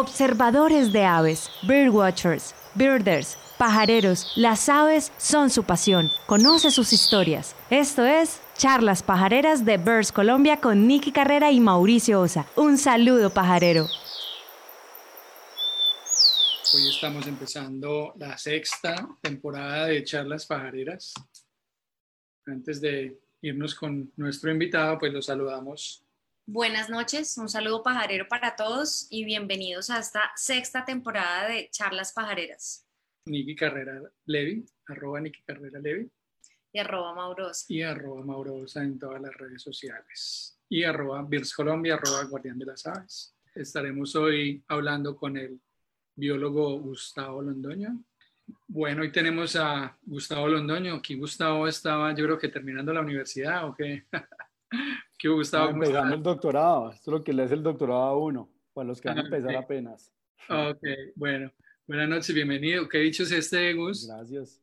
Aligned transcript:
Observadores 0.00 0.92
de 0.92 1.04
aves, 1.04 1.50
birdwatchers, 1.64 2.54
birders, 2.76 3.36
pajareros, 3.58 4.30
las 4.36 4.68
aves 4.68 5.10
son 5.18 5.50
su 5.50 5.64
pasión. 5.64 6.12
Conoce 6.26 6.70
sus 6.70 6.92
historias. 6.92 7.56
Esto 7.68 8.06
es 8.06 8.40
Charlas 8.56 9.02
Pajareras 9.02 9.64
de 9.64 9.76
Birds 9.76 10.12
Colombia 10.12 10.60
con 10.60 10.86
Nicky 10.86 11.10
Carrera 11.10 11.50
y 11.50 11.58
Mauricio 11.58 12.20
Osa. 12.20 12.46
Un 12.54 12.78
saludo 12.78 13.30
pajarero. 13.30 13.88
Hoy 16.74 16.88
estamos 16.94 17.26
empezando 17.26 18.14
la 18.18 18.38
sexta 18.38 18.94
temporada 19.20 19.86
de 19.86 20.04
Charlas 20.04 20.46
Pajareras. 20.46 21.12
Antes 22.46 22.80
de 22.80 23.18
irnos 23.42 23.74
con 23.74 24.12
nuestro 24.14 24.52
invitado, 24.52 24.96
pues 24.96 25.12
lo 25.12 25.20
saludamos 25.20 26.04
Buenas 26.50 26.88
noches, 26.88 27.36
un 27.36 27.50
saludo 27.50 27.82
pajarero 27.82 28.26
para 28.26 28.56
todos 28.56 29.06
y 29.10 29.22
bienvenidos 29.26 29.90
a 29.90 29.98
esta 29.98 30.32
sexta 30.34 30.82
temporada 30.86 31.46
de 31.46 31.68
Charlas 31.70 32.14
Pajareras. 32.14 32.88
Niki 33.26 33.54
Carrera 33.54 34.00
Levi, 34.24 34.64
arroba 34.86 35.20
Niki 35.20 35.42
Carrera 35.42 35.78
Levi. 35.78 36.10
Y 36.72 36.78
arroba 36.78 37.14
Maurosa. 37.14 37.66
Y 37.68 37.82
arroba 37.82 38.24
Maurosa 38.24 38.82
en 38.82 38.98
todas 38.98 39.20
las 39.20 39.36
redes 39.36 39.60
sociales. 39.60 40.58
Y 40.70 40.84
arroba 40.84 41.22
Birs 41.22 41.52
Colombia, 41.52 41.96
arroba 41.96 42.24
Guardián 42.24 42.58
de 42.58 42.64
las 42.64 42.86
Aves. 42.86 43.36
Estaremos 43.54 44.16
hoy 44.16 44.64
hablando 44.68 45.16
con 45.16 45.36
el 45.36 45.60
biólogo 46.14 46.80
Gustavo 46.80 47.42
Londoño. 47.42 48.02
Bueno, 48.66 49.02
hoy 49.02 49.12
tenemos 49.12 49.54
a 49.54 49.98
Gustavo 50.00 50.48
Londoño. 50.48 50.94
Aquí 50.94 51.14
Gustavo 51.14 51.68
estaba, 51.68 52.14
yo 52.14 52.24
creo 52.24 52.38
que 52.38 52.48
terminando 52.48 52.94
la 52.94 53.02
universidad 53.02 53.68
o 53.68 53.74
qué. 53.74 54.06
¿Qué 55.18 55.28
Gustavo? 55.28 55.70
Empezando 55.70 56.14
el 56.14 56.22
doctorado. 56.22 56.90
Esto 56.92 57.10
es 57.10 57.18
lo 57.18 57.24
que 57.24 57.32
le 57.32 57.42
es 57.42 57.50
el 57.50 57.60
doctorado 57.60 58.02
a 58.02 58.16
uno, 58.16 58.48
para 58.72 58.86
los 58.86 59.00
que 59.00 59.08
van 59.08 59.18
a 59.18 59.22
empezar 59.22 59.56
apenas. 59.56 60.12
Ok, 60.48 60.78
bueno. 61.16 61.50
Buenas 61.88 62.08
noches, 62.08 62.32
bienvenido. 62.32 62.88
¿Qué 62.88 62.98
dicho 62.98 63.24
es 63.24 63.32
este, 63.32 63.74
Gus? 63.74 64.06
Gracias. 64.06 64.62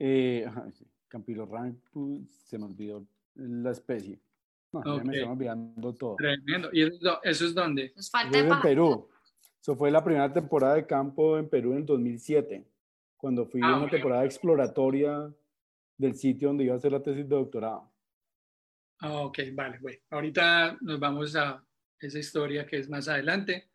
Eh, 0.00 0.44
Campilo 1.06 1.46
Rampus, 1.46 2.28
se 2.44 2.58
me 2.58 2.64
olvidó 2.64 3.06
la 3.36 3.70
especie. 3.70 4.18
No, 4.72 4.82
me 5.04 5.16
están 5.16 5.30
olvidando 5.30 5.94
todo. 5.94 6.16
Tremendo. 6.16 6.70
¿Y 6.72 6.82
eso, 6.82 7.22
es 7.22 7.54
dónde? 7.54 7.92
Nos 7.94 8.10
falta 8.10 8.36
en 8.36 8.60
Perú. 8.60 9.08
Eso 9.60 9.76
fue 9.76 9.92
la 9.92 10.02
primera 10.02 10.32
temporada 10.32 10.74
de 10.74 10.86
campo 10.86 11.38
en 11.38 11.48
Perú 11.48 11.70
en 11.70 11.78
el 11.78 11.86
2007, 11.86 12.66
cuando 13.16 13.46
fui 13.46 13.62
a 13.62 13.66
ah, 13.66 13.78
una 13.78 13.88
temporada 13.88 14.24
exploratoria 14.24 15.32
del 15.96 16.16
sitio 16.16 16.48
donde 16.48 16.64
iba 16.64 16.74
a 16.74 16.78
hacer 16.78 16.90
la 16.90 17.00
tesis 17.00 17.28
de 17.28 17.36
doctorado. 17.36 17.93
Ah, 19.00 19.12
ok, 19.22 19.38
vale, 19.52 19.78
bueno. 19.80 19.98
Ahorita 20.10 20.78
nos 20.80 20.98
vamos 20.98 21.36
a 21.36 21.62
esa 21.98 22.18
historia 22.18 22.66
que 22.66 22.78
es 22.78 22.88
más 22.88 23.08
adelante. 23.08 23.70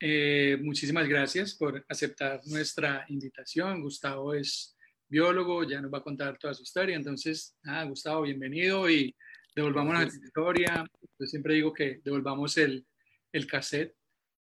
Eh, 0.00 0.56
muchísimas 0.62 1.08
gracias 1.08 1.54
por 1.54 1.84
aceptar 1.88 2.40
nuestra 2.46 3.04
invitación. 3.08 3.82
Gustavo 3.82 4.34
es 4.34 4.76
biólogo, 5.08 5.64
ya 5.64 5.80
nos 5.80 5.92
va 5.92 5.98
a 5.98 6.02
contar 6.02 6.38
toda 6.38 6.54
su 6.54 6.62
historia. 6.62 6.96
Entonces, 6.96 7.56
Gustavo, 7.86 8.22
bienvenido 8.22 8.88
y 8.88 9.14
devolvamos 9.54 9.94
la 9.94 10.04
historia. 10.04 10.86
Yo 11.18 11.26
siempre 11.26 11.54
digo 11.54 11.72
que 11.72 12.00
devolvamos 12.04 12.56
el, 12.58 12.86
el 13.32 13.46
cassette 13.46 13.96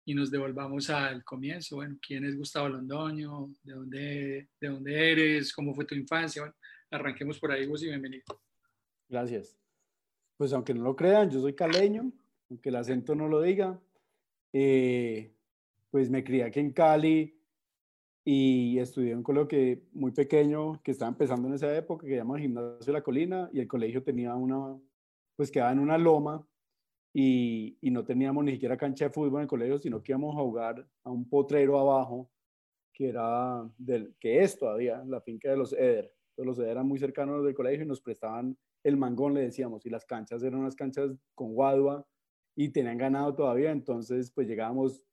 y 0.04 0.14
nos 0.14 0.30
devolvamos 0.30 0.90
al 0.90 1.24
comienzo. 1.24 1.76
Bueno, 1.76 1.96
¿quién 2.06 2.24
es 2.24 2.36
Gustavo 2.36 2.68
Londoño? 2.68 3.54
¿De 3.62 3.72
dónde, 3.72 4.48
de 4.60 4.68
dónde 4.68 5.12
eres? 5.12 5.52
¿Cómo 5.52 5.74
fue 5.74 5.84
tu 5.84 5.94
infancia? 5.94 6.42
Bueno, 6.42 6.56
arranquemos 6.90 7.38
por 7.38 7.50
ahí, 7.50 7.66
Gus, 7.66 7.82
y 7.82 7.88
bienvenido. 7.88 8.24
Gracias 9.08 9.61
pues 10.42 10.52
aunque 10.54 10.74
no 10.74 10.82
lo 10.82 10.96
crean, 10.96 11.30
yo 11.30 11.40
soy 11.40 11.54
caleño, 11.54 12.10
aunque 12.50 12.70
el 12.70 12.74
acento 12.74 13.14
no 13.14 13.28
lo 13.28 13.40
diga, 13.40 13.80
eh, 14.52 15.36
pues 15.88 16.10
me 16.10 16.24
crié 16.24 16.42
aquí 16.42 16.58
en 16.58 16.72
Cali 16.72 17.40
y 18.24 18.76
estudié 18.80 19.12
en 19.12 19.18
un 19.18 19.22
colegio 19.22 19.80
muy 19.92 20.10
pequeño 20.10 20.82
que 20.82 20.90
estaba 20.90 21.10
empezando 21.10 21.46
en 21.46 21.54
esa 21.54 21.72
época, 21.76 22.04
que 22.04 22.14
se 22.14 22.16
llama 22.16 22.40
Gimnasio 22.40 22.84
de 22.84 22.92
la 22.92 23.02
Colina, 23.02 23.50
y 23.52 23.60
el 23.60 23.68
colegio 23.68 24.02
tenía 24.02 24.34
una, 24.34 24.76
pues 25.36 25.52
quedaba 25.52 25.70
en 25.70 25.78
una 25.78 25.96
loma 25.96 26.44
y, 27.14 27.78
y, 27.80 27.92
no 27.92 28.04
teníamos 28.04 28.42
ni 28.42 28.50
siquiera 28.50 28.76
cancha 28.76 29.04
de 29.04 29.10
fútbol 29.12 29.36
en 29.36 29.42
el 29.42 29.46
colegio, 29.46 29.78
sino 29.78 30.02
que 30.02 30.10
íbamos 30.10 30.34
a 30.34 30.40
jugar 30.40 30.84
a 31.04 31.10
un 31.12 31.28
potrero 31.28 31.78
abajo, 31.78 32.28
que 32.92 33.10
era 33.10 33.64
del, 33.78 34.16
que 34.18 34.42
es 34.42 34.58
todavía 34.58 35.04
la 35.06 35.20
finca 35.20 35.50
de 35.50 35.56
los 35.56 35.72
Eder. 35.72 36.12
los 36.36 36.58
Eder 36.58 36.70
eran 36.70 36.88
muy 36.88 36.98
cercanos 36.98 37.44
del 37.44 37.54
colegio 37.54 37.84
y 37.84 37.86
nos 37.86 38.00
prestaban 38.00 38.56
el 38.84 38.96
mangón, 38.96 39.34
le 39.34 39.42
decíamos, 39.42 39.84
y 39.86 39.90
las 39.90 40.04
canchas 40.04 40.42
eran 40.42 40.60
unas 40.60 40.74
canchas 40.74 41.10
con 41.34 41.54
guadua 41.54 42.06
y 42.56 42.70
tenían 42.70 42.98
ganado 42.98 43.34
todavía, 43.34 43.70
entonces 43.70 44.30
pues 44.32 44.48
llegábamos, 44.48 45.04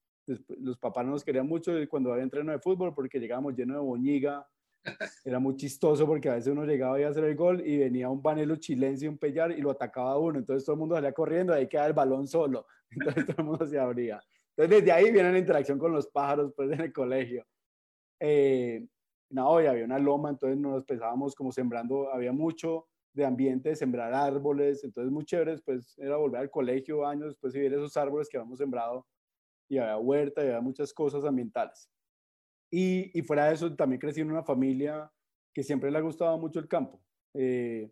los 0.60 0.78
papás 0.78 1.06
no 1.06 1.12
nos 1.12 1.24
querían 1.24 1.48
mucho 1.48 1.74
cuando 1.90 2.12
había 2.12 2.24
entreno 2.24 2.52
de 2.52 2.60
fútbol 2.60 2.94
porque 2.94 3.20
llegábamos 3.20 3.56
lleno 3.56 3.76
de 3.76 3.80
boñiga, 3.80 4.48
era 5.26 5.40
muy 5.40 5.56
chistoso 5.56 6.06
porque 6.06 6.30
a 6.30 6.36
veces 6.36 6.52
uno 6.52 6.66
llegaba 6.66 7.00
y 7.00 7.04
a 7.04 7.10
hacer 7.10 7.24
el 7.26 7.36
gol 7.36 7.66
y 7.66 7.78
venía 7.78 8.10
un 8.10 8.22
banelo 8.22 8.56
chilense 8.56 9.08
un 9.08 9.18
pellar 9.18 9.52
y 9.52 9.62
lo 9.62 9.72
atacaba 9.72 10.14
a 10.14 10.18
uno, 10.18 10.40
entonces 10.40 10.66
todo 10.66 10.74
el 10.74 10.80
mundo 10.80 10.96
salía 10.96 11.14
corriendo, 11.14 11.54
ahí 11.54 11.68
quedaba 11.68 11.88
el 11.88 11.94
balón 11.94 12.28
solo, 12.28 12.66
entonces 12.92 13.26
todo 13.26 13.38
el 13.40 13.46
mundo 13.46 13.66
se 13.66 13.80
abría. 13.80 14.22
Entonces 14.56 14.82
desde 14.82 14.92
ahí 14.92 15.12
viene 15.12 15.32
la 15.32 15.40
interacción 15.40 15.80
con 15.80 15.92
los 15.92 16.08
pájaros 16.08 16.54
pues 16.56 16.72
en 16.72 16.82
el 16.82 16.92
colegio. 16.92 17.46
Eh, 18.20 18.86
no, 19.30 19.62
y 19.62 19.68
había 19.68 19.86
una 19.86 20.00
loma, 20.00 20.32
entonces 20.32 20.58
nos 20.58 20.84
pensábamos 20.84 21.36
como 21.36 21.52
sembrando, 21.52 22.12
había 22.12 22.34
mucho 22.34 22.89
de 23.14 23.26
ambiente, 23.26 23.70
de 23.70 23.76
sembrar 23.76 24.14
árboles, 24.14 24.84
entonces 24.84 25.12
muy 25.12 25.26
chévere, 25.26 25.52
después 25.52 25.98
era 25.98 26.18
volver 26.18 26.42
al 26.42 26.52
colegio 26.52 27.06
años 27.06 27.28
después 27.30 27.56
y 27.56 27.60
ver 27.60 27.74
esos 27.74 27.96
árboles 27.98 28.30
que 28.30 28.38
habíamos 28.38 28.60
sembrado 28.60 29.08
y 29.68 29.78
había 29.78 29.98
huerta 29.98 30.42
y 30.42 30.48
había 30.48 30.62
muchas 30.62 30.94
cosas 30.94 31.24
ambientales. 31.26 31.90
Y, 32.72 33.18
y 33.18 33.22
fuera 33.24 33.48
de 33.48 33.56
eso, 33.56 33.76
también 33.76 34.00
crecí 34.00 34.22
en 34.22 34.32
una 34.32 34.44
familia 34.44 35.12
que 35.54 35.64
siempre 35.64 35.92
le 35.92 35.98
ha 35.98 36.02
gustado 36.02 36.38
mucho 36.38 36.60
el 36.60 36.68
campo. 36.68 37.02
Eh, 37.34 37.92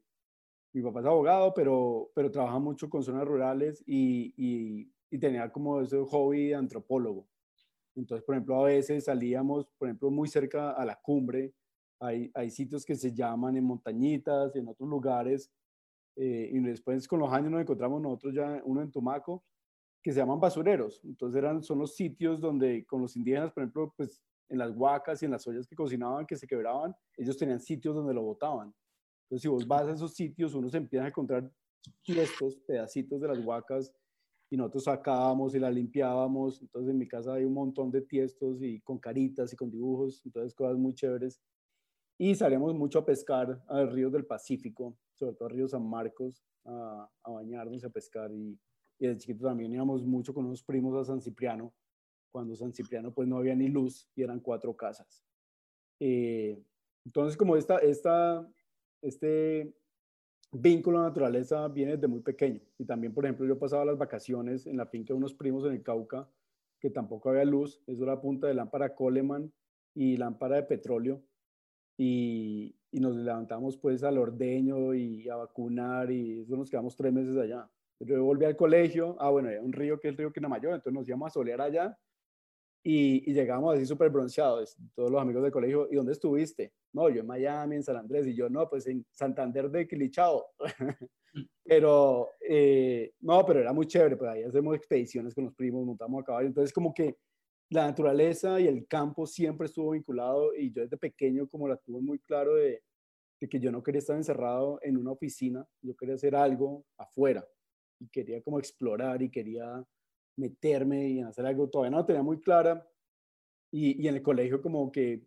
mi 0.74 0.82
papá 0.82 1.00
es 1.00 1.06
abogado, 1.06 1.54
pero, 1.54 2.12
pero 2.14 2.32
trabaja 2.32 2.60
mucho 2.60 2.90
con 2.90 3.04
zonas 3.04 3.26
rurales 3.26 3.84
y, 3.88 4.34
y, 4.38 5.18
tenía 5.20 5.52
como 5.52 5.82
ese 5.82 5.98
hobby 5.98 6.54
antropólogo. 6.54 7.28
Entonces, 7.96 8.24
por 8.24 8.36
ejemplo, 8.36 8.62
a 8.62 8.66
veces 8.66 9.06
salíamos, 9.06 9.66
por 9.78 9.88
ejemplo, 9.88 10.12
muy 10.12 10.28
cerca 10.28 10.72
a 10.72 10.86
la 10.86 11.00
cumbre 11.02 11.54
hay, 12.00 12.32
hay 12.34 12.50
sitios 12.50 12.86
que 12.86 12.96
se 12.96 13.14
llaman 13.14 13.58
en 13.58 13.64
montañitas 13.64 14.56
en 14.56 14.68
otros 14.68 14.90
lugares. 14.90 15.52
Eh, 16.16 16.50
y 16.52 16.60
después 16.60 17.08
con 17.08 17.20
los 17.20 17.32
años 17.32 17.52
nos 17.52 17.62
encontramos 17.62 18.02
nosotros 18.02 18.34
ya 18.34 18.62
uno 18.66 18.82
en 18.82 18.92
Tumaco, 18.92 19.44
que 20.02 20.12
se 20.12 20.20
llaman 20.20 20.40
basureros. 20.40 21.02
Entonces 21.04 21.38
eran, 21.38 21.64
son 21.64 21.80
los 21.80 21.96
sitios 21.96 22.40
donde 22.40 22.86
con 22.86 23.02
los 23.02 23.16
indígenas, 23.16 23.52
por 23.52 23.64
ejemplo, 23.64 23.94
pues 23.96 24.22
en 24.50 24.58
las 24.58 24.72
huacas 24.72 25.22
y 25.22 25.26
en 25.26 25.32
las 25.32 25.46
ollas 25.48 25.68
que 25.68 25.76
cocinaban, 25.76 26.26
que 26.26 26.36
se 26.36 26.48
quebraban, 26.48 26.96
ellos 27.18 27.38
tenían 27.38 27.60
sitios 27.60 27.96
donde 27.96 28.14
lo 28.14 28.24
botaban. 28.24 28.74
Entonces 29.24 29.42
si 29.42 29.48
vos 29.48 29.68
vas 29.68 29.88
a 29.88 29.94
esos 29.94 30.14
sitios, 30.14 30.54
uno 30.54 30.70
se 30.70 30.78
empieza 30.78 31.06
a 31.06 31.10
encontrar 31.10 31.52
estos 32.06 32.56
pedacitos 32.60 33.20
de 33.20 33.28
las 33.28 33.40
huacas 33.40 33.94
y 34.50 34.56
nosotros 34.56 34.86
sacábamos 34.86 35.54
y 35.54 35.60
las 35.60 35.74
limpiábamos. 35.74 36.62
Entonces 36.62 36.92
en 36.92 36.98
mi 36.98 37.08
casa 37.08 37.34
hay 37.34 37.44
un 37.44 37.54
montón 37.54 37.92
de 37.92 38.02
tiestos 38.02 38.62
y 38.62 38.80
con 38.82 38.98
caritas 38.98 39.52
y 39.52 39.56
con 39.58 39.70
dibujos, 39.70 40.22
entonces 40.26 40.56
cosas 40.56 40.78
muy 40.78 40.94
chéveres 40.94 41.42
y 42.18 42.34
salíamos 42.36 42.74
mucho 42.74 43.00
a 43.00 43.06
pescar 43.06 43.64
a 43.68 43.86
ríos 43.86 44.12
del 44.12 44.26
Pacífico, 44.26 44.98
sobre 45.14 45.36
todo 45.36 45.48
a 45.48 45.52
río 45.52 45.68
San 45.68 45.88
Marcos, 45.88 46.44
a, 46.66 47.10
a 47.24 47.32
bañarnos, 47.32 47.84
a 47.84 47.90
pescar. 47.90 48.32
Y, 48.32 48.60
y 49.00 49.08
de 49.08 49.18
chiquito 49.18 49.46
también 49.46 49.72
íbamos 49.72 50.04
mucho 50.04 50.34
con 50.34 50.46
unos 50.46 50.64
primos 50.64 50.96
a 50.96 51.06
San 51.06 51.22
Cipriano, 51.22 51.74
cuando 52.32 52.56
San 52.56 52.74
Cipriano 52.74 53.14
pues 53.14 53.28
no 53.28 53.38
había 53.38 53.56
ni 53.56 53.68
luz 53.68 54.10
y 54.16 54.24
eran 54.24 54.40
cuatro 54.40 54.76
casas. 54.76 55.24
Eh, 56.00 56.60
entonces 57.06 57.38
como 57.38 57.56
esta, 57.56 57.78
esta, 57.78 58.48
este 59.02 59.76
vínculo 60.52 61.00
a 61.00 61.04
la 61.04 61.08
naturaleza 61.10 61.68
viene 61.68 61.94
desde 61.94 62.08
muy 62.08 62.22
pequeño. 62.22 62.62
Y 62.78 62.86
también 62.86 63.14
por 63.14 63.26
ejemplo 63.26 63.46
yo 63.46 63.60
pasaba 63.60 63.86
las 63.86 63.98
vacaciones 63.98 64.66
en 64.66 64.78
la 64.78 64.88
finca 64.88 65.14
de 65.14 65.18
unos 65.18 65.34
primos 65.34 65.66
en 65.66 65.74
el 65.74 65.84
Cauca 65.84 66.28
que 66.80 66.90
tampoco 66.92 67.30
había 67.30 67.44
luz, 67.44 67.82
eso 67.88 68.04
era 68.04 68.22
punta 68.22 68.48
de 68.48 68.54
lámpara 68.54 68.94
Coleman 68.94 69.52
y 69.96 70.16
lámpara 70.18 70.58
de 70.58 70.64
petróleo 70.64 71.24
y, 71.98 72.76
y, 72.92 73.00
nos 73.00 73.16
levantamos 73.16 73.76
pues 73.78 74.04
al 74.04 74.18
ordeño 74.18 74.94
y 74.94 75.28
a 75.30 75.36
vacunar 75.36 76.12
y 76.12 76.42
eso 76.42 76.56
nos 76.56 76.70
quedamos 76.70 76.96
tres 76.96 77.12
meses 77.12 77.36
allá. 77.38 77.70
Yo 78.00 78.24
volví 78.24 78.46
al 78.46 78.56
colegio, 78.56 79.16
ah 79.20 79.32
bueno, 79.32 79.50
hay 79.50 79.58
un 79.58 79.74
río 79.74 80.00
que 80.00 80.08
es 80.08 80.12
el 80.12 80.18
río 80.18 80.32
Quinamayor, 80.32 80.76
entonces 80.76 80.94
nos 80.94 81.08
íbamos 81.08 81.28
a 81.28 81.34
solear 81.34 81.62
allá 81.62 81.98
y, 82.84 83.30
y 83.30 83.34
llegamos 83.34 83.76
así 83.76 83.86
súper 83.86 84.10
bronceados, 84.10 84.78
todos 84.96 85.10
los 85.10 85.20
amigos 85.20 85.44
del 85.44 85.52
colegio, 85.52 85.88
¿y 85.92 85.96
dónde 85.96 86.14
estuviste? 86.14 86.72
No, 86.94 87.10
yo 87.10 87.22
en 87.22 87.28
Miami, 87.28 87.76
en 87.76 87.84
San 87.84 87.98
Andrés, 87.98 88.28
y 88.28 88.36
yo 88.36 88.50
no, 88.50 88.70
pues 88.70 88.88
en 88.88 89.06
Santander 89.12 89.70
de 89.70 89.88
Quilichao. 89.88 90.46
pero, 91.64 92.30
eh, 92.48 93.12
no, 93.20 93.46
pero 93.46 93.60
era 93.60 93.74
muy 93.74 93.88
chévere, 93.88 94.16
pues 94.16 94.32
ahí 94.32 94.44
hacemos 94.44 94.76
expediciones 94.76 95.34
con 95.36 95.46
los 95.46 95.54
primos, 95.54 95.86
montamos 95.86 96.22
a 96.22 96.26
caballo, 96.26 96.48
entonces 96.48 96.72
como 96.72 96.94
que 96.94 97.18
la 97.70 97.86
naturaleza 97.86 98.60
y 98.60 98.68
el 98.68 98.88
campo 98.88 99.26
siempre 99.26 99.66
estuvo 99.66 99.92
vinculado 99.92 100.56
y 100.56 100.72
yo 100.72 100.84
desde 100.84 100.98
pequeño 100.98 101.48
como 101.48 101.68
la 101.68 101.78
tuve 101.78 102.02
muy 102.02 102.20
claro 102.20 102.56
de, 102.56 102.82
que 103.40 103.60
yo 103.60 103.72
no 103.72 103.84
quería 103.84 104.00
estar 104.00 104.16
encerrado 104.16 104.80
en 104.82 104.98
una 104.98 105.12
oficina, 105.12 105.66
yo 105.82 105.96
quería 105.96 106.16
hacer 106.16 106.36
algo 106.36 106.86
afuera 106.98 107.46
y 108.00 108.08
quería 108.10 108.42
como 108.42 108.60
explorar 108.60 109.22
y 109.22 109.30
quería 109.30 109.84
meterme 110.38 111.10
y 111.10 111.22
hacer 111.22 111.46
algo, 111.46 111.70
todavía 111.70 111.92
no 111.92 111.98
lo 111.98 112.06
tenía 112.06 112.24
muy 112.24 112.40
clara. 112.40 112.88
Y, 113.72 114.02
y 114.02 114.08
en 114.08 114.16
el 114.16 114.24
colegio 114.24 114.62
como 114.62 114.92
que 114.92 115.24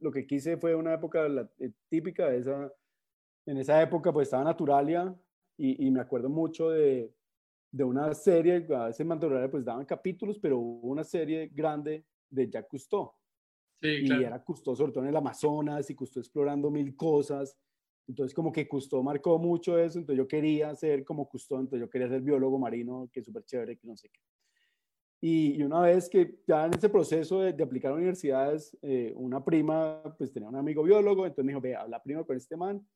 lo 0.00 0.12
que 0.12 0.26
quise 0.26 0.58
fue 0.58 0.74
una 0.74 0.94
época 0.94 1.26
eh, 1.60 1.72
típica 1.88 2.28
de 2.28 2.38
esa, 2.38 2.72
en 3.46 3.56
esa 3.56 3.80
época 3.80 4.12
pues 4.12 4.26
estaba 4.26 4.44
Naturalia 4.44 5.14
y 5.56 5.88
me 5.92 6.00
acuerdo 6.00 6.28
mucho 6.28 6.70
de, 6.70 7.14
de, 7.74 7.84
una 7.84 8.14
serie, 8.14 8.66
a 8.74 8.86
veces 8.86 9.06
Naturalia 9.06 9.50
pues 9.50 9.64
daban 9.64 9.84
capítulos, 9.84 10.38
pero 10.38 10.58
hubo 10.58 10.88
una 10.88 11.04
serie 11.04 11.50
grande 11.52 12.04
de 12.30 12.48
Jacques 12.48 12.68
Cousteau. 12.68 13.12
Sí, 13.80 14.04
y 14.04 14.12
era 14.12 14.42
Cousteau 14.42 14.74
sobre 14.74 14.92
todo 14.92 15.04
en 15.04 15.10
el 15.10 15.16
Amazonas 15.16 15.90
y 15.90 15.94
Cousteau 15.94 16.20
explorando 16.20 16.70
mil 16.70 16.94
cosas. 16.96 17.56
Entonces 18.06 18.34
como 18.34 18.52
que 18.52 18.68
Cousteau 18.68 19.02
marcó 19.02 19.38
mucho 19.38 19.78
eso, 19.78 19.98
entonces 19.98 20.18
yo 20.18 20.28
quería 20.28 20.74
ser 20.74 21.04
como 21.04 21.28
Cousteau, 21.28 21.60
entonces 21.60 21.80
yo 21.80 21.90
quería 21.90 22.08
ser 22.08 22.22
biólogo 22.22 22.58
marino, 22.58 23.08
que 23.12 23.20
es 23.20 23.26
súper 23.26 23.44
chévere, 23.44 23.76
que 23.76 23.86
no 23.86 23.96
sé 23.96 24.08
qué. 24.08 24.20
Y, 25.26 25.62
una 25.62 25.80
vez 25.80 26.10
que 26.10 26.38
ya 26.46 26.66
en 26.66 26.74
ese 26.74 26.90
proceso 26.90 27.40
de, 27.40 27.62
aplicar 27.62 27.92
a 27.92 27.94
universidades, 27.94 28.76
eh, 28.82 29.10
una 29.16 29.42
prima, 29.42 30.02
pues 30.18 30.30
tenía 30.30 30.50
un 30.50 30.56
amigo 30.56 30.82
biólogo, 30.82 31.24
entonces 31.24 31.46
me 31.46 31.52
dijo, 31.52 31.62
ve, 31.62 31.74
habla 31.74 32.02
primero 32.02 32.26
con 32.26 32.36
este 32.36 32.58
man. 32.58 32.86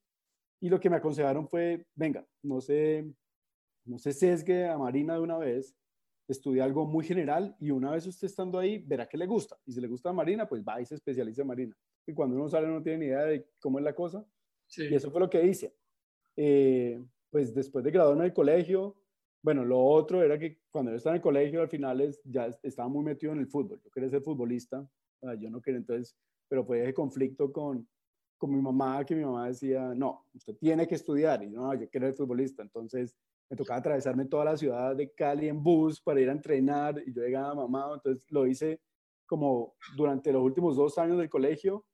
Y 0.60 0.68
lo 0.68 0.78
que 0.78 0.90
me 0.90 0.96
aconsejaron 0.96 1.48
fue, 1.48 1.86
venga, 1.94 2.26
no 2.42 2.60
se, 2.60 3.10
no 3.88 3.98
se 3.98 4.12
sesgue 4.12 4.68
a 4.68 4.78
Marina 4.78 5.14
de 5.14 5.20
una 5.20 5.38
vez, 5.38 5.74
estudia 6.28 6.64
algo 6.64 6.84
muy 6.84 7.04
general 7.04 7.56
y 7.58 7.70
una 7.70 7.90
vez 7.90 8.06
usted 8.06 8.26
estando 8.26 8.58
ahí, 8.58 8.78
verá 8.78 9.08
que 9.08 9.16
le 9.16 9.26
gusta. 9.26 9.58
Y 9.64 9.72
si 9.72 9.80
le 9.80 9.88
gusta 9.88 10.10
a 10.10 10.12
Marina, 10.12 10.46
pues 10.46 10.62
va 10.62 10.80
y 10.80 10.84
se 10.84 10.94
especializa 10.94 11.42
en 11.42 11.48
Marina. 11.48 11.76
Y 12.06 12.12
cuando 12.12 12.36
uno 12.36 12.48
sale 12.48 12.68
no 12.68 12.82
tiene 12.82 12.98
ni 12.98 13.06
idea 13.06 13.24
de 13.24 13.48
cómo 13.60 13.78
es 13.78 13.84
la 13.84 13.94
cosa. 13.94 14.24
Y 14.76 14.94
eso 14.94 15.10
fue 15.10 15.20
lo 15.20 15.30
que 15.30 15.42
hice. 15.42 15.74
Eh, 16.36 17.02
pues 17.30 17.54
después 17.54 17.84
de 17.84 17.90
graduarme 17.90 18.24
del 18.24 18.32
colegio, 18.34 18.96
bueno, 19.42 19.64
lo 19.64 19.82
otro 19.82 20.22
era 20.22 20.38
que 20.38 20.60
cuando 20.70 20.90
yo 20.90 20.98
estaba 20.98 21.14
en 21.14 21.18
el 21.18 21.22
colegio, 21.22 21.62
al 21.62 21.68
final 21.68 22.00
es, 22.00 22.20
ya 22.24 22.46
estaba 22.62 22.88
muy 22.88 23.04
metido 23.04 23.32
en 23.32 23.38
el 23.38 23.46
fútbol. 23.46 23.80
Yo 23.82 23.90
quería 23.90 24.10
ser 24.10 24.22
futbolista, 24.22 24.86
yo 25.38 25.50
no 25.50 25.60
quería 25.62 25.78
entonces, 25.78 26.14
pero 26.48 26.64
fue 26.64 26.82
ese 26.82 26.92
conflicto 26.92 27.50
con, 27.50 27.88
con 28.36 28.54
mi 28.54 28.60
mamá, 28.60 29.04
que 29.04 29.14
mi 29.14 29.24
mamá 29.24 29.48
decía, 29.48 29.94
no, 29.94 30.26
usted 30.34 30.56
tiene 30.56 30.86
que 30.86 30.94
estudiar, 30.94 31.42
y 31.42 31.50
yo, 31.50 31.60
no, 31.60 31.74
yo 31.74 31.88
quiero 31.88 32.06
ser 32.06 32.16
futbolista. 32.16 32.62
Entonces 32.62 33.16
me 33.50 33.56
tocaba 33.56 33.78
atravesarme 33.78 34.26
toda 34.26 34.44
la 34.44 34.56
ciudad 34.56 34.94
de 34.94 35.10
Cali 35.12 35.48
en 35.48 35.62
bus 35.62 36.00
para 36.00 36.20
ir 36.20 36.28
a 36.28 36.32
entrenar, 36.32 37.02
y 37.06 37.12
yo 37.12 37.22
llegaba 37.22 37.50
a 37.50 37.54
mamá, 37.54 37.90
entonces 37.94 38.24
lo 38.30 38.46
hice 38.46 38.80
como 39.26 39.74
durante 39.96 40.32
los 40.32 40.42
últimos 40.42 40.76
dos 40.76 40.98
años 40.98 41.18
del 41.18 41.28
colegio, 41.28 41.84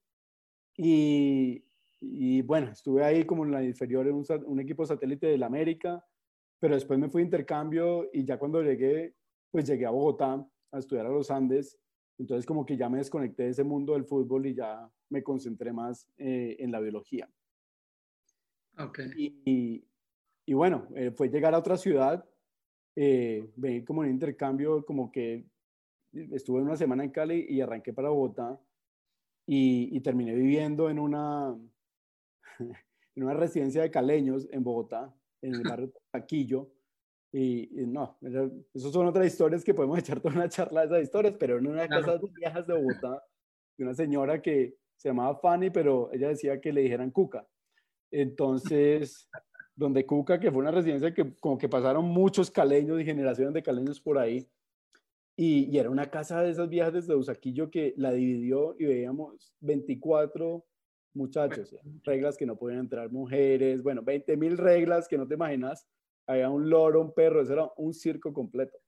y, 0.77 1.65
y 2.01 2.43
bueno, 2.43 2.71
estuve 2.73 3.05
ahí 3.05 3.25
como 3.25 3.45
en 3.45 3.53
la 3.53 3.63
inferior 3.63 4.07
en 4.07 4.15
un, 4.15 4.25
un 4.47 4.61
equipo 4.61 4.85
satélite 4.85 5.27
del 5.27 5.43
América, 5.43 6.05
pero 6.59 6.75
después 6.75 6.99
me 6.99 7.09
fui 7.09 7.23
a 7.23 7.25
intercambio 7.25 8.09
y 8.13 8.25
ya 8.25 8.39
cuando 8.39 8.63
llegué, 8.63 9.15
pues 9.51 9.67
llegué 9.67 9.87
a 9.87 9.91
Bogotá 9.91 10.47
a 10.73 10.79
estudiar 10.79 11.07
a 11.07 11.11
los 11.11 11.31
Andes, 11.31 11.79
entonces 12.19 12.47
como 12.47 12.65
que 12.65 12.77
ya 12.77 12.89
me 12.89 12.99
desconecté 12.99 13.45
de 13.45 13.51
ese 13.51 13.65
mundo 13.65 13.93
del 13.93 14.05
fútbol 14.05 14.47
y 14.47 14.55
ya 14.55 14.89
me 15.11 15.23
concentré 15.23 15.73
más 15.73 16.09
eh, 16.17 16.57
en 16.59 16.73
la 16.73 16.81
biología. 16.81 17.29
Okay. 18.79 19.11
Y, 19.17 19.85
y, 20.47 20.55
bueno, 20.55 20.89
eh, 20.95 21.11
fue 21.11 21.29
llegar 21.29 21.55
a 21.55 21.59
otra 21.59 21.77
ciudad, 21.77 22.25
eh, 22.97 23.51
venir 23.57 23.85
como 23.85 24.05
en 24.05 24.11
intercambio, 24.11 24.85
como 24.85 25.11
que 25.11 25.47
estuve 26.33 26.63
una 26.63 26.77
semana 26.77 27.05
en 27.05 27.11
Cali 27.11 27.47
y 27.49 27.61
arranqué 27.61 27.93
para 27.93 28.11
Bogotá 28.11 28.61
y, 29.47 29.97
y 29.97 30.01
terminé 30.01 30.35
viviendo 30.35 30.89
en 30.89 30.99
una, 30.99 31.57
en 33.17 33.23
una 33.23 33.35
residencia 33.35 33.83
de 33.83 33.91
caleños 33.91 34.49
en 34.51 34.63
Bogotá 34.63 35.15
en 35.45 35.55
el 35.55 35.63
barrio 35.63 35.93
Taquillo. 36.11 36.71
Y, 37.33 37.69
no, 37.89 38.17
esas 38.21 38.93
son 38.93 39.09
otras 39.09 39.27
historias 39.27 39.65
que 39.65 39.75
podemos 39.75 39.99
echar 39.99 40.21
toda 40.21 40.37
una 40.37 40.49
charla 40.49 40.83
de 40.83 40.87
esas 40.87 41.03
historias, 41.03 41.35
pero 41.37 41.59
en 41.59 41.67
una 41.67 41.89
casa 41.89 42.13
de 42.13 42.29
viejas 42.33 42.65
de 42.65 42.75
Bogotá, 42.75 43.25
de 43.77 43.85
una 43.85 43.93
señora 43.93 44.41
que 44.41 44.77
se 44.97 45.09
llamaba 45.09 45.37
Fanny, 45.41 45.71
pero 45.71 46.13
ella 46.13 46.29
decía 46.29 46.61
que 46.61 46.73
le 46.73 46.83
dijeran 46.83 47.11
Cuca. 47.11 47.45
Entonces, 48.13 49.29
donde 49.77 50.07
Cuca, 50.07 50.39
que 50.39 50.51
fue 50.51 50.61
una 50.61 50.71
residencia 50.71 51.13
que 51.13 51.35
como 51.37 51.59
que 51.59 51.69
pasaron 51.69 52.05
muchos 52.05 52.51
caleños 52.51 53.01
y 53.01 53.05
generaciones 53.05 53.55
de 53.55 53.63
caleños 53.63 54.01
por 54.01 54.19
ahí, 54.19 54.49
y, 55.37 55.65
y, 55.65 55.79
era 55.79 55.91
una 55.91 56.11
casa 56.11 56.43
de 56.43 56.51
esas 56.51 56.69
viejas 56.69 56.93
desde 56.93 57.17
Usaquillo 57.17 57.69
que 57.69 57.93
la 57.97 58.13
dividió 58.13 58.77
y 58.79 58.85
veíamos 58.85 59.53
24 59.61 60.65
muchachos, 61.15 61.75
reglas 62.05 62.37
que 62.37 62.47
no 62.47 62.57
podían 62.57 62.81
entrar 62.81 63.11
mujeres, 63.11 63.83
bueno, 63.83 64.03
20 64.03 64.37
mil 64.37 64.57
reglas 64.59 65.09
que 65.09 65.19
no 65.19 65.27
te 65.27 65.35
imaginas, 65.35 65.89
había 66.27 66.51
un 66.51 66.69
loro, 66.69 67.01
un 67.01 67.13
perro, 67.13 67.43
eso 67.43 67.53
era 67.53 67.71
un 67.77 67.95
circo 67.95 68.33
completo. 68.33 68.79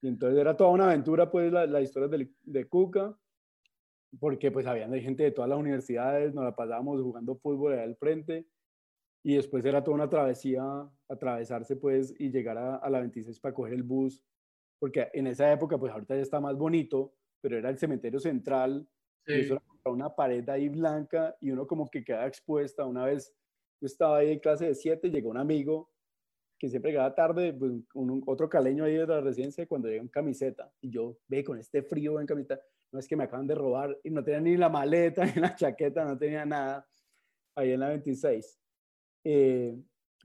Y 0.00 0.08
entonces 0.08 0.38
era 0.38 0.56
toda 0.56 0.70
una 0.70 0.86
aventura, 0.86 1.30
pues, 1.30 1.52
la, 1.52 1.66
la 1.66 1.80
historia 1.80 2.08
de, 2.08 2.28
de 2.42 2.68
Cuca, 2.68 3.16
porque 4.18 4.50
pues 4.50 4.66
habían 4.66 4.92
gente 5.00 5.22
de 5.22 5.30
todas 5.30 5.48
las 5.48 5.58
universidades, 5.58 6.34
nos 6.34 6.44
la 6.44 6.54
pasábamos 6.54 7.00
jugando 7.00 7.36
fútbol 7.36 7.72
allá 7.72 7.84
al 7.84 7.96
frente, 7.96 8.46
y 9.22 9.36
después 9.36 9.64
era 9.64 9.82
toda 9.82 9.96
una 9.96 10.08
travesía, 10.08 10.62
atravesarse 11.08 11.76
pues 11.76 12.14
y 12.18 12.30
llegar 12.30 12.58
a, 12.58 12.76
a 12.76 12.90
la 12.90 13.00
26 13.00 13.38
para 13.40 13.54
coger 13.54 13.74
el 13.74 13.82
bus, 13.82 14.22
porque 14.78 15.08
en 15.12 15.28
esa 15.28 15.52
época, 15.52 15.78
pues 15.78 15.92
ahorita 15.92 16.16
ya 16.16 16.22
está 16.22 16.40
más 16.40 16.56
bonito, 16.56 17.14
pero 17.40 17.56
era 17.56 17.70
el 17.70 17.78
cementerio 17.78 18.18
central, 18.18 18.86
y 19.26 19.40
eso 19.40 19.54
era 19.54 19.92
una 19.92 20.14
pared 20.14 20.48
ahí 20.48 20.68
blanca 20.68 21.36
y 21.40 21.50
uno 21.50 21.66
como 21.66 21.88
que 21.88 22.04
queda 22.04 22.26
expuesta. 22.26 22.84
Una 22.84 23.04
vez 23.04 23.32
yo 23.80 23.86
estaba 23.86 24.18
ahí 24.18 24.32
en 24.32 24.40
clase 24.40 24.66
de 24.66 24.74
7, 24.74 25.10
llegó 25.10 25.30
un 25.30 25.38
amigo 25.38 25.90
que 26.58 26.68
siempre 26.68 26.92
llegaba 26.92 27.12
tarde, 27.12 27.52
pues, 27.52 27.72
un, 27.94 28.22
otro 28.24 28.48
caleño 28.48 28.84
ahí 28.84 28.94
de 28.94 29.04
la 29.04 29.20
residencia, 29.20 29.66
cuando 29.66 29.88
llega 29.88 30.00
en 30.00 30.08
camiseta, 30.08 30.72
y 30.80 30.90
yo, 30.90 31.18
ve, 31.26 31.42
con 31.42 31.58
este 31.58 31.82
frío 31.82 32.20
en 32.20 32.26
camiseta, 32.26 32.60
no 32.92 33.00
es 33.00 33.08
que 33.08 33.16
me 33.16 33.24
acaban 33.24 33.48
de 33.48 33.56
robar, 33.56 33.98
y 34.04 34.10
no 34.10 34.22
tenía 34.22 34.40
ni 34.40 34.56
la 34.56 34.68
maleta, 34.68 35.24
ni 35.26 35.40
la 35.40 35.56
chaqueta, 35.56 36.04
no 36.04 36.16
tenía 36.16 36.46
nada, 36.46 36.88
ahí 37.56 37.72
en 37.72 37.80
la 37.80 37.88
26. 37.88 38.61
Eh, 39.24 39.76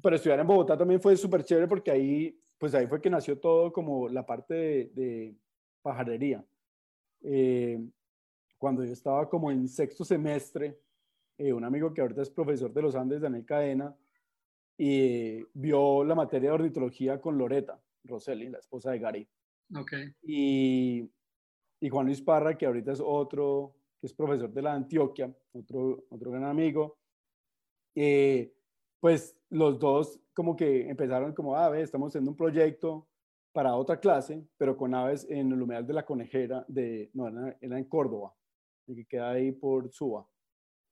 pero 0.01 0.15
estudiar 0.15 0.39
en 0.39 0.47
Bogotá 0.47 0.77
también 0.77 1.01
fue 1.01 1.15
súper 1.17 1.43
chévere 1.43 1.67
porque 1.67 1.91
ahí, 1.91 2.39
pues 2.57 2.73
ahí 2.73 2.87
fue 2.87 3.01
que 3.01 3.09
nació 3.09 3.39
todo 3.39 3.71
como 3.71 4.07
la 4.07 4.25
parte 4.25 4.53
de, 4.53 4.85
de 4.93 5.35
pajarería. 5.81 6.45
Eh, 7.21 7.79
cuando 8.57 8.83
yo 8.83 8.93
estaba 8.93 9.29
como 9.29 9.51
en 9.51 9.67
sexto 9.67 10.03
semestre, 10.03 10.79
eh, 11.37 11.53
un 11.53 11.63
amigo 11.63 11.93
que 11.93 12.01
ahorita 12.01 12.21
es 12.21 12.29
profesor 12.29 12.73
de 12.73 12.81
los 12.81 12.95
Andes, 12.95 13.21
Daniel 13.21 13.45
Cadena, 13.45 13.95
y 14.77 15.43
vio 15.53 16.03
la 16.03 16.15
materia 16.15 16.49
de 16.49 16.55
ornitología 16.55 17.19
con 17.19 17.37
Loreta 17.37 17.81
Rosselli, 18.03 18.49
la 18.49 18.59
esposa 18.59 18.91
de 18.91 18.99
Gary. 18.99 19.27
Okay. 19.75 20.13
Y, 20.23 21.09
y 21.79 21.89
Juan 21.89 22.05
Luis 22.05 22.21
Parra, 22.21 22.57
que 22.57 22.65
ahorita 22.65 22.91
es 22.91 23.01
otro, 23.03 23.75
que 23.99 24.07
es 24.07 24.13
profesor 24.13 24.51
de 24.51 24.61
la 24.61 24.73
Antioquia, 24.73 25.35
otro, 25.53 26.05
otro 26.09 26.31
gran 26.31 26.45
amigo. 26.45 26.99
Eh, 27.95 28.53
pues 28.99 29.35
los 29.49 29.79
dos 29.79 30.19
como 30.33 30.55
que 30.55 30.89
empezaron 30.89 31.33
como, 31.33 31.55
ah, 31.55 31.77
estamos 31.79 32.11
haciendo 32.11 32.31
un 32.31 32.37
proyecto 32.37 33.07
para 33.51 33.75
otra 33.75 33.99
clase, 33.99 34.45
pero 34.57 34.77
con 34.77 34.93
aves 34.93 35.25
en 35.29 35.51
el 35.51 35.61
humedal 35.61 35.87
de 35.87 35.93
la 35.93 36.05
conejera, 36.05 36.63
de, 36.67 37.09
no, 37.13 37.27
era 37.59 37.77
en 37.77 37.85
Córdoba 37.85 38.33
que 38.95 39.05
queda 39.05 39.31
ahí 39.31 39.51
por 39.51 39.91
Suba. 39.91 40.27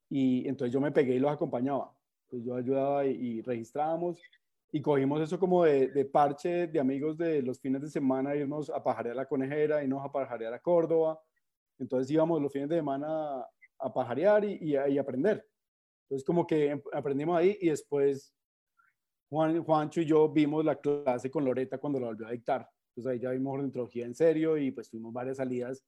Y 0.09 0.47
entonces 0.47 0.73
yo 0.73 0.81
me 0.81 0.91
pegué 0.91 1.15
y 1.15 1.19
los 1.19 1.31
acompañaba. 1.31 1.95
Entonces 2.25 2.45
yo 2.45 2.55
ayudaba 2.55 3.05
y, 3.05 3.41
registrábamos 3.41 4.19
y 4.71 4.81
cogimos 4.81 5.21
eso 5.21 5.39
como 5.39 5.63
de, 5.63 6.05
parche 6.05 6.67
de 6.67 6.79
amigos 6.79 7.17
de 7.17 7.41
los 7.41 7.59
fines 7.59 7.81
de 7.81 7.89
semana, 7.89 8.35
irnos 8.35 8.69
a 8.69 8.83
pajarear 8.83 9.15
la 9.15 9.25
conejera, 9.25 9.83
irnos 9.83 10.03
a 10.03 10.11
pajarear 10.11 10.53
a 10.53 10.59
Córdoba. 10.59 11.19
Entonces 11.79 12.11
íbamos 12.11 12.41
los 12.41 12.51
fines 12.51 12.69
de 12.69 12.77
semana 12.77 13.45
a, 13.79 13.93
pajarear 13.93 14.43
y, 14.43 14.59
y, 14.61 14.97
aprender. 14.97 15.45
Entonces 16.05 16.25
como 16.25 16.45
que 16.45 16.69
em, 16.71 16.81
aprendimos 16.93 17.37
ahí 17.37 17.57
y 17.59 17.69
después 17.69 18.33
Juan, 19.29 19.63
Juancho 19.63 20.01
y 20.01 20.05
yo 20.05 20.29
vimos 20.29 20.63
la 20.63 20.75
clase 20.75 21.31
con 21.31 21.43
Loreta 21.45 21.77
cuando 21.77 21.99
la 21.99 22.07
volvió 22.07 22.27
a 22.27 22.31
dictar. 22.31 22.69
Entonces 22.89 23.11
ahí 23.11 23.19
ya 23.19 23.31
vimos 23.31 23.55
ornitología 23.55 24.05
en 24.05 24.15
serio 24.15 24.57
y 24.57 24.71
pues 24.71 24.89
tuvimos 24.89 25.11
varias 25.11 25.37
salidas 25.37 25.83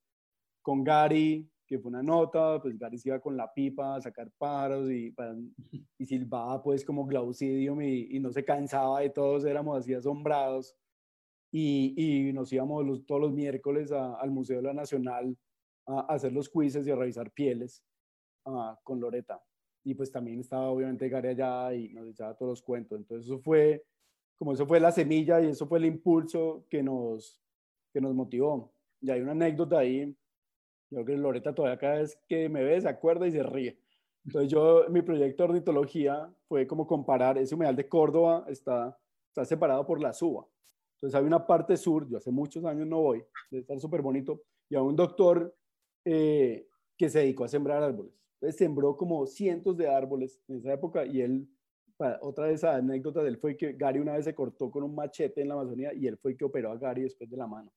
con 0.62 0.84
Gary, 0.84 1.50
que 1.66 1.80
fue 1.80 1.90
una 1.90 2.04
nota, 2.04 2.62
pues 2.62 2.78
Gary 2.78 2.98
se 2.98 3.10
iba 3.10 3.20
con 3.20 3.38
la 3.38 3.54
pipa 3.54 3.96
a 3.96 4.02
sacar 4.02 4.30
pájaros 4.38 4.90
y, 4.90 5.16
y 5.98 6.06
silbaba 6.06 6.62
pues 6.62 6.84
como 6.84 7.06
Glaucidium 7.06 7.82
y, 7.82 8.16
y, 8.16 8.20
no 8.20 8.32
se 8.32 8.44
cansaba 8.44 9.02
de 9.02 9.10
todos, 9.10 9.46
éramos 9.46 9.78
así 9.78 9.94
asombrados. 9.94 10.76
Y, 11.50 11.94
y 11.96 12.34
nos 12.34 12.52
íbamos 12.52 12.86
los, 12.86 13.06
todos 13.06 13.22
los 13.22 13.34
miércoles 13.34 13.92
al 13.92 14.32
Museo 14.32 14.58
de 14.58 14.64
la 14.64 14.74
Nacional 14.74 15.38
a, 15.86 16.02
hacer 16.14 16.34
los 16.34 16.50
quizzes 16.50 16.86
y 16.86 16.92
a 16.92 16.96
revisar 16.96 17.32
pieles 17.32 17.84
con 18.84 19.00
Loreta. 19.00 19.42
Y 19.88 19.96
pues 19.96 20.12
también 20.12 20.40
estaba 20.40 20.70
obviamente 20.70 21.08
Gary 21.08 21.30
allá 21.30 21.74
y 21.74 21.90
nos 21.94 22.08
echaba 22.08 22.36
todos 22.36 22.52
los 22.52 22.62
cuentos. 22.62 23.00
Entonces 23.00 23.26
eso 23.26 23.40
fue, 23.40 23.86
como 24.38 24.54
eso 24.54 24.66
fue 24.66 24.80
la 24.80 24.92
semilla 24.92 25.42
y 25.42 25.48
eso 25.48 25.68
fue 25.68 25.80
el 25.80 25.86
impulso 25.86 26.66
que 26.70 26.84
nos, 26.84 27.40
que 27.94 28.02
nos 28.02 28.14
motivó. 28.14 28.74
Y 29.00 29.12
hay 29.12 29.22
una 29.22 29.32
anécdota 29.32 29.80
ahí 29.80 30.16
yo 30.90 31.04
creo 31.04 31.06
que 31.06 31.18
Loreta 31.18 31.54
todavía 31.54 31.78
cada 31.78 31.96
vez 31.96 32.18
que 32.28 32.48
me 32.48 32.64
ve 32.64 32.80
se 32.80 32.88
acuerda 32.88 33.28
y 33.28 33.32
se 33.32 33.44
ríe. 33.44 33.78
Entonces 34.26 34.50
yo, 34.52 34.86
mi 34.90 35.02
proyecto 35.02 35.44
de 35.44 35.50
ornitología 35.50 36.34
fue 36.48 36.68
como 36.68 36.88
comparar, 36.88 37.38
ese 37.38 37.56
humedal 37.56 37.76
de 37.76 37.88
Córdoba 37.88 38.46
está, 38.48 38.98
está 39.30 39.46
separado 39.46 39.86
por 39.86 40.02
la 40.02 40.14
suba. 40.14 40.46
Entonces 40.96 41.18
hay 41.18 41.26
una 41.26 41.46
parte 41.46 41.78
sur, 41.78 42.08
yo 42.10 42.18
hace 42.18 42.32
muchos 42.32 42.64
años 42.66 42.88
no 42.88 43.02
voy, 43.02 43.24
debe 43.52 43.62
estar 43.62 43.80
súper 43.80 44.02
bonito, 44.02 44.42
y 44.70 44.76
hay 44.76 44.82
un 44.82 44.96
doctor 44.96 45.54
eh, 46.04 46.68
que 46.98 47.10
se 47.10 47.20
dedicó 47.20 47.44
a 47.44 47.48
sembrar 47.48 47.84
árboles. 47.84 48.14
Entonces 48.40 48.58
sembró 48.58 48.96
como 48.96 49.26
cientos 49.26 49.76
de 49.78 49.88
árboles 49.88 50.40
en 50.48 50.58
esa 50.58 50.74
época 50.74 51.06
y 51.06 51.22
él, 51.22 51.50
otra 52.22 52.46
de 52.46 52.54
esas 52.54 52.76
anécdotas 52.76 53.26
él 53.26 53.38
fue 53.38 53.58
que 53.58 53.74
Gary 53.74 54.00
una 54.00 54.14
vez 54.14 54.26
se 54.26 54.36
cortó 54.36 54.70
con 54.70 54.84
un 54.84 54.94
machete 54.94 55.42
en 55.42 55.48
la 55.48 55.56
Amazonía 55.56 55.92
y 55.94 56.06
él 56.06 56.18
fue 56.18 56.38
que 56.38 56.46
operó 56.46 56.72
a 56.72 56.78
Gary 56.78 57.04
después 57.04 57.30
de 57.30 57.38
la 57.38 57.48
mano. 57.48 57.72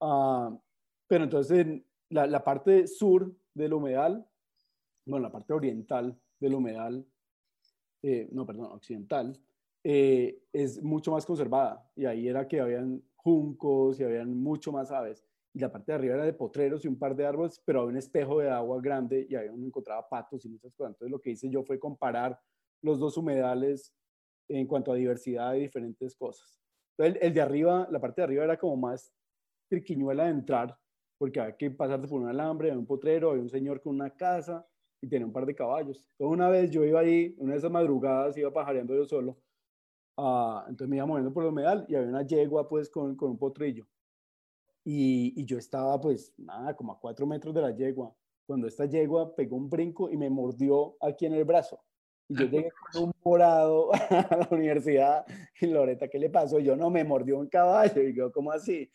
Ah, 0.00 0.58
pero 1.06 1.24
entonces 1.24 1.66
la, 2.08 2.26
la 2.26 2.42
parte 2.42 2.86
sur 2.86 3.34
del 3.52 3.74
humedal, 3.74 4.26
bueno, 5.04 5.24
la 5.24 5.32
parte 5.32 5.52
oriental 5.52 6.18
del 6.40 6.54
humedal, 6.54 7.06
eh, 8.02 8.28
no, 8.32 8.46
perdón, 8.46 8.72
occidental, 8.72 9.38
eh, 9.84 10.42
es 10.52 10.82
mucho 10.82 11.12
más 11.12 11.26
conservada 11.26 11.88
y 11.94 12.06
ahí 12.06 12.28
era 12.28 12.48
que 12.48 12.60
habían 12.60 13.02
juncos 13.14 14.00
y 14.00 14.04
habían 14.04 14.34
mucho 14.34 14.72
más 14.72 14.90
aves 14.90 15.24
y 15.56 15.58
la 15.58 15.72
parte 15.72 15.90
de 15.90 15.96
arriba 15.96 16.14
era 16.16 16.24
de 16.26 16.34
potreros 16.34 16.84
y 16.84 16.88
un 16.88 16.98
par 16.98 17.16
de 17.16 17.24
árboles, 17.24 17.62
pero 17.64 17.80
había 17.80 17.92
un 17.92 17.96
espejo 17.96 18.40
de 18.40 18.50
agua 18.50 18.78
grande 18.78 19.26
y 19.26 19.36
ahí 19.36 19.48
uno 19.48 19.66
encontraba 19.66 20.06
patos 20.06 20.44
y 20.44 20.50
muchas 20.50 20.74
cosas. 20.74 20.90
Entonces 20.90 21.10
lo 21.10 21.18
que 21.18 21.30
hice 21.30 21.48
yo 21.48 21.62
fue 21.64 21.78
comparar 21.78 22.38
los 22.82 22.98
dos 22.98 23.16
humedales 23.16 23.94
en 24.48 24.66
cuanto 24.66 24.92
a 24.92 24.96
diversidad 24.96 25.52
de 25.52 25.60
diferentes 25.60 26.14
cosas. 26.14 26.60
Entonces 26.98 27.22
el, 27.22 27.32
de 27.32 27.40
arriba, 27.40 27.88
la 27.90 27.98
parte 27.98 28.20
de 28.20 28.24
arriba 28.24 28.44
era 28.44 28.58
como 28.58 28.76
más 28.76 29.10
triquiñuela 29.70 30.24
de 30.24 30.30
entrar, 30.32 30.78
porque 31.16 31.40
había 31.40 31.56
que 31.56 31.70
pasarse 31.70 32.06
por 32.06 32.20
un 32.20 32.28
alambre, 32.28 32.68
había 32.68 32.78
un 32.78 32.86
potrero, 32.86 33.30
había 33.30 33.42
un 33.42 33.48
señor 33.48 33.80
con 33.80 33.94
una 33.94 34.10
casa 34.10 34.68
y 35.00 35.08
tenía 35.08 35.26
un 35.26 35.32
par 35.32 35.46
de 35.46 35.54
caballos. 35.54 36.06
Entonces 36.18 36.34
una 36.34 36.50
vez 36.50 36.70
yo 36.70 36.84
iba 36.84 37.00
ahí, 37.00 37.34
una 37.38 37.52
de 37.52 37.58
esas 37.60 37.70
madrugadas, 37.70 38.36
iba 38.36 38.52
pajareando 38.52 38.94
yo 38.94 39.06
solo 39.06 39.38
Ah, 40.18 40.64
entonces 40.68 40.88
me 40.88 40.96
iba 40.96 41.06
moviendo 41.06 41.32
por 41.32 41.44
el 41.44 41.50
humedal 41.50 41.86
y 41.88 41.94
había 41.94 42.08
una 42.08 42.22
yegua 42.22 42.68
pues 42.68 42.88
con, 42.90 43.16
con 43.16 43.30
un 43.30 43.38
potrillo. 43.38 43.86
Y, 44.88 45.32
y, 45.34 45.44
yo 45.44 45.58
estaba 45.58 46.00
pues 46.00 46.32
nada, 46.38 46.76
como 46.76 46.92
a 46.92 47.00
cuatro 47.00 47.26
metros 47.26 47.52
de 47.52 47.60
la 47.60 47.74
yegua, 47.74 48.14
cuando 48.46 48.68
esta 48.68 48.86
yegua 48.86 49.34
pegó 49.34 49.56
un 49.56 49.68
brinco 49.68 50.08
y 50.08 50.16
me 50.16 50.30
mordió 50.30 50.96
aquí 51.00 51.26
en 51.26 51.34
el 51.34 51.44
brazo. 51.44 51.82
Y 52.28 52.36
yo 52.36 52.44
llegué 52.50 52.70
con 52.92 53.04
un 53.04 53.12
morado 53.24 53.92
a 53.92 54.36
la 54.36 54.48
universidad 54.52 55.26
y 55.60 55.66
Loreta, 55.66 56.06
¿qué 56.06 56.20
le 56.20 56.30
pasó? 56.30 56.60
Yo 56.60 56.76
no, 56.76 56.88
me 56.88 57.02
mordió 57.02 57.36
un 57.36 57.48
caballo. 57.48 58.00
Y 58.00 58.14
yo, 58.14 58.30
¿cómo 58.30 58.52
así? 58.52 58.88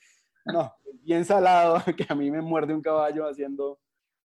No, 0.46 0.74
bien 1.04 1.26
salado 1.26 1.76
que 1.98 2.06
a 2.08 2.16
mí 2.16 2.32
me 2.32 2.42
muerde 2.42 2.74
un 2.74 2.82
caballo 2.82 3.28
haciendo 3.28 3.78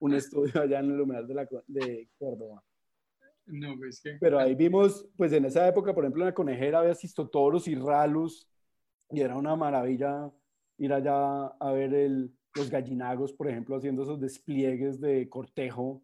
un 0.01 0.13
estudio 0.13 0.61
allá 0.61 0.81
en 0.81 0.91
el 0.91 1.01
humedal 1.01 1.27
de, 1.27 1.35
la, 1.35 1.49
de 1.67 2.11
Córdoba. 2.19 2.63
No, 3.47 3.75
pues 3.79 4.03
que... 4.03 4.19
Pero 4.21 4.39
ahí 4.39 4.55
vimos, 4.55 5.07
pues 5.17 5.33
en 5.33 5.47
esa 5.47 5.67
época, 5.67 5.95
por 5.95 6.05
ejemplo, 6.05 6.23
en 6.23 6.29
la 6.29 6.35
conejera 6.35 6.81
había 6.81 6.95
cistotoros 6.95 7.69
y 7.69 7.75
ralus, 7.75 8.47
y 9.11 9.21
era 9.21 9.37
una 9.37 9.57
maravilla 9.57 10.31
ir 10.79 10.93
allá 10.93 11.47
a 11.47 11.73
ver 11.73 11.95
el, 11.95 12.33
los 12.55 12.71
gallinagos, 12.71 13.33
por 13.33 13.49
ejemplo, 13.49 13.77
haciendo 13.77 14.03
esos 14.03 14.21
despliegues 14.21 15.01
de 15.01 15.29
cortejo 15.29 16.03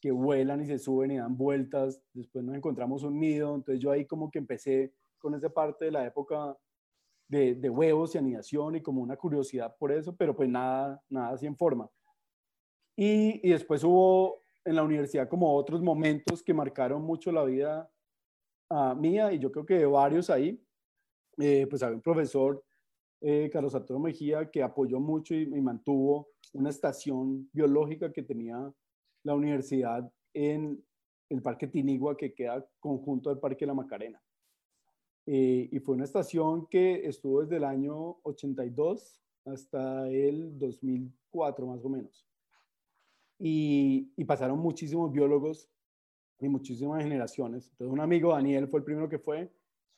que 0.00 0.10
vuelan 0.10 0.60
y 0.62 0.66
se 0.66 0.78
suben 0.78 1.10
y 1.10 1.16
dan 1.16 1.36
vueltas. 1.36 2.02
Después 2.12 2.44
nos 2.44 2.56
encontramos 2.56 3.02
un 3.02 3.18
nido, 3.18 3.54
entonces 3.54 3.82
yo 3.82 3.90
ahí 3.90 4.04
como 4.04 4.30
que 4.30 4.38
empecé 4.38 4.92
con 5.18 5.34
esa 5.34 5.48
parte 5.48 5.86
de 5.86 5.90
la 5.90 6.06
época 6.06 6.56
de, 7.28 7.54
de 7.54 7.70
huevos 7.70 8.14
y 8.14 8.18
anidación 8.18 8.76
y 8.76 8.82
como 8.82 9.02
una 9.02 9.16
curiosidad 9.16 9.76
por 9.76 9.90
eso, 9.90 10.14
pero 10.14 10.36
pues 10.36 10.48
nada, 10.48 11.02
nada 11.08 11.30
así 11.30 11.46
en 11.46 11.56
forma. 11.56 11.90
Y, 12.96 13.46
y 13.46 13.50
después 13.52 13.82
hubo 13.84 14.42
en 14.64 14.74
la 14.74 14.82
universidad 14.82 15.28
como 15.28 15.54
otros 15.54 15.82
momentos 15.82 16.42
que 16.42 16.54
marcaron 16.54 17.02
mucho 17.02 17.30
la 17.30 17.44
vida 17.44 17.90
uh, 18.70 18.94
mía 18.94 19.32
y 19.32 19.38
yo 19.38 19.50
creo 19.52 19.64
que 19.64 19.78
de 19.78 19.86
varios 19.86 20.28
ahí. 20.30 20.62
Eh, 21.38 21.66
pues 21.68 21.82
había 21.82 21.96
un 21.96 22.02
profesor, 22.02 22.64
eh, 23.20 23.50
Carlos 23.52 23.74
Arturo 23.74 23.98
Mejía, 23.98 24.50
que 24.50 24.62
apoyó 24.62 25.00
mucho 25.00 25.34
y, 25.34 25.46
mantuvo 25.60 26.28
una 26.52 26.70
estación 26.70 27.48
biológica 27.52 28.12
que 28.12 28.22
tenía 28.22 28.72
la 29.24 29.34
universidad 29.34 30.10
en 30.32 30.82
el 31.28 31.42
Parque 31.42 31.66
Tinigua, 31.66 32.16
que 32.16 32.34
queda 32.34 32.64
conjunto 32.78 33.30
al 33.30 33.40
Parque 33.40 33.66
La 33.66 33.74
Macarena. 33.74 34.22
Eh, 35.26 35.68
y 35.72 35.78
fue 35.80 35.96
una 35.96 36.04
estación 36.04 36.66
que 36.68 37.06
estuvo 37.06 37.42
desde 37.42 37.56
el 37.56 37.64
año 37.64 38.18
82 38.22 39.20
hasta 39.44 40.08
el 40.08 40.56
2004 40.58 41.66
más 41.66 41.84
o 41.84 41.88
menos 41.88 42.26
y, 43.38 44.24
pasaron 44.24 44.58
muchísimos 44.58 45.12
biólogos 45.12 45.68
y 46.40 46.48
muchísimas 46.48 47.02
generaciones. 47.02 47.68
Entonces 47.70 47.92
un 47.92 48.00
amigo, 48.00 48.32
Daniel, 48.32 48.68
fue 48.68 48.80
el 48.80 48.84
primero 48.84 49.08
que 49.08 49.18
fue 49.18 49.50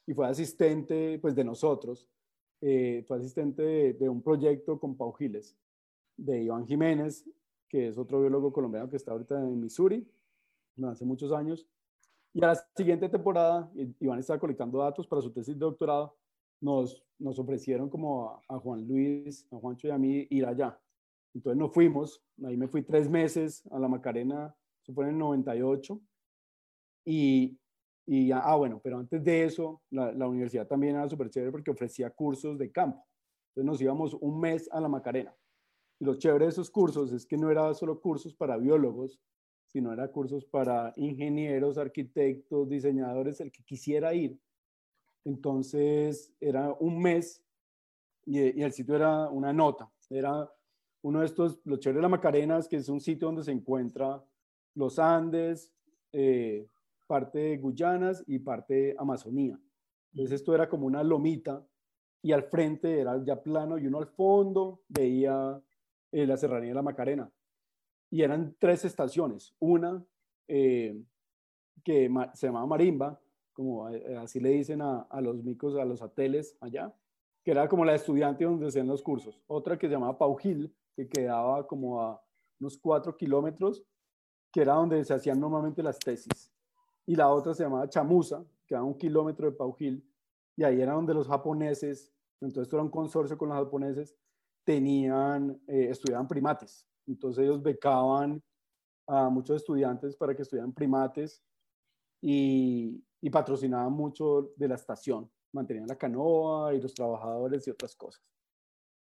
y 0.07 0.15
fue 0.15 0.27
asistente 0.27 1.19
pues, 1.19 1.35
de 1.35 1.45
nosotros, 1.45 2.07
eh, 2.61 3.05
fue 3.07 3.19
asistente 3.19 3.93
de, 3.95 4.09
un 4.09 4.23
proyecto 4.23 4.79
con 4.79 4.97
Pau 4.97 5.12
Giles, 5.12 5.57
de 6.17 6.43
Iván 6.43 6.67
Jiménez, 6.67 7.29
que 7.69 7.88
es 7.88 7.99
otro 7.99 8.21
biólogo 8.21 8.53
colombiano 8.53 8.88
que 8.88 8.97
está 8.97 9.12
ahorita 9.12 9.41
en 9.41 9.61
Missouri, 9.61 10.07
hace 10.85 11.05
muchos 11.05 11.33
años. 11.33 11.67
Y 12.33 12.43
a 12.43 12.49
la 12.49 12.55
siguiente 12.77 13.09
temporada, 13.09 13.71
Iván 14.00 14.19
estaba 14.19 14.38
colectando 14.38 14.79
datos 14.79 15.07
para 15.07 15.23
su 15.23 15.31
tesis 15.31 15.55
de 15.55 15.61
doctorado, 15.61 16.17
nos, 16.61 17.05
ofrecieron 17.21 17.88
como 17.88 18.31
a, 18.31 18.43
a 18.49 18.59
Juan 18.59 18.87
Luis, 18.87 19.47
a 19.53 19.57
Juancho 19.57 19.88
y 19.88 19.91
a 19.91 19.99
mí 19.99 20.27
ir 20.31 20.47
allá. 20.47 20.79
Entonces 21.35 21.59
nos 21.59 21.73
fuimos, 21.73 22.23
ahí 22.45 22.57
me 22.57 22.69
fui 22.69 22.83
tres 22.83 23.09
meses 23.09 23.62
a 23.71 23.79
la 23.79 23.88
Macarena, 23.88 24.55
se 24.83 24.93
fue 24.93 25.05
en 25.05 25.11
el 25.11 25.19
98. 25.19 26.00
Y, 27.05 27.59
y 28.11 28.33
ah, 28.33 28.55
bueno, 28.55 28.81
pero 28.83 28.97
antes 28.97 29.23
de 29.23 29.45
eso, 29.45 29.83
la, 29.91 30.11
la 30.12 30.27
universidad 30.27 30.67
también 30.67 30.97
era 30.97 31.07
súper 31.07 31.29
chévere 31.29 31.53
porque 31.53 31.71
ofrecía 31.71 32.09
cursos 32.09 32.57
de 32.57 32.73
campo. 32.73 33.07
Entonces 33.49 33.67
nos 33.67 33.81
íbamos 33.83 34.15
un 34.15 34.41
mes 34.41 34.67
a 34.73 34.81
la 34.81 34.88
Macarena. 34.88 35.37
Y 36.00 36.07
lo 36.07 36.15
chévere 36.15 36.47
de 36.47 36.53
esos 36.53 36.71
cursos 36.71 37.12
es 37.12 37.27
que 37.27 37.37
no 37.37 37.50
era 37.50 37.75
solo 37.75 38.00
cursos 38.00 38.33
para 38.33 38.57
biólogos, 38.57 39.21
sino 39.67 39.93
era 39.93 40.11
cursos 40.11 40.47
para 40.47 40.95
ingenieros, 40.97 41.77
arquitectos, 41.77 42.71
diseñadores, 42.71 43.43
el 43.43 43.53
que 43.53 43.62
quisiera 43.62 44.15
ir. 44.15 44.41
Entonces 45.27 46.33
era 46.41 46.73
un 46.81 47.03
mes 47.03 47.45
y, 48.25 48.38
el 48.62 48.73
sitio 48.73 48.97
era 48.97 49.29
una 49.29 49.53
nota. 49.53 49.93
Era 50.09 50.50
uno 51.03 51.21
de 51.21 51.27
estos, 51.27 51.61
los 51.65 51.79
Chéveres 51.81 51.99
de 51.99 52.03
la 52.03 52.09
Macarena, 52.09 52.59
que 52.62 52.77
es 52.77 52.88
un 52.88 53.03
sitio 53.03 53.29
donde 53.29 53.45
se 53.45 53.53
encuentra 53.53 54.25
los 54.75 54.99
Andes, 54.99 55.71
eh, 56.12 56.67
parte 57.09 57.38
de 57.38 57.57
Guyanas 57.57 58.23
y 58.29 58.38
parte 58.38 58.75
de 58.75 58.97
Amazonía. 58.99 59.59
Entonces 60.12 60.41
esto 60.41 60.55
era 60.55 60.69
como 60.69 60.87
una 60.87 61.03
lomita 61.03 61.67
y 62.23 62.33
al 62.33 62.45
frente 62.45 63.00
era 63.00 63.21
ya 63.25 63.43
plano 63.43 63.79
y 63.79 63.87
uno 63.87 63.99
al 63.99 64.07
fondo 64.07 64.83
veía 64.88 65.61
eh, 66.12 66.27
la 66.27 66.37
serranía 66.37 66.71
de 66.71 66.75
la 66.75 66.83
Macarena. 66.83 67.31
Y 68.11 68.23
eran 68.23 68.55
tres 68.59 68.85
estaciones. 68.85 69.55
Una 69.59 70.05
eh, 70.47 71.03
que 71.83 72.11
se 72.35 72.47
llamaba 72.47 72.67
Marimba, 72.67 73.21
como 73.53 73.87
así 73.87 74.38
le 74.41 74.50
dicen 74.50 74.83
a, 74.83 75.00
a, 75.00 75.21
los 75.21 75.43
micos, 75.43 75.75
a 75.77 75.85
los 75.85 76.00
ateles 76.03 76.57
allá, 76.61 76.95
que 77.45 77.50
era 77.50 77.69
como 77.69 77.85
la 77.85 77.95
estudiante 77.95 78.45
donde 78.45 78.67
hacían 78.67 78.87
los 78.87 79.03
cursos. 79.03 79.43
Otra 79.47 79.79
que 79.79 79.88
se 79.88 79.95
llamaba 79.95 80.19
Paujil, 80.19 80.75
que 80.95 81.09
quedaba 81.09 81.67
como 81.67 82.00
a 82.00 82.23
unos 82.61 82.77
cuatro 82.79 83.17
kilómetros, 83.17 83.85
que 84.53 84.62
era 84.62 84.75
donde 84.75 85.05
se 85.05 85.15
hacían 85.15 85.41
normalmente 85.41 85.83
las 85.83 85.99
tesis. 85.99 86.53
Y 87.09 87.17
la 87.17 87.31
otra 87.33 87.55
se 87.55 87.62
llamaba 87.62 87.88
Chamusa, 87.88 88.45
que 88.67 88.75
era 88.75 88.83
un 88.85 88.99
kilómetro 88.99 89.50
de 89.50 89.57
Paujil, 89.57 90.07
y 90.55 90.62
ahí 90.62 90.83
era 90.83 90.93
donde 90.93 91.15
los 91.15 91.27
japoneses, 91.27 92.12
entonces 92.38 92.71
era 92.71 92.83
un 92.83 92.91
consorcio 92.91 93.38
con 93.38 93.49
los 93.49 93.57
japoneses, 93.57 94.15
tenían, 94.62 95.59
eh, 95.67 95.88
estudiaban 95.88 96.29
primates. 96.29 96.87
Entonces 97.07 97.45
ellos 97.45 97.62
becaban 97.62 98.43
a 99.07 99.31
muchos 99.31 99.57
estudiantes 99.57 100.17
para 100.17 100.37
que 100.37 100.43
estudiaran 100.43 100.75
primates 100.75 101.43
y, 102.21 103.03
y 103.23 103.31
patrocinaban 103.31 103.91
mucho 103.91 104.53
de 104.57 104.69
la 104.69 104.75
estación, 104.75 105.31
mantenían 105.53 105.87
la 105.87 105.97
canoa 105.97 106.75
y 106.75 106.81
los 106.83 106.93
trabajadores 106.93 107.67
y 107.67 107.71
otras 107.71 107.97
cosas. 107.97 108.23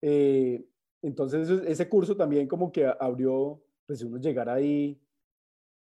Eh, 0.00 0.64
entonces 1.02 1.50
ese 1.66 1.88
curso 1.88 2.16
también 2.16 2.46
como 2.46 2.70
que 2.70 2.86
abrió, 2.86 3.60
pues 3.84 4.00
uno 4.04 4.18
llegar 4.18 4.48
ahí 4.48 4.96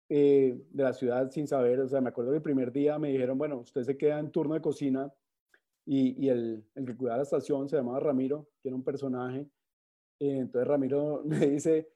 eh, 0.08 0.56
de 0.70 0.82
la 0.82 0.92
ciudad 0.92 1.30
sin 1.30 1.46
saber, 1.46 1.80
o 1.80 1.88
sea, 1.88 2.00
me 2.00 2.10
acuerdo 2.10 2.30
que 2.30 2.36
el 2.36 2.42
primer 2.42 2.72
día 2.72 2.98
me 2.98 3.08
dijeron, 3.10 3.38
bueno, 3.38 3.58
usted 3.58 3.82
se 3.82 3.96
queda 3.96 4.18
en 4.18 4.30
turno 4.30 4.54
de 4.54 4.60
cocina 4.60 5.12
y, 5.84 6.25
y 6.25 6.28
el, 6.28 6.64
el, 6.75 6.86
que 6.86 6.96
cuidaba 6.96 7.18
la 7.18 7.22
estación 7.25 7.68
se 7.68 7.76
llamaba 7.76 8.00
Ramiro, 8.00 8.48
que 8.60 8.68
era 8.68 8.76
un 8.76 8.84
personaje. 8.84 9.40
Eh, 10.18 10.38
entonces 10.38 10.66
Ramiro 10.66 11.22
me 11.26 11.46
dice, 11.46 11.88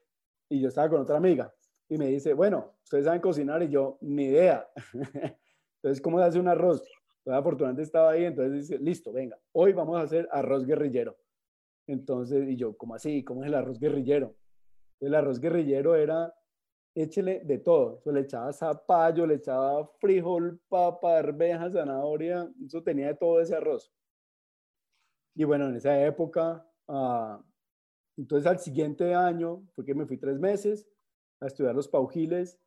y 0.49 0.59
yo 0.59 0.67
estaba 0.67 0.89
con 0.89 1.01
otra 1.01 1.17
amiga, 1.17 1.53
y 1.89 1.97
me 1.97 2.07
dice, 2.07 2.33
bueno, 2.33 2.73
ustedes 2.83 3.05
saben 3.05 3.21
cocinar 3.21 3.61
y 3.63 3.69
yo, 3.69 3.97
ni 4.01 4.25
idea. 4.25 4.69
entonces, 5.75 6.01
¿cómo 6.01 6.19
se 6.19 6.25
hace 6.25 6.39
un 6.39 6.47
arroz? 6.47 6.81
Entonces, 7.17 7.39
afortunadamente 7.39 7.83
estaba 7.83 8.11
ahí, 8.11 8.25
entonces 8.25 8.53
dice, 8.53 8.79
listo, 8.81 9.11
venga, 9.11 9.37
hoy 9.51 9.73
vamos 9.73 9.99
a 9.99 10.03
hacer 10.03 10.27
arroz 10.31 10.65
guerrillero. 10.65 11.17
Entonces, 11.87 12.47
y 12.47 12.55
yo, 12.55 12.77
¿cómo 12.77 12.95
así? 12.95 13.23
¿Cómo 13.23 13.43
es 13.43 13.49
el 13.49 13.55
arroz 13.55 13.79
guerrillero? 13.79 14.35
El 15.01 15.15
arroz 15.15 15.39
guerrillero 15.39 15.95
era, 15.95 16.33
échele 16.95 17.41
de 17.45 17.57
todo. 17.59 18.01
le 18.05 18.21
echaba 18.21 18.53
zapallo, 18.53 19.25
le 19.25 19.35
echaba 19.35 19.87
frijol, 19.99 20.59
papa, 20.69 21.17
arveja, 21.19 21.69
zanahoria, 21.71 22.51
eso 22.65 22.83
tenía 22.83 23.07
de 23.07 23.15
todo 23.15 23.41
ese 23.41 23.55
arroz. 23.55 23.91
y 25.35 25.43
bueno, 25.43 25.67
en 25.69 25.75
esa 25.75 26.05
época, 26.05 26.65
ah, 26.87 27.41
entonces 28.17 28.47
al 28.47 28.59
siguiente 28.59 29.13
año 29.13 29.63
fue 29.73 29.85
que 29.85 29.95
me 29.95 30.05
fui 30.05 30.17
tres 30.17 30.39
meses 30.39 30.87
a 31.39 31.47
estudiar 31.47 31.73
los 31.75 31.87
paujiles 31.87 32.59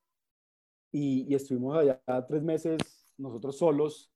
y, 0.90 1.26
y 1.30 1.34
estuvimos 1.34 1.76
allá 1.76 2.00
tres 2.26 2.42
meses 2.42 2.78
nosotros 3.18 3.58
solos, 3.58 4.10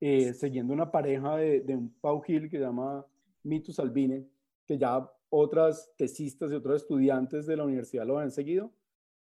eh, 0.00 0.32
siguiendo 0.34 0.72
una 0.72 0.90
pareja 0.90 1.36
de, 1.36 1.60
de, 1.60 1.76
un 1.76 1.94
paujil 2.00 2.50
que 2.50 2.58
se 2.58 2.64
llama 2.64 3.06
Mitus 3.42 3.78
Albine, 3.78 4.26
que 4.66 4.78
ya 4.78 5.08
otras 5.28 5.92
tesistas 5.96 6.50
y 6.50 6.54
otros 6.54 6.82
estudiantes 6.82 7.46
de 7.46 7.56
la 7.56 7.64
universidad 7.64 8.06
lo 8.06 8.18
han 8.18 8.30
seguido. 8.30 8.72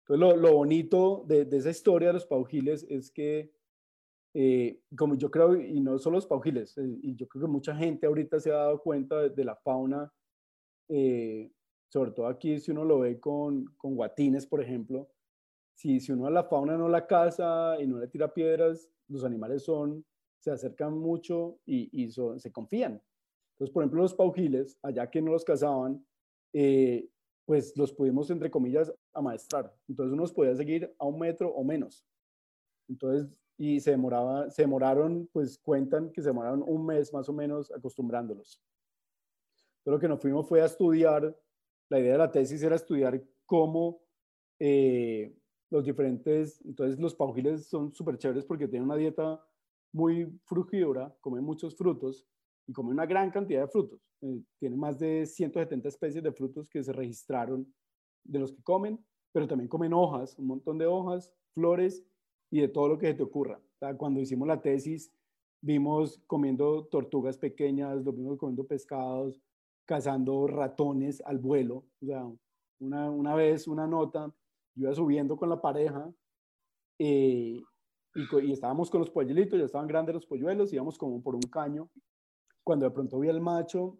Entonces, 0.08 0.20
lo, 0.20 0.36
lo 0.36 0.54
bonito 0.54 1.24
de, 1.26 1.44
de, 1.44 1.58
esa 1.58 1.68
historia 1.68 2.08
de 2.08 2.14
los 2.14 2.26
paujiles 2.26 2.86
es 2.88 3.10
que, 3.10 3.52
eh, 4.32 4.80
como 4.96 5.16
yo 5.16 5.30
creo, 5.30 5.54
y 5.54 5.80
no 5.80 5.98
solo 5.98 6.16
los 6.16 6.26
paujiles, 6.26 6.78
eh, 6.78 6.98
y 7.02 7.14
yo 7.14 7.28
creo 7.28 7.44
que 7.44 7.50
mucha 7.50 7.76
gente 7.76 8.06
ahorita 8.06 8.40
se 8.40 8.50
ha 8.50 8.56
dado 8.56 8.80
cuenta 8.80 9.28
de, 9.28 9.44
la 9.44 9.54
fauna, 9.56 10.10
eh, 10.88 11.52
sobre 11.88 12.12
todo 12.12 12.26
aquí 12.26 12.58
si 12.58 12.70
uno 12.70 12.84
lo 12.84 13.00
ve 13.00 13.20
con, 13.20 13.66
con 13.76 13.96
guatines, 13.96 14.46
por 14.46 14.62
ejemplo, 14.62 15.10
si, 15.74 16.00
uno 16.10 16.26
a 16.26 16.30
la 16.30 16.44
fauna 16.44 16.78
no 16.78 16.88
la 16.88 17.06
caza 17.06 17.76
y 17.78 17.86
no 17.86 17.98
le 17.98 18.08
tira 18.08 18.32
piedras, 18.32 18.88
los 19.08 19.24
animales 19.24 19.62
son, 19.62 20.06
se 20.38 20.50
acercan 20.50 20.96
mucho 20.96 21.58
y, 21.66 21.90
y 21.92 22.10
se 22.10 22.50
confían. 22.50 23.02
Entonces, 23.52 23.74
por 23.74 23.82
ejemplo, 23.82 24.02
los 24.02 24.14
paujiles, 24.14 24.78
allá 24.82 25.10
que 25.10 25.20
no 25.20 25.32
los 25.32 25.44
cazaban, 25.44 26.02
eh, 26.54 27.08
pues 27.44 27.76
los 27.76 27.92
pudimos, 27.92 28.30
entre 28.30 28.50
comillas, 28.50 28.92
amaestrar. 29.18 29.74
Entonces, 29.88 30.12
uno 30.12 30.22
los 30.22 30.32
podía 30.32 30.54
seguir 30.54 30.94
a 30.98 31.06
un 31.06 31.18
metro 31.18 31.50
o 31.50 31.64
menos. 31.64 32.06
Entonces, 32.88 33.28
y 33.56 33.80
se, 33.80 33.90
demoraba, 33.90 34.50
se 34.50 34.62
demoraron, 34.62 35.28
pues 35.32 35.58
cuentan 35.58 36.10
que 36.12 36.22
se 36.22 36.28
demoraron 36.28 36.62
un 36.66 36.86
mes 36.86 37.12
más 37.12 37.28
o 37.28 37.32
menos 37.32 37.70
acostumbrándolos. 37.72 38.62
Entonces, 39.78 39.92
lo 39.92 39.98
que 39.98 40.08
nos 40.08 40.20
fuimos 40.20 40.48
fue 40.48 40.62
a 40.62 40.66
estudiar, 40.66 41.36
la 41.88 42.00
idea 42.00 42.12
de 42.12 42.18
la 42.18 42.30
tesis 42.30 42.62
era 42.62 42.76
estudiar 42.76 43.22
cómo 43.46 44.00
eh, 44.58 45.34
los 45.70 45.84
diferentes, 45.84 46.60
entonces 46.64 46.98
los 46.98 47.14
paujiles 47.14 47.66
son 47.66 47.92
súper 47.92 48.16
chéveres 48.18 48.44
porque 48.44 48.68
tienen 48.68 48.88
una 48.88 48.96
dieta 48.96 49.44
muy 49.92 50.38
frugívora, 50.44 51.14
comen 51.20 51.44
muchos 51.44 51.76
frutos, 51.76 52.26
y 52.68 52.72
come 52.72 52.90
una 52.90 53.06
gran 53.06 53.30
cantidad 53.30 53.62
de 53.62 53.68
frutos. 53.68 54.00
Eh, 54.20 54.42
tiene 54.58 54.76
más 54.76 54.98
de 54.98 55.26
170 55.26 55.88
especies 55.88 56.22
de 56.22 56.32
frutos 56.32 56.68
que 56.68 56.84
se 56.84 56.92
registraron 56.92 57.66
de 58.24 58.38
los 58.38 58.52
que 58.52 58.62
comen, 58.62 59.02
pero 59.32 59.46
también 59.46 59.68
comen 59.68 59.92
hojas, 59.92 60.38
un 60.38 60.46
montón 60.46 60.78
de 60.78 60.86
hojas, 60.86 61.32
flores 61.54 62.04
y 62.50 62.60
de 62.60 62.68
todo 62.68 62.88
lo 62.88 62.98
que 62.98 63.08
se 63.08 63.14
te 63.14 63.22
ocurra. 63.22 63.60
Cuando 63.96 64.20
hicimos 64.20 64.48
la 64.48 64.60
tesis, 64.60 65.12
vimos 65.60 66.20
comiendo 66.26 66.86
tortugas 66.86 67.38
pequeñas, 67.38 68.04
lo 68.04 68.12
vimos 68.12 68.38
comiendo 68.38 68.66
pescados, 68.66 69.40
cazando 69.86 70.46
ratones 70.46 71.20
al 71.22 71.38
vuelo. 71.38 71.84
Una, 72.80 73.10
una 73.10 73.34
vez, 73.34 73.68
una 73.68 73.86
nota, 73.86 74.32
yo 74.74 74.84
iba 74.84 74.94
subiendo 74.94 75.36
con 75.36 75.48
la 75.48 75.60
pareja 75.60 76.10
eh, 76.98 77.60
y, 78.14 78.46
y, 78.46 78.52
estábamos 78.52 78.90
con 78.90 79.00
los 79.00 79.10
polluelitos, 79.10 79.58
ya 79.58 79.64
estaban 79.64 79.86
grandes 79.86 80.14
los 80.14 80.26
polluelos, 80.26 80.72
íbamos 80.72 80.98
como 80.98 81.22
por 81.22 81.34
un 81.34 81.42
caño 81.42 81.88
cuando 82.68 82.84
de 82.84 82.90
pronto 82.90 83.18
vi 83.18 83.30
al 83.30 83.40
macho 83.40 83.98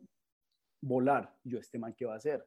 volar, 0.83 1.35
yo, 1.43 1.59
este 1.59 1.79
man, 1.79 1.95
¿qué 1.97 2.05
va 2.05 2.13
a 2.13 2.17
hacer? 2.19 2.47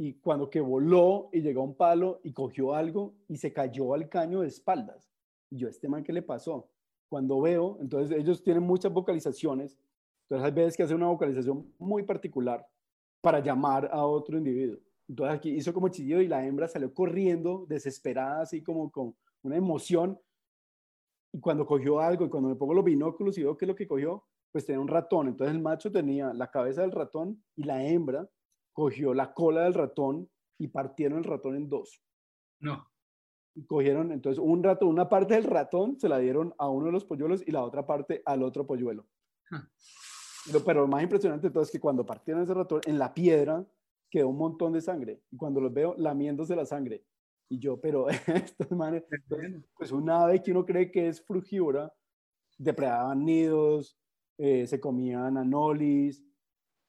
Y 0.00 0.12
cuando 0.20 0.48
que 0.48 0.60
voló 0.60 1.28
y 1.32 1.40
llegó 1.40 1.62
a 1.62 1.64
un 1.64 1.74
palo 1.74 2.20
y 2.22 2.32
cogió 2.32 2.72
algo 2.72 3.16
y 3.26 3.36
se 3.36 3.52
cayó 3.52 3.94
al 3.94 4.08
caño 4.08 4.42
de 4.42 4.46
espaldas. 4.46 5.10
Y 5.50 5.56
yo, 5.56 5.66
este 5.66 5.88
man, 5.88 6.04
¿qué 6.04 6.12
le 6.12 6.22
pasó? 6.22 6.68
Cuando 7.08 7.40
veo, 7.40 7.78
entonces 7.80 8.16
ellos 8.16 8.40
tienen 8.44 8.62
muchas 8.62 8.92
vocalizaciones, 8.92 9.76
entonces 10.22 10.46
hay 10.46 10.52
veces 10.52 10.76
que 10.76 10.84
hace 10.84 10.94
una 10.94 11.08
vocalización 11.08 11.74
muy 11.78 12.04
particular 12.04 12.64
para 13.20 13.40
llamar 13.40 13.90
a 13.90 14.06
otro 14.06 14.38
individuo. 14.38 14.78
Entonces 15.08 15.34
aquí 15.34 15.50
hizo 15.50 15.74
como 15.74 15.88
chillido 15.88 16.22
y 16.22 16.28
la 16.28 16.46
hembra 16.46 16.68
salió 16.68 16.94
corriendo, 16.94 17.66
desesperada, 17.68 18.42
así 18.42 18.62
como 18.62 18.92
con 18.92 19.16
una 19.42 19.56
emoción. 19.56 20.16
Y 21.32 21.40
cuando 21.40 21.66
cogió 21.66 21.98
algo, 21.98 22.24
y 22.24 22.28
cuando 22.28 22.50
me 22.50 22.54
pongo 22.54 22.72
los 22.72 22.84
binóculos 22.84 23.36
y 23.36 23.42
veo 23.42 23.56
qué 23.56 23.64
es 23.64 23.68
lo 23.68 23.74
que 23.74 23.88
cogió, 23.88 24.22
pues 24.52 24.64
tenía 24.64 24.78
un 24.78 24.86
ratón. 24.86 25.26
Entonces 25.26 25.56
el 25.56 25.60
macho 25.60 25.90
tenía 25.90 26.32
la 26.34 26.52
cabeza 26.52 26.82
del 26.82 26.92
ratón 26.92 27.42
y 27.56 27.64
la 27.64 27.84
hembra 27.84 28.30
cogió 28.78 29.12
la 29.12 29.34
cola 29.34 29.64
del 29.64 29.74
ratón 29.74 30.30
y 30.56 30.68
partieron 30.68 31.18
el 31.18 31.24
ratón 31.24 31.56
en 31.56 31.68
dos. 31.68 32.00
No. 32.60 32.88
Y 33.56 33.66
cogieron, 33.66 34.12
entonces 34.12 34.38
un 34.38 34.62
ratón, 34.62 34.90
una 34.90 35.08
parte 35.08 35.34
del 35.34 35.42
ratón 35.42 35.98
se 35.98 36.08
la 36.08 36.18
dieron 36.18 36.54
a 36.58 36.68
uno 36.68 36.86
de 36.86 36.92
los 36.92 37.04
polluelos 37.04 37.42
y 37.44 37.50
la 37.50 37.64
otra 37.64 37.84
parte 37.84 38.22
al 38.24 38.44
otro 38.44 38.68
polluelo. 38.68 39.04
Pero, 40.46 40.64
pero, 40.64 40.80
lo 40.82 40.86
más 40.86 41.02
impresionante 41.02 41.48
de 41.48 41.52
todo 41.52 41.64
es 41.64 41.72
que 41.72 41.80
cuando 41.80 42.06
partieron 42.06 42.44
ese 42.44 42.54
ratón, 42.54 42.80
en 42.86 43.00
la 43.00 43.12
piedra 43.12 43.66
quedó 44.08 44.28
un 44.28 44.38
montón 44.38 44.72
de 44.74 44.80
sangre. 44.80 45.22
Y 45.32 45.36
cuando 45.36 45.60
los 45.60 45.74
veo, 45.74 45.96
lamiéndose 45.98 46.54
la 46.54 46.64
sangre. 46.64 47.04
Y 47.48 47.58
yo, 47.58 47.80
pero 47.80 48.06
estos 48.28 48.70
manes, 48.70 49.02
pues 49.76 49.90
un 49.90 50.08
ave 50.08 50.40
que 50.40 50.52
uno 50.52 50.64
cree 50.64 50.92
que 50.92 51.08
es 51.08 51.20
frugívora, 51.20 51.92
depredaban 52.56 53.24
nidos, 53.24 53.98
eh, 54.38 54.68
se 54.68 54.78
comían 54.78 55.36
anolis, 55.36 56.22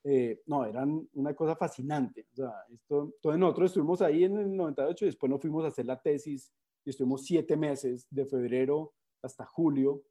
eh, 0.04 0.42
no, 0.46 0.64
eran 0.64 1.08
una 1.14 1.34
cosa 1.34 1.56
fascinante. 1.56 2.26
O 2.38 2.50
esto, 2.72 3.12
entonces 3.14 3.38
nosotros 3.38 3.70
estuvimos 3.70 4.02
ahí 4.02 4.24
en 4.24 4.36
el 4.38 4.56
98 4.56 5.04
y 5.04 5.08
después 5.08 5.30
nos 5.30 5.40
fuimos 5.40 5.64
a 5.64 5.68
hacer 5.68 5.86
la 5.86 6.00
tesis 6.00 6.52
y 6.84 6.90
estuvimos 6.90 7.24
siete 7.24 7.56
meses, 7.56 8.06
de 8.10 8.24
febrero 8.24 8.94
hasta 9.22 9.44
julio, 9.44 10.02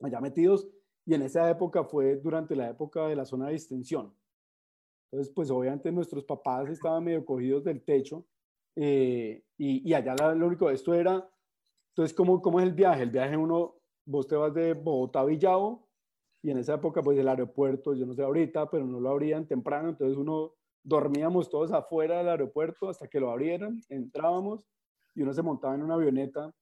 allá 0.00 0.20
metidos. 0.20 0.68
Y 1.04 1.14
en 1.14 1.22
esa 1.22 1.48
época 1.50 1.84
fue 1.84 2.16
durante 2.16 2.54
la 2.56 2.70
época 2.70 3.06
de 3.08 3.16
la 3.16 3.24
zona 3.24 3.46
de 3.46 3.54
distensión. 3.54 4.14
Entonces, 5.10 5.32
pues 5.34 5.50
obviamente 5.50 5.90
nuestros 5.92 6.24
papás 6.24 6.68
estaban 6.68 7.04
medio 7.04 7.24
cogidos 7.24 7.64
del 7.64 7.82
techo 7.82 8.26
eh, 8.74 9.42
y, 9.56 9.88
y, 9.88 9.94
allá 9.94 10.14
lo 10.34 10.46
único, 10.46 10.68
esto 10.68 10.92
era, 10.92 11.26
entonces, 11.96 12.14
¿cómo, 12.14 12.42
¿cómo 12.42 12.60
es 12.60 12.66
el 12.66 12.74
viaje? 12.74 13.04
El 13.04 13.10
viaje 13.10 13.36
uno, 13.38 13.76
vos 14.04 14.26
te 14.26 14.36
vas 14.36 14.52
de 14.52 14.74
Bogotá 14.74 15.20
a 15.20 15.24
Villavo 15.24 15.85
y 16.42 16.50
en 16.50 16.58
esa 16.58 16.74
época 16.74 17.02
pues 17.02 17.18
el 17.18 17.28
aeropuerto, 17.28 17.94
yo 17.94 18.06
no 18.06 18.14
sé 18.14 18.22
ahorita, 18.22 18.70
pero 18.70 18.86
no 18.86 19.00
lo 19.00 19.10
abrían 19.10 19.46
temprano, 19.46 19.88
entonces 19.90 20.16
uno 20.16 20.54
dormíamos 20.82 21.50
todos 21.50 21.72
afuera 21.72 22.18
del 22.18 22.28
aeropuerto 22.28 22.88
hasta 22.88 23.08
que 23.08 23.20
lo 23.20 23.30
abrieran, 23.30 23.80
entrábamos 23.88 24.64
y 25.14 25.22
uno 25.22 25.32
se 25.32 25.42
montaba 25.42 25.74
en 25.74 25.82
una 25.82 25.94
avioneta 25.94 26.54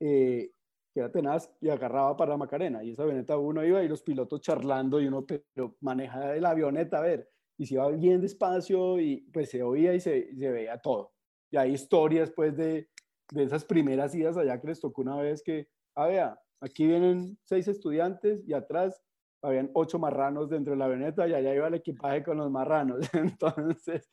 eh, 0.00 0.52
que 0.94 1.00
era 1.00 1.10
tenaz 1.10 1.50
y 1.60 1.68
agarraba 1.68 2.16
para 2.16 2.36
Macarena 2.36 2.84
y 2.84 2.90
esa 2.90 3.02
avioneta 3.02 3.36
uno 3.36 3.64
iba 3.64 3.82
y 3.82 3.88
los 3.88 4.02
pilotos 4.02 4.40
charlando 4.40 5.00
y 5.00 5.08
uno 5.08 5.26
pero 5.26 5.76
maneja 5.80 6.36
la 6.36 6.50
avioneta 6.50 6.98
a 6.98 7.02
ver 7.02 7.28
y 7.58 7.66
se 7.66 7.74
iba 7.74 7.88
bien 7.90 8.20
despacio 8.20 9.00
y 9.00 9.28
pues 9.32 9.50
se 9.50 9.62
oía 9.62 9.92
y 9.94 10.00
se, 10.00 10.34
se 10.34 10.50
veía 10.50 10.78
todo. 10.78 11.12
Y 11.50 11.56
hay 11.56 11.72
historias 11.72 12.30
pues 12.30 12.56
de, 12.56 12.88
de 13.32 13.42
esas 13.42 13.64
primeras 13.64 14.14
idas 14.14 14.36
allá 14.36 14.60
que 14.60 14.68
les 14.68 14.80
tocó 14.80 15.02
una 15.02 15.16
vez 15.16 15.42
que, 15.42 15.68
ah, 15.96 16.06
ver, 16.06 16.38
Aquí 16.60 16.86
vienen 16.86 17.38
seis 17.44 17.68
estudiantes 17.68 18.42
y 18.46 18.52
atrás 18.52 19.00
habían 19.42 19.70
ocho 19.74 19.98
marranos 19.98 20.48
dentro 20.50 20.72
de 20.72 20.78
la 20.78 20.86
avioneta 20.86 21.28
y 21.28 21.34
allá 21.34 21.54
iba 21.54 21.68
el 21.68 21.74
equipaje 21.74 22.22
con 22.22 22.38
los 22.38 22.50
marranos. 22.50 22.98
Entonces, 23.14 24.08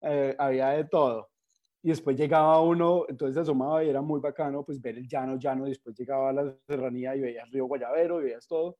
eh, 0.00 0.34
había 0.38 0.70
de 0.70 0.84
todo. 0.84 1.28
Y 1.82 1.88
después 1.88 2.16
llegaba 2.16 2.60
uno, 2.62 3.04
entonces 3.10 3.36
asomaba 3.36 3.84
y 3.84 3.90
era 3.90 4.00
muy 4.00 4.18
bacano, 4.18 4.64
pues 4.64 4.80
ver 4.80 4.96
el 4.96 5.06
llano, 5.06 5.36
llano. 5.36 5.66
Después 5.66 5.94
llegaba 5.94 6.30
a 6.30 6.32
la 6.32 6.56
serranía 6.66 7.14
y 7.14 7.20
veía 7.20 7.42
el 7.42 7.52
río 7.52 7.66
Guayavero 7.66 8.22
y 8.22 8.24
veías 8.24 8.46
todo. 8.46 8.78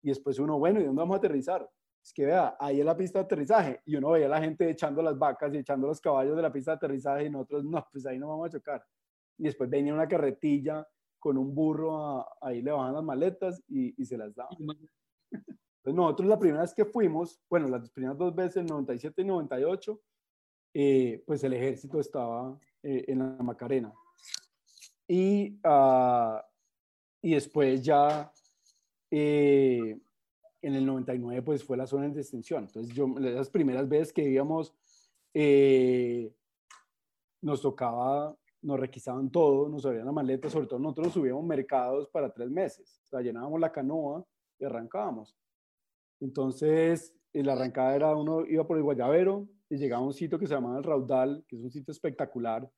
Y 0.00 0.10
después 0.10 0.38
uno, 0.38 0.56
bueno, 0.56 0.80
¿y 0.80 0.84
dónde 0.84 1.00
vamos 1.00 1.16
a 1.16 1.18
aterrizar? 1.18 1.68
Es 2.00 2.12
que 2.12 2.26
vea, 2.26 2.56
ahí 2.60 2.78
es 2.78 2.86
la 2.86 2.96
pista 2.96 3.18
de 3.18 3.24
aterrizaje. 3.24 3.80
Y 3.84 3.96
uno 3.96 4.10
veía 4.10 4.26
a 4.26 4.28
la 4.28 4.40
gente 4.40 4.70
echando 4.70 5.02
las 5.02 5.18
vacas 5.18 5.52
y 5.54 5.58
echando 5.58 5.88
los 5.88 6.00
caballos 6.00 6.36
de 6.36 6.42
la 6.42 6.52
pista 6.52 6.70
de 6.70 6.76
aterrizaje 6.76 7.24
y 7.24 7.30
nosotros, 7.30 7.64
no, 7.64 7.84
pues 7.90 8.06
ahí 8.06 8.16
no 8.16 8.28
vamos 8.28 8.46
a 8.46 8.50
chocar. 8.50 8.84
Y 9.38 9.44
después 9.44 9.68
venía 9.68 9.92
una 9.92 10.06
carretilla 10.06 10.86
con 11.26 11.38
un 11.38 11.52
burro, 11.52 12.24
ahí 12.40 12.62
le 12.62 12.70
bajan 12.70 12.94
las 12.94 13.02
maletas 13.02 13.60
y, 13.66 14.00
y 14.00 14.06
se 14.06 14.16
las 14.16 14.32
daban. 14.32 14.56
Pues 15.82 15.92
nosotros 15.92 16.28
la 16.28 16.38
primera 16.38 16.62
vez 16.62 16.72
que 16.72 16.84
fuimos, 16.84 17.40
bueno, 17.50 17.66
las 17.66 17.90
primeras 17.90 18.16
dos 18.16 18.32
veces, 18.32 18.64
97 18.64 19.22
y 19.22 19.24
98, 19.24 20.00
eh, 20.72 21.24
pues 21.26 21.42
el 21.42 21.52
ejército 21.52 21.98
estaba 21.98 22.56
eh, 22.80 23.06
en 23.08 23.18
la 23.18 23.42
Macarena. 23.42 23.92
Y, 25.08 25.58
uh, 25.64 26.38
y 27.22 27.34
después 27.34 27.82
ya 27.82 28.32
eh, 29.10 29.98
en 30.62 30.74
el 30.74 30.86
99 30.86 31.42
pues 31.42 31.64
fue 31.64 31.76
la 31.76 31.88
zona 31.88 32.08
de 32.08 32.20
extinción. 32.20 32.66
Entonces 32.66 32.94
yo, 32.94 33.08
las 33.18 33.50
primeras 33.50 33.88
veces 33.88 34.12
que 34.12 34.22
íbamos, 34.22 34.72
nos 37.42 37.62
tocaba 37.62 38.36
nos 38.62 38.80
requisaban 38.80 39.30
todo, 39.30 39.68
nos 39.68 39.84
abrían 39.86 40.06
la 40.06 40.12
maleta, 40.12 40.50
sobre 40.50 40.66
todo 40.66 40.78
nosotros 40.78 41.12
subíamos 41.12 41.44
mercados 41.44 42.08
para 42.08 42.32
tres 42.32 42.50
meses, 42.50 43.00
o 43.04 43.06
sea, 43.06 43.20
llenábamos 43.20 43.60
la 43.60 43.72
canoa 43.72 44.24
y 44.58 44.64
arrancábamos. 44.64 45.36
Entonces, 46.20 47.14
la 47.32 47.52
arrancada 47.52 47.94
era 47.94 48.16
uno 48.16 48.46
iba 48.46 48.66
por 48.66 48.76
el 48.76 48.82
Guayabero 48.82 49.46
y 49.68 49.76
llegaba 49.76 50.02
a 50.02 50.06
un 50.06 50.14
sitio 50.14 50.38
que 50.38 50.46
se 50.46 50.54
llamaba 50.54 50.78
el 50.78 50.84
Raudal, 50.84 51.44
que 51.46 51.56
es 51.56 51.62
un 51.62 51.70
sitio 51.70 51.92
espectacular, 51.92 52.70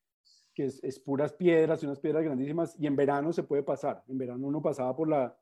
que 0.54 0.64
es, 0.64 0.82
es 0.82 0.98
puras 0.98 1.32
piedras 1.32 1.82
y 1.82 1.86
unas 1.86 2.00
piedras 2.00 2.24
grandísimas, 2.24 2.74
y 2.78 2.86
en 2.86 2.96
verano 2.96 3.32
se 3.32 3.44
puede 3.44 3.62
pasar. 3.62 4.02
En 4.08 4.18
verano 4.18 4.46
uno 4.46 4.60
pasaba 4.60 4.96
por 4.96 5.08
la, 5.08 5.38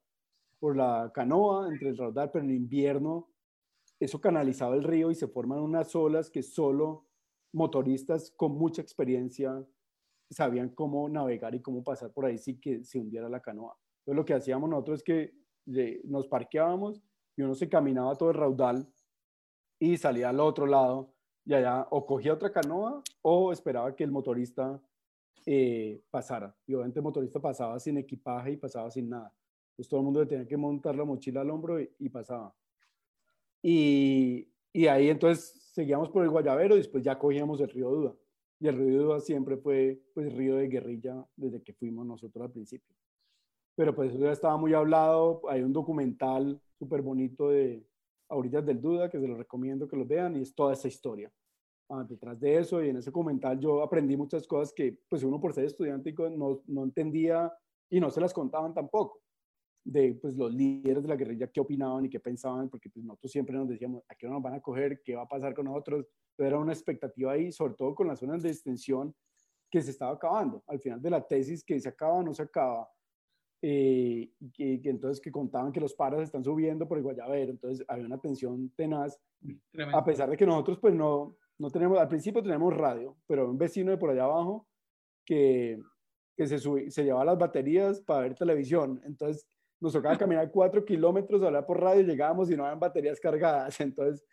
por 0.59 0.77
la 0.77 1.11
canoa 1.15 1.69
entre 1.69 1.89
el 1.89 1.97
Raudal, 1.97 2.31
pero 2.31 2.45
en 2.45 2.51
invierno 2.51 3.31
eso 3.99 4.21
canalizaba 4.21 4.75
el 4.75 4.85
río 4.85 5.11
y 5.11 5.15
se 5.15 5.29
forman 5.29 5.61
unas 5.61 5.95
olas 5.95 6.31
que 6.31 6.43
solo 6.43 7.07
motoristas 7.53 8.31
con 8.37 8.53
mucha 8.53 8.83
experiencia 8.83 9.65
sabían 10.31 10.71
cómo 10.71 11.09
navegar 11.09 11.55
y 11.55 11.61
cómo 11.61 11.83
pasar 11.83 12.13
por 12.13 12.25
ahí 12.25 12.39
sin 12.39 12.61
que 12.61 12.85
se 12.85 12.99
hundiera 12.99 13.29
la 13.29 13.41
canoa. 13.41 13.77
Entonces 14.01 14.17
lo 14.17 14.25
que 14.25 14.35
hacíamos 14.35 14.69
nosotros 14.69 15.01
es 15.01 15.05
que 15.05 15.35
nos 16.05 16.27
parqueábamos 16.29 17.03
y 17.37 17.43
uno 17.43 17.55
se 17.55 17.69
caminaba 17.69 18.15
todo 18.15 18.31
el 18.31 18.37
raudal 18.37 18.89
y 19.79 19.97
salía 19.97 20.31
al 20.31 20.41
otro 20.41 20.67
lado 20.67 21.13
y 21.45 21.55
allá 21.55 21.87
o 21.91 22.07
cogía 22.07 22.33
otra 22.33 22.53
canoa 22.53 23.03
o 23.23 23.53
esperaba 23.53 23.95
que 23.95 24.05
el 24.05 24.11
motorista 24.11 24.81
eh, 25.45 26.03
pasara. 26.11 26.55
Y 26.67 26.75
obviamente 26.75 26.99
el 26.99 27.05
motorista 27.05 27.41
pasaba 27.41 27.79
sin 27.79 27.99
equipaje 27.99 28.53
y 28.53 28.57
pasaba 28.57 28.91
sin 28.91 29.09
nada. 29.09 29.33
Entonces 29.71 29.89
todo 29.89 30.01
el 30.01 30.05
mundo 30.05 30.27
tenía 30.27 30.47
que 30.47 30.57
montar 30.57 30.97
la 30.97 31.05
mochila 31.05 31.43
al 31.43 31.51
hombro 31.51 31.79
y, 31.81 32.09
pasaba. 32.09 32.55
Y, 33.63 34.49
y, 34.73 34.87
ahí 34.87 35.09
entonces 35.09 35.71
seguíamos 35.73 36.09
por 36.09 36.25
el 36.25 36.31
Guayabero 36.31 36.75
y 36.75 36.79
después 36.79 37.05
ya 37.05 37.19
cogíamos 37.19 37.61
el 37.61 37.69
río 37.69 37.91
Duda. 37.91 38.15
Y 38.59 38.69
el 38.69 38.77
río 38.77 39.03
Duda 39.03 39.21
siempre 39.21 39.57
fue 39.57 40.01
pues 40.15 40.33
río 40.35 40.57
de 40.57 40.69
guerrilla 40.69 41.27
desde 41.37 41.63
que 41.63 41.75
fuimos 41.75 42.07
nosotros 42.07 42.47
al 42.47 42.53
principio. 42.53 42.95
Pero 43.75 43.95
pues 43.95 44.13
eso 44.13 44.25
ya 44.25 44.33
estaba 44.33 44.57
muy 44.57 44.73
hablado. 44.73 45.43
Hay 45.49 45.63
un 45.63 45.73
documental 45.73 46.61
súper 46.79 47.03
bonito 47.03 47.51
de 47.51 47.87
a 48.29 48.35
orillas 48.35 48.65
del 48.65 48.81
Duda 48.81 49.11
que 49.11 49.21
se 49.21 49.29
lo 49.29 49.37
recomiendo 49.37 49.87
que 49.87 49.97
lo 49.97 50.05
vean 50.05 50.37
y 50.37 50.41
es 50.41 50.55
toda 50.55 50.73
esa 50.73 50.89
historia. 50.89 51.31
Ah, 51.89 52.05
detrás 52.09 52.41
de 52.41 52.59
eso 52.59 52.83
y 52.83 52.89
en 52.89 52.97
ese 52.97 53.11
documental 53.11 53.61
yo 53.61 53.83
aprendí 53.83 54.17
muchas 54.17 54.47
cosas 54.47 54.73
que 54.75 54.99
pues 55.09 55.23
uno 55.23 55.41
por 55.41 55.53
ser 55.53 55.67
estudiante 55.67 56.13
no, 56.37 56.63
no 56.67 56.83
entendía 56.83 57.53
y 57.89 58.01
no 58.01 58.11
se 58.11 58.21
las 58.21 58.35
contaban 58.35 58.75
tampoco 58.75 59.23
de 59.87 60.19
pues 60.21 60.35
los 60.35 60.53
líderes 60.53 61.03
de 61.03 61.09
la 61.09 61.17
guerrilla 61.17 61.47
qué 61.47 61.61
opinaban 61.61 62.05
y 62.05 62.11
qué 62.11 62.19
pensaban 62.19 62.69
porque 62.69 62.91
pues 62.91 63.05
nosotros 63.05 63.31
siempre 63.31 63.55
nos 63.55 63.69
decíamos 63.69 64.03
a 64.09 64.15
qué 64.17 64.29
nos 64.29 64.43
van 64.43 64.55
a 64.55 64.61
coger 64.61 65.01
qué 65.05 65.15
va 65.15 65.23
a 65.23 65.29
pasar 65.29 65.55
con 65.55 65.67
nosotros 65.67 66.07
pero 66.35 66.49
era 66.49 66.59
una 66.59 66.73
expectativa 66.73 67.33
ahí 67.33 67.53
sobre 67.53 67.75
todo 67.75 67.95
con 67.95 68.09
las 68.09 68.19
zonas 68.19 68.43
de 68.43 68.51
extensión 68.51 69.15
que 69.71 69.83
se 69.83 69.91
estaba 69.91 70.13
acabando. 70.13 70.63
Al 70.69 70.81
final 70.81 71.03
de 71.03 71.11
la 71.11 71.27
tesis 71.27 71.65
que 71.65 71.79
se 71.81 71.89
acaba 71.89 72.15
o 72.15 72.23
no 72.23 72.33
se 72.33 72.43
acaba 72.43 72.89
eh, 73.63 74.31
y 74.39 74.51
que, 74.51 74.91
entonces 74.91 75.21
que 75.21 75.31
contaban 75.31 75.73
que 75.73 75.81
los 75.81 75.95
paras 75.95 76.23
están 76.23 76.45
subiendo 76.45 76.87
por 76.87 76.99
el 76.99 77.05
Guayabero 77.05 77.51
entonces 77.51 77.85
había 77.89 78.07
una 78.07 78.21
tensión 78.21 78.71
tenaz. 78.77 79.21
A 79.93 80.05
pesar 80.05 80.31
de 80.31 80.37
que 80.37 80.47
nosotros 80.47 80.79
pues 80.81 80.95
no 80.95 81.37
no 81.59 81.71
tenemos, 81.71 81.99
al 81.99 82.09
principio 82.09 82.43
tenemos 82.43 82.77
radio, 82.77 83.17
pero 83.27 83.51
un 83.51 83.57
vecino 83.57 83.91
de 83.91 83.97
por 83.97 84.11
allá 84.11 84.25
abajo 84.25 84.69
que, 85.25 85.81
que 86.37 86.47
se, 86.47 86.59
se 86.59 87.05
llevaba 87.05 87.25
las 87.25 87.39
baterías 87.39 88.01
para 88.03 88.21
ver 88.21 88.35
televisión. 88.35 89.01
Entonces 89.05 89.47
nos 89.81 89.93
tocaba 89.93 90.17
caminar 90.17 90.51
cuatro 90.51 90.85
kilómetros, 90.85 91.43
hablar 91.43 91.67
por 91.67 91.81
radio, 91.81 92.03
llegábamos 92.03 92.51
y 92.51 92.57
no 92.57 92.65
habían 92.65 92.81
baterías 92.81 93.21
cargadas. 93.21 93.79
Entonces 93.81 94.25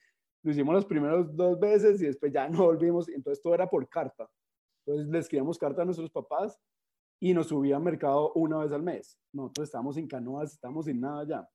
lo 0.41 0.51
hicimos 0.51 0.73
los 0.73 0.85
primeros 0.85 1.35
dos 1.35 1.59
veces 1.59 2.01
y 2.01 2.05
después 2.05 2.31
ya 2.31 2.47
no 2.47 2.65
volvimos. 2.65 3.09
Entonces 3.09 3.41
todo 3.41 3.53
era 3.53 3.69
por 3.69 3.87
carta. 3.89 4.29
Entonces 4.85 5.11
le 5.11 5.19
escribíamos 5.19 5.57
carta 5.57 5.81
a 5.81 5.85
nuestros 5.85 6.11
papás 6.11 6.59
y 7.19 7.33
nos 7.33 7.47
subían 7.47 7.83
mercado 7.83 8.33
una 8.33 8.57
vez 8.59 8.71
al 8.71 8.83
mes. 8.83 9.17
Nosotros 9.31 9.67
estábamos 9.67 9.95
sin 9.95 10.07
canoas, 10.07 10.53
estábamos 10.53 10.85
sin 10.85 10.99
nada 10.99 11.25
ya. 11.25 11.49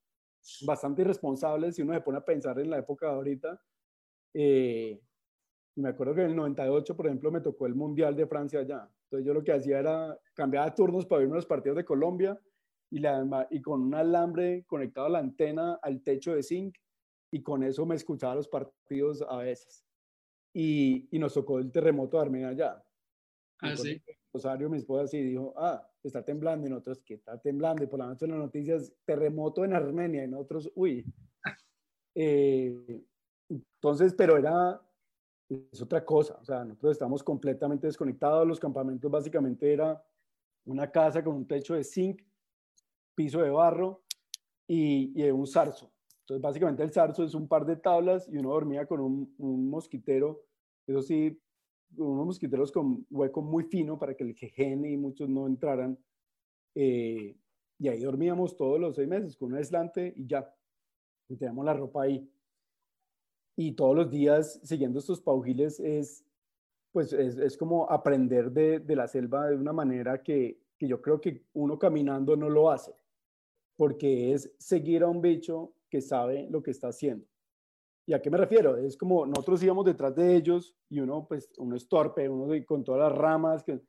Bastante 0.67 1.03
irresponsables 1.03 1.75
si 1.75 1.83
uno 1.83 1.93
se 1.93 2.01
pone 2.01 2.19
a 2.19 2.25
pensar 2.25 2.59
en 2.59 2.71
la 2.71 2.79
época 2.79 3.07
de 3.07 3.13
ahorita. 3.13 3.63
Eh, 4.35 5.01
me 5.77 5.91
acuerdo 5.91 6.15
que 6.15 6.23
en 6.23 6.31
el 6.31 6.37
98, 6.37 6.97
por 6.97 7.07
ejemplo, 7.07 7.31
me 7.31 7.41
tocó 7.41 7.67
el 7.67 7.75
Mundial 7.75 8.17
de 8.17 8.27
Francia 8.27 8.61
allá. 8.61 8.89
Entonces 9.05 9.27
yo 9.27 9.35
lo 9.35 9.45
que 9.45 9.53
hacía 9.53 9.79
era 9.79 10.19
cambiar 10.35 10.75
turnos 10.75 11.07
para 11.07 11.21
ver 11.21 11.31
los 11.31 11.47
partidos 11.47 11.77
de 11.77 11.85
Colombia 11.85 12.39
y, 12.91 13.01
la, 13.01 13.47
y 13.51 13.61
con 13.61 13.83
un 13.83 13.95
alambre 13.95 14.65
conectado 14.67 15.07
a 15.07 15.11
la 15.11 15.19
antena 15.19 15.79
al 15.83 16.03
techo 16.03 16.35
de 16.35 16.43
zinc 16.43 16.77
y 17.31 17.43
con 17.43 17.63
eso 17.63 17.85
me 17.85 17.95
escuchaba 17.95 18.35
los 18.35 18.49
partidos 18.49 19.23
a 19.29 19.37
veces. 19.39 19.85
Y, 20.55 21.09
y 21.11 21.19
nos 21.19 21.35
tocó 21.35 21.59
el 21.59 21.71
terremoto 21.71 22.17
de 22.17 22.23
Armenia 22.23 22.49
allá. 22.49 22.83
Ah, 23.61 23.77
sí. 23.77 24.01
Rosario, 24.33 24.71
mi 24.71 24.79
esposa, 24.79 25.07
sí 25.07 25.21
dijo, 25.21 25.53
ah, 25.57 25.87
está 26.03 26.25
temblando. 26.25 26.67
Y 26.67 26.71
nosotros, 26.71 27.03
que 27.05 27.15
está 27.15 27.39
temblando. 27.39 27.85
Y 27.85 27.87
por 27.87 27.99
la 27.99 28.07
noche 28.07 28.25
en 28.25 28.33
las 28.33 28.41
noticias, 28.41 28.93
terremoto 29.05 29.65
en 29.65 29.75
Armenia. 29.75 30.25
Y 30.25 30.29
nosotros, 30.29 30.71
uy. 30.75 31.05
Eh, 32.21 33.05
entonces, 33.49 34.13
pero 34.13 34.37
era, 34.37 34.83
es 35.49 35.81
otra 35.81 36.05
cosa. 36.05 36.37
O 36.41 36.45
sea, 36.45 36.65
nosotros 36.65 36.93
estamos 36.93 37.23
completamente 37.23 37.87
desconectados. 37.87 38.45
Los 38.45 38.59
campamentos 38.59 39.09
básicamente 39.09 39.73
era 39.73 40.03
una 40.65 40.91
casa 40.91 41.23
con 41.23 41.37
un 41.37 41.47
techo 41.47 41.75
de 41.75 41.85
zinc, 41.85 42.21
piso 43.19 43.43
de 43.43 43.51
barro 43.51 44.03
y, 44.69 45.21
y 45.21 45.29
un 45.33 45.49
zarzo. 45.49 45.91
Entonces, 46.21 46.41
básicamente 46.41 46.85
el 46.85 46.93
zarzo 46.93 47.25
es 47.25 47.35
un 47.35 47.49
par 47.49 47.67
de 47.67 47.75
tablas 47.75 48.29
y 48.29 48.37
uno 48.39 48.51
dormía 48.51 48.87
con 48.87 49.01
un, 49.01 49.35
un 49.39 49.69
mosquitero, 49.69 50.45
eso 50.87 51.03
sí, 51.03 51.37
unos 51.97 52.27
mosquiteros 52.27 52.71
con 52.71 53.05
hueco 53.11 53.43
muy 53.43 53.65
fino 53.65 53.99
para 53.99 54.15
que 54.15 54.23
el 54.23 54.35
gene 54.37 54.93
y 54.93 54.97
muchos 54.97 55.29
no 55.29 55.49
entraran. 55.49 55.99
Eh, 56.77 57.37
y 57.81 57.89
ahí 57.89 58.01
dormíamos 58.01 58.57
todos 58.57 58.79
los 58.79 58.95
seis 58.95 59.09
meses 59.09 59.37
con 59.37 59.49
un 59.53 59.59
aislante 59.59 60.13
y 60.15 60.27
ya. 60.27 60.55
Y 61.29 61.37
teníamos 61.37 61.65
la 61.65 61.75
ropa 61.75 62.05
ahí 62.05 62.31
y 63.57 63.73
todos 63.73 63.97
los 63.97 64.09
días 64.09 64.61
siguiendo 64.63 65.01
estos 65.01 65.21
paujiles 65.21 65.81
es, 65.81 66.25
pues 66.93 67.13
es, 67.13 67.57
como 67.57 67.91
aprender 67.91 68.53
de, 68.53 68.79
de, 68.79 68.95
la 68.95 69.09
selva 69.09 69.49
de 69.49 69.57
una 69.57 69.73
manera 69.73 70.23
que, 70.23 70.61
que, 70.79 70.87
yo 70.87 71.03
creo 71.03 71.21
que 71.21 71.43
uno 71.55 71.77
caminando 71.77 72.37
no 72.37 72.49
lo 72.49 72.71
hace, 72.71 72.95
porque 73.79 74.33
es 74.33 74.53
seguir 74.59 75.05
a 75.05 75.09
un 75.09 75.23
bicho 75.23 75.73
que 75.89 76.01
sabe 76.01 76.49
lo 76.51 76.63
que 76.65 76.73
está 76.73 76.89
haciendo. 76.89 77.25
¿Y 78.07 78.13
a 78.13 78.21
qué 78.21 78.29
me 78.29 78.37
refiero? 78.37 78.77
Es 78.77 78.97
como 78.97 79.25
nosotros 79.25 79.63
íbamos 79.63 79.85
detrás 79.85 80.17
de 80.17 80.35
ellos 80.35 80.75
y 80.91 80.99
uno, 80.99 81.27
pues, 81.29 81.49
uno 81.59 81.77
es 81.77 81.89
torpe, 81.89 82.29
uno 82.29 82.53
con 82.67 82.83
todas 82.83 83.09
las 83.09 83.17
ramas, 83.17 83.63
que, 83.63 83.81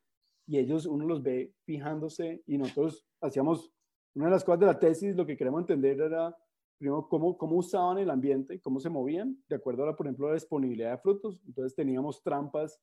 y 0.45 0.59
ellos, 0.59 0.85
uno 0.85 1.05
los 1.07 1.23
ve 1.23 1.55
fijándose 1.65 2.43
y 2.45 2.59
nosotros 2.59 3.03
hacíamos, 3.19 3.71
una 4.13 4.25
de 4.25 4.31
las 4.31 4.43
cosas 4.43 4.59
de 4.59 4.65
la 4.67 4.77
tesis, 4.77 5.15
lo 5.15 5.25
que 5.25 5.35
queremos 5.35 5.61
entender 5.61 5.99
era 5.99 6.37
primero, 6.77 7.07
cómo, 7.09 7.35
cómo 7.35 7.55
usaban 7.55 7.97
el 7.97 8.11
ambiente, 8.11 8.61
cómo 8.61 8.79
se 8.79 8.91
movían, 8.91 9.41
de 9.49 9.55
acuerdo 9.55 9.89
a, 9.89 9.95
por 9.95 10.05
ejemplo, 10.05 10.27
la 10.27 10.35
disponibilidad 10.35 10.91
de 10.91 10.97
frutos. 10.99 11.41
Entonces 11.47 11.73
teníamos 11.73 12.21
trampas 12.21 12.79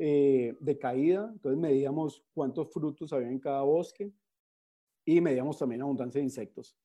eh, 0.00 0.56
de 0.58 0.78
caída, 0.78 1.30
entonces 1.32 1.60
medíamos 1.60 2.24
cuántos 2.34 2.72
frutos 2.72 3.12
había 3.12 3.28
en 3.28 3.38
cada 3.38 3.62
bosque 3.62 4.12
y 5.04 5.20
medíamos 5.20 5.58
también 5.58 5.82
abundancia 5.82 6.18
de 6.18 6.24
insectos. 6.24 6.76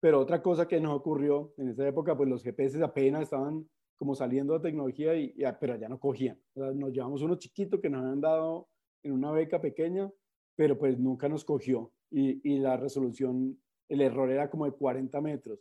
Pero 0.00 0.20
otra 0.20 0.42
cosa 0.42 0.68
que 0.68 0.80
nos 0.80 0.96
ocurrió 0.96 1.54
en 1.56 1.68
esa 1.68 1.86
época, 1.86 2.16
pues 2.16 2.28
los 2.28 2.42
GPS 2.42 2.82
apenas 2.82 3.22
estaban 3.22 3.68
como 3.96 4.14
saliendo 4.14 4.54
de 4.54 4.60
tecnología, 4.60 5.14
y, 5.16 5.34
pero 5.58 5.76
ya 5.76 5.88
no 5.88 5.98
cogían. 5.98 6.38
nos 6.54 6.92
llevamos 6.92 7.22
uno 7.22 7.36
chiquito 7.36 7.80
que 7.80 7.88
nos 7.88 8.02
habían 8.02 8.20
dado 8.20 8.68
en 9.02 9.12
una 9.12 9.30
beca 9.30 9.60
pequeña, 9.60 10.10
pero 10.54 10.78
pues 10.78 10.98
nunca 10.98 11.28
nos 11.28 11.44
cogió 11.44 11.92
y, 12.10 12.40
y 12.48 12.58
la 12.58 12.76
resolución, 12.76 13.58
el 13.88 14.00
error 14.00 14.30
era 14.30 14.50
como 14.50 14.66
de 14.66 14.72
40 14.72 15.20
metros. 15.20 15.60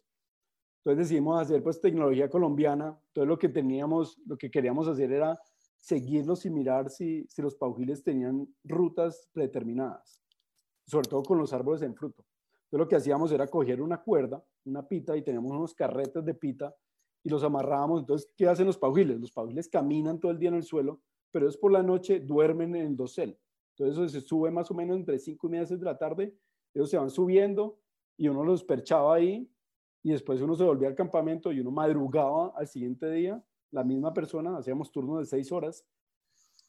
Entonces 0.79 1.09
decidimos 1.09 1.41
hacer 1.41 1.63
pues 1.63 1.81
tecnología 1.81 2.29
colombiana. 2.29 2.99
Entonces 3.07 3.27
lo 3.27 3.39
que 3.39 3.49
teníamos, 3.49 4.19
lo 4.25 4.37
que 4.37 4.51
queríamos 4.51 4.87
hacer 4.87 5.11
era 5.11 5.39
seguirlos 5.77 6.45
y 6.45 6.49
mirar 6.49 6.89
si, 6.89 7.25
si 7.27 7.41
los 7.41 7.55
paujiles 7.55 8.03
tenían 8.03 8.47
rutas 8.63 9.29
predeterminadas, 9.31 10.21
sobre 10.85 11.09
todo 11.09 11.23
con 11.23 11.37
los 11.37 11.53
árboles 11.53 11.81
en 11.81 11.95
fruto. 11.95 12.23
Entonces 12.65 12.79
lo 12.79 12.87
que 12.87 12.95
hacíamos 12.95 13.31
era 13.31 13.47
coger 13.47 13.81
una 13.81 14.01
cuerda, 14.01 14.43
una 14.65 14.87
pita, 14.87 15.15
y 15.15 15.21
teníamos 15.21 15.51
unos 15.51 15.73
carretes 15.73 16.23
de 16.25 16.33
pita 16.33 16.75
y 17.23 17.29
los 17.29 17.43
amarrábamos. 17.43 18.01
Entonces, 18.01 18.31
¿qué 18.35 18.47
hacen 18.47 18.67
los 18.67 18.77
paujiles? 18.77 19.19
Los 19.19 19.31
paujiles 19.31 19.67
caminan 19.67 20.19
todo 20.19 20.31
el 20.31 20.39
día 20.39 20.49
en 20.49 20.55
el 20.55 20.63
suelo, 20.63 21.01
pero 21.31 21.49
es 21.49 21.57
por 21.57 21.71
la 21.71 21.83
noche 21.83 22.19
duermen 22.19 22.75
en 22.75 22.87
el 22.87 22.95
dosel. 22.95 23.37
Entonces 23.77 24.11
se 24.11 24.21
sube 24.21 24.51
más 24.51 24.71
o 24.71 24.73
menos 24.73 24.95
entre 24.95 25.19
5 25.19 25.47
y 25.47 25.49
media 25.49 25.65
de 25.65 25.83
la 25.83 25.97
tarde, 25.97 26.35
ellos 26.73 26.89
se 26.89 26.97
van 26.97 27.09
subiendo 27.09 27.79
y 28.17 28.27
uno 28.27 28.43
los 28.43 28.63
perchaba 28.63 29.15
ahí 29.15 29.49
y 30.03 30.11
después 30.11 30.39
uno 30.41 30.55
se 30.55 30.63
volvía 30.63 30.87
al 30.87 30.95
campamento 30.95 31.51
y 31.51 31.59
uno 31.59 31.71
madrugaba 31.71 32.53
al 32.55 32.67
siguiente 32.67 33.09
día, 33.11 33.43
la 33.71 33.83
misma 33.83 34.13
persona, 34.13 34.55
hacíamos 34.55 34.91
turnos 34.91 35.19
de 35.19 35.25
seis 35.25 35.51
horas 35.51 35.85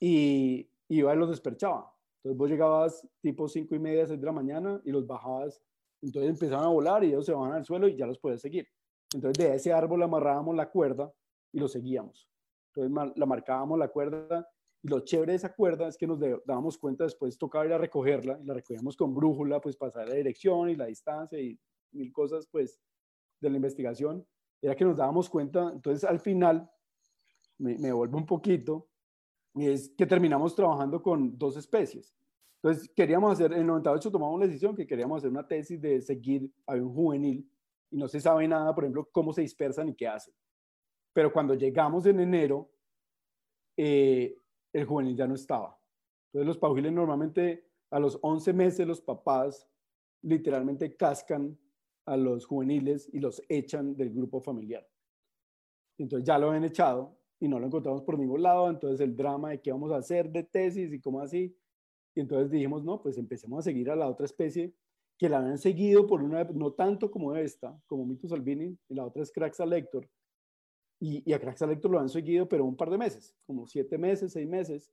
y 0.01 0.69
iba 0.89 1.15
y 1.15 1.17
los 1.19 1.31
desperchaba. 1.31 1.96
Entonces 2.27 2.39
vos 2.39 2.51
llegabas 2.51 3.09
tipo 3.21 3.47
cinco 3.47 3.77
y 3.77 3.79
media, 3.79 4.05
seis 4.05 4.19
de 4.19 4.27
la 4.27 4.33
mañana 4.33 4.81
y 4.85 4.91
los 4.91 5.07
bajabas, 5.07 5.63
entonces 6.03 6.29
empezaban 6.29 6.65
a 6.65 6.71
volar 6.71 7.05
y 7.05 7.09
ellos 7.09 7.25
se 7.25 7.33
bajan 7.33 7.53
al 7.53 7.65
suelo 7.65 7.87
y 7.87 7.97
ya 7.97 8.05
los 8.05 8.19
podías 8.19 8.41
seguir. 8.41 8.67
Entonces 9.15 9.47
de 9.47 9.55
ese 9.55 9.73
árbol 9.73 10.03
amarrábamos 10.03 10.57
la 10.57 10.69
cuerda 10.69 11.13
y 11.53 11.61
los 11.61 11.71
seguíamos. 11.71 12.29
Entonces 12.75 13.13
la 13.15 13.27
marcábamos 13.27 13.79
la 13.79 13.87
cuerda 13.87 14.45
y 14.83 14.89
lo 14.89 15.01
chévere 15.01 15.33
de 15.33 15.37
esa 15.37 15.55
cuerda 15.55 15.87
es 15.87 15.97
que 15.97 16.09
nos 16.09 16.19
dábamos 16.45 16.77
cuenta 16.79 17.05
después 17.05 17.39
tocaba 17.39 17.65
ir 17.65 17.73
a 17.73 17.79
recogerla 17.79 18.41
y 18.43 18.45
la 18.45 18.55
recogíamos 18.55 18.97
con 18.97 19.15
brújula, 19.15 19.61
pues 19.61 19.77
pasar 19.77 20.09
la 20.09 20.17
dirección 20.17 20.69
y 20.69 20.75
la 20.75 20.87
distancia 20.87 21.39
y 21.39 21.57
mil 21.93 22.13
cosas, 22.13 22.49
pues 22.51 22.81
de 23.41 23.51
la 23.51 23.57
investigación 23.57 24.27
era 24.61 24.75
que 24.75 24.85
nos 24.85 24.97
dábamos 24.97 25.31
cuenta, 25.31 25.71
entonces 25.73 26.03
al 26.03 26.19
final, 26.19 26.69
me, 27.59 27.79
me 27.79 27.93
vuelvo 27.93 28.19
un 28.19 28.27
poquito, 28.27 28.89
y 29.57 29.69
es 29.69 29.89
que 29.89 30.07
terminamos 30.07 30.55
trabajando 30.55 31.03
con 31.03 31.37
dos 31.37 31.57
especies. 31.57 32.15
Entonces 32.63 32.91
queríamos 32.95 33.33
hacer, 33.33 33.53
en 33.53 33.61
el 33.61 33.67
98 33.67 34.11
tomamos 34.11 34.39
la 34.39 34.47
decisión 34.47 34.77
que 34.77 34.87
queríamos 34.87 35.19
hacer 35.19 35.31
una 35.31 35.47
tesis 35.47 35.81
de 35.81 36.01
seguir 36.03 36.51
a 36.67 36.75
un 36.75 36.93
juvenil 36.93 37.51
y 37.91 37.97
no 37.97 38.07
se 38.07 38.21
sabe 38.21 38.47
nada, 38.47 38.75
por 38.75 38.85
ejemplo, 38.85 39.09
cómo 39.11 39.33
se 39.33 39.41
dispersan 39.41 39.89
y 39.89 39.95
qué 39.95 40.09
hacen. 40.09 40.35
Pero 41.13 41.33
cuando 41.33 41.55
llegamos 41.55 42.05
en 42.05 42.21
enero, 42.21 42.71
eh, 43.77 44.39
el 44.73 44.85
juvenil 44.85 45.17
ya 45.17 45.27
no 45.27 45.35
estaba. 45.35 45.79
Entonces 46.27 46.47
los 46.47 46.59
paujiles 46.59 46.93
normalmente 46.93 47.67
a 47.91 47.99
los 47.99 48.19
11 48.21 48.53
meses 48.53 48.87
los 48.87 49.01
papás 49.01 49.67
literalmente 50.23 50.97
cascan 50.97 51.59
a 52.05 52.17
los 52.17 52.45
juveniles 52.45 53.09
y 53.13 53.21
los 53.21 53.43
echan 53.49 53.97
del 53.97 54.13
grupo 54.13 54.41
familiar. 54.41 54.87
Entonces 55.97 56.27
ya 56.27 56.39
lo 56.39 56.49
habían 56.49 56.65
echado 56.65 57.17
y 57.39 57.49
no 57.49 57.59
lo 57.59 57.67
encontramos 57.67 58.03
por 58.03 58.19
ningún 58.19 58.43
lado, 58.43 58.71
entonces 58.71 59.01
el 59.01 59.17
drama 59.17 59.51
de 59.51 59.61
qué 59.61 59.73
vamos 59.73 59.93
a 59.93 59.97
hacer 59.97 60.31
de 60.31 60.43
tesis 60.43 60.93
y 60.93 61.01
cómo 61.01 61.21
así. 61.21 61.55
Y 62.15 62.21
entonces 62.21 62.51
dijimos, 62.51 62.83
no, 62.83 63.03
pues 63.03 63.19
empecemos 63.19 63.59
a 63.59 63.63
seguir 63.63 63.91
a 63.91 63.97
la 63.97 64.09
otra 64.09 64.25
especie 64.25 64.73
que 65.19 65.29
la 65.29 65.39
habían 65.39 65.59
seguido 65.59 66.07
por 66.07 66.23
una, 66.23 66.45
no 66.45 66.73
tanto 66.73 67.11
como 67.11 67.35
esta, 67.37 67.79
como 67.87 68.07
Mitus 68.07 68.33
albini, 68.33 68.77
y 68.89 68.95
la 68.95 69.07
otra 69.07 69.23
es 69.23 69.33
Craxalector. 69.33 70.09
Y, 71.01 71.23
y 71.31 71.33
a 71.35 71.41
Craxalector 71.41 71.91
lo 71.91 72.01
han 72.01 72.09
seguido, 72.09 72.49
pero 72.49 72.65
un 72.65 72.77
par 72.77 72.91
de 72.91 72.99
meses, 72.99 73.35
como 73.47 73.67
siete 73.67 73.99
meses, 73.99 74.33
seis 74.33 74.49
meses. 74.49 74.91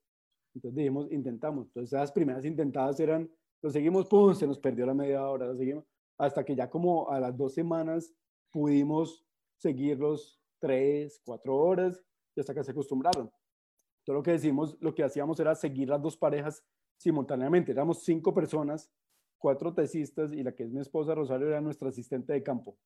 Entonces 0.54 0.76
dijimos, 0.76 1.12
intentamos. 1.12 1.68
Entonces 1.68 1.94
las 1.94 2.12
primeras 2.12 2.46
intentadas 2.46 3.00
eran, 3.00 3.30
lo 3.62 3.70
seguimos, 3.70 4.06
pum, 4.06 4.34
se 4.34 4.48
nos 4.48 4.60
perdió 4.60 4.86
la 4.86 4.94
media 4.94 5.28
hora, 5.28 5.48
lo 5.48 5.56
seguimos, 5.56 5.86
hasta 6.18 6.44
que 6.44 6.56
ya 6.56 6.70
como 6.70 7.10
a 7.10 7.20
las 7.20 7.36
dos 7.36 7.54
semanas 7.54 8.14
pudimos 8.52 9.26
seguirlos 9.58 10.42
tres, 10.60 11.22
cuatro 11.26 11.56
horas 11.56 12.04
y 12.36 12.40
hasta 12.40 12.54
que 12.54 12.64
se 12.64 12.72
acostumbraron. 12.72 13.32
Todo 14.04 14.18
lo 14.18 14.24
que 14.24 14.32
decimos, 14.32 14.78
lo 14.80 14.94
que 14.94 15.04
hacíamos 15.04 15.40
era 15.40 15.56
seguir 15.56 15.90
las 15.90 16.02
dos 16.02 16.18
parejas 16.18 16.64
simultáneamente. 16.98 17.72
Éramos 17.72 18.04
cinco 18.04 18.34
personas, 18.34 18.92
cuatro 19.38 19.74
tesistas 19.74 20.34
y 20.34 20.44
la 20.44 20.54
que 20.54 20.64
es 20.64 20.72
mi 20.72 20.82
esposa 20.82 21.16
Rosario 21.16 21.48
era 21.48 21.62
nuestra 21.62 21.90
asistente 21.90 22.34
de 22.34 22.44
campo. 22.44 22.78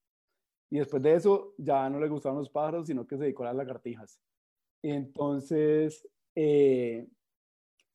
Y 0.69 0.79
después 0.79 1.01
de 1.01 1.13
eso 1.13 1.53
ya 1.57 1.89
no 1.89 1.99
le 1.99 2.09
gustaban 2.09 2.37
los 2.37 2.49
pájaros, 2.49 2.87
sino 2.87 3.07
que 3.07 3.15
se 3.15 3.23
dedicó 3.23 3.43
a 3.43 3.47
las 3.47 3.55
lagartijas. 3.55 4.19
Entonces, 4.81 6.07
eh, 6.35 7.07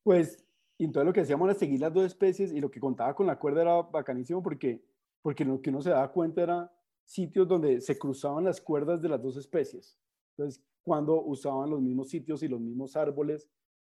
pues, 0.03 0.45
entonces 0.79 1.07
lo 1.07 1.13
que 1.13 1.21
hacíamos 1.21 1.49
era 1.49 1.59
seguir 1.59 1.81
las 1.81 1.93
dos 1.93 2.07
especies 2.07 2.53
y 2.53 2.61
lo 2.61 2.71
que 2.71 2.81
contaba 2.81 3.15
con 3.15 3.27
la 3.27 3.39
cuerda 3.39 3.63
era 3.63 3.83
bacanísimo 3.83 4.43
porque, 4.43 4.83
porque 5.21 5.45
lo 5.45 5.61
que 5.61 5.71
uno 5.71 5.83
se 5.83 5.91
daba 5.91 6.11
cuenta 6.11 6.43
era 6.43 6.73
sitios 7.05 7.47
donde 7.47 7.81
se 7.81 7.99
cruzaban 7.99 8.45
las 8.45 8.61
cuerdas 8.61 9.01
de 9.01 9.09
las 9.09 9.23
dos 9.23 9.37
especies. 9.37 9.99
Entonces, 10.31 10.65
cuando 10.83 11.23
usaban 11.23 11.71
los 11.71 11.81
mismos 11.81 12.09
sitios 12.09 12.43
y 12.43 12.49
los 12.49 12.61
mismos 12.61 12.97
árboles. 12.97 13.49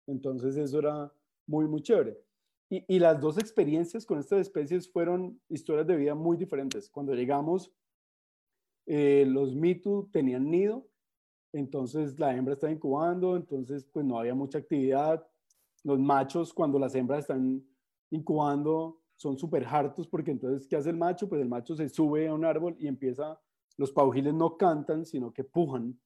Entonces, 0.08 0.58
eso 0.58 0.80
era 0.80 1.12
muy, 1.46 1.68
muy 1.68 1.82
chévere. 1.82 2.18
Y, 2.70 3.00
las 3.00 3.22
dos 3.22 3.38
experiencias 3.38 4.06
con 4.06 4.20
estas 4.20 4.40
especies 4.40 4.92
fueron 4.92 5.40
historias 5.48 5.88
de 5.88 5.96
vida 5.96 6.16
muy 6.16 6.36
diferentes. 6.36 6.90
Cuando 6.90 7.14
llegamos, 7.14 7.72
eh, 8.86 9.26
los 9.26 9.56
mitu 9.56 10.10
tenían 10.12 10.50
nido, 10.50 10.86
entonces 11.54 12.20
la 12.20 12.36
hembra 12.36 12.56
estaba 12.56 12.74
incubando, 12.74 13.38
entonces 13.38 13.86
pues 13.86 14.06
no 14.06 14.20
había 14.20 14.36
mucha 14.36 14.58
actividad. 14.58 15.26
Los 15.84 15.98
machos, 15.98 16.54
cuando 16.54 16.78
las 16.78 16.94
hembras 16.94 17.22
están 17.22 17.66
incubando, 18.10 19.00
son 19.16 19.38
súper 19.38 19.66
hartos 19.66 20.06
porque 20.06 20.32
entonces, 20.32 20.68
¿qué 20.68 20.76
hace 20.76 20.90
el 20.90 20.98
macho? 20.98 21.30
Pues 21.30 21.42
el 21.42 21.48
macho 21.48 21.74
se 21.74 21.88
sube 21.88 22.28
a 22.28 22.34
un 22.34 22.44
árbol 22.44 22.76
y 22.80 22.88
empieza, 22.88 23.40
los 23.78 23.94
paujiles 23.94 24.34
no 24.34 24.58
cantan, 24.58 25.06
sino 25.06 25.32
que 25.32 25.46
pujan. 25.46 25.98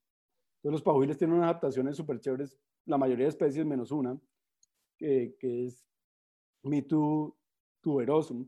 Entonces 0.62 0.74
los 0.74 0.84
paujiles 0.84 1.17
tienen 1.17 1.38
unas 1.38 1.50
adaptaciones 1.50 1.97
súper 1.97 2.19
chéveres, 2.19 2.56
la 2.86 3.00
mayoría 3.00 3.26
de 3.26 3.30
especies 3.30 3.65
menos 3.65 3.91
una, 3.91 4.15
que, 4.95 5.36
que 5.39 5.65
es 5.65 5.84
Mitu 6.62 7.36
tuberosum, 7.82 8.47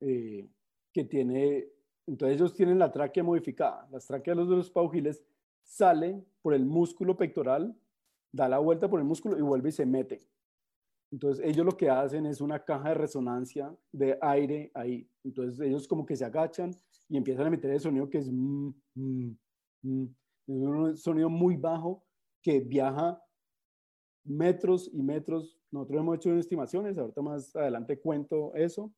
eh, 0.00 0.48
que 0.92 1.04
tiene, 1.04 1.66
entonces 2.06 2.36
ellos 2.36 2.54
tienen 2.54 2.78
la 2.78 2.92
tráquea 2.92 3.24
modificada. 3.24 3.88
Las 3.90 4.06
tráqueas 4.06 4.36
de 4.36 4.44
los 4.44 4.70
paujiles 4.70 5.24
sale 5.64 6.24
por 6.40 6.54
el 6.54 6.64
músculo 6.64 7.16
pectoral, 7.16 7.76
da 8.30 8.48
la 8.48 8.58
vuelta 8.58 8.88
por 8.88 9.00
el 9.00 9.06
músculo 9.06 9.36
y 9.36 9.42
vuelve 9.42 9.70
y 9.70 9.72
se 9.72 9.86
mete. 9.86 10.24
Entonces 11.10 11.44
ellos 11.44 11.66
lo 11.66 11.76
que 11.76 11.90
hacen 11.90 12.26
es 12.26 12.40
una 12.40 12.64
caja 12.64 12.90
de 12.90 12.94
resonancia 12.94 13.74
de 13.92 14.18
aire 14.20 14.70
ahí. 14.74 15.08
Entonces 15.24 15.60
ellos 15.60 15.88
como 15.88 16.06
que 16.06 16.16
se 16.16 16.24
agachan 16.24 16.70
y 17.08 17.16
empiezan 17.16 17.44
a 17.44 17.48
emitir 17.48 17.70
el 17.70 17.80
sonido 17.80 18.08
que 18.08 18.18
es, 18.18 18.30
mm, 18.30 18.68
mm, 18.94 19.36
mm. 19.82 20.06
Es 20.46 20.54
un 20.54 20.96
sonido 20.96 21.28
muy 21.28 21.56
bajo 21.56 22.04
que 22.42 22.60
viaja 22.60 23.22
metros 24.24 24.90
y 24.92 25.02
metros. 25.02 25.58
Nosotros 25.70 26.00
hemos 26.00 26.16
hecho 26.16 26.36
estimaciones, 26.36 26.98
ahorita 26.98 27.22
más 27.22 27.54
adelante 27.56 28.00
cuento 28.00 28.54
eso. 28.54 28.92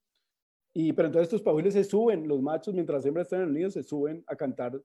Y, 0.75 0.93
pero 0.93 1.09
entonces 1.09 1.29
estos 1.29 1.43
paujiles 1.43 1.73
se 1.73 1.85
suben, 1.85 2.29
los 2.29 2.43
machos 2.43 2.75
mientras 2.75 2.99
las 2.99 3.07
hembras 3.07 3.27
están 3.27 3.43
en 3.43 3.49
el 3.49 3.55
nido 3.55 3.71
se 3.71 3.83
suben 3.83 4.23
a 4.27 4.37
cantar 4.37 4.79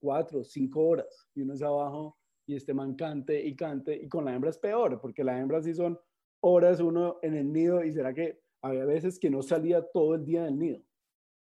cuatro, 0.00 0.42
cinco 0.42 0.84
horas 0.84 1.28
y 1.34 1.42
uno 1.42 1.54
es 1.54 1.62
abajo 1.62 2.18
y 2.46 2.56
este 2.56 2.74
man 2.74 2.96
cante 2.96 3.44
y 3.44 3.54
cante 3.54 3.94
y 3.94 4.08
con 4.08 4.24
la 4.24 4.34
hembra 4.34 4.50
es 4.50 4.58
peor 4.58 5.00
porque 5.00 5.22
la 5.22 5.38
hembra 5.38 5.62
sí 5.62 5.74
son 5.74 5.98
horas 6.40 6.80
uno 6.80 7.18
en 7.22 7.34
el 7.34 7.52
nido 7.52 7.84
y 7.84 7.92
será 7.92 8.12
que 8.12 8.40
había 8.62 8.84
veces 8.84 9.18
que 9.18 9.30
no 9.30 9.42
salía 9.42 9.82
todo 9.82 10.16
el 10.16 10.24
día 10.24 10.44
del 10.44 10.58
nido. 10.58 10.82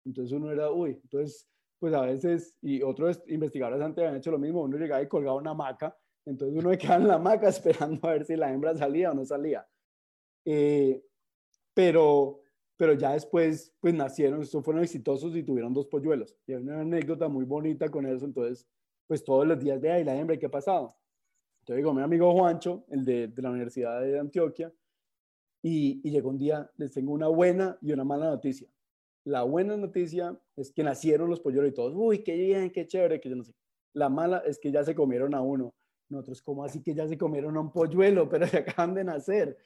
Entonces 0.07 0.33
uno 0.33 0.51
era, 0.51 0.73
uy, 0.73 0.99
entonces 1.03 1.47
pues 1.81 1.93
a 1.95 2.03
veces, 2.03 2.57
y 2.63 2.83
otros 2.83 3.21
investigadores 3.27 3.81
antes 3.83 4.03
habían 4.03 4.19
hecho 4.19 4.31
lo 4.31 4.39
mismo, 4.39 4.63
uno 4.63 4.77
llegaba 4.77 5.03
y 5.03 5.09
colgaba 5.09 5.39
una 5.39 5.51
hamaca, 5.51 5.97
entonces 6.25 6.57
uno 6.57 6.71
quedaba 6.79 7.03
en 7.03 7.09
la 7.09 7.15
hamaca 7.15 7.49
esperando 7.49 8.07
a 8.07 8.13
ver 8.13 8.25
si 8.25 8.37
la 8.37 8.53
hembra 8.53 8.77
salía 8.77 9.11
o 9.11 9.15
no 9.15 9.25
salía. 9.25 9.67
Eh, 10.45 11.03
pero, 11.75 12.43
pero 12.77 12.93
ya 12.93 13.13
después, 13.13 13.75
pues 13.81 13.95
nacieron, 13.95 14.43
estos 14.43 14.65
fueron 14.65 14.85
exitosos 14.85 15.35
y 15.35 15.43
tuvieron 15.43 15.75
dos 15.75 15.89
polluelos. 15.89 16.37
Y 16.47 16.53
hay 16.53 16.63
una 16.63 16.81
anécdota 16.81 17.29
muy 17.29 17.45
bonita 17.45 17.89
con 17.89 18.07
eso, 18.07 18.25
entonces, 18.27 18.69
pues 19.09 19.25
todos 19.25 19.47
los 19.47 19.59
días 19.59 19.81
de 19.81 19.91
ahí 19.91 20.05
la 20.05 20.15
hembra, 20.15 20.37
¿qué 20.37 20.47
ha 20.47 20.51
pasado? 20.51 20.95
Entonces 21.63 21.79
digo, 21.79 21.93
mi 21.93 22.03
amigo 22.03 22.33
Juancho, 22.33 22.85
el 22.91 23.05
de, 23.05 23.27
de 23.29 23.43
la 23.43 23.51
Universidad 23.51 24.01
de 24.01 24.19
Antioquia, 24.21 24.73
y, 25.63 26.11
llegó 26.11 26.31
un 26.31 26.39
día, 26.39 26.71
les 26.77 26.93
tengo 26.93 27.13
una 27.13 27.29
buena 27.29 27.77
y 27.83 27.93
una 27.93 28.05
mala 28.05 28.27
noticia. 28.27 28.69
La 29.25 29.43
buena 29.43 29.77
noticia 29.77 30.39
es 30.57 30.73
que 30.73 30.83
nacieron 30.83 31.29
los 31.29 31.41
polluelos 31.41 31.73
y 31.73 31.75
todos, 31.75 31.95
uy, 31.95 32.23
qué 32.23 32.35
bien, 32.37 32.71
qué 32.71 32.87
chévere, 32.87 33.21
que 33.21 33.29
yo 33.29 33.37
no 33.37 33.45
sé. 33.45 33.55
La 33.93 34.09
mala 34.09 34.39
es 34.47 34.59
que 34.59 34.71
ya 34.71 34.85
se 34.85 34.95
comieron 34.95 35.35
a 35.35 35.43
uno. 35.43 35.75
Nosotros, 36.09 36.43
¿cómo 36.43 36.65
así 36.65 36.83
que 36.83 36.95
ya 36.95 37.07
se 37.07 37.19
comieron 37.19 37.57
a 37.57 37.61
un 37.61 37.73
polluelo? 37.73 38.29
Pero 38.29 38.47
se 38.47 38.59
acaban 38.59 38.95
de 38.95 39.05
nacer. 39.05 39.57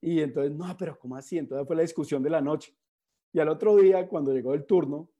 Y 0.00 0.20
entonces, 0.20 0.52
no, 0.52 0.76
pero 0.78 0.98
¿cómo 0.98 1.16
así? 1.16 1.38
Entonces 1.38 1.66
fue 1.66 1.76
la 1.76 1.82
discusión 1.82 2.22
de 2.22 2.30
la 2.30 2.40
noche. 2.40 2.76
Y 3.32 3.40
al 3.40 3.48
otro 3.48 3.76
día, 3.76 4.06
cuando 4.06 4.32
llegó 4.32 4.54
el 4.54 4.64
turno, 4.64 5.10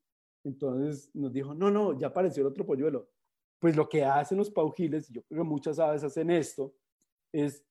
entonces 0.44 1.10
nos 1.14 1.32
dijo, 1.32 1.54
no, 1.54 1.70
no, 1.70 1.98
ya 1.98 2.08
apareció 2.08 2.42
el 2.42 2.48
otro 2.48 2.64
polluelo. 2.64 3.08
Pues 3.58 3.76
lo 3.76 3.88
que 3.88 4.04
hacen 4.04 4.38
los 4.38 4.50
paujiles, 4.50 5.08
yo 5.08 5.22
creo 5.22 5.42
que 5.42 5.48
muchas 5.48 5.78
aves 5.78 6.04
hacen 6.04 6.30
esto, 6.30 6.74
es 7.32 7.64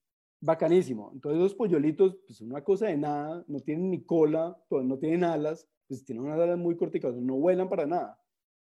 bacanísimo. 0.44 1.12
Entonces 1.14 1.42
los 1.42 1.56
polluelitos, 1.56 2.18
pues 2.28 2.42
una 2.42 2.62
cosa 2.64 2.88
de 2.88 2.98
nada, 2.98 3.44
no 3.48 3.62
tienen 3.62 3.90
ni 3.90 4.04
cola, 4.04 4.58
no 4.70 4.98
tienen 4.98 5.24
alas, 5.24 5.70
pues 5.88 6.04
tienen 6.04 6.26
unas 6.26 6.40
alas 6.40 6.58
muy 6.58 6.76
corticas, 6.76 7.16
no 7.16 7.36
vuelan 7.36 7.70
para 7.70 7.86
nada. 7.86 8.20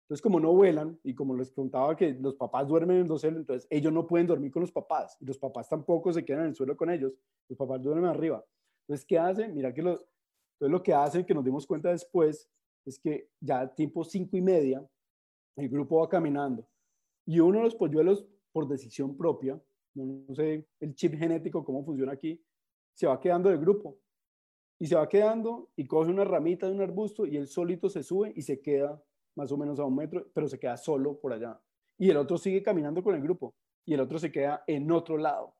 Entonces 0.04 0.22
como 0.22 0.40
no 0.40 0.54
vuelan 0.54 0.98
y 1.02 1.14
como 1.14 1.36
les 1.36 1.52
contaba 1.52 1.94
que 1.94 2.14
los 2.14 2.34
papás 2.36 2.66
duermen 2.66 2.96
en 2.96 3.02
el 3.02 3.08
dosel, 3.08 3.36
entonces 3.36 3.66
ellos 3.70 3.92
no 3.92 4.06
pueden 4.06 4.26
dormir 4.26 4.50
con 4.50 4.62
los 4.62 4.72
papás 4.72 5.18
y 5.20 5.26
los 5.26 5.36
papás 5.36 5.68
tampoco 5.68 6.12
se 6.12 6.24
quedan 6.24 6.42
en 6.42 6.48
el 6.48 6.54
suelo 6.54 6.76
con 6.76 6.90
ellos, 6.90 7.12
los 7.48 7.58
papás 7.58 7.82
duermen 7.82 8.06
arriba. 8.06 8.42
Entonces, 8.82 9.04
¿qué 9.04 9.18
hacen? 9.18 9.54
Mira 9.54 9.74
que 9.74 9.82
lo, 9.82 9.90
entonces 9.90 10.70
lo 10.72 10.82
que 10.82 10.94
hacen, 10.94 11.26
que 11.26 11.34
nos 11.34 11.44
dimos 11.44 11.66
cuenta 11.66 11.90
después, 11.90 12.48
es 12.86 12.98
que 12.98 13.28
ya 13.40 13.66
tipo 13.74 14.04
cinco 14.04 14.36
y 14.36 14.40
media, 14.40 14.86
el 15.56 15.68
grupo 15.68 15.98
va 16.00 16.08
caminando 16.08 16.66
y 17.26 17.40
uno 17.40 17.58
de 17.58 17.64
los 17.64 17.74
polluelos, 17.74 18.24
por 18.52 18.68
decisión 18.68 19.16
propia, 19.16 19.60
no, 19.96 20.34
sé 20.34 20.66
el 20.80 20.94
chip 20.94 21.14
genético, 21.14 21.64
cómo 21.64 21.84
funciona 21.84 22.12
aquí, 22.12 22.42
se 22.94 23.06
va 23.06 23.20
quedando 23.20 23.50
del 23.50 23.58
grupo. 23.58 23.98
Y 24.78 24.86
se 24.86 24.94
va 24.94 25.08
quedando 25.08 25.70
y 25.74 25.86
coge 25.86 26.10
una 26.10 26.24
ramita 26.24 26.66
de 26.66 26.74
un 26.74 26.82
arbusto 26.82 27.24
y 27.24 27.36
él 27.36 27.46
solito 27.46 27.88
se 27.88 28.02
sube 28.02 28.32
y 28.36 28.42
se 28.42 28.60
queda 28.60 29.02
más 29.34 29.50
o 29.50 29.56
menos 29.56 29.78
a 29.80 29.84
un 29.84 29.96
metro, 29.96 30.26
pero 30.34 30.48
se 30.48 30.58
queda 30.58 30.76
solo 30.76 31.18
por 31.18 31.32
allá. 31.32 31.58
Y 31.98 32.10
el 32.10 32.18
otro 32.18 32.36
sigue 32.36 32.62
caminando 32.62 33.02
con 33.02 33.14
el 33.14 33.22
grupo 33.22 33.54
y 33.86 33.94
el 33.94 34.00
otro 34.00 34.18
se 34.18 34.30
queda 34.30 34.64
en 34.66 34.90
otro 34.92 35.16
lado. 35.16 35.54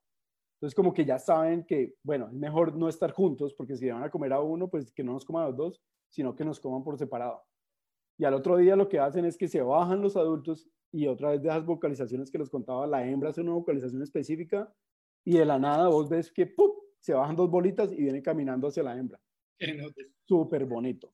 Entonces 0.56 0.74
como 0.74 0.92
que 0.92 1.04
ya 1.04 1.18
saben 1.18 1.64
que, 1.64 1.94
bueno, 2.02 2.28
es 2.28 2.34
mejor 2.34 2.76
no 2.76 2.88
estar 2.88 3.12
juntos 3.12 3.54
porque 3.54 3.76
si 3.76 3.88
van 3.88 4.02
a 4.02 4.10
comer 4.10 4.32
a 4.34 4.40
uno, 4.40 4.68
pues 4.68 4.92
que 4.92 5.04
no 5.04 5.12
nos 5.12 5.24
coman 5.24 5.44
a 5.44 5.48
los 5.48 5.56
dos, 5.56 5.82
sino 6.10 6.34
que 6.34 6.44
nos 6.44 6.60
coman 6.60 6.82
por 6.82 6.98
separado. 6.98 7.42
Y 8.18 8.24
al 8.24 8.34
otro 8.34 8.56
día 8.56 8.76
lo 8.76 8.88
que 8.88 8.98
hacen 8.98 9.24
es 9.24 9.36
que 9.36 9.48
se 9.48 9.62
bajan 9.62 10.00
los 10.00 10.16
adultos 10.16 10.68
y 10.96 11.06
otra 11.08 11.30
vez 11.30 11.42
de 11.42 11.50
esas 11.50 11.66
vocalizaciones 11.66 12.30
que 12.30 12.38
les 12.38 12.48
contaba, 12.48 12.86
la 12.86 13.06
hembra 13.06 13.28
hace 13.28 13.42
una 13.42 13.52
vocalización 13.52 14.00
específica 14.02 14.72
y 15.26 15.36
de 15.36 15.44
la 15.44 15.58
nada 15.58 15.88
vos 15.88 16.08
ves 16.08 16.32
que 16.32 16.46
¡pum! 16.46 16.70
se 17.00 17.12
bajan 17.12 17.36
dos 17.36 17.50
bolitas 17.50 17.92
y 17.92 17.96
vienen 17.96 18.22
caminando 18.22 18.68
hacia 18.68 18.82
la 18.82 18.96
hembra. 18.96 19.20
Súper 20.26 20.64
bonito. 20.64 21.12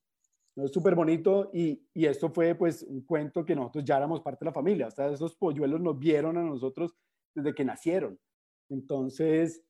Es 0.55 0.71
súper 0.71 0.95
bonito 0.95 1.51
y, 1.53 1.85
y, 1.95 2.07
esto 2.07 2.31
fue 2.31 2.55
pues 2.55 2.85
un 2.85 3.05
cuento 3.05 3.45
que 3.45 3.57
nosotros 3.57 3.85
ya 3.85 3.97
éramos 3.97 4.21
parte 4.21 4.45
de 4.45 4.51
la 4.51 4.55
familia. 4.55 4.87
O 4.87 4.91
sea, 4.93 5.09
esos 5.09 5.35
polluelos 5.35 5.81
nos 5.81 5.99
vieron 5.99 6.37
a 6.37 6.45
nosotros 6.45 6.95
desde 7.35 7.53
que 7.53 7.65
nacieron. 7.65 8.21
Entonces, 8.69 9.65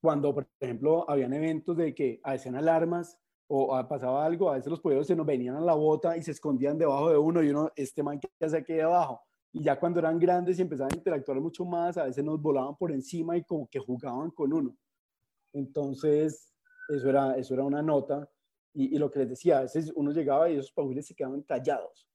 cuando, 0.00 0.32
por 0.34 0.46
ejemplo, 0.60 1.04
habían 1.10 1.32
eventos 1.32 1.76
de 1.76 1.96
que 1.96 2.20
hacían 2.22 2.54
alarmas 2.54 3.18
o 3.48 3.88
pasaba 3.88 4.24
algo, 4.24 4.50
a 4.50 4.54
veces 4.54 4.70
los 4.70 4.80
polluelos 4.80 5.06
se 5.06 5.14
nos 5.14 5.26
venían 5.26 5.56
a 5.56 5.60
la 5.60 5.74
bota 5.74 6.16
y 6.16 6.22
se 6.22 6.32
escondían 6.32 6.76
debajo 6.76 7.10
de 7.10 7.16
uno 7.16 7.42
y 7.42 7.50
uno, 7.50 7.70
este 7.76 8.02
man 8.02 8.18
que 8.18 8.28
hace 8.44 8.56
aquí 8.58 8.72
debajo, 8.74 9.22
Y 9.52 9.62
ya 9.62 9.78
cuando 9.78 10.00
eran 10.00 10.18
grandes 10.18 10.58
y 10.58 10.62
empezaban 10.62 10.92
a 10.92 10.96
interactuar 10.96 11.40
mucho 11.40 11.64
más, 11.64 11.96
a 11.96 12.04
veces 12.04 12.24
nos 12.24 12.40
volaban 12.40 12.76
por 12.76 12.90
encima 12.92 13.36
y 13.36 13.44
como 13.44 13.68
que 13.68 13.78
jugaban 13.78 14.30
con 14.30 14.52
uno. 14.52 14.76
Entonces, 15.52 16.52
eso 16.88 17.08
era, 17.08 17.36
eso 17.36 17.54
era 17.54 17.64
una 17.64 17.82
nota. 17.82 18.28
Y, 18.74 18.94
y 18.94 18.98
lo 18.98 19.10
que 19.10 19.20
les 19.20 19.30
decía, 19.30 19.58
a 19.58 19.62
veces 19.62 19.92
uno 19.94 20.10
llegaba 20.10 20.50
y 20.50 20.56
esos 20.56 20.72
pajuiles 20.72 21.06
se 21.06 21.14
quedaban 21.14 21.42
callados. 21.42 22.08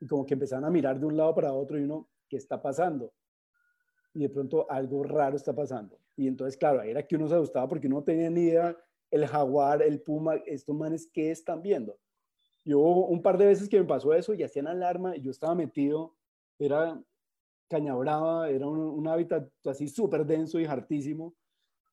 Y 0.00 0.06
como 0.06 0.26
que 0.26 0.34
empezaban 0.34 0.64
a 0.64 0.70
mirar 0.70 0.98
de 0.98 1.06
un 1.06 1.16
lado 1.16 1.34
para 1.34 1.52
otro 1.52 1.78
y 1.78 1.84
uno, 1.84 2.08
¿qué 2.28 2.38
está 2.38 2.60
pasando? 2.60 3.12
Y 4.14 4.20
de 4.20 4.30
pronto 4.30 4.68
algo 4.68 5.04
raro 5.04 5.36
está 5.36 5.54
pasando. 5.54 5.98
Y 6.16 6.26
entonces, 6.26 6.56
claro, 6.56 6.80
ahí 6.80 6.90
era 6.90 7.06
que 7.06 7.14
uno 7.14 7.28
se 7.28 7.34
asustaba 7.34 7.68
porque 7.68 7.86
uno 7.86 7.98
no 7.98 8.04
tenía 8.04 8.28
ni 8.30 8.42
idea 8.42 8.76
el 9.12 9.26
jaguar, 9.26 9.82
el 9.82 10.00
puma, 10.00 10.36
estos 10.46 10.74
manes, 10.74 11.06
¿qué 11.06 11.30
están 11.30 11.62
viendo? 11.62 11.96
Yo 12.64 12.80
un 12.80 13.22
par 13.22 13.38
de 13.38 13.46
veces 13.46 13.68
que 13.68 13.78
me 13.78 13.86
pasó 13.86 14.12
eso 14.14 14.34
y 14.34 14.42
hacían 14.42 14.66
alarma 14.66 15.16
y 15.16 15.20
yo 15.20 15.30
estaba 15.30 15.54
metido 15.54 16.16
era 16.58 17.00
caña 17.68 17.94
brava, 17.94 18.48
era 18.50 18.66
un, 18.66 19.06
hábitat 19.08 19.48
así 19.66 19.88
súper 19.88 20.24
denso 20.24 20.60
y 20.60 20.64
hartísimo. 20.64 21.34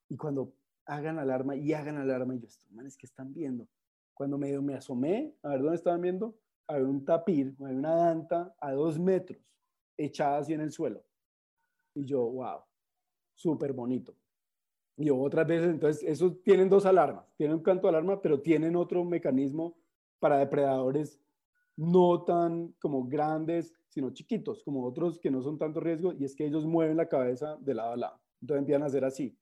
Y 0.07 0.17
cuando 0.17 0.53
hagan 0.85 1.19
alarma 1.19 1.55
y 1.55 1.73
hagan 1.73 1.97
alarma, 1.97 2.35
y 2.35 2.39
yo, 2.39 2.47
estos 2.47 2.71
manes 2.71 2.97
que 2.97 3.05
están 3.05 3.33
viendo. 3.33 3.67
Cuando 4.13 4.37
me, 4.37 4.59
me 4.59 4.75
asomé 4.75 5.33
a 5.41 5.49
ver 5.49 5.61
dónde 5.61 5.75
estaban 5.75 6.01
viendo, 6.01 6.37
había 6.67 6.87
un 6.87 7.05
tapir, 7.05 7.55
había 7.59 7.77
una 7.77 7.95
danta 7.95 8.53
a 8.59 8.73
dos 8.73 8.99
metros, 8.99 9.41
echada 9.97 10.39
así 10.39 10.53
en 10.53 10.61
el 10.61 10.71
suelo. 10.71 11.03
Y 11.95 12.05
yo, 12.05 12.29
wow, 12.29 12.59
súper 13.33 13.73
bonito. 13.73 14.15
Y 14.99 15.09
otras 15.09 15.47
veces, 15.47 15.69
entonces, 15.69 16.03
esos 16.03 16.43
tienen 16.43 16.67
dos 16.67 16.85
alarmas, 16.85 17.25
tienen 17.37 17.55
un 17.55 17.63
canto 17.63 17.87
de 17.87 17.89
alarma, 17.91 18.21
pero 18.21 18.41
tienen 18.41 18.75
otro 18.75 19.05
mecanismo 19.05 19.77
para 20.19 20.37
depredadores 20.37 21.17
no 21.77 22.23
tan 22.23 22.73
como 22.81 23.07
grandes, 23.07 23.73
sino 23.87 24.11
chiquitos, 24.11 24.61
como 24.61 24.85
otros 24.85 25.17
que 25.17 25.31
no 25.31 25.41
son 25.41 25.57
tanto 25.57 25.79
riesgo, 25.79 26.11
y 26.11 26.25
es 26.25 26.35
que 26.35 26.45
ellos 26.45 26.65
mueven 26.65 26.97
la 26.97 27.07
cabeza 27.07 27.55
de 27.61 27.73
lado 27.73 27.93
a 27.93 27.95
lado. 27.95 28.19
Entonces 28.41 28.59
empiezan 28.59 28.83
a 28.83 28.87
hacer 28.87 29.05
así. 29.05 29.37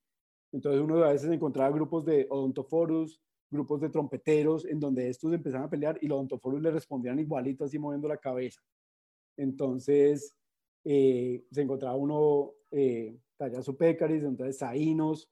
Entonces 0.51 0.79
uno 0.79 1.03
a 1.03 1.11
veces 1.11 1.31
encontraba 1.31 1.71
grupos 1.71 2.05
de 2.05 2.27
odontoforus, 2.29 3.19
grupos 3.49 3.81
de 3.81 3.89
trompeteros, 3.89 4.63
en 4.65 4.79
donde 4.79 5.09
estos 5.09 5.33
empezaban 5.33 5.65
a 5.65 5.69
pelear 5.71 5.97
y 6.01 6.07
los 6.07 6.17
odontoforus 6.17 6.61
le 6.61 6.69
respondían 6.69 7.17
igualito, 7.17 7.65
así 7.65 7.79
moviendo 7.79 8.07
la 8.07 8.17
cabeza. 8.17 8.61
Entonces 9.35 10.37
eh, 10.85 11.43
se 11.49 11.61
encontraba 11.63 11.95
uno 11.95 12.53
eh, 12.69 13.17
pecaris, 13.79 14.21
entonces 14.21 14.59
saínos, 14.59 15.27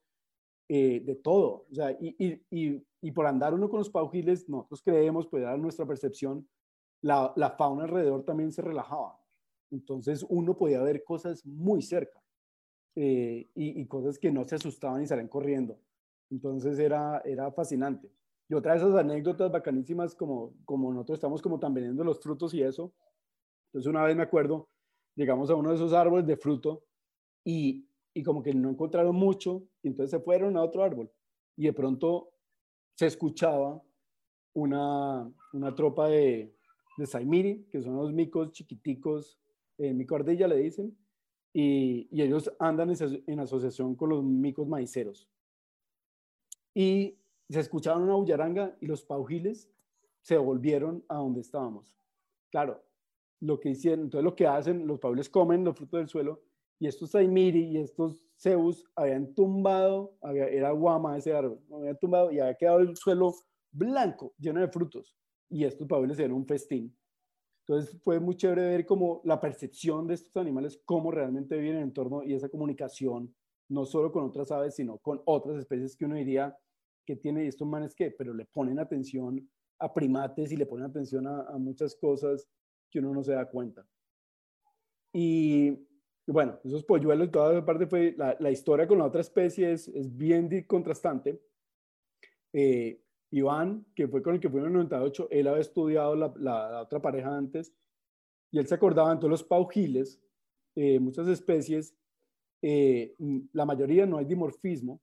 eh, 0.68 1.02
de 1.06 1.16
todo. 1.16 1.68
O 1.72 1.76
sea, 1.76 1.92
y, 1.92 2.16
y, 2.18 2.42
y, 2.50 2.84
y, 3.02 3.12
por 3.12 3.28
andar 3.28 3.54
uno 3.54 3.70
con 3.70 3.80
los 3.80 3.90
paujiles, 3.90 4.50
nosotros 4.50 4.82
creemos, 4.82 5.28
pues 5.28 5.44
dar 5.44 5.60
nuestra 5.60 5.86
percepción, 5.86 6.48
la, 7.02 7.56
fauna 7.58 7.84
alrededor 7.84 8.24
también 8.24 8.52
se 8.52 8.62
relajaba. 8.62 9.20
Entonces 9.72 10.26
uno 10.28 10.58
podía 10.58 10.82
ver 10.82 11.04
cosas 11.04 11.46
muy 11.46 11.82
cerca 11.82 12.20
eh, 12.96 13.50
y, 13.54 13.86
cosas 13.86 14.18
que 14.18 14.32
no 14.32 14.44
se 14.44 14.56
asustaban 14.56 15.04
y 15.04 15.08
salían 15.08 15.28
corriendo. 15.28 15.78
Entonces 16.32 16.80
era, 16.80 17.22
era 17.26 17.52
fascinante. 17.52 18.12
Y 18.50 18.56
otra 18.56 18.74
de 18.74 18.80
esas 18.80 18.96
anécdotas 18.96 19.52
bacanísimas, 19.52 20.16
como, 20.16 20.54
como 20.66 20.92
nosotros 20.92 21.18
estamos 21.18 21.42
como 21.42 21.60
tan 21.60 21.74
vendiendo 21.74 22.04
los 22.04 22.20
frutos 22.20 22.54
y 22.54 22.64
eso. 22.64 22.92
Entonces 23.68 23.90
una 23.90 24.04
vez 24.04 24.16
me 24.16 24.24
acuerdo, 24.24 24.70
llegamos 25.16 25.50
a 25.50 25.56
uno 25.56 25.70
de 25.70 25.76
esos 25.76 25.94
árboles 25.94 26.26
de 26.26 26.38
fruto 26.38 26.84
y, 27.44 27.88
y 28.16 28.24
como 28.24 28.42
que 28.42 28.54
no 28.54 28.70
encontraron 28.70 29.14
mucho, 29.14 29.68
y 29.84 29.90
entonces 29.90 30.10
se 30.10 30.24
fueron 30.24 30.56
a 30.56 30.64
otro 30.64 30.84
árbol. 30.84 31.12
Y 31.58 31.66
de 31.66 31.74
pronto 31.74 32.32
se 32.96 33.08
escuchaba 33.08 33.84
una, 34.54 35.30
una 35.52 35.76
tropa 35.76 36.08
de, 36.08 36.56
de 36.98 37.06
Saimiri, 37.06 37.66
que 37.70 37.82
son 37.82 37.98
los 37.98 38.14
micos 38.14 38.54
chiquiticos, 38.54 39.38
eh, 39.78 39.94
mico 39.94 40.16
ardilla 40.16 40.48
le 40.48 40.56
dicen, 40.56 40.98
y, 41.52 42.08
y 42.10 42.22
ellos 42.22 42.50
andan 42.58 42.90
en, 43.28 43.40
asociación 43.42 43.96
con 43.96 44.10
los 44.10 44.24
micos 44.24 44.66
maiceros. 44.66 45.30
Y 46.74 47.18
se 47.50 47.60
escucharon 47.60 48.04
una 48.04 48.16
bullaranga 48.16 48.78
y 48.80 48.88
los 48.88 49.04
paujiles 49.04 49.70
se 50.22 50.38
volvieron 50.38 51.04
a 51.10 51.16
donde 51.16 51.42
estábamos. 51.42 51.98
Claro, 52.50 52.82
lo 53.42 53.60
que 53.60 53.72
hicieron, 53.72 54.06
entonces 54.06 54.24
lo 54.24 54.38
que 54.38 54.48
hacen, 54.48 54.88
los 54.88 55.00
paujiles 55.02 55.30
comen 55.30 55.66
los 55.66 55.76
frutos 55.76 56.00
del 56.00 56.08
suelo 56.08 56.45
y 56.80 56.88
estos 56.88 57.12
Saimiri 57.12 57.64
y 57.64 57.78
estos 57.78 58.22
Zeus 58.38 58.84
habían 58.96 59.34
tumbado, 59.34 60.18
había, 60.22 60.48
era 60.48 60.72
guama 60.72 61.18
ese 61.18 61.34
árbol, 61.34 61.62
habían 61.72 61.98
tumbado 61.98 62.32
y 62.32 62.40
había 62.40 62.56
quedado 62.56 62.80
el 62.80 62.96
suelo 62.96 63.34
blanco, 63.72 64.34
lleno 64.38 64.60
de 64.60 64.68
frutos 64.68 65.16
y 65.50 65.64
estos 65.64 65.88
pabellones 65.88 66.20
eran 66.20 66.34
un 66.34 66.46
festín. 66.46 66.96
Entonces 67.68 68.00
fue 68.04 68.20
muy 68.20 68.36
chévere 68.36 68.62
ver 68.62 68.86
como 68.86 69.22
la 69.24 69.40
percepción 69.40 70.06
de 70.08 70.16
estos 70.16 70.36
animales, 70.38 70.80
cómo 70.86 71.12
realmente 71.12 71.58
viven 71.58 71.78
en 71.78 71.78
el 71.78 71.84
entorno 71.86 72.24
y 72.24 72.34
esa 72.34 72.50
comunicación, 72.50 73.34
no 73.70 73.86
solo 73.86 74.12
con 74.12 74.26
otras 74.26 74.52
aves, 74.52 74.76
sino 74.76 75.00
con 75.00 75.22
otras 75.26 75.58
especies 75.58 75.96
que 75.96 76.06
uno 76.06 76.16
diría 76.16 76.56
que 77.06 77.16
tiene 77.16 77.48
estos 77.48 77.68
manes 77.68 77.96
que, 77.96 78.12
pero 78.12 78.34
le 78.34 78.46
ponen 78.46 78.80
atención 78.80 79.50
a 79.80 79.94
primates 79.94 80.52
y 80.52 80.58
le 80.58 80.66
ponen 80.66 80.86
atención 80.86 81.28
a, 81.28 81.58
muchas 81.58 81.96
cosas 81.96 82.48
que 82.90 83.00
uno 83.00 83.14
no 83.14 83.24
se 83.24 83.34
da 83.34 83.50
cuenta. 83.50 83.86
Y, 85.14 85.72
bueno, 86.28 86.60
esos 86.64 86.84
polluelos, 86.84 87.32
toda 87.32 87.54
esa 87.54 87.66
parte 87.66 87.88
fue, 87.88 88.16
la, 88.18 88.36
la, 88.40 88.52
historia 88.52 88.88
con 88.88 88.98
la 88.98 89.06
otra 89.06 89.22
especie 89.22 89.72
es, 89.72 89.88
es 89.90 90.16
bien 90.16 90.50
contrastante. 90.68 91.40
Eh, 92.54 93.02
Iván, 93.32 93.86
que 93.96 94.08
fue 94.08 94.24
con 94.24 94.36
el 94.36 94.40
que 94.40 94.50
fue 94.50 94.62
en 94.62 94.68
el 94.68 94.74
98, 94.74 95.28
él 95.30 95.48
había 95.48 95.62
estudiado 95.62 96.16
la, 96.16 96.82
otra 96.82 97.02
pareja 97.02 97.36
antes 97.36 97.74
y 98.52 98.60
él 98.60 98.68
se 98.68 98.76
acordaba 98.76 99.18
todos 99.18 99.30
los 99.30 99.44
paujiles, 99.44 100.22
eh, 100.76 101.00
muchas 101.00 101.28
especies, 101.28 101.96
eh, 102.62 103.14
la 103.52 103.66
mayoría 103.66 104.06
no 104.06 104.18
hay 104.18 104.26
dimorfismo, 104.26 105.02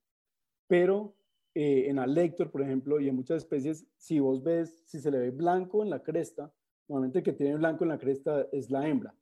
pero 0.66 1.14
eh, 1.54 1.88
en 1.88 1.98
Alector, 1.98 2.50
por 2.50 2.62
ejemplo, 2.62 2.98
y 3.00 3.08
en 3.08 3.16
muchas 3.16 3.38
especies, 3.38 3.87
si 3.98 4.18
vos 4.18 4.42
ves, 4.42 4.82
si 4.87 5.00
se 5.00 5.11
le 5.11 5.18
ve 5.18 5.30
blanco 5.30 5.82
en 5.82 5.90
la 5.90 6.02
cresta, 6.02 6.50
normalmente 6.88 7.18
el 7.18 7.24
que 7.24 7.32
tiene 7.35 7.56
blanco 7.56 7.85
en 7.85 7.90
la 7.90 7.98
cresta 7.98 8.48
es 8.52 8.70
la 8.70 8.88
hembra. 8.88 9.14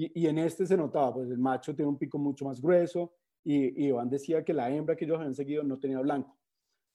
Y, 0.00 0.28
en 0.28 0.38
este 0.38 0.64
se 0.64 0.76
notaba, 0.76 1.12
pues 1.12 1.28
el 1.28 1.38
macho 1.38 1.74
tiene 1.74 1.88
un 1.88 1.98
pico 1.98 2.18
mucho 2.18 2.44
más 2.44 2.60
grueso 2.60 3.12
y, 3.42 3.84
y 3.84 3.88
Iván 3.88 4.08
decía 4.08 4.44
que 4.44 4.54
la 4.54 4.70
hembra 4.70 4.94
que 4.94 5.04
ellos 5.04 5.18
habían 5.18 5.34
seguido 5.34 5.64
no 5.64 5.76
tenía 5.76 5.98
blanco. 5.98 6.38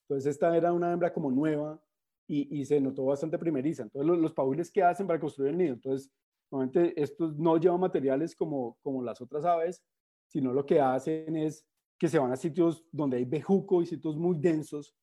Entonces 0.03 0.31
esta 0.31 0.55
era 0.55 0.71
una 0.71 0.89
hembra 0.89 1.11
como 1.11 1.29
nueva 1.29 1.83
y, 2.25 2.61
y 2.61 2.63
se 2.63 2.79
notó 2.79 3.03
bastante 3.03 3.37
primeriza. 3.37 3.83
Entonces 3.83 4.07
los, 4.07 4.17
los 4.19 4.31
pauiles 4.31 4.71
que 4.71 4.81
hacen 4.81 5.05
para 5.05 5.19
construir 5.19 5.51
el 5.51 5.57
nido, 5.57 5.73
entonces 5.73 6.09
normalmente 6.49 6.93
estos 7.01 7.37
no 7.37 7.57
llevan 7.57 7.81
materiales 7.81 8.37
como, 8.37 8.77
como 8.81 9.03
las 9.03 9.19
otras 9.19 9.43
aves, 9.43 9.83
sino 10.27 10.53
lo 10.53 10.65
que 10.65 10.79
hacen 10.79 11.35
es 11.35 11.67
que 11.99 12.07
se 12.07 12.19
van 12.19 12.31
a 12.31 12.37
sitios 12.37 12.85
donde 12.89 13.17
hay 13.17 13.25
bejuco 13.25 13.81
y 13.81 13.85
sitios 13.85 14.15
muy 14.15 14.37
densos 14.39 14.95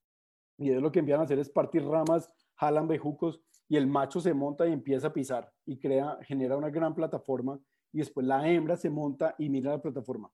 y 0.57 0.71
ellos 0.71 0.83
lo 0.83 0.91
que 0.91 1.01
empiezan 1.01 1.21
a 1.21 1.25
hacer 1.25 1.39
es 1.39 1.51
partir 1.51 1.85
ramas, 1.85 2.33
jalan 2.55 2.89
bejucos 2.89 3.43
y 3.69 3.77
el 3.77 3.87
macho 3.87 4.21
se 4.21 4.33
monta 4.33 4.67
y 4.67 4.73
empieza 4.73 5.09
a 5.09 5.13
pisar 5.13 5.53
y 5.67 5.79
crea, 5.79 6.19
genera 6.23 6.57
una 6.57 6.71
gran 6.71 6.95
plataforma 6.95 7.61
y 7.93 7.99
después 7.99 8.27
la 8.27 8.49
hembra 8.49 8.77
se 8.77 8.91
monta 8.91 9.35
y 9.39 9.49
mira 9.49 9.73
la 9.73 9.83
plataforma. 9.83 10.31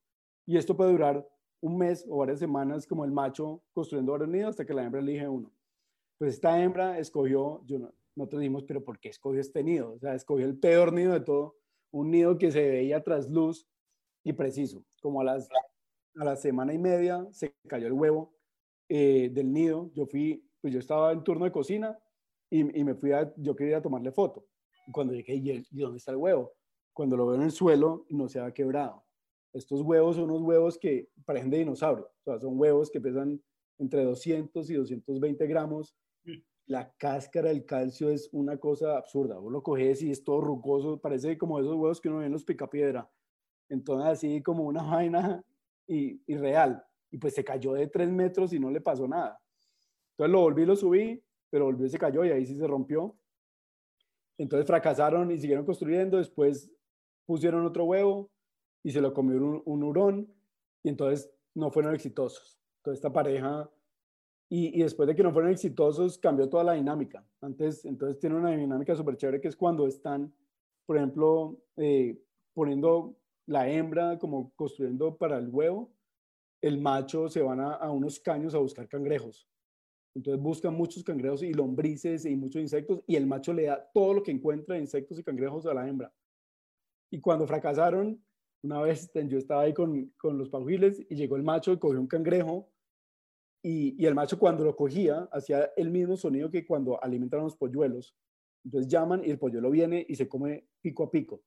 Y 0.47 0.57
esto 0.57 0.77
puede 0.77 0.93
durar 0.93 1.29
un 1.61 1.79
mes 1.79 2.07
o 2.09 2.19
varias 2.19 2.39
semanas 2.39 2.87
como 2.87 3.05
el 3.05 3.13
macho 3.13 3.63
construyendo 3.73 4.13
varios 4.13 4.29
nidos 4.29 4.51
hasta 4.51 4.65
que 4.65 4.75
la 4.75 4.85
hembra 4.85 5.01
elige 5.01 5.29
uno. 5.29 5.51
Pues 6.19 6.35
esta 6.35 6.63
hembra 6.63 6.99
escogió, 6.99 7.63
yo 7.67 7.79
no, 7.79 7.93
nosotros 8.15 8.41
dijimos, 8.41 8.65
pero 8.65 8.85
¿por 8.85 8.99
qué 8.99 9.11
escogió 9.11 9.41
este 9.41 9.63
nido? 9.63 9.93
O 9.93 9.99
sea, 9.99 10.15
escogió 10.15 10.47
el 10.47 10.59
peor 10.59 10.93
nido 10.93 11.13
de 11.13 11.21
todo, 11.21 11.57
un 11.91 12.11
nido 12.11 12.39
que 12.39 12.51
se 12.51 12.69
veía 12.69 13.03
tras 13.03 13.29
luz 13.29 13.69
y 14.25 14.33
preciso. 14.33 14.85
Como 15.01 15.21
a 15.21 15.25
las 15.25 15.49
a 16.19 16.25
la 16.25 16.37
semana 16.37 16.73
y 16.73 16.79
media 16.79 17.27
se 17.31 17.55
cayó 17.69 17.87
el 17.87 17.93
huevo 17.93 18.35
eh, 18.89 19.31
del 19.33 19.53
nido. 19.53 19.91
Yo 19.95 20.07
fui, 20.07 20.49
pues 20.61 20.73
yo 20.73 20.81
estaba 20.81 21.13
en 21.13 21.23
turno 21.23 21.45
de 21.45 21.53
cocina 21.53 21.99
y, 22.51 22.81
y 22.81 22.85
me 22.85 22.95
fui 22.95 23.13
a, 23.13 23.33
yo 23.37 23.55
quería 23.55 23.83
tomarle 23.83 24.13
foto. 24.13 24.47
Cuando 24.93 25.13
llegué, 25.13 25.35
¿y, 25.35 25.51
¿y 25.71 25.81
dónde 25.81 25.99
está 25.99 26.13
el 26.13 26.17
huevo? 26.19 26.53
Cuando 26.97 27.15
lo 27.15 27.27
veo 27.27 27.37
en 27.37 27.43
el 27.43 27.51
suelo, 27.51 28.07
no 28.09 28.27
se 28.27 28.41
ha 28.41 28.55
quebrado. 28.55 29.05
Estos 29.53 29.83
huevos 29.83 30.17
son 30.17 30.31
unos 30.31 30.41
huevos 30.41 30.79
que 30.79 31.11
parecen 31.27 31.51
de 31.51 31.59
dinosaurio, 31.59 32.07
o 32.07 32.25
sea, 32.25 32.41
son 32.41 32.59
huevos 32.59 32.91
que 32.91 33.03
pesan 33.03 33.39
entre 33.77 34.03
200 34.03 34.71
y 34.71 34.75
220 34.77 35.47
gramos. 35.47 35.95
Mm. 36.25 36.39
La 36.69 36.91
cáscara 36.97 37.51
del 37.51 37.67
calcio 37.67 38.09
es 38.09 38.31
una 38.33 38.57
cosa 38.57 38.97
absurda. 38.97 39.37
Vos 39.37 39.53
lo 39.53 39.63
coges 39.63 40.01
y 40.05 40.11
es 40.11 40.25
todo 40.25 40.41
rugoso, 40.41 40.99
parece 40.99 41.37
como 41.37 41.61
esos 41.61 41.75
huevos 41.75 42.01
que 42.01 42.09
uno 42.09 42.21
ve 42.21 42.27
en 42.27 42.33
los 42.33 42.45
picapiedra. 42.45 43.11
Entonces, 43.69 44.09
así 44.09 44.43
como 44.43 44.65
una 44.65 44.83
vaina 44.91 45.45
irreal. 45.87 46.83
Y 47.11 47.19
pues 47.19 47.35
se 47.35 47.45
cayó 47.45 47.75
de 47.75 47.89
tres 47.89 48.09
metros 48.09 48.55
y 48.55 48.59
no 48.59 48.71
le 48.71 48.81
pasó 48.81 49.07
nada. 49.07 49.39
Entonces 50.13 50.33
lo 50.33 50.41
volví, 50.41 50.65
lo 50.65 50.75
subí, 50.75 51.23
pero 51.51 51.67
volvió 51.67 51.85
y 51.85 51.91
se 51.91 51.99
cayó 51.99 52.25
y 52.25 52.31
ahí 52.31 52.47
sí 52.47 52.57
se 52.57 52.67
rompió. 52.67 53.15
Entonces 54.39 54.67
fracasaron 54.67 55.31
y 55.31 55.39
siguieron 55.39 55.67
construyendo. 55.67 56.17
Después 56.17 56.73
pusieron 57.27 57.67
otro 57.67 57.85
huevo, 57.85 58.31
y 58.83 58.93
se 58.93 59.01
lo 59.01 59.13
comió 59.13 59.37
un, 59.37 59.63
un 59.65 59.83
hurón 59.83 60.33
y 60.85 60.89
entonces 60.89 61.29
no 61.55 61.73
fueron 61.73 61.95
exitosos. 61.95 62.61
Entonces 62.79 62.99
esta 62.99 63.13
pareja, 63.13 63.69
y, 64.49 64.81
después 64.81 65.09
de 65.09 65.17
que 65.17 65.25
no 65.25 65.33
fueron 65.33 65.51
exitosos, 65.51 66.19
cambió 66.19 66.49
toda 66.49 66.63
la 66.63 66.75
dinámica. 66.75 67.27
Antes, 67.41 67.85
entonces 67.85 68.21
tiene 68.21 68.37
una 68.37 68.51
dinámica 68.51 68.95
súper 68.95 69.17
chévere 69.17 69.41
que 69.41 69.49
es 69.49 69.57
cuando 69.57 69.89
están, 69.89 70.33
por 70.87 70.97
ejemplo, 70.97 71.59
eh, 71.77 72.17
poniendo 72.55 73.17
la 73.47 73.69
hembra, 73.69 74.19
como 74.19 74.53
construyendo 74.55 75.17
para 75.17 75.39
el 75.39 75.49
huevo, 75.49 75.91
el 76.61 76.79
macho 76.79 77.29
se 77.29 77.43
van 77.43 77.61
a, 77.61 77.91
unos 77.91 78.21
caños 78.21 78.55
a 78.55 78.59
buscar 78.59 78.89
cangrejos. 78.89 79.49
Entonces 80.15 80.41
buscan 80.41 80.75
muchos 80.75 81.03
cangrejos 81.03 81.43
y 81.43 81.53
lombrices 81.53 82.25
y 82.25 82.37
muchos 82.37 82.63
insectos 82.63 83.03
y 83.07 83.17
el 83.17 83.27
macho 83.27 83.53
le 83.53 83.65
da 83.65 83.91
todo 83.93 84.15
lo 84.15 84.23
que 84.23 84.31
encuentra 84.31 84.77
de 84.77 84.81
insectos 84.81 85.19
y 85.19 85.25
cangrejos 85.25 85.67
a 85.67 85.75
la 85.75 85.87
hembra. 85.89 86.13
Y 87.11 87.21
cuando 87.21 87.47
fracasaron, 87.47 88.23
una 88.63 88.81
vez 88.81 89.11
yo 89.15 89.39
estaba 89.39 89.63
ahí 89.63 89.75
con, 89.75 90.13
con 90.17 90.39
los 90.39 90.49
pajuiles 90.49 91.05
y 91.09 91.15
llegó 91.15 91.37
el 91.37 91.43
macho 91.43 91.73
y 91.73 91.79
cogió 91.79 92.01
un 92.01 92.07
cangrejo 92.07 92.69
y, 93.63 94.01
y, 94.03 94.07
el 94.07 94.15
macho 94.15 94.39
cuando 94.39 94.65
lo 94.65 94.77
cogía 94.77 95.29
hacía 95.33 95.73
el 95.77 95.91
mismo 95.91 96.17
sonido 96.17 96.51
que 96.51 96.67
cuando 96.67 97.03
alimentan 97.03 97.43
los 97.43 97.57
polluelos. 97.57 98.15
Entonces 98.65 98.91
llaman 98.91 99.25
y 99.25 99.31
el 99.31 99.39
polluelo 99.39 99.71
viene 99.71 100.05
y 100.09 100.17
se 100.17 100.29
come 100.29 100.69
pico 100.81 101.05
a 101.05 101.11
pico. 101.11 101.43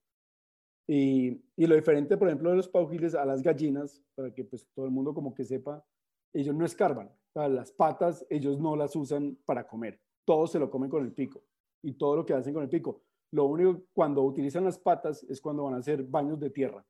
Y, 0.88 1.44
y, 1.56 1.68
lo 1.68 1.76
diferente, 1.76 2.18
por 2.18 2.28
ejemplo, 2.28 2.50
de 2.50 2.56
los 2.56 2.68
paujiles 2.68 3.14
a 3.16 3.26
las 3.26 3.42
gallinas, 3.42 4.02
para 4.16 4.34
que 4.34 4.44
pues 4.44 4.68
todo 4.74 4.86
el 4.86 4.92
mundo 4.92 5.14
como 5.14 5.34
que 5.34 5.44
sepa, 5.44 5.86
ellos 6.34 6.56
no 6.56 6.66
escarban. 6.66 7.12
las 7.36 7.72
patas 7.72 8.26
ellos 8.30 8.60
no 8.60 8.76
las 8.76 8.96
usan 8.96 9.38
para 9.46 9.68
comer. 9.68 10.02
Todo 10.26 10.48
se 10.48 10.60
lo 10.60 10.70
comen 10.70 10.90
con 10.90 11.04
el 11.04 11.14
pico. 11.14 11.44
Y 11.82 11.94
todo 11.94 12.16
lo 12.16 12.26
que 12.26 12.34
hacen 12.34 12.54
con 12.54 12.64
el 12.64 12.70
pico. 12.70 13.04
Lo 13.32 13.46
único 13.46 13.84
cuando 13.94 14.24
utilizan 14.24 14.66
las 14.66 14.80
patas 14.80 15.24
es 15.24 15.40
cuando 15.40 15.64
van 15.64 15.76
a 15.76 15.78
hacer 15.78 16.04
baños 16.04 16.40
de 16.40 16.50
tierra, 16.50 16.86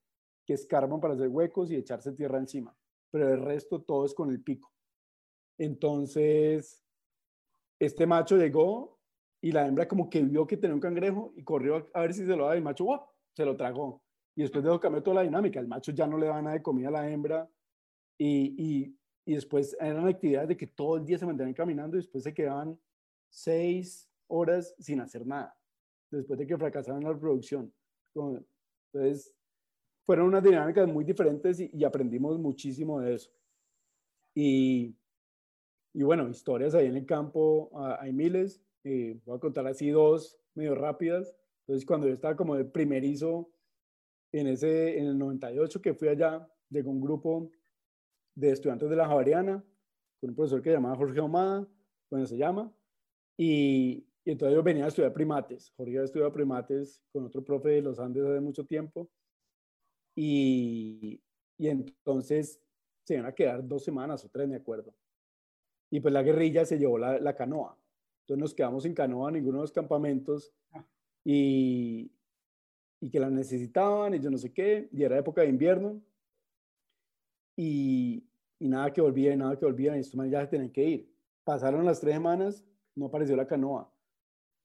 que 0.46 0.54
escarban 0.54 1.00
para 1.00 1.14
hacer 1.14 1.28
huecos 1.28 1.72
y 1.72 1.76
echarse 1.76 2.14
tierra 2.14 2.38
encima. 2.38 2.76
Pero 3.12 3.34
el 3.34 3.42
resto 3.42 3.82
todo 3.82 4.06
es 4.06 4.14
con 4.14 4.30
el 4.30 4.42
pico. 4.42 4.72
Entonces, 5.58 6.84
este 7.80 8.06
macho 8.08 8.38
llegó 8.38 9.00
y 9.42 9.52
la 9.52 9.68
hembra 9.68 9.88
como 9.88 10.10
que 10.10 10.22
vio 10.22 10.48
que 10.48 10.58
tenía 10.58 10.76
un 10.76 10.82
cangrejo 10.82 11.34
y 11.36 11.44
corrió 11.44 11.90
a 11.94 12.02
ver 12.02 12.14
si 12.14 12.26
se 12.26 12.36
lo 12.36 12.44
daba 12.44 12.56
el 12.56 12.64
macho 12.64 12.86
se 13.34 13.46
lo 13.46 13.56
tragó. 13.56 14.02
Y 14.36 14.42
después 14.42 14.64
de 14.64 14.70
eso 14.70 14.80
cambió 14.80 15.04
toda 15.04 15.16
la 15.16 15.24
dinámica. 15.24 15.60
El 15.60 15.68
macho 15.68 15.92
ya 15.92 16.08
no 16.08 16.18
le 16.18 16.28
daba 16.28 16.42
nada 16.42 16.56
de 16.56 16.62
comida 16.62 16.88
a 16.88 16.92
la 16.92 17.10
hembra 17.10 17.50
y, 18.18 18.56
y, 18.58 18.98
y 19.26 19.36
después 19.36 19.76
eran 19.80 20.08
actividades 20.08 20.50
de 20.50 20.58
que 20.58 20.68
todo 20.68 20.98
el 20.98 21.06
día 21.06 21.18
se 21.18 21.26
mantenían 21.26 21.54
caminando 21.54 21.98
y 21.98 22.00
después 22.00 22.24
se 22.24 22.34
quedaban 22.34 22.80
seis 23.30 24.10
horas 24.28 24.76
sin 24.80 25.02
hacer 25.02 25.26
nada, 25.26 25.59
después 26.12 26.40
de 26.40 26.48
que 26.48 26.58
fracasaron 26.58 27.04
la 27.04 27.14
reproducción. 27.14 27.74
Entonces, 28.14 29.34
fueron 30.06 30.28
unas 30.28 30.44
dinámicas 30.44 30.88
muy 30.88 31.04
diferentes 31.04 31.60
y, 31.60 31.84
aprendimos 31.84 32.40
muchísimo 32.40 33.00
de 33.00 33.16
eso. 33.16 33.32
Y, 34.36 34.96
y, 35.94 36.04
bueno, 36.04 36.28
historias 36.30 36.74
ahí 36.74 36.88
en 36.88 36.98
el 36.98 37.06
campo 37.06 37.70
hay 38.00 38.12
miles. 38.12 38.62
Eh, 38.84 39.20
voy 39.26 39.38
a 39.38 39.40
contar 39.40 39.68
así 39.68 39.90
dos 39.90 40.40
medio 40.56 40.76
rápidas. 40.76 41.36
Entonces, 41.62 41.86
cuando 41.86 42.08
yo 42.08 42.14
estaba 42.14 42.36
como 42.36 42.56
de 42.56 42.66
primerizo 42.66 43.52
en, 44.32 44.48
ese, 44.48 44.98
en 44.98 45.06
el 45.06 45.18
98 45.18 45.82
que 45.82 45.94
fui 45.94 46.08
allá, 46.08 46.48
llegó 46.70 46.90
un 46.90 47.02
grupo 47.02 47.52
de 48.36 48.52
estudiantes 48.52 48.90
de 48.90 48.96
la 48.96 49.08
Javariana, 49.08 49.64
con 50.20 50.32
un 50.32 50.36
profesor 50.36 50.62
que 50.62 50.70
se 50.70 50.76
llamaba 50.76 50.96
Jorge 50.96 51.20
Omada, 51.20 51.68
bueno, 52.10 52.26
se 52.26 52.38
llama, 52.38 52.74
y, 53.38 54.09
y 54.30 54.34
entonces 54.34 54.56
yo 54.56 54.62
venía 54.62 54.86
a 54.86 54.90
estudiar 54.90 55.12
primates. 55.12 55.74
Jorge 55.76 55.94
había 55.94 56.04
estudiado 56.04 56.32
primates 56.32 57.02
con 57.12 57.26
otro 57.26 57.44
profe 57.44 57.70
de 57.70 57.82
los 57.82 57.98
Andes 57.98 58.24
hace 58.24 58.40
mucho 58.40 58.64
tiempo, 58.64 59.10
y, 60.16 61.20
y 61.58 61.68
entonces 61.68 62.62
se 63.04 63.16
iban 63.16 63.26
a 63.26 63.34
quedar 63.34 63.68
dos 63.68 63.84
semanas 63.84 64.24
o 64.24 64.30
tres, 64.30 64.48
me 64.48 64.58
acuerdo. 64.58 64.94
Y 65.90 66.00
pues 66.00 66.14
la 66.14 66.22
guerrilla 66.22 66.64
se 66.64 66.78
llevó 66.78 67.00
la, 67.00 67.20
la 67.20 67.36
canoa. 67.36 67.76
Entonces 68.22 68.40
nos 68.40 68.54
quedamos 68.54 68.84
sin 68.84 68.94
canoa 68.94 69.30
en 69.30 69.38
ninguno 69.38 69.58
de 69.58 69.64
los 69.64 69.72
campamentos 69.72 70.54
y, 71.26 72.12
y 73.02 73.10
que 73.10 73.20
la 73.20 73.32
necesitaban 73.32 74.14
y 74.14 74.20
yo 74.20 74.30
no 74.30 74.38
sé 74.38 74.54
qué, 74.54 74.90
y 74.92 75.02
era 75.02 75.18
época 75.18 75.42
de 75.42 75.48
invierno 75.48 76.04
y, 77.56 78.30
y 78.60 78.68
nada 78.68 78.94
que 78.94 79.02
volvía 79.02 79.34
y 79.34 79.38
nada 79.38 79.58
que 79.58 79.66
volvía 79.66 79.98
y 79.98 80.02
estos 80.02 80.30
ya 80.30 80.42
se 80.42 80.48
tenían 80.50 80.72
que 80.72 80.84
ir. 80.84 81.16
Pasaron 81.44 81.84
las 81.84 82.00
tres 82.00 82.14
semanas, 82.14 82.64
no 82.94 83.08
apareció 83.08 83.36
la 83.36 83.48
canoa. 83.48 83.92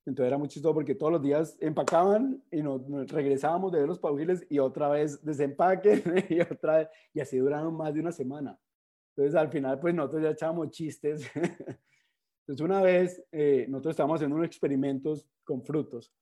Entonces 0.07 0.29
era 0.29 0.39
muy 0.39 0.49
chistoso 0.49 0.75
porque 0.75 0.95
todos 0.95 1.13
los 1.13 1.23
días 1.23 1.57
empacaban 1.61 2.43
y 2.51 2.63
nos, 2.63 2.83
regresábamos 3.11 3.73
de 3.73 3.79
ver 3.79 3.89
los 3.89 3.99
paujiles 3.99 4.47
y 4.51 4.59
otra 4.59 4.89
vez 4.89 5.25
desempaque 5.25 6.03
y 6.29 6.41
otra 6.41 6.79
vez, 6.79 6.89
y 7.15 7.21
así 7.21 7.39
duraron 7.39 7.75
más 7.75 7.95
de 7.95 8.01
una 8.01 8.13
semana. 8.13 8.59
Entonces 9.17 9.35
al 9.35 9.49
final 9.49 9.81
pues 9.81 9.95
nosotros 9.95 10.23
ya 10.23 10.31
echábamos 10.31 10.71
chistes. 10.71 11.31
Entonces 11.35 12.65
una 12.65 12.83
vez 12.83 13.25
eh, 13.33 13.67
nosotros 13.69 13.93
estábamos 13.93 14.17
haciendo 14.17 14.37
unos 14.37 14.47
experimentos 14.47 15.27
con 15.45 15.63
frutos 15.63 16.13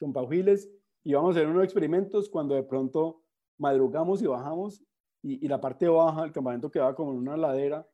con 0.00 0.14
Paujiles, 0.14 0.68
íbamos 1.04 1.36
a 1.36 1.38
hacer 1.38 1.48
unos 1.50 1.62
experimentos 1.62 2.28
cuando 2.30 2.54
de 2.54 2.62
pronto 2.62 3.22
madrugamos 3.58 4.22
y 4.22 4.26
bajamos 4.26 4.82
y, 5.22 5.46
la 5.46 5.60
parte 5.60 5.86
baja 5.86 6.22
del 6.22 6.32
campamento 6.32 6.70
quedaba 6.70 6.94
como 6.94 7.12
en 7.12 7.18
una 7.18 7.36
ladera, 7.36 7.86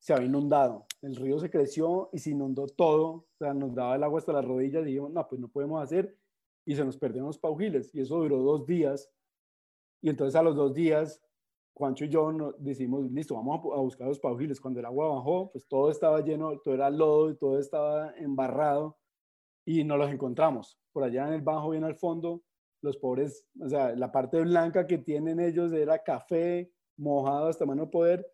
se 0.00 0.12
había 0.12 0.26
inundado. 0.26 0.85
El 1.02 1.14
río 1.16 1.38
se 1.38 1.50
creció 1.50 2.10
y 2.12 2.18
se 2.18 2.30
inundó 2.30 2.66
todo, 2.66 3.06
o 3.06 3.36
sea, 3.38 3.54
nos 3.54 3.74
daba 3.74 3.96
el 3.96 4.02
agua 4.02 4.18
hasta 4.18 4.32
las 4.32 4.44
rodillas 4.44 4.82
y 4.82 4.86
dijimos, 4.86 5.12
no, 5.12 5.28
pues 5.28 5.40
no 5.40 5.48
podemos 5.48 5.82
hacer 5.82 6.16
y 6.64 6.74
se 6.74 6.84
nos 6.84 6.96
perdieron 6.96 7.28
los 7.28 7.38
paujiles 7.38 7.94
y 7.94 8.00
eso 8.00 8.16
duró 8.16 8.38
dos 8.38 8.66
días 8.66 9.10
y 10.00 10.08
entonces 10.08 10.34
a 10.34 10.42
los 10.42 10.56
dos 10.56 10.74
días 10.74 11.22
Juancho 11.76 12.06
y 12.06 12.08
yo 12.08 12.32
nos 12.32 12.54
decimos, 12.58 13.10
listo, 13.12 13.34
vamos 13.34 13.60
a, 13.74 13.80
buscar 13.80 14.08
los 14.08 14.18
paujiles. 14.18 14.62
Cuando 14.62 14.80
el 14.80 14.86
agua 14.86 15.08
bajó, 15.08 15.52
pues 15.52 15.68
todo 15.68 15.90
estaba 15.90 16.22
lleno, 16.22 16.58
todo 16.60 16.72
era 16.72 16.88
lodo 16.88 17.30
y 17.30 17.36
todo 17.36 17.58
estaba 17.58 18.16
embarrado 18.16 18.96
y 19.66 19.84
no 19.84 19.98
los 19.98 20.10
encontramos. 20.10 20.78
Por 20.92 21.04
allá 21.04 21.28
en 21.28 21.34
el 21.34 21.42
bajo, 21.42 21.70
bien 21.70 21.84
al 21.84 21.94
fondo, 21.94 22.42
los 22.80 22.96
pobres, 22.96 23.46
o 23.60 23.68
sea, 23.68 23.94
la 23.94 24.10
parte 24.10 24.40
blanca 24.40 24.86
que 24.86 24.96
tienen 24.96 25.38
ellos 25.38 25.70
era 25.74 26.02
café, 26.02 26.72
mojado 26.96 27.48
hasta 27.48 27.66
mano 27.66 27.90
poder. 27.90 28.26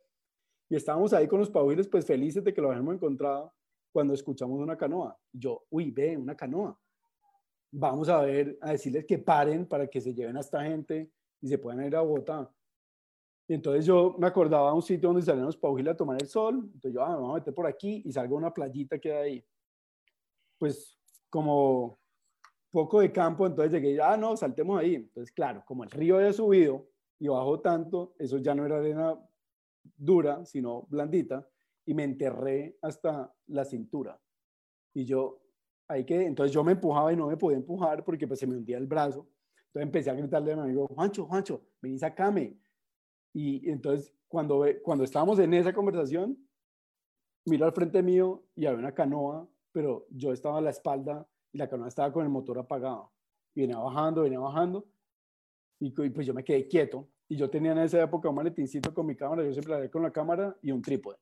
Y 0.73 0.77
estábamos 0.77 1.13
ahí 1.13 1.29
con 1.29 1.39
los 1.39 1.51
paujiles, 1.51 1.87
pues 1.87 2.07
felices 2.07 2.43
de 2.43 2.55
que 2.55 2.63
lo 2.63 2.71
habíamos 2.71 2.95
encontrado 2.95 3.53
cuando 3.93 4.15
escuchamos 4.15 4.59
una 4.59 4.75
canoa. 4.75 5.15
Yo, 5.31 5.67
uy, 5.69 5.91
ve, 5.91 6.17
una 6.17 6.35
canoa. 6.35 6.81
Vamos 7.71 8.09
a 8.09 8.23
ver, 8.23 8.57
a 8.59 8.71
decirles 8.73 9.05
que 9.05 9.19
paren 9.19 9.67
para 9.67 9.87
que 9.87 10.01
se 10.01 10.15
lleven 10.15 10.39
a 10.39 10.41
esta 10.41 10.63
gente 10.63 11.11
y 11.43 11.49
se 11.49 11.59
puedan 11.59 11.85
ir 11.85 11.95
a 11.95 12.01
Bogotá. 12.01 12.51
Y 13.47 13.53
entonces 13.53 13.85
yo 13.85 14.17
me 14.19 14.27
acordaba 14.27 14.71
de 14.71 14.77
un 14.77 14.81
sitio 14.81 15.11
donde 15.11 15.21
salían 15.21 15.45
los 15.45 15.59
paujiles 15.59 15.93
a 15.93 15.97
tomar 15.99 16.17
el 16.19 16.27
sol. 16.27 16.55
Entonces 16.73 16.95
yo, 16.95 17.03
ah, 17.03 17.17
vamos 17.17 17.33
a 17.33 17.35
meter 17.41 17.53
por 17.53 17.67
aquí 17.67 18.01
y 18.07 18.11
salgo 18.11 18.37
a 18.37 18.39
una 18.39 18.55
playita 18.55 18.99
que 18.99 19.13
hay 19.13 19.31
ahí. 19.31 19.45
Pues 20.57 20.99
como 21.29 21.99
poco 22.71 23.01
de 23.01 23.13
campo, 23.13 23.47
entonces 23.47 23.73
llegué, 23.73 24.01
ah, 24.01 24.17
no, 24.17 24.39
saltemos 24.39 24.81
ahí. 24.81 24.95
Entonces, 24.95 25.31
claro, 25.33 25.63
como 25.67 25.85
el 25.85 25.91
río 25.91 26.17
había 26.17 26.33
subido 26.33 26.89
y 27.19 27.29
bajó 27.29 27.61
tanto, 27.61 28.15
eso 28.19 28.39
ya 28.39 28.55
no 28.55 28.65
era 28.65 28.79
arena 28.79 29.19
dura, 29.97 30.45
sino 30.45 30.83
blandita, 30.89 31.47
y 31.85 31.95
me 31.95 32.05
enterré 32.05 32.79
hasta 32.83 33.35
la 33.49 33.65
cintura. 33.65 34.21
Y 34.95 35.05
yo, 35.05 35.43
ahí 35.89 36.05
que, 36.05 36.27
entonces 36.27 36.55
yo 36.55 36.63
me 36.63 36.73
empujaba 36.73 37.13
y 37.13 37.17
no 37.17 37.27
me 37.27 37.37
podía 37.37 37.59
empujar 37.59 38.05
porque 38.05 38.27
pues 38.27 38.41
se 38.41 38.47
me 38.47 38.57
hundía 38.57 38.79
el 38.79 38.87
brazo. 38.87 39.29
Entonces 39.67 39.83
empecé 39.83 40.11
a 40.11 40.15
gritarle 40.15 40.53
a 40.53 40.57
mi 40.57 40.63
amigo, 40.63 40.87
Juancho, 40.89 41.27
Juancho, 41.27 41.63
vení, 41.81 41.99
sacame. 41.99 42.59
Y 43.33 43.69
entonces, 43.71 44.15
cuando, 44.29 44.65
cuando 44.83 45.05
estábamos 45.05 45.39
en 45.39 45.55
esa 45.55 45.73
conversación, 45.73 46.37
miro 47.47 47.65
al 47.65 47.73
frente 47.73 48.03
mío 48.03 48.45
y 48.55 48.67
había 48.67 48.79
una 48.79 48.95
canoa 48.95 49.49
pero 49.73 50.07
yo 50.11 50.33
estaba 50.33 50.59
a 50.59 50.61
la 50.61 50.71
espalda 50.71 51.27
y 51.51 51.59
la 51.59 51.69
canoa 51.69 51.89
estaba 51.89 52.13
con 52.13 52.23
el 52.23 52.29
motor 52.29 52.59
apagado. 52.59 53.13
Y 53.55 53.63
venía 53.63 53.79
bajando, 53.79 54.23
venía 54.23 54.39
bajando, 54.39 54.87
y, 55.81 55.91
pues 55.91 56.27
yo 56.27 56.33
me 56.33 56.45
quedé 56.45 56.69
quieto. 56.69 57.09
Y 57.29 57.37
yo 57.37 57.49
tenía 57.49 57.73
en 57.73 57.79
esa 57.79 58.03
época 58.03 58.29
un 58.29 58.35
maletincito 58.35 58.93
con 58.93 59.07
mi 59.07 59.17
cámara, 59.17 59.43
yo 59.43 59.53
siempre 59.53 59.81
la 59.81 59.91
con 59.91 60.03
la 60.03 60.11
cámara 60.11 60.57
y 60.63 60.71
un 60.71 60.83
trípode. 60.83 61.19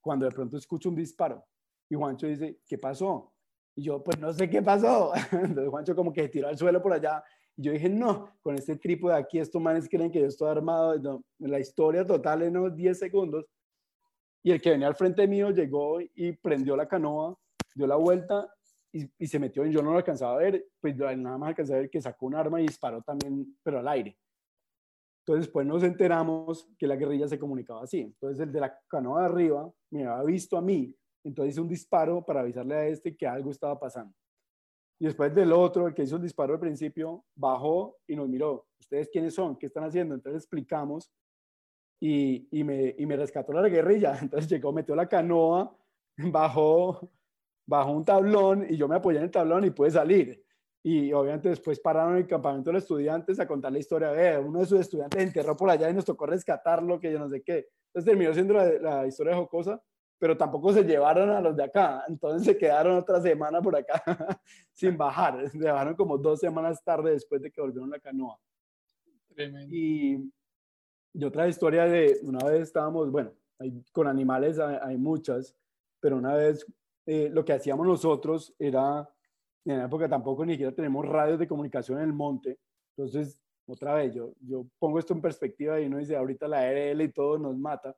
Cuando 0.00 0.26
de 0.26 0.32
pronto 0.32 0.56
escucho 0.56 0.88
un 0.88 0.94
disparo, 0.94 1.44
y 1.88 1.94
Juancho 1.94 2.26
dice, 2.26 2.60
¿qué 2.66 2.78
pasó? 2.78 3.32
Y 3.76 3.82
yo, 3.82 4.02
pues 4.02 4.18
no 4.18 4.32
sé 4.32 4.48
qué 4.50 4.62
pasó. 4.62 5.12
Entonces 5.32 5.68
Juancho 5.68 5.94
como 5.94 6.12
que 6.12 6.22
se 6.22 6.28
tiró 6.28 6.48
al 6.48 6.58
suelo 6.58 6.82
por 6.82 6.92
allá. 6.92 7.22
Y 7.56 7.62
yo 7.62 7.72
dije, 7.72 7.88
no, 7.88 8.36
con 8.42 8.56
este 8.56 8.76
trípode 8.76 9.14
aquí, 9.14 9.38
estos 9.38 9.62
manes 9.62 9.88
creen 9.88 10.10
que 10.10 10.20
yo 10.20 10.26
estoy 10.26 10.50
armado. 10.50 11.22
la 11.38 11.60
historia 11.60 12.04
total 12.04 12.42
en 12.42 12.56
unos 12.56 12.74
10 12.74 12.98
segundos 12.98 13.46
y 14.46 14.52
el 14.52 14.60
que 14.60 14.70
venía 14.70 14.86
al 14.86 14.94
frente 14.94 15.26
mío 15.26 15.50
llegó 15.50 15.98
y 16.00 16.30
prendió 16.30 16.76
la 16.76 16.86
canoa, 16.86 17.36
dio 17.74 17.84
la 17.84 17.96
vuelta 17.96 18.48
y, 18.92 19.26
se 19.26 19.40
metió, 19.40 19.66
y 19.66 19.72
yo 19.72 19.82
no 19.82 19.90
lo 19.90 19.98
alcanzaba 19.98 20.34
a 20.34 20.38
ver, 20.38 20.68
pues 20.80 20.96
nada 20.96 21.36
más 21.36 21.48
alcanzaba 21.48 21.78
a 21.78 21.80
ver 21.80 21.90
que 21.90 22.00
sacó 22.00 22.26
un 22.26 22.36
arma 22.36 22.60
y 22.60 22.66
disparó 22.68 23.02
también, 23.02 23.58
pero 23.64 23.80
al 23.80 23.88
aire. 23.88 24.16
Entonces 25.26 25.46
después 25.46 25.66
nos 25.66 25.82
enteramos 25.82 26.68
que 26.78 26.86
la 26.86 26.94
guerrilla 26.94 27.26
se 27.26 27.36
comunicaba 27.36 27.82
así. 27.82 28.00
Entonces 28.00 28.38
el 28.38 28.52
de 28.52 28.60
la 28.60 28.78
canoa 28.86 29.22
de 29.22 29.26
arriba 29.26 29.68
me 29.90 30.06
había 30.06 30.22
visto 30.22 30.56
a 30.56 30.62
mí, 30.62 30.94
entonces 31.24 31.54
hizo 31.54 31.62
un 31.62 31.68
disparo 31.68 32.24
para 32.24 32.42
avisarle 32.42 32.76
a 32.76 32.86
este 32.86 33.16
que 33.16 33.26
algo 33.26 33.50
estaba 33.50 33.76
pasando. 33.76 34.14
Y 35.00 35.06
después 35.06 35.34
del 35.34 35.52
otro, 35.52 35.88
el 35.88 35.94
que 35.94 36.04
hizo 36.04 36.14
el 36.14 36.22
disparo 36.22 36.54
al 36.54 36.60
principio, 36.60 37.24
bajó 37.34 37.96
y 38.06 38.14
nos 38.14 38.28
miró. 38.28 38.68
¿Ustedes 38.78 39.08
quiénes 39.08 39.34
son? 39.34 39.56
¿Qué 39.56 39.66
están 39.66 39.82
haciendo? 39.82 40.14
Entonces 40.14 40.44
explicamos 40.44 41.10
y, 42.00 42.46
y, 42.52 42.62
me, 42.62 42.94
y 42.96 43.04
me 43.04 43.16
rescató 43.16 43.52
la 43.52 43.68
guerrilla. 43.68 44.16
Entonces 44.22 44.48
llegó, 44.48 44.72
metió 44.72 44.94
la 44.94 45.08
canoa, 45.08 45.76
bajó, 46.18 47.10
bajó 47.66 47.90
un 47.90 48.04
tablón 48.04 48.64
y 48.70 48.76
yo 48.76 48.86
me 48.86 48.94
apoyé 48.94 49.18
en 49.18 49.24
el 49.24 49.30
tablón 49.32 49.64
y 49.64 49.70
pude 49.70 49.90
salir. 49.90 50.45
Y 50.88 51.12
obviamente 51.12 51.48
después 51.48 51.80
pararon 51.80 52.16
el 52.16 52.28
campamento 52.28 52.70
de 52.70 52.74
los 52.74 52.84
estudiantes 52.84 53.40
a 53.40 53.46
contar 53.48 53.72
la 53.72 53.80
historia. 53.80 54.12
de 54.12 54.38
uno 54.38 54.60
de 54.60 54.66
sus 54.66 54.78
estudiantes 54.78 55.20
enterró 55.20 55.56
por 55.56 55.68
allá 55.68 55.90
y 55.90 55.94
nos 55.94 56.04
tocó 56.04 56.26
rescatarlo, 56.26 57.00
que 57.00 57.10
yo 57.10 57.18
no 57.18 57.28
sé 57.28 57.42
qué. 57.42 57.66
Entonces 57.88 58.04
terminó 58.04 58.32
siendo 58.32 58.54
la, 58.54 58.72
la 58.78 59.04
historia 59.04 59.34
jocosa, 59.34 59.82
pero 60.16 60.36
tampoco 60.36 60.72
se 60.72 60.84
llevaron 60.84 61.30
a 61.30 61.40
los 61.40 61.56
de 61.56 61.64
acá. 61.64 62.04
Entonces 62.06 62.46
se 62.46 62.56
quedaron 62.56 62.98
otra 62.98 63.20
semana 63.20 63.60
por 63.60 63.74
acá 63.74 64.00
sin 64.74 64.96
bajar. 64.96 65.50
Se 65.50 65.58
bajaron 65.58 65.96
como 65.96 66.18
dos 66.18 66.38
semanas 66.38 66.80
tarde 66.84 67.10
después 67.10 67.42
de 67.42 67.50
que 67.50 67.60
volvieron 67.60 67.90
la 67.90 67.98
canoa. 67.98 68.38
Tremendo. 69.34 69.74
Y, 69.74 70.32
y 71.14 71.24
otra 71.24 71.48
historia 71.48 71.86
de 71.86 72.20
una 72.22 72.46
vez 72.46 72.62
estábamos, 72.62 73.10
bueno, 73.10 73.32
con 73.90 74.06
animales 74.06 74.60
hay, 74.60 74.96
muchas, 74.96 75.52
pero 75.98 76.16
una 76.16 76.34
vez 76.34 76.64
eh, 77.06 77.28
lo 77.28 77.44
que 77.44 77.54
hacíamos 77.54 77.88
nosotros 77.88 78.54
era, 78.56 79.10
en 79.72 79.78
la 79.78 79.86
época 79.86 80.08
tampoco 80.08 80.44
ni 80.44 80.52
siquiera 80.52 80.72
tenemos 80.72 81.06
radios 81.06 81.38
de 81.38 81.48
comunicación 81.48 81.98
en 81.98 82.04
el 82.04 82.12
monte, 82.12 82.58
entonces, 82.96 83.38
otra 83.66 83.94
vez, 83.94 84.14
yo, 84.14 84.32
yo 84.40 84.66
pongo 84.78 84.98
esto 84.98 85.12
en 85.12 85.20
perspectiva 85.20 85.80
y 85.80 85.86
uno 85.86 85.98
dice, 85.98 86.16
ahorita 86.16 86.48
la 86.48 86.60
ARL 86.60 87.02
y 87.02 87.12
todo 87.12 87.38
nos 87.38 87.56
mata. 87.58 87.94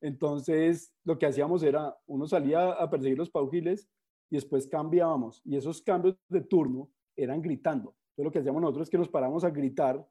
Entonces, 0.00 0.92
lo 1.04 1.18
que 1.18 1.26
hacíamos 1.26 1.62
era, 1.62 1.96
uno 2.06 2.26
salía 2.26 2.72
a 2.72 2.90
perseguir 2.90 3.16
los 3.16 3.30
paujiles 3.30 3.88
y 4.30 4.36
después 4.36 4.66
cambiábamos. 4.66 5.40
Y 5.44 5.56
esos 5.56 5.80
cambios 5.80 6.16
de 6.28 6.42
turno 6.42 6.90
eran 7.16 7.40
gritando. 7.40 7.94
Entonces, 8.10 8.24
lo 8.24 8.30
que 8.30 8.38
hacíamos 8.40 8.60
nosotros 8.60 8.86
es 8.88 8.90
que 8.90 8.98
nos 8.98 9.08
paramos 9.08 9.42
a 9.44 9.50
gritar 9.50 10.06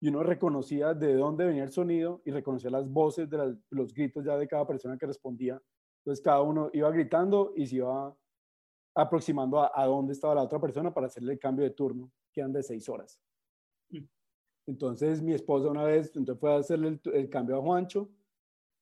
y 0.00 0.08
uno 0.08 0.22
reconocía 0.22 0.94
de 0.94 1.14
dónde 1.14 1.46
venía 1.46 1.64
el 1.64 1.72
sonido 1.72 2.22
y 2.24 2.30
reconocía 2.30 2.70
las 2.70 2.88
voces 2.88 3.28
de 3.28 3.56
los 3.70 3.92
gritos 3.92 4.24
ya 4.24 4.36
de 4.36 4.46
cada 4.46 4.66
persona 4.66 4.98
que 4.98 5.06
respondía. 5.06 5.60
Entonces 6.04 6.22
cada 6.22 6.42
uno 6.42 6.68
iba 6.74 6.90
gritando 6.90 7.52
y 7.56 7.66
se 7.66 7.76
iba 7.76 8.14
aproximando 8.94 9.60
a, 9.60 9.86
dónde 9.86 10.12
estaba 10.12 10.34
la 10.34 10.42
otra 10.42 10.60
persona 10.60 10.92
para 10.92 11.06
hacerle 11.06 11.32
el 11.32 11.38
cambio 11.38 11.64
de 11.64 11.70
turno, 11.70 12.10
que 12.32 12.40
eran 12.40 12.52
de 12.52 12.62
seis 12.62 12.88
horas. 12.88 13.20
Mm. 13.90 14.04
Entonces 14.66 15.22
mi 15.22 15.32
esposa 15.32 15.68
una 15.68 15.84
vez 15.84 16.12
entonces 16.14 16.40
fue 16.40 16.52
a 16.52 16.58
hacerle 16.58 17.00
el, 17.12 17.28
cambio 17.28 17.58
a 17.58 17.60
Juancho 17.62 18.08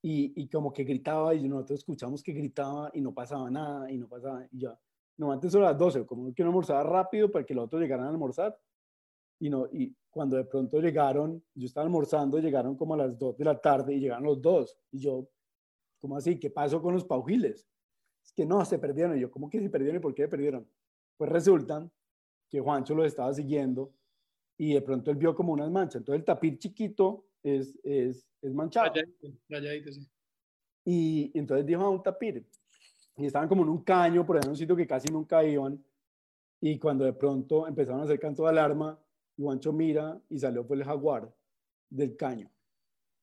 y, 0.02 0.32
y, 0.40 0.48
como 0.48 0.72
que 0.72 0.84
gritaba 0.84 1.34
y 1.34 1.48
nosotros 1.48 1.80
escuchamos 1.80 2.22
que 2.22 2.32
gritaba 2.32 2.90
y 2.92 3.00
no 3.00 3.14
pasaba 3.14 3.50
nada 3.50 3.90
y 3.90 3.98
no 3.98 4.08
pasaba 4.08 4.46
y 4.50 4.60
ya. 4.60 4.78
No, 5.16 5.30
antes 5.30 5.52
son 5.52 5.62
las 5.62 5.76
12, 5.78 6.06
como 6.06 6.32
que 6.34 6.42
uno 6.42 6.50
almorzaba 6.50 6.82
rápido 6.82 7.30
para 7.30 7.44
que 7.44 7.54
los 7.54 7.64
otros 7.64 7.80
llegaran 7.80 8.06
a 8.06 8.10
almorzar 8.10 8.58
y, 9.42 9.50
no, 9.50 9.66
y 9.72 9.92
cuando 10.08 10.36
de 10.36 10.44
pronto 10.44 10.80
llegaron, 10.80 11.42
yo 11.52 11.66
estaba 11.66 11.84
almorzando, 11.84 12.38
llegaron 12.38 12.76
como 12.76 12.94
a 12.94 12.98
las 12.98 13.18
2 13.18 13.36
de 13.38 13.44
la 13.44 13.60
tarde 13.60 13.92
y 13.92 13.98
llegaron 13.98 14.22
los 14.22 14.40
dos. 14.40 14.78
Y 14.92 15.00
yo, 15.00 15.26
¿cómo 15.98 16.16
así? 16.16 16.38
¿Qué 16.38 16.48
pasó 16.48 16.80
con 16.80 16.94
los 16.94 17.04
paujiles? 17.04 17.66
Es 18.24 18.32
que 18.32 18.46
no, 18.46 18.64
se 18.64 18.78
perdieron. 18.78 19.16
Y 19.16 19.20
yo, 19.20 19.30
¿cómo 19.30 19.50
que 19.50 19.60
se 19.60 19.70
perdieron 19.70 19.96
y 19.96 20.00
por 20.00 20.14
qué 20.14 20.22
se 20.22 20.28
perdieron? 20.28 20.66
Pues 21.16 21.30
resulta 21.30 21.88
que 22.48 22.60
Juancho 22.60 22.94
los 22.94 23.06
estaba 23.06 23.32
siguiendo 23.32 23.92
y 24.58 24.74
de 24.74 24.82
pronto 24.82 25.10
él 25.10 25.16
vio 25.16 25.34
como 25.34 25.52
unas 25.52 25.70
manchas. 25.70 25.96
Entonces 25.96 26.20
el 26.20 26.24
tapir 26.24 26.58
chiquito 26.58 27.26
es, 27.42 27.78
es, 27.82 28.28
es 28.40 28.54
manchado. 28.54 28.92
sí. 29.92 30.08
Y, 30.84 31.30
entonces 31.34 31.66
dijo 31.66 31.82
a 31.82 31.90
un 31.90 32.02
tapir. 32.02 32.46
Y 33.16 33.26
estaban 33.26 33.48
como 33.48 33.62
en 33.62 33.68
un 33.68 33.82
caño, 33.82 34.24
por 34.24 34.36
ahí 34.36 34.42
en 34.44 34.50
un 34.50 34.56
sitio 34.56 34.74
que 34.74 34.86
casi 34.86 35.08
nunca 35.12 35.44
iban. 35.44 35.82
Y 36.60 36.78
cuando 36.78 37.04
de 37.04 37.12
pronto 37.12 37.66
empezaron 37.66 38.00
a 38.00 38.04
hacer 38.04 38.18
canto 38.18 38.44
de 38.44 38.50
alarma, 38.50 38.98
y 39.36 39.42
Juancho 39.42 39.72
mira 39.72 40.20
y 40.28 40.38
salió 40.38 40.66
por 40.66 40.76
el 40.76 40.84
jaguar 40.84 41.32
del 41.90 42.16
caño. 42.16 42.50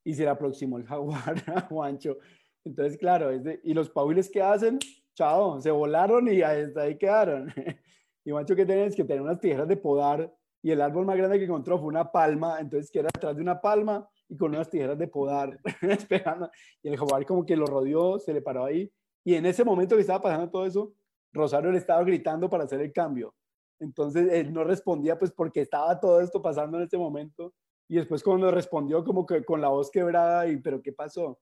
Y 0.03 0.13
se 0.13 0.23
le 0.23 0.29
aproximó 0.29 0.77
el 0.77 0.85
jaguar 0.85 1.43
a 1.47 1.61
Juancho. 1.61 2.17
Entonces, 2.65 2.97
claro, 2.97 3.31
y 3.33 3.73
los 3.73 3.89
paules 3.89 4.29
que 4.29 4.41
hacen, 4.41 4.79
chao, 5.15 5.59
se 5.61 5.71
volaron 5.71 6.27
y 6.31 6.41
hasta 6.41 6.81
ahí 6.81 6.97
quedaron. 6.97 7.53
y 8.25 8.31
Juancho 8.31 8.55
que 8.55 8.65
tenía 8.65 8.85
es 8.85 8.95
que 8.95 9.03
tenía 9.03 9.23
unas 9.23 9.39
tijeras 9.39 9.67
de 9.67 9.77
podar 9.77 10.33
y 10.61 10.71
el 10.71 10.81
árbol 10.81 11.05
más 11.05 11.17
grande 11.17 11.39
que 11.39 11.45
encontró 11.45 11.79
fue 11.79 11.87
una 11.87 12.11
palma, 12.11 12.59
entonces 12.59 12.91
que 12.91 12.99
era 12.99 13.09
detrás 13.13 13.35
de 13.35 13.41
una 13.41 13.61
palma 13.61 14.07
y 14.27 14.35
con 14.35 14.49
unas 14.49 14.69
tijeras 14.69 14.97
de 14.97 15.07
podar 15.07 15.57
esperando. 15.81 16.49
Y 16.83 16.89
el 16.89 16.97
jaguar 16.97 17.25
como 17.25 17.45
que 17.45 17.55
lo 17.55 17.65
rodeó, 17.65 18.19
se 18.19 18.33
le 18.33 18.41
paró 18.41 18.65
ahí. 18.65 18.91
Y 19.23 19.35
en 19.35 19.45
ese 19.45 19.63
momento 19.63 19.95
que 19.95 20.01
estaba 20.01 20.21
pasando 20.21 20.49
todo 20.49 20.65
eso, 20.65 20.93
Rosario 21.31 21.71
le 21.71 21.77
estaba 21.77 22.03
gritando 22.03 22.49
para 22.49 22.65
hacer 22.65 22.81
el 22.81 22.91
cambio. 22.91 23.33
Entonces 23.79 24.31
él 24.31 24.51
no 24.51 24.63
respondía 24.63 25.17
pues 25.17 25.31
porque 25.31 25.61
estaba 25.61 25.99
todo 25.99 26.19
esto 26.19 26.41
pasando 26.41 26.77
en 26.77 26.83
ese 26.83 26.97
momento. 26.97 27.53
Y 27.87 27.95
después 27.95 28.21
cuando 28.21 28.51
respondió 28.51 29.03
como 29.03 29.25
que 29.25 29.43
con 29.43 29.61
la 29.61 29.69
voz 29.69 29.89
quebrada 29.89 30.47
y 30.47 30.57
pero 30.57 30.81
¿qué 30.81 30.91
pasó? 30.91 31.39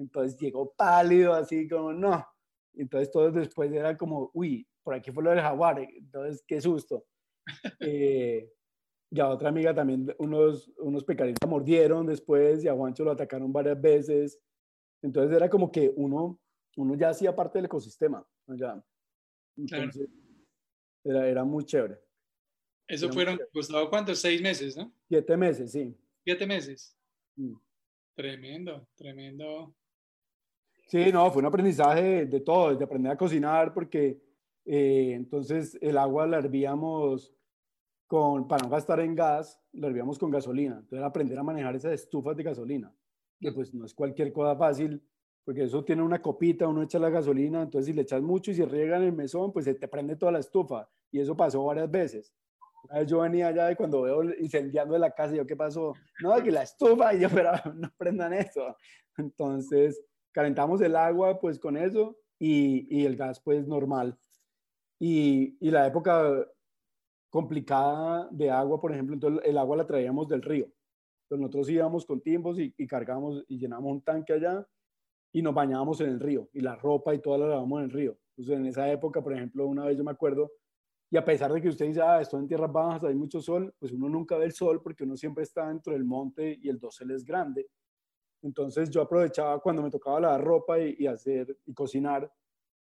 Entonces 0.00 0.38
llegó 0.38 0.72
pálido 0.72 1.34
así 1.34 1.68
como 1.68 1.92
no. 1.92 2.26
Entonces 2.74 3.10
todos 3.10 3.34
después 3.34 3.70
era 3.72 3.96
como, 3.96 4.30
uy, 4.32 4.66
por 4.82 4.94
aquí 4.94 5.10
fue 5.10 5.22
lo 5.22 5.30
del 5.30 5.40
jaguar. 5.40 5.78
Entonces 5.80 6.42
qué 6.46 6.60
susto. 6.60 7.04
eh, 7.80 8.50
y 9.12 9.20
a 9.20 9.28
otra 9.28 9.48
amiga 9.48 9.74
también 9.74 10.14
unos, 10.18 10.70
unos 10.78 11.04
pecaritos 11.04 11.48
mordieron 11.48 12.06
después 12.06 12.64
y 12.64 12.68
a 12.68 12.74
Juancho 12.74 13.04
lo 13.04 13.10
atacaron 13.10 13.52
varias 13.52 13.80
veces. 13.80 14.40
Entonces 15.02 15.36
era 15.36 15.50
como 15.50 15.70
que 15.70 15.92
uno, 15.96 16.40
uno 16.76 16.94
ya 16.94 17.10
hacía 17.10 17.34
parte 17.34 17.58
del 17.58 17.66
ecosistema. 17.66 18.26
Ya. 18.46 18.82
Entonces, 19.56 20.08
era, 21.04 21.28
era 21.28 21.44
muy 21.44 21.64
chévere. 21.64 21.98
Eso 22.86 23.12
fueron, 23.12 23.38
Gustavo, 23.52 23.88
¿cuántos? 23.88 24.18
Seis 24.18 24.40
meses, 24.40 24.76
¿no? 24.76 24.92
Siete 25.08 25.36
meses, 25.36 25.70
sí. 25.72 25.96
Siete 26.24 26.46
meses. 26.46 26.96
Mm. 27.36 27.54
Tremendo, 28.14 28.88
tremendo. 28.96 29.74
Sí, 30.90 31.12
no, 31.12 31.30
fue 31.30 31.40
un 31.40 31.46
aprendizaje 31.46 32.26
de, 32.26 32.40
todo, 32.40 32.74
de 32.74 32.84
aprender 32.84 33.12
a 33.12 33.16
cocinar, 33.16 33.72
porque 33.72 34.20
eh, 34.64 35.12
entonces 35.14 35.78
el 35.80 35.96
agua 35.96 36.26
la 36.26 36.38
hervíamos 36.38 37.32
con, 38.08 38.48
para 38.48 38.64
no 38.64 38.70
gastar 38.70 38.98
en 38.98 39.14
gas, 39.14 39.60
la 39.72 39.86
hervíamos 39.86 40.18
con 40.18 40.32
gasolina. 40.32 40.78
Entonces 40.80 41.06
aprender 41.06 41.38
a 41.38 41.44
manejar 41.44 41.76
esas 41.76 41.92
estufas 41.92 42.36
de 42.36 42.42
gasolina, 42.42 42.92
que 43.38 43.52
pues 43.52 43.72
no 43.72 43.84
es 43.84 43.94
cualquier 43.94 44.32
cosa 44.32 44.56
fácil 44.56 45.00
porque 45.44 45.64
eso 45.64 45.84
tiene 45.84 46.02
una 46.02 46.20
copita, 46.20 46.68
uno 46.68 46.82
echa 46.82 46.98
la 46.98 47.10
gasolina, 47.10 47.62
entonces 47.62 47.86
si 47.86 47.92
le 47.92 48.02
echas 48.02 48.22
mucho 48.22 48.50
y 48.50 48.54
se 48.54 48.66
riega 48.66 48.96
en 48.96 49.04
el 49.04 49.12
mesón, 49.12 49.52
pues 49.52 49.64
se 49.64 49.74
te 49.74 49.88
prende 49.88 50.16
toda 50.16 50.32
la 50.32 50.38
estufa. 50.38 50.88
Y 51.10 51.20
eso 51.20 51.36
pasó 51.36 51.64
varias 51.64 51.90
veces. 51.90 52.32
Una 52.84 53.00
vez 53.00 53.08
yo 53.08 53.20
venía 53.20 53.48
allá 53.48 53.70
y 53.72 53.76
cuando 53.76 54.02
veo 54.02 54.22
incendiando 54.38 54.94
de 54.94 55.00
la 55.00 55.10
casa, 55.10 55.34
yo, 55.34 55.46
¿qué 55.46 55.56
pasó? 55.56 55.94
No, 56.22 56.42
que 56.42 56.50
la 56.50 56.62
estufa, 56.62 57.14
y 57.14 57.20
yo, 57.20 57.28
pero 57.30 57.52
no 57.74 57.90
prendan 57.96 58.32
eso. 58.32 58.76
Entonces, 59.16 60.00
calentamos 60.32 60.80
el 60.80 60.96
agua, 60.96 61.40
pues 61.40 61.58
con 61.58 61.76
eso, 61.76 62.16
y, 62.38 62.86
y 62.96 63.06
el 63.06 63.16
gas, 63.16 63.40
pues 63.40 63.66
normal. 63.66 64.18
Y, 64.98 65.56
y, 65.60 65.70
la 65.70 65.86
época 65.86 66.46
complicada 67.30 68.28
de 68.30 68.50
agua, 68.50 68.80
por 68.80 68.92
ejemplo, 68.92 69.14
entonces 69.14 69.42
el 69.44 69.56
agua 69.58 69.76
la 69.76 69.86
traíamos 69.86 70.28
del 70.28 70.42
río. 70.42 70.66
Entonces 71.24 71.40
nosotros 71.40 71.70
íbamos 71.70 72.04
con 72.06 72.20
timbos 72.20 72.58
y, 72.58 72.74
y 72.76 72.86
cargamos 72.86 73.44
y 73.48 73.58
llenamos 73.58 73.92
un 73.92 74.02
tanque 74.02 74.32
allá 74.32 74.66
y 75.32 75.42
nos 75.42 75.54
bañábamos 75.54 76.00
en 76.00 76.08
el 76.08 76.20
río 76.20 76.48
y 76.52 76.60
la 76.60 76.76
ropa 76.76 77.14
y 77.14 77.20
todo 77.20 77.38
la 77.38 77.46
lavamos 77.46 77.78
en 77.78 77.84
el 77.84 77.90
río. 77.92 78.18
Entonces 78.36 78.58
en 78.58 78.66
esa 78.66 78.90
época, 78.90 79.22
por 79.22 79.32
ejemplo, 79.32 79.66
una 79.66 79.84
vez 79.84 79.96
yo 79.96 80.04
me 80.04 80.10
acuerdo, 80.10 80.50
y 81.10 81.16
a 81.16 81.24
pesar 81.24 81.52
de 81.52 81.60
que 81.60 81.68
usted 81.68 81.86
dice, 81.86 82.00
ah, 82.00 82.20
estoy 82.20 82.40
en 82.40 82.48
tierras 82.48 82.72
bajas, 82.72 83.04
hay 83.04 83.14
mucho 83.14 83.40
sol, 83.40 83.74
pues 83.78 83.92
uno 83.92 84.08
nunca 84.08 84.36
ve 84.38 84.44
el 84.44 84.52
sol 84.52 84.80
porque 84.80 85.02
uno 85.02 85.16
siempre 85.16 85.42
está 85.42 85.68
dentro 85.68 85.92
del 85.92 86.04
monte 86.04 86.58
y 86.62 86.68
el 86.68 86.78
dosel 86.78 87.10
es 87.10 87.24
grande. 87.24 87.68
Entonces 88.42 88.90
yo 88.90 89.02
aprovechaba 89.02 89.60
cuando 89.60 89.82
me 89.82 89.90
tocaba 89.90 90.20
lavar 90.20 90.42
ropa 90.42 90.78
y, 90.78 91.06
hacer 91.06 91.58
y 91.66 91.74
cocinar, 91.74 92.30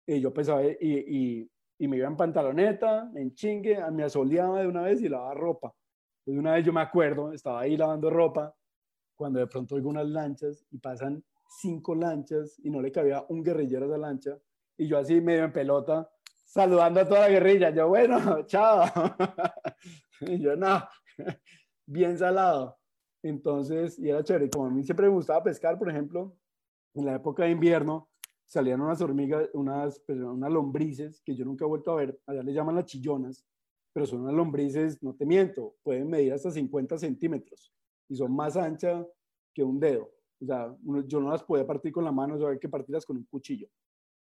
y 0.05 0.19
yo 0.19 0.33
pensaba 0.33 0.63
y, 0.63 1.49
me 1.79 1.97
iba 1.97 2.07
en 2.07 2.17
pantaloneta, 2.17 3.11
en 3.15 3.33
chingue, 3.33 3.79
me 3.91 4.03
asoleaba 4.03 4.61
de 4.61 4.67
una 4.67 4.81
vez 4.81 5.01
y 5.01 5.09
lavaba 5.09 5.33
ropa. 5.33 5.73
Entonces 6.19 6.39
una 6.39 6.53
vez 6.53 6.65
yo 6.65 6.73
me 6.73 6.81
acuerdo, 6.81 7.31
estaba 7.31 7.61
ahí 7.61 7.77
lavando 7.77 8.09
ropa, 8.09 8.53
cuando 9.15 9.39
de 9.39 9.47
pronto 9.47 9.75
oigo 9.75 9.89
unas 9.89 10.07
lanchas 10.07 10.65
y 10.71 10.77
pasan 10.77 11.23
cinco 11.61 11.95
lanchas 11.95 12.59
y 12.63 12.69
no 12.69 12.81
le 12.81 12.91
cabía 12.91 13.25
un 13.29 13.43
guerrillero 13.43 13.85
a 13.85 13.87
esa 13.89 13.97
lancha. 13.97 14.37
Y 14.77 14.87
yo 14.87 14.97
así 14.97 15.19
medio 15.19 15.43
en 15.43 15.51
pelota, 15.51 16.09
saludando 16.45 17.01
a 17.01 17.07
toda 17.07 17.21
la 17.21 17.29
guerrilla. 17.29 17.69
Yo, 17.71 17.87
bueno, 17.87 18.17
chao. 18.45 18.85
y 20.21 20.39
yo, 20.39 20.55
no, 20.55 20.83
bien 21.85 22.17
salado. 22.17 22.78
Entonces, 23.23 23.99
y 23.99 24.09
era 24.09 24.23
chévere. 24.23 24.49
Como 24.49 24.65
a 24.65 24.69
mí 24.69 24.83
siempre 24.83 25.07
me 25.07 25.13
gustaba 25.13 25.43
pescar, 25.43 25.77
por 25.77 25.89
ejemplo, 25.89 26.35
en 26.93 27.05
la 27.05 27.15
época 27.15 27.43
de 27.43 27.51
invierno 27.51 28.09
salían 28.45 28.81
unas 28.81 29.01
hormigas, 29.01 29.49
unas, 29.53 29.99
pues, 29.99 30.17
unas 30.19 30.51
lombrices 30.51 31.21
que 31.21 31.35
yo 31.35 31.45
nunca 31.45 31.65
he 31.65 31.67
vuelto 31.67 31.91
a 31.91 31.95
ver. 31.95 32.19
Allá 32.25 32.41
le 32.41 32.53
llaman 32.53 32.75
las 32.75 32.85
chillonas, 32.85 33.45
pero 33.93 34.05
son 34.05 34.21
unas 34.21 34.33
lombrices, 34.33 35.01
no 35.03 35.13
te 35.13 35.25
miento, 35.25 35.75
pueden 35.83 36.09
medir 36.09 36.33
hasta 36.33 36.49
50 36.49 36.97
centímetros 36.97 37.73
y 38.07 38.15
son 38.15 38.35
más 38.35 38.57
anchas 38.57 39.05
que 39.53 39.63
un 39.63 39.79
dedo. 39.79 40.11
O 40.41 40.45
sea, 40.45 40.75
yo 41.05 41.19
no 41.19 41.29
las 41.29 41.43
podía 41.43 41.67
partir 41.67 41.91
con 41.91 42.03
la 42.03 42.11
mano, 42.11 42.37
yo 42.37 42.47
había 42.47 42.59
que 42.59 42.69
partirlas 42.69 43.05
con 43.05 43.17
un 43.17 43.25
cuchillo. 43.25 43.67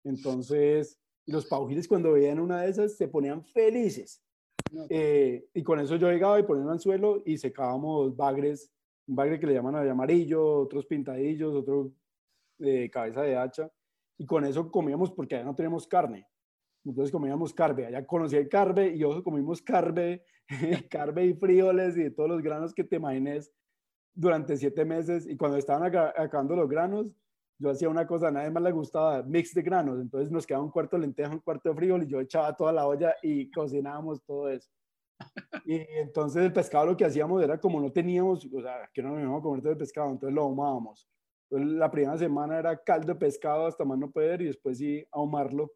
Entonces, 0.04 1.00
los 1.26 1.46
paujiles 1.46 1.88
cuando 1.88 2.14
veían 2.14 2.40
una 2.40 2.62
de 2.62 2.70
esas 2.70 2.96
se 2.96 3.08
ponían 3.08 3.44
felices. 3.44 4.24
Eh, 4.90 5.48
y 5.54 5.64
con 5.64 5.80
eso 5.80 5.96
yo 5.96 6.10
llegaba 6.10 6.40
y 6.40 6.44
ponía 6.44 6.64
un 6.64 6.72
anzuelo 6.72 7.22
y 7.26 7.38
secábamos 7.38 8.16
bagres, 8.16 8.72
un 9.08 9.16
bagre 9.16 9.40
que 9.40 9.48
le 9.48 9.54
llaman 9.54 9.76
amarillo, 9.76 10.62
otros 10.62 10.86
pintadillos, 10.86 11.54
otro 11.54 11.92
de 12.58 12.90
cabeza 12.90 13.22
de 13.22 13.36
hacha. 13.36 13.72
Y 14.18 14.26
con 14.26 14.46
eso 14.46 14.72
comíamos 14.72 15.12
porque 15.12 15.36
ya 15.36 15.44
no 15.44 15.56
tenemos 15.56 15.88
carne. 15.88 16.28
Entonces 16.86 17.12
comíamos 17.12 17.54
carbe. 17.54 17.88
Allá 17.88 18.06
conocí 18.06 18.36
el 18.36 18.48
carbe 18.48 18.90
y 18.96 19.00
yo 19.00 19.24
comimos 19.24 19.62
carbe, 19.62 20.24
carbe 20.90 21.26
y 21.26 21.34
frijoles 21.34 21.98
y 21.98 22.04
de 22.04 22.12
todos 22.12 22.30
los 22.30 22.42
granos 22.42 22.74
que 22.74 22.84
te 22.84 22.98
imagines 22.98 23.52
durante 24.14 24.56
siete 24.56 24.86
meses. 24.86 25.28
Y 25.28 25.36
cuando 25.36 25.58
estaban 25.58 25.84
acabando 25.84 26.56
los 26.56 26.70
granos, 26.70 27.08
yo 27.58 27.70
hacía 27.70 27.90
una 27.90 28.06
cosa, 28.06 28.28
a 28.28 28.32
nadie 28.32 28.52
más 28.52 28.64
le 28.64 28.72
gustaba, 28.72 29.24
mix 29.24 29.54
de 29.54 29.64
granos. 29.64 30.00
Entonces 30.00 30.32
nos 30.32 30.46
quedaba 30.46 30.64
un 30.64 30.72
cuarto 30.72 30.96
de 30.96 31.02
lenteja, 31.02 31.32
un 31.32 31.40
cuarto 31.40 31.70
de 31.70 31.76
frijol 31.76 32.04
y 32.04 32.08
yo 32.08 32.20
echaba 32.20 32.56
toda 32.56 32.72
la 32.72 32.88
olla 32.88 33.16
y 33.22 33.50
cocinábamos 33.52 34.24
todo 34.24 34.50
eso. 34.50 34.70
Y 35.66 35.76
entonces 35.98 36.44
el 36.44 36.54
pescado 36.54 36.86
lo 36.86 36.98
que 36.98 37.06
hacíamos 37.06 37.44
era 37.44 37.60
como 37.60 37.82
no 37.82 37.92
teníamos, 37.92 38.46
o 38.46 38.62
sea, 38.62 38.90
que 38.94 39.02
no 39.02 39.10
nos 39.10 39.22
íbamos 39.22 39.40
a 39.40 39.44
comer 39.44 39.62
todo 39.62 39.72
el 39.72 39.78
pescado, 39.78 40.12
entonces 40.12 40.36
lo 40.36 40.44
ahumábamos. 40.44 41.10
Entonces 41.50 41.78
la 41.78 41.90
primera 41.90 42.18
semana 42.18 42.60
era 42.60 42.78
caldo 42.84 43.14
de 43.14 43.20
pescado 43.20 43.66
hasta 43.66 43.84
más 43.86 43.98
no 43.98 44.12
poder 44.12 44.42
y 44.42 44.46
después 44.46 44.78
sí 44.78 45.06
ahumarlo. 45.12 45.72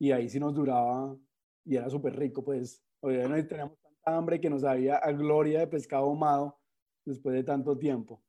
Y 0.00 0.10
ahí 0.10 0.28
sí 0.28 0.40
nos 0.40 0.54
duraba 0.54 1.16
y 1.64 1.76
era 1.76 1.88
súper 1.88 2.16
rico, 2.16 2.42
pues. 2.44 2.82
Obviamente 3.00 3.48
teníamos 3.48 3.78
tanta 3.80 4.16
hambre 4.16 4.40
que 4.40 4.50
nos 4.50 4.64
había 4.64 4.96
a 4.96 5.12
gloria 5.12 5.60
de 5.60 5.66
pescado 5.66 6.04
ahumado 6.04 6.58
después 7.04 7.34
de 7.34 7.44
tanto 7.44 7.76
tiempo. 7.76 8.22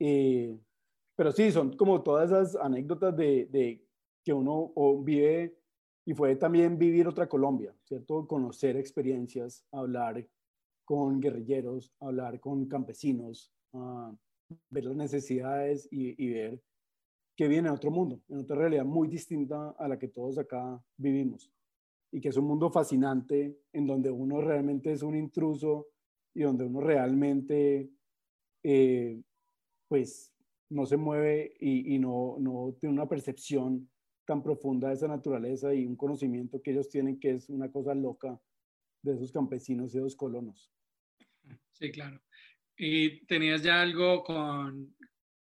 Eh, 0.00 0.56
pero 1.16 1.30
sí, 1.32 1.50
son 1.52 1.76
como 1.76 2.02
todas 2.02 2.30
esas 2.30 2.56
anécdotas 2.56 3.16
de, 3.16 3.46
de 3.46 3.84
que 4.24 4.32
uno 4.32 4.72
vive 5.02 5.56
y 6.06 6.14
fue 6.14 6.36
también 6.36 6.78
vivir 6.78 7.08
otra 7.08 7.28
Colombia, 7.28 7.74
¿cierto? 7.84 8.26
Conocer 8.26 8.76
experiencias, 8.76 9.64
hablar 9.72 10.26
con 10.84 11.18
guerrilleros, 11.20 11.92
hablar 12.00 12.40
con 12.40 12.66
campesinos, 12.66 13.50
uh, 13.72 14.14
ver 14.68 14.84
las 14.84 14.96
necesidades 14.96 15.88
y, 15.90 16.22
y, 16.22 16.30
ver 16.30 16.60
que 17.34 17.48
viene 17.48 17.68
en 17.68 17.74
otro 17.74 17.90
mundo, 17.90 18.20
en 18.28 18.40
otra 18.40 18.56
realidad 18.56 18.84
muy 18.84 19.08
distinta 19.08 19.70
a 19.78 19.88
la 19.88 19.98
que 19.98 20.08
todos 20.08 20.38
acá 20.38 20.80
vivimos. 20.96 21.50
Y 22.12 22.20
que 22.20 22.28
es 22.28 22.36
un 22.36 22.44
mundo 22.44 22.70
fascinante 22.70 23.58
en 23.72 23.86
donde 23.86 24.10
uno 24.10 24.40
realmente 24.40 24.92
es 24.92 25.02
un 25.02 25.16
intruso 25.16 25.88
y 26.34 26.42
donde 26.42 26.64
uno 26.64 26.80
realmente, 26.80 27.90
eh, 28.62 29.20
pues, 29.88 30.32
no 30.70 30.86
se 30.86 30.96
mueve 30.96 31.54
y, 31.58 31.94
y 31.94 31.98
no, 31.98 32.36
no 32.38 32.76
tiene 32.78 32.92
una 32.92 33.08
percepción 33.08 33.88
tan 34.24 34.42
profunda 34.42 34.88
de 34.88 34.94
esa 34.94 35.08
naturaleza 35.08 35.74
y 35.74 35.86
un 35.86 35.96
conocimiento 35.96 36.60
que 36.62 36.72
ellos 36.72 36.88
tienen 36.88 37.18
que 37.18 37.32
es 37.32 37.48
una 37.48 37.70
cosa 37.70 37.94
loca 37.94 38.40
de 39.02 39.14
esos 39.14 39.30
campesinos 39.32 39.94
y 39.94 39.98
esos 39.98 40.16
colonos. 40.16 40.72
Sí, 41.72 41.90
claro. 41.90 42.20
¿Y 42.76 43.24
tenías 43.26 43.62
ya 43.62 43.82
algo 43.82 44.24
con, 44.24 44.94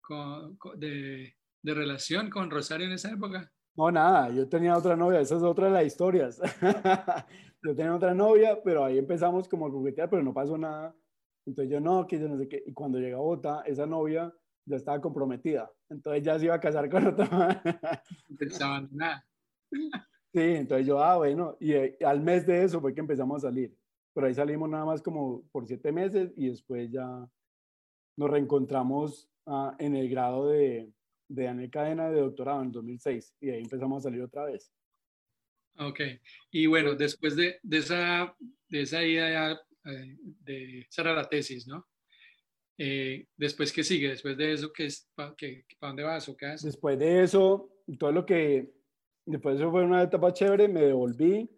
con, 0.02 0.58
de, 0.78 1.36
de, 1.62 1.74
relación 1.74 2.30
con 2.30 2.50
Rosario 2.50 2.86
en 2.86 2.94
esa 2.94 3.12
época? 3.12 3.52
No, 3.76 3.92
nada, 3.92 4.30
yo 4.30 4.48
tenía 4.48 4.78
otra 4.78 4.96
novia, 4.96 5.20
esa 5.20 5.36
es 5.36 5.44
otra 5.44 5.68
de 5.68 5.74
las 5.74 5.86
historias. 5.86 6.40
yo 7.64 7.76
tenía 7.76 7.96
otra 7.96 8.14
novia, 8.14 8.62
pero 8.64 8.86
ahí 8.86 8.98
empezamos 8.98 9.48
como 9.48 9.68
a 9.68 9.72
coquetear, 9.72 10.10
pero 10.10 10.24
no 10.24 10.34
pasó 10.34 10.58
nada. 10.58 10.96
Entonces 11.46 11.72
yo 11.72 11.80
no, 11.80 12.06
que 12.08 12.20
yo 12.20 12.28
no 12.28 12.38
sé 12.38 12.48
qué. 12.48 12.64
Y 12.66 12.74
cuando 12.74 13.00
llega 13.00 13.18
a 13.18 13.20
Bogotá, 13.20 13.64
esa 13.66 13.86
novia 13.86 14.34
ya 14.68 14.76
estaba 14.76 15.02
comprometida. 15.02 15.72
Entonces 15.90 16.24
ya 16.24 16.38
se 16.38 16.46
iba 16.46 16.56
a 16.56 16.60
casar 16.60 16.90
con 16.90 17.08
otra. 17.08 17.62
Pensaban 18.38 18.90
nada. 18.92 19.26
Sí, 20.34 20.42
entonces 20.42 20.86
yo, 20.86 21.02
ah, 21.02 21.18
bueno, 21.18 21.58
y 21.60 21.74
eh, 21.74 21.98
al 22.06 22.22
mes 22.22 22.46
de 22.46 22.64
eso 22.64 22.80
fue 22.80 22.94
que 22.94 23.00
empezamos 23.00 23.44
a 23.44 23.48
salir. 23.48 23.76
Pero 24.14 24.28
ahí 24.28 24.34
salimos 24.34 24.70
nada 24.70 24.86
más 24.86 25.02
como 25.02 25.44
por 25.52 25.66
siete 25.66 25.92
meses 25.92 26.32
y 26.36 26.50
después 26.50 26.92
ya 26.92 27.28
nos 28.18 28.30
reencontramos 28.30 29.30
ah, 29.46 29.76
en 29.80 29.96
el 29.96 30.10
grado 30.10 30.50
de, 30.50 30.92
de 31.30 31.48
Anel 31.48 31.72
Cadena 31.72 32.10
de 32.10 32.22
doctorado 32.22 32.62
en 32.62 32.72
2006 32.72 33.36
y 33.40 33.50
ahí 33.50 33.62
empezamos 33.62 34.00
a 34.00 34.10
salir 34.10 34.22
otra 34.22 34.46
vez. 34.46 34.72
Ok, 35.80 36.00
y 36.52 36.66
bueno, 36.66 36.96
después 36.96 37.36
de, 37.36 37.60
de 37.62 37.78
esa, 37.78 38.36
de 38.68 38.82
esa 38.82 39.04
idea 39.04 39.52
eh, 39.86 40.18
de, 40.20 40.88
era 40.98 41.14
la 41.14 41.30
tesis, 41.30 41.68
¿no? 41.68 41.88
Eh, 42.78 43.26
después, 43.36 43.74
¿qué 43.74 43.84
sigue? 43.84 44.10
Después 44.10 44.38
de 44.38 44.54
eso, 44.54 44.72
¿qué 44.72 44.86
es, 44.86 45.10
¿para 45.16 45.34
dónde 45.82 46.04
vas 46.04 46.30
o 46.30 46.38
qué 46.38 46.46
haces? 46.46 46.64
Después 46.64 47.00
de 47.00 47.24
eso, 47.24 47.70
todo 47.98 48.12
lo 48.12 48.26
que, 48.26 48.72
después 49.26 49.56
de 49.56 49.64
eso 49.64 49.72
fue 49.72 49.84
una 49.84 50.04
etapa 50.04 50.32
chévere, 50.32 50.68
me 50.68 50.82
devolví, 50.82 51.50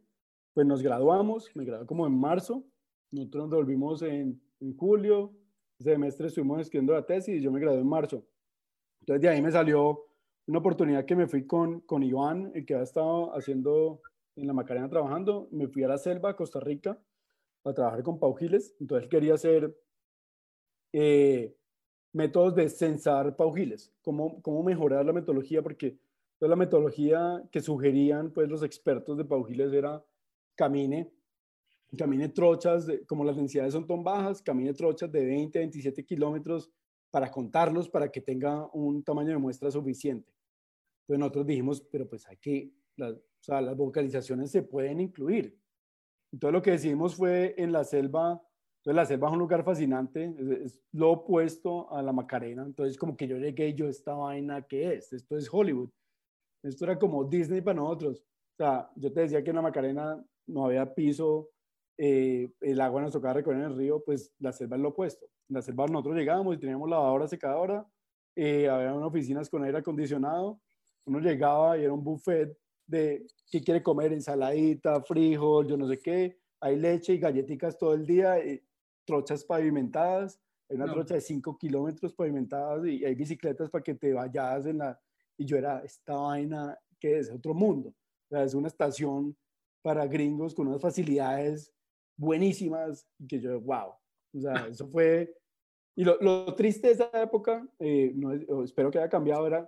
pues 0.53 0.65
nos 0.65 0.81
graduamos, 0.81 1.49
me 1.55 1.65
gradué 1.65 1.85
como 1.85 2.07
en 2.07 2.17
marzo, 2.17 2.65
nosotros 3.11 3.43
nos 3.43 3.51
devolvimos 3.51 4.01
en, 4.01 4.41
en 4.61 4.77
julio, 4.77 5.33
ese 5.77 5.91
semestre 5.91 6.27
estuvimos 6.27 6.61
escribiendo 6.61 6.93
la 6.93 7.05
tesis 7.05 7.35
y 7.35 7.41
yo 7.41 7.51
me 7.51 7.59
gradué 7.59 7.79
en 7.79 7.87
marzo. 7.87 8.25
Entonces 9.01 9.21
de 9.21 9.29
ahí 9.29 9.41
me 9.41 9.51
salió 9.51 10.05
una 10.47 10.59
oportunidad 10.59 11.05
que 11.05 11.15
me 11.15 11.27
fui 11.27 11.45
con, 11.45 11.81
con 11.81 12.01
Iván, 12.01 12.51
el 12.55 12.65
que 12.65 12.75
ha 12.75 12.81
estado 12.81 13.35
haciendo 13.35 14.01
en 14.35 14.47
la 14.47 14.53
Macarena 14.53 14.89
trabajando, 14.89 15.47
me 15.51 15.67
fui 15.67 15.83
a 15.83 15.89
la 15.89 15.97
selva, 15.97 16.35
Costa 16.35 16.59
Rica, 16.59 16.97
a 17.65 17.73
trabajar 17.73 18.03
con 18.03 18.19
Pau 18.19 18.33
Giles, 18.35 18.73
entonces 18.79 19.09
quería 19.09 19.33
hacer 19.33 19.75
eh, 20.93 21.55
métodos 22.13 22.55
de 22.55 22.69
censar 22.69 23.35
paujiles, 23.35 23.91
cómo, 24.01 24.41
cómo 24.41 24.63
mejorar 24.63 25.05
la 25.05 25.13
metodología, 25.13 25.61
porque 25.61 25.97
toda 26.37 26.49
la 26.49 26.55
metodología 26.55 27.43
que 27.51 27.61
sugerían 27.61 28.31
pues, 28.31 28.49
los 28.49 28.63
expertos 28.63 29.17
de 29.17 29.25
paujiles 29.25 29.73
era 29.73 30.03
camine, 30.55 31.11
camine 31.97 32.29
trochas, 32.29 32.87
como 33.07 33.23
las 33.23 33.35
densidades 33.35 33.73
son 33.73 33.87
tan 33.87 34.03
bajas, 34.03 34.41
camine 34.41 34.73
trochas 34.73 35.11
de 35.11 35.25
20 35.25 35.59
a 35.59 35.61
27 35.61 36.05
kilómetros 36.05 36.71
para 37.11 37.31
contarlos, 37.31 37.89
para 37.89 38.11
que 38.11 38.21
tenga 38.21 38.69
un 38.73 39.03
tamaño 39.03 39.29
de 39.29 39.37
muestra 39.37 39.71
suficiente. 39.71 40.31
Entonces 41.01 41.19
nosotros 41.19 41.47
dijimos, 41.47 41.81
pero 41.91 42.07
pues 42.07 42.27
hay 42.27 42.37
que, 42.37 42.71
o 42.99 43.15
sea, 43.39 43.61
las 43.61 43.75
vocalizaciones 43.75 44.51
se 44.51 44.61
pueden 44.61 45.01
incluir. 45.01 45.57
Entonces 46.31 46.53
lo 46.53 46.61
que 46.61 46.71
decidimos 46.71 47.15
fue 47.15 47.55
en 47.57 47.71
la 47.71 47.83
selva 47.83 48.41
entonces 48.79 48.95
la 48.95 49.05
selva 49.05 49.27
es 49.27 49.33
un 49.33 49.39
lugar 49.39 49.63
fascinante, 49.65 50.33
es, 50.63 50.79
lo 50.93 51.11
opuesto 51.11 51.91
a 51.93 52.01
la 52.01 52.13
Macarena. 52.13 52.63
Entonces 52.63 52.97
como 52.97 53.17
que 53.17 53.27
yo 53.27 53.37
llegué 53.37 53.69
y 53.69 53.73
yo, 53.75 53.89
esta 53.89 54.13
vaina, 54.13 54.61
¿qué 54.61 54.93
es? 54.93 55.11
Esto 55.11 55.37
es 55.37 55.49
Hollywood. 55.51 55.89
Esto 56.63 56.85
era 56.85 56.97
como 56.97 57.25
Disney 57.25 57.61
para 57.61 57.75
nosotros. 57.75 58.23
O 58.53 58.55
sea, 58.57 58.89
yo 58.95 59.11
te 59.11 59.21
decía 59.21 59.43
que 59.43 59.49
en 59.49 59.57
la 59.57 59.61
Macarena 59.61 60.23
no 60.47 60.65
había 60.65 60.93
piso, 60.93 61.49
eh, 61.97 62.53
el 62.61 62.79
agua 62.79 63.01
nos 63.01 63.11
tocaba 63.11 63.33
recorrer 63.33 63.59
en 63.59 63.71
el 63.71 63.77
río, 63.77 64.01
pues 64.03 64.33
la 64.39 64.53
selva 64.53 64.77
es 64.77 64.81
lo 64.81 64.89
opuesto. 64.89 65.25
En 65.49 65.55
la 65.55 65.61
selva 65.61 65.85
nosotros 65.87 66.15
llegábamos 66.15 66.55
y 66.55 66.59
teníamos 66.59 66.89
lavadora, 66.89 67.27
secadora, 67.27 67.85
eh, 68.35 68.69
había 68.69 68.93
unas 68.93 69.09
oficinas 69.09 69.49
con 69.49 69.63
aire 69.65 69.79
acondicionado, 69.79 70.61
uno 71.05 71.19
llegaba 71.19 71.77
y 71.77 71.83
era 71.83 71.91
un 71.91 72.03
buffet 72.03 72.57
de 72.87 73.27
qué 73.51 73.61
quiere 73.61 73.83
comer, 73.83 74.13
ensaladita, 74.13 75.01
frijol, 75.01 75.67
yo 75.67 75.75
no 75.75 75.87
sé 75.87 75.99
qué, 75.99 76.39
hay 76.61 76.77
leche 76.77 77.13
y 77.13 77.19
galletitas 77.19 77.77
todo 77.77 77.93
el 77.93 78.05
día. 78.05 78.43
Y 78.43 78.61
trochas 79.09 79.43
pavimentadas, 79.43 80.39
hay 80.69 80.77
una 80.77 80.91
trocha 80.91 81.15
de 81.15 81.21
5 81.21 81.57
kilómetros 81.57 82.13
pavimentadas 82.13 82.85
y 82.85 83.03
hay 83.03 83.15
bicicletas 83.15 83.69
para 83.71 83.83
que 83.83 83.95
te 83.95 84.13
vayas 84.13 84.67
en 84.67 84.77
la... 84.77 84.99
Y 85.35 85.45
yo 85.45 85.57
era, 85.57 85.79
esta 85.79 86.13
vaina, 86.15 86.77
que 86.99 87.17
es 87.17 87.31
otro 87.31 87.55
mundo. 87.55 87.89
O 87.89 88.35
sea, 88.35 88.43
es 88.43 88.53
una 88.53 88.67
estación 88.67 89.35
para 89.81 90.05
gringos 90.05 90.53
con 90.53 90.67
unas 90.67 90.81
facilidades 90.81 91.73
buenísimas 92.15 93.07
y 93.17 93.25
que 93.25 93.39
yo, 93.39 93.59
wow. 93.61 93.93
O 94.35 94.39
sea, 94.39 94.53
eso 94.69 94.87
fue... 94.87 95.35
Y 95.95 96.03
lo, 96.03 96.17
lo 96.21 96.53
triste 96.53 96.87
de 96.87 96.93
esa 96.93 97.09
época, 97.21 97.67
eh, 97.79 98.13
no, 98.15 98.63
espero 98.63 98.91
que 98.91 98.99
haya 98.99 99.09
cambiado, 99.09 99.47
era 99.47 99.67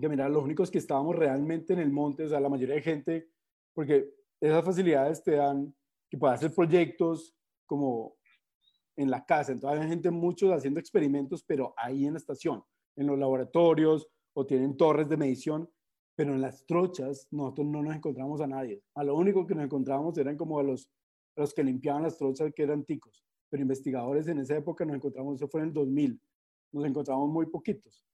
que, 0.00 0.08
mira, 0.08 0.28
los 0.28 0.42
únicos 0.42 0.70
que 0.70 0.78
estábamos 0.78 1.14
realmente 1.14 1.74
en 1.74 1.78
el 1.78 1.92
monte, 1.92 2.24
o 2.24 2.28
sea, 2.28 2.40
la 2.40 2.48
mayoría 2.48 2.76
de 2.76 2.82
gente, 2.82 3.28
porque 3.74 4.10
esas 4.40 4.64
facilidades 4.64 5.22
te 5.22 5.32
dan 5.32 5.72
que 6.10 6.16
puedas 6.16 6.38
hacer 6.40 6.54
proyectos 6.54 7.34
como 7.66 8.16
en 8.96 9.10
la 9.10 9.24
casa. 9.24 9.52
Entonces 9.52 9.80
hay 9.80 9.88
gente, 9.88 10.10
muchos 10.10 10.52
haciendo 10.52 10.80
experimentos, 10.80 11.42
pero 11.44 11.74
ahí 11.76 12.06
en 12.06 12.14
la 12.14 12.18
estación, 12.18 12.62
en 12.96 13.06
los 13.06 13.18
laboratorios 13.18 14.08
o 14.34 14.46
tienen 14.46 14.76
torres 14.76 15.08
de 15.08 15.16
medición, 15.16 15.68
pero 16.14 16.34
en 16.34 16.40
las 16.40 16.66
trochas 16.66 17.26
nosotros 17.30 17.66
no 17.66 17.82
nos 17.82 17.96
encontramos 17.96 18.40
a 18.40 18.46
nadie. 18.46 18.82
A 18.94 19.04
lo 19.04 19.16
único 19.16 19.46
que 19.46 19.54
nos 19.54 19.64
encontrábamos 19.64 20.16
eran 20.18 20.36
como 20.36 20.58
a 20.58 20.62
los, 20.62 20.90
los 21.36 21.54
que 21.54 21.64
limpiaban 21.64 22.02
las 22.02 22.18
trochas 22.18 22.52
que 22.54 22.62
eran 22.62 22.84
ticos, 22.84 23.24
pero 23.48 23.62
investigadores 23.62 24.28
en 24.28 24.38
esa 24.38 24.56
época 24.56 24.84
nos 24.84 24.96
encontramos, 24.96 25.36
eso 25.36 25.48
fue 25.48 25.60
en 25.60 25.68
el 25.68 25.72
2000, 25.72 26.20
nos 26.72 26.84
encontramos 26.84 27.28
muy 27.30 27.46
poquitos. 27.46 28.06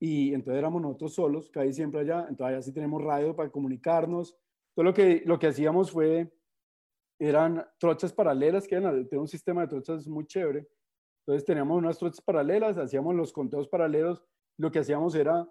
Y 0.00 0.34
entonces 0.34 0.58
éramos 0.58 0.82
nosotros 0.82 1.14
solos, 1.14 1.48
caí 1.50 1.72
siempre 1.72 2.00
allá, 2.00 2.26
entonces 2.28 2.46
allá 2.46 2.62
sí 2.62 2.72
tenemos 2.72 3.02
radio 3.02 3.36
para 3.36 3.50
comunicarnos. 3.50 4.36
Todo 4.74 4.84
lo 4.84 4.92
que, 4.92 5.22
lo 5.26 5.38
que 5.38 5.46
hacíamos 5.46 5.92
fue 5.92 6.32
eran 7.28 7.64
trochas 7.78 8.12
paralelas, 8.12 8.66
que 8.66 8.74
eran 8.74 9.08
un 9.12 9.28
sistema 9.28 9.62
de 9.62 9.68
trochas 9.68 10.08
muy 10.08 10.26
chévere. 10.26 10.68
Entonces 11.20 11.44
teníamos 11.44 11.78
unas 11.78 11.96
trochas 11.96 12.20
paralelas, 12.20 12.76
hacíamos 12.76 13.14
los 13.14 13.32
conteos 13.32 13.68
paralelos. 13.68 14.24
Lo 14.58 14.72
que 14.72 14.80
hacíamos 14.80 15.14
era 15.14 15.48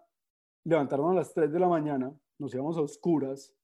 levantarnos 0.66 1.12
a 1.12 1.16
las 1.16 1.34
3 1.34 1.52
de 1.52 1.60
la 1.60 1.70
mañana, 1.70 2.14
nos 2.38 2.54
íbamos 2.54 2.78
a 2.78 2.82
oscuras 2.82 3.56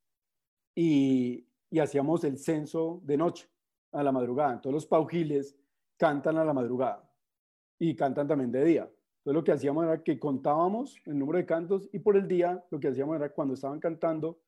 y, 0.74 1.47
y 1.70 1.80
hacíamos 1.80 2.24
el 2.24 2.38
censo 2.38 3.01
de 3.03 3.18
noche, 3.18 3.49
a 3.91 4.03
la 4.03 4.12
madrugada. 4.14 4.53
Entonces 4.53 4.74
los 4.74 4.86
paujiles 4.86 5.58
cantan 5.97 6.38
a 6.38 6.45
la 6.45 6.53
madrugada 6.53 7.12
y 7.78 7.93
cantan 7.95 8.28
también 8.28 8.51
de 8.51 8.64
día. 8.64 8.84
Entonces 8.84 9.34
lo 9.34 9.43
que 9.43 9.51
hacíamos 9.51 9.84
era 9.84 10.01
que 10.01 10.18
contábamos 10.18 10.95
el 11.05 11.20
número 11.20 11.39
de 11.39 11.45
cantos 11.45 11.89
y 11.91 11.99
por 11.99 12.16
el 12.16 12.28
día 12.28 12.64
lo 12.72 12.80
que 12.80 12.88
hacíamos 12.88 13.18
era 13.18 13.34
cuando 13.34 13.55
estaban 13.55 13.80
cantando 13.82 14.39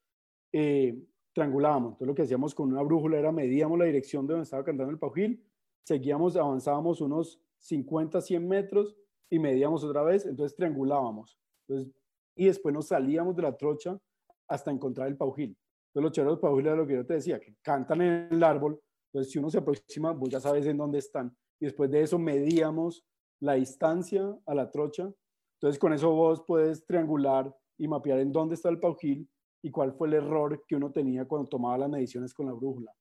eh, 0.54 0.98
triangulábamos. 1.34 1.94
Entonces 1.94 2.08
lo 2.08 2.16
que 2.16 2.22
hacíamos 2.24 2.56
con 2.56 2.72
una 2.72 2.82
brújula 2.82 3.18
era 3.18 3.32
medíamos 3.32 3.78
la 3.78 3.86
dirección 3.86 4.26
de 4.28 4.34
donde 4.34 4.44
estaba 4.44 4.64
cantando 4.64 4.92
el 4.92 5.00
paujil, 5.00 5.44
seguíamos, 5.84 6.36
avanzábamos 6.36 7.02
unos 7.02 7.42
50, 7.60 8.22
100 8.22 8.48
metros 8.48 8.96
y 9.30 9.40
medíamos 9.40 9.84
otra 9.84 10.04
vez, 10.04 10.26
entonces 10.26 10.56
triangulábamos. 10.56 11.38
Entonces, 11.68 11.94
y 12.36 12.46
después 12.46 12.74
nos 12.74 12.88
salíamos 12.88 13.36
de 13.36 13.44
la 13.44 13.56
trocha 13.56 14.00
hasta 14.48 14.72
encontrar 14.72 15.08
el 15.08 15.18
paujil. 15.18 15.58
Entonces 15.90 16.04
los 16.04 16.12
chéveres 16.12 16.40
paujiles 16.40 16.78
lo 16.78 16.88
que 16.88 16.96
yo 16.96 17.06
te 17.06 17.16
decía, 17.16 17.40
que 17.40 17.56
cantan 17.62 18.02
en 18.02 18.28
el 18.32 18.44
árbol, 18.44 18.80
entonces 19.12 19.32
si 19.32 19.40
uno 19.40 19.50
se 19.50 19.58
aproxima, 19.58 20.12
vos 20.12 20.30
ya 20.30 20.40
sabes 20.40 20.66
en 20.66 20.78
dónde 20.78 21.00
están. 21.00 21.36
Y 21.60 21.66
después 21.66 21.90
de 21.90 22.02
eso 22.02 22.20
medíamos 22.20 23.04
la 23.40 23.54
distancia 23.54 24.38
a 24.46 24.56
la 24.56 24.70
trocha. 24.70 25.12
Entonces 25.56 25.80
con 25.80 25.94
eso 25.94 26.12
vos 26.12 26.44
puedes 26.46 26.86
triangular 26.86 27.54
y 27.78 27.88
mapear 27.88 28.20
en 28.20 28.32
dónde 28.32 28.56
está 28.56 28.70
el 28.70 28.80
paujil 28.80 29.28
y 29.62 29.72
cuál 29.72 29.94
fue 29.94 30.08
el 30.08 30.16
error 30.16 30.64
que 30.68 30.76
uno 30.76 30.92
tenía 30.92 31.26
cuando 31.26 31.50
tomaba 31.50 31.78
las 31.78 31.90
mediciones 31.90 32.34
con 32.34 32.46
la 32.46 32.54
brújula. 32.54 32.94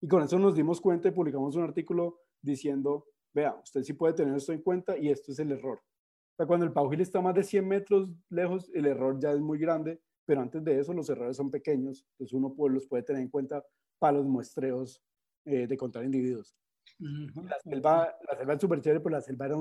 Y 0.00 0.08
con 0.08 0.22
eso 0.22 0.38
nos 0.38 0.54
dimos 0.54 0.80
cuenta 0.80 1.08
y 1.08 1.12
publicamos 1.12 1.56
un 1.56 1.64
artículo 1.64 2.20
diciendo, 2.40 3.06
vea, 3.34 3.58
usted 3.62 3.82
sí 3.82 3.92
puede 3.92 4.14
tener 4.14 4.34
esto 4.36 4.52
en 4.52 4.62
cuenta 4.62 4.96
y 4.96 5.10
esto 5.10 5.32
es 5.32 5.38
el 5.38 5.52
error. 5.52 5.78
O 5.78 6.36
sea, 6.36 6.46
cuando 6.46 6.64
el 6.64 6.72
paujil 6.72 7.00
está 7.00 7.20
más 7.20 7.34
de 7.34 7.42
100 7.42 7.66
metros 7.66 8.08
lejos, 8.30 8.70
el 8.74 8.86
error 8.86 9.18
ya 9.20 9.32
es 9.32 9.40
muy 9.40 9.58
grande, 9.58 10.00
pero 10.24 10.40
antes 10.40 10.62
de 10.62 10.78
eso 10.78 10.92
los 10.92 11.08
errores 11.10 11.36
son 11.36 11.50
pequeños, 11.50 12.06
entonces 12.12 12.32
uno 12.32 12.54
pues, 12.54 12.72
los 12.72 12.86
puede 12.86 13.02
tener 13.02 13.22
en 13.22 13.28
cuenta 13.28 13.64
para 13.98 14.18
los 14.18 14.26
muestreos 14.26 15.02
eh, 15.44 15.66
de 15.66 15.76
contar 15.76 16.04
individuos. 16.04 16.56
La 16.98 17.58
selva, 17.62 18.16
la 18.30 18.36
selva 18.36 18.54
es 18.54 18.60
súper 18.60 18.80
chévere, 18.80 19.00
pero 19.00 19.16
la 19.16 19.20
selva 19.20 19.46
era 19.46 19.56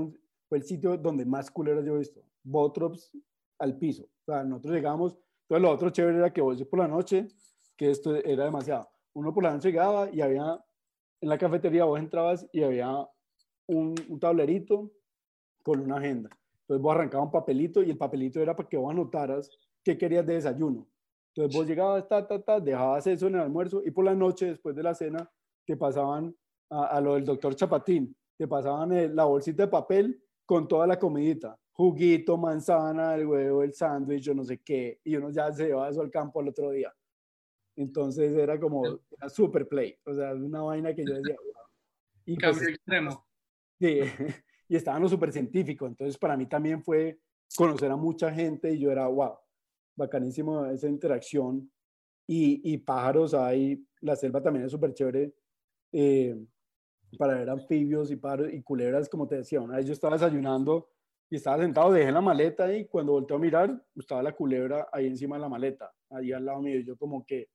fue 0.48 0.58
el 0.60 0.64
sitio 0.64 0.98
donde 0.98 1.26
más 1.26 1.52
culeras 1.52 1.86
yo 1.86 1.96
he 1.96 2.00
visto. 2.00 2.24
Botrops 2.44 3.12
al 3.60 3.78
piso. 3.78 4.04
O 4.04 4.32
sea, 4.32 4.44
nosotros 4.44 4.74
llegamos, 4.74 5.18
todo 5.48 5.60
lo 5.60 5.72
otro 5.72 5.90
chévere 5.90 6.18
era 6.18 6.34
que 6.34 6.42
vos 6.42 6.62
por 6.66 6.80
la 6.80 6.88
noche, 6.88 7.28
que 7.76 7.92
esto 7.92 8.16
era 8.16 8.46
demasiado. 8.46 8.90
Uno 9.14 9.34
por 9.34 9.44
la 9.44 9.54
noche 9.54 9.70
llegaba 9.70 10.10
y 10.12 10.22
había, 10.22 10.64
en 11.22 11.30
la 11.30 11.38
cafetería 11.38 11.86
vos 11.86 12.00
entrabas 12.00 12.48
y 12.52 12.64
había 12.64 13.08
un, 13.68 13.96
un 14.10 14.20
tablerito 14.20 14.92
con 15.64 15.80
una 15.80 15.98
agenda. 15.98 16.30
Entonces 16.62 16.82
vos 16.82 16.96
arrancabas 16.96 17.28
un 17.28 17.32
papelito 17.32 17.82
y 17.82 17.92
el 17.92 17.98
papelito 17.98 18.42
era 18.42 18.56
para 18.56 18.68
que 18.68 18.78
vos 18.78 18.92
anotaras 18.92 19.50
qué 19.84 19.98
querías 19.98 20.26
de 20.26 20.34
desayuno. 20.34 20.88
Entonces 21.34 21.56
vos 21.56 21.68
llegabas, 21.68 22.08
ta, 22.08 22.28
ta, 22.28 22.42
ta, 22.42 22.60
dejabas 22.60 23.08
eso 23.08 23.28
en 23.28 23.36
el 23.36 23.42
almuerzo 23.42 23.82
y 23.86 23.92
por 23.92 24.04
la 24.04 24.16
noche, 24.16 24.48
después 24.48 24.76
de 24.76 24.84
la 24.84 24.94
cena, 24.94 25.30
te 25.66 25.78
pasaban 25.78 26.36
a, 26.70 27.00
lo 27.00 27.14
del 27.14 27.24
doctor 27.24 27.56
Chapatín, 27.56 28.16
te 28.38 28.48
pasaban 28.48 29.16
la 29.16 29.24
bolsita 29.26 29.64
de 29.64 29.70
papel 29.70 30.22
con 30.46 30.68
toda 30.68 30.88
la 30.88 30.98
comidita, 30.98 31.58
juguito, 31.78 32.38
manzana, 32.38 33.14
el 33.16 33.28
huevo, 33.28 33.62
el 33.64 33.72
sándwich, 33.72 34.24
yo 34.24 34.34
no 34.34 34.44
sé 34.44 34.58
qué, 34.58 35.00
y 35.04 35.16
uno 35.16 35.30
ya 35.30 35.54
se 35.54 35.68
llevaba 35.68 35.90
eso 35.90 36.02
al 36.02 36.10
campo 36.10 36.42
al 36.42 36.48
otro 36.48 36.72
día. 36.72 36.92
Entonces 37.76 38.34
era 38.34 38.60
como 38.60 38.82
una 38.82 39.30
super 39.30 39.68
play, 39.68 39.96
o 40.04 40.14
sea, 40.14 40.34
una 40.34 40.64
vaina 40.64 40.94
que 40.96 41.06
yo 41.06 41.14
decía, 41.14 41.36
Y 42.26 42.36
pues, 42.36 42.62
extremo. 42.68 43.26
Sí, 43.80 44.00
y 44.68 44.76
estaban 44.76 45.02
los 45.04 45.12
super 45.12 45.32
científicos, 45.32 45.88
entonces 45.88 46.18
para 46.18 46.36
mí 46.36 46.48
también 46.48 46.84
fue 46.84 47.20
conocer 47.56 47.92
a 47.92 47.96
mucha 47.96 48.34
gente 48.34 48.74
y 48.74 48.80
yo 48.80 48.92
era, 48.92 49.08
wow, 49.08 49.38
bacanísimo 49.96 50.66
esa 50.66 50.90
interacción. 50.90 51.72
Y, 52.30 52.74
y 52.74 52.78
pájaros 52.80 53.34
hay, 53.34 53.88
la 54.02 54.16
selva 54.18 54.42
también 54.42 54.66
es 54.66 54.72
súper 54.72 54.94
chévere. 54.94 55.34
Eh, 55.94 56.36
para 57.18 57.36
ver 57.36 57.50
anfibios 57.50 58.12
y, 58.12 58.18
paros 58.18 58.52
y 58.52 58.62
culebras, 58.62 59.08
como 59.08 59.28
te 59.28 59.36
decía, 59.38 59.62
una 59.62 59.78
vez 59.78 59.86
yo 59.86 59.94
estaba 59.94 60.16
desayunando 60.16 60.90
y 61.30 61.36
estaba 61.36 61.62
sentado, 61.62 61.92
dejé 61.92 62.12
la 62.12 62.22
maleta 62.22 62.74
y 62.74 62.86
cuando 62.86 63.14
volteé 63.14 63.36
a 63.36 63.40
mirar, 63.40 63.86
estaba 63.96 64.24
la 64.24 64.34
culebra 64.34 64.88
ahí 64.92 65.08
encima 65.08 65.36
de 65.36 65.42
la 65.42 65.50
maleta, 65.50 65.92
ahí 66.10 66.32
al 66.32 66.46
lado 66.46 66.62
mío, 66.62 66.80
y 66.80 66.86
yo 66.86 66.98
como 66.98 67.26
que, 67.26 67.50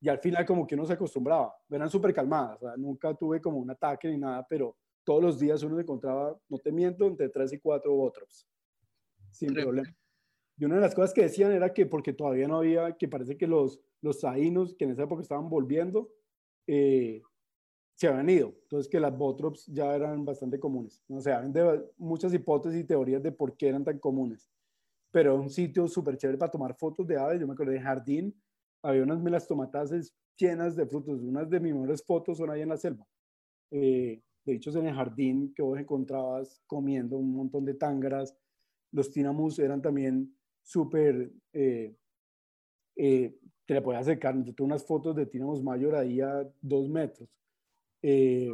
y 0.00 0.08
al 0.08 0.18
final 0.18 0.46
como 0.46 0.66
que 0.66 0.74
uno 0.74 0.86
se 0.86 0.94
acostumbraba, 0.94 1.54
eran 1.70 1.90
súper 1.90 2.14
calmadas, 2.14 2.58
nunca 2.78 3.14
tuve 3.14 3.40
como 3.40 3.58
un 3.58 3.70
ataque 3.70 4.08
ni 4.08 4.16
nada, 4.16 4.46
pero 4.48 4.76
todos 5.04 5.22
los 5.22 5.38
días 5.38 5.62
uno 5.62 5.76
se 5.76 5.82
encontraba, 5.82 6.38
no 6.48 6.58
te 6.58 6.72
miento, 6.72 7.06
entre 7.06 7.28
tres 7.28 7.52
y 7.52 7.58
cuatro 7.58 7.94
otros, 7.98 8.46
sin 9.30 9.52
problema. 9.52 9.94
Y 10.56 10.64
una 10.64 10.76
de 10.76 10.82
las 10.82 10.94
cosas 10.94 11.14
que 11.14 11.22
decían 11.22 11.52
era 11.52 11.72
que 11.72 11.86
porque 11.86 12.12
todavía 12.12 12.46
no 12.46 12.58
había, 12.58 12.96
que 12.96 13.08
parece 13.08 13.36
que 13.36 13.46
los, 13.46 13.80
los 14.02 14.20
saínos, 14.20 14.74
que 14.74 14.84
en 14.84 14.90
esa 14.90 15.04
época 15.04 15.22
estaban 15.22 15.48
volviendo, 15.48 16.10
eh, 16.66 17.22
se 18.00 18.08
habían 18.08 18.30
ido. 18.30 18.54
Entonces 18.62 18.90
que 18.90 18.98
las 18.98 19.16
botrops 19.16 19.66
ya 19.66 19.94
eran 19.94 20.24
bastante 20.24 20.58
comunes. 20.58 21.02
O 21.10 21.20
sea, 21.20 21.40
hay 21.40 21.52
muchas 21.98 22.32
hipótesis 22.32 22.80
y 22.80 22.84
teorías 22.84 23.22
de 23.22 23.30
por 23.30 23.58
qué 23.58 23.68
eran 23.68 23.84
tan 23.84 23.98
comunes. 23.98 24.50
Pero 25.12 25.36
un 25.36 25.50
sitio 25.50 25.86
súper 25.86 26.16
chévere 26.16 26.38
para 26.38 26.50
tomar 26.50 26.74
fotos 26.78 27.06
de 27.06 27.18
aves. 27.18 27.38
Yo 27.38 27.46
me 27.46 27.52
acuerdo 27.52 27.72
de 27.72 27.80
jardín. 27.80 28.34
Había 28.82 29.02
unas 29.02 29.20
melastomataces 29.20 30.14
llenas 30.34 30.76
de 30.76 30.86
frutos. 30.86 31.20
Unas 31.20 31.50
de 31.50 31.60
mis 31.60 31.74
mejores 31.74 32.02
fotos 32.02 32.38
son 32.38 32.48
ahí 32.48 32.62
en 32.62 32.70
la 32.70 32.78
selva. 32.78 33.06
Eh, 33.70 34.22
de 34.46 34.52
hecho, 34.54 34.70
en 34.78 34.86
el 34.86 34.94
jardín 34.94 35.52
que 35.54 35.60
vos 35.60 35.78
encontrabas 35.78 36.62
comiendo 36.66 37.18
un 37.18 37.34
montón 37.34 37.66
de 37.66 37.74
tángaras. 37.74 38.34
Los 38.92 39.10
tinamus 39.10 39.58
eran 39.58 39.82
también 39.82 40.34
súper... 40.62 41.30
Eh, 41.52 41.94
eh, 42.96 43.36
te 43.66 43.74
le 43.74 43.82
podías 43.82 44.02
acercar. 44.02 44.42
Yo 44.42 44.54
tengo 44.54 44.68
unas 44.68 44.86
fotos 44.86 45.14
de 45.14 45.26
tinamus 45.26 45.62
mayor 45.62 45.94
ahí 45.94 46.22
a 46.22 46.50
dos 46.62 46.88
metros 46.88 47.28
eh, 48.02 48.52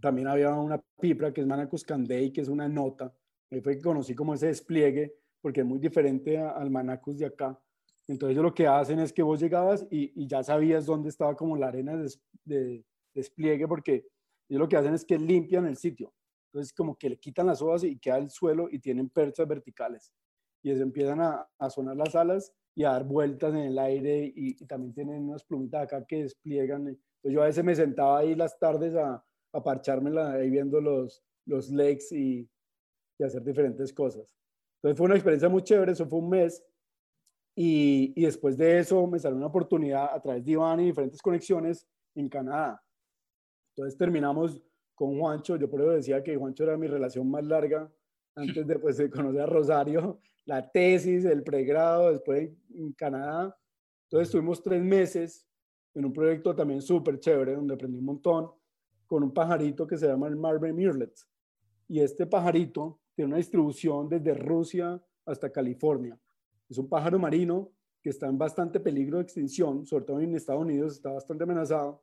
también 0.00 0.28
había 0.28 0.52
una 0.54 0.82
pipra 1.00 1.32
que 1.32 1.40
es 1.42 1.46
Manacus 1.46 1.84
candei, 1.84 2.32
que 2.32 2.40
es 2.40 2.48
una 2.48 2.68
nota. 2.68 3.14
Ahí 3.50 3.60
fue 3.60 3.76
que 3.76 3.82
conocí 3.82 4.14
como 4.14 4.34
ese 4.34 4.46
despliegue, 4.46 5.14
porque 5.40 5.60
es 5.60 5.66
muy 5.66 5.78
diferente 5.78 6.38
al 6.38 6.70
Manacus 6.70 7.18
de 7.18 7.26
acá. 7.26 7.60
Entonces 8.08 8.36
lo 8.38 8.54
que 8.54 8.66
hacen 8.66 8.98
es 8.98 9.12
que 9.12 9.22
vos 9.22 9.40
llegabas 9.40 9.86
y, 9.90 10.26
ya 10.26 10.42
sabías 10.42 10.86
dónde 10.86 11.10
estaba 11.10 11.36
como 11.36 11.56
la 11.56 11.68
arena 11.68 11.96
de, 12.44 12.84
despliegue, 13.14 13.68
porque 13.68 14.06
ellos 14.48 14.60
lo 14.60 14.68
que 14.68 14.76
hacen 14.76 14.94
es 14.94 15.04
que 15.04 15.18
limpian 15.18 15.66
el 15.66 15.76
sitio. 15.76 16.12
Entonces 16.52 16.72
como 16.72 16.96
que 16.96 17.10
le 17.10 17.18
quitan 17.18 17.46
las 17.46 17.62
hojas 17.62 17.84
y 17.84 17.98
queda 17.98 18.18
el 18.18 18.30
suelo 18.30 18.68
y 18.70 18.80
tienen 18.80 19.08
perchas 19.10 19.46
verticales. 19.46 20.12
Y 20.62 20.70
eso 20.70 20.82
empiezan 20.82 21.20
a, 21.20 21.48
sonar 21.70 21.96
las 21.96 22.14
alas 22.14 22.52
y 22.74 22.84
a 22.84 22.90
dar 22.90 23.04
vueltas 23.04 23.54
en 23.54 23.60
el 23.60 23.78
aire 23.78 24.24
y, 24.34 24.56
y 24.60 24.66
también 24.66 24.92
tienen 24.92 25.28
unas 25.28 25.44
plumitas 25.44 25.82
acá 25.82 26.04
que 26.04 26.22
despliegan 26.22 26.98
entonces 27.20 27.34
yo 27.34 27.42
a 27.42 27.46
veces 27.46 27.64
me 27.64 27.74
sentaba 27.74 28.18
ahí 28.18 28.34
las 28.34 28.58
tardes 28.58 28.94
a, 28.94 29.22
a 29.52 29.62
parchármela 29.62 30.32
ahí 30.32 30.48
viendo 30.48 30.80
los, 30.80 31.22
los 31.44 31.68
legs 31.68 32.10
y, 32.12 32.48
y, 33.18 33.24
hacer 33.24 33.44
diferentes 33.44 33.92
cosas. 33.92 34.34
Entonces 34.76 34.96
fue 34.96 35.04
una 35.04 35.16
experiencia 35.16 35.50
muy 35.50 35.62
chévere, 35.62 35.92
eso 35.92 36.06
fue 36.06 36.18
un 36.18 36.30
mes. 36.30 36.64
Y, 37.54 38.14
y 38.16 38.24
después 38.24 38.56
de 38.56 38.78
eso 38.78 39.06
me 39.06 39.18
salió 39.18 39.36
una 39.36 39.48
oportunidad 39.48 40.14
a 40.14 40.20
través 40.22 40.42
de 40.44 40.52
Iván 40.52 40.80
y 40.80 40.86
diferentes 40.86 41.20
conexiones 41.20 41.86
en 42.14 42.30
Canadá. 42.30 42.82
Entonces 43.76 43.98
terminamos 43.98 44.62
con 44.94 45.18
Juancho, 45.18 45.56
yo 45.56 45.68
por 45.68 45.82
eso 45.82 45.90
decía 45.90 46.22
que 46.22 46.36
Juancho 46.36 46.64
era 46.64 46.78
mi 46.78 46.86
relación 46.86 47.30
más 47.30 47.44
larga 47.44 47.90
antes 48.34 48.66
de, 48.66 48.78
pues, 48.78 48.96
de 48.96 49.10
conocer 49.10 49.42
a 49.42 49.46
Rosario, 49.46 50.20
la 50.46 50.70
tesis, 50.70 51.26
el 51.26 51.42
pregrado, 51.42 52.12
después 52.12 52.50
en 52.74 52.92
Canadá. 52.92 53.54
Entonces 54.04 54.28
estuvimos 54.28 54.62
tres 54.62 54.82
meses 54.82 55.46
en 55.94 56.04
un 56.04 56.12
proyecto 56.12 56.54
también 56.54 56.82
súper 56.82 57.18
chévere, 57.18 57.54
donde 57.54 57.74
aprendí 57.74 57.98
un 57.98 58.04
montón, 58.04 58.50
con 59.06 59.22
un 59.22 59.32
pajarito 59.32 59.86
que 59.86 59.96
se 59.96 60.06
llama 60.06 60.28
el 60.28 60.36
Marble 60.36 60.72
Mirlet. 60.72 61.14
Y 61.88 62.00
este 62.00 62.26
pajarito 62.26 63.00
tiene 63.14 63.28
una 63.28 63.38
distribución 63.38 64.08
desde 64.08 64.34
Rusia 64.34 65.02
hasta 65.26 65.50
California. 65.50 66.18
Es 66.68 66.78
un 66.78 66.88
pájaro 66.88 67.18
marino 67.18 67.72
que 68.00 68.10
está 68.10 68.28
en 68.28 68.38
bastante 68.38 68.80
peligro 68.80 69.18
de 69.18 69.24
extinción, 69.24 69.84
sobre 69.84 70.04
todo 70.04 70.20
en 70.20 70.34
Estados 70.34 70.62
Unidos 70.62 70.92
está 70.92 71.10
bastante 71.10 71.44
amenazado. 71.44 72.02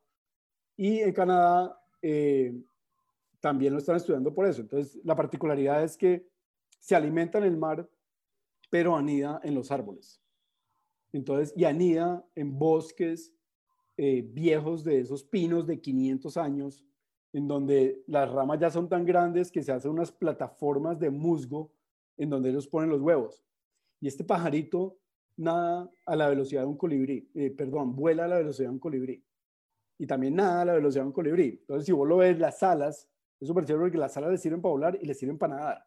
Y 0.76 1.00
en 1.00 1.14
Canadá 1.14 1.82
eh, 2.02 2.54
también 3.40 3.74
lo 3.74 3.80
están 3.80 3.96
estudiando 3.96 4.34
por 4.34 4.46
eso. 4.46 4.62
Entonces, 4.62 5.00
la 5.04 5.16
particularidad 5.16 5.84
es 5.84 5.98
que 5.98 6.28
se 6.80 6.96
alimenta 6.96 7.38
en 7.38 7.46
el 7.46 7.58
mar, 7.58 7.90
pero 8.70 8.96
anida 8.96 9.40
en 9.44 9.56
los 9.56 9.72
árboles. 9.72 10.22
Entonces, 11.14 11.54
y 11.56 11.64
anida 11.64 12.26
en 12.36 12.60
bosques 12.60 13.34
eh, 13.98 14.22
viejos 14.22 14.84
de 14.84 15.00
esos 15.00 15.24
pinos 15.24 15.66
de 15.66 15.82
500 15.82 16.38
años, 16.38 16.86
en 17.34 17.48
donde 17.48 18.04
las 18.08 18.32
ramas 18.32 18.60
ya 18.60 18.70
son 18.70 18.88
tan 18.88 19.06
grandes 19.06 19.52
que 19.52 19.64
se 19.64 19.72
hacen 19.72 19.92
unas 19.92 20.12
plataformas 20.12 21.00
de 21.00 21.10
musgo 21.10 21.72
en 22.18 22.30
donde 22.30 22.50
ellos 22.50 22.68
ponen 22.68 22.90
los 22.90 23.02
huevos. 23.02 23.44
Y 24.00 24.08
este 24.08 24.24
pajarito 24.24 24.98
nada 25.36 25.90
a 26.06 26.16
la 26.16 26.30
velocidad 26.30 26.62
de 26.62 26.68
un 26.68 26.78
colibrí, 26.78 27.30
eh, 27.34 27.52
perdón, 27.52 27.96
vuela 27.96 28.26
a 28.26 28.28
la 28.28 28.38
velocidad 28.38 28.70
de 28.70 28.74
un 28.74 28.80
colibrí. 28.80 29.24
Y 30.00 30.06
también 30.06 30.36
nada 30.36 30.62
a 30.62 30.66
la 30.66 30.74
velocidad 30.74 31.04
de 31.04 31.08
un 31.08 31.14
colibrí. 31.14 31.58
Entonces, 31.62 31.86
si 31.86 31.92
vos 31.92 32.08
lo 32.08 32.18
ves, 32.18 32.38
las 32.40 32.62
alas, 32.64 33.10
es 33.40 33.48
súper 33.48 33.66
chévere 33.66 33.86
porque 33.86 33.98
las 33.98 34.16
alas 34.18 34.32
le 34.32 34.38
sirven 34.38 34.62
para 34.62 34.72
volar 34.72 34.98
y 35.02 35.06
le 35.06 35.14
sirven 35.14 35.38
para 35.38 35.56
nadar. 35.56 35.86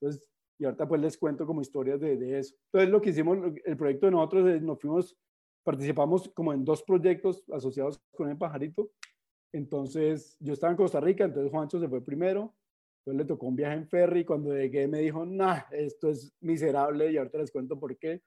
Entonces, 0.00 0.28
y 0.58 0.64
ahorita 0.64 0.86
pues 0.86 1.00
les 1.00 1.18
cuento 1.18 1.46
como 1.46 1.60
historias 1.60 2.00
de, 2.00 2.16
de 2.16 2.38
eso. 2.38 2.54
Entonces, 2.66 2.90
lo 2.90 3.00
que 3.00 3.10
hicimos, 3.10 3.38
el 3.64 3.76
proyecto 3.76 4.06
de 4.06 4.12
nosotros, 4.12 4.62
nos 4.62 4.80
fuimos 4.80 5.16
participamos 5.64 6.28
como 6.28 6.52
en 6.52 6.64
dos 6.64 6.82
proyectos 6.82 7.42
asociados 7.50 8.00
con 8.12 8.28
el 8.28 8.36
pajarito. 8.36 8.90
Entonces, 9.52 10.36
yo 10.40 10.52
estaba 10.52 10.70
en 10.70 10.76
Costa 10.76 11.00
Rica, 11.00 11.24
entonces 11.24 11.50
Juancho 11.50 11.80
se 11.80 11.88
fue 11.88 12.04
primero. 12.04 12.54
Entonces 12.98 13.18
le 13.18 13.24
tocó 13.24 13.46
un 13.46 13.56
viaje 13.56 13.76
en 13.76 13.88
ferry. 13.88 14.24
Cuando 14.24 14.54
llegué 14.54 14.86
me 14.88 15.00
dijo, 15.00 15.26
nah, 15.26 15.62
esto 15.72 16.08
es 16.08 16.32
miserable 16.40 17.10
y 17.10 17.16
ahorita 17.16 17.38
les 17.38 17.50
cuento 17.50 17.78
por 17.78 17.96
qué. 17.98 18.22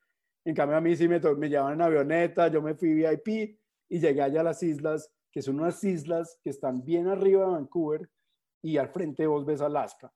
En 0.45 0.55
cambio, 0.55 0.77
a 0.77 0.81
mí 0.81 0.95
sí 0.95 1.07
me, 1.07 1.19
me 1.19 1.49
llevaban 1.49 1.73
en 1.73 1.81
avioneta, 1.81 2.47
yo 2.47 2.61
me 2.61 2.75
fui 2.75 2.93
VIP 2.93 3.59
y 3.89 3.99
llegué 3.99 4.21
allá 4.21 4.41
a 4.41 4.45
las 4.45 4.63
islas, 4.63 5.11
que 5.31 5.41
son 5.41 5.59
unas 5.59 5.83
islas 5.83 6.39
que 6.43 6.49
están 6.49 6.83
bien 6.85 7.07
arriba 7.07 7.45
de 7.45 7.51
Vancouver 7.51 8.09
y 8.61 8.77
al 8.77 8.89
frente 8.89 9.27
vos 9.27 9.45
ves 9.45 9.61
Alaska. 9.61 10.13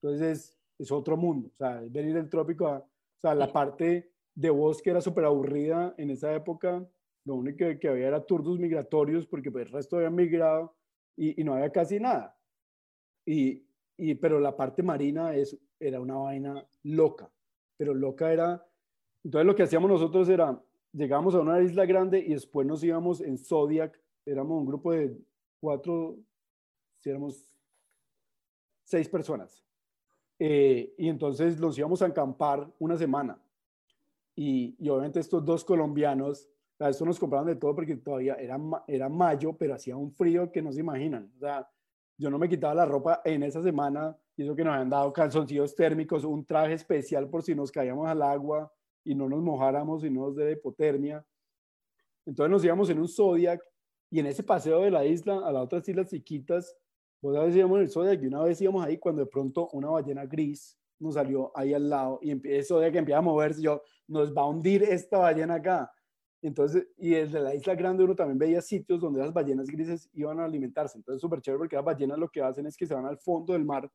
Entonces 0.00 0.56
es, 0.78 0.90
otro 0.90 1.16
mundo, 1.16 1.50
o 1.52 1.56
sea, 1.56 1.82
venir 1.88 2.14
del 2.14 2.28
trópico 2.28 2.66
a, 2.66 2.78
o 2.78 3.20
sea, 3.20 3.34
la 3.34 3.52
parte 3.52 4.13
de 4.34 4.50
bosque 4.50 4.90
era 4.90 5.00
súper 5.00 5.24
aburrida 5.24 5.94
en 5.98 6.10
esa 6.10 6.34
época, 6.34 6.86
lo 7.24 7.36
único 7.36 7.58
que, 7.58 7.78
que, 7.78 7.88
había 7.88 8.08
era 8.08 8.24
turdos 8.24 8.58
migratorios 8.58 9.26
porque 9.26 9.50
pues, 9.50 9.66
el 9.66 9.72
resto 9.72 9.96
había 9.96 10.10
migrado 10.10 10.74
y, 11.16 11.40
y 11.40 11.44
no 11.44 11.54
había 11.54 11.70
casi 11.70 11.98
nada. 11.98 12.36
Y, 13.24 13.64
y, 13.96 14.14
pero 14.16 14.40
la 14.40 14.56
parte 14.56 14.82
marina 14.82 15.34
es, 15.34 15.56
era 15.78 16.00
una 16.00 16.16
vaina 16.16 16.66
loca, 16.82 17.30
pero 17.76 17.94
loca 17.94 18.32
era, 18.32 18.66
entonces 19.22 19.46
lo 19.46 19.54
que 19.54 19.62
hacíamos 19.62 19.90
nosotros 19.90 20.28
era, 20.28 20.60
llegábamos 20.92 21.34
a 21.34 21.40
una 21.40 21.62
isla 21.62 21.86
grande 21.86 22.18
y 22.18 22.34
después 22.34 22.66
nos 22.66 22.84
íbamos 22.84 23.20
en 23.20 23.38
Zodiac, 23.38 23.98
éramos 24.26 24.58
un 24.58 24.66
grupo 24.66 24.92
de 24.92 25.16
cuatro, 25.60 26.18
si 27.00 27.10
éramos 27.10 27.56
seis 28.82 29.08
personas. 29.08 29.64
Eh, 30.38 30.94
y 30.98 31.08
entonces 31.08 31.58
los 31.58 31.78
íbamos 31.78 32.02
a 32.02 32.06
acampar 32.06 32.70
una 32.78 32.96
semana. 32.96 33.38
Y, 34.36 34.76
y 34.78 34.88
obviamente 34.88 35.20
estos 35.20 35.44
dos 35.44 35.64
colombianos, 35.64 36.48
a 36.78 36.90
esto 36.90 37.04
nos 37.04 37.18
compraron 37.18 37.46
de 37.46 37.56
todo 37.56 37.74
porque 37.74 37.96
todavía 37.96 38.34
era, 38.34 38.58
era 38.86 39.08
mayo, 39.08 39.56
pero 39.56 39.74
hacía 39.74 39.96
un 39.96 40.10
frío 40.10 40.50
que 40.50 40.60
no 40.60 40.72
se 40.72 40.80
imaginan. 40.80 41.32
O 41.36 41.38
sea, 41.38 41.68
yo 42.18 42.30
no 42.30 42.38
me 42.38 42.48
quitaba 42.48 42.74
la 42.74 42.84
ropa 42.84 43.22
en 43.24 43.42
esa 43.42 43.62
semana 43.62 44.16
y 44.36 44.42
eso 44.42 44.56
que 44.56 44.64
nos 44.64 44.74
habían 44.74 44.90
dado 44.90 45.12
calzoncillos 45.12 45.74
térmicos, 45.74 46.24
un 46.24 46.44
traje 46.44 46.74
especial 46.74 47.28
por 47.28 47.42
si 47.42 47.54
nos 47.54 47.70
caíamos 47.70 48.08
al 48.08 48.22
agua 48.22 48.72
y 49.04 49.14
no 49.14 49.28
nos 49.28 49.40
mojáramos 49.40 50.04
y 50.04 50.10
no 50.10 50.22
nos 50.22 50.36
de 50.36 50.52
hipotermia. 50.52 51.24
Entonces 52.26 52.50
nos 52.50 52.64
íbamos 52.64 52.90
en 52.90 52.98
un 52.98 53.08
Zodiac 53.08 53.62
y 54.10 54.20
en 54.20 54.26
ese 54.26 54.42
paseo 54.42 54.80
de 54.80 54.90
la 54.90 55.04
isla 55.04 55.46
a 55.46 55.52
las 55.52 55.64
otras 55.64 55.88
islas 55.88 56.08
chiquitas 56.08 56.76
a 57.32 57.40
veces 57.40 57.56
íbamos 57.56 57.78
en 57.78 57.82
el 57.84 57.90
Zodiac 57.90 58.22
y 58.22 58.26
una 58.26 58.42
vez 58.42 58.60
íbamos 58.60 58.84
ahí 58.84 58.98
cuando 58.98 59.24
de 59.24 59.30
pronto 59.30 59.68
una 59.72 59.88
ballena 59.88 60.26
gris 60.26 60.78
nos 60.98 61.14
salió 61.14 61.50
ahí 61.54 61.74
al 61.74 61.88
lado 61.88 62.18
y 62.22 62.40
eso 62.48 62.78
de 62.78 62.90
que 62.92 62.98
empieza 62.98 63.18
a 63.18 63.22
moverse, 63.22 63.62
yo, 63.62 63.82
nos 64.06 64.34
va 64.34 64.42
a 64.42 64.46
hundir 64.46 64.82
esta 64.82 65.18
ballena 65.18 65.54
acá. 65.54 65.90
Entonces, 66.42 66.86
y 66.98 67.10
desde 67.10 67.40
la 67.40 67.54
isla 67.54 67.74
grande 67.74 68.04
uno 68.04 68.14
también 68.14 68.38
veía 68.38 68.60
sitios 68.60 69.00
donde 69.00 69.20
las 69.20 69.32
ballenas 69.32 69.66
grises 69.66 70.10
iban 70.12 70.40
a 70.40 70.44
alimentarse. 70.44 70.98
Entonces, 70.98 71.20
súper 71.20 71.40
chévere 71.40 71.58
porque 71.58 71.76
las 71.76 71.84
ballenas 71.84 72.18
lo 72.18 72.28
que 72.28 72.42
hacen 72.42 72.66
es 72.66 72.76
que 72.76 72.86
se 72.86 72.94
van 72.94 73.06
al 73.06 73.18
fondo 73.18 73.54
del 73.54 73.64
mar, 73.64 73.90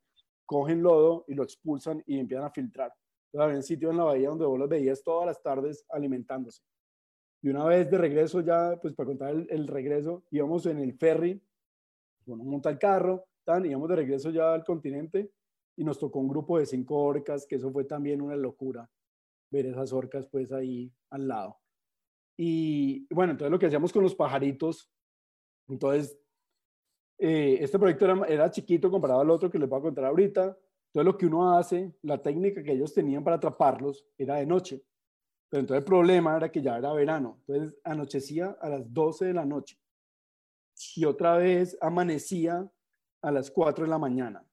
cogen 0.45 0.81
lodo 0.81 1.25
y 1.27 1.35
lo 1.35 1.43
expulsan 1.43 2.01
y 2.07 2.17
empiezan 2.17 2.45
a 2.45 2.49
filtrar. 2.49 2.91
Entonces, 3.27 3.45
había 3.45 3.57
un 3.57 3.63
sitio 3.63 3.91
en 3.91 3.97
la 3.97 4.03
bahía 4.03 4.29
donde 4.29 4.45
vos 4.45 4.59
las 4.59 4.67
veías 4.67 5.03
todas 5.03 5.27
las 5.27 5.41
tardes 5.43 5.85
alimentándose. 5.89 6.63
Y 7.41 7.49
una 7.49 7.65
vez 7.65 7.89
de 7.89 7.97
regreso 7.97 8.41
ya, 8.41 8.77
pues 8.81 8.95
para 8.95 9.07
contar 9.07 9.35
el, 9.47 9.67
regreso, 9.67 10.23
íbamos 10.31 10.65
en 10.65 10.79
el 10.79 10.93
ferry 10.97 11.41
bueno, 12.25 12.43
monta 12.43 12.69
el 12.69 12.77
carro, 12.77 13.25
tan, 13.43 13.65
íbamos 13.65 13.89
de 13.89 13.95
regreso 13.95 14.29
ya 14.29 14.53
al 14.53 14.63
continente 14.63 15.31
y 15.79 15.83
nos 15.85 15.97
tocó 15.97 16.19
un 16.19 16.27
grupo 16.27 16.59
de 16.59 16.65
cinco 16.65 17.01
orcas, 17.01 17.47
que 17.47 17.55
eso 17.55 17.71
fue 17.71 17.85
también 17.85 18.21
una 18.21 18.35
locura, 18.35 18.91
ver 19.49 19.65
esas 19.65 19.93
orcas 19.93 20.27
pues 20.27 20.51
ahí 20.51 20.91
al 21.09 21.25
lado. 21.25 21.57
Y 22.37 23.07
bueno, 23.13 23.31
entonces 23.31 23.49
lo 23.49 23.57
que 23.57 23.67
hacíamos 23.67 23.93
con 23.93 24.03
los 24.03 24.13
pajaritos, 24.13 24.91
entonces, 25.69 26.19
eh, 27.17 27.59
este 27.61 27.79
proyecto 27.79 28.03
era, 28.03 28.27
era 28.27 28.51
chiquito 28.51 28.91
comparado 28.91 29.21
al 29.21 29.29
otro 29.29 29.49
que 29.49 29.57
les 29.57 29.69
voy 29.69 29.79
a 29.79 29.83
contar 29.83 30.03
ahorita, 30.03 30.47
entonces 30.87 31.05
lo 31.05 31.17
que 31.17 31.27
uno 31.27 31.57
hace, 31.57 31.93
la 32.01 32.21
técnica 32.21 32.61
que 32.61 32.73
ellos 32.73 32.93
tenían 32.93 33.23
para 33.23 33.37
atraparlos 33.37 34.05
era 34.17 34.35
de 34.35 34.45
noche, 34.45 34.83
pero 35.47 35.61
entonces 35.61 35.79
el 35.79 35.85
problema 35.85 36.35
era 36.35 36.51
que 36.51 36.61
ya 36.61 36.77
era 36.77 36.91
verano, 36.91 37.41
entonces 37.47 37.79
anochecía 37.85 38.57
a 38.59 38.67
las 38.67 38.93
12 38.93 39.27
de 39.27 39.33
la 39.33 39.45
noche 39.45 39.79
y 40.97 41.05
otra 41.05 41.37
vez 41.37 41.77
amanecía 41.79 42.69
a 43.21 43.31
las 43.31 43.49
4 43.49 43.85
de 43.85 43.89
la 43.89 43.97
mañana. 43.97 44.45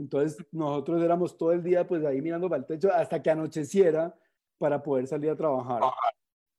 Entonces 0.00 0.38
nosotros 0.50 1.02
éramos 1.02 1.36
todo 1.36 1.52
el 1.52 1.62
día 1.62 1.86
pues 1.86 2.02
ahí 2.06 2.22
mirando 2.22 2.48
para 2.48 2.60
el 2.60 2.66
techo 2.66 2.90
hasta 2.90 3.22
que 3.22 3.30
anocheciera 3.30 4.18
para 4.56 4.82
poder 4.82 5.06
salir 5.06 5.28
a 5.28 5.36
trabajar. 5.36 5.82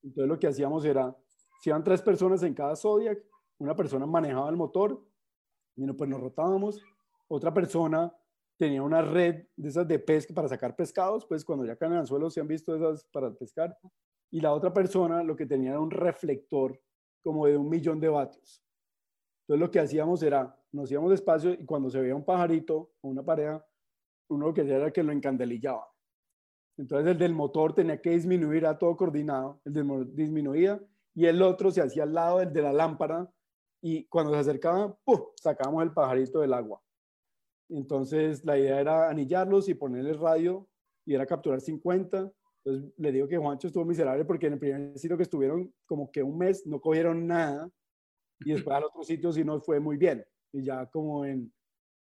Entonces 0.00 0.28
lo 0.28 0.38
que 0.38 0.46
hacíamos 0.46 0.84
era, 0.84 1.14
si 1.60 1.70
iban 1.70 1.82
tres 1.82 2.00
personas 2.00 2.40
en 2.44 2.54
cada 2.54 2.76
Zodiac, 2.76 3.18
una 3.58 3.74
persona 3.74 4.06
manejaba 4.06 4.48
el 4.48 4.56
motor, 4.56 5.04
y 5.74 5.84
pues 5.92 6.08
nos 6.08 6.20
rotábamos, 6.20 6.80
otra 7.26 7.52
persona 7.52 8.14
tenía 8.56 8.80
una 8.80 9.02
red 9.02 9.46
de 9.56 9.68
esas 9.68 9.88
de 9.88 9.98
pesca 9.98 10.32
para 10.32 10.46
sacar 10.46 10.76
pescados, 10.76 11.26
pues 11.26 11.44
cuando 11.44 11.64
ya 11.64 11.74
caen 11.74 11.94
en 11.94 11.98
el 11.98 12.06
suelo 12.06 12.30
se 12.30 12.40
han 12.40 12.46
visto 12.46 12.76
esas 12.76 13.04
para 13.06 13.32
pescar, 13.32 13.76
y 14.30 14.40
la 14.40 14.52
otra 14.52 14.72
persona 14.72 15.24
lo 15.24 15.34
que 15.34 15.46
tenía 15.46 15.70
era 15.70 15.80
un 15.80 15.90
reflector 15.90 16.80
como 17.24 17.46
de 17.46 17.56
un 17.56 17.68
millón 17.68 17.98
de 17.98 18.08
vatios. 18.08 18.62
Entonces 19.42 19.60
lo 19.60 19.70
que 19.70 19.80
hacíamos 19.80 20.22
era, 20.22 20.56
nos 20.70 20.90
íbamos 20.90 21.10
despacio 21.10 21.52
y 21.52 21.64
cuando 21.64 21.90
se 21.90 22.00
veía 22.00 22.14
un 22.14 22.24
pajarito 22.24 22.92
o 23.00 23.08
una 23.08 23.24
pareja, 23.24 23.64
uno 24.28 24.46
lo 24.46 24.54
que 24.54 24.62
hacía 24.62 24.76
era 24.76 24.92
que 24.92 25.02
lo 25.02 25.12
encandelillaba. 25.12 25.86
Entonces 26.78 27.10
el 27.10 27.18
del 27.18 27.34
motor 27.34 27.74
tenía 27.74 28.00
que 28.00 28.10
disminuir 28.10 28.66
a 28.66 28.78
todo 28.78 28.96
coordinado, 28.96 29.60
el 29.64 29.72
del 29.72 30.14
disminuía 30.14 30.80
y 31.14 31.26
el 31.26 31.42
otro 31.42 31.70
se 31.70 31.82
hacía 31.82 32.04
al 32.04 32.14
lado 32.14 32.38
del 32.38 32.52
de 32.52 32.62
la 32.62 32.72
lámpara 32.72 33.30
y 33.82 34.04
cuando 34.04 34.32
se 34.32 34.38
acercaba, 34.38 34.96
¡pum! 35.04 35.20
sacábamos 35.36 35.82
el 35.82 35.92
pajarito 35.92 36.40
del 36.40 36.54
agua. 36.54 36.80
Entonces 37.68 38.44
la 38.44 38.56
idea 38.56 38.80
era 38.80 39.10
anillarlos 39.10 39.68
y 39.68 39.74
ponerle 39.74 40.12
radio 40.12 40.68
y 41.04 41.14
era 41.14 41.26
capturar 41.26 41.60
50. 41.60 42.32
Entonces 42.64 42.92
le 42.96 43.12
digo 43.12 43.26
que 43.26 43.38
Juancho 43.38 43.66
estuvo 43.66 43.84
miserable 43.84 44.24
porque 44.24 44.46
en 44.46 44.52
el 44.54 44.58
primer 44.58 44.98
sitio 44.98 45.16
que 45.16 45.24
estuvieron 45.24 45.74
como 45.84 46.10
que 46.10 46.22
un 46.22 46.38
mes 46.38 46.64
no 46.64 46.80
cogieron 46.80 47.26
nada 47.26 47.68
y 48.44 48.52
después 48.52 48.76
al 48.76 48.84
otro 48.84 49.02
sitio 49.02 49.32
sí 49.32 49.44
nos 49.44 49.64
fue 49.64 49.80
muy 49.80 49.96
bien. 49.96 50.24
Y 50.52 50.62
ya 50.62 50.86
como 50.86 51.24
en, 51.24 51.52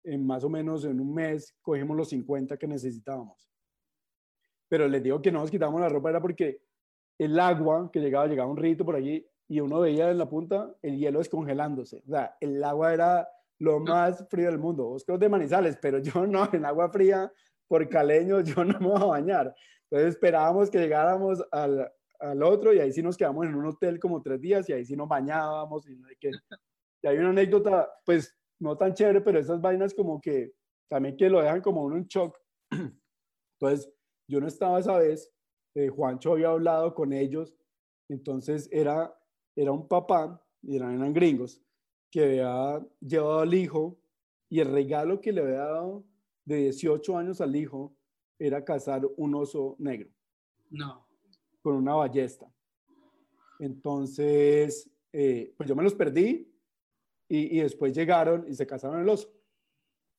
en 0.05 0.27
más 0.27 0.45
o 0.45 0.49
menos 0.49 0.85
en 0.85 1.01
un 1.01 1.15
mes 1.15 1.57
cogimos 1.63 1.97
los 1.97 2.09
50 2.09 2.57
que 2.57 2.67
necesitábamos. 2.67 3.49
Pero 4.69 4.89
les 4.89 5.03
digo 5.03 5.21
que 5.21 5.31
no 5.31 5.41
nos 5.41 5.51
quitamos 5.51 5.81
la 5.81 5.89
ropa 5.89 6.11
era 6.11 6.21
porque 6.21 6.63
el 7.19 7.39
agua 7.39 7.91
que 7.93 8.01
llegaba, 8.01 8.27
llegaba 8.27 8.51
un 8.51 8.57
rito 8.57 8.85
por 8.85 8.97
allí 8.97 9.27
y 9.49 9.61
uno 9.61 9.81
veía 9.81 10.11
en 10.11 10.19
la 10.19 10.29
punta 10.29 10.75
el 10.83 10.97
hielo 10.99 11.19
descongelándose. 11.19 12.03
O 12.07 12.11
sea, 12.11 12.37
el 12.41 12.63
agua 12.65 12.95
era 12.95 13.29
lo 13.59 13.81
más 13.81 14.27
frío 14.29 14.47
del 14.47 14.59
mundo. 14.59 14.85
Vos 14.89 15.05
creo 15.05 15.19
de 15.19 15.29
Manizales, 15.29 15.79
pero 15.81 15.99
yo 15.99 16.27
no, 16.27 16.49
en 16.53 16.65
agua 16.65 16.91
fría, 16.91 17.31
por 17.69 17.89
caleño, 17.89 18.41
yo 18.41 18.65
no 18.65 18.81
me 18.81 18.89
voy 18.89 19.03
a 19.03 19.05
bañar. 19.05 19.55
Entonces 19.91 20.15
esperábamos 20.15 20.71
que 20.71 20.79
llegáramos 20.79 21.45
al, 21.51 21.93
al 22.23 22.43
otro 22.43 22.73
y 22.73 22.79
ahí 22.79 22.93
sí 22.93 23.03
nos 23.03 23.17
quedamos 23.17 23.47
en 23.47 23.55
un 23.55 23.67
hotel 23.67 23.99
como 23.99 24.23
tres 24.23 24.41
días 24.41 24.69
y 24.69 24.73
ahí 24.73 24.85
sí 24.85 24.97
nos 24.97 25.09
bañábamos 25.09 25.89
y, 25.89 26.01
que, 26.21 26.31
y 27.03 27.07
hay 27.07 27.19
una 27.19 27.31
anécdota, 27.31 27.91
pues 28.05 28.35
no 28.61 28.77
tan 28.77 28.95
chévere, 28.95 29.21
pero 29.21 29.41
esas 29.41 29.61
vainas 29.61 29.93
como 29.93 30.21
que 30.21 30.53
también 30.89 31.17
que 31.17 31.29
lo 31.29 31.43
dejan 31.43 31.61
como 31.61 31.83
uno 31.83 31.97
en 31.97 32.07
shock. 32.07 32.39
Entonces, 33.61 33.93
yo 34.29 34.41
no 34.41 34.47
estaba 34.47 34.79
esa 34.79 34.99
vez, 34.99 35.33
eh, 35.75 35.89
Juancho 35.89 36.33
había 36.33 36.51
hablado 36.51 36.95
con 36.95 37.13
ellos, 37.13 37.57
entonces 38.09 38.69
era, 38.71 39.15
era 39.57 39.73
un 39.73 39.89
papá, 39.89 40.43
y 40.63 40.77
eran, 40.77 40.95
eran 40.95 41.13
gringos, 41.13 41.63
que 42.11 42.25
había 42.25 42.87
llevado 43.01 43.41
al 43.41 43.55
hijo 43.55 43.99
y 44.51 44.61
el 44.61 44.71
regalo 44.71 45.21
que 45.21 45.33
le 45.33 45.41
había 45.41 45.65
dado 45.65 46.05
de 46.45 46.57
18 46.57 47.17
años 47.17 47.41
al 47.41 47.57
hijo 47.57 47.97
era 48.39 48.65
cazar 48.65 49.03
un 49.17 49.35
oso 49.35 49.77
negro. 49.79 50.11
No 50.71 51.02
con 51.63 51.75
una 51.75 51.95
ballesta. 51.95 52.53
Entonces, 53.59 54.91
eh, 55.13 55.55
pues 55.57 55.69
yo 55.69 55.77
me 55.77 55.83
los 55.83 55.95
perdí 55.95 56.53
y, 57.29 57.59
y, 57.59 57.61
después 57.61 57.95
llegaron 57.95 58.45
y 58.49 58.55
se 58.55 58.67
casaron 58.67 59.01
el 59.01 59.09
oso 59.09 59.33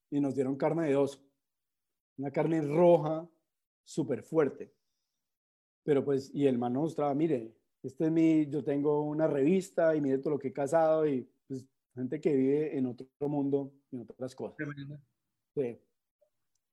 y 0.10 0.20
nos 0.20 0.36
dieron 0.36 0.56
carne 0.56 0.88
de 0.88 0.96
oso. 0.96 1.20
Una 2.18 2.32
carne 2.32 2.62
roja, 2.62 3.28
súper 3.84 4.24
fuerte. 4.24 4.74
Pero 5.84 6.06
pues, 6.06 6.32
y 6.34 6.48
el 6.48 6.58
man 6.58 6.74
nos 6.74 6.84
mostraba, 6.84 7.14
mire, 7.14 7.54
este 7.82 8.06
es 8.06 8.12
mi, 8.12 8.48
yo 8.48 8.64
tengo 8.64 9.02
una 9.02 9.28
revista 9.28 9.96
y 9.96 10.02
mire 10.02 10.20
todo 10.20 10.36
lo 10.36 10.40
que 10.40 10.50
he 10.50 10.54
casado 10.54 11.06
y 11.06 11.30
pues 11.48 11.66
gente 11.94 12.22
que 12.22 12.34
vive 12.34 12.78
en 12.78 12.86
otro 12.86 13.08
mundo, 13.28 13.74
en 13.92 14.02
otras 14.02 14.34
cosas. 14.34 14.58
Sí. 15.54 15.80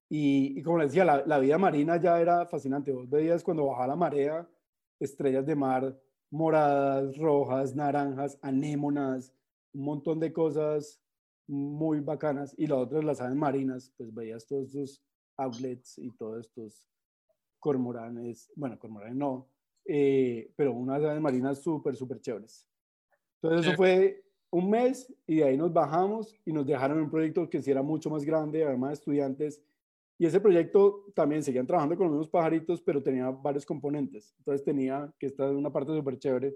Y, 0.09 0.59
y, 0.59 0.63
como 0.63 0.79
les 0.79 0.89
decía, 0.89 1.05
la, 1.05 1.25
la, 1.25 1.39
vida 1.39 1.57
marina 1.57 1.97
ya 1.97 2.21
era 2.21 2.47
fascinante. 2.47 2.93
Vos 2.93 3.09
veías 3.09 3.43
cuando 3.45 3.67
bajaba 3.67 3.89
la 3.89 3.97
marea, 3.97 4.49
estrellas 5.01 5.47
de 5.47 5.57
mar 5.57 5.99
moradas, 6.31 7.17
rojas, 7.17 7.75
naranjas, 7.75 8.39
anémonas, 8.41 9.35
un 9.73 9.85
montón 9.85 10.21
de 10.21 10.33
cosas 10.33 11.03
muy 11.47 12.01
bacanas. 12.01 12.55
Y 12.57 12.67
la 12.67 12.77
otra, 12.77 13.03
las 13.03 13.21
aves 13.21 13.37
marinas, 13.37 13.93
pues 13.97 14.15
veías 14.15 14.47
todos 14.47 14.69
estos 14.69 15.03
outlets 15.37 15.99
y 15.99 16.11
todos 16.13 16.47
estos 16.47 16.87
cormoranes, 17.59 18.51
bueno, 18.55 18.79
cormoranes 18.79 19.17
no, 19.17 19.49
eh, 19.85 20.53
pero 20.57 20.73
unas 20.73 21.03
aves 21.03 21.21
marinas 21.21 21.61
súper, 21.61 21.97
súper 21.97 22.21
chéveres. 22.21 22.67
Entonces 23.43 23.67
eso 23.67 23.77
fue 23.77 24.23
un 24.51 24.71
mes 24.71 25.13
y 25.27 25.37
de 25.37 25.45
ahí 25.45 25.57
nos 25.57 25.73
bajamos 25.73 26.39
y 26.45 26.53
nos 26.53 26.67
dejaron 26.67 27.01
un 27.01 27.11
proyecto 27.11 27.49
que 27.49 27.61
sí 27.61 27.71
era 27.71 27.83
mucho 27.83 28.11
más 28.11 28.25
grande, 28.25 28.65
además 28.65 28.95
estudiantes, 28.95 29.63
Y 30.21 30.27
ese 30.27 30.39
proyecto 30.39 31.07
también 31.15 31.43
seguían 31.43 31.67
trabajando 31.67 31.97
con 31.97 32.09
los 32.09 32.13
mismos 32.13 32.29
pajaritos, 32.29 32.83
pero 32.83 33.03
tenía 33.03 33.31
varios 33.31 33.65
componentes. 33.65 34.35
Entonces 34.37 34.63
tenía, 34.63 35.11
que 35.19 35.25
esta 35.25 35.49
es 35.49 35.57
una 35.57 35.73
parte 35.73 35.95
súper 35.95 36.19
chévere, 36.19 36.55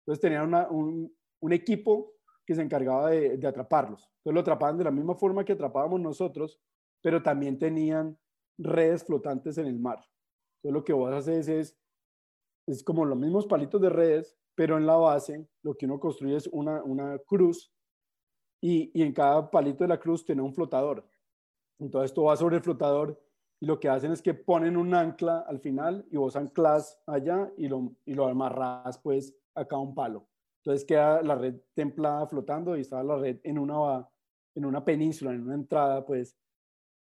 entonces 0.00 0.22
tenían 0.22 0.54
un, 0.70 1.14
un, 1.38 1.52
equipo 1.52 2.14
que 2.46 2.54
se 2.54 2.62
encargaba 2.62 3.10
de, 3.10 3.36
de, 3.36 3.46
atraparlos. 3.46 4.10
Entonces 4.16 4.32
lo 4.32 4.40
atrapaban 4.40 4.78
de 4.78 4.84
la 4.84 4.90
misma 4.90 5.14
forma 5.16 5.44
que 5.44 5.52
atrapábamos 5.52 6.00
nosotros, 6.00 6.58
pero 7.02 7.22
también 7.22 7.58
tenían 7.58 8.18
redes 8.56 9.04
flotantes 9.04 9.58
en 9.58 9.66
el 9.66 9.78
mar. 9.78 9.98
Entonces 10.62 10.72
lo 10.72 10.82
que 10.82 10.94
vos 10.94 11.12
haces 11.12 11.46
es, 11.48 11.78
es 12.66 12.82
como 12.82 13.04
los 13.04 13.18
mismos 13.18 13.46
palitos 13.46 13.82
de 13.82 13.90
redes, 13.90 14.34
pero 14.54 14.78
en 14.78 14.86
la 14.86 14.96
base 14.96 15.46
lo 15.60 15.74
que 15.74 15.84
uno 15.84 16.00
construye 16.00 16.36
es 16.36 16.46
una, 16.46 16.82
una 16.82 17.18
cruz 17.18 17.70
y, 18.62 18.90
y 18.98 19.02
en 19.02 19.12
cada 19.12 19.50
palito 19.50 19.84
de 19.84 19.88
la 19.88 20.00
cruz 20.00 20.24
tiene 20.24 20.40
un 20.40 20.54
flotador. 20.54 21.06
Entonces 21.78 22.10
esto 22.10 22.24
va 22.24 22.36
sobre 22.36 22.56
el 22.56 22.62
flotador 22.62 23.20
y 23.60 23.66
lo 23.66 23.80
que 23.80 23.88
hacen 23.88 24.12
es 24.12 24.22
que 24.22 24.34
ponen 24.34 24.76
un 24.76 24.94
ancla 24.94 25.40
al 25.40 25.60
final 25.60 26.06
y 26.10 26.16
vos 26.16 26.36
anclas 26.36 27.00
allá 27.06 27.52
y 27.56 27.68
lo, 27.68 27.94
y 28.04 28.14
lo 28.14 28.26
amarras 28.26 28.98
pues 28.98 29.34
acá 29.54 29.76
a 29.76 29.80
un 29.80 29.94
palo. 29.94 30.28
Entonces 30.62 30.84
queda 30.84 31.22
la 31.22 31.34
red 31.34 31.56
templada 31.74 32.26
flotando 32.26 32.76
y 32.76 32.80
estaba 32.80 33.02
la 33.02 33.16
red 33.16 33.38
en 33.42 33.58
una, 33.58 34.08
en 34.54 34.64
una 34.64 34.84
península, 34.84 35.32
en 35.32 35.42
una 35.42 35.54
entrada 35.54 36.04
pues, 36.04 36.36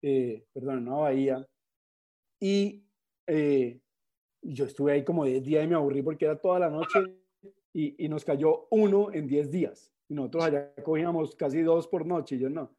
eh, 0.02 0.46
perdón, 0.52 0.78
en 0.78 0.88
una 0.88 0.96
bahía. 0.96 1.48
Y 2.40 2.84
eh, 3.26 3.80
yo 4.42 4.64
estuve 4.64 4.92
ahí 4.92 5.04
como 5.04 5.24
10 5.24 5.42
días 5.42 5.64
y 5.64 5.68
me 5.68 5.74
aburrí 5.74 6.02
porque 6.02 6.24
era 6.24 6.40
toda 6.40 6.58
la 6.58 6.70
noche 6.70 6.98
y, 7.72 8.04
y 8.04 8.08
nos 8.08 8.24
cayó 8.24 8.68
uno 8.70 9.12
en 9.12 9.26
10 9.26 9.50
días. 9.50 9.92
Y 10.08 10.14
nosotros 10.14 10.44
allá 10.44 10.74
cogíamos 10.82 11.36
casi 11.36 11.62
dos 11.62 11.86
por 11.88 12.06
noche 12.06 12.36
y 12.36 12.40
yo 12.40 12.50
no 12.50 12.70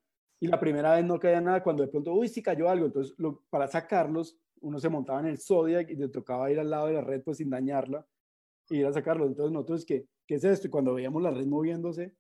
y 0.44 0.48
la 0.48 0.60
primera 0.60 0.94
vez 0.96 1.06
no 1.06 1.18
caía 1.18 1.40
nada, 1.40 1.64
cuando 1.64 1.84
de 1.84 1.90
pronto, 1.90 2.12
uy, 2.12 2.28
sí 2.28 2.44
cayó 2.44 2.68
algo, 2.68 2.88
entonces 2.88 3.16
para 3.50 3.66
sacarlos, 3.66 4.38
uno 4.60 4.78
se 4.78 4.90
montaba 4.90 5.22
en 5.22 5.28
el 5.28 5.38
Zodiac 5.40 5.90
y 5.90 5.96
le 5.96 6.10
tocaba 6.10 6.52
ir 6.52 6.60
al 6.60 6.70
lado 6.70 6.88
de 6.88 6.96
la 6.96 7.02
red 7.02 7.24
pues 7.24 7.38
sin 7.38 7.50
dañarla 7.50 8.06
y 8.68 8.80
ir 8.80 8.86
a 8.86 8.92
sacarlos. 8.92 9.30
Entonces 9.30 9.54
nosotros, 9.54 9.86
¿qué, 9.86 10.06
¿qué 10.28 10.36
es 10.36 10.44
esto? 10.44 10.68
Y 10.68 10.70
cuando 10.70 10.96
veíamos 10.96 11.24
la 11.24 11.32
red 11.32 11.46
moviéndose, 11.46 12.14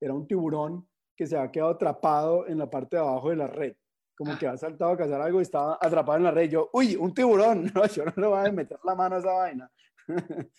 era 0.00 0.14
un 0.14 0.28
tiburón 0.28 0.88
que 1.16 1.26
se 1.26 1.36
había 1.36 1.50
quedado 1.50 1.70
atrapado 1.70 2.46
en 2.46 2.58
la 2.58 2.70
parte 2.70 2.94
de 2.94 3.02
abajo 3.02 3.30
de 3.30 3.36
la 3.36 3.48
red, 3.48 3.74
como 4.16 4.38
que 4.38 4.46
había 4.46 4.58
saltado 4.58 4.92
a 4.92 4.96
cazar 4.96 5.20
algo 5.20 5.40
y 5.40 5.42
estaba 5.42 5.78
atrapado 5.80 6.16
en 6.16 6.24
la 6.24 6.30
red. 6.30 6.48
Yo, 6.48 6.70
uy, 6.72 6.94
un 6.94 7.12
tiburón, 7.12 7.64
no, 7.74 7.84
yo 7.88 8.04
no 8.04 8.12
le 8.14 8.26
voy 8.28 8.46
a 8.46 8.52
meter 8.52 8.78
la 8.84 8.94
mano 8.94 9.16
a 9.16 9.18
esa 9.18 9.32
vaina. 9.32 9.72
Entonces 10.06 10.52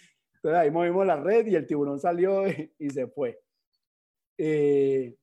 ahí 0.53 0.69
movimos 0.69 1.07
la 1.07 1.15
red 1.15 1.47
y 1.47 1.55
el 1.55 1.65
tiburón 1.65 1.97
salió 1.97 2.45
y, 2.45 2.73
y 2.77 2.89
se 2.89 3.07
fue. 3.07 3.39
Eh, 4.37 5.15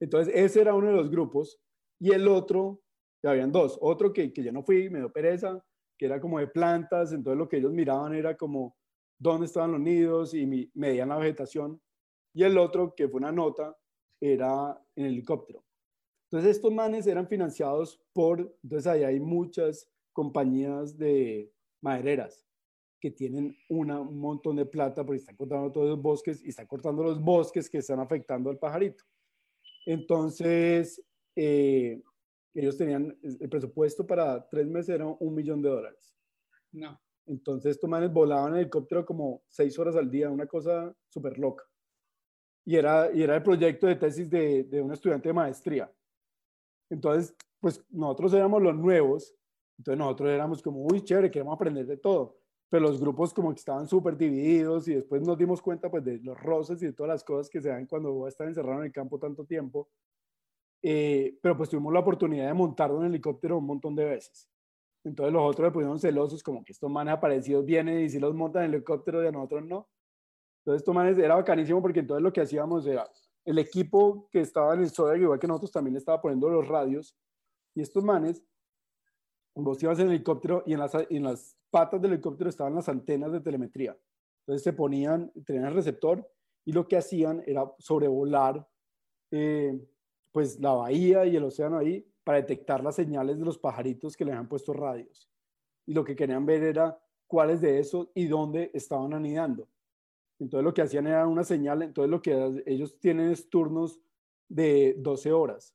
entonces, 0.00 0.32
ese 0.34 0.60
era 0.60 0.74
uno 0.74 0.88
de 0.88 0.94
los 0.94 1.10
grupos. 1.10 1.60
Y 2.00 2.12
el 2.12 2.28
otro, 2.28 2.80
ya 3.22 3.30
habían 3.30 3.52
dos. 3.52 3.78
Otro 3.80 4.12
que, 4.12 4.32
que 4.32 4.42
yo 4.42 4.52
no 4.52 4.62
fui, 4.62 4.88
me 4.90 4.98
dio 4.98 5.12
pereza, 5.12 5.64
que 5.98 6.06
era 6.06 6.20
como 6.20 6.38
de 6.38 6.46
plantas. 6.46 7.12
Entonces, 7.12 7.38
lo 7.38 7.48
que 7.48 7.56
ellos 7.56 7.72
miraban 7.72 8.14
era 8.14 8.36
como 8.36 8.76
dónde 9.18 9.46
estaban 9.46 9.72
los 9.72 9.80
nidos 9.80 10.34
y 10.34 10.70
medían 10.74 11.08
la 11.08 11.18
vegetación. 11.18 11.80
Y 12.34 12.44
el 12.44 12.56
otro, 12.58 12.94
que 12.94 13.08
fue 13.08 13.18
una 13.18 13.32
nota, 13.32 13.76
era 14.20 14.80
en 14.94 15.06
helicóptero. 15.06 15.64
Entonces, 16.30 16.56
estos 16.56 16.72
manes 16.72 17.06
eran 17.06 17.26
financiados 17.26 18.00
por, 18.12 18.54
entonces 18.62 18.86
ahí 18.86 19.02
hay 19.02 19.18
muchas 19.18 19.90
compañías 20.12 20.96
de 20.98 21.50
madereras 21.80 22.46
que 23.00 23.10
tienen 23.10 23.56
una, 23.68 24.00
un 24.00 24.18
montón 24.18 24.56
de 24.56 24.66
plata 24.66 25.06
porque 25.06 25.20
están 25.20 25.36
cortando 25.36 25.70
todos 25.72 25.88
los 25.88 26.02
bosques 26.02 26.44
y 26.44 26.48
están 26.48 26.66
cortando 26.66 27.02
los 27.02 27.20
bosques 27.20 27.70
que 27.70 27.78
están 27.78 28.00
afectando 28.00 28.50
al 28.50 28.58
pajarito. 28.58 29.04
Entonces, 29.88 31.02
eh, 31.34 32.02
ellos 32.52 32.76
tenían 32.76 33.18
el 33.22 33.48
presupuesto 33.48 34.06
para 34.06 34.46
tres 34.46 34.66
meses 34.66 34.90
era 34.90 35.06
un 35.06 35.34
millón 35.34 35.62
de 35.62 35.70
dólares. 35.70 36.14
No. 36.72 37.00
Entonces, 37.26 37.70
estos 37.70 37.88
manes 37.88 38.12
volaban 38.12 38.52
en 38.52 38.60
helicóptero 38.60 39.06
como 39.06 39.42
seis 39.48 39.78
horas 39.78 39.96
al 39.96 40.10
día, 40.10 40.28
una 40.28 40.46
cosa 40.46 40.94
súper 41.08 41.38
loca. 41.38 41.64
Y 42.66 42.76
era, 42.76 43.10
y 43.14 43.22
era 43.22 43.36
el 43.36 43.42
proyecto 43.42 43.86
de 43.86 43.96
tesis 43.96 44.28
de, 44.28 44.64
de 44.64 44.82
un 44.82 44.92
estudiante 44.92 45.30
de 45.30 45.32
maestría. 45.32 45.90
Entonces, 46.90 47.34
pues 47.58 47.82
nosotros 47.88 48.34
éramos 48.34 48.60
los 48.60 48.76
nuevos, 48.76 49.34
entonces 49.78 49.98
nosotros 49.98 50.28
éramos 50.28 50.62
como, 50.62 50.84
uy, 50.84 51.02
chévere, 51.02 51.30
queremos 51.30 51.54
aprender 51.54 51.86
de 51.86 51.96
todo 51.96 52.37
pero 52.68 52.82
los 52.82 53.00
grupos 53.00 53.32
como 53.32 53.52
que 53.52 53.58
estaban 53.58 53.88
súper 53.88 54.16
divididos 54.16 54.88
y 54.88 54.94
después 54.94 55.22
nos 55.22 55.38
dimos 55.38 55.62
cuenta 55.62 55.90
pues 55.90 56.04
de 56.04 56.18
los 56.18 56.38
roces 56.40 56.82
y 56.82 56.86
de 56.86 56.92
todas 56.92 57.08
las 57.08 57.24
cosas 57.24 57.48
que 57.48 57.60
se 57.60 57.68
dan 57.70 57.86
cuando 57.86 58.26
a 58.26 58.28
estar 58.28 58.46
encerrado 58.46 58.80
en 58.80 58.86
el 58.86 58.92
campo 58.92 59.18
tanto 59.18 59.44
tiempo. 59.44 59.88
Eh, 60.82 61.38
pero 61.42 61.56
pues 61.56 61.70
tuvimos 61.70 61.92
la 61.92 62.00
oportunidad 62.00 62.46
de 62.46 62.54
montar 62.54 62.92
un 62.92 63.06
helicóptero 63.06 63.58
un 63.58 63.66
montón 63.66 63.96
de 63.96 64.04
veces. 64.04 64.48
Entonces 65.04 65.32
los 65.32 65.42
otros 65.42 65.68
le 65.68 65.72
pusieron 65.72 65.98
celosos 65.98 66.42
como 66.42 66.62
que 66.62 66.72
estos 66.72 66.90
manes 66.90 67.14
aparecidos 67.14 67.64
vienen 67.64 68.00
y 68.00 68.10
si 68.10 68.18
los 68.18 68.34
montan 68.34 68.64
en 68.64 68.74
helicóptero 68.74 69.22
y 69.24 69.26
a 69.26 69.32
nosotros 69.32 69.64
no. 69.64 69.88
Entonces 70.60 70.82
estos 70.82 70.94
manes 70.94 71.16
era 71.18 71.36
bacanísimo 71.36 71.80
porque 71.80 72.00
entonces 72.00 72.22
lo 72.22 72.32
que 72.32 72.42
hacíamos 72.42 72.86
era 72.86 73.08
el 73.44 73.58
equipo 73.58 74.28
que 74.30 74.40
estaba 74.40 74.74
en 74.74 74.80
el 74.80 74.90
Zodiac, 74.90 75.22
igual 75.22 75.38
que 75.38 75.46
nosotros 75.46 75.72
también 75.72 75.94
le 75.94 75.98
estaba 75.98 76.20
poniendo 76.20 76.50
los 76.50 76.68
radios 76.68 77.16
y 77.74 77.80
estos 77.80 78.04
manes, 78.04 78.44
vos 79.54 79.82
ibas 79.82 79.98
en 79.98 80.06
el 80.06 80.14
helicóptero 80.14 80.62
y 80.66 80.72
en 80.72 80.80
las, 80.80 80.92
en 80.94 81.24
las 81.24 81.56
patas 81.70 82.00
del 82.00 82.12
helicóptero 82.12 82.50
estaban 82.50 82.74
las 82.74 82.88
antenas 82.88 83.32
de 83.32 83.40
telemetría. 83.40 83.96
Entonces 84.40 84.62
se 84.62 84.72
ponían, 84.72 85.30
tenían 85.44 85.66
el 85.66 85.74
receptor 85.74 86.26
y 86.64 86.72
lo 86.72 86.86
que 86.86 86.96
hacían 86.96 87.42
era 87.46 87.70
sobrevolar 87.78 88.66
eh, 89.30 89.78
pues 90.32 90.58
la 90.60 90.72
bahía 90.72 91.26
y 91.26 91.36
el 91.36 91.44
océano 91.44 91.78
ahí 91.78 92.06
para 92.24 92.38
detectar 92.38 92.82
las 92.82 92.94
señales 92.94 93.38
de 93.38 93.44
los 93.44 93.58
pajaritos 93.58 94.16
que 94.16 94.24
le 94.24 94.32
habían 94.32 94.48
puesto 94.48 94.72
radios. 94.72 95.28
Y 95.86 95.94
lo 95.94 96.04
que 96.04 96.14
querían 96.14 96.46
ver 96.46 96.62
era 96.62 96.98
cuáles 97.26 97.60
de 97.60 97.78
esos 97.78 98.08
y 98.14 98.26
dónde 98.26 98.70
estaban 98.74 99.14
anidando. 99.14 99.68
Entonces 100.38 100.64
lo 100.64 100.74
que 100.74 100.82
hacían 100.82 101.06
era 101.06 101.26
una 101.26 101.44
señal, 101.44 101.82
entonces 101.82 102.10
lo 102.10 102.22
que 102.22 102.62
ellos 102.66 102.98
tienen 103.00 103.30
es 103.30 103.48
turnos 103.48 104.00
de 104.48 104.94
12 104.98 105.32
horas. 105.32 105.74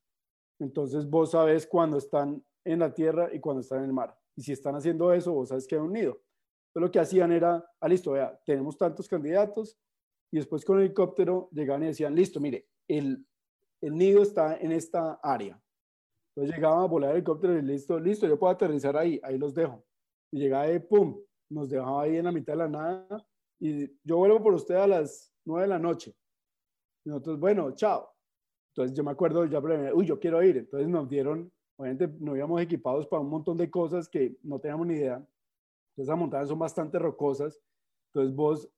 Entonces 0.60 1.10
vos 1.10 1.32
sabes 1.32 1.68
cuándo 1.68 1.98
están 1.98 2.44
en 2.66 2.80
la 2.80 2.94
tierra 2.94 3.30
y 3.34 3.40
cuándo 3.40 3.62
están 3.62 3.80
en 3.80 3.86
el 3.86 3.94
mar. 3.94 4.18
Y 4.36 4.42
si 4.42 4.52
están 4.52 4.76
haciendo 4.76 5.14
eso, 5.14 5.34
vos 5.34 5.50
sabes 5.50 5.68
que 5.68 5.76
hay 5.76 5.82
un 5.82 5.94
nido. 5.94 6.22
Entonces 6.68 6.88
lo 6.88 6.92
que 6.92 7.00
hacían 7.00 7.32
era, 7.32 7.64
ah, 7.80 7.88
listo, 7.88 8.12
vea, 8.12 8.40
tenemos 8.46 8.78
tantos 8.78 9.08
candidatos 9.08 9.78
y 10.32 10.38
después 10.38 10.66
con 10.66 10.78
el 10.78 10.86
helicóptero 10.86 11.50
llegaban 11.52 11.84
y 11.84 11.88
decían, 11.88 12.16
listo, 12.16 12.40
mire, 12.40 12.68
el, 12.88 13.26
el 13.82 13.96
nido 13.96 14.24
está 14.24 14.58
en 14.58 14.72
esta 14.72 15.20
área. 15.22 15.62
Entonces 16.36 16.56
llegaban 16.56 16.84
a 16.84 16.88
volar 16.88 17.12
el 17.12 17.18
helicóptero 17.18 17.58
y 17.58 17.62
listo, 17.62 18.00
listo, 18.00 18.28
yo 18.28 18.40
puedo 18.40 18.52
aterrizar 18.52 18.98
ahí, 18.98 19.20
ahí 19.24 19.38
los 19.38 19.54
dejo. 19.54 19.86
Y 20.32 20.40
llegaba 20.40 20.72
y 20.72 20.80
pum, 20.80 21.22
nos 21.50 21.70
dejaba 21.70 22.04
ahí 22.04 22.18
en 22.18 22.26
la 22.26 22.32
mitad 22.32 22.54
de 22.54 22.58
la 22.58 22.68
nada 22.68 23.28
y 23.60 23.88
yo 24.04 24.18
vuelvo 24.18 24.42
por 24.42 24.56
usted 24.56 24.76
a 24.76 24.88
las 24.88 25.32
nueve 25.46 25.64
de 25.64 25.70
la 25.70 25.80
noche. 25.80 26.16
Y 27.06 27.10
nosotros, 27.10 27.40
bueno, 27.40 27.72
chao. 27.76 28.10
Entonces 28.72 28.98
yo 28.98 29.04
me 29.04 29.12
acuerdo, 29.12 29.46
ya, 29.46 29.62
uy, 29.94 30.08
yo 30.08 30.20
quiero 30.20 30.42
ir. 30.42 30.58
Entonces 30.58 30.90
nos 30.90 31.08
dieron 31.08 31.53
Obviamente 31.78 32.08
no 32.20 32.36
íbamos 32.36 32.62
equipados 32.62 33.08
para 33.08 33.22
un 33.22 33.30
montón 33.30 33.58
de 33.58 33.70
cosas 33.70 34.08
que 34.08 34.38
no 34.44 34.60
teníamos 34.60 34.88
ni 34.88 34.96
idea. 34.96 35.16
Entonces 35.16 36.10
las 36.10 36.18
montañas 36.18 36.50
son 36.50 36.60
bastante 36.60 37.00
rocosas. 37.00 37.60
Entonces 38.08 38.36
vos, 38.36 38.70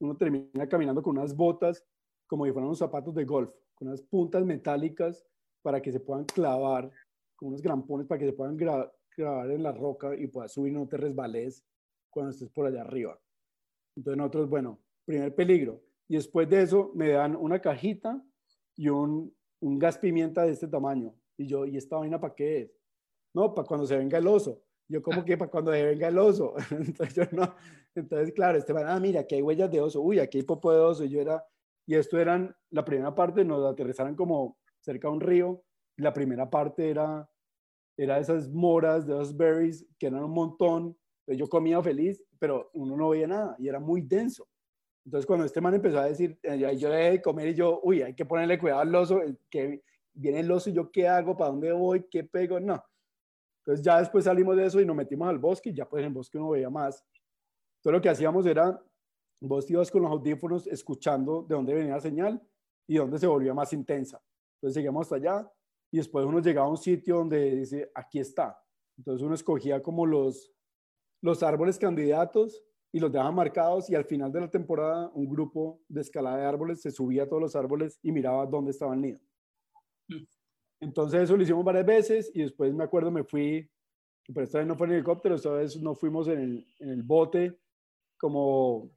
uno 0.00 0.16
termina 0.16 0.68
caminando 0.68 1.02
con 1.02 1.18
unas 1.18 1.34
botas 1.36 1.84
como 2.26 2.44
si 2.44 2.52
fueran 2.52 2.68
unos 2.68 2.78
zapatos 2.78 3.12
de 3.14 3.24
golf, 3.24 3.50
con 3.74 3.88
unas 3.88 4.02
puntas 4.02 4.44
metálicas 4.44 5.26
para 5.62 5.82
que 5.82 5.90
se 5.90 5.98
puedan 5.98 6.24
clavar, 6.24 6.90
con 7.34 7.48
unos 7.48 7.60
grampones 7.60 8.06
para 8.06 8.20
que 8.20 8.26
se 8.26 8.32
puedan 8.32 8.56
grabar 8.56 9.50
en 9.50 9.62
la 9.62 9.72
roca 9.72 10.14
y 10.14 10.28
puedas 10.28 10.52
subir 10.52 10.72
no 10.72 10.86
te 10.86 10.96
resbales 10.96 11.64
cuando 12.08 12.30
estés 12.30 12.48
por 12.50 12.66
allá 12.66 12.82
arriba. 12.82 13.20
Entonces 13.96 14.16
nosotros, 14.16 14.48
bueno, 14.48 14.78
primer 15.04 15.34
peligro. 15.34 15.82
Y 16.08 16.14
después 16.14 16.48
de 16.48 16.62
eso 16.62 16.92
me 16.94 17.10
dan 17.10 17.34
una 17.34 17.60
cajita 17.60 18.22
y 18.76 18.88
un, 18.88 19.34
un 19.60 19.78
gas 19.78 19.98
pimienta 19.98 20.44
de 20.44 20.52
este 20.52 20.68
tamaño. 20.68 21.14
Y 21.40 21.46
yo, 21.46 21.64
¿y 21.64 21.78
esta 21.78 21.96
vaina 21.96 22.20
para 22.20 22.34
qué 22.34 22.60
es? 22.60 22.76
No, 23.32 23.54
para 23.54 23.66
cuando 23.66 23.86
se 23.86 23.96
venga 23.96 24.18
el 24.18 24.26
oso. 24.26 24.62
Yo, 24.86 25.02
como 25.02 25.24
que 25.24 25.38
para 25.38 25.50
cuando 25.50 25.72
se 25.72 25.82
venga 25.82 26.08
el 26.08 26.18
oso? 26.18 26.54
Entonces, 26.70 27.14
yo 27.14 27.22
no. 27.32 27.54
Entonces, 27.94 28.34
claro, 28.34 28.58
este 28.58 28.74
van, 28.74 28.86
ah, 28.86 29.00
mira, 29.00 29.20
aquí 29.20 29.36
hay 29.36 29.42
huellas 29.42 29.70
de 29.70 29.80
oso. 29.80 30.02
Uy, 30.02 30.18
aquí 30.18 30.36
hay 30.36 30.44
popo 30.44 30.70
de 30.70 30.80
oso. 30.80 31.02
Y 31.02 31.08
yo 31.08 31.18
era, 31.18 31.42
y 31.86 31.94
esto 31.94 32.18
eran, 32.18 32.54
la 32.68 32.84
primera 32.84 33.14
parte 33.14 33.42
nos 33.42 33.64
aterrizaron 33.64 34.14
como 34.16 34.58
cerca 34.80 35.08
de 35.08 35.14
un 35.14 35.20
río. 35.22 35.64
La 35.96 36.12
primera 36.12 36.50
parte 36.50 36.90
era, 36.90 37.26
era 37.96 38.18
esas 38.18 38.50
moras, 38.50 39.06
de 39.06 39.14
esos 39.14 39.34
berries, 39.34 39.86
que 39.98 40.08
eran 40.08 40.22
un 40.22 40.32
montón. 40.32 40.94
yo 41.26 41.48
comía 41.48 41.82
feliz, 41.82 42.22
pero 42.38 42.70
uno 42.74 42.98
no 42.98 43.08
veía 43.08 43.28
nada 43.28 43.56
y 43.58 43.66
era 43.66 43.80
muy 43.80 44.02
denso. 44.02 44.46
Entonces, 45.06 45.24
cuando 45.24 45.46
este 45.46 45.62
man 45.62 45.72
empezó 45.72 46.00
a 46.00 46.04
decir, 46.04 46.38
eh, 46.42 46.76
yo 46.76 46.90
dejé 46.90 47.12
de 47.12 47.22
comer 47.22 47.48
y 47.48 47.54
yo, 47.54 47.80
uy, 47.82 48.02
hay 48.02 48.14
que 48.14 48.26
ponerle 48.26 48.58
cuidado 48.58 48.82
al 48.82 48.94
oso, 48.94 49.22
que 49.48 49.82
viene 50.14 50.40
el 50.40 50.50
oso 50.50 50.70
y 50.70 50.72
yo 50.72 50.90
qué 50.90 51.08
hago, 51.08 51.36
para 51.36 51.50
dónde 51.50 51.72
voy, 51.72 52.06
qué 52.10 52.24
pego, 52.24 52.60
no. 52.60 52.82
Entonces 53.64 53.84
ya 53.84 53.98
después 53.98 54.24
salimos 54.24 54.56
de 54.56 54.66
eso 54.66 54.80
y 54.80 54.86
nos 54.86 54.96
metimos 54.96 55.28
al 55.28 55.38
bosque 55.38 55.70
y 55.70 55.74
ya 55.74 55.88
pues 55.88 56.00
en 56.00 56.08
el 56.08 56.14
bosque 56.14 56.38
uno 56.38 56.50
veía 56.50 56.70
más. 56.70 57.04
Entonces 57.78 57.92
lo 57.98 58.00
que 58.00 58.08
hacíamos 58.08 58.46
era, 58.46 58.82
vos 59.40 59.70
ibas 59.70 59.90
con 59.90 60.02
los 60.02 60.10
audífonos 60.10 60.66
escuchando 60.66 61.42
de 61.42 61.54
dónde 61.54 61.74
venía 61.74 61.94
la 61.94 62.00
señal 62.00 62.42
y 62.86 62.96
dónde 62.96 63.18
se 63.18 63.26
volvía 63.26 63.54
más 63.54 63.72
intensa. 63.72 64.22
Entonces 64.56 64.74
seguíamos 64.74 65.06
hasta 65.06 65.16
allá 65.16 65.52
y 65.90 65.98
después 65.98 66.24
uno 66.24 66.40
llegaba 66.40 66.66
a 66.66 66.70
un 66.70 66.76
sitio 66.76 67.16
donde 67.16 67.56
dice, 67.56 67.90
aquí 67.94 68.18
está. 68.18 68.58
Entonces 68.98 69.24
uno 69.24 69.34
escogía 69.34 69.82
como 69.82 70.06
los, 70.06 70.52
los 71.22 71.42
árboles 71.42 71.78
candidatos 71.78 72.64
y 72.92 73.00
los 73.00 73.12
dejaba 73.12 73.30
marcados 73.30 73.88
y 73.88 73.94
al 73.94 74.04
final 74.04 74.32
de 74.32 74.40
la 74.40 74.50
temporada 74.50 75.10
un 75.14 75.28
grupo 75.28 75.80
de 75.88 76.00
escalada 76.00 76.38
de 76.38 76.44
árboles 76.44 76.80
se 76.80 76.90
subía 76.90 77.24
a 77.24 77.28
todos 77.28 77.40
los 77.42 77.56
árboles 77.56 77.98
y 78.02 78.12
miraba 78.12 78.46
dónde 78.46 78.72
estaba 78.72 78.94
el 78.94 79.00
nido. 79.00 79.20
Mm. 80.10 80.26
Entonces 80.80 81.22
eso 81.22 81.36
lo 81.36 81.42
hicimos 81.42 81.64
varias 81.64 81.86
veces 81.86 82.30
y 82.34 82.42
después 82.42 82.72
me 82.74 82.84
acuerdo 82.84 83.10
me 83.10 83.24
fui, 83.24 83.70
pero 84.26 84.44
esta 84.44 84.58
vez 84.58 84.66
no 84.66 84.76
fue 84.76 84.86
en 84.86 84.94
helicóptero, 84.94 85.34
esta 85.34 85.50
vez 85.50 85.76
nos 85.80 85.98
fuimos 85.98 86.28
en 86.28 86.40
el, 86.40 86.66
en 86.78 86.88
el 86.90 87.02
bote 87.02 87.58
como, 88.18 88.90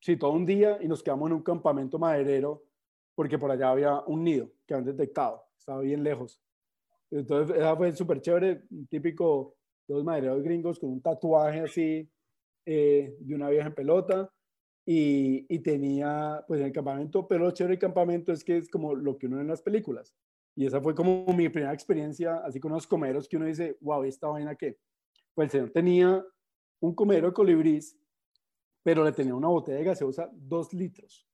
sí, 0.00 0.16
todo 0.16 0.32
un 0.32 0.46
día 0.46 0.78
y 0.80 0.88
nos 0.88 1.02
quedamos 1.02 1.28
en 1.28 1.36
un 1.36 1.42
campamento 1.42 1.98
maderero 1.98 2.64
porque 3.14 3.38
por 3.38 3.50
allá 3.50 3.70
había 3.70 4.00
un 4.06 4.24
nido 4.24 4.50
que 4.66 4.74
habían 4.74 4.96
detectado, 4.96 5.44
estaba 5.56 5.80
bien 5.80 6.02
lejos. 6.02 6.40
Entonces, 7.10 7.56
esa 7.56 7.76
fue 7.76 7.94
súper 7.94 8.20
chévere, 8.20 8.64
típico 8.88 9.56
de 9.86 9.94
los 9.94 10.04
madereros 10.04 10.42
gringos 10.42 10.80
con 10.80 10.90
un 10.90 11.00
tatuaje 11.00 11.60
así 11.60 12.10
eh, 12.66 13.16
de 13.20 13.34
una 13.34 13.50
vieja 13.50 13.68
en 13.68 13.74
pelota 13.74 14.32
y, 14.86 15.46
y, 15.48 15.58
tenía 15.60 16.44
pues 16.46 16.60
el 16.60 16.72
campamento, 16.72 17.26
pero 17.26 17.44
lo 17.44 17.50
chévere 17.52 17.72
del 17.72 17.80
campamento 17.80 18.32
es 18.32 18.44
que 18.44 18.58
es 18.58 18.68
como 18.68 18.94
lo 18.94 19.16
que 19.16 19.26
uno 19.26 19.36
ve 19.36 19.42
en 19.42 19.48
las 19.48 19.62
películas. 19.62 20.14
Y 20.56 20.66
esa 20.66 20.80
fue 20.80 20.94
como 20.94 21.26
mi 21.32 21.48
primera 21.48 21.72
experiencia, 21.72 22.36
así 22.44 22.60
con 22.60 22.70
unos 22.70 22.86
comeros 22.86 23.28
que 23.28 23.36
uno 23.36 23.46
dice, 23.46 23.76
wow, 23.80 24.04
¿esta 24.04 24.28
vaina 24.28 24.54
qué? 24.54 24.78
Pues 25.34 25.46
el 25.46 25.50
señor 25.50 25.70
tenía 25.70 26.24
un 26.80 26.94
comero 26.94 27.28
de 27.28 27.32
colibrís, 27.32 27.98
pero 28.82 29.02
le 29.02 29.12
tenía 29.12 29.34
una 29.34 29.48
botella 29.48 29.78
de 29.78 29.84
gaseosa, 29.84 30.30
dos 30.32 30.72
litros. 30.72 31.26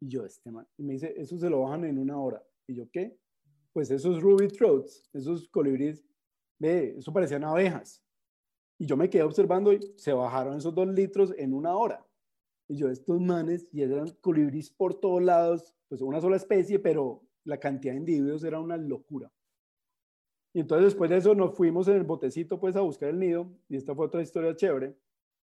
Y 0.00 0.08
yo, 0.08 0.24
este 0.24 0.50
man, 0.50 0.66
y 0.78 0.84
me 0.84 0.94
dice, 0.94 1.12
eso 1.16 1.36
se 1.36 1.50
lo 1.50 1.62
bajan 1.62 1.84
en 1.84 1.98
una 1.98 2.18
hora. 2.18 2.42
Y 2.66 2.74
yo, 2.74 2.88
¿qué? 2.90 3.18
Pues 3.72 3.90
esos 3.90 4.22
ruby 4.22 4.48
throats, 4.48 5.08
esos 5.12 5.48
colibríes, 5.48 6.02
ve, 6.58 6.94
eso 6.96 7.12
parecían 7.12 7.44
abejas. 7.44 8.02
Y 8.78 8.86
yo 8.86 8.96
me 8.96 9.10
quedé 9.10 9.24
observando 9.24 9.72
y 9.72 9.80
se 9.96 10.12
bajaron 10.12 10.56
esos 10.56 10.74
dos 10.74 10.88
litros 10.88 11.34
en 11.36 11.52
una 11.52 11.76
hora. 11.76 12.06
Y 12.70 12.76
yo, 12.76 12.88
estos 12.88 13.20
manes, 13.20 13.66
y 13.72 13.82
eran 13.82 14.06
colibríes 14.20 14.70
por 14.70 14.94
todos 14.94 15.20
lados, 15.20 15.74
pues 15.88 16.02
una 16.02 16.20
sola 16.20 16.36
especie, 16.36 16.78
pero 16.78 17.20
la 17.42 17.58
cantidad 17.58 17.94
de 17.94 17.98
individuos 17.98 18.44
era 18.44 18.60
una 18.60 18.76
locura. 18.76 19.28
Y 20.54 20.60
entonces 20.60 20.84
después 20.84 21.10
de 21.10 21.16
eso 21.16 21.34
nos 21.34 21.56
fuimos 21.56 21.88
en 21.88 21.96
el 21.96 22.04
botecito 22.04 22.60
pues 22.60 22.76
a 22.76 22.82
buscar 22.82 23.08
el 23.08 23.18
nido, 23.18 23.50
y 23.68 23.74
esta 23.74 23.92
fue 23.92 24.06
otra 24.06 24.22
historia 24.22 24.54
chévere. 24.54 24.96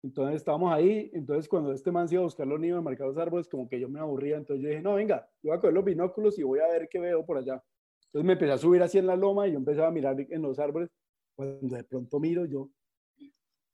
Entonces 0.02 0.36
estábamos 0.36 0.72
ahí, 0.72 1.10
entonces 1.12 1.46
cuando 1.46 1.74
este 1.74 1.92
man 1.92 2.08
se 2.08 2.14
iba 2.14 2.22
a 2.22 2.24
buscar 2.24 2.46
los 2.46 2.58
nidos 2.58 2.78
de 2.78 2.84
marcar 2.84 3.08
los 3.08 3.18
árboles, 3.18 3.46
como 3.48 3.68
que 3.68 3.78
yo 3.78 3.90
me 3.90 4.00
aburría, 4.00 4.38
entonces 4.38 4.62
yo 4.62 4.70
dije, 4.70 4.80
no, 4.80 4.94
venga, 4.94 5.28
yo 5.42 5.50
voy 5.50 5.58
a 5.58 5.60
coger 5.60 5.74
los 5.74 5.84
binóculos 5.84 6.38
y 6.38 6.42
voy 6.42 6.60
a 6.60 6.68
ver 6.68 6.88
qué 6.88 7.00
veo 7.00 7.26
por 7.26 7.36
allá. 7.36 7.62
Entonces 8.06 8.26
me 8.26 8.32
empecé 8.32 8.52
a 8.52 8.56
subir 8.56 8.82
así 8.82 8.96
en 8.96 9.06
la 9.06 9.14
loma 9.14 9.46
y 9.46 9.52
yo 9.52 9.58
empecé 9.58 9.84
a 9.84 9.90
mirar 9.90 10.18
en 10.18 10.40
los 10.40 10.58
árboles. 10.58 10.88
Cuando 11.36 11.76
de 11.76 11.84
pronto 11.84 12.18
miro, 12.18 12.46
yo, 12.46 12.70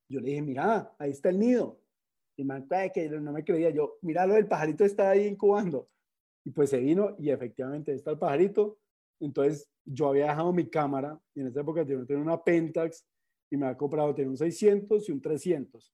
yo 0.09 0.18
le 0.18 0.30
dije, 0.30 0.42
mira, 0.42 0.97
ahí 0.99 1.12
está 1.12 1.28
el 1.28 1.38
nido. 1.38 1.78
Y 2.37 2.45
man, 2.45 2.68
que 2.93 3.09
no 3.09 3.32
me 3.32 3.45
creía, 3.45 3.70
yo, 3.70 3.99
míralo, 4.03 4.37
el 4.37 4.47
pajarito 4.47 4.84
está 4.84 5.11
ahí 5.11 5.26
incubando. 5.26 5.89
Y 6.45 6.51
pues 6.51 6.70
se 6.70 6.78
vino 6.78 7.16
y 7.18 7.30
efectivamente 7.30 7.93
está 7.93 8.11
el 8.11 8.18
pajarito. 8.18 8.78
Entonces 9.20 9.68
yo 9.84 10.09
había 10.09 10.26
dejado 10.26 10.53
mi 10.53 10.68
cámara 10.68 11.18
y 11.34 11.41
en 11.41 11.47
esa 11.47 11.61
época 11.61 11.82
yo 11.82 12.05
tenía 12.05 12.22
una 12.22 12.43
Pentax 12.43 13.07
y 13.51 13.57
me 13.57 13.66
había 13.66 13.78
comprado, 13.78 14.14
tenía 14.14 14.30
un 14.30 14.37
600 14.37 15.09
y 15.09 15.12
un 15.12 15.20
300 15.20 15.93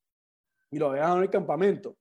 y 0.72 0.78
lo 0.78 0.88
había 0.88 1.02
dejado 1.02 1.18
en 1.18 1.22
el 1.24 1.30
campamento. 1.30 1.96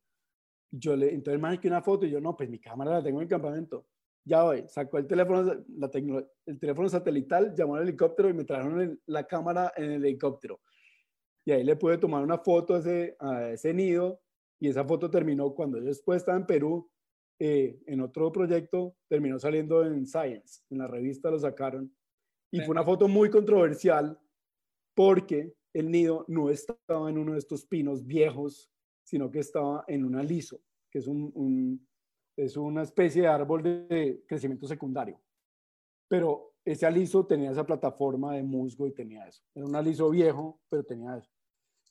Yo 0.72 0.96
le, 0.96 1.14
entonces 1.14 1.42
me 1.42 1.60
que 1.60 1.68
una 1.68 1.82
foto 1.82 2.06
y 2.06 2.10
yo, 2.10 2.22
no, 2.22 2.36
pues 2.36 2.50
mi 2.50 2.60
cámara 2.60 2.92
la 2.92 3.04
tengo 3.04 3.20
en 3.20 3.24
el 3.24 3.30
campamento. 3.30 3.86
Ya 4.24 4.44
voy, 4.44 4.64
sacó 4.68 4.98
el 4.98 5.08
teléfono, 5.08 5.64
la 5.78 5.92
el 6.46 6.60
teléfono 6.60 6.88
satelital, 6.88 7.54
llamó 7.54 7.76
al 7.76 7.84
helicóptero 7.84 8.30
y 8.30 8.34
me 8.34 8.46
trajeron 8.46 9.00
la 9.08 9.28
cámara 9.28 9.74
en 9.76 9.92
el 9.92 10.06
helicóptero. 10.06 10.62
Y 11.44 11.52
ahí 11.52 11.64
le 11.64 11.76
pude 11.76 11.98
tomar 11.98 12.24
una 12.24 12.38
foto 12.38 12.76
a 12.76 12.80
ese, 12.80 13.16
a 13.20 13.50
ese 13.50 13.74
nido 13.74 14.20
y 14.62 14.70
esa 14.70 14.86
foto 14.86 15.09
terminó 15.09 15.55
cuando 15.55 15.80
yo 15.80 15.86
después 15.86 16.18
estaba 16.18 16.38
en 16.38 16.45
Perú, 16.45 16.88
eh, 17.39 17.82
en 17.88 17.99
otro 17.99 18.32
proyecto, 18.32 18.95
terminó 19.09 19.39
saliendo 19.39 19.84
en 19.84 20.05
Science, 20.05 20.62
en 20.70 20.78
la 20.78 20.88
revista 20.88 21.32
lo 21.32 21.39
sacaron. 21.39 21.91
Y 22.51 22.59
fue 22.59 22.70
una 22.70 22.84
foto 22.84 23.07
muy 23.07 23.32
controversial 23.32 24.20
porque 24.93 25.55
el 25.74 25.89
nido 25.89 26.26
no 26.28 26.51
estaba 26.51 27.09
en 27.09 27.18
uno 27.18 27.34
de 27.34 27.39
estos 27.39 27.66
pinos 27.66 28.05
viejos, 28.05 28.70
sino 29.03 29.32
que 29.32 29.39
estaba 29.39 29.84
en 29.88 30.05
un 30.05 30.16
aliso, 30.16 30.62
que 30.91 30.99
es, 30.99 31.07
un, 31.07 31.88
es 32.38 32.55
una 32.55 32.84
especie 32.84 33.24
de 33.24 33.30
árbol 33.30 33.64
de 33.64 34.24
crecimiento 34.28 34.68
secundario. 34.68 35.20
Pero 36.07 36.53
ese 36.64 36.86
aliso 36.86 37.26
tenía 37.26 37.49
esa 37.49 37.66
plataforma 37.66 38.36
de 38.36 38.43
musgo 38.43 38.86
y 38.86 38.91
tenía 38.91 39.26
eso. 39.26 39.41
Era 39.55 39.66
un 39.66 39.76
aliso 39.76 40.12
viejo, 40.12 40.62
pero 40.70 40.84
tenía 40.84 41.18
eso. 41.18 41.32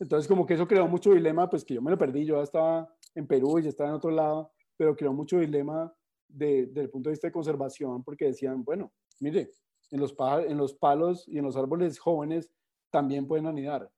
Entonces, 0.01 0.27
como 0.27 0.47
que 0.47 0.55
eso 0.55 0.67
creó 0.67 0.89
mucho 0.89 1.13
dilema, 1.13 1.49
pues 1.49 1.65
que 1.65 1.75
yo 1.75 1.83
me 1.83 1.91
lo 1.91 1.99
perdí. 1.99 2.25
Yo 2.25 2.43
estaba 2.43 2.93
en 3.15 3.27
Perú 3.27 3.59
y 3.59 3.63
ya 3.63 3.69
estaba 3.69 3.91
en 3.91 3.97
otro 3.97 4.11
lado, 4.11 4.51
pero 4.77 4.97
creó 4.97 5.13
mucho 5.13 5.39
dilema 5.39 5.95
desde 6.27 6.81
el 6.81 6.91
punto 6.91 7.11
de 7.11 7.13
vista 7.13 7.29
de 7.29 7.33
conservación, 7.33 8.03
porque 8.03 8.27
decían, 8.27 8.65
bueno, 8.65 8.91
mire, 9.21 9.51
en 9.91 10.01
los, 10.01 10.15
palos 10.75 11.29
y 11.29 11.39
en 11.39 11.45
los 11.45 11.57
árboles 11.57 11.99
jóvenes 11.99 12.51
también 12.91 13.27
pueden 13.27 13.47
anidar. 13.47 13.91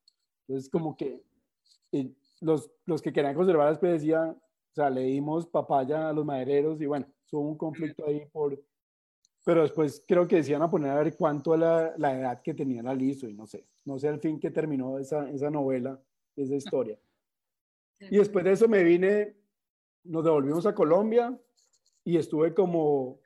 Entonces, 0.48 0.68
como 0.70 0.96
que 0.96 1.22
los, 2.40 2.70
los 2.86 3.00
que 3.00 3.12
querían 3.12 3.34
conservar 3.34 3.66
la 3.66 3.72
especie 3.72 3.92
decían, 3.92 4.30
o 4.30 4.74
sea, 4.74 4.90
le 4.90 5.02
dimos 5.02 5.46
papaya 5.46 6.08
a 6.08 6.12
los 6.12 6.24
madereros 6.24 6.80
y 6.80 6.86
bueno, 6.86 7.06
hubo 7.30 7.48
un 7.48 7.56
conflicto 7.56 8.06
ahí 8.06 8.26
por... 8.32 8.58
Pero 9.44 9.62
después 9.62 10.04
creo 10.06 10.26
que 10.28 10.36
decían 10.36 10.62
a 10.62 10.70
poner 10.70 10.90
a 10.90 11.02
ver 11.02 11.16
cuánto 11.16 11.56
la, 11.56 11.94
la 11.98 12.18
edad 12.18 12.42
que 12.42 12.54
tenía 12.54 12.82
la 12.82 12.94
liso 12.94 13.28
y 13.28 13.34
no 13.34 13.46
sé, 13.46 13.66
no 13.84 13.98
sé 13.98 14.08
al 14.08 14.20
fin 14.20 14.38
que 14.38 14.50
terminó 14.50 14.98
esa, 14.98 15.28
esa 15.30 15.50
novela, 15.50 16.00
esa 16.36 16.54
historia. 16.54 16.98
Y 17.98 18.16
después 18.16 18.44
de 18.44 18.52
eso 18.52 18.68
me 18.68 18.82
vine, 18.82 19.36
nos 20.04 20.24
devolvimos 20.24 20.66
a 20.66 20.74
Colombia 20.74 21.38
y 22.04 22.16
estuve 22.16 22.54
como 22.54 23.20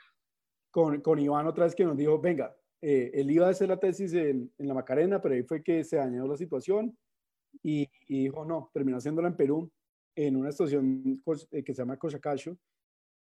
con, 0.70 1.00
con 1.00 1.18
Iván 1.18 1.46
otra 1.46 1.64
vez 1.64 1.74
que 1.74 1.84
nos 1.84 1.96
dijo, 1.96 2.18
venga, 2.20 2.54
eh, 2.82 3.10
él 3.14 3.30
iba 3.30 3.46
a 3.46 3.50
hacer 3.50 3.68
la 3.68 3.78
tesis 3.78 4.12
en, 4.12 4.52
la 4.58 4.74
Macarena, 4.74 5.20
pero 5.20 5.34
ahí 5.34 5.42
fue 5.42 5.62
que 5.62 5.82
se 5.84 5.96
dañó 5.96 6.26
la 6.26 6.36
situación 6.36 6.96
y, 7.62 7.88
dijo, 8.06 8.44
no, 8.44 8.70
terminó 8.72 8.98
haciéndola 8.98 9.28
en 9.28 9.36
Perú, 9.36 9.70
en 10.14 10.36
una 10.36 10.50
estación 10.50 11.22
eh, 11.52 11.64
que 11.64 11.74
se 11.74 11.82
llama 11.82 11.96
Cochacacho, 11.96 12.56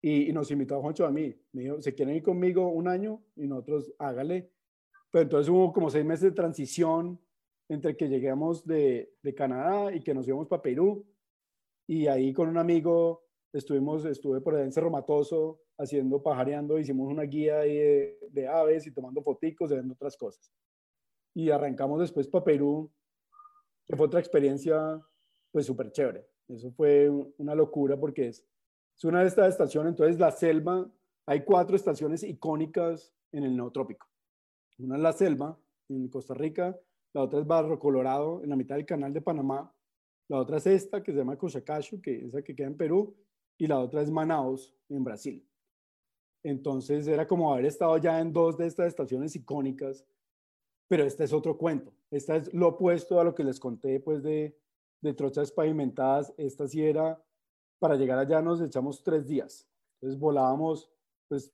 y, 0.06 0.30
nos 0.34 0.50
invitó 0.50 0.76
a 0.76 0.80
Juancho 0.82 1.06
a 1.06 1.10
mí. 1.10 1.34
Me 1.52 1.62
dijo, 1.62 1.80
¿se 1.80 1.94
quieren 1.94 2.16
ir 2.16 2.22
conmigo 2.22 2.68
un 2.68 2.88
año? 2.88 3.22
Y 3.36 3.46
nosotros, 3.46 3.90
hágale. 3.98 4.50
Pero 5.10 5.22
entonces 5.22 5.48
hubo 5.48 5.72
como 5.72 5.88
seis 5.88 6.04
meses 6.04 6.24
de 6.24 6.32
transición 6.32 7.18
entre 7.70 7.96
que 7.96 8.10
lleguemos 8.10 8.66
de, 8.66 9.14
de 9.22 9.34
Canadá 9.34 9.94
y 9.94 10.02
que 10.02 10.12
nos 10.12 10.28
íbamos 10.28 10.46
para 10.46 10.60
Perú. 10.60 11.06
Y 11.86 12.06
ahí 12.06 12.34
con 12.34 12.50
un 12.50 12.58
amigo 12.58 13.24
estuvimos, 13.50 14.04
estuve 14.04 14.42
por 14.42 14.54
allá 14.54 14.64
en 14.64 14.72
Cerro 14.72 14.90
Matoso 14.90 15.62
haciendo, 15.78 16.22
pajareando, 16.22 16.78
hicimos 16.78 17.10
una 17.10 17.22
guía 17.22 17.60
de, 17.60 18.18
de 18.30 18.46
aves 18.46 18.86
y 18.86 18.92
tomando 18.92 19.22
foticos 19.22 19.70
y 19.70 19.74
viendo 19.74 19.94
otras 19.94 20.18
cosas. 20.18 20.52
Y 21.32 21.48
arrancamos 21.48 22.00
después 22.00 22.28
para 22.28 22.44
Perú, 22.44 22.92
que 23.86 23.96
fue 23.96 24.06
otra 24.06 24.20
experiencia 24.20 25.00
pues 25.50 25.64
súper 25.64 25.90
chévere. 25.92 26.26
Eso 26.46 26.70
fue 26.72 27.08
una 27.38 27.54
locura 27.54 27.98
porque 27.98 28.28
es, 28.28 28.44
es 28.96 29.04
una 29.04 29.20
de 29.20 29.28
estas 29.28 29.48
estaciones, 29.48 29.90
entonces 29.90 30.18
la 30.18 30.30
selva, 30.30 30.90
hay 31.26 31.44
cuatro 31.44 31.76
estaciones 31.76 32.22
icónicas 32.22 33.12
en 33.32 33.44
el 33.44 33.56
neotrópico. 33.56 34.06
Una 34.78 34.96
es 34.96 35.02
la 35.02 35.12
selva 35.12 35.58
en 35.88 36.08
Costa 36.08 36.34
Rica, 36.34 36.78
la 37.12 37.22
otra 37.22 37.40
es 37.40 37.46
Barro 37.46 37.78
Colorado 37.78 38.42
en 38.42 38.50
la 38.50 38.56
mitad 38.56 38.76
del 38.76 38.86
canal 38.86 39.12
de 39.12 39.20
Panamá, 39.20 39.72
la 40.28 40.38
otra 40.38 40.56
es 40.56 40.66
esta 40.66 41.02
que 41.02 41.12
se 41.12 41.18
llama 41.18 41.36
Cochacacho, 41.36 42.00
que 42.00 42.24
es 42.26 42.32
la 42.32 42.42
que 42.42 42.54
queda 42.54 42.68
en 42.68 42.76
Perú, 42.76 43.14
y 43.58 43.66
la 43.66 43.78
otra 43.78 44.02
es 44.02 44.10
Manaus 44.10 44.74
en 44.88 45.04
Brasil. 45.04 45.46
Entonces 46.42 47.06
era 47.06 47.26
como 47.26 47.52
haber 47.52 47.66
estado 47.66 47.96
ya 47.98 48.20
en 48.20 48.32
dos 48.32 48.56
de 48.56 48.66
estas 48.66 48.88
estaciones 48.88 49.34
icónicas, 49.36 50.04
pero 50.88 51.04
este 51.04 51.24
es 51.24 51.32
otro 51.32 51.56
cuento. 51.56 51.92
Esta 52.10 52.36
es 52.36 52.52
lo 52.52 52.68
opuesto 52.68 53.20
a 53.20 53.24
lo 53.24 53.34
que 53.34 53.44
les 53.44 53.58
conté 53.58 54.00
pues 54.00 54.22
de, 54.22 54.56
de 55.00 55.14
trochas 55.14 55.52
pavimentadas. 55.52 56.34
Esta 56.36 56.68
sí 56.68 56.84
era, 56.84 57.22
para 57.78 57.96
llegar 57.96 58.18
allá 58.18 58.40
nos 58.40 58.60
echamos 58.60 59.02
tres 59.02 59.26
días. 59.26 59.68
Entonces 60.00 60.18
volábamos 60.18 60.90
pues 61.28 61.52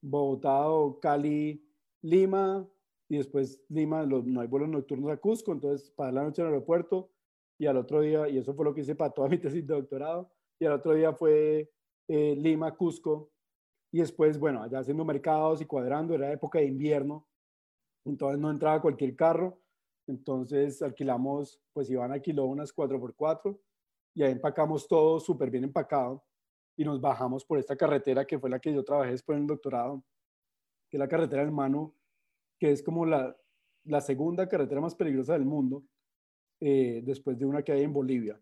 Bogotá 0.00 0.66
Cali, 1.00 1.64
Lima, 2.02 2.68
y 3.08 3.18
después 3.18 3.62
Lima, 3.68 4.04
no 4.06 4.40
hay 4.40 4.48
vuelos 4.48 4.68
nocturnos 4.68 5.10
a 5.10 5.16
Cusco, 5.16 5.52
entonces 5.52 5.90
para 5.90 6.10
la 6.10 6.22
noche 6.22 6.42
en 6.42 6.48
el 6.48 6.54
aeropuerto, 6.54 7.10
y 7.58 7.66
al 7.66 7.76
otro 7.76 8.00
día, 8.00 8.28
y 8.28 8.38
eso 8.38 8.54
fue 8.54 8.64
lo 8.64 8.74
que 8.74 8.80
hice 8.80 8.94
para 8.94 9.10
toda 9.10 9.28
mi 9.28 9.38
tesis 9.38 9.66
de 9.66 9.74
doctorado, 9.74 10.30
y 10.58 10.64
al 10.64 10.72
otro 10.72 10.94
día 10.94 11.12
fue 11.12 11.70
eh, 12.08 12.34
Lima, 12.36 12.74
Cusco, 12.74 13.30
y 13.92 13.98
después, 13.98 14.38
bueno, 14.38 14.62
allá 14.62 14.78
haciendo 14.78 15.04
mercados 15.04 15.60
y 15.60 15.66
cuadrando, 15.66 16.14
era 16.14 16.32
época 16.32 16.58
de 16.58 16.64
invierno, 16.64 17.28
entonces 18.04 18.40
no 18.40 18.50
entraba 18.50 18.80
cualquier 18.80 19.14
carro, 19.14 19.60
entonces 20.08 20.82
alquilamos, 20.82 21.60
pues 21.72 21.90
Iván 21.90 22.12
alquiló 22.12 22.46
unas 22.46 22.74
4x4 22.74 23.58
y 24.14 24.22
ahí 24.22 24.32
empacamos 24.32 24.86
todo 24.86 25.20
súper 25.20 25.50
bien 25.50 25.64
empacado 25.64 26.24
y 26.76 26.84
nos 26.84 27.00
bajamos 27.00 27.44
por 27.44 27.58
esta 27.58 27.76
carretera 27.76 28.26
que 28.26 28.38
fue 28.38 28.50
la 28.50 28.58
que 28.58 28.72
yo 28.72 28.84
trabajé 28.84 29.12
después 29.12 29.36
en 29.36 29.42
el 29.42 29.48
doctorado, 29.48 30.04
que 30.88 30.96
es 30.96 30.98
la 30.98 31.08
carretera 31.08 31.42
del 31.42 31.52
Mano, 31.52 31.94
que 32.58 32.70
es 32.70 32.82
como 32.82 33.04
la, 33.06 33.36
la 33.84 34.00
segunda 34.00 34.48
carretera 34.48 34.80
más 34.80 34.94
peligrosa 34.94 35.34
del 35.34 35.44
mundo, 35.44 35.84
eh, 36.60 37.02
después 37.04 37.38
de 37.38 37.46
una 37.46 37.62
que 37.62 37.72
hay 37.72 37.82
en 37.82 37.92
Bolivia. 37.92 38.40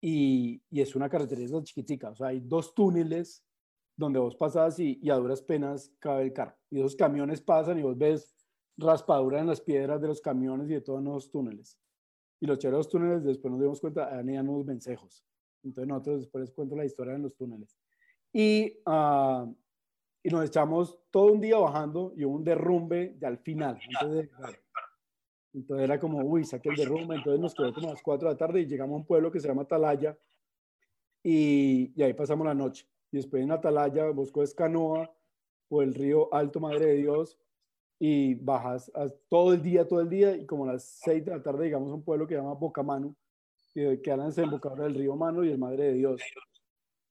Y, 0.00 0.62
y 0.70 0.80
es 0.80 0.96
una 0.96 1.08
carretera 1.08 1.62
chiquitica, 1.62 2.10
o 2.10 2.16
sea, 2.16 2.28
hay 2.28 2.40
dos 2.40 2.74
túneles 2.74 3.44
donde 3.96 4.18
vos 4.18 4.34
pasas 4.34 4.78
y, 4.80 4.98
y, 5.00 5.10
a 5.10 5.14
duras 5.14 5.42
penas 5.42 5.92
cabe 5.98 6.24
el 6.24 6.32
carro. 6.32 6.56
Y 6.70 6.80
esos 6.80 6.96
camiones 6.96 7.40
pasan 7.40 7.78
y 7.78 7.82
vos 7.82 7.96
ves 7.96 8.34
raspadura 8.76 9.40
en 9.40 9.46
las 9.46 9.60
piedras 9.60 10.00
de 10.00 10.08
los 10.08 10.20
camiones 10.20 10.68
y 10.70 10.74
de 10.74 10.80
todos 10.80 11.02
los 11.02 11.30
túneles. 11.30 11.78
Y 12.42 12.46
los 12.46 12.58
chéveres 12.58 12.88
túneles, 12.88 13.22
después 13.22 13.52
nos 13.52 13.60
dimos 13.60 13.80
cuenta, 13.80 14.10
eran 14.10 14.48
unos 14.48 14.66
vencejos. 14.66 15.24
Entonces 15.62 15.88
nosotros 15.88 16.20
después 16.22 16.40
les 16.42 16.50
cuento 16.50 16.74
la 16.74 16.84
historia 16.84 17.14
en 17.14 17.22
los 17.22 17.36
túneles. 17.36 17.78
Y, 18.32 18.80
uh, 18.84 19.54
y 20.24 20.28
nos 20.28 20.46
echamos 20.46 20.98
todo 21.12 21.34
un 21.34 21.40
día 21.40 21.56
bajando 21.58 22.12
y 22.16 22.24
hubo 22.24 22.34
un 22.34 22.42
derrumbe 22.42 23.14
de 23.16 23.26
al 23.28 23.38
final. 23.38 23.78
Entonces, 23.88 24.28
entonces 25.52 25.84
era 25.84 26.00
como, 26.00 26.18
uy, 26.18 26.44
saqué 26.44 26.70
el 26.70 26.74
derrumbe. 26.74 27.14
Entonces 27.14 27.40
nos 27.40 27.54
quedó 27.54 27.72
como 27.72 27.86
a 27.86 27.90
las 27.92 28.02
4 28.02 28.26
de 28.26 28.34
la 28.34 28.38
tarde 28.38 28.62
y 28.62 28.66
llegamos 28.66 28.94
a 28.94 28.96
un 28.96 29.06
pueblo 29.06 29.30
que 29.30 29.38
se 29.38 29.46
llama 29.46 29.62
Atalaya 29.62 30.18
y, 31.22 31.92
y 31.94 32.02
ahí 32.02 32.12
pasamos 32.12 32.44
la 32.44 32.54
noche. 32.54 32.88
Y 33.12 33.18
después 33.18 33.40
en 33.40 33.52
Atalaya 33.52 34.10
vos 34.10 34.32
coges 34.32 34.52
canoa 34.52 35.14
por 35.68 35.84
el 35.84 35.94
río 35.94 36.34
Alto 36.34 36.58
Madre 36.58 36.86
de 36.86 36.94
Dios 36.94 37.38
y 37.98 38.34
bajas 38.34 38.90
todo 39.28 39.52
el 39.52 39.62
día, 39.62 39.86
todo 39.86 40.00
el 40.00 40.08
día, 40.08 40.36
y 40.36 40.46
como 40.46 40.66
las 40.66 40.84
6 41.04 41.24
de 41.24 41.30
la 41.30 41.42
tarde 41.42 41.66
llegamos 41.66 41.90
a 41.90 41.94
un 41.94 42.04
pueblo 42.04 42.26
que 42.26 42.34
se 42.34 42.40
llama 42.40 42.54
Bocamano, 42.54 43.14
que 43.72 44.00
queda 44.02 44.14
en 44.14 44.20
el 44.22 44.26
desembocador 44.28 44.82
del 44.82 44.94
río 44.94 45.16
Mano 45.16 45.44
y 45.44 45.50
el 45.50 45.58
Madre 45.58 45.84
de 45.84 45.92
Dios. 45.94 46.20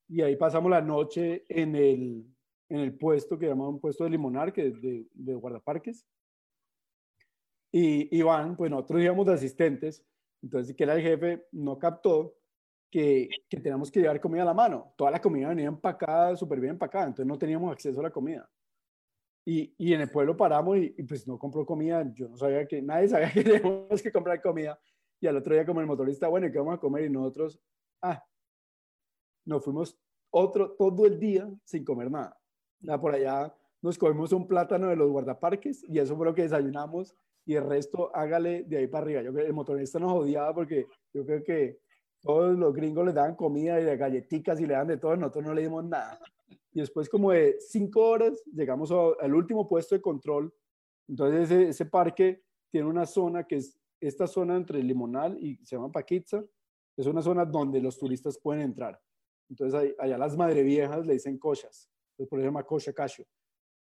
Y 0.09 0.21
ahí 0.21 0.35
pasamos 0.35 0.69
la 0.69 0.81
noche 0.81 1.45
en 1.47 1.75
el, 1.75 2.25
en 2.69 2.79
el 2.79 2.97
puesto 2.97 3.39
que 3.39 3.47
llama 3.47 3.69
un 3.69 3.79
puesto 3.79 4.03
de 4.03 4.09
limonar, 4.09 4.51
que 4.51 4.67
es 4.67 4.81
de, 4.81 5.07
de 5.13 5.35
guardaparques. 5.35 6.05
Y 7.71 8.15
Iván, 8.17 8.57
pues 8.57 8.69
nosotros 8.69 9.01
íbamos 9.01 9.25
de 9.25 9.33
asistentes, 9.33 10.03
entonces 10.41 10.75
que 10.75 10.83
era 10.83 10.95
el 10.95 11.01
jefe, 11.01 11.47
no 11.53 11.79
captó 11.79 12.35
que, 12.91 13.29
que 13.49 13.57
teníamos 13.61 13.89
que 13.89 14.01
llevar 14.01 14.19
comida 14.19 14.41
a 14.41 14.45
la 14.45 14.53
mano. 14.53 14.93
Toda 14.97 15.11
la 15.11 15.21
comida 15.21 15.47
venía 15.47 15.67
empacada, 15.67 16.35
súper 16.35 16.59
bien 16.59 16.73
empacada, 16.73 17.05
entonces 17.05 17.25
no 17.25 17.37
teníamos 17.37 17.71
acceso 17.71 18.01
a 18.01 18.03
la 18.03 18.11
comida. 18.11 18.49
Y, 19.43 19.73
y, 19.77 19.93
en 19.93 20.01
el 20.01 20.09
pueblo 20.09 20.37
paramos 20.37 20.77
y, 20.77 20.93
y, 20.97 21.03
pues 21.03 21.27
no 21.27 21.39
compró 21.39 21.65
comida. 21.65 22.05
Yo 22.13 22.29
no 22.29 22.37
sabía 22.37 22.67
que, 22.67 22.81
nadie 22.81 23.07
sabía 23.07 23.31
que 23.31 23.43
teníamos 23.43 24.01
que 24.01 24.11
comprar 24.11 24.41
comida. 24.41 24.79
Y 25.19 25.27
al 25.27 25.37
otro 25.37 25.53
día 25.53 25.65
como 25.65 25.81
el 25.81 25.87
motorista, 25.87 26.27
bueno, 26.27 26.47
¿y 26.47 26.51
qué 26.51 26.57
vamos 26.59 26.75
a 26.75 26.79
comer? 26.79 27.05
Y 27.05 27.09
nosotros, 27.09 27.59
ah, 28.01 28.23
nos 29.45 29.63
fuimos 29.63 29.99
otro, 30.31 30.71
todo 30.71 31.05
el 31.05 31.19
día 31.19 31.49
sin 31.63 31.83
comer 31.83 32.09
nada. 32.09 32.37
Ya 32.79 32.99
por 32.99 33.13
allá 33.13 33.53
nos 33.81 33.97
comimos 33.97 34.31
un 34.31 34.47
plátano 34.47 34.87
de 34.87 34.95
los 34.95 35.09
guardaparques 35.09 35.83
y 35.87 35.99
eso 35.99 36.15
fue 36.15 36.25
lo 36.25 36.35
que 36.35 36.43
desayunamos 36.43 37.15
y 37.45 37.55
el 37.55 37.67
resto 37.67 38.15
hágale 38.15 38.63
de 38.63 38.77
ahí 38.77 38.87
para 38.87 39.03
arriba. 39.03 39.21
Yo 39.21 39.31
creo 39.31 39.43
que 39.43 39.49
el 39.49 39.55
motorista 39.55 39.99
nos 39.99 40.13
odiaba 40.13 40.53
porque 40.53 40.87
yo 41.13 41.25
creo 41.25 41.43
que 41.43 41.79
todos 42.21 42.57
los 42.57 42.73
gringos 42.73 43.05
les 43.05 43.15
daban 43.15 43.35
comida 43.35 43.79
y 43.79 43.97
galletitas 43.97 44.59
y 44.59 44.65
le 44.65 44.73
dan 44.73 44.87
de 44.87 44.97
todo, 44.97 45.15
nosotros 45.15 45.45
no 45.45 45.53
le 45.53 45.63
dimos 45.63 45.83
nada. 45.83 46.19
Y 46.73 46.79
después 46.79 47.09
como 47.09 47.31
de 47.31 47.57
cinco 47.59 48.09
horas 48.09 48.41
llegamos 48.53 48.91
al 48.91 49.33
último 49.33 49.67
puesto 49.67 49.95
de 49.95 50.01
control. 50.01 50.53
Entonces 51.07 51.51
ese, 51.51 51.69
ese, 51.69 51.85
parque 51.85 52.43
tiene 52.69 52.87
una 52.87 53.05
zona 53.05 53.43
que 53.45 53.57
es 53.57 53.77
esta 53.99 54.27
zona 54.27 54.55
entre 54.55 54.81
Limonal 54.81 55.37
y 55.43 55.57
se 55.65 55.75
llama 55.75 55.91
Paquitza. 55.91 56.43
Es 56.95 57.05
una 57.07 57.21
zona 57.21 57.43
donde 57.45 57.81
los 57.81 57.97
turistas 57.97 58.37
pueden 58.37 58.63
entrar. 58.63 58.99
Entonces 59.49 59.95
allá 59.99 60.17
las 60.17 60.37
madre 60.37 60.63
viejas 60.63 61.05
le 61.05 61.13
dicen 61.13 61.37
cochas. 61.37 61.89
Entonces 62.11 62.29
por 62.29 62.39
eso 62.39 62.43
se 62.43 62.47
llama 62.47 62.63
cocha 62.63 62.93
cacho. 62.93 63.23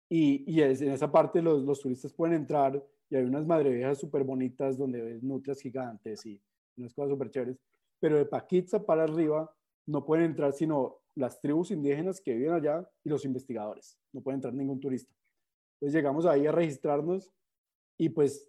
Y, 0.09 0.45
y 0.51 0.63
es, 0.63 0.81
en 0.81 0.93
esa 0.93 1.11
parte 1.11 1.43
los, 1.43 1.63
los, 1.65 1.81
turistas 1.81 2.13
pueden 2.13 2.37
entrar 2.37 2.83
y 3.11 3.17
hay 3.17 3.25
unas 3.25 3.47
madre 3.47 3.71
viejas 3.71 3.99
súper 3.99 4.25
bonitas 4.25 4.79
donde 4.79 5.03
ves 5.03 5.23
nutrias 5.23 5.61
gigantes 5.61 6.25
y 6.25 6.41
unas 6.77 6.95
cosas 6.95 7.11
súper 7.11 7.31
chéveres. 7.31 7.59
Pero 8.01 8.17
de 8.17 8.27
Paquitza 8.27 8.85
para 8.85 9.05
arriba 9.05 9.55
no 9.87 10.05
pueden 10.05 10.27
entrar 10.27 10.53
sino 10.53 11.01
las 11.15 11.41
tribus 11.41 11.71
indígenas 11.73 12.21
que 12.21 12.35
viven 12.35 12.53
allá 12.53 12.89
y 13.03 13.09
los 13.09 13.25
investigadores. 13.25 13.99
No 14.13 14.21
puede 14.21 14.37
entrar 14.37 14.55
ningún 14.55 14.81
turista. 14.81 15.13
Entonces 15.75 15.95
llegamos 15.95 16.27
ahí 16.27 16.47
a 16.47 16.53
registrarnos 16.53 17.33
y 17.99 18.09
pues 18.09 18.49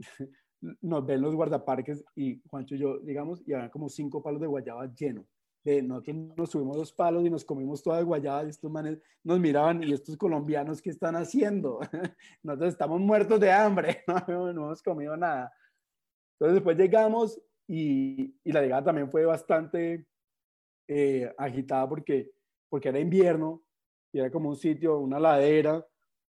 nos 0.80 1.06
ven 1.06 1.20
los 1.20 1.34
guardaparques 1.34 2.04
y 2.14 2.40
Juancho 2.48 2.74
y 2.74 2.78
yo, 2.78 2.98
digamos, 3.00 3.42
y 3.46 3.52
había 3.52 3.70
como 3.70 3.88
cinco 3.88 4.22
palos 4.22 4.40
de 4.40 4.46
guayaba 4.46 4.92
lleno. 4.94 5.26
De, 5.64 5.82
nosotros 5.82 6.16
nos 6.36 6.50
subimos 6.50 6.76
dos 6.76 6.92
palos 6.92 7.24
y 7.26 7.30
nos 7.30 7.44
comimos 7.44 7.82
toda 7.82 7.98
de 7.98 8.04
guayaba 8.04 8.44
y 8.44 8.50
estos 8.50 8.70
manes 8.70 8.98
nos 9.24 9.40
miraban 9.40 9.82
y 9.82 9.92
estos 9.92 10.16
colombianos, 10.16 10.80
¿qué 10.80 10.90
están 10.90 11.16
haciendo? 11.16 11.80
Nosotros 12.42 12.72
estamos 12.72 13.00
muertos 13.00 13.40
de 13.40 13.50
hambre, 13.50 14.04
no, 14.06 14.16
no 14.52 14.66
hemos 14.66 14.82
comido 14.82 15.16
nada. 15.16 15.52
Entonces 16.34 16.54
después 16.54 16.76
llegamos 16.76 17.40
y, 17.68 18.34
y 18.44 18.52
la 18.52 18.62
llegada 18.62 18.84
también 18.84 19.10
fue 19.10 19.24
bastante 19.24 20.06
eh, 20.88 21.32
agitada 21.36 21.88
porque, 21.88 22.30
porque 22.68 22.88
era 22.88 23.00
invierno 23.00 23.62
y 24.12 24.20
era 24.20 24.30
como 24.30 24.50
un 24.50 24.56
sitio, 24.56 24.98
una 24.98 25.18
ladera, 25.18 25.84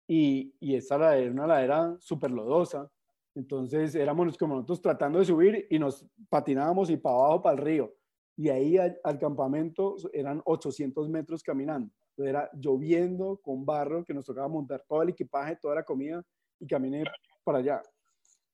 y, 0.09 0.55
y 0.61 0.77
esta 0.77 0.97
ladera 0.97 1.23
era 1.23 1.33
una 1.33 1.47
ladera 1.47 1.97
súper 1.99 2.31
lodosa. 2.31 2.91
Entonces 3.35 3.95
éramos 3.95 4.39
como 4.39 4.55
nosotros 4.55 4.81
tratando 4.81 5.19
de 5.19 5.25
subir 5.25 5.67
y 5.69 5.79
nos 5.79 6.07
patinábamos 6.29 6.89
y 6.91 6.97
para 6.97 7.17
abajo, 7.17 7.43
para 7.43 7.57
el 7.57 7.63
río. 7.63 7.95
Y 8.37 8.49
ahí 8.49 8.79
al, 8.79 8.99
al 9.03 9.19
campamento 9.19 9.97
eran 10.13 10.41
800 10.45 11.09
metros 11.09 11.43
caminando. 11.43 11.93
Entonces 12.11 12.31
era 12.31 12.51
lloviendo 12.55 13.39
con 13.43 13.67
barro 13.67 14.05
que 14.05 14.15
nos 14.15 14.25
tocaba 14.25 14.49
montar 14.49 14.85
todo 14.89 15.03
el 15.03 15.11
equipaje, 15.11 15.57
toda 15.57 15.75
la 15.75 15.85
comida 15.85 16.25
y 16.59 16.67
caminé 16.67 17.05
para 17.45 17.59
allá. 17.59 17.83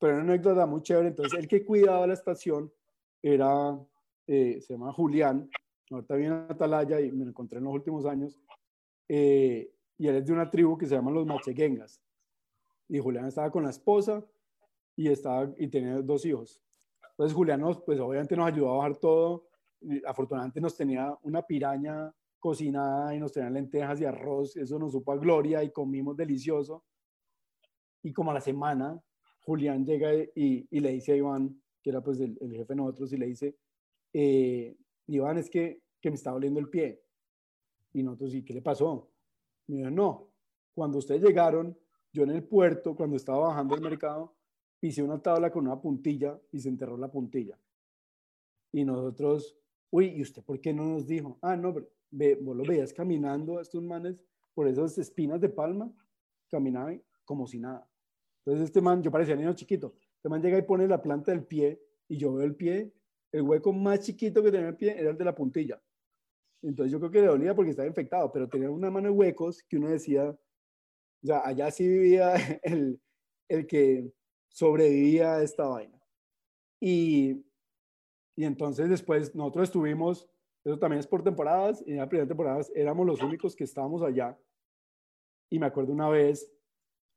Pero 0.02 0.14
era 0.14 0.24
una 0.24 0.32
anécdota 0.32 0.66
muy 0.66 0.82
chévere. 0.82 1.08
Entonces 1.10 1.38
el 1.38 1.46
que 1.46 1.64
cuidaba 1.64 2.08
la 2.08 2.14
estación 2.14 2.72
era, 3.22 3.78
eh, 4.26 4.60
se 4.60 4.74
llama 4.74 4.92
Julián, 4.92 5.48
ahorita 5.88 6.16
viene 6.16 6.34
en 6.34 6.46
Atalaya 6.50 7.00
y 7.00 7.12
me 7.12 7.24
lo 7.24 7.30
encontré 7.30 7.58
en 7.58 7.64
los 7.66 7.72
últimos 7.72 8.04
años, 8.04 8.36
eh, 9.08 9.72
y 9.96 10.08
él 10.08 10.16
es 10.16 10.26
de 10.26 10.32
una 10.32 10.50
tribu 10.50 10.76
que 10.76 10.86
se 10.86 10.96
llama 10.96 11.12
los 11.12 11.24
Macheguengas. 11.24 12.02
Y 12.88 12.98
Julián 12.98 13.26
estaba 13.26 13.48
con 13.52 13.62
la 13.62 13.70
esposa 13.70 14.26
y, 14.96 15.06
estaba, 15.06 15.48
y 15.56 15.68
tenía 15.68 16.02
dos 16.02 16.26
hijos. 16.26 16.60
Entonces 17.10 17.36
Julián 17.36 17.60
nos, 17.60 17.80
pues 17.82 18.00
obviamente 18.00 18.36
nos 18.36 18.48
ayudó 18.48 18.72
a 18.72 18.76
bajar 18.78 18.96
todo. 18.96 19.46
Afortunadamente 20.04 20.60
nos 20.60 20.76
tenía 20.76 21.16
una 21.22 21.42
piraña 21.42 22.12
cocinada 22.40 23.14
y 23.14 23.20
nos 23.20 23.30
tenían 23.30 23.54
lentejas 23.54 24.00
y 24.00 24.04
arroz. 24.04 24.56
Eso 24.56 24.80
nos 24.80 24.90
supo 24.90 25.12
a 25.12 25.16
gloria 25.16 25.62
y 25.62 25.70
comimos 25.70 26.16
delicioso. 26.16 26.82
Y 28.02 28.12
como 28.12 28.32
a 28.32 28.34
la 28.34 28.40
semana, 28.40 29.00
Julián 29.42 29.84
llega 29.84 30.14
y, 30.34 30.66
le 30.70 30.92
dice 30.92 31.12
a 31.12 31.16
Iván, 31.16 31.60
que 31.82 31.90
era 31.90 32.02
pues 32.02 32.20
el, 32.20 32.38
jefe 32.38 32.72
de 32.72 32.76
nosotros, 32.76 33.12
y 33.12 33.16
le 33.16 33.26
dice, 33.26 33.56
eh, 34.12 34.76
Iván, 35.08 35.38
es 35.38 35.50
que, 35.50 35.82
que 36.00 36.10
me 36.10 36.16
está 36.16 36.30
doliendo 36.30 36.60
el 36.60 36.68
pie. 36.68 37.02
Y 37.92 38.02
nosotros, 38.02 38.34
¿y 38.34 38.44
qué 38.44 38.54
le 38.54 38.62
pasó? 38.62 39.10
Me 39.66 39.78
dijo, 39.78 39.90
no, 39.90 40.30
cuando 40.74 40.98
ustedes 40.98 41.22
llegaron, 41.22 41.76
yo 42.12 42.22
en 42.24 42.30
el 42.30 42.44
puerto, 42.44 42.94
cuando 42.94 43.16
estaba 43.16 43.48
bajando 43.48 43.74
el 43.74 43.80
mercado, 43.80 44.34
pisé 44.78 45.02
una 45.02 45.20
tabla 45.20 45.50
con 45.50 45.66
una 45.66 45.80
puntilla 45.80 46.40
y 46.50 46.60
se 46.60 46.68
enterró 46.68 46.96
la 46.96 47.10
puntilla. 47.10 47.58
Y 48.72 48.84
nosotros, 48.84 49.56
uy, 49.90 50.06
¿y 50.06 50.22
usted 50.22 50.42
por 50.42 50.60
qué 50.60 50.72
no 50.72 50.84
nos 50.84 51.06
dijo? 51.06 51.38
Ah, 51.42 51.56
no, 51.56 51.74
ve, 52.10 52.36
vos 52.36 52.56
lo 52.56 52.64
veías 52.64 52.92
caminando 52.92 53.58
a 53.58 53.62
estos 53.62 53.82
manes 53.82 54.20
por 54.54 54.68
esas 54.68 54.96
espinas 54.98 55.40
de 55.40 55.48
palma, 55.48 55.90
caminaban 56.48 57.02
como 57.24 57.46
si 57.46 57.58
nada. 57.58 57.88
Entonces 58.44 58.66
este 58.66 58.80
man, 58.80 59.02
yo 59.02 59.10
parecía 59.10 59.36
niño 59.36 59.52
chiquito, 59.54 59.94
este 60.16 60.28
man 60.28 60.42
llega 60.42 60.58
y 60.58 60.62
pone 60.62 60.86
la 60.88 61.00
planta 61.00 61.32
del 61.32 61.44
pie 61.44 61.80
y 62.08 62.16
yo 62.16 62.34
veo 62.34 62.44
el 62.44 62.56
pie 62.56 62.92
el 63.32 63.42
hueco 63.42 63.72
más 63.72 64.00
chiquito 64.00 64.42
que 64.42 64.52
tenía 64.52 64.68
el 64.68 64.76
pie 64.76 64.94
era 64.98 65.10
el 65.10 65.16
de 65.16 65.24
la 65.24 65.34
puntilla. 65.34 65.82
Entonces 66.62 66.92
yo 66.92 67.00
creo 67.00 67.10
que 67.10 67.20
le 67.22 67.26
dolía 67.26 67.54
porque 67.54 67.70
estaba 67.70 67.88
infectado, 67.88 68.30
pero 68.30 68.48
tenía 68.48 68.70
una 68.70 68.90
mano 68.90 69.08
de 69.08 69.14
huecos 69.14 69.62
que 69.64 69.78
uno 69.78 69.88
decía, 69.88 70.38
sea, 71.22 71.40
allá 71.44 71.70
sí 71.70 71.88
vivía 71.88 72.34
el, 72.62 73.00
el 73.48 73.66
que 73.66 74.12
sobrevivía 74.48 75.36
a 75.36 75.42
esta 75.42 75.66
vaina. 75.66 75.98
Y, 76.78 77.44
y 78.36 78.44
entonces 78.44 78.88
después 78.88 79.34
nosotros 79.34 79.64
estuvimos, 79.64 80.28
eso 80.64 80.78
también 80.78 81.00
es 81.00 81.06
por 81.06 81.24
temporadas, 81.24 81.82
y 81.86 81.92
en 81.92 81.98
la 81.98 82.08
primera 82.08 82.28
temporada 82.28 82.60
éramos 82.74 83.06
los 83.06 83.22
únicos 83.22 83.56
que 83.56 83.64
estábamos 83.64 84.02
allá. 84.02 84.38
Y 85.50 85.58
me 85.58 85.66
acuerdo 85.66 85.92
una 85.92 86.08
vez, 86.08 86.52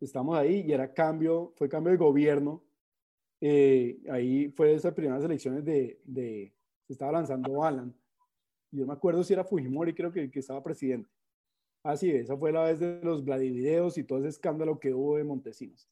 estábamos 0.01 0.37
ahí 0.37 0.65
y 0.67 0.71
era 0.73 0.93
cambio, 0.93 1.53
fue 1.55 1.69
cambio 1.69 1.91
de 1.91 1.97
gobierno 1.97 2.65
eh, 3.41 3.99
ahí 4.09 4.49
fue 4.49 4.73
esas 4.73 4.93
primeras 4.93 5.23
elecciones 5.23 5.63
de, 5.63 5.99
de, 6.03 6.53
se 6.87 6.93
estaba 6.93 7.11
lanzando 7.11 7.63
Alan. 7.63 7.93
Yo 8.71 8.85
me 8.85 8.93
acuerdo 8.93 9.23
si 9.23 9.33
era 9.33 9.43
Fujimori, 9.43 9.93
creo 9.93 10.11
que, 10.11 10.29
que 10.31 10.39
estaba 10.39 10.63
presidente. 10.63 11.09
Así 11.83 12.09
ah, 12.11 12.15
esa 12.15 12.37
fue 12.37 12.51
la 12.51 12.63
vez 12.63 12.79
de 12.79 12.99
los 13.03 13.23
Vladivideos 13.23 13.97
y 13.97 14.03
todo 14.03 14.19
ese 14.19 14.29
escándalo 14.29 14.79
que 14.79 14.93
hubo 14.93 15.17
de 15.17 15.23
Montesinos. 15.23 15.87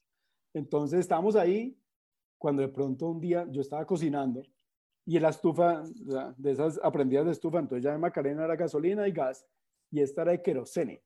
Entonces 0.53 0.99
estábamos 1.01 1.35
ahí 1.35 1.77
cuando 2.39 2.61
de 2.61 2.69
pronto 2.69 3.09
un 3.09 3.19
día 3.19 3.47
yo 3.51 3.61
estaba 3.61 3.85
cocinando 3.85 4.41
y 5.05 5.19
la 5.19 5.29
estufa, 5.29 5.83
de 6.37 6.51
esas 6.51 6.79
aprendidas 6.81 7.25
de 7.25 7.31
estufa, 7.33 7.59
entonces 7.59 7.83
ya 7.83 7.91
de 7.91 7.97
Macarena 7.97 8.45
era 8.45 8.55
gasolina 8.55 9.07
y 9.07 9.11
gas 9.11 9.45
y 9.91 10.01
esta 10.01 10.23
era 10.23 10.31
de 10.31 10.41
querosene. 10.41 11.03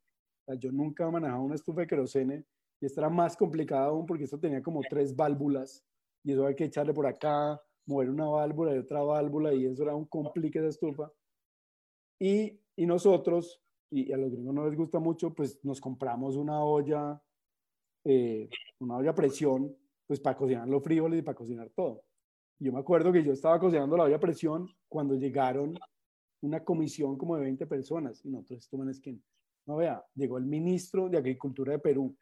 yo 0.59 0.71
nunca 0.71 1.05
he 1.05 1.11
manejado 1.11 1.41
una 1.41 1.55
estufa 1.55 1.81
de 1.81 1.87
querosene 1.87 2.45
y 2.79 2.85
esta 2.85 3.01
era 3.01 3.09
más 3.09 3.35
complicada 3.35 3.85
aún 3.85 4.05
porque 4.05 4.25
esto 4.25 4.39
tenía 4.39 4.61
como 4.61 4.81
tres 4.89 5.15
válvulas 5.15 5.83
y 6.23 6.33
eso 6.33 6.45
hay 6.45 6.55
que 6.55 6.65
echarle 6.65 6.93
por 6.93 7.07
acá, 7.07 7.61
mover 7.85 8.09
una 8.09 8.27
válvula 8.27 8.75
y 8.75 8.79
otra 8.79 9.01
válvula 9.01 9.53
y 9.53 9.65
eso 9.65 9.83
era 9.83 9.95
un 9.95 10.05
complique 10.05 10.61
de 10.61 10.69
estufa. 10.69 11.11
Y, 12.19 12.59
y 12.75 12.85
nosotros, 12.85 13.61
y 13.89 14.11
a 14.11 14.17
los 14.17 14.31
gringos 14.31 14.53
no 14.53 14.65
les 14.65 14.75
gusta 14.75 14.99
mucho, 14.99 15.33
pues 15.33 15.63
nos 15.63 15.79
compramos 15.79 16.35
una 16.35 16.63
olla, 16.63 17.21
eh, 18.03 18.49
una 18.79 18.97
olla 18.97 19.11
a 19.11 19.15
presión, 19.15 19.75
pues 20.05 20.19
para 20.19 20.37
cocinar 20.37 20.67
los 20.67 20.83
frijoles 20.83 21.19
y 21.19 21.23
para 21.23 21.35
cocinar 21.35 21.69
todo. 21.69 22.03
Yo 22.59 22.73
me 22.73 22.79
acuerdo 22.79 23.11
que 23.11 23.23
yo 23.23 23.31
estaba 23.31 23.59
cocinando 23.59 23.95
la 23.95 24.03
olla 24.03 24.15
a 24.15 24.19
presión 24.19 24.67
cuando 24.89 25.15
llegaron 25.15 25.77
una 26.41 26.63
comisión 26.63 27.17
como 27.17 27.35
de 27.35 27.43
20 27.43 27.67
personas 27.67 28.23
y 28.25 28.29
nosotros, 28.29 28.63
esto 28.63 28.89
es 28.89 28.99
que, 28.99 29.17
no 29.65 29.77
vea, 29.77 30.03
llegó 30.15 30.37
el 30.37 30.45
ministro 30.45 31.09
de 31.09 31.17
Agricultura 31.17 31.73
de 31.73 31.79
Perú. 31.79 32.15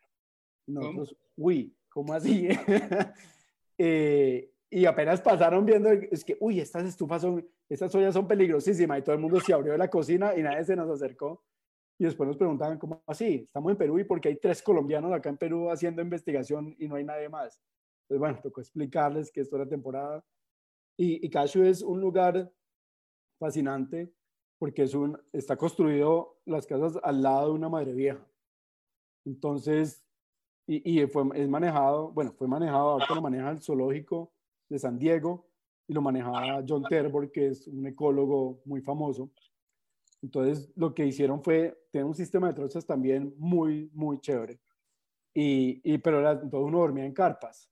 Nosotros, 0.67 1.15
uy, 1.35 1.75
¿cómo 1.89 2.13
así? 2.13 2.47
eh, 3.77 4.51
y 4.69 4.85
apenas 4.85 5.21
pasaron 5.21 5.65
viendo, 5.65 5.89
es 5.89 6.23
que, 6.23 6.37
uy, 6.39 6.59
estas 6.59 6.85
estufas 6.85 7.21
son, 7.21 7.47
estas 7.69 7.93
ollas 7.95 8.13
son 8.13 8.27
peligrosísimas 8.27 8.99
y 8.99 9.01
todo 9.03 9.15
el 9.15 9.21
mundo 9.21 9.39
se 9.39 9.53
abrió 9.53 9.71
de 9.71 9.77
la 9.77 9.89
cocina 9.89 10.35
y 10.35 10.41
nadie 10.41 10.65
se 10.65 10.75
nos 10.75 10.89
acercó. 10.89 11.43
Y 11.97 12.03
después 12.03 12.27
nos 12.27 12.37
preguntaban, 12.37 12.77
¿cómo 12.77 13.01
así? 13.07 13.43
Estamos 13.45 13.71
en 13.71 13.77
Perú 13.77 13.99
y 13.99 14.03
porque 14.03 14.27
hay 14.29 14.35
tres 14.35 14.61
colombianos 14.61 15.13
acá 15.13 15.29
en 15.29 15.37
Perú 15.37 15.69
haciendo 15.69 16.01
investigación 16.01 16.75
y 16.77 16.87
no 16.87 16.95
hay 16.95 17.05
nadie 17.05 17.29
más. 17.29 17.61
Entonces, 18.03 18.19
bueno, 18.19 18.39
tocó 18.43 18.59
explicarles 18.59 19.31
que 19.31 19.41
esto 19.41 19.55
era 19.55 19.67
temporada. 19.67 20.23
Y, 20.97 21.25
y 21.25 21.59
es 21.61 21.81
un 21.81 22.01
lugar 22.01 22.51
fascinante 23.39 24.11
porque 24.57 24.83
es 24.83 24.93
un, 24.93 25.17
está 25.33 25.57
construido 25.57 26.37
las 26.45 26.65
casas 26.65 26.97
al 27.03 27.21
lado 27.21 27.47
de 27.47 27.53
una 27.53 27.69
madre 27.69 27.93
vieja. 27.93 28.25
Entonces, 29.25 30.04
y, 30.67 31.01
y 31.01 31.07
fue, 31.07 31.23
manejado, 31.23 32.11
bueno, 32.11 32.33
fue 32.33 32.47
manejado, 32.47 32.91
ahora 32.91 33.15
lo 33.15 33.21
maneja 33.21 33.51
el 33.51 33.61
zoológico 33.61 34.31
de 34.67 34.79
San 34.79 34.97
Diego 34.97 35.47
y 35.87 35.93
lo 35.93 36.01
manejaba 36.01 36.63
John 36.67 36.83
Terbor, 36.83 37.31
que 37.31 37.49
es 37.49 37.67
un 37.67 37.85
ecólogo 37.85 38.61
muy 38.65 38.81
famoso. 38.81 39.29
Entonces, 40.21 40.71
lo 40.75 40.93
que 40.93 41.05
hicieron 41.05 41.43
fue 41.43 41.87
tener 41.91 42.05
un 42.05 42.15
sistema 42.15 42.47
de 42.47 42.53
trozas 42.53 42.85
también 42.85 43.33
muy, 43.37 43.91
muy 43.93 44.19
chévere. 44.19 44.59
Y, 45.33 45.81
y 45.83 45.97
pero 45.99 46.19
era, 46.19 46.39
todo 46.49 46.65
uno 46.65 46.79
dormía 46.79 47.05
en 47.05 47.13
carpas. 47.13 47.69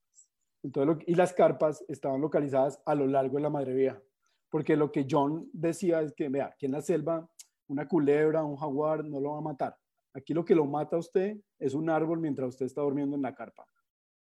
Entonces, 0.62 1.04
y 1.08 1.16
las 1.16 1.34
carpas 1.34 1.84
estaban 1.88 2.22
localizadas 2.22 2.80
a 2.86 2.94
lo 2.94 3.08
largo 3.08 3.38
de 3.38 3.44
la 3.44 3.50
Madre 3.50 3.74
Vieja. 3.74 4.02
Porque 4.50 4.78
lo 4.78 4.92
que 4.92 5.08
John 5.10 5.50
decía 5.52 6.02
es 6.02 6.14
que, 6.14 6.30
vea, 6.30 6.52
aquí 6.54 6.68
en 6.68 6.74
la 6.74 6.82
selva, 6.82 7.28
una 7.68 7.88
culebra, 7.88 8.44
un 8.44 8.56
jaguar 8.56 9.04
no 9.04 9.20
lo 9.20 9.32
va 9.32 9.40
a 9.40 9.42
matar. 9.42 9.78
Aquí 10.14 10.34
lo 10.34 10.46
que 10.46 10.56
lo 10.56 10.66
mata 10.66 10.96
a 10.96 11.00
usted 11.00 11.38
es 11.60 11.74
un 11.74 11.90
árbol 11.90 12.20
mientras 12.20 12.50
usted 12.50 12.66
está 12.66 12.82
durmiendo 12.82 13.16
en 13.16 13.22
la 13.22 13.34
carpa. 13.34 13.66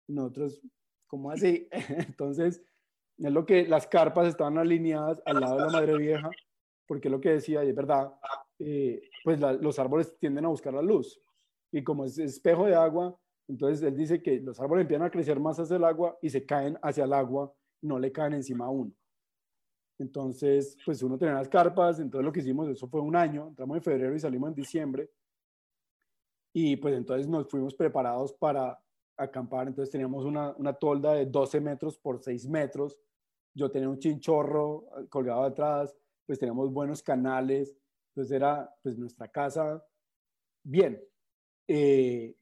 Nosotros, 0.07 0.61
¿cómo 1.07 1.31
así? 1.31 1.67
Entonces, 2.17 2.61
es 3.17 3.31
lo 3.31 3.45
que 3.45 3.67
las 3.67 3.87
carpas 3.87 4.27
estaban 4.27 4.57
alineadas 4.57 5.21
al 5.25 5.39
lado 5.39 5.57
de 5.57 5.65
la 5.65 5.71
Madre 5.71 5.97
Vieja, 5.97 6.29
porque 6.87 7.09
lo 7.09 7.19
que 7.19 7.29
decía, 7.29 7.63
y 7.63 7.69
es 7.69 7.75
verdad, 7.75 8.13
eh, 8.59 9.01
pues 9.23 9.39
los 9.39 9.79
árboles 9.79 10.17
tienden 10.19 10.45
a 10.45 10.49
buscar 10.49 10.73
la 10.73 10.81
luz. 10.81 11.19
Y 11.71 11.83
como 11.83 12.05
es 12.05 12.17
espejo 12.19 12.65
de 12.65 12.75
agua, 12.75 13.17
entonces 13.47 13.83
él 13.83 13.95
dice 13.95 14.21
que 14.21 14.39
los 14.39 14.59
árboles 14.59 14.83
empiezan 14.83 15.05
a 15.05 15.11
crecer 15.11 15.39
más 15.39 15.59
hacia 15.59 15.75
el 15.75 15.83
agua 15.83 16.17
y 16.21 16.29
se 16.29 16.45
caen 16.45 16.77
hacia 16.81 17.03
el 17.03 17.13
agua, 17.13 17.53
no 17.81 17.99
le 17.99 18.11
caen 18.11 18.33
encima 18.33 18.65
a 18.65 18.69
uno. 18.69 18.91
Entonces, 19.97 20.77
pues 20.85 21.01
uno 21.03 21.17
tenía 21.17 21.35
las 21.35 21.47
carpas, 21.47 21.99
entonces 21.99 22.25
lo 22.25 22.31
que 22.31 22.41
hicimos, 22.41 22.67
eso 22.67 22.87
fue 22.87 23.01
un 23.01 23.15
año, 23.15 23.47
entramos 23.47 23.77
en 23.77 23.83
febrero 23.83 24.15
y 24.15 24.19
salimos 24.19 24.49
en 24.49 24.55
diciembre. 24.55 25.09
Y 26.57 26.77
pues 26.77 26.95
entonces 26.95 27.27
nos 27.27 27.49
fuimos 27.49 27.75
preparados 27.75 28.31
para 28.31 28.81
acampar, 29.17 29.67
entonces 29.67 29.91
teníamos 29.91 30.23
una, 30.23 30.55
una 30.55 30.71
tolda 30.71 31.11
de 31.11 31.25
12 31.25 31.59
metros 31.59 31.97
por 31.97 32.23
6 32.23 32.47
metros, 32.47 32.97
yo 33.53 33.69
tenía 33.69 33.89
un 33.89 33.99
chinchorro 33.99 34.87
colgado 35.09 35.43
atrás, 35.43 35.93
pues 36.25 36.39
teníamos 36.39 36.71
buenos 36.71 37.03
canales, 37.03 37.75
entonces 38.07 38.37
era 38.37 38.73
pues 38.81 38.97
nuestra 38.97 39.27
casa 39.27 39.85
bien. 40.63 41.03
Eh, 41.67 42.33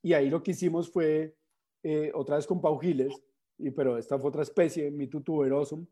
y 0.00 0.12
ahí 0.12 0.30
lo 0.30 0.44
que 0.44 0.52
hicimos 0.52 0.88
fue, 0.88 1.36
eh, 1.82 2.12
otra 2.14 2.36
vez 2.36 2.46
con 2.46 2.60
paujiles, 2.60 3.20
y, 3.58 3.72
pero 3.72 3.98
esta 3.98 4.16
fue 4.16 4.28
otra 4.28 4.42
especie, 4.42 4.92
Mitu 4.92 5.22
tuberosum, 5.22 5.84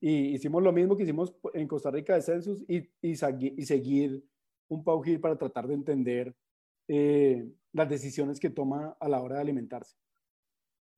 y 0.00 0.28
hicimos 0.34 0.62
lo 0.62 0.72
mismo 0.72 0.96
que 0.96 1.02
hicimos 1.02 1.34
en 1.52 1.68
Costa 1.68 1.90
Rica 1.90 2.14
de 2.14 2.22
census 2.22 2.64
y, 2.66 2.78
y, 3.02 3.12
y 3.12 3.66
seguir 3.66 4.24
un 4.68 4.82
paujil 4.82 5.20
para 5.20 5.36
tratar 5.36 5.68
de 5.68 5.74
entender 5.74 6.34
eh, 6.88 7.48
las 7.72 7.88
decisiones 7.88 8.38
que 8.40 8.50
toma 8.50 8.96
a 9.00 9.08
la 9.08 9.20
hora 9.20 9.36
de 9.36 9.42
alimentarse. 9.42 9.96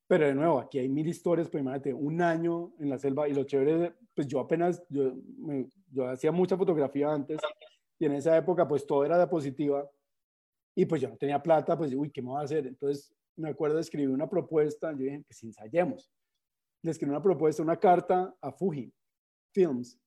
Pero 0.06 0.26
de 0.26 0.34
nuevo, 0.34 0.58
aquí 0.58 0.78
hay 0.78 0.88
mil 0.88 1.08
historias, 1.08 1.48
pues 1.48 1.62
imagínate, 1.62 1.94
un 1.94 2.20
año 2.20 2.74
en 2.78 2.90
la 2.90 2.98
selva 2.98 3.28
y 3.28 3.32
lo 3.32 3.44
chévere, 3.44 3.94
pues 4.14 4.26
yo 4.26 4.40
apenas, 4.40 4.82
yo, 4.88 5.14
yo 5.90 6.08
hacía 6.08 6.30
mucha 6.30 6.56
fotografía 6.56 7.10
antes 7.10 7.40
y 7.98 8.04
en 8.06 8.12
esa 8.12 8.36
época 8.36 8.68
pues 8.68 8.86
todo 8.86 9.04
era 9.04 9.16
diapositiva 9.16 9.88
y 10.74 10.86
pues 10.86 11.00
yo 11.00 11.08
no 11.08 11.16
tenía 11.16 11.40
plata, 11.40 11.76
pues, 11.76 11.94
uy, 11.94 12.10
¿qué 12.10 12.20
me 12.20 12.28
voy 12.28 12.40
a 12.40 12.44
hacer? 12.44 12.66
Entonces, 12.66 13.14
me 13.36 13.50
acuerdo 13.50 13.76
de 13.76 13.82
escribir 13.82 14.10
una 14.10 14.28
propuesta, 14.28 14.90
yo 14.92 14.98
dije, 14.98 15.22
pues 15.26 15.42
ensayemos. 15.44 16.10
Le 16.82 16.90
escribí 16.90 17.10
una 17.10 17.22
propuesta, 17.22 17.62
una 17.62 17.76
carta 17.78 18.34
a 18.40 18.52
Fuji 18.52 18.92
Films. 19.52 19.98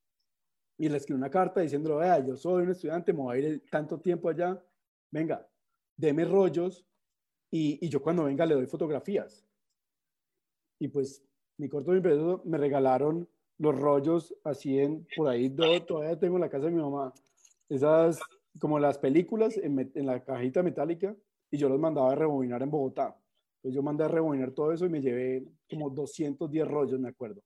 Y 0.78 0.90
le 0.90 0.98
escribí 0.98 1.18
una 1.18 1.30
carta 1.30 1.62
diciéndole, 1.62 1.96
vea, 1.96 2.26
yo 2.26 2.36
soy 2.36 2.64
un 2.64 2.72
estudiante, 2.72 3.14
me 3.14 3.20
voy 3.20 3.38
a 3.38 3.40
ir 3.40 3.64
tanto 3.72 4.00
tiempo 4.00 4.30
allá, 4.30 4.62
venga, 5.10 5.48
deme 5.98 6.24
rollos 6.26 6.86
y, 7.52 7.88
yo 7.90 8.02
cuando 8.02 8.26
venga 8.26 8.46
le 8.46 8.56
doy 8.56 8.68
fotografías. 8.68 9.46
Y 10.80 10.88
pues 10.88 11.24
mi 11.58 11.68
corto 11.68 11.92
mi 11.92 12.02
me 12.46 12.58
regalaron 12.58 13.28
los 13.58 13.78
rollos 13.78 14.36
así 14.44 14.80
en, 14.80 15.08
por 15.16 15.28
ahí, 15.30 15.50
todavía 15.50 16.20
tengo 16.20 16.36
en 16.36 16.42
la 16.42 16.50
casa 16.50 16.66
de 16.66 16.72
mi 16.72 16.82
mamá, 16.82 17.12
esas 17.68 18.20
como 18.60 18.80
las 18.80 18.98
películas 18.98 19.58
en, 19.58 19.90
la 20.06 20.24
cajita 20.24 20.64
metálica 20.64 21.16
y 21.52 21.58
yo 21.58 21.70
los 21.70 21.80
mandaba 21.80 22.12
a 22.12 22.16
rebobinar 22.16 22.62
en 22.62 22.72
Bogotá. 22.72 23.18
Entonces 23.58 23.76
yo 23.76 23.84
mandé 23.84 24.04
a 24.04 24.08
rebobinar 24.08 24.52
todo 24.52 24.72
eso 24.72 24.86
y 24.86 24.90
me 24.90 25.02
llevé 25.02 25.46
como 25.70 25.90
210 25.90 26.68
rollos, 26.68 27.00
me 27.00 27.10
acuerdo, 27.10 27.42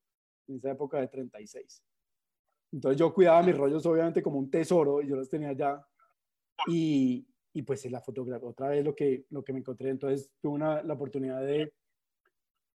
en 0.48 0.58
esa 0.58 0.72
época 0.72 1.00
de 1.00 1.08
36. 1.08 1.84
Entonces 2.74 3.00
yo 3.00 3.14
cuidaba 3.14 3.44
mis 3.44 3.58
rollos 3.58 3.86
obviamente 3.86 4.22
como 4.22 4.40
un 4.40 4.50
tesoro 4.50 5.02
y 5.02 5.08
yo 5.08 5.16
los 5.16 5.30
tenía 5.30 5.50
allá. 5.50 5.86
Y, 6.68 7.26
y 7.54 7.62
pues 7.64 7.90
la 7.92 8.02
fotografía, 8.02 8.48
otra 8.48 8.70
vez 8.70 8.84
lo 8.84 8.96
que, 8.96 9.26
lo 9.30 9.44
que 9.44 9.54
me 9.54 9.60
encontré, 9.60 9.90
entonces 9.90 10.32
tuve 10.42 10.54
una, 10.54 10.82
la 10.84 10.94
oportunidad 10.94 11.42
de 11.42 11.74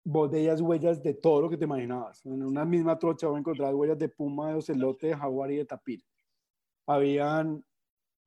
botellas, 0.05 0.61
huellas 0.61 1.03
de 1.03 1.15
todo 1.15 1.43
lo 1.43 1.51
que 1.51 1.57
te 1.57 1.65
imaginabas. 1.65 2.25
En 2.27 2.43
una 2.45 2.65
misma 2.65 2.99
trocha 2.99 3.27
voy 3.27 3.37
a 3.37 3.41
encontrar 3.41 3.75
huellas 3.75 3.99
de 3.99 4.09
puma, 4.09 4.51
de 4.51 4.57
ocelote, 4.57 5.09
de 5.09 5.17
jaguar 5.17 5.51
y 5.51 5.57
de 5.57 5.65
tapir. 5.65 6.03
Habían 6.87 7.65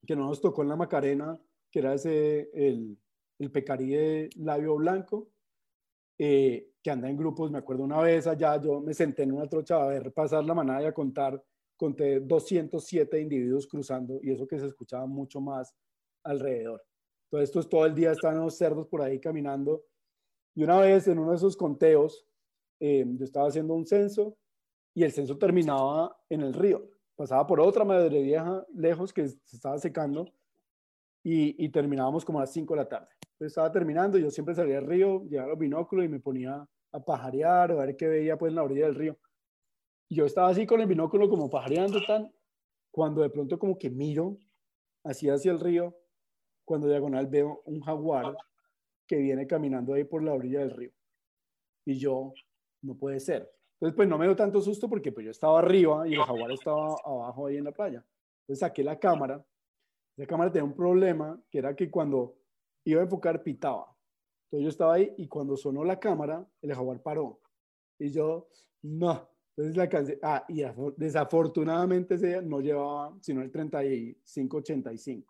que 0.05 0.15
no 0.15 0.25
nos 0.25 0.41
tocó 0.41 0.61
en 0.63 0.69
la 0.69 0.75
Macarena, 0.75 1.39
que 1.71 1.79
era 1.79 1.93
ese, 1.93 2.49
el, 2.53 2.97
el 3.37 3.51
pecarí 3.51 3.89
de 3.89 4.29
labio 4.37 4.75
blanco, 4.75 5.29
eh, 6.17 6.71
que 6.81 6.91
anda 6.91 7.09
en 7.09 7.17
grupos. 7.17 7.51
Me 7.51 7.59
acuerdo 7.59 7.83
una 7.83 8.01
vez 8.01 8.27
allá, 8.27 8.59
yo 8.61 8.81
me 8.81 8.93
senté 8.93 9.23
en 9.23 9.33
una 9.33 9.47
trocha 9.47 9.81
a 9.81 9.87
ver 9.87 10.11
pasar 10.13 10.43
la 10.43 10.53
manada 10.53 10.83
y 10.83 10.85
a 10.85 10.93
contar, 10.93 11.41
conté 11.77 12.19
207 12.19 13.21
individuos 13.21 13.67
cruzando 13.67 14.19
y 14.21 14.31
eso 14.31 14.47
que 14.47 14.59
se 14.59 14.67
escuchaba 14.67 15.05
mucho 15.05 15.39
más 15.39 15.73
alrededor. 16.23 16.83
Entonces, 17.25 17.49
esto 17.49 17.59
es 17.59 17.69
todo 17.69 17.85
el 17.85 17.95
día, 17.95 18.11
estaban 18.11 18.39
los 18.39 18.57
cerdos 18.57 18.87
por 18.87 19.01
ahí 19.01 19.19
caminando. 19.19 19.83
Y 20.55 20.63
una 20.63 20.79
vez 20.79 21.07
en 21.07 21.19
uno 21.19 21.31
de 21.31 21.37
esos 21.37 21.55
conteos, 21.55 22.25
eh, 22.79 23.05
yo 23.07 23.23
estaba 23.23 23.47
haciendo 23.47 23.73
un 23.73 23.85
censo 23.85 24.37
y 24.93 25.03
el 25.03 25.11
censo 25.11 25.37
terminaba 25.37 26.17
en 26.29 26.41
el 26.41 26.53
río 26.53 26.89
pasaba 27.19 27.45
por 27.45 27.59
otra 27.59 27.83
madre 27.83 28.21
vieja 28.21 28.65
lejos 28.73 29.11
que 29.11 29.27
se 29.27 29.57
estaba 29.57 29.77
secando 29.77 30.25
y, 31.21 31.65
y 31.65 31.67
terminábamos 31.67 32.23
como 32.23 32.39
a 32.39 32.43
las 32.43 32.53
5 32.53 32.73
de 32.73 32.77
la 32.77 32.87
tarde. 32.87 33.09
Entonces 33.33 33.51
estaba 33.51 33.69
terminando, 33.73 34.17
yo 34.17 34.31
siempre 34.31 34.55
salía 34.55 34.77
al 34.77 34.85
río, 34.85 35.25
llevaba 35.25 35.49
los 35.49 35.59
binóculos 35.59 36.05
y 36.05 36.07
me 36.07 36.21
ponía 36.21 36.65
a 36.93 36.99
pajarear 37.03 37.73
o 37.73 37.81
a 37.81 37.85
ver 37.85 37.97
qué 37.97 38.07
veía 38.07 38.37
pues 38.37 38.51
en 38.51 38.55
la 38.55 38.63
orilla 38.63 38.85
del 38.85 38.95
río. 38.95 39.17
Y 40.07 40.15
yo 40.15 40.25
estaba 40.25 40.47
así 40.47 40.65
con 40.65 40.79
el 40.79 40.87
binóculo 40.87 41.29
como 41.29 41.49
pajareando 41.49 41.99
tan, 42.07 42.31
cuando 42.89 43.21
de 43.21 43.29
pronto 43.29 43.59
como 43.59 43.77
que 43.77 43.89
miro 43.89 44.37
así 45.03 45.29
hacia 45.29 45.51
el 45.51 45.59
río, 45.59 45.97
cuando 46.69 46.87
diagonal 46.87 47.25
veo 47.25 47.63
un 47.65 47.81
jaguar 47.81 48.37
que 49.07 49.17
viene 49.17 49.47
caminando 49.47 49.95
ahí 49.95 50.03
por 50.03 50.21
la 50.21 50.33
orilla 50.33 50.59
del 50.59 50.69
río. 50.69 50.91
Y 51.83 51.97
yo, 51.97 52.31
no 52.83 52.95
puede 52.95 53.19
ser. 53.19 53.51
Entonces, 53.73 53.95
pues 53.95 54.07
no 54.07 54.19
me 54.19 54.27
dio 54.27 54.35
tanto 54.35 54.61
susto 54.61 54.87
porque 54.87 55.11
pues 55.11 55.25
yo 55.25 55.31
estaba 55.31 55.57
arriba 55.57 56.07
y 56.07 56.13
el 56.13 56.21
jaguar 56.21 56.51
estaba 56.51 56.95
abajo 57.03 57.47
ahí 57.47 57.57
en 57.57 57.63
la 57.63 57.71
playa. 57.71 58.05
Entonces 58.41 58.59
saqué 58.59 58.83
la 58.83 58.99
cámara. 58.99 59.43
La 60.15 60.27
cámara 60.27 60.51
tenía 60.51 60.65
un 60.65 60.75
problema 60.75 61.41
que 61.49 61.57
era 61.57 61.75
que 61.75 61.89
cuando 61.89 62.35
iba 62.85 63.01
a 63.01 63.05
enfocar 63.05 63.41
pitaba. 63.41 63.87
Entonces 64.43 64.63
yo 64.63 64.69
estaba 64.69 64.93
ahí 64.93 65.11
y 65.17 65.27
cuando 65.27 65.57
sonó 65.57 65.83
la 65.83 65.99
cámara, 65.99 66.47
el 66.61 66.71
jaguar 66.71 67.01
paró. 67.01 67.41
Y 67.97 68.11
yo, 68.11 68.47
no. 68.83 69.27
Entonces 69.57 69.75
la 69.75 69.89
cansé. 69.89 70.19
Ah, 70.21 70.45
y 70.47 70.61
desafortunadamente 70.97 72.13
ese 72.13 72.43
no 72.43 72.61
llevaba 72.61 73.17
sino 73.21 73.41
el 73.41 73.51
35-85. 73.51 75.25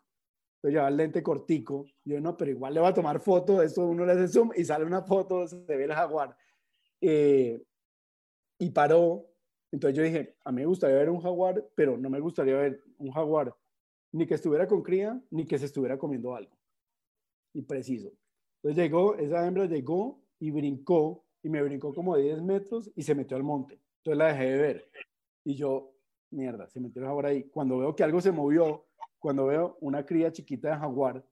Entonces 0.59 0.73
llevaba 0.73 0.89
el 0.89 0.97
lente 0.97 1.23
cortico. 1.23 1.85
Yo 2.03 2.19
no, 2.19 2.35
pero 2.35 2.51
igual 2.51 2.73
le 2.73 2.81
voy 2.81 2.89
a 2.89 2.93
tomar 2.93 3.21
foto. 3.21 3.61
Esto 3.63 3.87
uno 3.87 4.05
le 4.05 4.11
hace 4.11 4.27
zoom 4.27 4.51
y 4.55 4.65
sale 4.65 4.83
una 4.85 5.01
foto, 5.01 5.47
se 5.47 5.57
ve 5.65 5.85
el 5.85 5.93
jaguar. 5.93 6.35
Eh, 6.99 7.63
y 8.57 8.69
paró. 8.71 9.25
Entonces 9.71 9.97
yo 9.97 10.03
dije, 10.03 10.35
a 10.43 10.51
mí 10.51 10.61
me 10.61 10.65
gustaría 10.65 10.97
ver 10.97 11.09
un 11.09 11.21
jaguar, 11.21 11.65
pero 11.75 11.97
no 11.97 12.09
me 12.09 12.19
gustaría 12.19 12.55
ver 12.55 12.83
un 12.97 13.11
jaguar 13.11 13.55
ni 14.11 14.25
que 14.25 14.35
estuviera 14.35 14.67
con 14.67 14.81
cría, 14.81 15.21
ni 15.29 15.45
que 15.45 15.57
se 15.59 15.65
estuviera 15.65 15.97
comiendo 15.97 16.35
algo. 16.35 16.57
Y 17.53 17.61
preciso. 17.61 18.11
Entonces 18.57 18.83
llegó, 18.83 19.15
esa 19.15 19.45
hembra 19.45 19.65
llegó 19.65 20.21
y 20.39 20.51
brincó, 20.51 21.25
y 21.41 21.49
me 21.49 21.61
brincó 21.61 21.93
como 21.93 22.17
10 22.17 22.41
metros 22.41 22.91
y 22.95 23.03
se 23.03 23.15
metió 23.15 23.37
al 23.37 23.43
monte. 23.43 23.79
Entonces 23.97 24.17
la 24.17 24.27
dejé 24.33 24.45
de 24.45 24.57
ver. 24.57 24.91
Y 25.45 25.55
yo, 25.55 25.93
mierda, 26.31 26.67
se 26.67 26.79
metió 26.79 27.01
el 27.01 27.07
jaguar 27.07 27.27
ahí. 27.27 27.43
Cuando 27.45 27.77
veo 27.77 27.95
que 27.95 28.03
algo 28.03 28.19
se 28.19 28.31
movió, 28.31 28.85
cuando 29.19 29.45
veo 29.45 29.77
una 29.81 30.05
cría 30.05 30.31
chiquita 30.31 30.69
de 30.69 30.77
jaguar, 30.77 31.23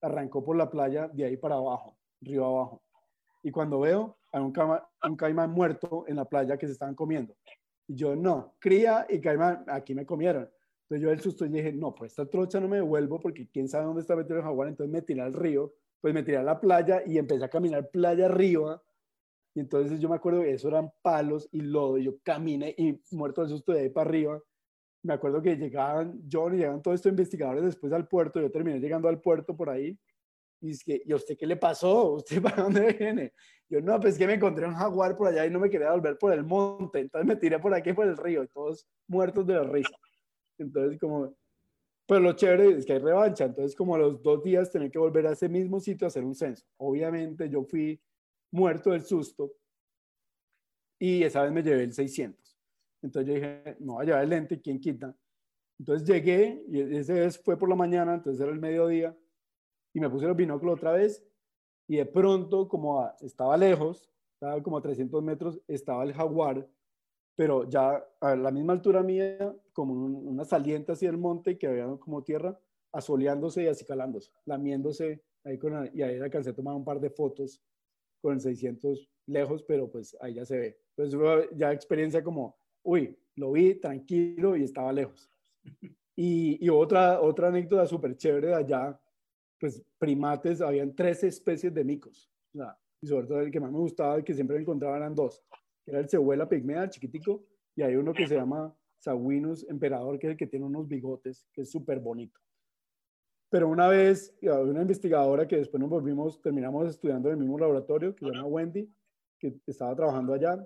arrancó 0.00 0.44
por 0.44 0.56
la 0.56 0.70
playa 0.70 1.08
de 1.08 1.24
ahí 1.24 1.36
para 1.36 1.56
abajo, 1.56 1.96
río 2.20 2.44
abajo. 2.44 2.82
Y 3.42 3.50
cuando 3.50 3.80
veo 3.80 4.16
a 4.32 4.40
un, 4.40 4.52
un 5.04 5.16
caimán 5.16 5.50
muerto 5.50 6.04
en 6.06 6.16
la 6.16 6.24
playa 6.24 6.56
que 6.56 6.66
se 6.66 6.72
estaban 6.72 6.94
comiendo. 6.94 7.34
Y 7.88 7.96
yo, 7.96 8.14
no, 8.16 8.54
cría 8.58 9.06
y 9.08 9.20
caimán, 9.20 9.64
aquí 9.68 9.94
me 9.94 10.06
comieron. 10.06 10.48
Entonces 10.82 11.02
yo 11.02 11.10
el 11.10 11.20
susto 11.20 11.46
y 11.46 11.48
dije, 11.48 11.72
no, 11.72 11.94
pues 11.94 12.12
esta 12.12 12.26
trocha 12.26 12.60
no 12.60 12.68
me 12.68 12.76
devuelvo 12.76 13.18
porque 13.18 13.48
quién 13.48 13.68
sabe 13.68 13.86
dónde 13.86 14.02
está 14.02 14.14
metido 14.14 14.36
el 14.36 14.42
jaguar. 14.42 14.68
Entonces 14.68 14.92
me 14.92 15.02
tiré 15.02 15.22
al 15.22 15.32
río, 15.32 15.74
pues 16.00 16.12
me 16.12 16.22
tiré 16.22 16.36
a 16.36 16.42
la 16.42 16.60
playa 16.60 17.02
y 17.06 17.18
empecé 17.18 17.44
a 17.44 17.48
caminar 17.48 17.88
playa 17.90 18.26
arriba. 18.26 18.82
Y 19.54 19.60
entonces 19.60 20.00
yo 20.00 20.08
me 20.08 20.16
acuerdo 20.16 20.42
que 20.42 20.52
eso 20.52 20.68
eran 20.68 20.92
palos 21.02 21.48
y 21.50 21.62
lodo. 21.62 21.98
Y 21.98 22.04
yo 22.04 22.18
caminé 22.22 22.74
y 22.76 23.00
muerto 23.10 23.42
de 23.42 23.48
susto 23.48 23.72
de 23.72 23.80
ahí 23.80 23.88
para 23.88 24.08
arriba. 24.08 24.42
Me 25.02 25.14
acuerdo 25.14 25.42
que 25.42 25.56
llegaban 25.56 26.22
John 26.30 26.54
y 26.54 26.58
llegaban 26.58 26.82
todos 26.82 26.96
estos 26.96 27.10
investigadores 27.10 27.64
después 27.64 27.92
al 27.92 28.06
puerto. 28.06 28.40
Yo 28.40 28.50
terminé 28.50 28.78
llegando 28.78 29.08
al 29.08 29.20
puerto 29.20 29.56
por 29.56 29.68
ahí 29.68 29.98
y 30.62 30.70
es 30.70 30.84
que, 30.84 31.02
¿y 31.04 31.12
a 31.12 31.16
usted 31.16 31.36
qué 31.36 31.46
le 31.46 31.56
pasó? 31.56 32.12
¿Usted 32.14 32.40
para 32.40 32.62
dónde 32.62 32.92
viene? 32.92 33.32
Yo, 33.68 33.80
no, 33.80 33.98
pues 33.98 34.16
que 34.16 34.26
me 34.26 34.34
encontré 34.34 34.66
un 34.66 34.74
jaguar 34.74 35.16
por 35.16 35.26
allá 35.26 35.44
y 35.44 35.50
no 35.50 35.58
me 35.58 35.68
quería 35.68 35.90
volver 35.90 36.16
por 36.16 36.32
el 36.32 36.44
monte. 36.44 37.00
Entonces 37.00 37.26
me 37.26 37.36
tiré 37.36 37.58
por 37.58 37.74
aquí, 37.74 37.92
por 37.92 38.06
el 38.06 38.16
río, 38.16 38.44
y 38.44 38.48
todos 38.48 38.86
muertos 39.08 39.46
de 39.46 39.54
la 39.54 39.64
risa. 39.64 39.96
Entonces, 40.58 41.00
como, 41.00 41.34
pues 42.06 42.20
lo 42.20 42.32
chévere 42.34 42.78
es 42.78 42.86
que 42.86 42.92
hay 42.92 42.98
revancha. 43.00 43.44
Entonces, 43.44 43.74
como 43.74 43.96
a 43.96 43.98
los 43.98 44.22
dos 44.22 44.44
días 44.44 44.70
tenía 44.70 44.90
que 44.90 44.98
volver 44.98 45.26
a 45.26 45.32
ese 45.32 45.48
mismo 45.48 45.80
sitio 45.80 46.06
a 46.06 46.08
hacer 46.08 46.24
un 46.24 46.34
censo. 46.34 46.64
Obviamente, 46.76 47.48
yo 47.48 47.64
fui 47.64 48.00
muerto 48.52 48.90
del 48.90 49.02
susto 49.02 49.52
y 50.98 51.24
esa 51.24 51.42
vez 51.42 51.50
me 51.50 51.62
llevé 51.62 51.82
el 51.82 51.92
600. 51.92 52.41
Entonces 53.02 53.28
yo 53.28 53.34
dije, 53.34 53.76
no 53.80 53.94
voy 53.94 54.02
a 54.02 54.06
llevar 54.06 54.22
el 54.24 54.30
lente, 54.30 54.60
¿quién 54.60 54.80
quita? 54.80 55.14
Entonces 55.78 56.06
llegué 56.08 56.64
y 56.68 56.96
ese 56.96 57.14
vez 57.14 57.38
fue 57.42 57.58
por 57.58 57.68
la 57.68 57.74
mañana, 57.74 58.14
entonces 58.14 58.40
era 58.40 58.52
el 58.52 58.60
mediodía 58.60 59.16
y 59.92 60.00
me 60.00 60.08
puse 60.08 60.26
los 60.26 60.36
binóculos 60.36 60.76
otra 60.76 60.92
vez 60.92 61.24
y 61.88 61.96
de 61.96 62.06
pronto, 62.06 62.68
como 62.68 63.10
estaba 63.20 63.56
lejos, 63.56 64.08
estaba 64.34 64.62
como 64.62 64.78
a 64.78 64.82
300 64.82 65.22
metros, 65.22 65.60
estaba 65.66 66.04
el 66.04 66.12
jaguar, 66.12 66.68
pero 67.36 67.68
ya 67.68 68.04
a 68.20 68.36
la 68.36 68.50
misma 68.50 68.74
altura 68.74 69.02
mía, 69.02 69.54
como 69.72 69.94
una 69.94 70.44
saliente 70.44 70.92
así 70.92 71.06
del 71.06 71.18
monte 71.18 71.58
que 71.58 71.66
había 71.66 71.86
como 71.98 72.22
tierra, 72.22 72.58
asoleándose 72.92 73.64
y 73.64 73.66
acicalándose, 73.66 74.32
lamiéndose 74.44 75.22
ahí 75.44 75.58
con 75.58 75.90
y 75.94 76.02
ahí 76.02 76.18
alcancé 76.18 76.50
a 76.50 76.54
tomar 76.54 76.74
un 76.74 76.84
par 76.84 77.00
de 77.00 77.10
fotos 77.10 77.62
con 78.20 78.34
el 78.34 78.40
600 78.40 79.10
lejos, 79.26 79.62
pero 79.64 79.90
pues 79.90 80.16
ahí 80.20 80.34
ya 80.34 80.44
se 80.44 80.58
ve. 80.58 80.80
Entonces 80.96 81.50
ya 81.56 81.72
experiencia 81.72 82.22
como, 82.22 82.56
uy, 82.82 83.18
lo 83.36 83.52
vi 83.52 83.74
tranquilo 83.74 84.56
y 84.56 84.64
estaba 84.64 84.92
lejos. 84.92 85.30
Y, 86.14 86.64
y 86.64 86.68
otra, 86.68 87.20
otra 87.20 87.48
anécdota 87.48 87.86
súper 87.86 88.16
chévere 88.16 88.48
de 88.48 88.54
allá 88.54 89.00
pues 89.62 89.80
primates, 89.96 90.60
habían 90.60 90.92
tres 90.92 91.22
especies 91.22 91.72
de 91.72 91.84
micos. 91.84 92.28
y 93.00 93.06
sobre 93.06 93.28
todo 93.28 93.40
el 93.40 93.52
que 93.52 93.60
más 93.60 93.70
me 93.70 93.78
gustaba, 93.78 94.16
el 94.16 94.24
que 94.24 94.34
siempre 94.34 94.56
me 94.56 94.62
encontraba 94.62 94.96
eran 94.96 95.14
dos. 95.14 95.40
Era 95.86 96.00
el 96.00 96.08
cebuela 96.08 96.48
pigmea, 96.48 96.82
el 96.82 96.90
chiquitico, 96.90 97.44
y 97.76 97.82
hay 97.82 97.94
uno 97.94 98.12
que 98.12 98.26
se 98.26 98.34
llama 98.34 98.74
Saguinus 98.98 99.64
emperador, 99.68 100.18
que 100.18 100.26
es 100.26 100.30
el 100.32 100.36
que 100.36 100.48
tiene 100.48 100.66
unos 100.66 100.88
bigotes, 100.88 101.46
que 101.52 101.62
es 101.62 101.70
súper 101.70 102.00
bonito. 102.00 102.40
Pero 103.50 103.68
una 103.68 103.86
vez, 103.86 104.36
una 104.42 104.82
investigadora 104.82 105.46
que 105.46 105.58
después 105.58 105.80
nos 105.80 105.90
volvimos, 105.90 106.42
terminamos 106.42 106.88
estudiando 106.88 107.28
en 107.28 107.34
el 107.34 107.40
mismo 107.42 107.56
laboratorio, 107.56 108.16
que 108.16 108.24
se 108.24 108.32
llama 108.32 108.48
Wendy, 108.48 108.92
que 109.38 109.60
estaba 109.68 109.94
trabajando 109.94 110.34
allá, 110.34 110.58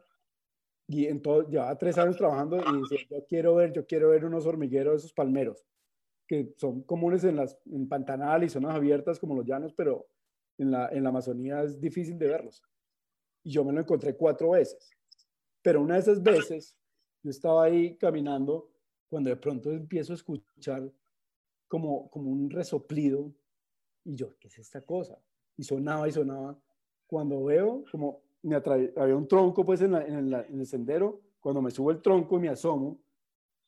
y 0.89 1.07
en 1.07 1.21
todo, 1.21 1.49
llevaba 1.49 1.77
tres 1.77 1.99
años 1.99 2.17
trabajando 2.17 2.59
y 2.59 3.11
yo 3.11 3.27
quiero 3.29 3.57
ver, 3.57 3.73
yo 3.73 3.87
quiero 3.87 4.11
ver 4.11 4.25
unos 4.25 4.47
hormigueros 4.47 4.97
esos 4.97 5.13
palmeros 5.13 5.65
que 6.27 6.53
son 6.57 6.83
comunes 6.83 7.25
en 7.25 7.37
las 7.37 7.57
en 7.67 7.89
Pantanal 7.89 8.45
y 8.45 8.49
zonas 8.49 8.75
abiertas 8.75 9.19
como 9.19 9.37
los 9.37 9.47
llanos, 9.47 9.73
pero 9.75 10.09
en 10.59 10.71
la, 10.71 10.89
en 10.89 11.03
la 11.03 11.11
Amazonía 11.11 11.63
es 11.63 11.81
difícil 11.81 12.19
de 12.19 12.27
verlos. 12.27 12.63
Y 13.45 13.53
yo 13.53 13.65
me 13.65 13.73
lo 13.73 13.81
encontré 13.81 14.17
cuatro 14.17 14.51
veces. 14.51 14.91
Pero 15.63 15.81
una 15.81 15.95
de 15.95 16.01
esas 16.01 16.23
veces, 16.23 16.77
yo 17.23 17.31
estaba 17.31 17.65
ahí 17.65 17.97
caminando 17.97 18.71
cuando 19.09 19.31
de 19.31 19.37
pronto 19.37 19.71
empiezo 19.71 20.13
a 20.13 20.17
escuchar 20.17 20.91
como, 21.69 22.11
como 22.11 22.31
un 22.31 22.51
resoplido 22.51 23.33
y 24.05 24.15
yo, 24.15 24.37
¿qué 24.39 24.49
es 24.49 24.59
esta 24.59 24.81
cosa? 24.81 25.19
Y 25.57 25.65
sonaba 25.65 26.09
y 26.09 26.13
sonaba. 26.13 26.59
Cuando 27.07 27.45
veo, 27.45 27.85
como 27.91 28.23
me 28.49 28.57
había 28.57 29.17
un 29.17 29.29
tronco 29.29 29.65
pues 29.65 29.81
en, 29.83 29.95
en, 29.95 30.33
en 30.33 30.61
el 30.61 30.67
sendero, 30.67 31.21
cuando 31.41 31.63
me 31.63 31.71
subo 31.71 31.91
el 31.91 32.01
tronco 32.01 32.37
y 32.37 32.41
me 32.41 32.49
asomo, 32.49 32.99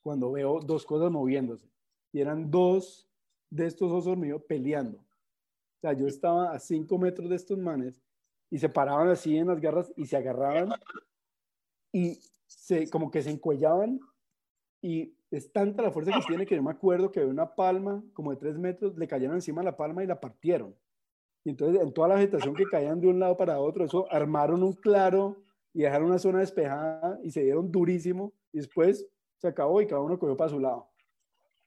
cuando 0.02 0.32
veo 0.32 0.60
dos 0.60 0.86
cosas 0.86 1.10
moviéndose 1.10 1.68
y 2.12 2.20
eran 2.20 2.50
dos 2.50 3.08
de 3.50 3.66
estos 3.66 3.90
osos 3.90 4.16
míos 4.16 4.42
peleando. 4.48 4.98
O 4.98 5.80
sea, 5.80 5.92
yo 5.92 6.06
estaba 6.06 6.52
a 6.52 6.58
cinco 6.58 6.98
metros 6.98 7.28
de 7.28 7.36
estos 7.36 7.58
manes 7.58 8.02
y 8.50 8.58
se 8.58 8.68
paraban 8.68 9.08
así 9.08 9.36
en 9.36 9.48
las 9.48 9.60
garras 9.60 9.92
y 9.96 10.06
se 10.06 10.16
agarraban 10.16 10.70
y 11.92 12.20
se, 12.46 12.88
como 12.90 13.10
que 13.10 13.22
se 13.22 13.30
encuellaban 13.30 14.00
y 14.80 15.14
es 15.30 15.52
tanta 15.52 15.82
la 15.82 15.90
fuerza 15.90 16.12
que 16.12 16.26
tiene 16.26 16.46
que 16.46 16.56
yo 16.56 16.62
me 16.62 16.70
acuerdo 16.70 17.10
que 17.12 17.20
de 17.20 17.26
una 17.26 17.54
palma 17.54 18.02
como 18.12 18.30
de 18.30 18.38
tres 18.38 18.56
metros 18.58 18.96
le 18.96 19.06
cayeron 19.06 19.36
encima 19.36 19.62
la 19.62 19.76
palma 19.76 20.02
y 20.02 20.06
la 20.06 20.20
partieron. 20.20 20.74
Y 21.44 21.50
entonces 21.50 21.80
en 21.80 21.92
toda 21.92 22.08
la 22.08 22.14
vegetación 22.16 22.54
que 22.54 22.64
caían 22.64 23.00
de 23.00 23.08
un 23.08 23.18
lado 23.18 23.36
para 23.36 23.60
otro, 23.60 23.84
eso 23.84 24.06
armaron 24.10 24.62
un 24.62 24.72
claro 24.72 25.36
y 25.72 25.82
dejaron 25.82 26.08
una 26.08 26.18
zona 26.18 26.40
despejada 26.40 27.18
y 27.22 27.30
se 27.30 27.42
dieron 27.42 27.70
durísimo 27.70 28.32
y 28.52 28.58
después 28.58 29.06
se 29.38 29.48
acabó 29.48 29.80
y 29.80 29.86
cada 29.86 30.00
uno 30.00 30.18
cogió 30.18 30.36
para 30.36 30.50
su 30.50 30.58
lado. 30.58 30.90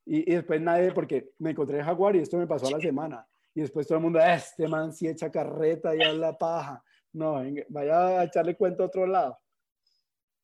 Y, 0.06 0.32
después 0.32 0.60
nadie, 0.62 0.92
porque 0.92 1.34
me 1.40 1.52
encontré 1.52 1.78
el 1.78 1.86
jaguar 1.86 2.16
y 2.16 2.20
esto 2.20 2.38
me 2.38 2.48
pasó 2.48 2.68
a 2.68 2.72
la 2.72 2.80
semana. 2.80 3.28
Y 3.54 3.62
después 3.62 3.88
todo 3.88 3.98
el 3.98 4.04
mundo, 4.04 4.20
ah, 4.22 4.36
este 4.36 4.68
man 4.68 4.94
sí 4.94 5.08
echa 5.08 5.32
carreta 5.32 5.96
y 5.96 6.00
la 6.18 6.38
paja. 6.38 6.84
No, 7.14 7.42
vaya 7.70 8.20
a 8.20 8.24
echarle 8.24 8.56
cuenta 8.56 8.84
a 8.84 8.88
otro 8.88 9.06
lado. 9.06 9.38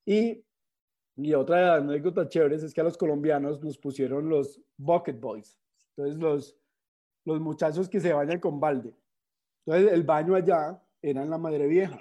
Y, 0.05 0.43
y 1.15 1.33
otra 1.33 1.75
anécdota 1.75 2.27
chévere 2.27 2.55
es 2.55 2.73
que 2.73 2.81
a 2.81 2.83
los 2.83 2.97
colombianos 2.97 3.61
nos 3.61 3.77
pusieron 3.77 4.29
los 4.29 4.61
bucket 4.77 5.19
boys. 5.19 5.57
Entonces 5.95 6.21
los, 6.21 6.57
los 7.25 7.41
muchachos 7.41 7.89
que 7.89 7.99
se 7.99 8.13
bañan 8.13 8.39
con 8.39 8.59
balde. 8.59 8.95
Entonces 9.67 9.91
el 9.91 10.03
baño 10.03 10.33
allá 10.33 10.81
era 11.01 11.21
en 11.23 11.29
la 11.29 11.37
madre 11.37 11.67
vieja. 11.67 11.99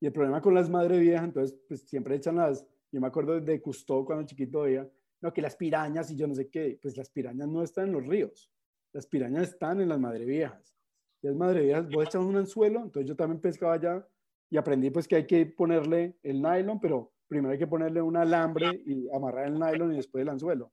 Y 0.00 0.06
el 0.06 0.12
problema 0.12 0.40
con 0.40 0.54
las 0.54 0.70
madre 0.70 0.98
viejas, 0.98 1.24
entonces 1.24 1.58
pues 1.68 1.82
siempre 1.82 2.16
echan 2.16 2.36
las, 2.36 2.66
yo 2.90 3.00
me 3.02 3.06
acuerdo 3.06 3.38
de 3.38 3.60
Custó 3.60 4.02
cuando 4.04 4.24
chiquito 4.24 4.62
veía, 4.62 4.88
no, 5.20 5.30
que 5.32 5.42
las 5.42 5.56
pirañas 5.56 6.10
y 6.10 6.16
yo 6.16 6.26
no 6.26 6.34
sé 6.34 6.48
qué, 6.48 6.78
pues 6.80 6.96
las 6.96 7.10
pirañas 7.10 7.48
no 7.48 7.62
están 7.62 7.88
en 7.88 7.92
los 7.92 8.06
ríos, 8.06 8.50
las 8.92 9.06
pirañas 9.06 9.50
están 9.50 9.82
en 9.82 9.90
las 9.90 10.00
madreviejas. 10.00 10.74
Y 11.20 11.26
las 11.26 11.36
madreviejas, 11.36 11.86
vos 11.90 12.04
echas 12.04 12.22
un 12.22 12.36
anzuelo, 12.36 12.80
entonces 12.80 13.06
yo 13.06 13.14
también 13.14 13.42
pescaba 13.42 13.74
allá 13.74 14.06
y 14.48 14.56
aprendí 14.56 14.88
pues 14.88 15.06
que 15.06 15.16
hay 15.16 15.26
que 15.26 15.44
ponerle 15.44 16.16
el 16.22 16.40
nylon, 16.40 16.80
pero 16.80 17.12
primero 17.28 17.52
hay 17.52 17.58
que 17.58 17.66
ponerle 17.66 18.00
un 18.00 18.16
alambre 18.16 18.82
y 18.86 19.06
amarrar 19.14 19.48
el 19.48 19.58
nylon 19.58 19.92
y 19.92 19.96
después 19.96 20.22
el 20.22 20.30
anzuelo, 20.30 20.72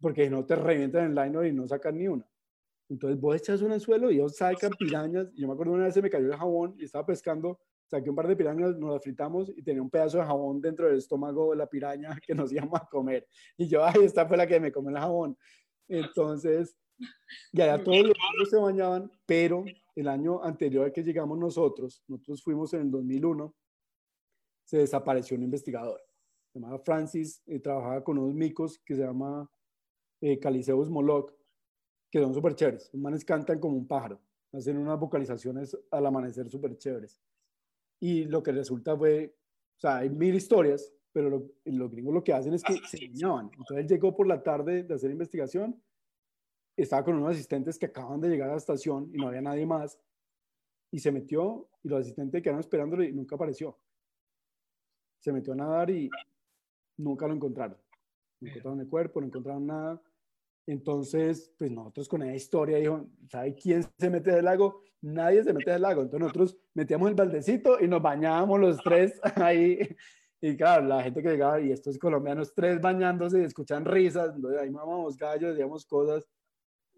porque 0.00 0.28
no 0.28 0.44
te 0.44 0.56
revientan 0.56 1.06
el 1.06 1.14
nylon 1.14 1.46
y 1.46 1.52
no 1.52 1.68
sacan 1.68 1.98
ni 1.98 2.08
una. 2.08 2.29
Entonces 2.90 3.18
vos 3.18 3.34
echas 3.36 3.62
un 3.62 3.72
anzuelo 3.72 4.10
y 4.10 4.16
ellos 4.16 4.36
sacan 4.36 4.72
pirañas. 4.78 5.28
Y 5.34 5.40
yo 5.40 5.48
me 5.48 5.54
acuerdo 5.54 5.72
una 5.72 5.84
vez 5.84 5.94
se 5.94 6.02
me 6.02 6.10
cayó 6.10 6.26
el 6.26 6.36
jabón 6.36 6.74
y 6.78 6.84
estaba 6.84 7.06
pescando 7.06 7.58
saqué 7.90 8.08
un 8.08 8.14
par 8.14 8.28
de 8.28 8.36
pirañas, 8.36 8.76
nos 8.76 8.92
las 8.92 9.02
fritamos 9.02 9.50
y 9.56 9.62
tenía 9.62 9.82
un 9.82 9.90
pedazo 9.90 10.18
de 10.18 10.24
jabón 10.24 10.60
dentro 10.60 10.86
del 10.86 10.98
estómago 10.98 11.50
de 11.50 11.56
la 11.56 11.66
piraña 11.66 12.10
que 12.26 12.34
nos 12.34 12.52
íbamos 12.52 12.80
a 12.80 12.86
comer. 12.86 13.26
Y 13.56 13.66
yo, 13.66 13.84
ay, 13.84 14.04
esta 14.04 14.26
fue 14.26 14.36
la 14.36 14.46
que 14.46 14.60
me 14.60 14.70
comió 14.70 14.90
el 14.90 14.98
jabón. 14.98 15.36
Entonces, 15.88 16.76
ya, 17.52 17.82
todos 17.82 17.98
los 17.98 18.16
niños 18.16 18.50
se 18.50 18.56
bañaban, 18.56 19.10
pero 19.26 19.64
el 19.96 20.06
año 20.06 20.42
anterior 20.44 20.84
al 20.84 20.92
que 20.92 21.02
llegamos 21.02 21.36
nosotros, 21.36 22.04
nosotros 22.06 22.42
fuimos 22.42 22.72
en 22.74 22.82
el 22.82 22.90
2001, 22.92 23.54
se 24.64 24.78
desapareció 24.78 25.36
un 25.36 25.42
investigador. 25.42 26.00
Se 26.52 26.60
llamaba 26.60 26.78
Francis, 26.78 27.42
y 27.46 27.58
trabajaba 27.58 28.04
con 28.04 28.18
unos 28.18 28.34
micos 28.34 28.78
que 28.84 28.94
se 28.94 29.02
llama 29.02 29.50
eh, 30.20 30.38
Caliceus 30.38 30.88
moloch, 30.88 31.32
que 32.10 32.20
son 32.20 32.34
súper 32.34 32.54
chéveres. 32.54 32.90
Los 32.92 33.02
manes 33.02 33.24
cantan 33.24 33.58
como 33.58 33.76
un 33.76 33.86
pájaro. 33.86 34.20
Hacen 34.52 34.76
unas 34.76 34.98
vocalizaciones 34.98 35.76
al 35.90 36.06
amanecer 36.06 36.48
súper 36.48 36.76
chéveres. 36.76 37.20
Y 38.00 38.24
lo 38.24 38.42
que 38.42 38.52
resulta 38.52 38.96
fue, 38.96 39.36
o 39.76 39.80
sea, 39.80 39.98
hay 39.98 40.10
mil 40.10 40.34
historias, 40.34 40.92
pero 41.12 41.28
lo, 41.28 41.52
los 41.64 41.90
gringos 41.90 42.14
lo 42.14 42.24
que 42.24 42.32
hacen 42.32 42.54
es 42.54 42.62
que 42.62 42.78
se 42.88 43.04
engañaban. 43.04 43.46
Entonces 43.46 43.78
él 43.78 43.86
llegó 43.86 44.14
por 44.14 44.26
la 44.26 44.42
tarde 44.42 44.82
de 44.82 44.94
hacer 44.94 45.10
investigación, 45.10 45.80
estaba 46.76 47.04
con 47.04 47.16
unos 47.16 47.32
asistentes 47.32 47.78
que 47.78 47.86
acaban 47.86 48.20
de 48.20 48.28
llegar 48.28 48.48
a 48.48 48.52
la 48.52 48.58
estación 48.58 49.10
y 49.12 49.18
no 49.18 49.28
había 49.28 49.42
nadie 49.42 49.66
más. 49.66 49.98
Y 50.90 50.98
se 50.98 51.12
metió 51.12 51.68
y 51.82 51.88
los 51.88 52.00
asistentes 52.00 52.42
quedaron 52.42 52.60
esperándolo 52.60 53.04
y 53.04 53.12
nunca 53.12 53.36
apareció. 53.36 53.78
Se 55.20 55.32
metió 55.32 55.52
a 55.52 55.56
nadar 55.56 55.90
y 55.90 56.10
nunca 56.96 57.26
lo 57.28 57.34
encontraron. 57.34 57.76
No 58.40 58.48
encontraron 58.48 58.80
el 58.80 58.88
cuerpo, 58.88 59.20
no 59.20 59.26
encontraron 59.26 59.66
nada. 59.66 60.02
Entonces, 60.70 61.52
pues 61.58 61.68
nosotros 61.68 62.08
con 62.08 62.22
esa 62.22 62.32
historia 62.32 62.78
dijo, 62.78 63.04
¿sabe 63.28 63.56
quién 63.56 63.82
se 63.98 64.08
mete 64.08 64.30
del 64.30 64.44
lago? 64.44 64.84
Nadie 65.00 65.42
se 65.42 65.52
mete 65.52 65.72
del 65.72 65.82
lago. 65.82 66.02
Entonces 66.02 66.20
nosotros 66.20 66.56
metíamos 66.74 67.08
el 67.08 67.16
baldecito 67.16 67.80
y 67.80 67.88
nos 67.88 68.00
bañábamos 68.00 68.60
los 68.60 68.78
tres 68.78 69.20
ahí. 69.34 69.80
Y 70.40 70.56
claro, 70.56 70.86
la 70.86 71.02
gente 71.02 71.22
que 71.22 71.30
llegaba, 71.30 71.60
y 71.60 71.72
estos 71.72 71.98
colombianos, 71.98 72.54
tres 72.54 72.80
bañándose 72.80 73.40
y 73.40 73.44
escuchan 73.44 73.84
risas, 73.84 74.32
entonces 74.36 74.60
ahí 74.60 74.70
mamamos 74.70 75.16
gallos, 75.16 75.50
decíamos 75.50 75.84
cosas. 75.86 76.24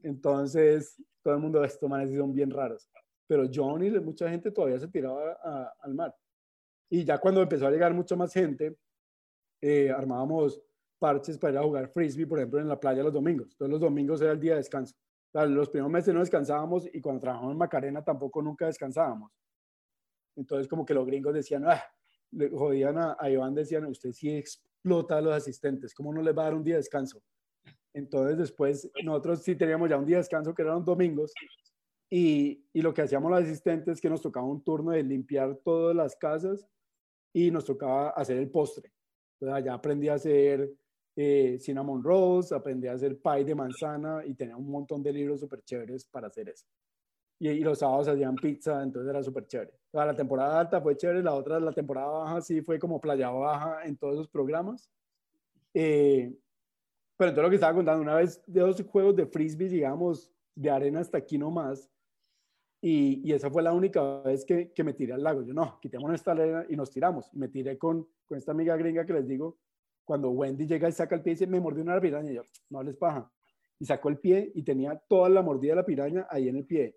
Entonces, 0.03 1.03
todo 1.23 1.33
el 1.33 1.41
mundo, 1.41 1.65
estos 1.65 1.89
manes 1.89 2.15
son 2.15 2.35
bien 2.35 2.51
raros. 2.51 2.91
Pero 3.27 3.49
John 3.53 3.83
y 3.83 3.91
mucha 4.01 4.29
gente 4.29 4.51
todavía 4.51 4.81
se 4.81 4.89
tiraba 4.89 5.73
al 5.81 5.95
mar. 5.95 6.15
Y 6.91 7.05
ya 7.05 7.17
cuando 7.17 7.41
empezó 7.41 7.67
a 7.69 7.71
llegar 7.71 7.95
mucha 7.95 8.17
más 8.17 8.35
gente, 8.35 8.77
eh, 9.63 9.91
armábamos 9.91 10.63
parches 11.03 11.37
para 11.37 11.55
ir 11.55 11.59
a 11.59 11.63
jugar 11.65 11.89
frisbee, 11.89 12.29
por 12.29 12.39
ejemplo, 12.39 12.61
en 12.61 12.69
la 12.69 12.79
playa 12.79 13.03
los 13.03 13.13
domingos. 13.13 13.57
Todos 13.57 13.69
los 13.69 13.81
domingos 13.81 14.23
era 14.23 14.31
el 14.31 14.39
día 14.39 14.53
de 14.53 14.59
descanso. 14.59 14.95
los 15.33 15.69
primeros 15.69 15.91
meses 15.91 16.15
no 16.15 16.21
descansábamos 16.21 16.89
y 16.93 17.01
cuando 17.01 17.23
trabajamos 17.23 17.53
en 17.53 17.59
Macarena 17.59 18.05
tampoco 18.05 18.41
nunca 18.41 18.67
descansábamos. 18.67 19.33
Entonces 20.37 20.69
como 20.69 20.87
que 20.87 20.95
los 20.95 21.05
gringos 21.05 21.35
decían, 21.35 21.65
ah, 21.67 21.83
le 22.31 22.51
jodían 22.51 22.99
a, 22.99 23.17
a, 23.19 23.29
Iván, 23.29 23.53
decían, 23.53 23.85
usted 23.87 24.13
sí 24.13 24.31
explota 24.31 25.19
a 25.19 25.21
los 25.21 25.35
asistentes, 25.35 25.93
¿cómo 25.93 26.15
no 26.15 26.23
les 26.23 26.39
va 26.39 26.43
a 26.43 26.45
dar 26.45 26.55
un 26.55 26.63
día 26.63 26.75
de 26.75 26.83
descanso? 26.83 27.21
Entonces 27.93 28.39
después 28.39 28.89
nosotros 29.03 29.43
sí 29.43 29.57
teníamos 29.57 29.91
ya 29.91 29.99
un 29.99 30.07
día 30.07 30.19
de 30.19 30.23
descanso 30.23 30.55
que 30.55 30.63
eran 30.63 30.77
los 30.77 30.85
domingos 30.85 31.35
y, 32.09 32.65
y 32.73 32.81
lo 32.81 32.95
que 32.95 33.03
hacíamos 33.03 33.29
los 33.29 33.43
asistentes 33.43 33.95
es 33.95 34.01
que 34.01 34.09
nos 34.09 34.23
tocaba 34.23 34.47
un 34.47 34.63
turno 34.63 34.93
de 34.93 35.03
limpiar 35.03 35.57
todas 35.65 35.97
las 35.97 36.15
casas 36.15 36.65
y 37.33 37.51
nos 37.51 37.65
tocaba 37.65 38.11
hacer 38.11 38.37
el 38.37 38.51
postre. 38.51 38.93
Entonces 39.41 39.57
allá 39.57 39.75
aprendí 39.75 40.09
a 40.09 40.15
hacer 40.15 40.71
eh, 41.17 41.59
cinnamon 41.61 42.03
rolls, 42.03 42.53
aprendí 42.53 42.89
a 42.89 42.93
hacer 42.93 43.21
pie 43.21 43.45
de 43.45 43.55
manzana 43.55 44.25
y 44.25 44.35
tenía 44.35 44.57
un 44.57 44.71
montón 44.71 45.03
de 45.03 45.13
libros 45.13 45.41
súper 45.41 45.63
chéveres 45.63 46.05
para 46.05 46.29
hacer 46.29 46.49
eso. 46.49 46.67
Y, 47.39 47.49
y, 47.49 47.61
los 47.61 47.81
sábados 47.81 48.09
hacían 48.09 48.37
pizza, 48.37 48.83
entonces 48.83 49.11
era 49.11 49.23
súper 49.23 49.47
chévere. 49.47 49.73
la 49.93 50.15
temporada 50.15 50.61
alta 50.61 50.81
fue 50.81 50.97
chévere, 50.97 51.23
la 51.23 51.35
otra, 51.35 51.59
la 51.59 51.73
temporada 51.73 52.09
baja, 52.09 52.41
sí 52.41 52.63
fue 52.63 52.79
como 52.79 53.01
playa 53.01 53.31
baja 53.31 53.85
en 53.85 53.97
todos 53.97 54.15
esos 54.15 54.29
programas. 54.29 54.89
Eh, 55.75 56.33
pero 57.17 57.31
entonces 57.31 57.45
lo 57.45 57.51
que 57.51 57.57
estaba 57.57 57.75
contando, 57.75 58.03
una 58.03 58.15
vez 58.15 58.43
de 58.47 58.61
dos 58.61 58.83
juegos 58.83 59.17
de 59.17 59.27
frisbee, 59.27 59.69
digamos, 59.69 60.33
de 60.55 60.71
arena 60.71 61.01
hasta 61.01 61.19
aquí 61.19 61.39
nomás, 61.39 61.91
y, 62.85 63.23
y, 63.25 63.33
esa 63.33 63.49
fue 63.49 63.63
la 63.63 63.73
única 63.73 64.23
vez 64.23 64.45
que, 64.45 64.73
me 64.83 64.93
tiré 64.93 65.13
al 65.13 65.23
lago. 65.23 65.43
Yo, 65.43 65.55
no, 65.55 65.79
quitemos 65.81 66.13
esta 66.13 66.33
arena 66.33 66.67
y 66.69 66.75
nos 66.75 66.91
tiramos. 66.91 67.33
Me 67.33 67.47
tiré 67.47 67.79
con, 67.79 68.09
con 68.27 68.37
esta 68.37 68.51
amiga 68.51 68.77
gringa 68.77 69.07
que 69.07 69.13
les 69.13 69.29
digo, 69.29 69.57
cuando 70.05 70.31
Wendy 70.31 70.67
llega 70.67 70.89
y 70.89 70.93
saca 70.93 71.15
el 71.15 71.23
pie 71.23 71.33
y 71.33 71.35
dice, 71.35 71.47
me 71.47 71.61
mordió 71.61 71.83
una 71.83 72.01
piraña, 72.01 72.31
y 72.31 72.35
yo, 72.35 72.43
no 72.71 72.83
les 72.83 72.97
paja. 72.97 73.31
Y 73.79 73.85
sacó 73.85 74.09
el 74.09 74.19
pie 74.19 74.53
y 74.55 74.63
tenía 74.63 74.97
toda 75.09 75.29
la 75.29 75.43
mordida 75.43 75.73
de 75.73 75.77
la 75.77 75.87
piraña 75.87 76.27
ahí 76.31 76.49
en 76.49 76.57
el 76.57 76.67
pie. 76.67 76.97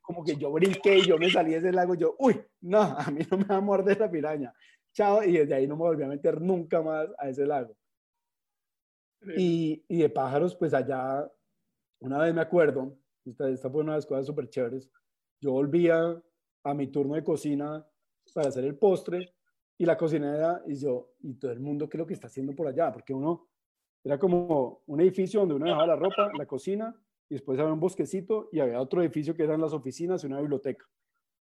como 0.00 0.24
que 0.24 0.36
yo 0.36 0.50
brinqué 0.52 0.98
y 0.98 1.06
yo 1.06 1.18
me 1.18 1.30
salí 1.30 1.52
de 1.52 1.58
ese 1.58 1.72
lago, 1.72 1.94
yo, 1.94 2.14
uy, 2.18 2.40
no, 2.60 2.80
a 2.80 3.10
mí 3.10 3.20
no 3.30 3.38
me 3.38 3.44
va 3.44 3.56
a 3.56 3.60
morder 3.60 3.98
la 3.98 4.10
piraña. 4.10 4.52
Chao, 4.92 5.22
y 5.22 5.32
desde 5.32 5.54
ahí 5.54 5.66
no 5.66 5.76
me 5.76 5.82
volví 5.82 6.02
a 6.02 6.08
meter 6.08 6.40
nunca 6.40 6.82
más 6.82 7.08
a 7.18 7.28
ese 7.28 7.46
lago. 7.46 7.76
Y, 9.36 9.84
y 9.86 9.98
de 9.98 10.08
pájaros, 10.08 10.56
pues 10.56 10.72
allá, 10.72 11.30
una 12.00 12.18
vez 12.18 12.34
me 12.34 12.40
acuerdo, 12.40 12.96
esta, 13.24 13.48
esta 13.50 13.70
fue 13.70 13.82
una 13.82 13.92
de 13.92 13.98
las 13.98 14.06
cosas 14.06 14.26
súper 14.26 14.48
chéveres, 14.48 14.90
yo 15.40 15.52
volvía 15.52 16.20
a 16.64 16.74
mi 16.74 16.86
turno 16.88 17.14
de 17.14 17.24
cocina 17.24 17.86
para 18.34 18.48
hacer 18.48 18.64
el 18.64 18.76
postre 18.76 19.34
y 19.80 19.86
la 19.86 19.96
cocinera 19.96 20.62
y 20.66 20.74
yo, 20.74 21.14
y 21.20 21.32
todo 21.36 21.52
el 21.52 21.58
mundo, 21.58 21.88
¿qué 21.88 21.96
es 21.96 22.00
lo 22.00 22.06
que 22.06 22.12
está 22.12 22.26
haciendo 22.26 22.54
por 22.54 22.66
allá? 22.66 22.92
Porque 22.92 23.14
uno, 23.14 23.48
era 24.04 24.18
como 24.18 24.82
un 24.86 25.00
edificio 25.00 25.40
donde 25.40 25.54
uno 25.54 25.64
dejaba 25.64 25.86
la 25.86 25.96
ropa, 25.96 26.30
la 26.36 26.44
cocina, 26.44 26.94
y 27.30 27.36
después 27.36 27.58
había 27.58 27.72
un 27.72 27.80
bosquecito 27.80 28.50
y 28.52 28.60
había 28.60 28.78
otro 28.78 29.00
edificio 29.00 29.34
que 29.34 29.42
eran 29.42 29.58
las 29.58 29.72
oficinas 29.72 30.22
y 30.22 30.26
una 30.26 30.38
biblioteca. 30.38 30.84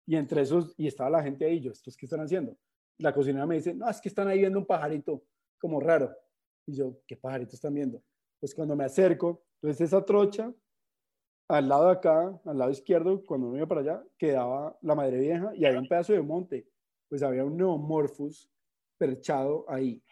Y 0.06 0.18
entre 0.18 0.42
esos, 0.42 0.74
y 0.76 0.86
estaba 0.86 1.10
la 1.10 1.24
gente 1.24 1.46
ahí, 1.46 1.62
yo, 1.62 1.72
¿estos 1.72 1.96
qué 1.96 2.08
están 2.08 2.20
haciendo? 2.20 2.58
La 2.98 3.14
cocinera 3.14 3.46
me 3.46 3.56
dice, 3.56 3.74
no, 3.74 3.90
es 3.90 4.02
que 4.02 4.10
están 4.10 4.28
ahí 4.28 4.40
viendo 4.40 4.60
un 4.60 4.66
pajarito 4.66 5.24
como 5.58 5.80
raro. 5.80 6.14
Y 6.68 6.76
yo, 6.76 7.00
¿qué 7.08 7.16
pajarito 7.16 7.56
están 7.56 7.74
viendo? 7.74 8.04
Pues 8.42 8.54
cuando 8.54 8.76
me 8.76 8.84
acerco, 8.84 9.46
entonces 9.62 9.88
esa 9.88 10.04
trocha, 10.04 10.54
al 11.48 11.70
lado 11.70 11.86
de 11.86 11.92
acá, 11.94 12.38
al 12.44 12.58
lado 12.58 12.72
izquierdo, 12.72 13.24
cuando 13.26 13.48
uno 13.48 13.56
iba 13.56 13.68
para 13.68 13.80
allá, 13.80 14.04
quedaba 14.18 14.78
la 14.82 14.94
madre 14.94 15.20
vieja 15.20 15.54
y 15.56 15.64
había 15.64 15.80
un 15.80 15.88
pedazo 15.88 16.12
de 16.12 16.22
monte 16.22 16.68
pues 17.16 17.24
había 17.24 17.46
un 17.46 17.56
neomorphus 17.56 18.52
perchado 18.98 19.64
ahí. 19.70 20.04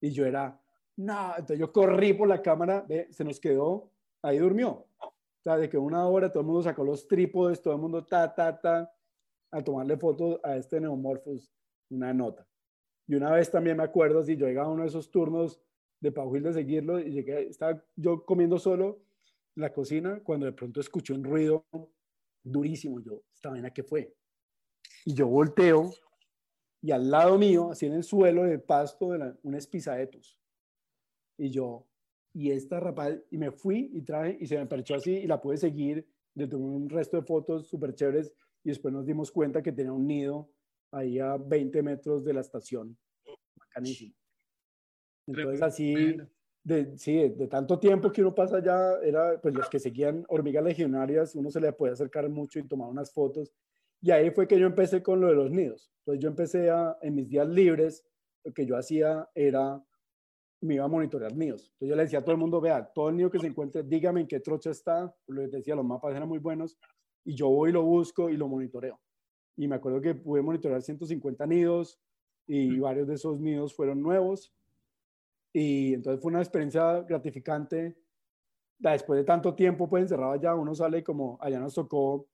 Y 0.00 0.12
yo 0.12 0.24
era, 0.24 0.58
no, 0.96 1.32
entonces 1.32 1.58
yo 1.58 1.70
corrí 1.70 2.14
por 2.14 2.26
la 2.26 2.40
cámara, 2.40 2.86
ve, 2.88 3.06
se 3.10 3.22
nos 3.22 3.38
quedó, 3.38 3.90
ahí 4.22 4.38
durmió. 4.38 4.86
O 4.98 5.42
sea, 5.42 5.58
de 5.58 5.68
que 5.68 5.76
una 5.76 6.06
hora 6.08 6.32
todo 6.32 6.40
el 6.40 6.46
mundo 6.46 6.62
sacó 6.62 6.84
los 6.84 7.06
trípodes, 7.06 7.60
todo 7.60 7.74
el 7.74 7.80
mundo 7.80 8.06
ta, 8.06 8.34
ta, 8.34 8.58
ta, 8.58 8.90
a 9.50 9.62
tomarle 9.62 9.98
fotos 9.98 10.40
a 10.42 10.56
este 10.56 10.80
neomorphus, 10.80 11.52
una 11.90 12.14
nota. 12.14 12.48
Y 13.06 13.14
una 13.14 13.30
vez 13.30 13.50
también 13.50 13.76
me 13.76 13.82
acuerdo, 13.82 14.22
si 14.22 14.34
yo 14.34 14.46
llegaba 14.46 14.68
a 14.68 14.72
uno 14.72 14.84
de 14.84 14.88
esos 14.88 15.10
turnos 15.10 15.60
de 16.00 16.12
Pauil 16.12 16.44
de 16.44 16.54
seguirlo, 16.54 16.98
y 16.98 17.10
llegué, 17.10 17.46
estaba 17.46 17.84
yo 17.94 18.24
comiendo 18.24 18.58
solo 18.58 19.02
en 19.54 19.60
la 19.60 19.70
cocina, 19.70 20.22
cuando 20.24 20.46
de 20.46 20.52
pronto 20.52 20.80
escuché 20.80 21.12
un 21.12 21.24
ruido 21.24 21.66
durísimo, 22.42 23.00
yo, 23.00 23.20
¿esta 23.34 23.50
vaina 23.50 23.70
qué 23.70 23.82
fue? 23.82 24.16
Y 25.04 25.12
yo 25.12 25.26
volteo 25.26 25.90
y 26.82 26.90
al 26.90 27.10
lado 27.10 27.38
mío, 27.38 27.70
así 27.70 27.86
en 27.86 27.94
el 27.94 28.02
suelo 28.02 28.42
de 28.42 28.58
pasto, 28.58 29.12
de 29.12 29.34
un 29.44 29.54
espisaetus. 29.54 30.36
Y 31.38 31.48
yo, 31.48 31.86
y 32.34 32.50
esta 32.50 32.80
rapaz, 32.80 33.14
y 33.30 33.38
me 33.38 33.52
fui 33.52 33.90
y 33.94 34.02
traje, 34.02 34.36
y 34.40 34.46
se 34.46 34.58
me 34.58 34.66
perchó 34.66 34.96
así, 34.96 35.12
y 35.12 35.26
la 35.28 35.40
pude 35.40 35.56
seguir, 35.56 36.06
le 36.34 36.48
tomé 36.48 36.64
un 36.64 36.90
resto 36.90 37.16
de 37.16 37.22
fotos 37.22 37.68
súper 37.68 37.94
chéveres, 37.94 38.32
y 38.64 38.70
después 38.70 38.92
nos 38.92 39.06
dimos 39.06 39.30
cuenta 39.30 39.62
que 39.62 39.70
tenía 39.70 39.92
un 39.92 40.06
nido 40.08 40.50
ahí 40.90 41.20
a 41.20 41.36
20 41.36 41.82
metros 41.82 42.24
de 42.24 42.34
la 42.34 42.40
estación. 42.40 42.98
Bacanísimo. 43.56 44.14
Entonces 45.28 45.62
así, 45.62 45.94
de, 46.64 46.98
sí, 46.98 47.28
de, 47.28 47.46
tanto 47.46 47.78
tiempo 47.78 48.10
que 48.10 48.22
uno 48.22 48.34
pasa 48.34 48.56
allá, 48.56 49.00
era, 49.02 49.40
pues 49.40 49.54
los 49.54 49.68
que 49.68 49.78
seguían 49.78 50.24
hormigas 50.28 50.64
legionarias, 50.64 51.36
uno 51.36 51.48
se 51.48 51.60
le 51.60 51.72
puede 51.72 51.92
acercar 51.92 52.28
mucho 52.28 52.58
y 52.58 52.64
tomar 52.64 52.88
unas 52.88 53.12
fotos, 53.12 53.52
y 54.02 54.10
ahí 54.10 54.30
fue 54.32 54.48
que 54.48 54.58
yo 54.58 54.66
empecé 54.66 55.00
con 55.02 55.20
lo 55.20 55.28
de 55.28 55.34
los 55.34 55.50
nidos. 55.50 55.92
Entonces 56.00 56.22
yo 56.22 56.28
empecé 56.28 56.70
a, 56.70 56.98
en 57.02 57.14
mis 57.14 57.28
días 57.28 57.48
libres, 57.48 58.04
lo 58.44 58.52
que 58.52 58.66
yo 58.66 58.76
hacía 58.76 59.30
era, 59.32 59.80
me 60.60 60.74
iba 60.74 60.84
a 60.84 60.88
monitorear 60.88 61.34
nidos. 61.36 61.70
Entonces 61.74 61.88
yo 61.88 61.96
le 61.96 62.02
decía 62.02 62.18
a 62.18 62.22
todo 62.22 62.32
el 62.32 62.40
mundo, 62.40 62.60
vea, 62.60 62.84
todo 62.84 63.10
el 63.10 63.16
nido 63.16 63.30
que 63.30 63.38
se 63.38 63.46
encuentre, 63.46 63.84
dígame 63.84 64.22
en 64.22 64.26
qué 64.26 64.40
trocha 64.40 64.70
está. 64.70 65.14
Lo 65.28 65.42
decía, 65.42 65.76
los 65.76 65.84
mapas 65.84 66.16
eran 66.16 66.28
muy 66.28 66.40
buenos. 66.40 66.76
Y 67.24 67.36
yo 67.36 67.48
voy 67.48 67.70
lo 67.70 67.82
busco 67.84 68.28
y 68.28 68.36
lo 68.36 68.48
monitoreo. 68.48 69.00
Y 69.56 69.68
me 69.68 69.76
acuerdo 69.76 70.00
que 70.00 70.16
pude 70.16 70.42
monitorear 70.42 70.82
150 70.82 71.46
nidos 71.46 72.00
y 72.48 72.80
varios 72.80 73.06
de 73.06 73.14
esos 73.14 73.38
nidos 73.38 73.72
fueron 73.72 74.02
nuevos. 74.02 74.52
Y 75.52 75.94
entonces 75.94 76.20
fue 76.20 76.32
una 76.32 76.40
experiencia 76.40 77.02
gratificante. 77.02 77.96
Después 78.78 79.18
de 79.18 79.24
tanto 79.24 79.54
tiempo, 79.54 79.88
pues 79.88 80.02
encerrado 80.02 80.32
allá, 80.32 80.56
uno 80.56 80.74
sale 80.74 81.04
como, 81.04 81.38
allá 81.40 81.60
nos 81.60 81.74
tocó 81.74 82.26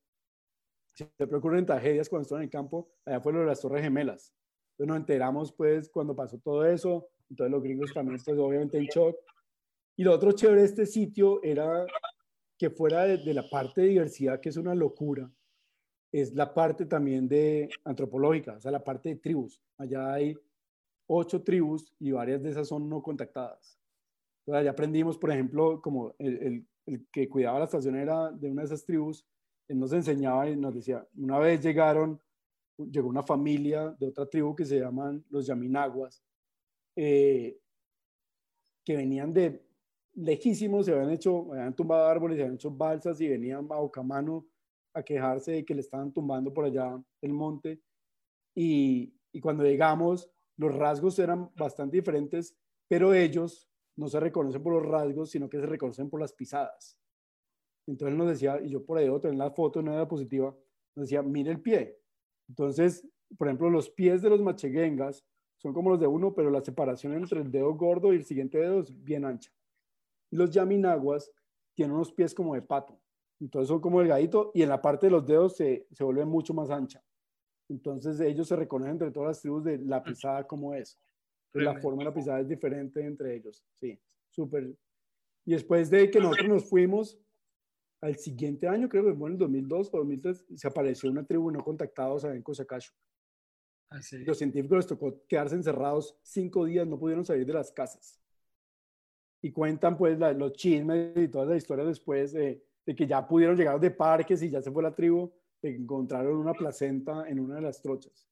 siempre 1.06 1.36
ocurren 1.36 1.66
tragedias 1.66 2.08
cuando 2.08 2.22
estoy 2.22 2.38
en 2.38 2.44
el 2.44 2.50
campo, 2.50 2.88
allá 3.04 3.20
fue 3.20 3.32
lo 3.32 3.40
de 3.40 3.46
las 3.46 3.60
Torres 3.60 3.82
Gemelas. 3.82 4.34
Entonces 4.72 4.88
nos 4.88 4.96
enteramos 4.96 5.52
pues 5.52 5.88
cuando 5.90 6.14
pasó 6.14 6.38
todo 6.38 6.64
eso, 6.66 7.08
entonces 7.30 7.52
los 7.52 7.62
gringos 7.62 7.92
también 7.92 8.20
pues 8.24 8.38
obviamente 8.38 8.78
en 8.78 8.84
shock. 8.86 9.16
Y 9.96 10.04
lo 10.04 10.12
otro 10.12 10.32
chévere 10.32 10.60
de 10.60 10.66
este 10.66 10.86
sitio 10.86 11.42
era 11.42 11.86
que 12.56 12.70
fuera 12.70 13.04
de, 13.04 13.34
la 13.34 13.48
parte 13.48 13.82
de 13.82 13.88
diversidad, 13.88 14.40
que 14.40 14.48
es 14.48 14.56
una 14.56 14.74
locura, 14.74 15.30
es 16.12 16.34
la 16.34 16.52
parte 16.54 16.86
también 16.86 17.28
de 17.28 17.68
antropológica, 17.84 18.56
o 18.56 18.60
sea, 18.60 18.70
la 18.70 18.82
parte 18.82 19.10
de 19.10 19.16
tribus. 19.16 19.60
Allá 19.76 20.12
hay 20.12 20.36
ocho 21.06 21.42
tribus 21.42 21.92
y 21.98 22.12
varias 22.12 22.42
de 22.42 22.50
esas 22.50 22.68
son 22.68 22.88
no 22.88 23.02
contactadas. 23.02 23.78
Entonces 24.40 24.60
allá 24.60 24.70
aprendimos, 24.70 25.18
por 25.18 25.30
ejemplo, 25.30 25.80
como 25.82 26.14
el, 26.18 26.38
el, 26.38 26.66
el 26.86 27.06
que 27.12 27.28
cuidaba 27.28 27.58
la 27.58 27.66
estación 27.66 27.96
era 27.96 28.32
de 28.32 28.50
una 28.50 28.62
de 28.62 28.66
esas 28.66 28.84
tribus, 28.84 29.26
él 29.69 29.78
nos 29.78 29.93
enseñaba 29.93 30.49
y 30.49 30.57
nos 30.57 30.74
decía, 30.74 31.07
una 31.16 31.39
vez 31.39 31.62
llegaron, 31.62 32.20
llegó 32.78 33.09
una 33.09 33.23
familia 33.23 33.95
de 33.99 34.09
otra 34.09 34.27
tribu 34.27 34.57
que 34.57 34.65
se 34.65 34.81
llaman 34.81 35.24
los 35.31 35.47
Yaminaguas, 35.47 36.23
eh, 36.97 37.59
que 38.85 38.97
venían 38.97 39.32
de 39.32 39.62
lejísimos, 40.15 40.86
se 40.86 40.93
habían 40.93 41.11
hecho, 41.11 41.53
habían 41.53 41.77
tumbado 41.77 42.07
árboles, 42.07 42.36
se 42.36 42.43
habían 42.43 42.55
hecho 42.55 42.70
balsas 42.70 43.20
y 43.20 43.28
venían 43.28 43.66
a 43.70 43.77
Bocamano 43.77 44.47
a 44.95 45.03
quejarse 45.03 45.53
de 45.53 45.65
que 45.65 45.74
le 45.74 45.82
estaban 45.82 46.12
tumbando 46.12 46.53
por 46.53 46.65
allá 46.65 47.01
el 47.20 47.32
monte. 47.32 47.81
Y, 48.55 49.15
y 49.32 49.40
cuando 49.40 49.65
llegamos, 49.65 50.31
los 50.57 50.74
rasgos 50.74 51.19
eran 51.19 51.51
bastante 51.55 51.99
diferentes, 51.99 52.57
pero 52.89 53.12
ellos 53.12 53.69
no 53.97 54.09
se 54.09 54.19
reconocen 54.19 54.62
por 54.62 54.73
los 54.73 54.86
rasgos, 54.86 55.31
sino 55.31 55.49
que 55.49 55.61
se 55.61 55.66
reconocen 55.66 56.09
por 56.09 56.20
las 56.20 56.32
pisadas. 56.32 56.99
Entonces 57.89 58.19
nos 58.19 58.28
decía, 58.28 58.60
y 58.62 58.69
yo 58.69 58.85
por 58.85 58.98
ahí 58.98 59.05
debo 59.05 59.19
tener 59.19 59.39
la 59.39 59.51
foto, 59.51 59.81
no 59.81 59.94
era 59.94 60.06
positiva, 60.06 60.55
nos 60.94 61.06
decía, 61.06 61.23
mire 61.23 61.51
el 61.51 61.60
pie. 61.60 61.98
Entonces, 62.47 63.06
por 63.36 63.48
ejemplo, 63.48 63.70
los 63.70 63.89
pies 63.89 64.20
de 64.20 64.28
los 64.28 64.43
macheguengas 64.43 65.24
son 65.56 65.73
como 65.73 65.90
los 65.90 65.98
de 65.98 66.06
uno, 66.06 66.35
pero 66.35 66.51
la 66.51 66.62
separación 66.62 67.15
entre 67.15 67.40
el 67.40 67.51
dedo 67.51 67.73
gordo 67.74 68.12
y 68.12 68.16
el 68.16 68.24
siguiente 68.24 68.59
dedo 68.59 68.81
es 68.81 69.02
bien 69.02 69.24
ancha. 69.24 69.51
Los 70.31 70.51
yaminaguas 70.51 71.32
tienen 71.74 71.94
unos 71.94 72.12
pies 72.12 72.35
como 72.35 72.55
de 72.55 72.60
pato. 72.62 73.01
Entonces 73.40 73.69
son 73.69 73.81
como 73.81 74.01
delgaditos 74.01 74.51
y 74.52 74.62
en 74.62 74.69
la 74.69 74.82
parte 74.82 75.06
de 75.06 75.12
los 75.12 75.27
dedos 75.27 75.56
se, 75.56 75.86
se 75.90 76.05
vuelve 76.05 76.27
mucho 76.27 76.52
más 76.52 76.69
ancha. 76.69 77.02
Entonces 77.70 78.20
ellos 78.20 78.48
se 78.48 78.56
reconocen 78.56 78.93
entre 78.93 79.10
todas 79.10 79.28
las 79.28 79.40
tribus 79.40 79.65
de 79.65 79.78
la 79.78 80.02
pisada 80.02 80.47
como 80.47 80.74
es. 80.74 81.01
la 81.55 81.81
forma 81.81 82.01
de 82.01 82.05
la 82.05 82.15
pisada 82.15 82.40
es 82.40 82.48
diferente 82.48 83.01
entre 83.02 83.35
ellos. 83.35 83.65
Sí, 83.81 83.98
súper. 84.28 84.74
Y 85.47 85.52
después 85.52 85.89
de 85.89 86.10
que 86.10 86.20
nosotros 86.20 86.48
nos 86.48 86.69
fuimos, 86.69 87.19
al 88.00 88.16
siguiente 88.16 88.68
año, 88.68 88.88
creo 88.88 89.04
que 89.04 89.14
fue 89.14 89.28
en 89.28 89.34
el 89.34 89.38
2002 89.38 89.90
o 89.92 89.98
2003, 89.98 90.44
se 90.54 90.68
apareció 90.68 91.10
una 91.10 91.24
tribu 91.24 91.50
no 91.50 91.62
contactados 91.62 92.24
en 92.24 92.42
Cosacacho. 92.42 92.92
Ah, 93.90 94.00
los 94.26 94.38
científicos 94.38 94.78
les 94.78 94.86
tocó 94.86 95.26
quedarse 95.26 95.54
encerrados 95.54 96.18
cinco 96.22 96.66
días, 96.66 96.86
no 96.86 96.98
pudieron 96.98 97.24
salir 97.24 97.46
de 97.46 97.54
las 97.54 97.72
casas. 97.72 98.20
Y 99.40 99.50
cuentan 99.50 99.96
pues 99.96 100.18
los 100.18 100.52
chismes 100.52 101.16
y 101.16 101.28
todas 101.28 101.48
las 101.48 101.58
historias 101.58 101.88
después 101.88 102.32
de, 102.32 102.62
de, 102.84 102.94
que 102.94 103.06
ya 103.06 103.26
pudieron 103.26 103.56
llegar 103.56 103.80
de 103.80 103.90
parques 103.90 104.42
y 104.42 104.50
ya 104.50 104.60
se 104.60 104.70
fue 104.70 104.82
la 104.82 104.94
tribu, 104.94 105.32
encontraron 105.62 106.36
una 106.36 106.52
placenta 106.52 107.28
en 107.28 107.40
una 107.40 107.56
de 107.56 107.62
las 107.62 107.80
trochas. 107.80 108.28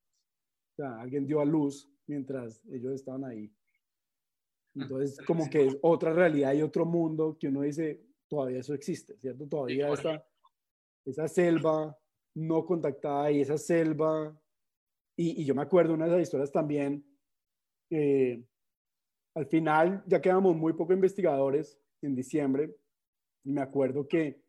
O 0.73 0.77
sea, 0.77 1.01
alguien 1.01 1.27
dio 1.27 1.41
a 1.41 1.45
luz 1.45 1.91
mientras 2.07 2.63
ellos 2.67 2.93
estaban 2.95 3.25
ahí. 3.25 3.51
Ah, 4.77 4.83
Entonces, 4.83 5.19
como 5.27 5.49
que 5.49 5.67
es 5.67 5.79
otra 5.81 6.13
realidad 6.13 6.53
y 6.53 6.63
otro 6.63 6.85
mundo 6.85 7.37
que 7.39 7.49
uno 7.49 7.63
dice, 7.63 8.06
todavía 8.29 8.61
eso 8.61 8.75
existe, 8.75 9.17
¿cierto? 9.19 9.47
Todavía 9.47 9.93
está 9.93 10.27
esa 11.05 11.29
selva 11.29 11.97
no 12.37 12.67
contactada 12.67 13.31
y 13.31 13.41
esa 13.41 13.59
selva. 13.59 14.39
Y, 15.17 15.45
yo 15.45 15.55
me 15.55 15.63
acuerdo 15.63 15.95
una 15.95 16.05
de 16.05 16.11
esas 16.11 16.23
historias 16.23 16.53
también. 16.53 17.05
Eh, 17.91 18.45
al 19.35 19.47
final 19.47 20.03
ya 20.07 20.21
quedamos 20.21 20.55
muy 20.55 20.75
pocos 20.75 20.95
investigadores 20.95 21.79
en 22.03 22.15
diciembre. 22.15 22.77
Me 23.45 23.63
acuerdo 23.63 24.07
que, 24.07 24.43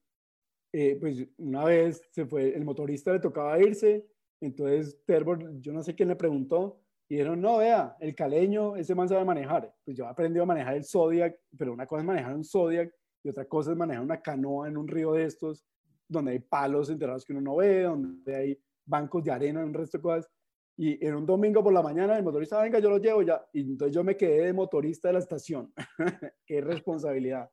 eh, 0.73 0.97
pues 0.99 1.25
una 1.37 1.63
vez 1.63 2.01
se 2.11 2.25
fue, 2.25 2.55
el 2.55 2.65
motorista 2.65 3.13
le 3.13 3.19
tocaba 3.19 3.59
irse, 3.59 4.05
entonces 4.41 4.99
Terbor, 5.05 5.59
yo 5.61 5.71
no 5.71 5.81
sé 5.81 5.95
quién 5.95 6.09
le 6.09 6.15
preguntó, 6.15 6.81
y 7.09 7.15
dijeron, 7.15 7.39
no, 7.39 7.57
vea, 7.59 7.95
el 8.01 8.13
caleño, 8.15 8.75
ese 8.75 8.93
man 8.93 9.07
sabe 9.07 9.23
manejar. 9.23 9.73
Pues 9.85 9.95
yo 9.95 10.07
aprendí 10.07 10.39
a 10.39 10.45
manejar 10.45 10.75
el 10.75 10.83
Zodiac, 10.83 11.39
pero 11.57 11.71
una 11.71 11.87
cosa 11.87 12.01
es 12.01 12.07
manejar 12.07 12.35
un 12.35 12.43
Zodiac 12.43 12.93
y 13.23 13.29
otra 13.29 13.45
cosa 13.45 13.71
es 13.71 13.77
manejar 13.77 14.03
una 14.03 14.21
canoa 14.21 14.67
en 14.67 14.77
un 14.77 14.87
río 14.87 15.13
de 15.13 15.25
estos, 15.25 15.65
donde 16.07 16.31
hay 16.31 16.39
palos 16.39 16.89
enterrados 16.89 17.25
que 17.25 17.33
uno 17.33 17.41
no 17.41 17.55
ve, 17.57 17.83
donde 17.83 18.35
hay 18.35 18.59
bancos 18.85 19.23
de 19.23 19.31
arena, 19.31 19.63
un 19.63 19.73
resto 19.73 19.97
de 19.97 20.01
cosas. 20.01 20.31
Y 20.77 21.03
en 21.05 21.15
un 21.15 21.25
domingo 21.25 21.63
por 21.63 21.73
la 21.73 21.81
mañana 21.81 22.17
el 22.17 22.23
motorista, 22.23 22.61
venga, 22.61 22.79
yo 22.79 22.89
lo 22.89 22.99
llevo 22.99 23.23
ya. 23.23 23.45
Y 23.51 23.61
entonces 23.61 23.95
yo 23.95 24.03
me 24.03 24.15
quedé 24.15 24.45
de 24.45 24.53
motorista 24.53 25.09
de 25.09 25.13
la 25.13 25.19
estación. 25.19 25.73
Qué 26.45 26.61
responsabilidad. 26.61 27.49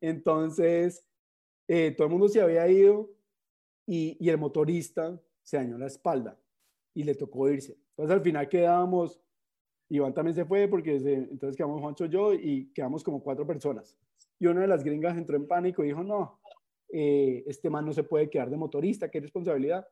Entonces, 0.00 1.04
eh, 1.66 1.92
todo 1.96 2.06
el 2.06 2.12
mundo 2.12 2.28
se 2.28 2.40
había 2.40 2.68
ido 2.68 3.10
y, 3.84 4.16
y, 4.20 4.30
el 4.30 4.38
motorista 4.38 5.20
se 5.42 5.56
dañó 5.56 5.76
la 5.76 5.86
espalda 5.86 6.38
y 6.94 7.02
le 7.02 7.14
tocó 7.14 7.50
irse. 7.50 7.76
Entonces 7.90 8.16
al 8.16 8.22
final 8.22 8.48
quedábamos, 8.48 9.20
Iván 9.88 10.14
también 10.14 10.34
se 10.34 10.44
fue 10.44 10.68
porque 10.68 10.96
entonces 10.96 11.56
quedamos 11.56 11.80
Juancho 11.80 12.06
yo 12.06 12.32
y 12.32 12.70
quedamos 12.72 13.02
como 13.02 13.22
cuatro 13.22 13.46
personas. 13.46 13.96
Y 14.38 14.46
una 14.46 14.60
de 14.62 14.68
las 14.68 14.84
gringas 14.84 15.16
entró 15.16 15.36
en 15.36 15.46
pánico 15.46 15.82
y 15.82 15.88
dijo, 15.88 16.02
no, 16.02 16.40
eh, 16.90 17.44
este 17.46 17.68
man 17.68 17.84
no 17.84 17.92
se 17.92 18.04
puede 18.04 18.30
quedar 18.30 18.50
de 18.50 18.56
motorista, 18.56 19.10
qué 19.10 19.20
responsabilidad. 19.20 19.86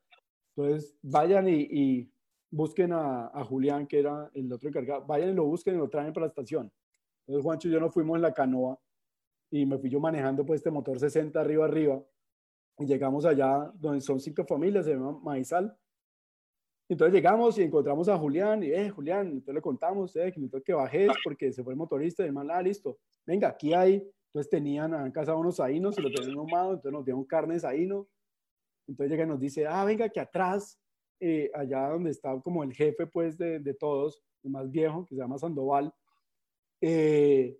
Entonces, 0.56 0.96
vayan 1.02 1.48
y, 1.48 2.10
busquen 2.50 2.92
a, 2.92 3.44
Julián, 3.44 3.86
que 3.86 3.98
era 3.98 4.30
el 4.32 4.50
otro 4.52 4.68
encargado, 4.68 5.04
vayan 5.04 5.30
y 5.30 5.34
lo 5.34 5.44
busquen 5.44 5.74
y 5.74 5.78
lo 5.78 5.90
traen 5.90 6.12
para 6.12 6.26
la 6.26 6.30
estación. 6.30 6.72
Entonces, 7.26 7.44
Juancho 7.44 7.68
y 7.68 7.72
yo 7.72 7.80
nos 7.80 7.92
fuimos 7.92 8.16
en 8.16 8.22
la 8.22 8.32
canoa 8.32 8.78
y 9.50 9.66
me 9.66 9.78
fui 9.78 9.90
yo 9.90 10.00
manejando 10.00 10.46
pues 10.46 10.60
este 10.60 10.70
motor 10.70 10.98
60 10.98 11.38
arriba 11.38 11.64
arriba 11.64 12.02
y 12.78 12.86
llegamos 12.86 13.24
allá 13.24 13.70
donde 13.74 14.00
son 14.00 14.20
cinco 14.20 14.44
familias, 14.44 14.86
se 14.86 14.92
llama 14.92 15.18
Maizal. 15.22 15.76
Entonces 16.88 17.14
llegamos 17.14 17.58
y 17.58 17.62
encontramos 17.62 18.08
a 18.08 18.16
Julián 18.16 18.62
y, 18.62 18.70
eh, 18.70 18.90
Julián, 18.90 19.26
entonces 19.26 19.54
le 19.54 19.60
contamos, 19.60 20.14
eh, 20.16 20.30
que 20.32 20.40
necesito 20.40 20.62
que 20.62 20.72
bajes 20.72 21.10
porque 21.24 21.52
se 21.52 21.64
fue 21.64 21.72
el 21.72 21.78
motorista 21.78 22.22
y 22.22 22.26
el 22.26 22.32
man, 22.32 22.48
ah, 22.50 22.62
listo, 22.62 22.98
venga, 23.26 23.48
aquí 23.48 23.74
hay 23.74 24.08
entonces 24.36 24.50
tenían, 24.50 24.92
han 24.92 25.12
cazado 25.12 25.38
unos 25.38 25.56
saínos 25.56 25.96
y 25.96 26.02
lo 26.02 26.10
tenían 26.10 26.36
ahumado, 26.36 26.74
entonces 26.74 26.92
nos 26.92 27.06
dieron 27.06 27.24
carne 27.24 27.54
de 27.54 27.60
saíno. 27.60 28.06
Entonces 28.86 29.10
llega 29.10 29.24
y 29.24 29.28
nos 29.28 29.40
dice, 29.40 29.66
ah, 29.66 29.82
venga, 29.82 30.10
que 30.10 30.20
atrás, 30.20 30.78
eh, 31.18 31.50
allá 31.54 31.88
donde 31.88 32.10
está 32.10 32.38
como 32.42 32.62
el 32.62 32.74
jefe 32.74 33.06
pues 33.06 33.38
de, 33.38 33.60
de, 33.60 33.72
todos, 33.72 34.22
el 34.42 34.50
más 34.50 34.70
viejo, 34.70 35.06
que 35.06 35.14
se 35.14 35.22
llama 35.22 35.38
Sandoval, 35.38 35.90
eh, 36.82 37.58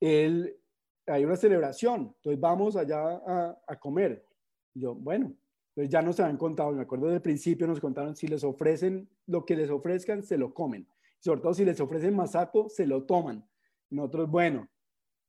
él, 0.00 0.58
hay 1.06 1.26
una 1.26 1.36
celebración, 1.36 2.14
entonces 2.16 2.40
vamos 2.40 2.76
allá 2.76 3.20
a, 3.26 3.58
a 3.66 3.78
comer. 3.78 4.26
Y 4.72 4.80
yo, 4.80 4.94
bueno, 4.94 5.36
entonces 5.68 5.92
ya 5.92 6.00
nos 6.00 6.18
habían 6.18 6.38
contado, 6.38 6.72
me 6.72 6.80
acuerdo 6.80 7.08
del 7.08 7.20
principio 7.20 7.66
nos 7.66 7.78
contaron, 7.78 8.16
si 8.16 8.26
les 8.26 8.42
ofrecen 8.42 9.06
lo 9.26 9.44
que 9.44 9.54
les 9.54 9.68
ofrezcan, 9.68 10.22
se 10.22 10.38
lo 10.38 10.54
comen. 10.54 10.88
Sobre 11.20 11.42
todo 11.42 11.52
si 11.52 11.66
les 11.66 11.78
ofrecen 11.78 12.16
masato, 12.16 12.70
se 12.70 12.86
lo 12.86 13.04
toman. 13.04 13.46
Nosotros, 13.90 14.30
bueno, 14.30 14.66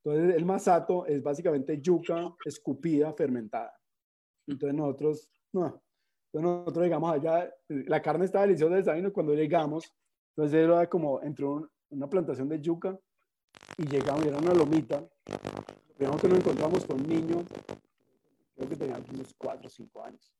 entonces, 0.06 0.36
el 0.36 0.46
masato 0.46 1.06
es 1.08 1.24
básicamente 1.24 1.82
yuca 1.82 2.32
escupida, 2.46 3.12
fermentada. 3.14 3.74
Entonces, 4.46 4.78
nosotros, 4.78 5.30
no, 5.52 5.82
entonces 6.32 6.42
nosotros 6.44 6.84
llegamos 6.84 7.12
allá, 7.12 7.52
la 7.70 8.02
carne 8.04 8.26
estaba 8.26 8.46
deliciosa 8.46 8.76
del 8.76 8.86
sabino 8.86 9.12
cuando 9.12 9.34
llegamos, 9.34 9.92
entonces 10.36 10.64
era 10.64 10.88
como, 10.88 11.24
entró 11.24 11.72
una 11.90 12.08
plantación 12.08 12.48
de 12.50 12.62
yuca 12.62 13.00
y 13.78 13.88
llegamos, 13.88 14.24
era 14.28 14.38
una 14.38 14.54
lomita. 14.54 15.00
Lo 15.00 15.96
primero 15.96 16.18
que 16.20 16.28
nos 16.28 16.38
encontramos 16.40 16.86
con 16.86 17.02
niños, 17.08 17.44
creo 18.56 18.70
que 18.70 18.76
tenían 18.76 19.04
unos 19.12 19.34
4 19.36 19.66
o 19.66 19.70
5 19.70 20.04
años. 20.04 20.32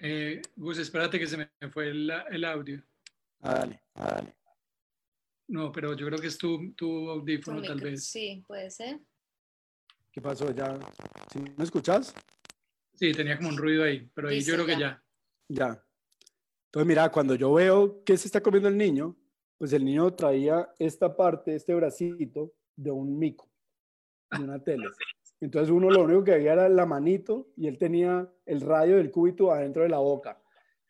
Eh, 0.00 0.40
Gus, 0.56 0.78
espérate 0.78 1.18
que 1.18 1.26
se 1.26 1.36
me 1.36 1.48
fue 1.70 1.88
el, 1.88 2.10
el 2.30 2.44
audio. 2.44 2.82
Ah, 3.40 3.54
dale, 3.54 3.82
ah, 3.94 4.14
dale. 4.14 4.36
No, 5.48 5.72
pero 5.72 5.94
yo 5.94 6.06
creo 6.06 6.18
que 6.18 6.26
es 6.26 6.36
tu, 6.36 6.72
tu 6.74 7.08
audífono, 7.08 7.62
tal 7.62 7.80
vez. 7.80 8.04
Sí, 8.04 8.44
puede 8.46 8.70
ser. 8.70 9.00
¿Qué 10.12 10.20
pasó? 10.20 10.50
¿Ya? 10.52 10.78
¿Sí? 11.32 11.40
¿Me 11.56 11.64
escuchas? 11.64 12.14
Sí, 12.94 13.12
tenía 13.12 13.36
como 13.36 13.48
un 13.48 13.56
ruido 13.56 13.84
ahí, 13.84 14.10
pero 14.12 14.28
ahí 14.28 14.40
yo 14.40 14.54
creo 14.54 14.66
que 14.66 14.78
ya. 14.78 15.02
Ya. 15.48 15.82
Entonces, 16.66 16.86
mira, 16.86 17.10
cuando 17.10 17.34
yo 17.34 17.52
veo 17.54 18.02
que 18.04 18.16
se 18.16 18.28
está 18.28 18.42
comiendo 18.42 18.68
el 18.68 18.76
niño, 18.76 19.16
pues 19.56 19.72
el 19.72 19.84
niño 19.84 20.12
traía 20.14 20.68
esta 20.78 21.16
parte, 21.16 21.54
este 21.54 21.74
bracito 21.74 22.52
de 22.76 22.90
un 22.90 23.18
mico, 23.18 23.48
de 24.30 24.44
una 24.44 24.62
tele. 24.62 24.86
Entonces 25.40 25.70
uno 25.70 25.90
lo 25.90 26.02
único 26.02 26.24
que 26.24 26.32
veía 26.32 26.52
era 26.52 26.68
la 26.68 26.84
manito 26.84 27.48
y 27.56 27.68
él 27.68 27.78
tenía 27.78 28.28
el 28.44 28.60
radio 28.60 28.96
del 28.96 29.10
cúbito 29.10 29.52
adentro 29.52 29.82
de 29.82 29.88
la 29.88 29.98
boca. 29.98 30.40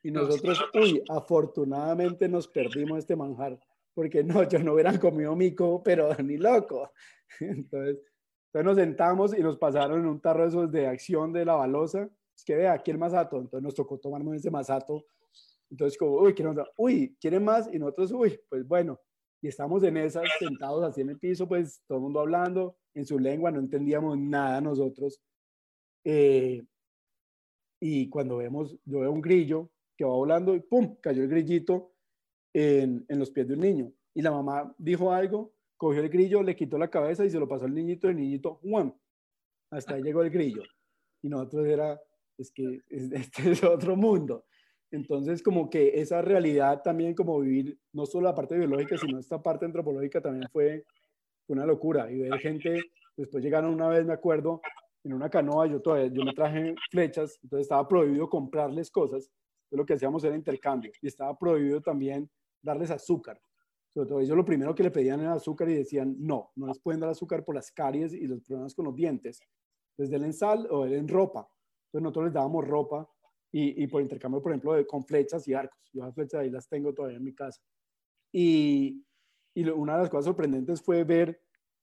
Y 0.02 0.10
nosotros, 0.10 0.64
uy, 0.74 1.02
afortunadamente 1.08 2.28
nos 2.28 2.46
perdimos 2.46 2.98
este 2.98 3.16
manjar, 3.16 3.58
porque 3.94 4.22
no, 4.22 4.48
yo 4.48 4.58
no 4.60 4.74
hubieran 4.74 4.98
comido 4.98 5.34
mico, 5.34 5.82
pero 5.82 6.08
ni 6.24 6.36
loco. 6.36 6.92
Entonces, 7.40 7.98
entonces 8.46 8.64
nos 8.64 8.76
sentamos 8.76 9.36
y 9.36 9.42
nos 9.42 9.58
pasaron 9.58 10.00
en 10.00 10.06
un 10.06 10.20
tarro 10.20 10.42
de 10.42 10.48
esos 10.48 10.72
de 10.72 10.86
acción 10.86 11.32
de 11.32 11.44
la 11.44 11.54
balosa. 11.54 12.08
Es 12.34 12.44
que 12.44 12.54
vea, 12.54 12.72
aquí 12.72 12.90
el 12.90 12.98
masato. 12.98 13.36
Entonces 13.36 13.62
nos 13.62 13.74
tocó 13.74 13.98
tomarnos 13.98 14.36
ese 14.36 14.50
masato. 14.50 15.04
Entonces, 15.70 15.98
como, 15.98 16.16
uy, 16.16 16.32
¿quieren, 16.32 16.56
uy, 16.76 17.16
¿quieren 17.20 17.44
más? 17.44 17.68
Y 17.72 17.78
nosotros, 17.78 18.12
uy, 18.12 18.40
pues 18.48 18.66
bueno. 18.66 18.98
Y 19.42 19.48
estamos 19.48 19.82
en 19.82 19.96
esas, 19.98 20.24
sentados 20.38 20.82
así 20.82 21.02
en 21.02 21.10
el 21.10 21.18
piso, 21.18 21.46
pues 21.46 21.82
todo 21.86 21.98
el 21.98 22.02
mundo 22.02 22.20
hablando 22.20 22.76
en 22.94 23.04
su 23.04 23.18
lengua, 23.18 23.50
no 23.50 23.60
entendíamos 23.60 24.18
nada 24.18 24.60
nosotros. 24.60 25.20
Eh, 26.04 26.64
y 27.80 28.08
cuando 28.08 28.38
vemos, 28.38 28.76
yo 28.84 29.00
veo 29.00 29.12
un 29.12 29.20
grillo 29.20 29.70
que 29.98 30.04
va 30.04 30.14
volando 30.14 30.54
y 30.54 30.60
¡pum! 30.60 30.96
cayó 31.00 31.24
el 31.24 31.28
grillito 31.28 31.92
en, 32.54 33.04
en, 33.08 33.18
los 33.18 33.30
pies 33.30 33.48
de 33.48 33.54
un 33.54 33.60
niño. 33.60 33.92
Y 34.14 34.22
la 34.22 34.30
mamá 34.30 34.72
dijo 34.78 35.12
algo, 35.12 35.52
cogió 35.76 36.00
el 36.00 36.08
grillo, 36.08 36.42
le 36.42 36.54
quitó 36.54 36.78
la 36.78 36.88
cabeza 36.88 37.24
y 37.24 37.30
se 37.30 37.38
lo 37.38 37.48
pasó 37.48 37.64
al 37.64 37.74
niñito, 37.74 38.08
el 38.08 38.16
niñito, 38.16 38.60
¡juan! 38.62 38.94
Hasta 39.70 39.94
ahí 39.94 40.02
llegó 40.02 40.22
el 40.22 40.30
grillo. 40.30 40.62
Y 41.20 41.28
nosotros 41.28 41.66
era, 41.66 42.00
es 42.38 42.52
que 42.52 42.80
este 42.88 43.50
es 43.50 43.64
otro 43.64 43.96
mundo. 43.96 44.44
Entonces, 44.90 45.42
como 45.42 45.68
que 45.68 46.00
esa 46.00 46.22
realidad 46.22 46.80
también, 46.82 47.14
como 47.14 47.40
vivir, 47.40 47.78
no 47.92 48.06
solo 48.06 48.28
la 48.28 48.34
parte 48.34 48.56
biológica, 48.56 48.96
sino 48.96 49.18
esta 49.18 49.42
parte 49.42 49.66
antropológica 49.66 50.22
también 50.22 50.48
fue 50.50 50.84
una 51.48 51.66
locura. 51.66 52.10
Y 52.10 52.20
ver 52.20 52.38
gente, 52.38 52.80
después 53.16 53.42
llegaron 53.42 53.74
una 53.74 53.88
vez, 53.88 54.06
me 54.06 54.14
acuerdo, 54.14 54.62
en 55.04 55.12
una 55.12 55.28
canoa, 55.28 55.66
yo 55.66 55.80
todavía, 55.80 56.06
yo 56.06 56.24
me 56.24 56.32
traje 56.32 56.74
flechas, 56.90 57.38
entonces 57.42 57.66
estaba 57.66 57.86
prohibido 57.86 58.28
comprarles 58.28 58.90
cosas, 58.90 59.30
lo 59.70 59.84
que 59.84 59.94
hacíamos 59.94 60.24
era 60.24 60.36
intercambio 60.36 60.92
y 61.00 61.06
estaba 61.06 61.38
prohibido 61.38 61.80
también 61.80 62.30
darles 62.62 62.90
azúcar. 62.90 63.40
Sobre 63.88 64.08
todo 64.08 64.20
ellos 64.20 64.36
lo 64.36 64.44
primero 64.44 64.74
que 64.74 64.82
le 64.82 64.90
pedían 64.90 65.20
era 65.20 65.34
azúcar 65.34 65.68
y 65.70 65.74
decían, 65.74 66.16
no, 66.18 66.52
no 66.56 66.66
les 66.66 66.78
pueden 66.78 67.00
dar 67.00 67.10
azúcar 67.10 67.44
por 67.44 67.54
las 67.54 67.70
caries 67.72 68.12
y 68.12 68.26
los 68.26 68.42
problemas 68.42 68.74
con 68.74 68.84
los 68.84 68.94
dientes. 68.94 69.40
Desde 69.96 70.16
el 70.16 70.24
en 70.24 70.32
sal 70.32 70.68
o 70.70 70.84
el 70.84 70.92
en 70.92 71.08
ropa. 71.08 71.48
Entonces 71.86 72.02
nosotros 72.02 72.24
les 72.26 72.34
dábamos 72.34 72.66
ropa 72.66 73.08
y, 73.50 73.86
por 73.86 74.02
intercambio, 74.02 74.42
por 74.42 74.52
ejemplo, 74.52 74.86
con 74.86 75.04
flechas 75.06 75.48
y 75.48 75.54
arcos. 75.54 75.80
Yo 75.92 76.04
las 76.04 76.14
flechas 76.14 76.42
ahí 76.42 76.50
las 76.50 76.68
tengo 76.68 76.92
todavía 76.92 77.16
en 77.16 77.24
mi 77.24 77.34
casa. 77.34 77.62
Y, 78.30 79.06
y 79.54 79.68
una 79.70 79.94
de 79.94 80.00
las 80.02 80.10
cosas 80.10 80.26
sorprendentes 80.26 80.82
fue 80.82 81.02
ver 81.04 81.40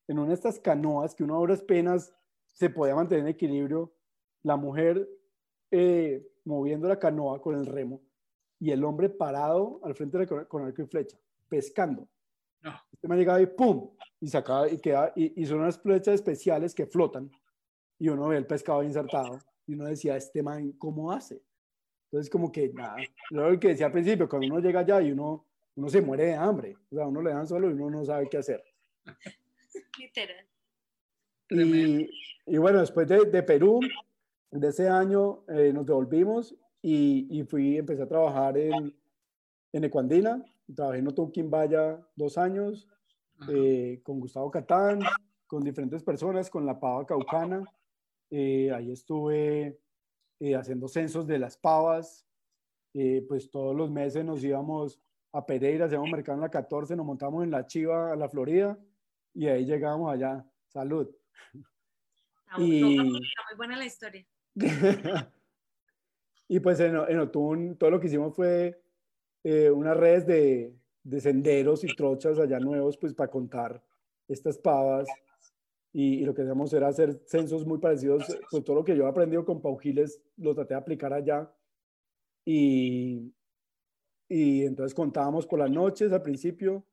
en 0.08 0.20
una 0.20 0.30
de 0.30 0.36
estas 0.36 0.60
canoas 0.60 1.16
que 1.16 1.24
una 1.24 1.38
hora 1.40 1.56
penas 1.58 2.14
se 2.54 2.70
podía 2.70 2.96
mantener 2.96 3.24
en 3.24 3.32
equilibrio, 3.32 3.94
la 4.44 4.56
mujer 4.56 5.10
eh, 5.72 6.24
moviendo 6.46 6.88
la 6.88 6.98
canoa 6.98 7.42
con 7.42 7.56
el 7.56 7.66
remo 7.66 8.02
y 8.60 8.72
el 8.72 8.84
hombre 8.84 9.10
parado 9.10 9.80
al 9.84 9.94
frente 9.96 10.18
de 10.18 10.28
con, 10.28 10.46
con 10.46 10.64
arco 10.64 10.82
y 10.82 10.86
flecha, 10.86 11.18
pescando. 11.50 12.08
No. 12.62 12.74
Este 12.92 13.08
me 13.08 13.18
llegaba 13.18 13.42
y 13.42 13.48
¡pum! 13.48 13.92
Y 14.20 14.28
sacaba 14.28 14.70
y 14.70 14.80
queda, 14.80 15.12
y, 15.16 15.42
y, 15.42 15.46
son 15.46 15.60
unas 15.60 15.78
flechas 15.78 16.16
especiales 16.16 16.74
que 16.74 16.86
flotan 16.86 17.30
y 18.00 18.10
uno 18.10 18.30
ve 18.30 18.38
el 18.38 18.48
pescado 18.48 18.84
insertado 18.84 19.40
y 19.68 19.74
uno 19.74 19.86
decía, 19.86 20.16
este 20.16 20.42
man, 20.42 20.72
¿cómo 20.74 21.12
hace? 21.12 21.42
Entonces, 22.06 22.30
como 22.30 22.52
que 22.52 22.70
nada, 22.70 22.96
lo 23.32 23.60
que 23.60 23.70
decía 23.70 23.88
al 23.88 23.92
principio, 23.92 24.30
cuando 24.30 24.48
uno 24.48 24.60
llega 24.60 24.82
allá 24.82 25.02
y 25.02 25.12
uno, 25.12 25.46
uno 25.76 25.90
se 25.90 26.02
muere 26.02 26.26
de 26.28 26.36
hambre, 26.36 26.78
o 26.92 26.96
sea, 26.96 27.08
uno 27.08 27.22
le 27.22 27.32
dan 27.32 27.48
solo 27.48 27.70
y 27.70 27.74
uno 27.74 27.90
no 27.90 28.06
sabe 28.06 28.30
qué 28.30 28.38
hacer. 28.38 28.64
Literal. 30.00 30.46
Y, 31.50 32.10
y, 32.46 32.58
bueno, 32.58 32.80
después 32.80 33.08
de, 33.08 33.26
de, 33.26 33.44
Perú, 33.44 33.80
de 34.60 34.68
ese 34.70 34.90
año 34.90 35.44
eh, 35.48 35.72
nos 35.74 35.86
devolvimos 35.86 36.56
y, 36.82 37.28
y, 37.30 37.44
fui, 37.44 37.78
empecé 37.78 38.04
a 38.04 38.08
trabajar 38.08 38.58
en, 38.58 38.96
en 39.74 39.84
Ecuandina. 39.84 40.44
Trabajé 40.74 41.00
en 41.00 41.08
Otunquimbaya 41.08 42.00
dos 42.16 42.38
años 42.38 42.88
eh, 43.50 44.02
con 44.04 44.20
Gustavo 44.20 44.50
Catán, 44.50 45.00
con 45.48 45.64
diferentes 45.64 46.04
personas, 46.04 46.50
con 46.50 46.66
la 46.66 46.80
pava 46.80 47.06
caucana. 47.06 47.64
Eh, 48.32 48.72
ahí 48.72 48.92
estuve 48.92 49.80
eh, 50.40 50.56
haciendo 50.56 50.88
censos 50.88 51.28
de 51.28 51.40
las 51.40 51.58
pavas. 51.58 52.26
Eh, 52.94 53.26
pues 53.28 53.52
todos 53.52 53.76
los 53.76 53.92
meses 53.92 54.24
nos 54.24 54.44
íbamos 54.44 55.02
a 55.34 55.46
Pereira, 55.46 55.86
hacíamos 55.86 56.10
mercado 56.10 56.38
en 56.38 56.42
la 56.44 56.50
14, 56.50 56.96
nos 56.96 57.06
montamos 57.06 57.44
en 57.44 57.52
la 57.52 57.68
Chiva, 57.68 58.14
a 58.14 58.16
la 58.16 58.30
Florida, 58.30 58.80
y 59.34 59.48
ahí 59.48 59.66
llegábamos 59.66 60.14
allá. 60.14 60.50
Salud. 60.68 61.14
Está 61.54 62.62
y... 62.62 62.98
muy 62.98 63.22
buena 63.58 63.76
la 63.76 63.86
historia. 63.86 64.26
y 66.48 66.60
pues 66.60 66.80
en, 66.80 66.96
en, 66.96 67.20
Otún 67.20 67.78
todo 67.78 67.92
lo 67.92 68.00
que 68.00 68.08
hicimos 68.08 68.36
fue 68.36 68.82
eh, 69.44 69.70
unas 69.70 69.98
redes 69.98 70.26
de, 70.26 70.74
de, 71.04 71.20
senderos 71.20 71.84
y 71.84 71.88
trochas 71.96 72.40
allá 72.40 72.60
nuevos, 72.60 72.98
pues 72.98 73.14
para 73.14 73.30
contar 73.30 73.84
estas 74.28 74.58
pavas. 74.58 75.08
Y, 75.92 76.22
y, 76.22 76.26
lo 76.26 76.34
que 76.34 76.42
hacíamos 76.42 76.74
era 76.74 76.88
hacer 76.88 77.22
censos 77.26 77.66
muy 77.66 77.80
parecidos, 77.80 78.26
pues 78.52 78.64
todo 78.64 78.78
lo 78.78 78.84
que 78.84 78.98
yo 78.98 79.06
he 79.06 79.10
aprendido 79.10 79.46
con 79.46 79.62
Paujiles 79.62 80.22
lo 80.38 80.54
traté 80.54 80.74
de 80.74 80.80
aplicar 80.80 81.14
allá. 81.14 81.50
Y, 82.44 83.34
y 84.28 84.64
entonces 84.64 84.94
contábamos 84.94 85.46
por 85.48 85.60
las 85.60 85.70
noches 85.70 86.12
al 86.12 86.22
principio 86.22 86.86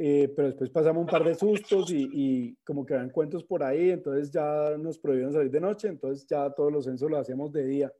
eh, 0.00 0.32
pero 0.36 0.46
después 0.46 0.70
pasamos 0.70 1.00
un 1.00 1.08
par 1.08 1.24
de 1.24 1.34
sustos 1.34 1.90
y, 1.90 2.56
como 2.64 2.86
que 2.86 2.94
eran 2.94 3.10
cuentos 3.10 3.42
por 3.42 3.64
ahí, 3.64 3.90
entonces 3.90 4.30
ya 4.30 4.76
nos 4.78 4.96
prohibieron 4.96 5.32
salir 5.32 5.50
de 5.50 5.60
noche, 5.60 5.88
entonces 5.88 6.24
ya 6.24 6.48
todos 6.50 6.72
los 6.72 6.84
censos 6.84 7.10
los 7.10 7.18
hacíamos 7.18 7.50
de 7.52 7.64
día. 7.64 7.92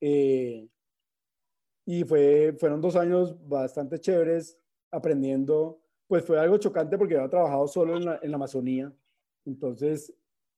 Eh, 0.00 0.68
y 1.86 2.02
fue, 2.02 2.52
fueron 2.58 2.80
dos 2.80 2.96
años 2.96 3.36
bastante 3.48 4.00
chéveres 4.00 4.58
aprendiendo, 4.90 5.80
pues 6.08 6.24
fue 6.24 6.40
algo 6.40 6.58
chocante 6.58 6.98
porque 6.98 7.14
había 7.14 7.30
trabajado 7.30 7.68
solo 7.68 7.96
en 7.96 8.04
la, 8.04 8.18
en 8.20 8.32
la 8.32 8.36
Amazonía, 8.36 8.92
entonces 9.44 10.12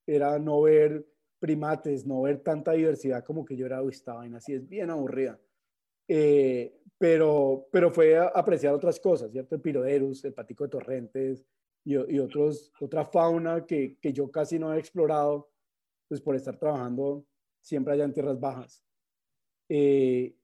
era 0.06 0.38
no 0.38 0.62
ver 0.62 1.06
primates, 1.38 2.06
no 2.06 2.22
ver 2.22 2.42
tanta 2.42 2.72
diversidad 2.72 3.22
como 3.24 3.44
que 3.44 3.58
yo 3.58 3.66
era, 3.66 3.82
uy, 3.82 3.92
esta 3.92 4.14
vaina 4.14 4.38
así 4.38 4.54
es 4.54 4.66
bien 4.66 4.88
aburrida. 4.88 5.38
Eh, 6.12 6.76
pero, 6.98 7.68
pero 7.70 7.88
fue 7.92 8.18
a 8.18 8.24
apreciar 8.24 8.74
otras 8.74 8.98
cosas, 8.98 9.30
¿cierto? 9.30 9.54
El 9.54 9.60
piroderus, 9.60 10.24
el 10.24 10.34
patico 10.34 10.64
de 10.64 10.70
torrentes 10.70 11.46
y, 11.84 11.92
y 11.92 12.18
otros, 12.18 12.72
otra 12.80 13.04
fauna 13.04 13.64
que, 13.64 13.96
que, 14.00 14.12
yo 14.12 14.28
casi 14.28 14.58
no 14.58 14.74
he 14.74 14.78
explorado, 14.80 15.52
pues 16.08 16.20
por 16.20 16.34
estar 16.34 16.58
trabajando 16.58 17.24
siempre 17.60 17.94
allá 17.94 18.04
en 18.04 18.12
tierras 18.12 18.40
bajas. 18.40 18.82
Eh, 19.68 20.34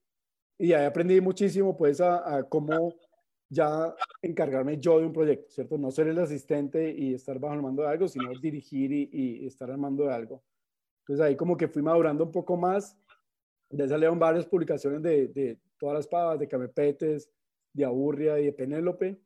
y 0.57 0.71
ahí 0.71 0.85
aprendí 0.85 1.19
muchísimo, 1.19 1.75
pues, 1.75 1.99
a, 1.99 2.37
a, 2.37 2.43
cómo 2.43 2.95
ya 3.49 3.93
encargarme 4.21 4.77
yo 4.77 4.99
de 5.01 5.05
un 5.05 5.11
proyecto, 5.11 5.51
¿cierto? 5.51 5.77
No 5.77 5.91
ser 5.91 6.07
el 6.07 6.17
asistente 6.17 6.95
y 6.97 7.13
estar 7.13 7.39
bajo 7.39 7.55
el 7.55 7.61
mando 7.61 7.83
de 7.83 7.89
algo, 7.89 8.07
sino 8.07 8.31
dirigir 8.39 8.93
y, 8.93 9.09
y 9.11 9.45
estar 9.45 9.69
al 9.69 9.79
mando 9.79 10.05
de 10.05 10.13
algo. 10.13 10.41
Entonces 11.01 11.25
ahí 11.25 11.35
como 11.35 11.57
que 11.57 11.67
fui 11.67 11.81
madurando 11.81 12.23
un 12.23 12.31
poco 12.31 12.55
más. 12.55 12.97
Ya 13.69 13.87
salieron 13.87 14.17
varias 14.17 14.45
publicaciones 14.45 15.01
de, 15.01 15.27
de, 15.27 15.57
todas 15.77 15.95
las 15.95 16.07
pavas, 16.07 16.39
de 16.39 16.47
Camepetes, 16.47 17.29
de 17.73 17.85
Aburria 17.85 18.39
y 18.39 18.45
de 18.45 18.53
Penélope, 18.53 19.19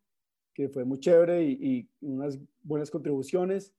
que 0.54 0.68
fue 0.68 0.84
muy 0.84 1.00
chévere 1.00 1.44
y, 1.44 1.58
y 1.62 1.90
unas 2.02 2.38
buenas 2.62 2.90
contribuciones. 2.92 3.74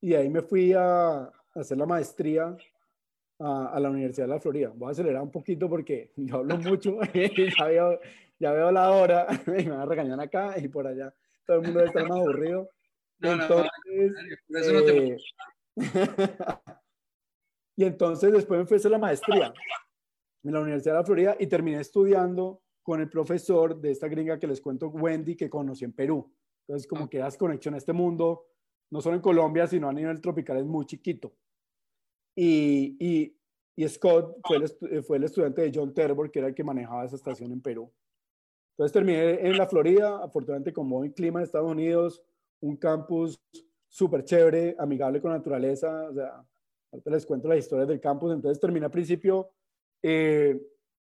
Y 0.00 0.14
ahí 0.14 0.28
me 0.28 0.42
fui 0.42 0.72
a, 0.72 1.24
a 1.24 1.32
hacer 1.54 1.78
la 1.78 1.86
maestría 1.86 2.56
a, 3.38 3.66
a, 3.66 3.80
la 3.80 3.90
Universidad 3.90 4.26
de 4.26 4.34
la 4.34 4.40
Florida. 4.40 4.72
Voy 4.74 4.88
a 4.88 4.92
acelerar 4.92 5.22
un 5.22 5.30
poquito 5.30 5.68
porque 5.68 6.10
yo 6.16 6.36
hablo 6.36 6.56
mucho, 6.58 6.98
ya, 7.58 7.64
veo, 7.66 8.00
ya 8.38 8.52
veo 8.52 8.72
la 8.72 8.90
hora, 8.90 9.26
me 9.46 9.68
van 9.68 9.80
a 9.80 9.86
regañar 9.86 10.20
acá 10.20 10.58
y 10.58 10.68
por 10.68 10.86
allá. 10.86 11.14
Todo 11.46 11.58
el 11.58 11.62
mundo 11.64 11.80
estar 11.80 12.08
más 12.08 12.18
aburrido. 12.18 12.68
No, 13.20 13.32
entonces, 13.32 13.70
no, 13.86 14.22
no, 14.48 14.58
eso 14.58 14.72
no 14.72 14.84
te... 14.84 15.06
eh, 15.08 15.16
y 17.76 17.84
entonces 17.84 18.32
después 18.32 18.60
me 18.60 18.66
fui 18.66 18.76
a 18.76 18.78
hacer 18.78 18.90
la 18.90 18.98
maestría 18.98 19.52
en 20.44 20.52
la 20.52 20.60
Universidad 20.60 20.94
de 20.94 21.00
la 21.00 21.04
Florida 21.04 21.36
y 21.38 21.46
terminé 21.46 21.80
estudiando 21.80 22.62
con 22.82 23.00
el 23.00 23.10
profesor 23.10 23.78
de 23.80 23.90
esta 23.90 24.08
gringa 24.08 24.38
que 24.38 24.46
les 24.46 24.60
cuento, 24.60 24.88
Wendy, 24.88 25.36
que 25.36 25.50
conocí 25.50 25.84
en 25.84 25.92
Perú. 25.92 26.32
Entonces, 26.66 26.86
como 26.86 27.04
ah. 27.04 27.10
que 27.10 27.18
das 27.18 27.36
conexión 27.36 27.74
a 27.74 27.78
este 27.78 27.92
mundo, 27.92 28.46
no 28.90 29.00
solo 29.00 29.16
en 29.16 29.22
Colombia, 29.22 29.66
sino 29.66 29.88
a 29.88 29.92
nivel 29.92 30.20
tropical, 30.20 30.58
es 30.58 30.66
muy 30.66 30.86
chiquito. 30.86 31.34
Y, 32.34 32.96
y, 32.98 33.36
y 33.76 33.88
Scott 33.88 34.38
fue 34.46 34.56
el, 34.56 35.02
fue 35.02 35.16
el, 35.18 35.24
estudiante 35.24 35.62
de 35.62 35.72
John 35.74 35.92
Terbor, 35.92 36.30
que 36.30 36.38
era 36.38 36.48
el 36.48 36.54
que 36.54 36.64
manejaba 36.64 37.04
esa 37.04 37.16
estación 37.16 37.52
en 37.52 37.60
Perú. 37.60 37.92
Entonces 38.72 38.92
terminé 38.92 39.46
en 39.46 39.58
la 39.58 39.66
Florida, 39.66 40.22
afortunadamente 40.22 40.72
con 40.72 40.88
buen 40.88 41.12
clima 41.12 41.40
en 41.40 41.44
Estados 41.44 41.70
Unidos, 41.70 42.22
un 42.60 42.76
campus 42.76 43.38
súper 43.88 44.24
chévere, 44.24 44.76
amigable 44.78 45.20
con 45.20 45.32
la 45.32 45.38
naturaleza, 45.38 46.08
o 46.08 46.14
sea, 46.14 46.44
ahorita 46.92 47.10
les 47.10 47.26
cuento 47.26 47.48
las 47.48 47.58
historias 47.58 47.88
del 47.88 48.00
campus, 48.00 48.32
entonces 48.32 48.60
terminé 48.60 48.86
al 48.86 48.92
principio 48.92 49.50
eh, 50.02 50.60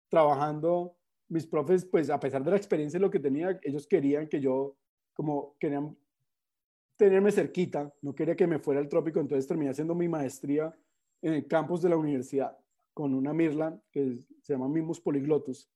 trabajando, 0.09 0.97
mis 1.29 1.47
profes, 1.47 1.85
pues 1.85 2.09
a 2.09 2.19
pesar 2.19 2.43
de 2.43 2.51
la 2.51 2.57
experiencia 2.57 2.97
y 2.97 3.01
lo 3.01 3.09
que 3.09 3.19
tenía, 3.19 3.57
ellos 3.63 3.87
querían 3.87 4.27
que 4.27 4.41
yo, 4.41 4.75
como 5.13 5.55
querían 5.57 5.95
tenerme 6.97 7.31
cerquita, 7.31 7.93
no 8.01 8.13
quería 8.13 8.35
que 8.35 8.45
me 8.45 8.59
fuera 8.59 8.79
al 8.79 8.89
trópico, 8.89 9.19
entonces 9.19 9.47
terminé 9.47 9.71
haciendo 9.71 9.95
mi 9.95 10.09
maestría 10.09 10.75
en 11.21 11.33
el 11.33 11.47
campus 11.47 11.81
de 11.81 11.89
la 11.89 11.97
universidad 11.97 12.57
con 12.93 13.13
una 13.13 13.33
Mirla 13.33 13.81
que 13.91 14.19
se 14.41 14.53
llama 14.53 14.67
Mimus 14.67 14.99
Polyglotus. 14.99 15.69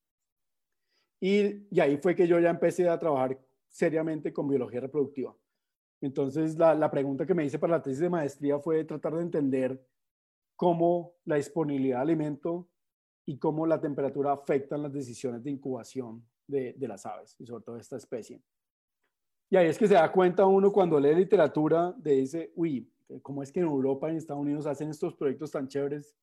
Y, 1.20 1.66
y 1.72 1.80
ahí 1.80 1.98
fue 1.98 2.14
que 2.14 2.28
yo 2.28 2.40
ya 2.40 2.50
empecé 2.50 2.90
a 2.90 3.00
trabajar 3.00 3.40
seriamente 3.70 4.34
con 4.34 4.48
biología 4.48 4.82
reproductiva. 4.82 5.36
Entonces, 6.02 6.58
la, 6.58 6.76
la, 6.76 6.92
pregunta 6.92 7.26
que 7.26 7.34
me 7.34 7.46
hice 7.46 7.58
para 7.58 7.78
la 7.78 7.82
tesis 7.82 8.00
de 8.00 8.10
maestría 8.10 8.60
fue 8.60 8.84
tratar 8.84 9.16
de 9.16 9.22
entender 9.22 9.82
cómo 10.56 11.16
la 11.24 11.38
disponibilidad 11.38 11.98
de 11.98 12.04
alimento 12.04 12.70
y 13.26 13.38
cómo 13.38 13.66
la 13.66 13.82
temperatura 13.82 14.32
afecta 14.32 14.78
las 14.78 14.94
decisiones 14.94 15.44
de 15.44 15.52
incubación 15.52 16.26
de, 16.48 16.74
de, 16.74 16.88
las 16.88 17.06
aves 17.06 17.36
y 17.40 17.46
sobre 17.46 17.64
todo 17.64 17.76
de 17.76 17.82
esta 17.82 17.98
especie. 17.98 18.42
Y 19.50 19.58
ahí 19.58 19.68
es 19.68 19.78
que 19.78 19.88
se 19.88 19.96
da 19.96 20.12
cuenta 20.12 20.46
uno 20.46 20.72
cuando 20.72 21.00
lee 21.00 21.16
literatura 21.16 21.94
de 21.98 22.22
ese, 22.22 22.52
uy, 22.56 22.92
¿cómo 23.22 23.44
es 23.44 23.52
que 23.52 23.60
en 23.60 23.68
Europa 23.68 24.08
y 24.08 24.12
en 24.12 24.18
Estados 24.18 24.42
Unidos 24.42 24.66
hacen 24.66 24.90
estos 24.90 25.16
proyectos 25.16 25.52
tan 25.52 25.68
chéveres? 25.68 26.16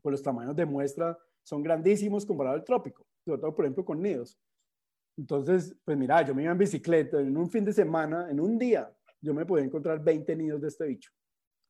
Pues 0.00 0.12
los 0.12 0.22
tamaños 0.22 0.56
de 0.56 0.66
muestra 0.66 1.18
son 1.42 1.62
grandísimos 1.62 2.24
comparado 2.26 2.56
al 2.56 2.64
trópico, 2.64 3.06
sobre 3.24 3.40
todo, 3.40 3.54
por 3.54 3.64
ejemplo, 3.64 3.84
con 3.84 4.00
nidos. 4.00 4.38
Entonces, 5.16 5.76
pues 5.84 5.96
mira, 5.96 6.22
yo 6.22 6.34
me 6.34 6.42
iba 6.42 6.52
en 6.52 6.58
bicicleta, 6.58 7.20
en 7.20 7.36
un 7.36 7.50
fin 7.50 7.64
de 7.64 7.72
semana, 7.72 8.30
en 8.30 8.40
un 8.40 8.58
día, 8.58 8.92
yo 9.20 9.34
me 9.34 9.46
podía 9.46 9.64
encontrar 9.64 10.02
20 10.02 10.34
nidos 10.36 10.60
de 10.60 10.68
este 10.68 10.86
bicho. 10.86 11.10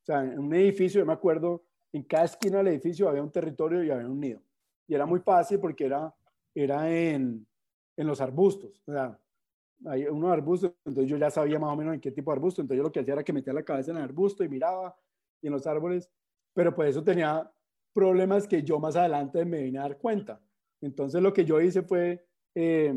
O 0.02 0.04
sea, 0.04 0.22
en 0.24 0.38
un 0.38 0.54
edificio, 0.54 1.00
yo 1.00 1.06
me 1.06 1.12
acuerdo, 1.12 1.64
en 1.92 2.02
cada 2.04 2.24
esquina 2.24 2.58
del 2.58 2.68
edificio 2.68 3.08
había 3.08 3.22
un 3.22 3.30
territorio 3.30 3.82
y 3.82 3.90
había 3.90 4.08
un 4.08 4.20
nido. 4.20 4.40
Y 4.86 4.94
era 4.94 5.06
muy 5.06 5.20
fácil 5.20 5.60
porque 5.60 5.86
era, 5.86 6.14
era 6.54 6.90
en, 6.90 7.46
en 7.96 8.06
los 8.06 8.20
arbustos. 8.20 8.82
O 8.86 8.92
sea, 8.92 9.18
hay 9.86 10.04
unos 10.04 10.30
arbustos, 10.30 10.72
entonces 10.84 11.10
yo 11.10 11.16
ya 11.16 11.30
sabía 11.30 11.58
más 11.58 11.72
o 11.72 11.76
menos 11.76 11.94
en 11.94 12.00
qué 12.00 12.10
tipo 12.10 12.30
de 12.30 12.36
arbusto. 12.36 12.62
Entonces 12.62 12.78
yo 12.78 12.84
lo 12.84 12.92
que 12.92 13.00
hacía 13.00 13.14
era 13.14 13.24
que 13.24 13.32
metía 13.32 13.52
la 13.52 13.64
cabeza 13.64 13.90
en 13.90 13.98
el 13.98 14.04
arbusto 14.04 14.44
y 14.44 14.48
miraba 14.48 14.96
y 15.40 15.48
en 15.48 15.52
los 15.52 15.66
árboles. 15.66 16.10
Pero 16.54 16.74
pues 16.74 16.90
eso 16.90 17.04
tenía 17.04 17.50
problemas 17.92 18.46
que 18.46 18.62
yo 18.62 18.78
más 18.78 18.96
adelante 18.96 19.44
me 19.44 19.62
vine 19.62 19.78
a 19.78 19.82
dar 19.82 19.98
cuenta. 19.98 20.40
Entonces 20.80 21.20
lo 21.22 21.32
que 21.32 21.44
yo 21.44 21.60
hice 21.60 21.82
fue, 21.82 22.24
eh, 22.54 22.94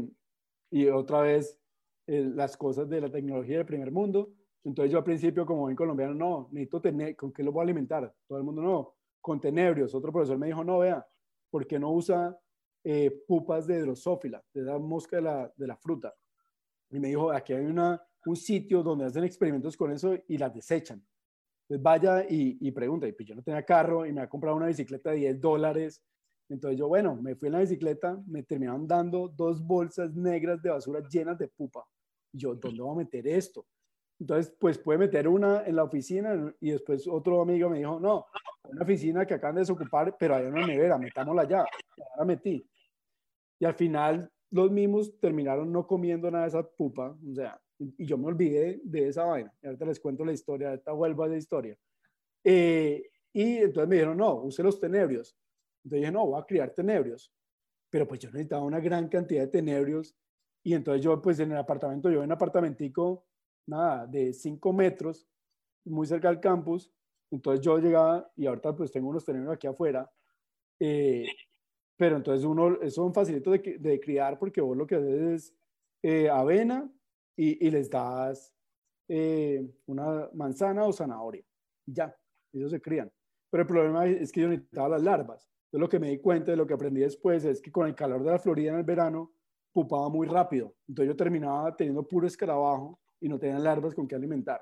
y 0.72 0.88
otra 0.88 1.22
vez, 1.22 1.60
eh, 2.08 2.32
las 2.34 2.56
cosas 2.56 2.88
de 2.90 3.02
la 3.02 3.10
tecnología 3.10 3.58
del 3.58 3.66
primer 3.66 3.92
mundo. 3.92 4.30
Entonces 4.66 4.92
yo 4.92 4.98
al 4.98 5.04
principio, 5.04 5.46
como 5.46 5.70
en 5.70 5.76
colombiano, 5.76 6.16
no, 6.16 6.50
necesito 6.52 6.82
tener, 6.82 7.16
¿con 7.16 7.32
qué 7.32 7.44
lo 7.44 7.52
voy 7.52 7.62
a 7.62 7.64
alimentar? 7.64 8.12
Todo 8.28 8.40
el 8.40 8.44
mundo 8.44 8.64
no, 8.64 8.96
con 9.22 9.40
tenebrios. 9.40 9.94
Otro 9.94 10.12
profesor 10.12 10.40
me 10.40 10.48
dijo, 10.48 10.64
no, 10.64 10.80
vea, 10.80 11.08
¿por 11.52 11.68
qué 11.68 11.78
no 11.78 11.92
usa 11.92 12.36
eh, 12.84 13.24
pupas 13.28 13.68
de 13.68 13.82
drosófila, 13.82 14.44
de 14.52 14.64
la 14.64 14.80
mosca 14.80 15.18
de 15.18 15.22
la, 15.22 15.54
de 15.56 15.68
la 15.68 15.78
fruta? 15.78 16.16
Y 16.90 17.00
me 17.00 17.10
dijo, 17.10 17.32
aquí 17.32 17.54
hay 17.54 17.64
una, 17.64 18.02
un 18.26 18.36
sitio 18.36 18.82
donde 18.82 19.06
hacen 19.06 19.24
experimentos 19.24 19.78
con 19.78 19.92
eso 19.92 20.18
y 20.28 20.38
las 20.40 20.52
desechan. 20.52 21.06
Entonces 21.68 21.84
vaya 21.84 22.26
y, 22.28 22.58
y 22.60 22.72
pregunta, 22.72 23.08
y 23.08 23.12
pues 23.12 23.28
yo 23.28 23.36
no 23.36 23.44
tenía 23.44 23.64
carro 23.64 24.04
y 24.04 24.14
me 24.14 24.22
ha 24.22 24.30
comprado 24.30 24.58
una 24.58 24.68
bicicleta 24.68 25.12
de 25.12 25.18
10 25.18 25.42
dólares. 25.42 26.04
Entonces 26.50 26.80
yo, 26.80 26.88
bueno, 26.88 27.16
me 27.16 27.36
fui 27.36 27.48
en 27.48 27.54
la 27.54 27.60
bicicleta, 27.60 28.20
me 28.26 28.42
terminaron 28.42 28.88
dando 28.88 29.28
dos 29.28 29.64
bolsas 29.64 30.16
negras 30.16 30.60
de 30.64 30.72
basura 30.72 31.08
llenas 31.08 31.38
de 31.38 31.50
pupa. 31.50 31.86
Y 32.32 32.40
yo, 32.40 32.56
¿dónde 32.56 32.82
voy 32.82 32.94
a 32.94 32.98
meter 32.98 33.28
esto? 33.28 33.64
Entonces, 34.20 34.56
pues 34.60 34.78
puede 34.78 35.00
meter 35.00 35.28
una 35.28 35.66
en 35.66 35.76
la 35.76 35.84
oficina 35.84 36.54
y 36.62 36.72
después 36.72 37.08
otro 37.08 37.42
amigo 37.42 37.70
me 37.70 37.80
dijo, 37.80 38.00
no, 38.00 38.26
una 38.64 38.84
oficina 38.84 39.26
que 39.26 39.34
acaban 39.34 39.56
de 39.56 39.62
desocupar, 39.62 40.16
pero 40.18 40.36
hay 40.36 40.46
una 40.46 40.66
nevera, 40.66 40.98
metámosla 40.98 41.48
ya. 41.48 41.66
Ahora 42.12 42.26
metí. 42.26 42.66
Y 43.60 43.66
al 43.66 43.74
final 43.74 44.32
los 44.52 44.72
mismos 44.72 45.20
terminaron 45.20 45.72
no 45.72 45.86
comiendo 45.86 46.32
nada 46.32 46.46
de 46.46 46.50
esa 46.50 46.64
pupa, 46.64 47.10
o 47.10 47.34
sea, 47.34 47.60
y 47.78 48.06
yo 48.06 48.18
me 48.18 48.28
olvidé 48.28 48.80
de 48.84 49.10
esa 49.10 49.26
vaina. 49.26 49.54
Y 49.62 49.68
ahorita 49.68 49.86
les 49.86 50.00
cuento 50.00 50.24
la 50.24 50.32
historia, 50.32 50.70
ahorita 50.70 50.92
vuelvo 50.94 51.24
a 51.24 51.28
esa 51.28 51.38
historia. 51.38 51.78
Eh, 52.44 53.10
y 53.34 53.58
entonces 53.58 53.90
me 53.90 53.96
dijeron, 53.96 54.18
no, 54.18 54.36
use 54.44 54.64
los 54.64 54.80
tenebrios. 54.80 55.38
Entonces 55.84 56.02
dije, 56.02 56.12
no, 56.12 56.26
voy 56.26 56.42
a 56.42 56.46
criar 56.46 56.70
tenebrios. 56.70 57.34
Pero 57.90 58.08
pues 58.08 58.22
yo 58.22 58.30
necesitaba 58.30 58.64
una 58.64 58.80
gran 58.80 59.10
cantidad 59.10 59.42
de 59.42 59.48
tenebrios. 59.48 60.16
Y 60.64 60.74
entonces 60.74 61.04
yo, 61.04 61.22
pues 61.22 61.40
en 61.40 61.52
el 61.52 61.58
apartamento, 61.58 62.10
yo 62.10 62.20
en 62.20 62.26
un 62.26 62.32
apartamentico, 62.32 63.26
nada, 63.68 64.06
de 64.08 64.34
5 64.34 64.74
metros, 64.74 65.28
muy 65.86 66.08
cerca 66.08 66.30
del 66.30 66.40
campus. 66.40 66.92
Entonces 67.32 67.66
yo 67.66 67.78
llegaba 67.78 68.32
y 68.36 68.46
ahorita 68.46 68.76
pues 68.76 68.92
tengo 68.92 69.10
unos 69.10 69.26
tenebrios 69.26 69.54
aquí 69.54 69.68
afuera. 69.68 70.10
Eh, 70.80 71.26
pero 71.98 72.18
entonces 72.18 72.46
uno, 72.46 72.76
eso 72.76 72.86
es 72.86 72.98
un 72.98 73.14
facilito 73.14 73.52
de, 73.52 73.78
de, 73.80 74.00
criar 74.00 74.38
porque 74.38 74.62
vos 74.62 74.76
lo 74.76 74.86
que 74.86 74.96
haces 74.96 75.22
es 75.22 75.56
eh, 76.04 76.30
avena, 76.30 76.90
y, 77.38 77.70
les 77.70 77.90
das 77.90 78.54
eh, 79.08 79.68
una 79.88 80.30
manzana 80.34 80.86
o 80.86 80.94
zanahoria. 80.94 81.44
Y 81.86 81.94
ya, 81.94 82.16
ellos 82.54 82.72
se 82.72 82.82
crían. 82.82 83.12
Pero 83.50 83.62
el 83.62 83.68
problema 83.68 84.06
es 84.08 84.32
que 84.32 84.42
yo 84.42 84.50
necesitaba 84.50 84.90
las 84.90 85.04
larvas. 85.04 85.50
Entonces 85.66 85.82
lo 85.82 85.90
que 85.90 86.00
me 86.00 86.10
di 86.10 86.20
cuenta 86.20 86.52
de 86.52 86.58
lo 86.58 86.66
que 86.66 86.74
aprendí 86.74 87.02
después 87.02 87.44
es 87.46 87.62
que 87.62 87.72
con 87.72 87.88
el 87.88 87.96
calor 87.96 88.24
de 88.24 88.32
la 88.32 88.40
Florida 88.40 88.72
en 88.72 88.78
el 88.78 88.84
verano, 88.84 89.32
pupaba 89.74 90.10
muy 90.10 90.28
rápido. 90.28 90.74
Entonces 90.88 91.14
yo 91.14 91.18
terminaba 91.18 91.76
teniendo 91.76 92.08
puro 92.08 92.28
escarabajo 92.28 93.00
y 93.26 93.30
no 93.30 93.40
tenía 93.40 93.58
larvas 93.58 93.96
con 93.96 94.08
qué 94.08 94.14
alimentar. 94.14 94.62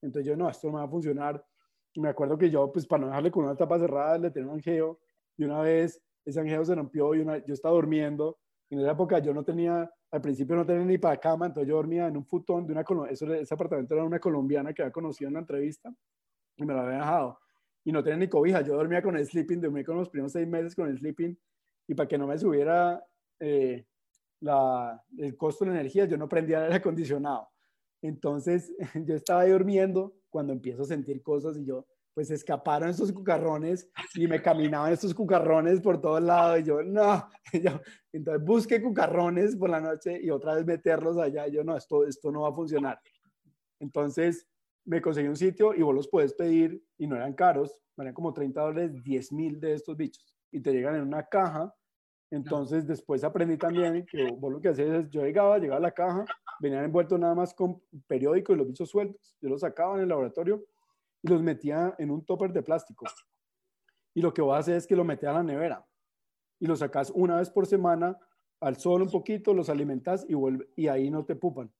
Entonces 0.00 0.26
yo, 0.26 0.34
no, 0.34 0.48
esto 0.48 0.68
no 0.68 0.78
va 0.78 0.84
a 0.84 0.88
funcionar. 0.88 1.44
Y 1.92 2.00
me 2.00 2.08
acuerdo 2.08 2.38
que 2.38 2.48
yo, 2.48 2.72
pues 2.72 2.86
para 2.86 3.02
no 3.02 3.08
dejarle 3.08 3.30
con 3.30 3.44
una 3.44 3.54
tapa 3.54 3.78
cerrada, 3.78 4.16
le 4.16 4.30
tenía 4.30 4.48
un 4.48 4.54
angeo 4.54 4.98
y 5.36 5.44
una 5.44 5.60
vez 5.60 6.02
ese 6.24 6.40
angeo 6.40 6.64
se 6.64 6.74
rompió 6.74 7.14
y 7.14 7.20
una, 7.20 7.44
yo 7.44 7.52
estaba 7.52 7.74
durmiendo. 7.74 8.38
En 8.70 8.80
esa 8.80 8.92
época 8.92 9.18
yo 9.18 9.34
no 9.34 9.44
tenía 9.44 9.90
al 10.10 10.22
principio 10.22 10.56
no 10.56 10.64
tenía 10.64 10.86
ni 10.86 10.96
para 10.96 11.18
cama, 11.18 11.46
entonces 11.46 11.68
yo 11.68 11.76
dormía 11.76 12.06
en 12.06 12.16
un 12.16 12.24
futón 12.24 12.66
de 12.66 12.72
una, 12.72 12.82
eso, 13.10 13.30
ese 13.34 13.52
apartamento 13.54 13.94
era 13.94 14.04
una 14.04 14.18
colombiana 14.18 14.72
que 14.72 14.80
había 14.80 14.92
conocido 14.92 15.28
en 15.28 15.34
una 15.34 15.40
entrevista 15.40 15.92
y 16.56 16.64
me 16.64 16.72
lo 16.72 16.80
había 16.80 17.00
dejado. 17.00 17.38
Y 17.84 17.92
no 17.92 18.02
tenía 18.02 18.16
ni 18.16 18.28
cobija, 18.28 18.62
yo 18.62 18.74
dormía 18.74 19.02
con 19.02 19.18
el 19.18 19.26
sleeping, 19.26 19.60
dormí 19.60 19.84
con 19.84 19.98
los 19.98 20.08
primeros 20.08 20.32
seis 20.32 20.48
meses 20.48 20.74
con 20.74 20.88
el 20.88 20.96
sleeping 20.96 21.38
y 21.86 21.94
para 21.94 22.08
que 22.08 22.16
no 22.16 22.26
me 22.26 22.38
subiera 22.38 23.04
eh, 23.38 23.84
la, 24.40 25.02
el 25.18 25.36
costo 25.36 25.64
de 25.64 25.72
la 25.72 25.80
energía, 25.80 26.06
yo 26.06 26.16
no 26.16 26.28
prendía 26.28 26.58
el 26.58 26.64
aire 26.64 26.76
acondicionado. 26.76 27.48
Entonces 28.02 28.72
yo 29.06 29.14
estaba 29.14 29.42
ahí 29.42 29.50
durmiendo 29.50 30.14
cuando 30.30 30.52
empiezo 30.52 30.82
a 30.82 30.86
sentir 30.86 31.22
cosas 31.22 31.56
y 31.58 31.64
yo, 31.64 31.86
pues 32.14 32.30
escaparon 32.30 32.88
estos 32.88 33.12
cucarrones 33.12 33.88
y 34.14 34.26
me 34.26 34.42
caminaban 34.42 34.92
estos 34.92 35.14
cucarrones 35.14 35.80
por 35.80 36.00
todos 36.00 36.20
lados 36.20 36.60
y 36.60 36.64
yo, 36.64 36.82
no, 36.82 37.28
entonces 38.12 38.44
busqué 38.44 38.82
cucarrones 38.82 39.54
por 39.56 39.70
la 39.70 39.80
noche 39.80 40.20
y 40.20 40.30
otra 40.30 40.54
vez 40.54 40.66
meterlos 40.66 41.16
allá 41.16 41.46
y 41.46 41.52
yo, 41.52 41.62
no, 41.62 41.76
esto, 41.76 42.04
esto 42.04 42.32
no 42.32 42.42
va 42.42 42.48
a 42.48 42.54
funcionar. 42.54 42.98
Entonces 43.80 44.48
me 44.84 45.00
conseguí 45.00 45.28
un 45.28 45.36
sitio 45.36 45.74
y 45.74 45.82
vos 45.82 45.94
los 45.94 46.08
puedes 46.08 46.34
pedir 46.34 46.82
y 46.96 47.06
no 47.06 47.14
eran 47.14 47.34
caros, 47.34 47.80
eran 47.96 48.14
como 48.14 48.32
30 48.32 48.60
dólares, 48.60 49.02
10 49.02 49.32
mil 49.32 49.60
de 49.60 49.74
estos 49.74 49.96
bichos 49.96 50.38
y 50.50 50.60
te 50.60 50.72
llegan 50.72 50.96
en 50.96 51.02
una 51.02 51.24
caja. 51.26 51.74
Entonces 52.30 52.86
después 52.86 53.24
aprendí 53.24 53.56
también 53.56 54.04
que 54.04 54.30
vos 54.32 54.52
lo 54.52 54.60
que 54.60 54.68
hacías 54.68 54.88
es, 54.90 55.10
yo 55.10 55.22
llegaba, 55.22 55.58
llegaba 55.58 55.78
a 55.78 55.82
la 55.82 55.92
caja, 55.92 56.26
venían 56.60 56.84
envueltos 56.84 57.18
nada 57.18 57.34
más 57.34 57.54
con 57.54 57.80
periódico 58.06 58.52
y 58.52 58.56
los 58.56 58.66
bichos 58.66 58.90
sueltos, 58.90 59.36
yo 59.40 59.48
los 59.48 59.62
sacaba 59.62 59.96
en 59.96 60.02
el 60.02 60.08
laboratorio 60.08 60.64
y 61.22 61.28
los 61.28 61.42
metía 61.42 61.94
en 61.98 62.10
un 62.10 62.24
topper 62.24 62.52
de 62.52 62.62
plástico. 62.62 63.06
Y 64.14 64.20
lo 64.20 64.34
que 64.34 64.42
voy 64.42 64.54
a 64.54 64.58
hacer 64.58 64.76
es 64.76 64.86
que 64.86 64.96
lo 64.96 65.04
metía 65.04 65.30
a 65.30 65.34
la 65.34 65.42
nevera 65.42 65.86
y 66.60 66.66
lo 66.66 66.76
sacas 66.76 67.10
una 67.14 67.36
vez 67.36 67.48
por 67.48 67.66
semana 67.66 68.18
al 68.60 68.76
sol 68.76 69.02
un 69.02 69.10
poquito, 69.10 69.54
los 69.54 69.68
alimentas 69.68 70.26
y, 70.28 70.34
vuelve, 70.34 70.68
y 70.76 70.88
ahí 70.88 71.10
no 71.10 71.24
te 71.24 71.36
pupan. 71.36 71.72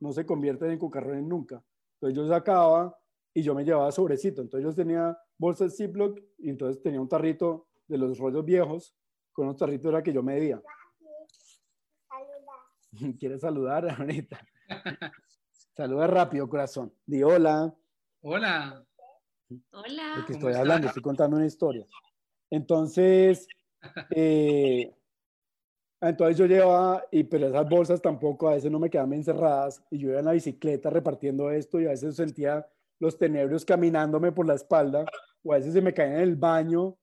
No 0.00 0.12
se 0.12 0.26
convierten 0.26 0.70
en 0.70 0.78
cucarrones 0.78 1.24
nunca. 1.24 1.62
Entonces 1.94 2.16
yo 2.16 2.26
sacaba 2.26 2.96
y 3.34 3.42
yo 3.42 3.54
me 3.54 3.64
llevaba 3.64 3.92
sobrecito. 3.92 4.40
Entonces 4.42 4.68
yo 4.68 4.74
tenía 4.74 5.16
bolsas 5.38 5.76
Ziploc 5.76 6.18
y 6.38 6.50
entonces 6.50 6.82
tenía 6.82 7.00
un 7.00 7.08
tarrito 7.08 7.68
de 7.86 7.98
los 7.98 8.18
rollos 8.18 8.44
viejos 8.44 8.96
con 9.32 9.46
unos 9.46 9.56
tarritos 9.56 9.86
era 9.90 10.02
que 10.02 10.12
yo 10.12 10.22
medía. 10.22 10.62
¿Quieres 13.18 13.40
saludar 13.40 13.88
ahorita? 13.88 14.40
Saluda 15.74 16.06
rápido, 16.06 16.48
corazón. 16.48 16.92
Di 17.06 17.22
hola. 17.22 17.74
Hola. 18.20 18.84
Hola. 19.72 20.12
Porque 20.16 20.34
estoy 20.34 20.54
hablando, 20.54 20.88
estoy 20.88 21.02
contando 21.02 21.36
una 21.36 21.46
historia. 21.46 21.86
Entonces, 22.50 23.46
eh, 24.10 24.94
entonces 26.00 26.36
yo 26.36 26.46
llevaba, 26.46 27.04
y 27.10 27.24
pero 27.24 27.48
esas 27.48 27.68
bolsas 27.68 28.02
tampoco 28.02 28.48
a 28.48 28.54
veces 28.54 28.70
no 28.70 28.78
me 28.78 28.90
quedaban 28.90 29.14
encerradas, 29.14 29.82
y 29.90 29.98
yo 29.98 30.10
iba 30.10 30.18
en 30.18 30.26
la 30.26 30.32
bicicleta 30.32 30.90
repartiendo 30.90 31.50
esto, 31.50 31.80
y 31.80 31.86
a 31.86 31.90
veces 31.90 32.16
sentía 32.16 32.66
los 32.98 33.16
tenebrios 33.16 33.64
caminándome 33.64 34.32
por 34.32 34.46
la 34.46 34.54
espalda, 34.54 35.06
o 35.42 35.52
a 35.52 35.56
veces 35.56 35.72
se 35.72 35.80
me 35.80 35.94
caían 35.94 36.16
en 36.16 36.20
el 36.20 36.36
baño 36.36 36.98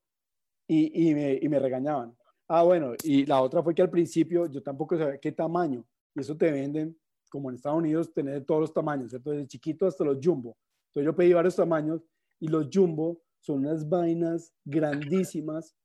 y, 0.68 1.10
y, 1.10 1.16
me, 1.16 1.40
y 1.42 1.50
me 1.50 1.60
regañaban. 1.60 2.16
Ah, 2.52 2.64
bueno, 2.64 2.94
y 3.04 3.28
la 3.28 3.42
otra 3.44 3.62
fue 3.62 3.76
que 3.76 3.84
al 3.84 3.92
principio 3.92 4.48
yo 4.48 4.64
tampoco 4.64 4.98
sabía 4.98 5.20
qué 5.20 5.32
tamaño, 5.32 5.86
y 6.16 6.22
eso 6.22 6.36
te 6.36 6.52
venden, 6.52 6.98
como 7.30 7.50
en 7.50 7.56
Estados 7.56 7.78
Unidos, 7.78 8.12
tener 8.12 8.44
todos 8.44 8.62
los 8.62 8.74
tamaños, 8.74 9.12
¿cierto? 9.12 9.30
Desde 9.30 9.46
chiquito 9.46 9.86
hasta 9.86 10.04
los 10.04 10.18
jumbo. 10.22 10.58
Entonces 10.88 11.06
yo 11.06 11.16
pedí 11.16 11.32
varios 11.32 11.56
tamaños 11.56 12.02
y 12.40 12.48
los 12.48 12.68
jumbo 12.74 13.22
son 13.40 13.60
unas 13.60 13.88
vainas 13.88 14.52
grandísimas 14.66 15.76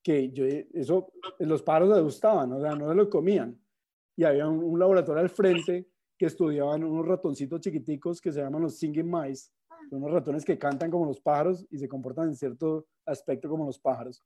que 0.00 0.30
yo, 0.30 0.44
eso, 0.44 1.12
los 1.40 1.60
pájaros 1.60 1.88
les 1.88 2.02
gustaban, 2.04 2.52
o 2.52 2.60
sea, 2.60 2.76
no 2.76 2.88
se 2.88 2.94
lo 2.94 3.10
comían. 3.10 3.60
Y 4.16 4.22
había 4.22 4.46
un, 4.46 4.78
laboratorio 4.78 5.22
al 5.22 5.28
frente 5.28 5.88
que 6.16 6.26
estudiaban 6.26 6.84
unos 6.84 7.04
ratoncitos 7.04 7.60
chiquiticos 7.60 8.20
que 8.20 8.30
se 8.30 8.40
llaman 8.40 8.62
los 8.62 8.78
singing 8.78 9.10
mice. 9.10 9.50
Son 9.90 10.00
unos 10.00 10.12
ratones 10.12 10.44
que 10.44 10.56
cantan 10.56 10.88
como 10.88 11.06
los 11.06 11.20
pájaros 11.20 11.66
y 11.68 11.78
se 11.78 11.88
comportan 11.88 12.28
en 12.28 12.36
cierto 12.36 12.86
aspecto 13.04 13.48
como 13.48 13.66
los 13.66 13.80
pájaros. 13.80 14.22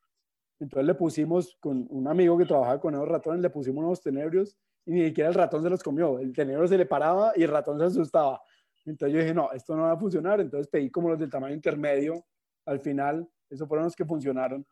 Entonces 0.59 0.87
le 0.87 0.95
pusimos 0.95 1.57
con 1.61 1.87
un 1.91 2.09
amigo 2.09 2.37
que 2.39 2.47
trabajaba 2.47 2.81
con 2.81 2.95
esos 2.95 3.09
ratones, 3.09 3.41
le 3.41 3.51
pusimos 3.51 3.85
unos 3.85 4.01
tenebrios 4.01 4.57
y 4.87 4.93
ni 4.93 5.05
siquiera 5.07 5.29
el 5.29 5.35
ratón 5.35 5.63
se 5.63 5.71
los 5.71 5.83
comió. 5.83 6.19
El 6.19 6.33
tenebrio 6.33 6.67
se 6.67 6.79
le 6.79 6.87
paraba 6.87 7.33
y 7.37 7.43
el 7.43 7.51
ratón 7.51 7.79
se 7.79 7.85
asustaba. 7.85 8.41
Entonces 8.85 9.15
yo 9.15 9.21
dije, 9.21 9.35
no, 9.35 9.53
esto 9.53 9.77
no 9.77 9.83
va 9.83 9.93
a 9.93 9.99
funcionar. 9.99 10.41
Entonces 10.41 10.69
pedí 10.69 10.91
como 10.91 11.11
los 11.11 11.19
del 11.19 11.31
tamaño 11.31 11.55
intermedio. 11.55 12.25
Al 12.65 12.81
final, 12.81 13.29
esos 13.51 13.69
fueron 13.69 13.85
los 13.85 13.97
que 13.97 14.05
funcionaron. 14.05 14.67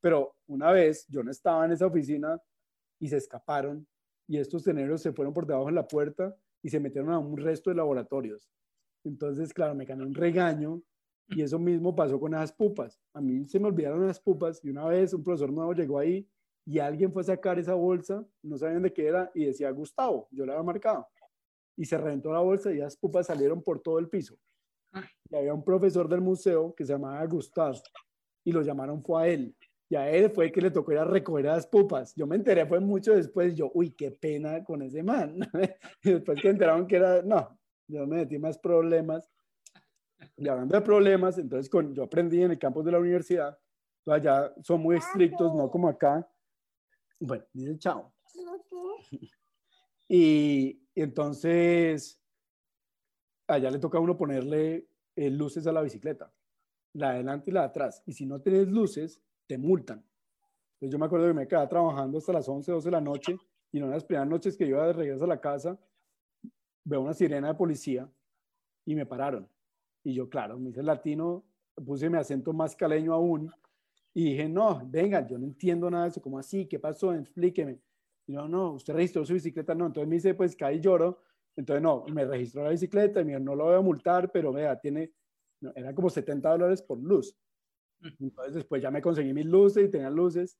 Pero 0.00 0.36
una 0.46 0.70
vez 0.70 1.06
yo 1.08 1.22
no 1.22 1.30
estaba 1.30 1.64
en 1.64 1.72
esa 1.72 1.86
oficina 1.86 2.40
y 2.98 3.08
se 3.08 3.16
escaparon 3.16 3.86
y 4.28 4.38
estos 4.38 4.64
teneros 4.64 5.02
se 5.02 5.12
fueron 5.12 5.32
por 5.32 5.46
debajo 5.46 5.66
de 5.66 5.72
la 5.72 5.86
puerta 5.86 6.34
y 6.62 6.68
se 6.68 6.80
metieron 6.80 7.12
a 7.12 7.18
un 7.18 7.36
resto 7.36 7.70
de 7.70 7.76
laboratorios. 7.76 8.48
Entonces, 9.04 9.52
claro, 9.52 9.74
me 9.74 9.84
gané 9.84 10.04
un 10.04 10.14
regaño 10.14 10.82
y 11.28 11.42
eso 11.42 11.58
mismo 11.58 11.94
pasó 11.94 12.18
con 12.20 12.34
esas 12.34 12.52
pupas. 12.52 13.00
A 13.12 13.20
mí 13.20 13.46
se 13.46 13.58
me 13.58 13.66
olvidaron 13.66 14.06
las 14.06 14.20
pupas 14.20 14.64
y 14.64 14.70
una 14.70 14.86
vez 14.86 15.12
un 15.12 15.22
profesor 15.22 15.52
nuevo 15.52 15.72
llegó 15.72 15.98
ahí 15.98 16.28
y 16.64 16.78
alguien 16.78 17.12
fue 17.12 17.22
a 17.22 17.26
sacar 17.26 17.58
esa 17.58 17.74
bolsa, 17.74 18.26
no 18.42 18.56
sabían 18.56 18.82
de 18.82 18.92
qué 18.92 19.06
era 19.06 19.30
y 19.34 19.44
decía 19.44 19.70
Gustavo, 19.70 20.28
yo 20.30 20.44
la 20.46 20.54
había 20.54 20.64
marcado 20.64 21.06
y 21.76 21.84
se 21.84 21.98
reventó 21.98 22.32
la 22.32 22.40
bolsa 22.40 22.72
y 22.72 22.78
las 22.78 22.96
pupas 22.96 23.26
salieron 23.26 23.62
por 23.62 23.80
todo 23.80 23.98
el 23.98 24.08
piso. 24.08 24.36
Y 25.30 25.36
había 25.36 25.52
un 25.52 25.62
profesor 25.62 26.08
del 26.08 26.22
museo 26.22 26.74
que 26.74 26.84
se 26.84 26.94
llamaba 26.94 27.24
Gustavo 27.26 27.78
y 28.44 28.52
lo 28.52 28.62
llamaron 28.62 29.02
fue 29.02 29.22
a 29.22 29.28
él. 29.28 29.54
Y 29.88 29.94
a 29.94 30.10
él 30.10 30.30
fue 30.30 30.50
que 30.50 30.60
le 30.60 30.70
tocó 30.70 30.92
ir 30.92 30.98
a 30.98 31.04
recoger 31.04 31.44
las 31.44 31.66
pupas. 31.66 32.14
Yo 32.16 32.26
me 32.26 32.36
enteré, 32.36 32.66
fue 32.66 32.80
mucho 32.80 33.14
después, 33.14 33.54
yo, 33.54 33.70
uy, 33.74 33.90
qué 33.90 34.10
pena 34.10 34.64
con 34.64 34.82
ese 34.82 35.02
man. 35.02 35.38
y 36.02 36.12
después 36.12 36.40
que 36.40 36.48
enteraron 36.48 36.86
que 36.86 36.96
era, 36.96 37.22
no, 37.22 37.56
yo 37.86 38.06
me 38.06 38.16
metí 38.16 38.38
más 38.38 38.58
problemas. 38.58 39.30
Y 40.36 40.48
hablando 40.48 40.74
de 40.74 40.82
problemas, 40.82 41.38
entonces 41.38 41.70
con, 41.70 41.94
yo 41.94 42.04
aprendí 42.04 42.42
en 42.42 42.52
el 42.52 42.58
campus 42.58 42.84
de 42.84 42.92
la 42.92 42.98
universidad, 42.98 43.58
allá 44.06 44.52
son 44.62 44.80
muy 44.80 44.96
estrictos, 44.96 45.54
no 45.54 45.70
como 45.70 45.88
acá. 45.88 46.28
Bueno, 47.18 47.44
dice 47.52 47.78
chao. 47.78 48.12
y, 50.08 50.80
entonces, 50.94 52.20
allá 53.46 53.70
le 53.70 53.78
toca 53.78 53.98
a 53.98 54.00
uno 54.00 54.16
ponerle 54.16 54.88
eh, 55.16 55.30
luces 55.30 55.66
a 55.66 55.72
la 55.72 55.82
bicicleta, 55.82 56.32
la 56.94 57.08
de 57.08 57.14
adelante 57.16 57.50
y 57.50 57.54
la 57.54 57.60
de 57.60 57.66
atrás. 57.66 58.02
Y 58.06 58.12
si 58.12 58.26
no 58.26 58.40
tienes 58.40 58.68
luces, 58.68 59.20
te 59.46 59.58
multan. 59.58 60.04
Entonces 60.74 60.92
yo 60.92 60.98
me 60.98 61.06
acuerdo 61.06 61.28
que 61.28 61.34
me 61.34 61.48
quedaba 61.48 61.68
trabajando 61.68 62.18
hasta 62.18 62.32
las 62.32 62.48
11, 62.48 62.70
12 62.70 62.86
de 62.86 62.92
la 62.92 63.00
noche 63.00 63.38
y 63.72 63.78
en 63.78 63.84
una 63.84 63.92
de 63.92 63.96
las 63.96 64.04
primeras 64.04 64.28
noches 64.28 64.56
que 64.56 64.66
iba 64.66 64.86
de 64.86 64.92
regreso 64.92 65.24
a 65.24 65.28
la 65.28 65.40
casa, 65.40 65.78
veo 66.84 67.00
una 67.00 67.14
sirena 67.14 67.48
de 67.48 67.54
policía 67.54 68.08
y 68.84 68.94
me 68.94 69.06
pararon. 69.06 69.48
Y 70.06 70.14
yo, 70.14 70.28
claro, 70.28 70.56
me 70.56 70.70
hice 70.70 70.84
latino, 70.84 71.44
puse 71.84 72.08
mi 72.08 72.16
acento 72.16 72.52
más 72.52 72.76
caleño 72.76 73.12
aún 73.12 73.50
y 74.14 74.30
dije, 74.30 74.48
no, 74.48 74.80
venga, 74.86 75.26
yo 75.26 75.36
no 75.36 75.46
entiendo 75.46 75.90
nada 75.90 76.04
de 76.04 76.10
eso, 76.10 76.22
¿cómo 76.22 76.38
así? 76.38 76.66
¿Qué 76.66 76.78
pasó? 76.78 77.12
Explíqueme. 77.12 77.80
Y 78.28 78.32
no, 78.32 78.48
no, 78.48 78.74
usted 78.74 78.94
registró 78.94 79.26
su 79.26 79.32
bicicleta, 79.32 79.74
no. 79.74 79.86
Entonces 79.86 80.08
me 80.08 80.14
dice, 80.14 80.34
pues 80.34 80.54
caí 80.54 80.78
lloro. 80.78 81.22
Entonces, 81.56 81.82
no, 81.82 82.04
me 82.06 82.24
registró 82.24 82.62
la 82.62 82.70
bicicleta 82.70 83.20
y 83.20 83.24
me 83.24 83.32
dijo, 83.32 83.42
no 83.42 83.56
lo 83.56 83.64
voy 83.64 83.74
a 83.74 83.80
multar, 83.80 84.30
pero 84.30 84.52
vea, 84.52 84.78
tiene, 84.78 85.12
no, 85.60 85.72
eran 85.74 85.92
como 85.92 86.08
70 86.08 86.50
dólares 86.50 86.82
por 86.82 87.02
luz. 87.02 87.36
Entonces 88.20 88.54
después 88.54 88.80
ya 88.80 88.92
me 88.92 89.02
conseguí 89.02 89.34
mis 89.34 89.46
luces 89.46 89.86
y 89.86 89.90
tenía 89.90 90.08
luces, 90.08 90.56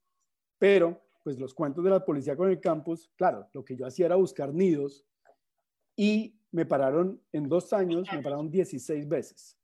pero 0.58 1.00
pues 1.22 1.38
los 1.38 1.54
cuentos 1.54 1.84
de 1.84 1.90
la 1.90 2.04
policía 2.04 2.34
con 2.34 2.50
el 2.50 2.58
campus, 2.58 3.12
claro, 3.14 3.48
lo 3.52 3.64
que 3.64 3.76
yo 3.76 3.86
hacía 3.86 4.06
era 4.06 4.16
buscar 4.16 4.52
nidos 4.52 5.06
y 5.94 6.35
me 6.52 6.66
pararon 6.66 7.20
en 7.32 7.48
dos 7.48 7.72
años, 7.72 8.06
me 8.12 8.22
pararon 8.22 8.50
16 8.50 9.08
veces. 9.08 9.58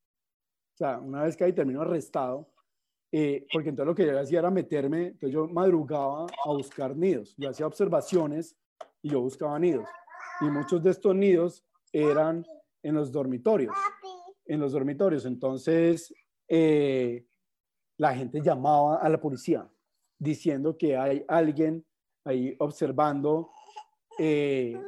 O 0.74 0.76
sea, 0.76 0.98
una 0.98 1.22
vez 1.22 1.36
que 1.36 1.44
ahí 1.44 1.52
terminó 1.52 1.82
arrestado, 1.82 2.48
eh, 3.12 3.46
porque 3.52 3.68
entonces 3.68 3.88
lo 3.88 3.94
que 3.94 4.06
yo 4.06 4.18
hacía 4.18 4.38
era 4.38 4.50
meterme, 4.50 5.08
entonces 5.08 5.32
yo 5.32 5.46
madrugaba 5.46 6.26
a 6.44 6.48
buscar 6.48 6.96
nidos, 6.96 7.34
yo 7.36 7.50
hacía 7.50 7.66
observaciones 7.66 8.56
y 9.02 9.10
yo 9.10 9.20
buscaba 9.20 9.58
nidos. 9.58 9.86
Y 10.40 10.44
muchos 10.46 10.82
de 10.82 10.90
estos 10.90 11.14
nidos 11.14 11.64
eran 11.92 12.44
en 12.82 12.94
los 12.94 13.12
dormitorios, 13.12 13.76
en 14.46 14.60
los 14.60 14.72
dormitorios. 14.72 15.26
Entonces, 15.26 16.12
eh, 16.48 17.26
la 17.98 18.14
gente 18.14 18.40
llamaba 18.40 18.96
a 18.96 19.08
la 19.08 19.20
policía 19.20 19.70
diciendo 20.18 20.76
que 20.76 20.96
hay 20.96 21.24
alguien 21.28 21.84
ahí 22.24 22.56
observando 22.58 23.50
eh, 24.18 24.80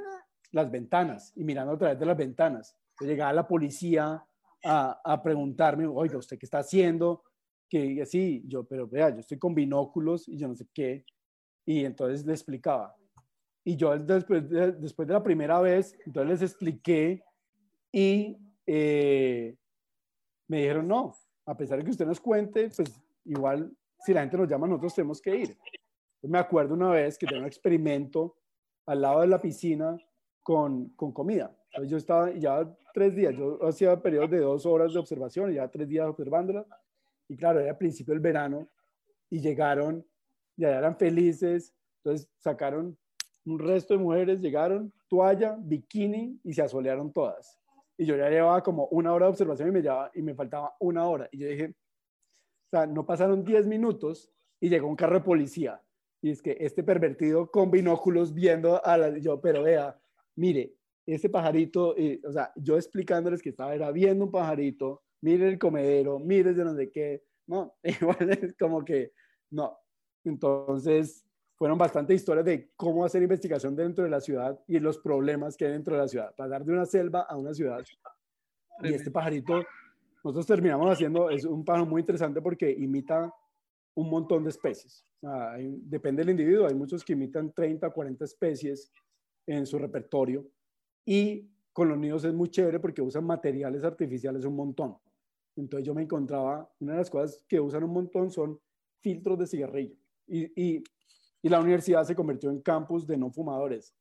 las 0.55 0.71
ventanas 0.71 1.33
y 1.35 1.45
mirando 1.45 1.73
a 1.73 1.79
través 1.79 1.99
de 1.99 2.07
las 2.07 2.17
ventanas. 2.17 2.77
llegaba 3.01 3.33
la 3.33 3.47
policía 3.47 4.25
a, 4.65 5.01
a, 5.05 5.23
preguntarme, 5.23 5.87
oiga, 5.87 6.17
¿usted 6.17 6.39
qué 6.39 6.47
está 6.47 6.59
haciendo? 6.59 7.25
Que 7.69 8.01
así, 8.01 8.45
yo, 8.47 8.65
pero 8.65 8.87
vea, 8.87 9.11
yo 9.11 9.19
estoy 9.19 9.39
con 9.39 9.55
binóculos 9.55 10.29
y 10.29 10.39
yo 10.39 10.47
no 10.47 10.55
sé 10.55 10.67
qué. 10.73 11.05
Y 11.67 11.85
entonces 11.85 12.25
le 12.25 12.33
explicaba. 12.33 12.95
Y 13.65 13.77
yo 13.77 13.99
después 13.99 14.49
de, 14.49 14.73
después 14.73 15.09
de 15.09 15.15
la 15.15 15.23
primera 15.23 15.61
vez, 15.61 15.99
entonces 16.07 16.41
les 16.41 16.51
expliqué 16.51 17.25
y 17.91 18.39
eh, 18.67 19.57
me 20.47 20.59
dijeron, 20.59 20.87
no, 20.87 21.17
a 21.47 21.57
pesar 21.57 21.79
de 21.79 21.85
que 21.85 21.91
usted 21.91 22.07
nos 22.07 22.21
cuente, 22.21 22.71
pues 22.77 23.03
igual 23.25 23.75
si 24.05 24.15
la 24.15 24.21
gente 24.21 24.37
nos 24.37 24.49
llama, 24.49 24.69
nosotros 24.69 24.95
tenemos 24.95 25.21
que 25.21 25.37
ir. 25.37 25.59
me 26.23 26.39
acuerdo 26.39 26.75
una 26.75 26.91
vez 26.91 27.19
que 27.19 27.27
tenía 27.27 27.41
un 27.41 27.49
experimento 27.49 28.37
al 28.87 29.01
lado 29.01 29.23
de 29.23 29.27
la 29.27 29.41
piscina 29.41 29.97
con, 30.45 30.91
con 30.91 31.11
comida. 31.11 31.53
Entonces 31.71 31.91
yo 31.91 31.97
estaba 31.97 32.31
ya 32.31 32.73
tres 32.93 33.17
días, 33.17 33.35
yo 33.37 33.59
hacía 33.67 34.01
periodos 34.01 34.31
de 34.31 34.39
dos 34.39 34.65
horas 34.65 34.93
de 34.93 35.01
observación 35.01 35.51
y 35.51 35.57
ya 35.57 35.69
tres 35.69 35.89
días 35.89 36.07
observándola. 36.07 36.65
Y 37.29 37.37
claro, 37.37 37.59
era 37.59 37.77
principio 37.77 38.15
del 38.15 38.21
verano 38.21 38.69
y 39.29 39.41
llegaron, 39.41 40.07
ya 40.57 40.79
eran 40.79 40.97
felices, 40.97 41.75
entonces 41.99 42.31
sacaron 42.39 42.97
un 43.45 43.59
resto 43.59 43.95
de 43.95 44.01
mujeres, 44.01 44.41
llegaron, 44.41 44.93
toalla, 45.09 45.57
bikini 45.59 46.39
y 46.45 46.53
se 46.53 46.63
asolearon 46.63 47.13
todas. 47.13 47.59
Y 47.97 48.07
yo 48.07 48.17
ya 48.17 48.31
llevaba 48.31 48.63
como 48.63 48.87
una 48.87 49.13
hora 49.13 49.27
de 49.27 49.31
observación 49.31 49.69
y 49.69 49.73
me, 49.73 49.83
llevaba, 49.83 50.13
y 50.15 50.23
me 50.23 50.35
faltaba 50.35 50.77
una 50.79 51.09
hora. 51.09 51.29
Y 51.33 51.39
yo 51.39 51.49
dije, 51.49 51.75
sea, 52.75 52.87
no 52.87 53.07
pasaron 53.07 53.45
10 53.45 53.67
minutos 53.67 54.31
y 54.61 54.69
llegó 54.69 54.89
un 54.89 54.97
carro 54.97 55.19
de 55.19 55.25
policía. 55.25 55.81
Y 56.21 56.31
es 56.31 56.43
que 56.43 56.57
este 56.61 56.83
pervertido 56.83 57.51
con 57.51 57.71
binóculos 57.71 58.33
viendo 58.33 58.85
a 58.85 58.97
la... 58.97 59.19
Yo, 59.19 59.41
pero 59.41 59.63
vea, 59.63 59.99
mire, 60.37 60.75
ese 61.07 61.29
pajarito, 61.29 61.95
o 62.25 62.33
sea, 62.33 62.53
yo 62.57 62.77
explicándoles 62.77 63.43
que 63.43 63.51
estaba 63.51 63.75
era 63.75 63.91
viendo 63.91 64.25
un 64.25 64.31
pajarito, 64.31 65.03
mire 65.21 65.49
el 65.49 65.59
comedero, 65.59 66.19
mire 66.19 66.55
de 66.55 66.65
no 66.65 66.75
sé 66.75 66.91
qué, 66.91 67.23
no, 67.47 67.75
igual 67.83 68.31
es 68.31 68.55
como 68.57 68.85
que, 68.85 69.13
no. 69.51 69.77
Entonces, 70.25 71.25
fueron 71.57 71.79
bastantes 71.79 72.17
historias 72.17 72.47
de 72.47 72.71
cómo 72.77 73.05
hacer 73.05 73.23
investigación 73.23 73.77
dentro 73.77 74.05
de 74.05 74.11
la 74.11 74.21
ciudad 74.21 74.59
y 74.67 74.79
los 74.79 74.99
problemas 74.99 75.57
que 75.57 75.67
hay 75.67 75.73
dentro 75.73 75.95
de 75.95 76.03
la 76.03 76.09
ciudad, 76.09 76.35
pasar 76.35 76.65
de 76.65 76.73
una 76.73 76.87
selva 76.87 77.23
a 77.23 77.37
una 77.37 77.55
ciudad. 77.55 77.85
Y 78.83 78.93
este 78.93 79.11
pajarito 79.11 79.63
nosotros 80.25 80.47
terminamos 80.47 80.91
haciendo, 80.91 81.29
es 81.29 81.45
un 81.45 81.65
pájaro 81.65 81.85
muy 81.85 82.01
interesante 82.01 82.41
porque 82.41 82.71
imita 82.71 83.31
un 83.95 84.11
montón 84.11 84.43
de 84.43 84.51
especies. 84.51 85.05
depende 85.83 86.23
del 86.23 86.31
individuo, 86.31 86.67
hay 86.67 86.75
muchos 86.75 87.05
que 87.05 87.13
imitan 87.13 87.53
30, 87.53 87.91
40 87.91 88.25
especies 88.25 88.91
en 89.47 89.67
su 89.67 89.79
repertorio 89.79 90.47
y 91.05 91.51
con 91.73 91.89
los 91.89 91.99
nidos 91.99 92.25
es 92.25 92.33
muy 92.33 92.49
chévere 92.49 92.79
porque 92.79 93.03
usan 93.03 93.25
materiales 93.25 93.83
artificiales 93.85 94.45
un 94.45 94.57
montón. 94.57 94.97
Entonces 95.57 95.87
yo 95.87 95.95
me 95.95 96.03
encontraba, 96.03 96.71
una 96.81 96.93
de 96.93 96.99
las 96.99 97.11
cosas 97.11 97.45
que 97.49 97.61
usan 97.61 97.85
un 97.85 97.93
montón 97.93 98.31
son 98.31 98.59
filtros 99.01 99.39
de 99.39 99.47
cigarrillo 99.47 99.97
y, 100.27 100.45
y, 100.61 100.85
y 101.43 101.49
la 101.49 101.61
universidad 101.61 102.05
se 102.05 102.15
convirtió 102.15 102.51
en 102.51 102.61
campus 102.61 103.07
de 103.07 103.17
no 103.17 103.31
fumadores. 103.31 103.95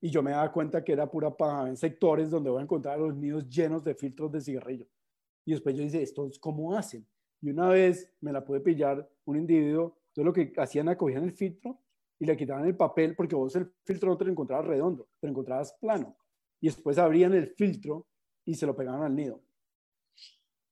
Y 0.00 0.10
yo 0.10 0.22
me 0.22 0.30
daba 0.30 0.50
cuenta 0.50 0.82
que 0.82 0.92
era 0.92 1.10
pura 1.10 1.36
paja 1.36 1.68
en 1.68 1.76
sectores 1.76 2.30
donde 2.30 2.50
voy 2.50 2.60
a 2.60 2.62
encontrar 2.64 2.98
los 2.98 3.14
nidos 3.14 3.48
llenos 3.48 3.84
de 3.84 3.94
filtros 3.94 4.32
de 4.32 4.40
cigarrillo. 4.40 4.86
Y 5.44 5.52
después 5.52 5.76
yo 5.76 5.82
dije, 5.82 6.02
¿estos 6.02 6.38
cómo 6.38 6.74
hacen? 6.74 7.06
Y 7.40 7.50
una 7.50 7.68
vez 7.68 8.12
me 8.20 8.32
la 8.32 8.44
pude 8.44 8.60
pillar 8.60 9.08
un 9.24 9.36
individuo, 9.36 9.96
entonces 10.08 10.24
lo 10.24 10.32
que 10.32 10.52
hacían 10.60 10.88
era 10.88 10.96
cogían 10.96 11.24
el 11.24 11.32
filtro 11.32 11.78
y 12.20 12.26
le 12.26 12.36
quitaban 12.36 12.66
el 12.66 12.76
papel 12.76 13.16
porque 13.16 13.34
vos 13.34 13.56
el 13.56 13.72
filtro 13.82 14.10
no 14.10 14.16
te 14.16 14.26
lo 14.26 14.30
encontrabas 14.30 14.66
redondo, 14.66 15.08
te 15.18 15.26
lo 15.26 15.30
encontrabas 15.30 15.72
plano. 15.80 16.16
Y 16.60 16.66
después 16.66 16.98
abrían 16.98 17.32
el 17.32 17.48
filtro 17.48 18.06
y 18.44 18.54
se 18.54 18.66
lo 18.66 18.76
pegaban 18.76 19.02
al 19.02 19.16
nido. 19.16 19.42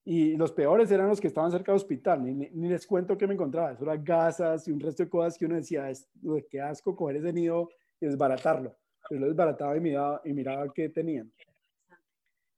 Y 0.04 0.36
los 0.36 0.52
peores 0.52 0.90
eran 0.90 1.08
los 1.08 1.20
que 1.20 1.26
estaban 1.26 1.50
cerca 1.50 1.72
del 1.72 1.76
hospital, 1.76 2.22
ni, 2.22 2.68
les 2.68 2.86
cuento 2.86 3.16
qué 3.16 3.26
me 3.26 3.34
encontraba, 3.34 3.72
eso 3.72 3.84
eran 3.84 4.04
gasas 4.04 4.68
y 4.68 4.72
un 4.72 4.80
resto 4.80 5.02
de 5.02 5.08
cosas 5.08 5.36
que 5.36 5.46
uno 5.46 5.56
decía, 5.56 5.90
es, 5.90 6.08
qué 6.50 6.60
asco 6.60 6.94
coger 6.94 7.16
ese 7.16 7.32
nido 7.32 7.70
y 8.00 8.06
desbaratarlo. 8.06 8.76
Pero 9.08 9.22
lo 9.22 9.26
desbarataba 9.28 9.76
y 9.76 9.80
miraba, 9.80 10.20
y 10.24 10.32
miraba 10.34 10.72
qué 10.72 10.90
tenían. 10.90 11.32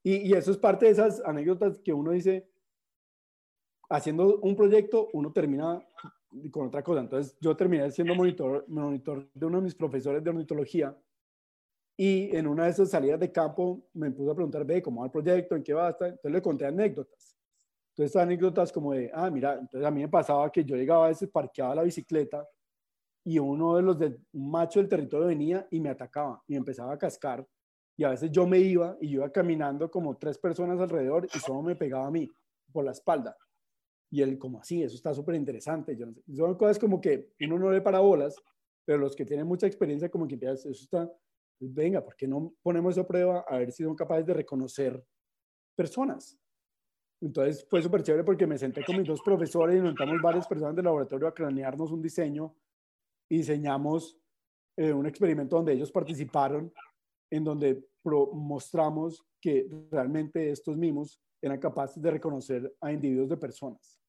Y, 0.02 0.32
eso 0.34 0.50
es 0.50 0.58
parte 0.58 0.86
de 0.86 0.92
esas 0.92 1.20
anécdotas 1.24 1.78
que 1.78 1.92
uno 1.92 2.12
dice, 2.12 2.48
haciendo 3.88 4.38
un 4.40 4.56
proyecto, 4.56 5.08
uno 5.12 5.32
termina 5.32 5.80
con 6.50 6.68
otra 6.68 6.82
cosa. 6.82 7.00
Entonces, 7.00 7.36
yo 7.40 7.56
terminé 7.56 7.90
siendo 7.90 8.14
monitor, 8.14 8.64
monitor 8.68 9.28
de 9.32 9.46
uno 9.46 9.58
de 9.58 9.64
mis 9.64 9.74
profesores 9.74 10.22
de 10.22 10.30
ornitología 10.30 10.96
y 11.96 12.34
en 12.34 12.46
una 12.46 12.64
de 12.64 12.70
esas 12.70 12.90
salidas 12.90 13.20
de 13.20 13.30
campo 13.30 13.88
me 13.92 14.10
puso 14.10 14.30
a 14.30 14.34
preguntar, 14.34 14.64
ve, 14.64 14.82
¿cómo 14.82 15.00
va 15.00 15.06
el 15.06 15.12
proyecto? 15.12 15.56
¿En 15.56 15.62
qué 15.62 15.74
va? 15.74 15.88
Entonces 15.88 16.32
le 16.32 16.40
conté 16.42 16.66
anécdotas. 16.66 17.36
Entonces, 17.94 18.16
anécdotas 18.16 18.72
como 18.72 18.92
de, 18.92 19.10
ah, 19.12 19.30
mira, 19.30 19.54
entonces 19.54 19.86
a 19.86 19.90
mí 19.90 20.00
me 20.00 20.08
pasaba 20.08 20.50
que 20.50 20.64
yo 20.64 20.76
llegaba 20.76 21.06
a 21.06 21.08
veces, 21.08 21.28
parqueaba 21.28 21.74
la 21.74 21.82
bicicleta 21.82 22.48
y 23.24 23.38
uno 23.38 23.76
de 23.76 23.82
los 23.82 23.98
de 23.98 24.18
un 24.32 24.50
macho 24.50 24.80
del 24.80 24.88
territorio 24.88 25.26
venía 25.26 25.66
y 25.70 25.80
me 25.80 25.90
atacaba 25.90 26.42
y 26.46 26.52
me 26.52 26.58
empezaba 26.58 26.94
a 26.94 26.98
cascar 26.98 27.46
y 28.00 28.04
a 28.04 28.08
veces 28.08 28.30
yo 28.30 28.46
me 28.46 28.58
iba 28.58 28.96
y 28.98 29.10
yo 29.10 29.18
iba 29.18 29.30
caminando 29.30 29.90
como 29.90 30.16
tres 30.16 30.38
personas 30.38 30.80
alrededor 30.80 31.28
y 31.34 31.38
solo 31.38 31.60
me 31.60 31.76
pegaba 31.76 32.06
a 32.06 32.10
mí 32.10 32.26
por 32.72 32.82
la 32.82 32.92
espalda. 32.92 33.36
Y 34.10 34.22
él 34.22 34.38
como 34.38 34.60
así, 34.60 34.82
eso 34.82 34.96
está 34.96 35.14
súper 35.14 35.36
interesante. 35.36 35.96
No 35.96 36.12
sé. 36.12 36.22
Son 36.34 36.54
cosas 36.56 36.78
como 36.78 37.00
que 37.00 37.32
uno 37.40 37.58
no 37.58 37.70
le 37.70 37.80
para 37.80 38.00
bolas, 38.00 38.36
pero 38.84 38.98
los 38.98 39.14
que 39.14 39.24
tienen 39.24 39.46
mucha 39.46 39.66
experiencia 39.66 40.10
como 40.10 40.26
que 40.26 40.38
eso 40.42 40.70
está, 40.70 41.10
pues 41.58 41.72
venga, 41.72 42.02
¿por 42.02 42.16
qué 42.16 42.26
no 42.26 42.52
ponemos 42.62 42.98
a 42.98 43.06
prueba 43.06 43.44
a 43.48 43.58
ver 43.58 43.70
si 43.70 43.84
son 43.84 43.94
capaces 43.94 44.26
de 44.26 44.34
reconocer 44.34 45.02
personas? 45.76 46.36
Entonces 47.20 47.66
fue 47.68 47.82
súper 47.82 48.02
chévere 48.02 48.24
porque 48.24 48.46
me 48.46 48.58
senté 48.58 48.82
con 48.84 48.96
mis 48.96 49.06
dos 49.06 49.20
profesores 49.22 49.76
y 49.76 49.78
nos 49.78 49.90
juntamos 49.90 50.22
varias 50.22 50.48
personas 50.48 50.74
del 50.74 50.86
laboratorio 50.86 51.28
a 51.28 51.34
cranearnos 51.34 51.92
un 51.92 52.00
diseño 52.00 52.54
y 53.28 53.38
diseñamos 53.38 54.18
eh, 54.76 54.92
un 54.92 55.06
experimento 55.06 55.56
donde 55.56 55.74
ellos 55.74 55.92
participaron 55.92 56.72
en 57.30 57.44
donde 57.44 57.86
mostramos 58.32 59.22
que 59.40 59.68
realmente 59.90 60.50
estos 60.50 60.76
mimos 60.76 61.20
eran 61.42 61.58
capaces 61.58 62.02
de 62.02 62.10
reconocer 62.10 62.74
a 62.80 62.92
individuos 62.92 63.28
de 63.28 63.36
personas. 63.36 63.99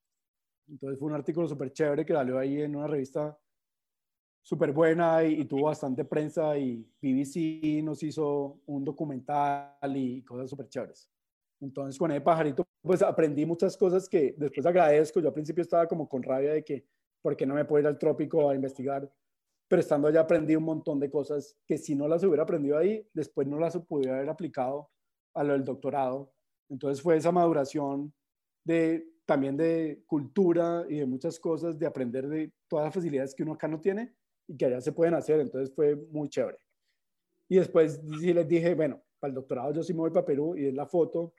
Entonces 0.72 0.98
fue 0.98 1.10
un 1.10 1.16
artículo 1.16 1.48
súper 1.48 1.72
chévere 1.72 2.06
que 2.06 2.14
salió 2.14 2.40
ahí 2.40 2.62
en 2.62 2.76
una 2.76 2.88
revista 2.88 3.38
súper 4.42 4.72
buena 4.72 5.24
y, 5.24 5.46
tuvo 5.46 5.66
bastante 5.66 6.04
prensa 6.06 6.58
y 6.58 6.84
BBC 7.00 7.84
nos 7.84 8.02
hizo 8.02 8.62
un 8.66 8.84
documental 8.84 9.96
y 9.96 10.24
cosas 10.24 10.50
súper 10.50 10.68
chéveres. 10.70 11.12
Entonces 11.60 12.00
con 12.00 12.12
el 12.12 12.24
pajarito 12.24 12.66
pues 12.82 13.04
aprendí 13.04 13.46
muchas 13.46 13.78
cosas 13.78 14.10
que 14.10 14.34
después 14.38 14.66
agradezco. 14.66 15.20
Yo 15.20 15.28
al 15.28 15.34
principio 15.34 15.62
estaba 15.62 15.86
como 15.88 16.10
con 16.10 16.24
rabia 16.24 16.54
de 16.54 16.64
que, 16.64 16.88
¿por 17.22 17.36
qué 17.36 17.46
no 17.46 17.54
me 17.54 17.66
puedo 17.66 17.82
ir 17.82 17.88
al 17.88 18.00
trópico 18.00 18.50
a 18.50 18.56
investigar? 18.56 19.08
pero 19.72 19.80
estando 19.80 20.10
allá 20.10 20.20
aprendí 20.20 20.54
un 20.54 20.66
montón 20.66 21.00
de 21.00 21.10
cosas 21.10 21.58
que 21.66 21.78
si 21.78 21.96
no 21.96 22.06
las 22.06 22.22
hubiera 22.26 22.44
aprendido 22.44 22.78
ahí, 22.78 23.08
después 23.14 23.48
no 23.48 23.58
las 23.58 23.78
pudiera 23.78 24.18
haber 24.18 24.30
aplicado 24.30 24.90
a 25.34 25.46
lo 25.46 25.54
del 25.54 25.64
doctorado. 25.64 26.34
Entonces 26.68 27.02
fue 27.02 27.16
esa 27.16 27.32
maduración 27.32 28.14
de 28.66 29.11
también 29.26 29.58
de 29.58 30.04
cultura 30.06 30.86
y 30.90 30.98
de 30.98 31.06
muchas 31.06 31.40
cosas, 31.40 31.78
de 31.78 31.86
aprender 31.86 32.28
de 32.28 32.52
todas 32.68 32.86
las 32.86 32.94
facilidades 32.94 33.34
que 33.34 33.44
uno 33.44 33.54
acá 33.54 33.68
no 33.68 33.80
tiene 33.80 34.16
y 34.48 34.58
que 34.58 34.66
allá 34.66 34.82
se 34.82 34.92
pueden 34.92 35.14
hacer. 35.14 35.40
Entonces 35.40 35.74
fue 35.74 35.96
muy 35.96 36.30
chévere. 36.30 36.58
Y 37.48 37.58
después 37.58 38.02
sí 38.20 38.34
les 38.34 38.48
dije, 38.48 38.74
bueno, 38.76 39.02
para 39.20 39.30
el 39.30 39.36
doctorado 39.36 39.74
yo 39.74 39.84
sí 39.84 39.94
me 39.94 40.00
voy 40.00 40.12
para 40.12 40.26
Perú 40.26 40.56
y 40.58 40.68
es 40.68 40.74
la 40.74 40.86
foto 40.86 41.34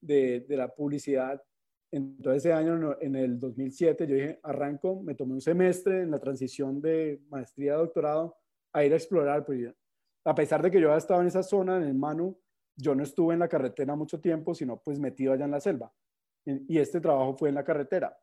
de, 0.00 0.40
de 0.40 0.56
la 0.56 0.68
publicidad. 0.68 1.42
Entonces 1.90 2.44
ese 2.44 2.52
año, 2.52 2.96
en 3.00 3.16
el 3.16 3.38
2007, 3.38 4.06
yo 4.06 4.14
dije, 4.14 4.40
arranco, 4.42 5.02
me 5.02 5.14
tomé 5.14 5.34
un 5.34 5.40
semestre 5.40 6.02
en 6.02 6.10
la 6.10 6.18
transición 6.18 6.80
de 6.80 7.20
maestría 7.28 7.74
a 7.74 7.78
doctorado 7.78 8.36
a 8.72 8.84
ir 8.84 8.92
a 8.92 8.96
explorar. 8.96 9.44
Pues, 9.44 9.72
a 10.24 10.34
pesar 10.34 10.62
de 10.62 10.70
que 10.70 10.80
yo 10.80 10.88
había 10.88 10.98
estado 10.98 11.20
en 11.20 11.28
esa 11.28 11.42
zona, 11.42 11.76
en 11.76 11.84
el 11.84 11.94
Manu, 11.94 12.38
yo 12.76 12.94
no 12.94 13.02
estuve 13.02 13.34
en 13.34 13.40
la 13.40 13.48
carretera 13.48 13.94
mucho 13.96 14.20
tiempo, 14.20 14.54
sino 14.54 14.80
pues 14.82 14.98
metido 14.98 15.32
allá 15.32 15.46
en 15.46 15.50
la 15.52 15.60
selva. 15.60 15.92
Y 16.46 16.78
este 16.78 17.00
trabajo 17.00 17.34
fue 17.34 17.48
en 17.48 17.56
la 17.56 17.64
carretera. 17.64 18.16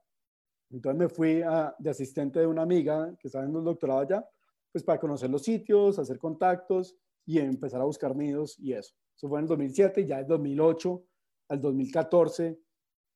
Entonces 0.71 0.97
me 0.97 1.09
fui 1.09 1.41
de 1.79 1.89
asistente 1.89 2.39
de 2.39 2.47
una 2.47 2.63
amiga 2.63 3.15
que 3.19 3.27
estaba 3.27 3.45
en 3.45 3.55
un 3.55 3.63
doctorado 3.63 3.99
allá, 3.99 4.27
pues 4.71 4.83
para 4.83 4.99
conocer 4.99 5.29
los 5.29 5.43
sitios, 5.43 5.99
hacer 5.99 6.17
contactos 6.17 6.95
y 7.25 7.39
empezar 7.39 7.81
a 7.81 7.85
buscar 7.85 8.15
nidos 8.15 8.57
y 8.59 8.73
eso. 8.73 8.95
Eso 9.15 9.29
fue 9.29 9.39
en 9.39 9.43
el 9.43 9.49
2007 9.49 10.01
y 10.01 10.07
ya 10.07 10.19
en 10.19 10.27
2008 10.27 11.05
al 11.49 11.61
2014, 11.61 12.59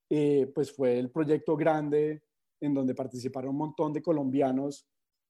eh, 0.09 0.51
pues 0.53 0.71
fue 0.71 0.99
el 0.99 1.09
proyecto 1.09 1.55
grande 1.55 2.23
en 2.59 2.73
donde 2.73 2.93
participaron 2.93 3.51
un 3.51 3.57
montón 3.57 3.93
de 3.93 4.01
colombianos, 4.01 4.87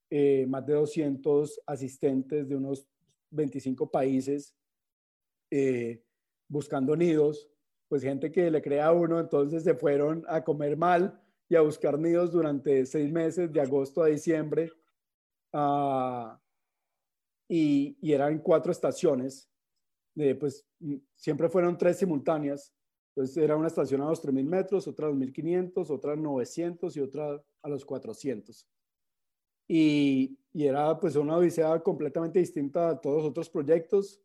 eh, 0.10 0.46
más 0.48 0.66
de 0.66 0.74
200 0.74 1.62
asistentes 1.66 2.48
de 2.48 2.56
unos 2.56 2.88
25 3.32 3.90
países 3.90 4.56
eh, 5.52 6.04
buscando 6.48 6.96
nidos, 6.96 7.50
pues 7.88 8.02
gente 8.02 8.32
que 8.32 8.52
le 8.52 8.62
crea 8.62 8.88
a 8.88 8.92
uno, 8.94 9.20
entonces 9.20 9.64
se 9.64 9.76
fueron 9.76 10.26
a 10.28 10.44
comer 10.44 10.78
mal 10.78 11.22
y 11.50 11.56
a 11.56 11.62
buscar 11.62 11.98
nidos 11.98 12.32
durante 12.32 12.86
seis 12.86 13.12
meses, 13.12 13.52
de 13.52 13.62
agosto 13.62 14.04
a 14.04 14.08
diciembre, 14.08 14.72
uh, 15.54 16.38
y, 17.48 17.98
y, 18.02 18.12
eran 18.12 18.40
cuatro 18.40 18.72
estaciones, 18.72 19.50
pues 20.40 20.66
siempre 21.16 21.48
fueron 21.48 21.78
tres 21.78 21.98
simultáneas, 21.98 22.74
entonces 23.18 23.38
era 23.38 23.56
una 23.56 23.68
estación 23.68 24.02
a 24.02 24.10
los 24.10 24.24
3.000 24.24 24.46
metros, 24.46 24.88
otra 24.88 25.08
a 25.08 25.10
los 25.10 25.18
1.500, 25.18 25.90
otra 25.90 26.14
a 26.14 26.16
900 26.16 26.96
y 26.96 27.00
otra 27.00 27.44
a 27.64 27.70
los 27.70 27.84
400. 27.84 28.68
Y, 29.68 30.38
y, 30.54 30.68
era 30.68 31.00
pues 31.00 31.16
una 31.16 31.36
odisea 31.36 31.82
completamente 31.82 32.38
distinta 32.38 32.90
a 32.90 33.02
todos 33.02 33.24
los 33.24 33.32
otros 33.32 33.50
proyectos. 33.50 34.22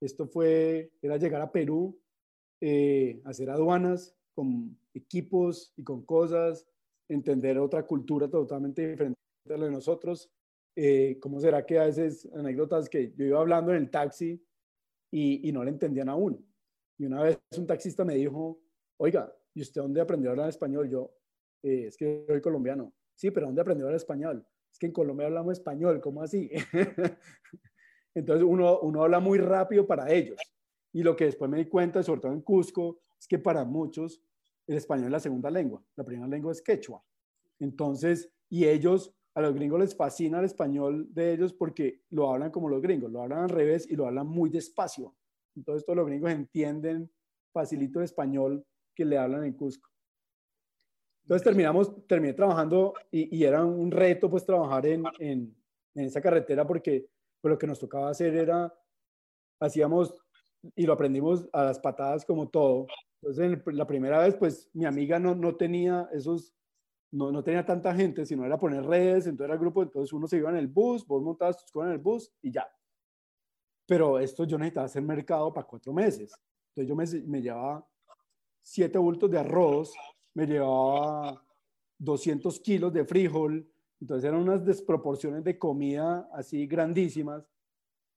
Esto 0.00 0.26
fue, 0.26 0.90
era 1.02 1.18
llegar 1.18 1.42
a 1.42 1.52
Perú, 1.52 2.00
eh, 2.60 3.20
hacer 3.24 3.50
aduanas 3.50 4.16
con 4.34 4.78
equipos 4.94 5.72
y 5.76 5.82
con 5.82 6.04
cosas, 6.04 6.66
entender 7.08 7.58
otra 7.58 7.86
cultura 7.86 8.28
totalmente 8.28 8.88
diferente 8.88 9.18
de 9.44 9.58
la 9.58 9.64
de 9.64 9.70
nosotros. 9.70 10.30
Eh, 10.76 11.18
¿Cómo 11.20 11.40
será 11.40 11.66
que 11.66 11.78
a 11.78 11.84
veces 11.84 12.28
anécdotas 12.34 12.88
que 12.88 13.12
yo 13.16 13.24
iba 13.24 13.40
hablando 13.40 13.72
en 13.72 13.78
el 13.78 13.90
taxi 13.90 14.42
y, 15.10 15.48
y 15.48 15.52
no 15.52 15.64
le 15.64 15.70
entendían 15.70 16.08
a 16.08 16.14
uno? 16.14 16.38
Y 16.98 17.06
una 17.06 17.22
vez 17.22 17.38
un 17.56 17.66
taxista 17.66 18.04
me 18.04 18.14
dijo, 18.14 18.60
oiga, 18.98 19.34
¿y 19.54 19.62
usted 19.62 19.80
dónde 19.80 20.00
aprendió 20.00 20.30
a 20.30 20.32
hablar 20.32 20.48
español? 20.48 20.88
Yo, 20.88 21.14
eh, 21.62 21.86
es 21.88 21.96
que 21.96 22.24
soy 22.26 22.40
colombiano. 22.40 22.92
Sí, 23.14 23.30
pero 23.30 23.46
¿dónde 23.46 23.62
aprendió 23.62 23.86
a 23.86 23.88
hablar 23.88 23.96
español? 23.96 24.46
Es 24.70 24.78
que 24.78 24.86
en 24.86 24.92
Colombia 24.92 25.26
hablamos 25.26 25.54
español, 25.54 26.00
¿cómo 26.00 26.22
así? 26.22 26.50
Entonces 28.14 28.44
uno, 28.46 28.80
uno 28.80 29.02
habla 29.02 29.20
muy 29.20 29.38
rápido 29.38 29.86
para 29.86 30.12
ellos. 30.12 30.38
Y 30.92 31.02
lo 31.02 31.14
que 31.14 31.24
después 31.26 31.50
me 31.50 31.58
di 31.58 31.66
cuenta, 31.66 32.02
sobre 32.02 32.20
todo 32.20 32.32
en 32.32 32.42
Cusco, 32.42 33.00
es 33.18 33.26
que 33.26 33.38
para 33.38 33.64
muchos 33.64 34.22
el 34.66 34.76
español 34.76 35.06
es 35.06 35.12
la 35.12 35.20
segunda 35.20 35.50
lengua. 35.50 35.82
La 35.96 36.04
primera 36.04 36.28
lengua 36.28 36.52
es 36.52 36.62
quechua. 36.62 37.02
Entonces, 37.58 38.30
y 38.48 38.66
ellos, 38.66 39.14
a 39.34 39.40
los 39.40 39.54
gringos 39.54 39.80
les 39.80 39.96
fascina 39.96 40.38
el 40.38 40.46
español 40.46 41.06
de 41.12 41.32
ellos 41.32 41.52
porque 41.52 42.02
lo 42.10 42.32
hablan 42.32 42.50
como 42.50 42.68
los 42.68 42.82
gringos, 42.82 43.10
lo 43.10 43.22
hablan 43.22 43.44
al 43.44 43.50
revés 43.50 43.88
y 43.88 43.96
lo 43.96 44.06
hablan 44.06 44.26
muy 44.26 44.50
despacio. 44.50 45.14
Entonces, 45.54 45.84
todos 45.84 45.96
los 45.96 46.06
gringos 46.06 46.30
entienden 46.30 47.10
facilito 47.52 47.98
el 47.98 48.04
español 48.04 48.64
que 48.94 49.04
le 49.04 49.18
hablan 49.18 49.44
en 49.44 49.52
Cusco. 49.54 49.90
Entonces 51.22 51.44
terminamos, 51.44 52.06
terminé 52.06 52.34
trabajando 52.34 52.94
y, 53.10 53.36
y 53.36 53.44
era 53.44 53.64
un 53.64 53.90
reto 53.90 54.28
pues 54.28 54.44
trabajar 54.44 54.86
en, 54.86 55.04
en, 55.18 55.54
en 55.94 56.04
esa 56.04 56.20
carretera 56.20 56.66
porque 56.66 57.06
pues, 57.40 57.50
lo 57.50 57.58
que 57.58 57.66
nos 57.66 57.78
tocaba 57.78 58.10
hacer 58.10 58.34
era, 58.34 58.72
hacíamos 59.60 60.20
y 60.74 60.86
lo 60.86 60.92
aprendimos 60.92 61.48
a 61.52 61.64
las 61.64 61.78
patadas 61.78 62.24
como 62.24 62.48
todo. 62.48 62.86
Entonces, 63.22 63.60
la 63.74 63.86
primera 63.86 64.18
vez, 64.18 64.34
pues 64.34 64.68
mi 64.72 64.84
amiga 64.84 65.18
no, 65.18 65.34
no 65.34 65.56
tenía 65.56 66.08
esos, 66.12 66.54
no, 67.10 67.30
no, 67.30 67.42
tenía 67.42 67.64
tanta 67.64 67.94
gente, 67.94 68.24
sino 68.24 68.44
era 68.44 68.58
poner 68.58 68.84
redes, 68.84 69.26
entonces 69.26 69.50
era 69.50 69.60
grupo, 69.60 69.82
entonces 69.82 70.12
uno 70.12 70.26
se 70.26 70.38
iba 70.38 70.50
en 70.50 70.56
el 70.56 70.68
bus, 70.68 71.06
vos 71.06 71.22
montabas 71.22 71.58
tus 71.58 71.70
cosas 71.70 71.88
en 71.88 71.94
el 71.94 71.98
bus 72.00 72.32
y 72.42 72.50
ya. 72.50 72.66
Pero 73.86 74.18
esto 74.18 74.44
yo 74.44 74.56
necesitaba 74.56 74.86
hacer 74.86 75.02
mercado 75.02 75.52
para 75.52 75.66
cuatro 75.66 75.92
meses. 75.92 76.32
Entonces 76.68 76.88
yo 76.88 76.94
me, 76.94 77.28
me 77.28 77.42
llevaba 77.42 77.86
siete 78.62 78.98
bultos 78.98 79.30
de 79.30 79.38
arroz, 79.38 79.92
me 80.34 80.46
llevaba 80.46 81.44
200 81.98 82.60
kilos 82.60 82.92
de 82.92 83.04
frijol, 83.04 83.68
entonces 84.00 84.28
eran 84.28 84.40
unas 84.40 84.64
desproporciones 84.64 85.44
de 85.44 85.58
comida 85.58 86.28
así 86.32 86.66
grandísimas. 86.66 87.44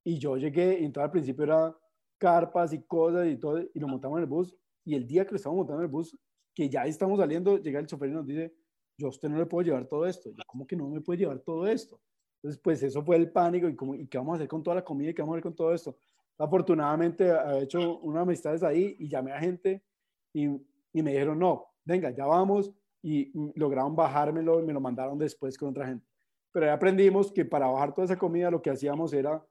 Y 0.06 0.18
yo 0.18 0.38
llegué, 0.38 0.80
y 0.80 0.86
entonces 0.86 1.06
al 1.06 1.12
principio 1.12 1.44
era 1.44 1.78
carpas 2.24 2.72
y 2.72 2.82
cosas 2.84 3.28
y 3.28 3.36
todo, 3.36 3.60
y 3.60 3.80
lo 3.82 3.90
montamos 3.90 4.18
en 4.18 4.24
el 4.24 4.30
bus. 4.30 4.56
Y 4.86 4.96
el 4.96 5.06
día 5.06 5.26
que 5.26 5.32
lo 5.32 5.36
estamos 5.36 5.58
montando 5.58 5.82
en 5.82 5.88
el 5.88 5.92
bus, 5.92 6.18
que 6.56 6.70
ya 6.70 6.86
estamos 6.86 7.20
saliendo, 7.20 7.58
llega 7.58 7.82
el 7.82 7.86
chofer 7.86 8.10
y 8.10 8.14
nos 8.14 8.26
dice, 8.26 8.54
yo 8.98 9.08
a 9.08 9.10
usted 9.10 9.28
no 9.28 9.38
le 9.38 9.46
puedo 9.46 9.66
llevar 9.66 9.88
todo 9.88 10.06
esto. 10.06 10.30
Yo, 10.30 10.42
¿cómo 10.48 10.66
que 10.66 10.78
no 10.78 10.88
me 10.88 11.02
puede 11.02 11.20
llevar 11.20 11.40
todo 11.40 11.68
esto? 11.68 12.00
Entonces, 12.38 12.62
pues 12.64 12.82
eso 12.82 13.04
fue 13.04 13.18
el 13.18 13.30
pánico 13.30 13.68
y, 13.68 13.76
como, 13.76 13.94
¿y 13.94 14.08
qué 14.08 14.18
vamos 14.18 14.34
a 14.34 14.36
hacer 14.36 14.48
con 14.48 14.64
toda 14.64 14.78
la 14.78 14.86
comida 14.86 15.10
y 15.10 15.14
qué 15.14 15.22
vamos 15.22 15.34
a 15.34 15.36
hacer 15.36 15.44
con 15.44 15.56
todo 15.56 15.74
esto? 15.74 15.98
Afortunadamente, 16.38 17.28
he 17.28 17.64
hecho 17.64 18.00
unas 18.00 18.22
amistades 18.22 18.64
ahí 18.64 18.96
y 19.00 19.10
llamé 19.10 19.34
a 19.34 19.40
gente 19.40 19.84
y, 20.32 20.46
y 20.46 21.04
me 21.04 21.12
dijeron, 21.12 21.38
no, 21.38 21.66
venga, 21.84 22.10
ya 22.12 22.26
vamos 22.26 22.72
y 23.02 23.34
lograron 23.60 23.98
bajármelo 23.98 24.62
y 24.62 24.64
me 24.64 24.72
lo 24.72 24.80
mandaron 24.80 25.18
después 25.18 25.58
con 25.58 25.70
otra 25.70 25.88
gente. 25.88 26.08
Pero 26.54 26.68
ahí 26.68 26.72
aprendimos 26.72 27.34
que 27.34 27.44
para 27.44 27.68
bajar 27.68 27.94
toda 27.94 28.06
esa 28.06 28.18
comida 28.18 28.50
lo 28.50 28.62
que 28.62 28.70
hacíamos 28.70 29.12
era 29.12 29.46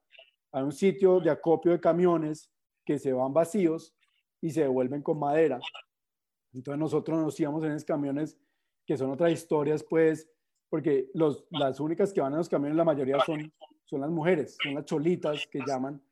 a 0.53 0.65
un 0.65 0.73
sitio 0.73 1.21
de 1.21 1.31
acopio 1.31 1.73
de 1.73 1.81
camiones 1.81 2.51
que 2.85 2.99
se 2.99 3.13
van 3.13 3.33
vacíos 3.33 3.95
y 4.41 4.51
se 4.51 4.63
devuelven 4.63 5.03
con 5.03 5.19
madera. 5.19 5.61
Entonces 6.53 6.79
nosotros 6.79 7.21
nos 7.21 7.39
íbamos 7.39 7.65
en 7.65 7.73
esos 7.73 7.85
camiones, 7.85 8.39
que 8.87 8.97
son 8.97 9.11
otras 9.11 9.33
historias, 9.33 9.85
pues, 9.85 10.29
porque 10.69 11.11
las 11.15 11.81
únicas 11.81 12.13
que 12.13 12.21
van 12.21 12.33
en 12.33 12.39
los 12.39 12.49
camiones, 12.49 12.77
la 12.77 12.85
mayoría 12.85 13.19
son, 13.25 13.53
son 13.85 14.01
las 14.01 14.11
mujeres, 14.11 14.57
son 14.63 14.75
las 14.75 14.85
cholitas 14.85 15.47
que 15.51 15.61
llaman, 15.67 16.03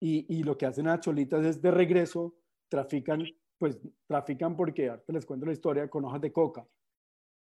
y, 0.00 0.26
y 0.36 0.42
lo 0.42 0.58
que 0.58 0.66
hacen 0.66 0.86
las 0.86 1.00
cholitas 1.00 1.44
es 1.46 1.62
de 1.62 1.70
regreso, 1.70 2.34
trafican, 2.68 3.24
pues 3.58 3.78
trafican 4.06 4.56
porque, 4.56 4.88
ahorita 4.88 5.12
les 5.12 5.24
cuento 5.24 5.46
la 5.46 5.52
historia, 5.52 5.88
con 5.88 6.04
hojas 6.04 6.20
de 6.20 6.32
coca. 6.32 6.66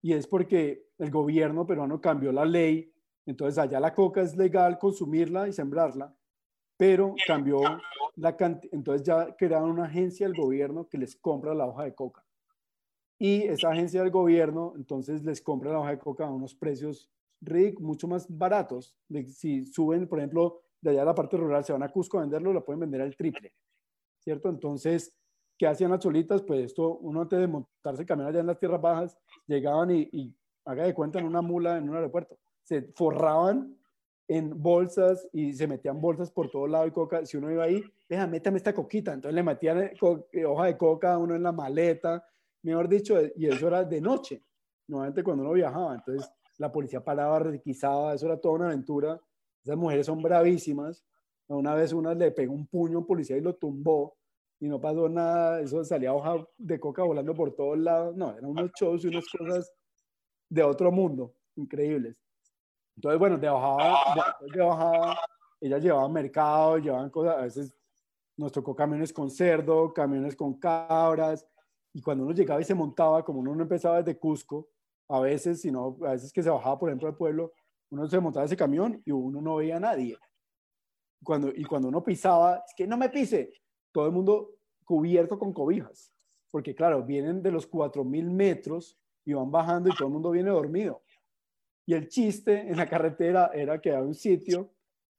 Y 0.02 0.12
es 0.12 0.26
porque 0.26 0.88
el 0.98 1.10
gobierno 1.10 1.66
peruano 1.66 2.00
cambió 2.00 2.32
la 2.32 2.44
ley, 2.44 2.92
entonces 3.26 3.58
allá 3.58 3.80
la 3.80 3.94
coca 3.94 4.22
es 4.22 4.36
legal 4.36 4.78
consumirla 4.78 5.48
y 5.48 5.52
sembrarla, 5.52 6.14
pero 6.80 7.14
cambió 7.26 7.60
la 8.16 8.34
cantidad, 8.38 8.72
entonces 8.72 9.06
ya 9.06 9.36
crearon 9.36 9.72
una 9.72 9.84
agencia 9.84 10.26
del 10.26 10.34
gobierno 10.34 10.88
que 10.88 10.96
les 10.96 11.14
compra 11.14 11.54
la 11.54 11.66
hoja 11.66 11.84
de 11.84 11.94
coca. 11.94 12.24
Y 13.18 13.42
esa 13.42 13.68
agencia 13.68 14.00
del 14.00 14.10
gobierno 14.10 14.72
entonces 14.74 15.22
les 15.22 15.42
compra 15.42 15.72
la 15.72 15.80
hoja 15.80 15.90
de 15.90 15.98
coca 15.98 16.24
a 16.24 16.30
unos 16.30 16.54
precios 16.54 17.10
mucho 17.80 18.08
más 18.08 18.26
baratos. 18.34 18.96
si 19.26 19.66
suben, 19.66 20.08
por 20.08 20.20
ejemplo, 20.20 20.62
de 20.80 20.92
allá 20.92 21.02
a 21.02 21.04
la 21.04 21.14
parte 21.14 21.36
rural, 21.36 21.62
se 21.66 21.74
van 21.74 21.82
a 21.82 21.92
Cusco 21.92 22.16
a 22.16 22.22
venderlo, 22.22 22.50
lo 22.50 22.64
pueden 22.64 22.80
vender 22.80 23.02
al 23.02 23.14
triple, 23.14 23.52
¿cierto? 24.18 24.48
Entonces, 24.48 25.14
¿qué 25.58 25.66
hacían 25.66 25.90
las 25.90 26.00
cholitas? 26.00 26.40
Pues 26.40 26.64
esto, 26.64 26.96
uno 26.96 27.20
antes 27.20 27.40
de 27.40 27.46
montarse 27.46 28.06
camión 28.06 28.28
allá 28.28 28.40
en 28.40 28.46
las 28.46 28.58
tierras 28.58 28.80
bajas, 28.80 29.18
llegaban 29.46 29.90
y, 29.90 30.08
y 30.12 30.34
haga 30.64 30.84
de 30.84 30.94
cuenta 30.94 31.18
en 31.18 31.26
una 31.26 31.42
mula 31.42 31.76
en 31.76 31.90
un 31.90 31.96
aeropuerto, 31.96 32.38
se 32.62 32.90
forraban 32.94 33.79
en 34.30 34.62
bolsas 34.62 35.28
y 35.32 35.52
se 35.54 35.66
metían 35.66 36.00
bolsas 36.00 36.30
por 36.30 36.48
todo 36.48 36.68
lado 36.68 36.86
y 36.86 36.92
coca. 36.92 37.26
Si 37.26 37.36
uno 37.36 37.50
iba 37.50 37.64
ahí, 37.64 37.82
deja, 38.08 38.28
métame 38.28 38.58
esta 38.58 38.72
coquita. 38.72 39.12
Entonces 39.12 39.34
le 39.34 39.42
metían 39.42 39.82
eh, 39.82 39.92
eh, 40.32 40.44
hoja 40.44 40.66
de 40.66 40.78
coca 40.78 41.14
a 41.14 41.18
uno 41.18 41.34
en 41.34 41.42
la 41.42 41.50
maleta, 41.50 42.24
mejor 42.62 42.88
dicho, 42.88 43.18
eh, 43.18 43.32
y 43.34 43.48
eso 43.48 43.66
era 43.66 43.82
de 43.82 44.00
noche, 44.00 44.44
nuevamente 44.86 45.24
cuando 45.24 45.42
uno 45.42 45.52
viajaba. 45.52 45.96
Entonces 45.96 46.30
la 46.58 46.70
policía 46.70 47.02
paraba, 47.02 47.40
requisaba, 47.40 48.14
eso 48.14 48.26
era 48.26 48.40
toda 48.40 48.54
una 48.54 48.66
aventura. 48.66 49.20
Esas 49.64 49.76
mujeres 49.76 50.06
son 50.06 50.22
bravísimas. 50.22 51.04
Una 51.48 51.74
vez 51.74 51.92
una 51.92 52.14
le 52.14 52.30
pegó 52.30 52.54
un 52.54 52.68
puño 52.68 52.98
a 52.98 53.00
un 53.00 53.06
policía 53.08 53.36
y 53.36 53.40
lo 53.40 53.56
tumbó 53.56 54.16
y 54.60 54.68
no 54.68 54.80
pasó 54.80 55.08
nada. 55.08 55.60
Eso 55.60 55.82
salía 55.82 56.14
hoja 56.14 56.36
de 56.56 56.78
coca 56.78 57.02
volando 57.02 57.34
por 57.34 57.52
todos 57.56 57.76
lados. 57.76 58.14
No, 58.14 58.30
eran 58.30 58.44
unos 58.44 58.70
shows 58.78 59.04
y 59.04 59.08
unas 59.08 59.24
cosas 59.26 59.74
de 60.48 60.62
otro 60.62 60.92
mundo, 60.92 61.34
increíbles. 61.56 62.16
Entonces, 62.96 63.18
bueno, 63.18 63.38
de 63.38 63.48
bajada, 63.48 64.36
de, 64.52 64.62
bajada, 64.62 65.18
ellas 65.60 65.82
llevaban 65.82 66.12
mercado, 66.12 66.78
llevaban 66.78 67.10
cosas, 67.10 67.36
a 67.36 67.42
veces 67.42 67.76
nos 68.36 68.52
tocó 68.52 68.74
camiones 68.74 69.12
con 69.12 69.30
cerdo, 69.30 69.92
camiones 69.92 70.36
con 70.36 70.58
cabras, 70.58 71.46
y 71.92 72.00
cuando 72.00 72.24
uno 72.24 72.32
llegaba 72.32 72.60
y 72.60 72.64
se 72.64 72.74
montaba, 72.74 73.24
como 73.24 73.40
uno 73.40 73.54
no 73.54 73.62
empezaba 73.62 74.02
desde 74.02 74.18
Cusco, 74.18 74.68
a 75.08 75.20
veces, 75.20 75.60
sino 75.60 75.96
a 76.02 76.12
veces 76.12 76.32
que 76.32 76.42
se 76.42 76.50
bajaba, 76.50 76.78
por 76.78 76.88
ejemplo, 76.88 77.08
al 77.08 77.16
pueblo, 77.16 77.52
uno 77.90 78.06
se 78.08 78.20
montaba 78.20 78.46
ese 78.46 78.56
camión 78.56 79.02
y 79.04 79.10
uno 79.10 79.40
no 79.40 79.56
veía 79.56 79.76
a 79.76 79.80
nadie. 79.80 80.16
Cuando, 81.24 81.48
y 81.48 81.64
cuando 81.64 81.88
uno 81.88 82.02
pisaba, 82.02 82.62
es 82.66 82.72
que 82.74 82.86
no 82.86 82.96
me 82.96 83.10
pise, 83.10 83.52
todo 83.92 84.06
el 84.06 84.12
mundo 84.12 84.52
cubierto 84.84 85.38
con 85.38 85.52
cobijas, 85.52 86.12
porque 86.50 86.74
claro, 86.74 87.04
vienen 87.04 87.42
de 87.42 87.50
los 87.50 87.68
4.000 87.70 88.30
metros 88.30 88.98
y 89.24 89.32
van 89.32 89.50
bajando 89.50 89.88
y 89.88 89.94
todo 89.94 90.08
el 90.08 90.14
mundo 90.14 90.30
viene 90.30 90.50
dormido. 90.50 91.02
Y 91.90 91.94
el 91.94 92.06
chiste 92.06 92.56
en 92.56 92.76
la 92.76 92.88
carretera 92.88 93.50
era 93.52 93.80
que 93.80 93.90
había 93.90 94.06
un 94.06 94.14
sitio 94.14 94.70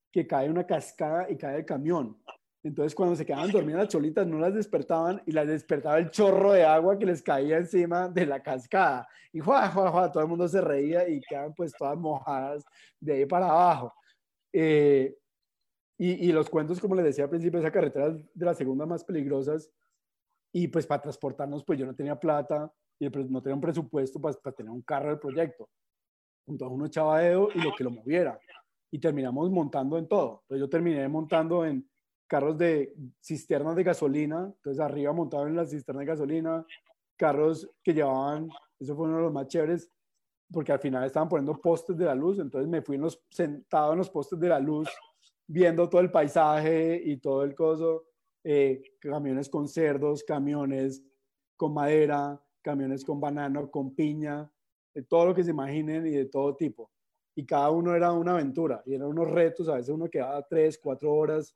que 0.10 0.26
cae 0.26 0.50
una 0.50 0.66
cascada 0.66 1.30
y 1.30 1.36
cae 1.36 1.58
el 1.58 1.66
camión. 1.66 2.18
Entonces, 2.64 2.96
cuando 2.96 3.14
se 3.14 3.26
quedaban 3.26 3.52
dormidas 3.52 3.82
las 3.82 3.88
cholitas, 3.90 4.26
no 4.26 4.40
las 4.40 4.54
despertaban 4.54 5.22
y 5.26 5.34
las 5.34 5.48
despertaba 5.50 5.98
el 5.98 6.10
chorro 6.12 6.54
de 6.54 6.64
agua 6.64 6.98
que 6.98 7.06
les 7.06 7.22
caía 7.22 7.58
encima 7.58 8.08
de 8.08 8.26
la 8.26 8.42
cascada. 8.42 9.06
Y 9.34 9.42
juá, 9.42 9.68
juá, 9.68 9.92
juá, 9.92 10.10
todo 10.14 10.24
el 10.24 10.30
mundo 10.30 10.48
se 10.48 10.62
reía 10.62 11.10
y 11.10 11.20
quedaban 11.20 11.54
pues 11.54 11.74
todas 11.74 11.98
mojadas 11.98 12.64
de 13.02 13.16
ahí 13.16 13.26
para 13.26 13.50
abajo. 13.50 13.94
Eh, 14.54 15.14
y, 15.98 16.30
y, 16.30 16.32
los 16.32 16.50
cuentos, 16.50 16.80
como 16.80 16.96
les 16.96 17.04
decía 17.04 17.26
al 17.26 17.30
principio, 17.32 17.60
esa 17.60 17.70
carretera 17.70 18.08
es 18.08 18.34
de 18.34 18.46
las 18.46 18.58
segundas 18.58 18.88
más 18.88 19.04
peligrosas. 19.04 19.70
Y 20.54 20.70
pues 20.70 20.88
para 20.88 21.02
transportarnos, 21.02 21.66
pues 21.66 21.78
yo 21.78 21.86
no 21.86 21.94
tenía 21.94 22.18
plata 22.18 22.72
y 22.98 23.10
pues, 23.10 23.30
no 23.30 23.42
tenía 23.42 23.56
un 23.56 23.62
presupuesto 23.62 24.22
para, 24.22 24.38
para 24.38 24.56
tener 24.56 24.72
un 24.72 24.84
carro 24.84 25.10
del 25.10 25.20
proyecto. 25.20 25.68
Entonces 26.48 26.76
uno 26.76 26.86
echaba 26.86 27.20
dedo 27.20 27.50
y 27.54 27.62
lo 27.62 27.74
que 27.76 27.84
lo 27.84 27.92
moviera. 27.92 28.40
Y 28.92 29.00
terminamos 29.00 29.50
montando 29.50 29.98
en 29.98 30.08
todo. 30.08 30.42
Entonces 30.44 30.60
yo 30.60 30.70
terminé 30.70 31.08
montando 31.08 31.66
en 31.66 31.88
carros 32.28 32.58
de 32.58 32.94
cisternas 33.22 33.76
de 33.76 33.84
gasolina, 33.84 34.52
entonces 34.56 34.80
arriba 34.80 35.12
montado 35.12 35.48
en 35.48 35.56
la 35.56 35.66
cisterna 35.66 36.00
de 36.00 36.08
gasolina, 36.08 36.66
carros 37.18 37.70
que 37.84 37.94
llevaban, 37.94 38.50
eso 38.80 38.96
fue 38.96 39.06
uno 39.06 39.18
de 39.18 39.24
los 39.24 39.34
más 39.34 39.48
chéveres, 39.48 39.92
porque 40.52 40.72
al 40.72 40.80
final 40.80 41.04
estaban 41.04 41.28
poniendo 41.28 41.60
postes 41.60 41.98
de 41.98 42.06
la 42.06 42.16
luz, 42.16 42.40
entonces 42.40 42.70
me 42.70 42.82
fui 42.82 42.96
en 42.96 43.02
los, 43.02 43.22
sentado 43.30 43.92
en 43.92 43.98
los 43.98 44.10
postes 44.10 44.40
de 44.40 44.48
la 44.48 44.60
luz, 44.60 44.88
viendo 45.46 45.90
todo 45.90 46.00
el 46.00 46.10
paisaje 46.10 47.02
y 47.04 47.18
todo 47.18 47.44
el 47.44 47.54
coso, 47.54 48.06
eh, 48.44 48.82
camiones 49.00 49.50
con 49.50 49.68
cerdos, 49.68 50.24
camiones 50.24 51.04
con 51.58 51.74
madera, 51.74 52.42
camiones 52.62 53.04
con 53.04 53.20
banano, 53.20 53.70
con 53.70 53.94
piña, 53.94 54.50
de 54.94 55.04
todo 55.04 55.28
lo 55.28 55.36
que 55.36 55.44
se 55.44 55.52
imaginen 55.52 56.06
y 56.08 56.12
de 56.12 56.26
todo 56.26 56.56
tipo. 56.56 56.92
Y 57.36 57.46
cada 57.46 57.70
uno 57.70 57.96
era 57.96 58.12
una 58.12 58.34
aventura 58.34 58.82
y 58.86 58.96
eran 58.96 59.08
unos 59.08 59.30
retos, 59.30 59.70
a 59.70 59.76
veces 59.76 59.90
uno 59.90 60.10
quedaba 60.10 60.46
tres, 60.48 60.78
cuatro 60.78 61.14
horas 61.14 61.56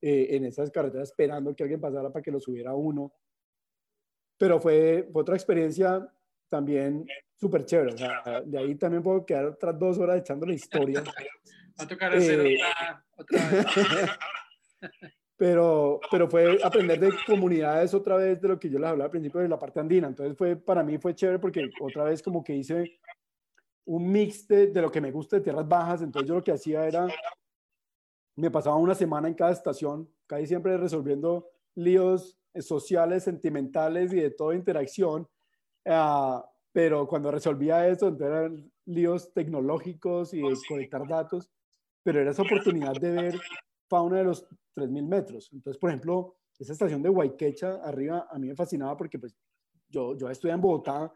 eh, 0.00 0.28
en 0.30 0.44
esas 0.44 0.70
carreteras 0.70 1.10
esperando 1.10 1.54
que 1.54 1.62
alguien 1.62 1.80
pasara 1.80 2.10
para 2.10 2.22
que 2.22 2.30
lo 2.30 2.40
subiera 2.40 2.74
uno. 2.74 3.12
Pero 4.38 4.60
fue, 4.60 5.08
otra 5.12 5.34
experiencia 5.34 6.10
también 6.48 7.06
súper 7.34 7.64
chévere. 7.64 7.94
O 7.94 7.98
sea, 7.98 8.42
de 8.44 8.58
ahí 8.58 8.74
también 8.76 9.02
puedo 9.02 9.24
quedar 9.24 9.46
otras 9.46 9.78
dos 9.78 9.98
horas 9.98 10.18
echando 10.18 10.46
la 10.46 10.54
historia. 10.54 11.02
Va 11.80 11.84
a 11.84 11.88
tocar 11.88 12.14
hacer 12.14 12.46
eh, 12.46 12.58
otra, 13.16 13.50
vez. 13.50 13.66
pero, 15.36 16.00
pero 16.10 16.28
fue 16.28 16.58
aprender 16.62 17.00
de 17.00 17.12
comunidades 17.26 17.92
otra 17.94 18.16
vez 18.16 18.40
de 18.40 18.48
lo 18.48 18.58
que 18.58 18.70
yo 18.70 18.78
les 18.78 18.88
hablaba 18.88 19.06
al 19.06 19.10
principio 19.10 19.40
de 19.40 19.48
la 19.48 19.58
parte 19.58 19.80
andina. 19.80 20.08
Entonces 20.08 20.36
fue, 20.36 20.56
para 20.56 20.82
mí 20.82 20.98
fue 20.98 21.14
chévere 21.14 21.38
porque 21.38 21.68
otra 21.80 22.04
vez 22.04 22.22
como 22.22 22.42
que 22.44 22.54
hice 22.54 22.98
un 23.86 24.10
mix 24.10 24.46
de, 24.46 24.68
de, 24.68 24.80
lo 24.80 24.90
que 24.90 25.00
me 25.00 25.10
gusta 25.10 25.36
de 25.36 25.42
tierras 25.42 25.66
bajas. 25.66 26.02
Entonces 26.02 26.28
yo 26.28 26.36
lo 26.36 26.44
que 26.44 26.52
hacía 26.52 26.86
era 26.86 27.08
me 28.36 28.50
pasaba 28.50 28.76
una 28.76 28.94
semana 28.94 29.28
en 29.28 29.34
cada 29.34 29.52
estación, 29.52 30.08
casi 30.26 30.46
siempre 30.46 30.76
resolviendo 30.76 31.48
líos 31.74 32.36
sociales, 32.60 33.24
sentimentales 33.24 34.12
y 34.12 34.20
de 34.20 34.30
toda 34.30 34.54
interacción. 34.54 35.28
Ah, 35.84 36.44
pero 36.72 37.06
cuando 37.06 37.30
resolvía 37.30 37.86
eso, 37.88 38.08
entonces 38.08 38.36
eran 38.36 38.72
líos 38.86 39.32
tecnológicos 39.32 40.34
y 40.34 40.40
de 40.40 40.56
conectar 40.68 41.06
datos, 41.06 41.50
pero 42.02 42.20
era 42.20 42.32
esa 42.32 42.42
oportunidad 42.42 42.94
de 42.94 43.10
ver 43.10 43.40
fauna 43.88 44.18
de 44.18 44.24
los 44.24 44.46
3.000 44.74 45.06
metros. 45.06 45.50
Entonces, 45.52 45.78
por 45.78 45.90
ejemplo, 45.90 46.36
esa 46.58 46.72
estación 46.72 47.02
de 47.02 47.08
Guayquecha 47.08 47.76
arriba 47.82 48.28
a 48.30 48.38
mí 48.38 48.48
me 48.48 48.54
fascinaba 48.54 48.96
porque 48.96 49.18
pues 49.18 49.36
yo, 49.88 50.16
yo 50.16 50.28
estudié 50.28 50.54
en 50.54 50.60
Bogotá 50.60 51.12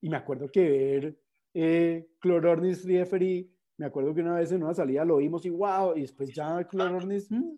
y 0.00 0.08
me 0.08 0.16
acuerdo 0.16 0.48
que 0.48 0.68
ver 0.68 1.20
eh, 1.54 2.08
Clorornis 2.20 2.84
rieferi 2.84 3.56
me 3.78 3.86
acuerdo 3.86 4.14
que 4.14 4.22
una 4.22 4.36
vez 4.36 4.50
en 4.52 4.62
una 4.62 4.74
salida 4.74 5.04
lo 5.04 5.18
vimos 5.18 5.44
y 5.44 5.50
wow, 5.50 5.94
y 5.96 6.02
después 6.02 6.32
ya 6.34 6.64
Clorornis, 6.64 7.30
mm, 7.30 7.56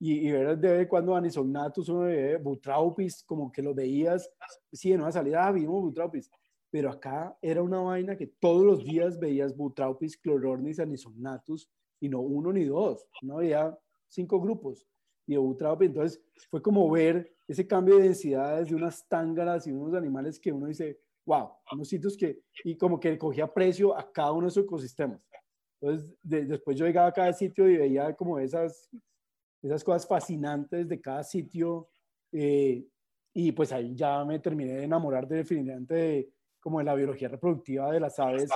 y, 0.00 0.28
y 0.28 0.32
ver 0.32 0.58
de 0.58 0.88
cuando 0.88 1.14
Anisognatus, 1.14 1.88
uno 1.88 2.02
de 2.02 2.36
Butraupis, 2.38 3.22
como 3.24 3.52
que 3.52 3.62
lo 3.62 3.74
veías, 3.74 4.30
sí, 4.72 4.92
en 4.92 5.02
una 5.02 5.12
salida 5.12 5.46
ah, 5.46 5.52
vimos 5.52 5.82
Butraupis, 5.82 6.30
pero 6.70 6.90
acá 6.90 7.36
era 7.40 7.62
una 7.62 7.80
vaina 7.80 8.16
que 8.16 8.26
todos 8.26 8.64
los 8.64 8.84
días 8.84 9.18
veías 9.18 9.56
Butraupis, 9.56 10.16
Clorornis, 10.16 10.80
Anisognatus, 10.80 11.70
y 12.00 12.08
no 12.08 12.20
uno 12.20 12.52
ni 12.52 12.64
dos, 12.64 13.06
no 13.22 13.38
había 13.38 13.78
cinco 14.14 14.40
grupos, 14.40 14.86
y 15.26 15.32
de 15.32 15.38
Butraupis, 15.38 15.88
entonces 15.88 16.22
fue 16.50 16.60
como 16.62 16.90
ver 16.90 17.34
ese 17.48 17.66
cambio 17.66 17.96
de 17.96 18.04
densidades 18.04 18.68
de 18.68 18.74
unas 18.74 19.06
tángaras 19.08 19.66
y 19.66 19.72
unos 19.72 19.94
animales 19.94 20.38
que 20.38 20.52
uno 20.52 20.66
dice, 20.66 21.00
wow, 21.26 21.50
unos 21.72 21.88
sitios 21.88 22.16
que, 22.16 22.42
y 22.64 22.76
como 22.76 23.00
que 23.00 23.16
cogía 23.18 23.52
precio 23.52 23.96
a 23.96 24.10
cada 24.12 24.32
uno 24.32 24.42
de 24.42 24.48
esos 24.48 24.64
ecosistemas. 24.64 25.26
Entonces, 25.80 26.10
después 26.22 26.78
yo 26.78 26.86
llegaba 26.86 27.08
a 27.08 27.12
cada 27.12 27.32
sitio 27.32 27.68
y 27.68 27.76
veía 27.76 28.14
como 28.14 28.38
esas, 28.38 28.88
esas 29.62 29.84
cosas 29.84 30.06
fascinantes 30.06 30.88
de 30.88 31.00
cada 31.00 31.22
sitio. 31.22 31.88
Eh, 32.32 32.86
y 33.34 33.52
pues 33.52 33.72
ahí 33.72 33.94
ya 33.94 34.24
me 34.24 34.38
terminé 34.38 34.74
de 34.74 34.84
enamorar 34.84 35.26
definitivamente 35.26 35.94
de, 35.94 36.32
como 36.60 36.78
de 36.78 36.84
la 36.84 36.94
biología 36.94 37.28
reproductiva 37.28 37.92
de 37.92 38.00
las 38.00 38.18
aves 38.18 38.50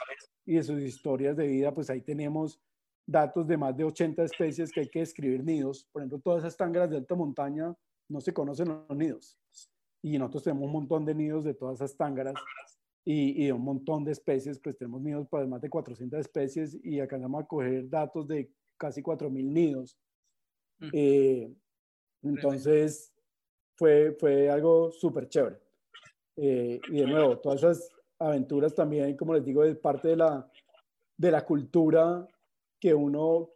y 0.47 0.55
de 0.55 0.63
sus 0.63 0.81
historias 0.81 1.37
de 1.37 1.47
vida. 1.47 1.75
Pues 1.75 1.91
ahí 1.91 2.01
tenemos 2.01 2.61
datos 3.09 3.47
de 3.47 3.57
más 3.57 3.75
de 3.75 3.85
80 3.85 4.23
especies 4.23 4.71
que 4.71 4.81
hay 4.81 4.89
que 4.89 5.01
describir 5.01 5.43
nidos. 5.43 5.89
Por 5.91 6.03
ejemplo, 6.03 6.21
todas 6.21 6.45
esas 6.45 6.57
tangras 6.57 6.91
de 6.91 6.99
alta 6.99 7.15
montaña 7.15 7.75
no 8.09 8.21
se 8.21 8.35
conocen 8.35 8.69
los 8.69 8.97
nidos. 8.97 9.39
Y 10.03 10.19
nosotros 10.19 10.45
tenemos 10.45 10.67
un 10.67 10.73
montón 10.73 11.07
de 11.07 11.15
nidos 11.15 11.43
de 11.45 11.55
todas 11.55 11.77
esas 11.77 11.97
tángaras 11.97 12.35
y, 13.05 13.47
y, 13.47 13.51
un 13.51 13.63
montón 13.63 14.05
de 14.05 14.13
especies, 14.13 14.61
pues 14.61 14.77
tenemos 14.77 15.01
nidos 15.01 15.27
para 15.29 15.47
más 15.47 15.63
de 15.63 15.71
400 15.71 16.21
especies 16.21 16.79
y 16.85 17.01
alcanzamos 17.01 17.43
a 17.43 17.47
coger 17.47 17.89
datos 17.89 18.29
de 18.29 18.53
casi 18.77 19.03
4.000 19.03 19.45
nidos. 19.45 19.99
Mm. 20.79 20.89
Eh, 20.93 21.53
entonces, 22.23 23.15
fue, 23.75 24.15
fue 24.21 24.51
algo 24.51 24.93
súper 24.93 25.29
chévere. 25.29 25.57
Eh, 26.37 26.79
y 26.91 27.01
de 27.01 27.07
nuevo, 27.07 27.39
todas 27.39 27.63
esas 27.63 27.91
aventuras 28.19 28.75
también, 28.75 29.17
como 29.17 29.33
les 29.33 29.45
digo, 29.45 29.65
es 29.65 29.79
parte 29.79 30.09
de 30.09 30.17
la, 30.17 30.51
de 31.17 31.31
la 31.31 31.45
cultura 31.47 32.29
que 32.81 32.95
uno, 32.95 33.51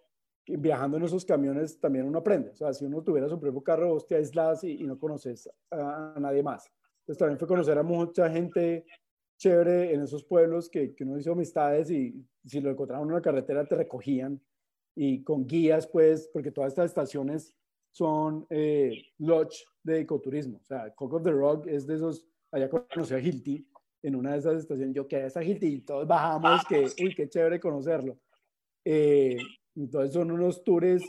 viajando 0.46 0.96
en 0.96 1.04
esos 1.04 1.24
camiones, 1.24 1.78
también 1.80 2.06
uno 2.06 2.18
aprende. 2.18 2.50
O 2.50 2.54
sea, 2.54 2.72
si 2.72 2.84
uno 2.84 3.02
tuviera 3.02 3.28
su 3.28 3.38
propio 3.38 3.62
carro, 3.62 3.94
hostia, 3.94 4.18
aislas 4.18 4.64
y, 4.64 4.82
y 4.82 4.84
no 4.84 4.98
conoces 4.98 5.48
a, 5.70 6.14
a, 6.16 6.20
nadie 6.20 6.42
más. 6.42 6.70
Entonces 7.00 7.18
también 7.18 7.38
fue 7.38 7.48
conocer 7.48 7.78
a 7.78 7.82
mucha 7.82 8.30
gente 8.30 8.84
chévere 9.38 9.92
en 9.92 10.02
esos 10.02 10.24
pueblos 10.24 10.68
que, 10.68 10.94
que 10.94 11.04
uno 11.04 11.18
hizo 11.18 11.32
amistades 11.32 11.90
y 11.90 12.24
si 12.44 12.60
lo 12.60 12.70
encontraban 12.70 13.06
en 13.06 13.12
una 13.12 13.22
carretera 13.22 13.66
te 13.66 13.74
recogían 13.74 14.40
y 14.94 15.22
con 15.22 15.46
guías, 15.46 15.86
pues, 15.86 16.28
porque 16.32 16.50
todas 16.50 16.72
estas 16.72 16.86
estaciones 16.86 17.54
son 17.90 18.46
eh, 18.50 18.92
lodge 19.18 19.64
de 19.82 20.00
ecoturismo. 20.00 20.58
O 20.58 20.64
sea, 20.64 20.94
Cock 20.94 21.14
of 21.14 21.22
the 21.22 21.30
Rock 21.30 21.66
es 21.66 21.86
de 21.86 21.96
esos, 21.96 22.26
allá 22.50 22.68
conocí 22.68 23.14
a 23.14 23.18
Hilti 23.18 23.66
en 24.02 24.16
una 24.16 24.32
de 24.32 24.38
esas 24.38 24.56
estaciones, 24.56 24.94
yo 24.94 25.06
que 25.06 25.24
esa 25.24 25.42
Hilti 25.42 25.66
y 25.66 25.80
todos 25.80 26.06
bajamos, 26.06 26.64
que, 26.66 26.86
uy, 27.02 27.14
qué 27.14 27.28
chévere 27.28 27.60
conocerlo. 27.60 28.18
Eh, 28.84 29.36
entonces 29.74 30.12
son 30.12 30.30
unos 30.30 30.62
tours, 30.64 31.02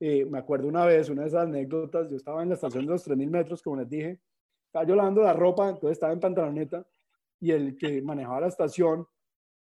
eh, 0.00 0.24
me 0.26 0.38
acuerdo 0.38 0.68
una 0.68 0.84
vez, 0.84 1.08
una 1.08 1.22
de 1.22 1.28
esas 1.28 1.44
anécdotas, 1.44 2.08
yo 2.10 2.16
estaba 2.16 2.42
en 2.42 2.50
la 2.50 2.54
estación 2.54 2.86
de 2.86 2.92
los 2.92 3.06
3.000 3.06 3.30
metros, 3.30 3.62
como 3.62 3.76
les 3.76 3.88
dije, 3.88 4.20
estaba 4.66 4.86
yo 4.86 4.94
lavando 4.94 5.22
la 5.22 5.32
ropa, 5.32 5.68
entonces 5.68 5.92
estaba 5.92 6.12
en 6.12 6.20
pantaloneta 6.20 6.86
y 7.40 7.50
el 7.50 7.76
que 7.76 8.02
manejaba 8.02 8.40
la 8.40 8.48
estación 8.48 9.06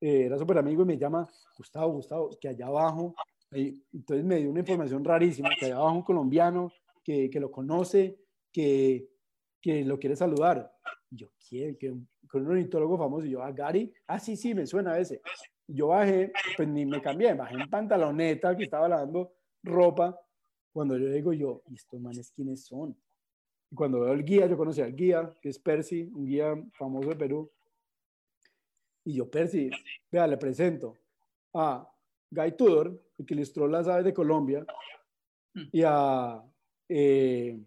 eh, 0.01 0.27
era 0.27 0.39
súper 0.39 0.59
amigo 0.59 0.83
y 0.83 0.87
me 0.87 0.99
llama, 0.99 1.29
Gustavo, 1.57 1.93
Gustavo, 1.95 2.31
que 2.41 2.49
allá 2.49 2.67
abajo, 2.67 3.15
entonces 3.51 4.25
me 4.25 4.37
dio 4.37 4.51
una 4.51 4.61
información 4.61 5.05
rarísima, 5.05 5.49
que 5.59 5.67
allá 5.67 5.77
abajo 5.77 5.97
un 5.97 6.03
colombiano 6.03 6.71
que, 7.03 7.31
que 7.31 7.41
lo 7.41 7.51
conoce, 7.51 8.19
que, 8.53 9.09
que 9.61 9.85
lo 9.85 9.99
quiere 9.99 10.17
saludar. 10.17 10.71
Y 11.11 11.17
yo, 11.17 11.29
¿quién? 11.49 11.77
Que, 11.77 11.95
con 12.29 12.43
un 12.43 12.49
ornitólogo 12.49 12.99
famoso. 12.99 13.27
Y 13.27 13.31
yo, 13.31 13.43
¿a 13.43 13.47
ah, 13.47 13.53
Gary? 13.53 13.93
Ah, 14.07 14.19
sí, 14.19 14.37
sí, 14.37 14.55
me 14.55 14.67
suena 14.67 14.93
a 14.93 14.99
ese. 14.99 15.21
Yo 15.69 15.89
bajé, 15.89 16.33
pues 16.57 16.69
ni 16.69 16.87
me 16.87 17.01
cambié, 17.01 17.35
bajé 17.35 17.55
en 17.55 17.69
pantaloneta 17.69 18.57
que 18.57 18.65
estaba 18.65 18.89
lavando 18.89 19.35
ropa. 19.63 20.19
Cuando 20.73 20.97
yo 20.97 21.09
digo 21.11 21.33
yo, 21.33 21.63
¿y 21.67 21.75
estos 21.75 22.01
manes 22.01 22.33
quiénes 22.33 22.65
son? 22.65 22.97
Y 23.71 23.75
cuando 23.75 24.01
veo 24.01 24.15
el 24.15 24.25
guía, 24.25 24.47
yo 24.47 24.57
conocí 24.57 24.81
al 24.81 24.95
guía, 24.95 25.31
que 25.41 25.51
es 25.51 25.59
Percy, 25.59 26.11
un 26.15 26.27
guía 26.27 26.55
famoso 26.73 27.11
de 27.11 27.17
Perú. 27.17 27.51
Y 29.05 29.15
yo, 29.15 29.31
Percy, 29.31 29.71
vea, 30.11 30.27
le 30.27 30.39
presento 30.39 30.97
a 31.55 31.87
Guy 32.31 32.53
Tudor, 32.53 33.03
el 33.19 33.27
que 33.27 33.35
ilustró 33.35 33.69
las 33.69 33.89
aves 33.89 34.05
de 34.05 34.15
Colombia, 34.15 34.65
y 35.55 35.83
a... 35.85 36.43
eh, 36.89 37.59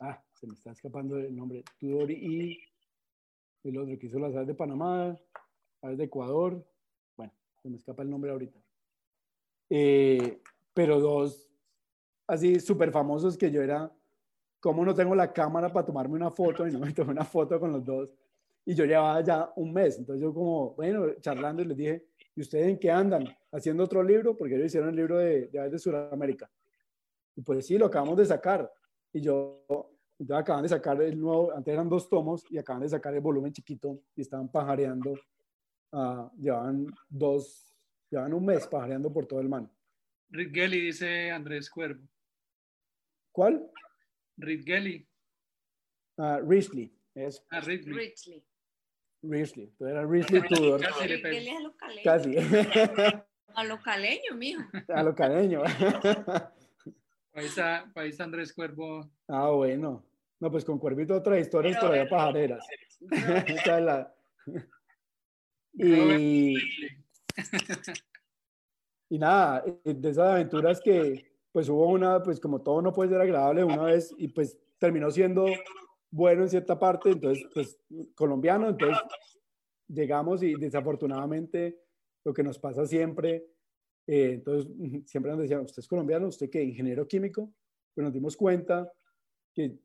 ah, 0.00 0.22
se 0.34 0.46
me 0.46 0.54
está 0.54 0.72
escapando 0.72 1.16
el 1.16 1.34
nombre. 1.34 1.62
Tudor 1.78 2.10
y 2.10 2.60
el 3.64 3.78
otro 3.78 3.98
que 3.98 4.06
hizo 4.06 4.18
las 4.18 4.34
aves 4.34 4.48
de 4.48 4.54
Panamá, 4.54 5.16
aves 5.82 5.98
de 5.98 6.04
Ecuador. 6.04 6.66
Se 7.62 7.70
me 7.70 7.76
escapa 7.76 8.02
el 8.02 8.10
nombre 8.10 8.30
ahorita. 8.30 8.60
Eh, 9.70 10.42
pero 10.74 11.00
dos 11.00 11.48
así 12.26 12.60
súper 12.60 12.90
famosos 12.90 13.36
que 13.36 13.50
yo 13.50 13.62
era, 13.62 13.92
¿cómo 14.60 14.84
no 14.84 14.94
tengo 14.94 15.14
la 15.14 15.32
cámara 15.32 15.72
para 15.72 15.86
tomarme 15.86 16.14
una 16.14 16.30
foto? 16.30 16.66
Y 16.66 16.72
no 16.72 16.78
me 16.78 16.92
tomé 16.92 17.12
una 17.12 17.24
foto 17.24 17.60
con 17.60 17.72
los 17.72 17.84
dos. 17.84 18.10
Y 18.64 18.74
yo 18.74 18.84
llevaba 18.84 19.20
ya 19.22 19.52
un 19.56 19.72
mes. 19.72 19.98
Entonces 19.98 20.22
yo 20.22 20.32
como, 20.32 20.74
bueno, 20.74 21.14
charlando 21.20 21.62
y 21.62 21.66
les 21.66 21.76
dije, 21.76 22.06
¿y 22.34 22.40
ustedes 22.40 22.68
en 22.68 22.78
qué 22.78 22.90
andan? 22.90 23.24
¿Haciendo 23.50 23.84
otro 23.84 24.02
libro? 24.02 24.36
Porque 24.36 24.54
ellos 24.54 24.66
hicieron 24.66 24.90
el 24.90 24.96
libro 24.96 25.18
de, 25.18 25.48
de 25.48 25.68
de 25.68 25.78
Sudamérica. 25.78 26.50
Y 27.36 27.42
pues 27.42 27.66
sí, 27.66 27.76
lo 27.76 27.86
acabamos 27.86 28.16
de 28.16 28.26
sacar. 28.26 28.72
Y 29.12 29.20
yo, 29.20 29.64
entonces 30.18 30.42
acaban 30.42 30.62
de 30.62 30.68
sacar 30.68 31.02
el 31.02 31.20
nuevo, 31.20 31.52
antes 31.52 31.72
eran 31.72 31.88
dos 31.88 32.08
tomos 32.08 32.44
y 32.50 32.56
acaban 32.56 32.82
de 32.82 32.88
sacar 32.88 33.14
el 33.14 33.20
volumen 33.20 33.52
chiquito 33.52 33.98
y 34.14 34.22
estaban 34.22 34.48
pajareando. 34.48 35.14
Ah, 35.92 36.30
llevaban 36.38 36.86
dos, 37.08 37.74
llevaban 38.10 38.34
un 38.34 38.44
mes 38.46 38.66
pajareando 38.66 39.12
por 39.12 39.26
todo 39.26 39.40
el 39.40 39.48
man. 39.48 39.70
Rick 40.30 40.54
Gelly 40.54 40.80
dice 40.80 41.30
Andrés 41.30 41.68
Cuervo. 41.70 42.06
¿Cuál? 43.32 43.70
Rick 44.38 44.64
Gelly. 44.66 45.06
Ah, 46.18 46.40
Risley. 46.46 46.94
Es 47.14 47.44
Ah, 47.50 47.60
Ridley. 47.60 47.92
Richly. 47.94 48.44
Risley. 49.22 49.64
Entonces 49.66 49.92
era 49.96 50.06
Risley 50.06 50.42
Tudor. 50.48 50.80
Casi 50.80 51.08
le 51.08 51.16
¿Qué 51.16 51.22
pego. 51.22 51.40
le 51.40 51.50
a 51.50 51.60
lo 51.60 51.76
caleño? 51.76 52.02
Casi. 52.04 52.36
A 53.54 53.64
lo 53.64 53.80
caleño, 53.82 54.34
mijo. 54.36 54.62
A 54.88 55.02
lo 55.02 55.14
cadeño. 55.14 55.62
Ahí 57.34 57.46
está, 57.46 57.90
ahí 57.94 58.08
está 58.10 58.24
Andrés 58.24 58.52
Cuervo. 58.52 59.10
Ah, 59.28 59.50
bueno. 59.50 60.04
No, 60.40 60.50
pues 60.50 60.64
con 60.64 60.78
Cuervito 60.78 61.14
otras 61.14 61.38
historias 61.40 61.78
todavía 61.78 62.08
pajareras. 62.08 62.66
Esa 63.10 63.78
es 63.78 63.84
la- 63.84 64.14
Robert 64.46 64.66
Y, 65.74 66.54
y 69.08 69.18
nada, 69.18 69.64
eh, 69.66 69.94
de 69.94 70.10
esas 70.10 70.32
aventuras 70.32 70.80
que 70.80 71.32
pues 71.52 71.68
hubo 71.68 71.86
una, 71.88 72.22
pues 72.22 72.40
como 72.40 72.62
todo 72.62 72.80
no 72.80 72.92
puede 72.92 73.10
ser 73.10 73.20
agradable 73.20 73.64
una 73.64 73.82
vez 73.84 74.14
y 74.16 74.28
pues 74.28 74.58
terminó 74.78 75.10
siendo 75.10 75.46
bueno 76.10 76.42
en 76.42 76.48
cierta 76.48 76.78
parte, 76.78 77.10
entonces 77.10 77.46
pues 77.52 77.78
colombiano, 78.14 78.68
entonces 78.68 78.98
llegamos 79.88 80.42
y 80.42 80.54
desafortunadamente 80.54 81.78
lo 82.24 82.32
que 82.32 82.42
nos 82.42 82.58
pasa 82.58 82.86
siempre, 82.86 83.46
eh, 84.06 84.32
entonces 84.34 84.70
siempre 85.06 85.32
nos 85.32 85.40
decían, 85.40 85.60
¿usted 85.60 85.80
es 85.80 85.88
colombiano? 85.88 86.28
¿Usted 86.28 86.50
qué? 86.50 86.62
¿Ingeniero 86.62 87.06
químico? 87.06 87.52
Pues 87.94 88.04
nos 88.04 88.12
dimos 88.12 88.36
cuenta 88.36 88.90
que 89.54 89.78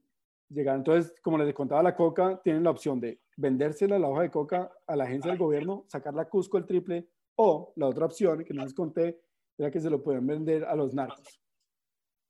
llegaron, 0.50 0.82
entonces 0.82 1.14
como 1.22 1.38
les 1.38 1.54
contaba 1.54 1.84
la 1.84 1.96
coca, 1.96 2.40
tienen 2.44 2.64
la 2.64 2.72
opción 2.72 3.00
de 3.00 3.20
vendérsela 3.38 4.00
la 4.00 4.10
hoja 4.10 4.24
de 4.24 4.32
coca 4.32 4.72
a 4.86 4.96
la 4.96 5.04
agencia 5.06 5.32
del 5.32 5.40
gobierno, 5.40 5.86
sacarla 5.88 6.24
a 6.24 6.30
Cusco 6.30 6.58
el 6.58 6.66
triple, 6.66 7.08
o 7.36 7.74
la 7.76 7.88
otra 7.88 8.06
opción 8.06 8.44
que 8.44 8.54
no 8.54 8.64
les 8.64 8.74
conté 8.74 9.22
era 9.58 9.72
que 9.72 9.80
se 9.80 9.90
lo 9.90 10.04
pueden 10.04 10.26
vender 10.26 10.66
a 10.66 10.76
los 10.76 10.94
narcos. 10.94 11.40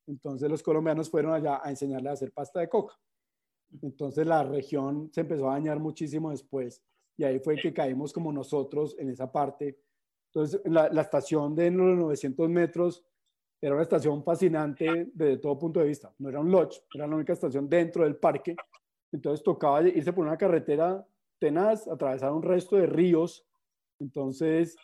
Entonces 0.07 0.49
los 0.49 0.64
colombianos 0.64 1.10
fueron 1.10 1.34
allá 1.34 1.61
a 1.64 1.69
enseñarle 1.69 2.10
a 2.10 2.14
hacer 2.14 2.31
pasta 2.31 2.60
de 2.60 2.69
coca. 2.69 2.95
Entonces 3.81 4.26
la 4.26 4.44
región 4.44 5.10
se 5.14 5.22
empezó 5.22 5.49
a 5.49 5.53
dañar 5.53 5.80
muchísimo 5.80 6.31
después 6.31 6.81
y 7.18 7.23
ahí 7.23 7.39
fue 7.39 7.56
que 7.56 7.73
caímos 7.73 8.14
como 8.14 8.31
nosotros 8.31 8.95
en 8.99 9.10
esa 9.10 9.31
parte. 9.31 9.80
Entonces 10.31 10.61
la, 10.65 10.89
la 10.89 11.02
estación 11.02 11.56
de 11.56 11.72
los 11.72 11.98
900 11.98 12.49
metros 12.49 13.03
era 13.62 13.74
una 13.74 13.84
estación 13.84 14.24
fascinante 14.24 15.10
desde 15.14 15.38
todo 15.38 15.58
punto 15.58 15.80
de 15.80 15.88
vista. 15.88 16.14
No 16.20 16.30
era 16.30 16.40
un 16.40 16.52
lodge, 16.52 16.84
era 16.94 17.08
la 17.08 17.16
única 17.16 17.34
estación 17.34 17.68
dentro 17.68 18.04
del 18.04 18.16
parque. 18.18 18.56
Entonces 19.12 19.44
tocaba 19.44 19.82
irse 19.82 20.14
por 20.14 20.26
una 20.26 20.38
carretera 20.38 21.06
tenaz, 21.40 21.88
atravesar 21.88 22.32
un 22.32 22.44
resto 22.44 22.76
de 22.76 22.86
ríos. 22.86 23.46
Entonces, 24.00 24.76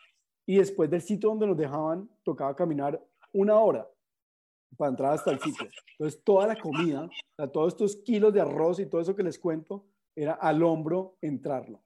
y 0.46 0.58
después 0.58 0.90
del 0.90 1.02
sitio 1.02 1.30
donde 1.30 1.48
nos 1.48 1.58
dejaban, 1.58 2.10
tocaba 2.24 2.56
caminar 2.56 3.02
una 3.32 3.60
hora 3.60 3.88
para 4.76 4.90
entrar 4.90 5.14
hasta 5.14 5.32
el 5.32 5.40
sitio. 5.40 5.68
Entonces, 5.92 6.24
toda 6.24 6.48
la 6.48 6.56
comida, 6.56 7.06
o 7.06 7.36
sea, 7.36 7.48
todos 7.52 7.74
estos 7.74 7.98
kilos 7.98 8.34
de 8.34 8.42
arroz 8.42 8.80
y 8.80 8.88
todo 8.88 9.02
eso 9.02 9.16
que 9.16 9.24
les 9.24 9.38
cuento, 9.38 9.86
era 10.16 10.34
al 10.34 10.64
hombro 10.64 11.18
entrarlo. 11.22 11.82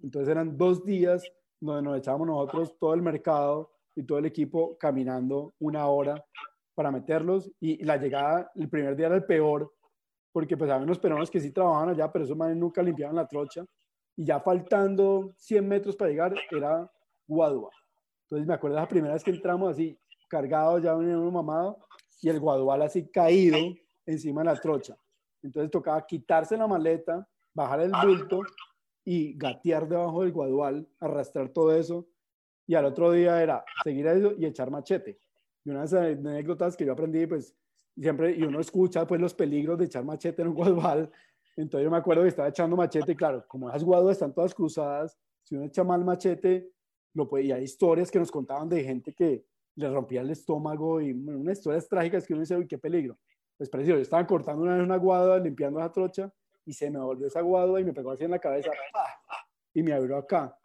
Entonces, 0.00 0.28
eran 0.28 0.56
dos 0.56 0.84
días 0.84 1.24
donde 1.58 1.82
nos 1.82 1.98
echábamos 1.98 2.28
nosotros 2.28 2.78
todo 2.78 2.94
el 2.94 3.02
mercado 3.02 3.72
y 4.00 4.06
todo 4.06 4.18
el 4.18 4.26
equipo 4.26 4.76
caminando 4.78 5.54
una 5.60 5.86
hora 5.86 6.24
para 6.74 6.90
meterlos. 6.90 7.50
Y 7.60 7.82
la 7.84 7.96
llegada, 7.96 8.50
el 8.54 8.68
primer 8.68 8.96
día 8.96 9.06
era 9.06 9.16
el 9.16 9.24
peor, 9.24 9.72
porque 10.32 10.56
pues 10.56 10.70
había 10.70 10.84
unos 10.84 10.98
peruanos 10.98 11.30
que 11.30 11.40
sí 11.40 11.52
trabajaban 11.52 11.90
allá, 11.90 12.10
pero 12.10 12.24
esos 12.24 12.36
manes 12.36 12.56
nunca 12.56 12.82
limpiaban 12.82 13.16
la 13.16 13.26
trocha. 13.26 13.64
Y 14.16 14.24
ya 14.24 14.40
faltando 14.40 15.32
100 15.36 15.68
metros 15.68 15.96
para 15.96 16.10
llegar, 16.10 16.34
era 16.50 16.90
Guadua. 17.26 17.70
Entonces 18.24 18.46
me 18.46 18.54
acuerdo 18.54 18.76
de 18.76 18.82
la 18.82 18.88
primera 18.88 19.14
vez 19.14 19.24
que 19.24 19.30
entramos 19.32 19.72
así, 19.72 19.98
cargados, 20.28 20.82
ya 20.82 20.94
uno 20.94 21.30
mamado, 21.30 21.78
y 22.22 22.28
el 22.28 22.38
guadual 22.38 22.82
así 22.82 23.10
caído 23.10 23.58
encima 24.06 24.42
de 24.42 24.46
la 24.46 24.56
trocha. 24.56 24.96
Entonces 25.42 25.70
tocaba 25.70 26.04
quitarse 26.06 26.56
la 26.56 26.66
maleta, 26.66 27.26
bajar 27.54 27.80
el 27.80 27.92
bulto 27.92 28.42
y 29.04 29.36
gatear 29.36 29.88
debajo 29.88 30.22
del 30.22 30.32
guadual, 30.32 30.88
arrastrar 31.00 31.48
todo 31.48 31.74
eso. 31.74 32.06
Y 32.70 32.76
al 32.76 32.84
otro 32.84 33.10
día 33.10 33.42
era 33.42 33.64
seguir 33.82 34.06
eso 34.06 34.32
y 34.38 34.46
echar 34.46 34.70
machete. 34.70 35.18
Y 35.64 35.70
una 35.70 35.80
de 35.80 35.86
esas 35.86 36.02
anécdotas 36.02 36.76
que 36.76 36.84
yo 36.84 36.92
aprendí, 36.92 37.26
pues 37.26 37.52
siempre, 37.96 38.30
y 38.30 38.44
uno 38.44 38.60
escucha 38.60 39.04
pues 39.08 39.20
los 39.20 39.34
peligros 39.34 39.76
de 39.76 39.86
echar 39.86 40.04
machete 40.04 40.42
en 40.42 40.48
un 40.48 40.54
guadual. 40.54 41.10
Entonces 41.56 41.84
yo 41.84 41.90
me 41.90 41.96
acuerdo 41.96 42.22
que 42.22 42.28
estaba 42.28 42.46
echando 42.46 42.76
machete 42.76 43.10
y 43.10 43.16
claro, 43.16 43.44
como 43.48 43.68
esas 43.68 43.82
guaduas 43.82 44.12
están 44.12 44.32
todas 44.32 44.54
cruzadas, 44.54 45.18
si 45.42 45.56
uno 45.56 45.64
echa 45.64 45.82
mal 45.82 46.04
machete, 46.04 46.70
lo 47.14 47.28
puede, 47.28 47.46
y 47.46 47.50
hay 47.50 47.64
historias 47.64 48.08
que 48.08 48.20
nos 48.20 48.30
contaban 48.30 48.68
de 48.68 48.84
gente 48.84 49.12
que 49.14 49.44
le 49.74 49.90
rompía 49.90 50.20
el 50.20 50.30
estómago 50.30 51.00
y 51.00 51.12
bueno, 51.12 51.40
unas 51.40 51.58
historias 51.58 51.88
trágicas 51.88 52.24
que 52.24 52.34
uno 52.34 52.42
dice, 52.42 52.56
uy, 52.56 52.68
qué 52.68 52.78
peligro. 52.78 53.18
Pues 53.58 53.68
parecido, 53.68 53.96
yo 53.96 54.02
estaba 54.02 54.24
cortando 54.24 54.62
una 54.62 54.76
vez 54.76 54.84
una 54.84 54.96
guada, 54.96 55.40
limpiando 55.40 55.80
esa 55.80 55.90
trocha, 55.90 56.32
y 56.64 56.72
se 56.72 56.88
me 56.88 57.00
volvió 57.00 57.26
esa 57.26 57.40
guada 57.40 57.80
y 57.80 57.84
me 57.84 57.92
pegó 57.92 58.12
así 58.12 58.22
en 58.22 58.30
la 58.30 58.38
cabeza, 58.38 58.70
¡pah! 58.92 59.08
y 59.74 59.82
me 59.82 59.92
abrió 59.92 60.18
acá. 60.18 60.56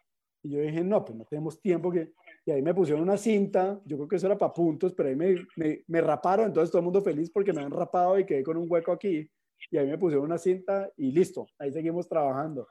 Y 0.46 0.50
yo 0.50 0.60
dije, 0.60 0.84
no, 0.84 1.04
pues 1.04 1.18
no 1.18 1.24
tenemos 1.24 1.60
tiempo 1.60 1.90
que... 1.90 2.12
Y 2.44 2.52
ahí 2.52 2.62
me 2.62 2.72
pusieron 2.72 3.02
una 3.02 3.16
cinta, 3.16 3.80
yo 3.84 3.96
creo 3.96 4.08
que 4.08 4.16
eso 4.16 4.26
era 4.26 4.38
para 4.38 4.54
puntos, 4.54 4.94
pero 4.94 5.08
ahí 5.08 5.16
me, 5.16 5.34
me, 5.56 5.82
me 5.88 6.00
raparon, 6.00 6.46
entonces 6.46 6.70
todo 6.70 6.78
el 6.78 6.84
mundo 6.84 7.02
feliz 7.02 7.28
porque 7.30 7.52
me 7.52 7.62
han 7.62 7.72
rapado 7.72 8.16
y 8.16 8.24
quedé 8.24 8.44
con 8.44 8.56
un 8.56 8.70
hueco 8.70 8.92
aquí. 8.92 9.28
Y 9.72 9.76
ahí 9.76 9.88
me 9.88 9.98
pusieron 9.98 10.24
una 10.24 10.38
cinta 10.38 10.88
y 10.96 11.10
listo, 11.10 11.48
ahí 11.58 11.72
seguimos 11.72 12.08
trabajando. 12.08 12.68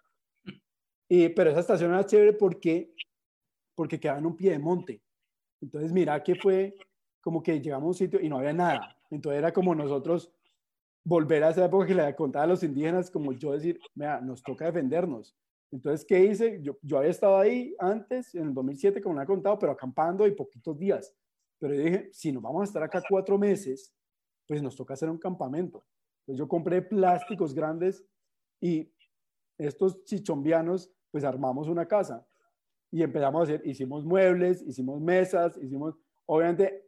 Y, 1.10 1.28
pero 1.30 1.50
esa 1.50 1.60
estación 1.60 1.92
era 1.92 2.06
chévere 2.06 2.32
porque, 2.32 2.94
porque 3.76 4.00
quedaba 4.00 4.20
en 4.20 4.28
un 4.28 4.38
pie 4.38 4.52
de 4.52 4.60
monte. 4.60 5.02
Entonces, 5.62 5.92
mira 5.92 6.24
que 6.24 6.36
fue 6.36 6.74
como 7.20 7.44
que 7.44 7.60
llegamos 7.60 7.84
a 7.84 7.88
un 7.88 7.94
sitio 7.94 8.22
y 8.22 8.30
no 8.30 8.38
había 8.38 8.54
nada. 8.54 8.98
Entonces 9.10 9.40
era 9.40 9.52
como 9.52 9.76
nosotros 9.76 10.32
volver 11.04 11.44
a 11.44 11.50
esa 11.50 11.66
época 11.66 11.88
que 11.88 11.96
le 11.96 12.16
contaba 12.16 12.46
a 12.46 12.48
los 12.48 12.64
indígenas, 12.64 13.12
como 13.12 13.34
yo 13.34 13.52
decir, 13.52 13.80
mira, 13.94 14.22
nos 14.22 14.42
toca 14.42 14.66
defendernos. 14.66 15.36
Entonces, 15.72 16.06
¿qué 16.06 16.24
hice? 16.24 16.60
Yo, 16.62 16.78
yo 16.82 16.98
había 16.98 17.10
estado 17.10 17.38
ahí 17.38 17.76
antes, 17.80 18.34
en 18.36 18.48
el 18.48 18.54
2007, 18.54 19.02
como 19.02 19.16
le 19.16 19.24
he 19.24 19.28
contado, 19.28 19.60
pero 19.60 19.72
acampando 19.72 20.26
y 20.28 20.32
poquitos 20.32 20.78
días. 20.78 21.14
Pero 21.60 21.74
dije, 21.74 22.10
si 22.14 22.32
nos 22.32 22.44
vamos 22.44 22.62
a 22.62 22.66
estar 22.66 22.84
acá 22.84 23.02
cuatro 23.08 23.38
meses, 23.38 23.94
pues 24.48 24.62
nos 24.62 24.76
toca 24.76 24.94
hacer 24.94 25.10
un 25.10 25.18
campamento. 25.18 25.84
Entonces 26.22 26.40
yo 26.40 26.48
compré 26.48 26.82
plásticos 26.82 27.54
grandes 27.54 28.06
y 28.62 28.92
estos 29.58 30.04
chichombianos, 30.04 30.92
pues 31.12 31.24
armamos 31.24 31.68
una 31.68 31.88
casa 31.88 32.26
y 32.92 33.04
empezamos 33.04 33.42
a 33.42 33.44
hacer, 33.44 33.62
hicimos 33.66 34.06
muebles, 34.06 34.62
hicimos 34.62 35.02
mesas, 35.02 35.58
hicimos, 35.58 35.96
obviamente 36.26 36.86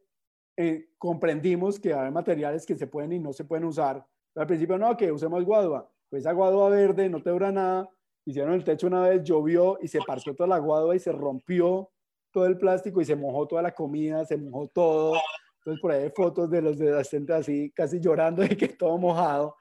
eh, 0.55 0.89
comprendimos 0.97 1.79
que 1.79 1.93
hay 1.93 2.11
materiales 2.11 2.65
que 2.65 2.75
se 2.75 2.87
pueden 2.87 3.13
y 3.13 3.19
no 3.19 3.33
se 3.33 3.45
pueden 3.45 3.65
usar. 3.65 4.05
Al 4.35 4.47
principio 4.47 4.77
no, 4.77 4.95
que 4.95 5.11
usemos 5.11 5.43
guadua. 5.43 5.91
Pues 6.09 6.21
esa 6.21 6.31
guadua 6.31 6.69
verde 6.69 7.09
no 7.09 7.21
te 7.21 7.29
dura 7.29 7.51
nada. 7.51 7.89
Hicieron 8.27 8.55
el 8.55 8.65
techo 8.65 8.87
una 8.87 9.07
vez, 9.07 9.23
llovió 9.23 9.77
y 9.81 9.87
se 9.87 9.99
partió 10.05 10.35
toda 10.35 10.49
la 10.49 10.57
guadua 10.57 10.93
y 10.93 10.99
se 10.99 11.13
rompió 11.13 11.89
todo 12.29 12.45
el 12.45 12.57
plástico 12.57 12.99
y 12.99 13.05
se 13.05 13.15
mojó 13.15 13.47
toda 13.47 13.61
la 13.61 13.73
comida, 13.73 14.25
se 14.25 14.35
mojó 14.35 14.67
todo. 14.67 15.13
Entonces 15.59 15.81
por 15.81 15.93
ahí 15.93 16.03
hay 16.03 16.11
fotos 16.13 16.49
de 16.49 16.61
los 16.61 16.81
adolescentes 16.81 17.33
así 17.33 17.71
casi 17.71 18.01
llorando 18.01 18.41
de 18.41 18.57
que 18.57 18.67
todo 18.67 18.97
mojado. 18.97 19.55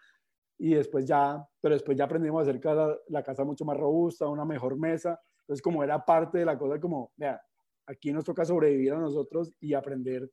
Y 0.59 0.75
después 0.75 1.07
ya, 1.07 1.47
pero 1.61 1.77
después 1.77 1.97
ya 1.97 2.07
aprendimos 2.07 2.41
a 2.41 2.43
hacer 2.43 2.61
casa, 2.61 2.99
la 3.07 3.23
casa 3.23 3.45
mucho 3.45 3.65
más 3.65 3.77
robusta, 3.77 4.27
una 4.27 4.45
mejor 4.45 4.77
mesa. 4.77 5.17
Entonces 5.43 5.63
como 5.63 5.85
era 5.85 6.05
parte 6.05 6.39
de 6.39 6.45
la 6.45 6.59
cosa 6.59 6.81
como, 6.81 7.13
vea, 7.17 7.41
aquí 7.87 8.13
nos 8.13 8.25
toca 8.25 8.45
sobrevivir 8.45 8.95
a 8.95 8.99
nosotros 8.99 9.53
y 9.61 9.75
aprender 9.75 10.29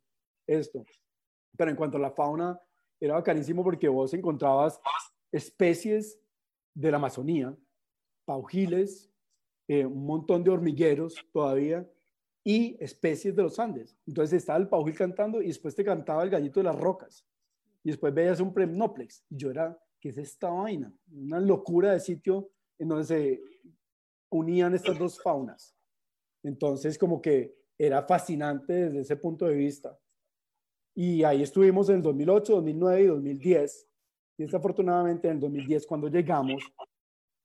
esto. 0.47 0.83
Pero 1.55 1.69
en 1.69 1.77
cuanto 1.77 1.97
a 1.97 2.01
la 2.01 2.09
fauna, 2.09 2.59
era 2.99 3.13
bacanísimo 3.13 3.63
porque 3.63 3.87
vos 3.87 4.11
encontrabas 4.15 4.81
especies 5.31 6.19
de 6.73 6.89
la 6.89 6.97
Amazonía, 6.97 7.55
paujiles, 8.25 9.11
eh, 9.67 9.85
un 9.85 10.05
montón 10.05 10.43
de 10.43 10.51
hormigueros 10.51 11.15
todavía, 11.31 11.87
y 12.43 12.75
especies 12.83 13.35
de 13.35 13.43
los 13.43 13.57
Andes. 13.59 13.97
Entonces 14.05 14.37
estaba 14.37 14.59
el 14.59 14.67
paujil 14.67 14.95
cantando 14.95 15.41
y 15.41 15.47
después 15.47 15.75
te 15.75 15.83
cantaba 15.83 16.23
el 16.23 16.29
gallito 16.29 16.59
de 16.59 16.65
las 16.65 16.79
rocas. 16.79 17.25
Y 17.83 17.89
después 17.89 18.13
veías 18.13 18.39
un 18.39 18.53
premnoplex. 18.53 19.23
Y 19.29 19.37
yo 19.37 19.51
era, 19.51 19.77
¿qué 19.99 20.09
es 20.09 20.17
esta 20.17 20.49
vaina? 20.49 20.93
Una 21.11 21.39
locura 21.39 21.93
de 21.93 21.99
sitio 21.99 22.49
en 22.77 22.89
donde 22.89 23.05
se 23.05 23.41
unían 24.29 24.73
estas 24.73 24.99
dos 24.99 25.21
faunas. 25.21 25.75
Entonces 26.43 26.97
como 26.97 27.21
que 27.21 27.55
era 27.77 28.03
fascinante 28.03 28.73
desde 28.73 28.99
ese 28.99 29.15
punto 29.15 29.45
de 29.45 29.55
vista. 29.55 29.97
Y 30.95 31.23
ahí 31.23 31.41
estuvimos 31.41 31.89
en 31.89 31.97
el 31.97 32.01
2008, 32.01 32.53
2009 32.55 33.01
y 33.01 33.07
2010. 33.07 33.87
Y 34.37 34.43
desafortunadamente 34.43 35.27
en 35.27 35.35
el 35.35 35.39
2010 35.39 35.87
cuando 35.87 36.07
llegamos, 36.07 36.63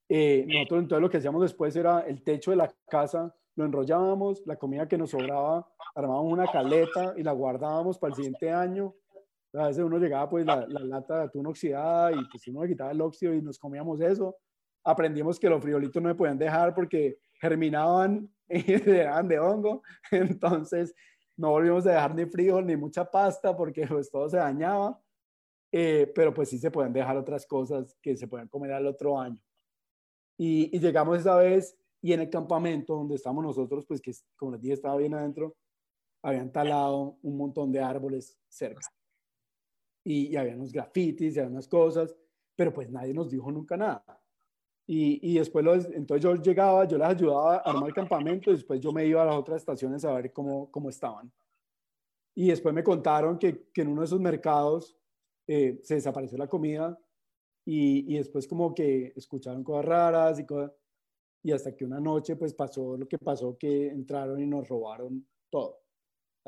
eh, 0.09 0.45
nosotros 0.47 0.83
entonces 0.83 1.03
lo 1.03 1.11
que 1.11 1.17
hacíamos 1.19 1.43
después 1.43 1.77
era 1.77 2.01
el 2.01 2.23
techo 2.23 2.51
de 2.51 2.57
la 2.57 2.73
casa, 2.89 3.35
lo 3.57 3.65
enrollábamos, 3.65 4.43
la 4.47 4.57
comida 4.57 4.89
que 4.89 4.97
nos 4.97 5.11
sobraba, 5.11 5.69
armábamos 5.95 6.33
una 6.33 6.47
caleta 6.47 7.15
y 7.17 7.23
la 7.23 7.33
guardábamos 7.33 7.99
para 7.99 8.13
el 8.13 8.17
siguiente 8.17 8.51
año. 8.51 8.95
A 9.55 9.67
veces 9.67 9.83
uno 9.83 9.99
llegaba 9.99 10.29
pues 10.29 10.47
la, 10.47 10.67
la 10.67 10.81
lata 10.81 11.19
de 11.19 11.25
atún 11.25 11.47
oxidada 11.47 12.13
y 12.13 12.25
pues 12.31 12.47
uno 12.49 12.63
le 12.63 12.69
quitaba 12.69 12.93
el 12.93 13.01
óxido 13.01 13.35
y 13.35 13.43
nos 13.43 13.59
comíamos 13.59 14.01
eso. 14.01 14.37
Aprendimos 14.85 15.39
que 15.39 15.49
los 15.49 15.63
friolitos 15.63 16.03
no 16.03 16.09
me 16.09 16.15
podían 16.15 16.39
dejar 16.39 16.75
porque 16.75 17.19
germinaban 17.41 18.31
y 18.49 18.73
eran 18.91 19.29
de 19.29 19.39
hongo. 19.39 19.83
Entonces 20.11 20.95
no 21.37 21.51
volvimos 21.51 21.87
a 21.87 21.93
dejar 21.93 22.15
ni 22.15 22.27
frijol 22.27 22.67
ni 22.67 22.77
mucha 22.77 23.11
pasta 23.11 23.57
porque 23.57 23.87
pues 23.87 24.11
todo 24.11 24.29
se 24.29 24.37
dañaba. 24.37 25.01
Eh, 25.71 26.11
pero 26.15 26.33
pues 26.33 26.49
sí 26.49 26.59
se 26.59 26.71
pueden 26.71 26.93
dejar 26.93 27.17
otras 27.17 27.47
cosas 27.47 27.95
que 28.01 28.17
se 28.17 28.27
pueden 28.27 28.49
comer 28.49 28.73
al 28.73 28.87
otro 28.87 29.19
año. 29.19 29.39
Y, 30.39 30.79
llegamos 30.79 31.19
esa 31.19 31.37
vez 31.37 31.77
y 32.01 32.13
en 32.13 32.21
el 32.21 32.31
campamento 32.31 32.95
donde 32.95 33.17
estamos 33.17 33.45
nosotros, 33.45 33.85
pues 33.87 34.01
que 34.01 34.13
como 34.37 34.53
les 34.53 34.63
dije 34.63 34.75
estaba 34.75 34.97
bien 34.97 35.15
adentro, 35.15 35.57
habían 36.23 36.53
talado 36.53 37.19
un 37.23 37.37
montón 37.37 37.73
de 37.73 37.81
árboles 37.81 38.39
cerca. 38.49 38.87
Y, 40.05 40.29
y 40.29 40.37
había 40.37 40.55
unos 40.55 40.73
grafitis 40.73 41.37
y 41.37 41.41
había 41.41 41.51
unas 41.51 41.67
cosas, 41.67 42.17
pero 42.55 42.73
pues 42.73 42.89
nadie 42.89 43.13
nos 43.13 43.31
dijo 43.31 43.51
nunca 43.51 43.77
nada. 43.77 44.05
Y, 44.87 45.33
y 45.33 45.39
después, 45.39 45.65
los, 45.65 45.85
entonces 45.87 46.23
yo 46.23 46.35
llegaba, 46.37 46.87
yo 46.87 46.97
les 46.97 47.09
ayudaba 47.09 47.57
a 47.57 47.59
armar 47.59 47.89
el 47.89 47.95
campamento 47.95 48.51
y 48.51 48.55
después 48.55 48.81
yo 48.81 48.93
me 48.93 49.05
iba 49.05 49.23
a 49.23 49.27
las 49.27 49.37
otras 49.37 49.59
estaciones 49.59 50.05
a 50.05 50.13
ver 50.13 50.33
cómo, 50.33 50.71
cómo 50.71 50.89
estaban. 50.89 51.31
Y 52.35 52.49
después 52.49 52.73
me 52.73 52.85
contaron 52.85 53.39
que, 53.39 53.69
que 53.73 53.83
en 53.83 53.89
uno 53.89 54.03
de 54.03 54.07
esos 54.07 54.21
mercados 54.21 54.97
eh, 55.49 55.81
se 55.83 55.97
desapareció 55.97 56.39
la 56.39 56.47
comida 56.47 56.97
y, 57.71 58.17
después 58.17 58.49
como 58.49 58.75
que 58.75 59.13
escucharon 59.15 59.63
cosas 59.63 59.85
raras 59.85 60.41
y 60.41 60.47
cosas, 60.47 60.73
y 61.43 61.53
hasta 61.53 61.77
que 61.77 61.85
una 61.85 62.01
noche 62.01 62.35
pues 62.35 62.55
pasó 62.55 62.97
lo 62.97 63.07
que 63.07 63.19
pasó, 63.19 63.59
que 63.59 63.89
entraron 63.89 64.41
y 64.41 64.47
nos 64.47 64.67
robaron 64.67 65.27
todo. 65.51 65.83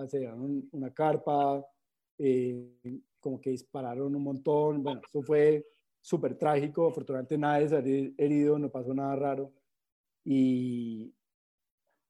Se 0.08 0.26
una 0.72 0.94
carpa, 0.94 1.62
eh, 2.16 2.96
como 3.20 3.38
que 3.38 3.50
dispararon 3.50 4.16
un 4.16 4.22
montón, 4.22 4.82
bueno, 4.82 5.02
eso 5.06 5.20
fue 5.20 5.66
súper 6.00 6.38
trágico, 6.38 6.88
afortunadamente 6.88 7.36
nadie 7.36 7.68
se 7.68 8.14
herido, 8.16 8.58
no 8.58 8.70
pasó 8.70 8.94
nada 8.94 9.14
raro, 9.14 9.52
y, 10.24 11.12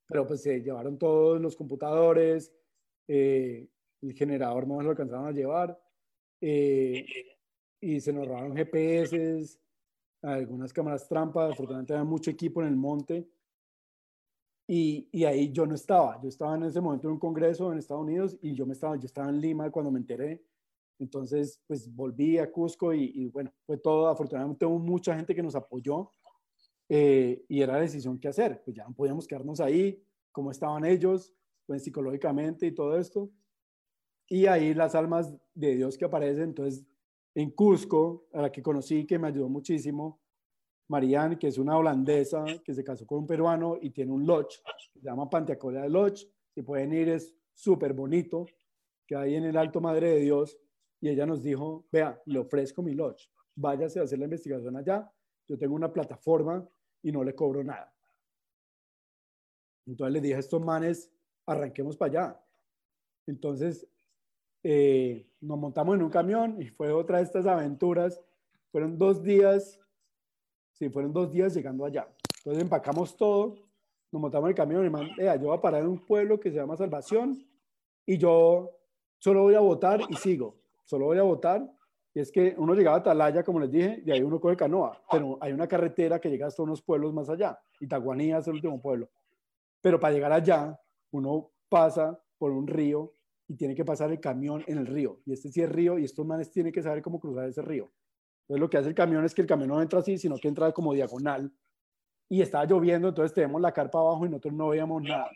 pero 0.07 0.24
pues 0.24 0.43
se 0.43 0.61
llevaron 0.61 0.97
todos 0.97 1.41
los 1.41 1.57
computadores, 1.57 2.53
eh, 3.09 3.69
el 4.03 4.15
generador 4.15 4.69
no 4.69 4.81
lo 4.81 4.91
alcanzaron 4.91 5.27
a 5.27 5.32
llevar, 5.32 5.82
eh, 6.41 7.05
y 7.81 8.01
se 8.01 8.12
nos 8.12 8.27
robaron 8.27 8.55
GPS, 8.55 9.59
algunas 10.23 10.73
cámaras 10.73 11.09
trampas, 11.09 11.52
afortunadamente 11.52 11.94
había 11.94 12.05
mucho 12.05 12.31
equipo 12.31 12.61
en 12.62 12.69
el 12.69 12.77
monte. 12.77 13.28
Y, 14.66 15.09
y, 15.11 15.24
ahí 15.24 15.51
yo 15.51 15.66
no 15.66 15.74
estaba, 15.74 16.20
yo 16.23 16.28
estaba 16.28 16.55
en 16.55 16.62
ese 16.62 16.81
momento 16.81 17.09
en 17.09 17.15
un 17.15 17.19
congreso 17.19 17.73
en 17.73 17.78
Estados 17.78 18.05
Unidos 18.05 18.39
y 18.40 18.55
yo, 18.55 18.66
me 18.66 18.74
estaba, 18.74 18.94
yo 18.94 19.07
estaba 19.07 19.28
en 19.28 19.40
Lima 19.40 19.69
cuando 19.70 19.90
me 19.90 19.98
enteré. 19.98 20.44
Entonces, 21.01 21.61
pues 21.66 21.93
volví 21.93 22.39
a 22.39 22.52
Cusco 22.52 22.93
y, 22.93 23.27
bueno, 23.28 23.51
fue 23.66 23.78
todo, 23.78 24.07
afortunadamente 24.07 24.66
hubo 24.66 24.78
mucha 24.78 25.16
gente 25.16 25.35
que 25.35 25.43
nos 25.43 25.57
apoyó 25.57 26.12
eh, 26.89 27.44
y 27.48 27.62
era 27.62 27.73
la 27.73 27.81
decisión 27.81 28.19
que 28.19 28.28
hacer, 28.28 28.62
pues 28.62 28.77
ya 28.77 28.85
no 28.86 28.94
podíamos 28.94 29.27
quedarnos 29.27 29.61
ahí, 29.61 30.05
como 30.31 30.51
estaban 30.51 30.85
ellos, 30.85 31.32
pues 31.66 31.82
psicológicamente 31.82 32.66
y 32.66 32.73
todo 32.73 32.97
esto. 32.98 33.31
Y 34.28 34.47
ahí 34.47 34.74
las 34.74 34.94
almas 34.94 35.35
de 35.55 35.74
Dios 35.74 35.97
que 35.97 36.05
aparecen, 36.05 36.44
entonces 36.44 36.85
en 37.35 37.51
Cusco, 37.51 38.27
a 38.32 38.43
la 38.43 38.52
que 38.52 38.62
conocí, 38.62 39.07
que 39.07 39.19
me 39.19 39.28
ayudó 39.28 39.48
muchísimo, 39.48 40.20
Marianne, 40.89 41.39
que 41.39 41.48
es 41.48 41.59
una 41.59 41.77
holandesa 41.77 42.44
que 42.65 42.74
se 42.74 42.82
casó 42.82 43.07
con 43.07 43.19
un 43.20 43.27
peruano 43.27 43.78
y 43.81 43.90
tiene 43.90 44.12
un 44.12 44.27
lodge, 44.27 44.61
se 44.93 45.01
llama 45.01 45.31
Panteacola 45.31 45.89
Lodge, 45.89 46.27
si 46.52 46.62
pueden 46.62 46.93
ir 46.93 47.09
es 47.11 47.32
súper 47.55 47.93
bonito, 47.93 48.47
que 49.07 49.15
hay 49.15 49.36
en 49.36 49.44
el 49.44 49.57
Alto 49.57 49.81
Madre 49.81 50.11
de 50.11 50.20
Dios, 50.20 50.59
y 51.01 51.09
ella 51.09 51.27
nos 51.27 51.43
dijo, 51.43 51.86
vea, 51.93 52.20
le 52.27 52.40
ofrezco 52.40 52.82
mi 52.82 52.94
lodge, 52.94 53.31
váyase 53.55 54.01
a 54.01 54.02
hacer 54.02 54.19
la 54.19 54.24
investigación 54.24 54.77
allá, 54.77 55.11
yo 55.47 55.57
tengo 55.57 55.74
una 55.74 55.93
plataforma 55.93 56.69
y 57.02 57.12
no 57.12 57.24
le 57.24 57.35
cobro 57.35 57.62
nada. 57.62 57.94
Entonces 59.86 60.12
le 60.12 60.20
dije 60.20 60.35
a 60.35 60.39
estos 60.39 60.61
manes, 60.61 61.11
arranquemos 61.47 61.97
para 61.97 62.11
allá. 62.11 62.44
Entonces 63.27 63.86
eh, 64.62 65.27
nos 65.41 65.59
montamos 65.59 65.97
en 65.97 66.03
un 66.03 66.11
camión 66.11 66.61
y 66.61 66.69
fue 66.69 66.93
otra 66.93 67.19
de 67.19 67.24
estas 67.24 67.47
aventuras. 67.47 68.20
Fueron 68.70 68.99
dos 68.99 69.23
días, 69.23 69.81
sí, 70.73 70.89
fueron 70.91 71.12
dos 71.12 71.32
días 71.32 71.55
llegando 71.55 71.85
allá. 71.85 72.09
Entonces 72.39 72.62
empacamos 72.62 73.16
todo, 73.16 73.57
nos 74.12 74.23
montamos 74.23 74.47
en 74.47 74.51
el 74.51 74.55
camión 74.55 74.87
y 74.87 74.91
man, 74.91 75.09
yo 75.19 75.39
voy 75.39 75.57
a 75.57 75.61
parar 75.61 75.82
en 75.82 75.89
un 75.89 75.99
pueblo 75.99 76.39
que 76.39 76.51
se 76.51 76.57
llama 76.57 76.77
Salvación 76.77 77.39
y 78.07 78.19
yo 78.19 78.70
solo 79.19 79.43
voy 79.43 79.55
a 79.55 79.61
votar 79.61 80.01
y 80.09 80.15
sigo, 80.16 80.57
solo 80.85 81.07
voy 81.07 81.19
a 81.19 81.23
votar. 81.23 81.70
Y 82.12 82.19
es 82.19 82.32
que 82.32 82.57
uno 82.59 82.74
llegaba 82.74 82.97
a 82.97 83.01
Atalaya, 83.01 83.45
como 83.45 83.61
les 83.61 83.70
dije, 83.70 84.03
y 84.05 84.11
ahí 84.11 84.20
uno 84.20 84.41
coge 84.41 84.57
canoa, 84.57 85.01
pero 85.12 85.39
hay 85.41 85.53
una 85.53 85.69
carretera 85.69 86.20
que 86.20 86.28
llega 86.28 86.49
hasta 86.49 86.62
unos 86.62 86.82
pueblos 86.82 87.15
más 87.15 87.28
allá. 87.28 87.61
Itaguanía 87.78 88.39
es 88.39 88.49
el 88.49 88.55
último 88.55 88.81
pueblo. 88.82 89.09
Pero 89.81 90.01
para 90.01 90.12
llegar 90.12 90.32
allá, 90.32 90.77
uno 91.12 91.53
pasa 91.69 92.20
por 92.37 92.51
un 92.51 92.66
río 92.66 93.12
y 93.51 93.56
tiene 93.56 93.74
que 93.74 93.85
pasar 93.85 94.12
el 94.12 94.20
camión 94.20 94.62
en 94.68 94.78
el 94.78 94.86
río. 94.86 95.18
Y 95.27 95.32
este 95.32 95.51
sí 95.51 95.60
es 95.60 95.68
río 95.68 95.98
y 95.98 96.05
estos 96.05 96.24
manes 96.24 96.52
tienen 96.52 96.72
que 96.72 96.85
saber 96.85 97.02
cómo 97.02 97.18
cruzar 97.18 97.48
ese 97.48 97.60
río. 97.62 97.90
Entonces 98.43 98.60
lo 98.60 98.70
que 98.70 98.78
hace 98.78 98.89
el 98.89 98.94
camión 98.94 99.24
es 99.24 99.35
que 99.35 99.43
el 99.43 99.48
camión 99.48 99.70
no 99.70 99.82
entra 99.82 99.98
así, 99.98 100.18
sino 100.18 100.36
que 100.36 100.47
entra 100.47 100.70
como 100.70 100.94
diagonal. 100.94 101.52
Y 102.28 102.43
estaba 102.43 102.64
lloviendo, 102.64 103.09
entonces 103.09 103.35
tenemos 103.35 103.60
la 103.60 103.72
carpa 103.72 103.98
abajo 103.98 104.24
y 104.24 104.28
nosotros 104.28 104.55
no 104.55 104.68
veíamos 104.68 105.02
nada. 105.02 105.28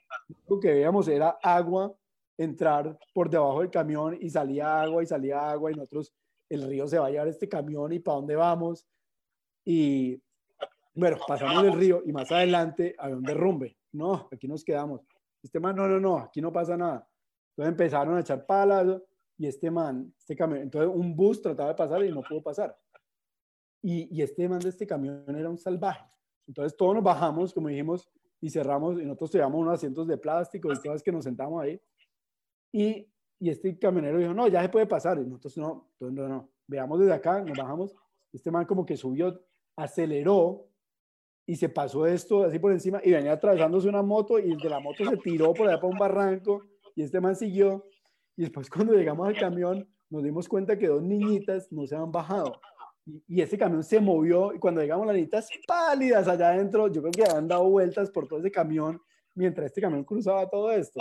Lo 0.48 0.60
que 0.60 0.74
veíamos 0.74 1.08
era 1.08 1.30
agua 1.42 1.92
entrar 2.38 2.96
por 3.12 3.28
debajo 3.28 3.62
del 3.62 3.70
camión 3.70 4.16
y 4.20 4.30
salía 4.30 4.82
agua 4.82 5.02
y 5.02 5.06
salía 5.06 5.50
agua 5.50 5.72
y 5.72 5.74
nosotros, 5.74 6.14
el 6.48 6.68
río 6.68 6.86
se 6.86 7.00
va 7.00 7.08
a 7.08 7.10
llevar 7.10 7.26
este 7.26 7.48
camión 7.48 7.92
y 7.92 7.98
para 7.98 8.14
dónde 8.14 8.36
vamos. 8.36 8.86
Y 9.64 10.22
bueno, 10.94 11.16
pasamos 11.26 11.64
el 11.64 11.72
río 11.72 12.00
y 12.06 12.12
más 12.12 12.30
adelante 12.30 12.94
había 12.96 13.16
un 13.16 13.24
derrumbe. 13.24 13.76
No, 13.90 14.28
aquí 14.30 14.46
nos 14.46 14.62
quedamos. 14.62 15.00
Este 15.42 15.58
man, 15.58 15.74
no, 15.74 15.88
no, 15.88 15.98
no, 15.98 16.18
aquí 16.18 16.40
no 16.40 16.52
pasa 16.52 16.76
nada. 16.76 17.08
Entonces 17.56 17.72
empezaron 17.72 18.16
a 18.16 18.20
echar 18.20 18.44
palas 18.46 19.00
y 19.38 19.46
este 19.46 19.70
man, 19.70 20.12
este 20.18 20.34
camión, 20.34 20.62
entonces 20.62 20.90
un 20.92 21.14
bus 21.14 21.40
trataba 21.40 21.70
de 21.70 21.74
pasar 21.76 22.04
y 22.04 22.10
no 22.10 22.22
pudo 22.22 22.42
pasar. 22.42 22.76
Y, 23.80 24.16
y 24.16 24.22
este 24.22 24.48
man 24.48 24.58
de 24.58 24.70
este 24.70 24.86
camión 24.86 25.24
era 25.36 25.48
un 25.48 25.58
salvaje. 25.58 26.04
Entonces 26.46 26.76
todos 26.76 26.94
nos 26.94 27.04
bajamos, 27.04 27.54
como 27.54 27.68
dijimos, 27.68 28.10
y 28.40 28.50
cerramos, 28.50 29.00
y 29.00 29.04
nosotros 29.04 29.32
llevamos 29.32 29.60
unos 29.60 29.74
asientos 29.74 30.06
de 30.06 30.18
plástico 30.18 30.72
y 30.72 30.76
cosas 30.76 31.02
que 31.02 31.12
nos 31.12 31.24
sentamos 31.24 31.62
ahí. 31.62 31.80
Y, 32.72 33.08
y 33.38 33.50
este 33.50 33.78
camionero 33.78 34.18
dijo, 34.18 34.34
no, 34.34 34.48
ya 34.48 34.62
se 34.62 34.68
puede 34.68 34.86
pasar. 34.86 35.18
Y 35.18 35.24
nosotros 35.24 35.56
no, 35.58 35.90
entonces 35.92 36.18
no, 36.18 36.28
no, 36.28 36.50
veamos 36.66 36.98
desde 36.98 37.12
acá, 37.12 37.40
nos 37.42 37.56
bajamos. 37.56 37.94
Este 38.32 38.50
man 38.50 38.66
como 38.66 38.84
que 38.84 38.96
subió, 38.96 39.40
aceleró 39.76 40.66
y 41.46 41.56
se 41.56 41.68
pasó 41.68 42.06
esto 42.06 42.44
así 42.44 42.58
por 42.58 42.72
encima 42.72 43.00
y 43.04 43.12
venía 43.12 43.32
atravesándose 43.32 43.88
una 43.88 44.02
moto 44.02 44.38
y 44.38 44.50
el 44.50 44.58
de 44.58 44.70
la 44.70 44.80
moto 44.80 45.04
se 45.04 45.16
tiró 45.18 45.52
por 45.52 45.68
allá 45.68 45.76
para 45.76 45.92
un 45.92 45.98
barranco 45.98 46.64
y 46.94 47.02
este 47.02 47.20
man 47.20 47.36
siguió. 47.36 47.86
Y 48.36 48.42
después 48.42 48.68
cuando 48.70 48.94
llegamos 48.94 49.28
al 49.28 49.38
camión, 49.38 49.88
nos 50.10 50.22
dimos 50.22 50.48
cuenta 50.48 50.78
que 50.78 50.88
dos 50.88 51.02
niñitas 51.02 51.70
no 51.72 51.86
se 51.86 51.94
habían 51.94 52.12
bajado. 52.12 52.60
Y, 53.26 53.42
ese 53.42 53.58
camión 53.58 53.84
se 53.84 54.00
movió 54.00 54.54
y 54.54 54.58
cuando 54.58 54.80
llegamos 54.80 55.06
las 55.06 55.14
niñitas 55.14 55.48
pálidas 55.66 56.26
allá 56.26 56.50
adentro, 56.50 56.88
yo 56.88 57.02
creo 57.02 57.12
que 57.12 57.24
habían 57.24 57.48
dado 57.48 57.68
vueltas 57.68 58.10
por 58.10 58.26
todo 58.26 58.38
ese 58.38 58.50
camión 58.50 59.00
mientras 59.34 59.66
este 59.66 59.80
camión 59.80 60.04
cruzaba 60.04 60.48
todo 60.48 60.70
esto. 60.70 61.00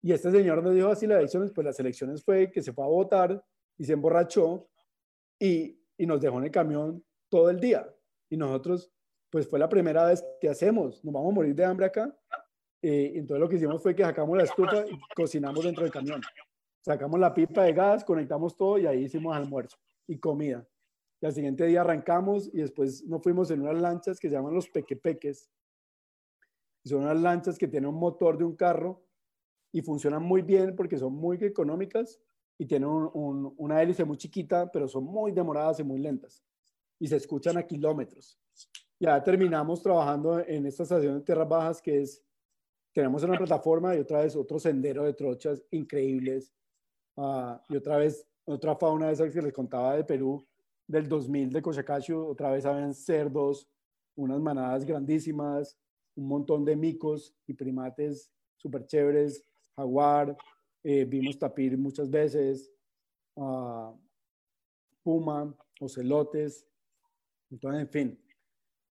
Y 0.00 0.12
este 0.12 0.30
señor 0.30 0.62
nos 0.62 0.74
dijo 0.74 0.88
así 0.88 1.06
las 1.06 1.18
elecciones, 1.18 1.52
pues 1.52 1.64
las 1.64 1.78
elecciones 1.78 2.24
fue 2.24 2.50
que 2.50 2.62
se 2.62 2.72
fue 2.72 2.84
a 2.84 2.88
votar 2.88 3.44
y 3.76 3.84
se 3.84 3.92
emborrachó 3.92 4.68
y, 5.38 5.78
y 5.98 6.06
nos 6.06 6.20
dejó 6.20 6.38
en 6.38 6.44
el 6.44 6.50
camión 6.50 7.04
todo 7.28 7.50
el 7.50 7.60
día. 7.60 7.86
Y 8.30 8.36
nosotros, 8.36 8.90
pues 9.30 9.48
fue 9.48 9.58
la 9.58 9.68
primera 9.68 10.06
vez 10.06 10.24
que 10.40 10.48
hacemos, 10.48 11.04
nos 11.04 11.12
vamos 11.12 11.32
a 11.32 11.34
morir 11.34 11.54
de 11.54 11.64
hambre 11.64 11.86
acá. 11.86 12.16
Eh, 12.82 13.12
entonces 13.14 13.40
lo 13.40 13.48
que 13.48 13.56
hicimos 13.56 13.80
fue 13.80 13.94
que 13.94 14.02
sacamos 14.02 14.36
la 14.36 14.44
estufa 14.44 14.84
y 14.86 14.98
cocinamos 15.14 15.64
dentro 15.64 15.84
del 15.84 15.92
camión. 15.92 16.20
Sacamos 16.80 17.20
la 17.20 17.32
pipa 17.32 17.62
de 17.62 17.72
gas, 17.72 18.04
conectamos 18.04 18.56
todo 18.56 18.76
y 18.76 18.86
ahí 18.86 19.04
hicimos 19.04 19.36
almuerzo 19.36 19.78
y 20.08 20.18
comida. 20.18 20.66
Y 21.20 21.26
al 21.26 21.32
siguiente 21.32 21.64
día 21.64 21.82
arrancamos 21.82 22.50
y 22.52 22.58
después 22.58 23.04
nos 23.04 23.22
fuimos 23.22 23.50
en 23.52 23.62
unas 23.62 23.80
lanchas 23.80 24.18
que 24.18 24.28
se 24.28 24.34
llaman 24.34 24.54
los 24.54 24.68
pequepeques. 24.68 25.48
Son 26.84 27.02
unas 27.02 27.20
lanchas 27.20 27.56
que 27.56 27.68
tienen 27.68 27.88
un 27.88 28.00
motor 28.00 28.36
de 28.36 28.42
un 28.42 28.56
carro 28.56 29.04
y 29.70 29.80
funcionan 29.82 30.24
muy 30.24 30.42
bien 30.42 30.74
porque 30.74 30.98
son 30.98 31.14
muy 31.14 31.36
económicas 31.40 32.20
y 32.58 32.66
tienen 32.66 32.88
una 32.88 33.80
hélice 33.80 34.04
muy 34.04 34.16
chiquita, 34.16 34.70
pero 34.70 34.88
son 34.88 35.04
muy 35.04 35.30
demoradas 35.30 35.78
y 35.78 35.84
muy 35.84 36.00
lentas. 36.00 36.44
Y 36.98 37.06
se 37.06 37.16
escuchan 37.16 37.56
a 37.56 37.62
kilómetros. 37.62 38.38
Ya 39.00 39.22
terminamos 39.22 39.82
trabajando 39.82 40.40
en 40.40 40.66
esta 40.66 40.82
estación 40.82 41.18
de 41.18 41.24
tierras 41.24 41.48
bajas 41.48 41.82
que 41.82 42.02
es, 42.02 42.22
tenemos 42.92 43.22
una 43.22 43.38
plataforma 43.38 43.94
y 43.94 44.00
otra 44.00 44.20
vez 44.20 44.36
otro 44.36 44.58
sendero 44.58 45.04
de 45.04 45.14
trochas 45.14 45.62
increíbles. 45.70 46.52
Ah, 47.16 47.62
y 47.68 47.76
otra 47.76 47.96
vez 47.96 48.26
otra 48.44 48.76
fauna 48.76 49.06
de 49.06 49.12
esa 49.12 49.30
que 49.30 49.42
les 49.42 49.52
contaba 49.52 49.96
de 49.96 50.04
Perú, 50.04 50.44
del 50.86 51.08
2000 51.08 51.52
de 51.52 51.62
Cochacacho, 51.62 52.26
otra 52.26 52.50
vez 52.50 52.64
habían 52.66 52.94
cerdos, 52.94 53.68
unas 54.16 54.40
manadas 54.40 54.84
grandísimas, 54.84 55.78
un 56.16 56.26
montón 56.26 56.64
de 56.64 56.76
micos 56.76 57.34
y 57.46 57.54
primates 57.54 58.30
súper 58.56 58.86
chéveres, 58.86 59.44
jaguar, 59.76 60.36
eh, 60.82 61.04
vimos 61.04 61.38
tapir 61.38 61.78
muchas 61.78 62.10
veces, 62.10 62.70
uh, 63.36 63.96
puma, 65.02 65.56
ocelotes, 65.80 66.66
entonces, 67.52 67.82
en 67.82 67.88
fin. 67.88 68.24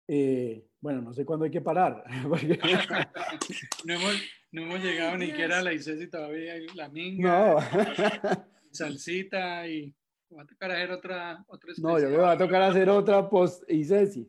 Eh, 0.07 0.69
bueno, 0.83 1.01
no 1.01 1.15
sé 1.15 1.25
cuándo 1.25 1.45
hay 1.45 1.51
que 1.51 1.61
parar. 1.61 2.05
no, 3.85 3.95
hemos, 3.95 4.15
no, 4.51 4.63
hemos, 4.63 4.83
llegado 4.83 5.17
ni 5.17 5.27
siquiera 5.27 5.61
a 5.61 5.63
la 5.63 5.73
ICESI 5.73 6.09
todavía, 6.09 6.55
la 6.75 6.89
minga, 6.89 7.55
no. 7.55 8.47
salsita 8.73 9.67
y 9.69 9.95
va 10.37 10.43
a 10.43 10.47
tocar 10.47 10.73
hacer 10.73 10.91
otra, 10.91 11.45
otra 11.47 11.73
No, 11.79 12.01
yo 12.01 12.11
me 12.11 12.17
va 12.17 12.33
a 12.33 12.39
tocar 12.39 12.63
hacer 12.63 12.91
otra 12.91 13.29
post 13.31 13.63
ICESI. 13.71 14.29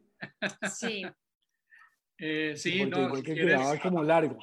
Sí. 0.72 1.04
Eh, 2.20 2.54
sí, 2.56 2.86
no. 2.86 3.10
Porque 3.10 3.34
quedaba 3.34 3.78
como 3.80 4.04
largo. 4.04 4.38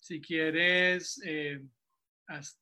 Si 0.00 0.20
quieres, 0.20 1.22
eh, 1.24 1.62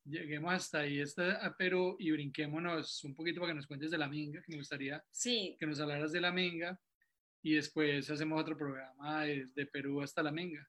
lleguemos 0.05 0.53
hasta 0.53 0.81
ahí, 0.81 1.01
hasta 1.01 1.43
a 1.43 1.57
Perú 1.57 1.95
y 1.97 2.11
brinquémonos 2.11 3.03
un 3.03 3.15
poquito 3.15 3.41
para 3.41 3.51
que 3.51 3.55
nos 3.55 3.67
cuentes 3.67 3.89
de 3.89 3.97
la 3.97 4.07
minga, 4.07 4.41
que 4.43 4.51
me 4.51 4.57
gustaría 4.57 5.03
sí. 5.09 5.57
que 5.59 5.65
nos 5.65 5.79
hablaras 5.79 6.11
de 6.11 6.21
la 6.21 6.31
minga 6.31 6.79
y 7.41 7.55
después 7.55 8.09
hacemos 8.09 8.39
otro 8.39 8.57
programa 8.57 9.25
desde 9.25 9.65
Perú 9.65 10.01
hasta 10.01 10.23
la 10.23 10.31
minga. 10.31 10.67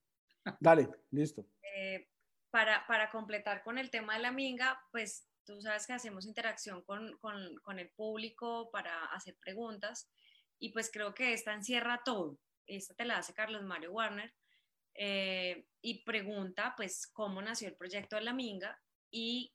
Dale, 0.60 0.88
listo. 1.10 1.46
Eh, 1.76 2.08
para, 2.50 2.86
para 2.86 3.10
completar 3.10 3.62
con 3.62 3.78
el 3.78 3.90
tema 3.90 4.14
de 4.14 4.22
la 4.22 4.32
minga, 4.32 4.80
pues 4.90 5.28
tú 5.44 5.60
sabes 5.60 5.86
que 5.86 5.92
hacemos 5.92 6.26
interacción 6.26 6.82
con, 6.82 7.16
con, 7.18 7.56
con 7.62 7.78
el 7.78 7.90
público 7.90 8.70
para 8.70 9.06
hacer 9.06 9.36
preguntas 9.40 10.10
y 10.58 10.72
pues 10.72 10.90
creo 10.92 11.14
que 11.14 11.32
esta 11.32 11.54
encierra 11.54 12.02
todo. 12.04 12.38
Esta 12.66 12.94
te 12.94 13.04
la 13.04 13.18
hace 13.18 13.34
Carlos 13.34 13.62
Mario 13.64 13.92
Warner 13.92 14.32
eh, 14.94 15.66
y 15.80 16.04
pregunta 16.04 16.74
pues 16.76 17.06
cómo 17.06 17.42
nació 17.42 17.68
el 17.68 17.76
proyecto 17.76 18.16
de 18.16 18.22
la 18.22 18.32
Minga 18.32 18.80
y 19.10 19.52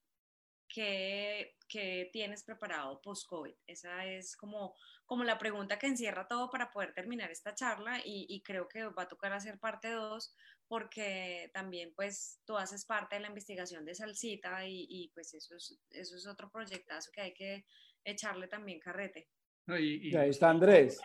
qué, 0.67 1.55
qué 1.67 2.09
tienes 2.11 2.43
preparado 2.43 3.01
post-COVID. 3.01 3.53
Esa 3.65 4.05
es 4.05 4.35
como, 4.35 4.75
como 5.05 5.23
la 5.23 5.37
pregunta 5.37 5.79
que 5.79 5.87
encierra 5.87 6.27
todo 6.27 6.49
para 6.49 6.71
poder 6.71 6.93
terminar 6.93 7.31
esta 7.31 7.55
charla 7.55 7.99
y, 8.03 8.25
y 8.29 8.41
creo 8.41 8.67
que 8.67 8.85
va 8.85 9.03
a 9.03 9.07
tocar 9.07 9.33
hacer 9.33 9.59
parte 9.59 9.91
2 9.91 10.35
porque 10.67 11.49
también 11.53 11.93
pues 11.95 12.41
tú 12.45 12.57
haces 12.57 12.85
parte 12.85 13.15
de 13.15 13.21
la 13.21 13.29
investigación 13.29 13.85
de 13.85 13.95
Salsita 13.95 14.65
y, 14.67 14.85
y 14.89 15.09
pues 15.13 15.33
eso 15.33 15.55
es, 15.55 15.79
eso 15.91 16.15
es 16.15 16.27
otro 16.27 16.49
proyectazo 16.51 17.09
que 17.13 17.21
hay 17.21 17.33
que 17.33 17.65
echarle 18.03 18.47
también 18.47 18.79
carrete. 18.79 19.27
y, 19.67 20.15
ahí 20.15 20.29
está 20.29 20.49
Andrés. 20.49 20.99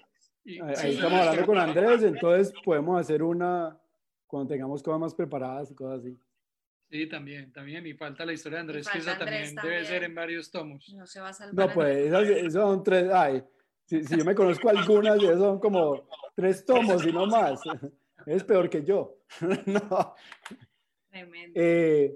ahí 0.44 0.94
estamos 0.94 1.20
hablando 1.20 1.46
con 1.46 1.58
Andrés, 1.58 2.02
entonces 2.02 2.52
podemos 2.64 3.00
hacer 3.00 3.22
una, 3.22 3.80
cuando 4.26 4.48
tengamos 4.48 4.82
cosas 4.82 5.00
más 5.00 5.14
preparadas 5.14 5.70
y 5.70 5.74
cosas 5.74 6.00
así. 6.00 6.18
Sí, 6.92 7.06
también, 7.06 7.50
también. 7.54 7.86
Y 7.86 7.94
falta 7.94 8.26
la 8.26 8.34
historia 8.34 8.58
de 8.58 8.60
Andrés, 8.60 8.86
que 8.86 8.98
esa 8.98 9.16
también, 9.16 9.54
debe 9.62 9.82
ser 9.86 10.04
en 10.04 10.14
varios 10.14 10.50
tomos. 10.50 10.92
No 10.92 11.06
se 11.06 11.20
va 11.20 11.30
a 11.30 11.32
salvar. 11.32 11.68
No, 11.68 11.72
pues, 11.72 11.96
esas, 11.96 12.52
son 12.52 12.82
tres. 12.84 13.10
Ay, 13.10 13.42
si, 13.86 14.04
si, 14.04 14.18
yo 14.18 14.26
me 14.26 14.34
conozco 14.34 14.68
algunas, 14.68 15.18
son 15.18 15.58
como 15.58 16.06
tres 16.36 16.62
tomos 16.66 17.06
y 17.06 17.10
no 17.10 17.24
más. 17.26 17.62
Es 18.26 18.44
peor 18.44 18.68
que 18.68 18.84
yo. 18.84 19.16
no. 19.64 20.14
Tremendo. 21.08 21.58
Eh, 21.58 22.14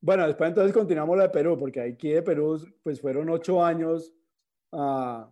bueno, 0.00 0.26
después 0.26 0.48
entonces 0.48 0.72
continuamos 0.72 1.16
la 1.16 1.22
de 1.24 1.30
Perú, 1.30 1.56
porque 1.56 1.80
aquí 1.80 2.10
de 2.10 2.22
Perú, 2.22 2.60
pues 2.82 3.00
fueron 3.00 3.30
ocho 3.30 3.64
años 3.64 4.12
uh, 4.72 5.26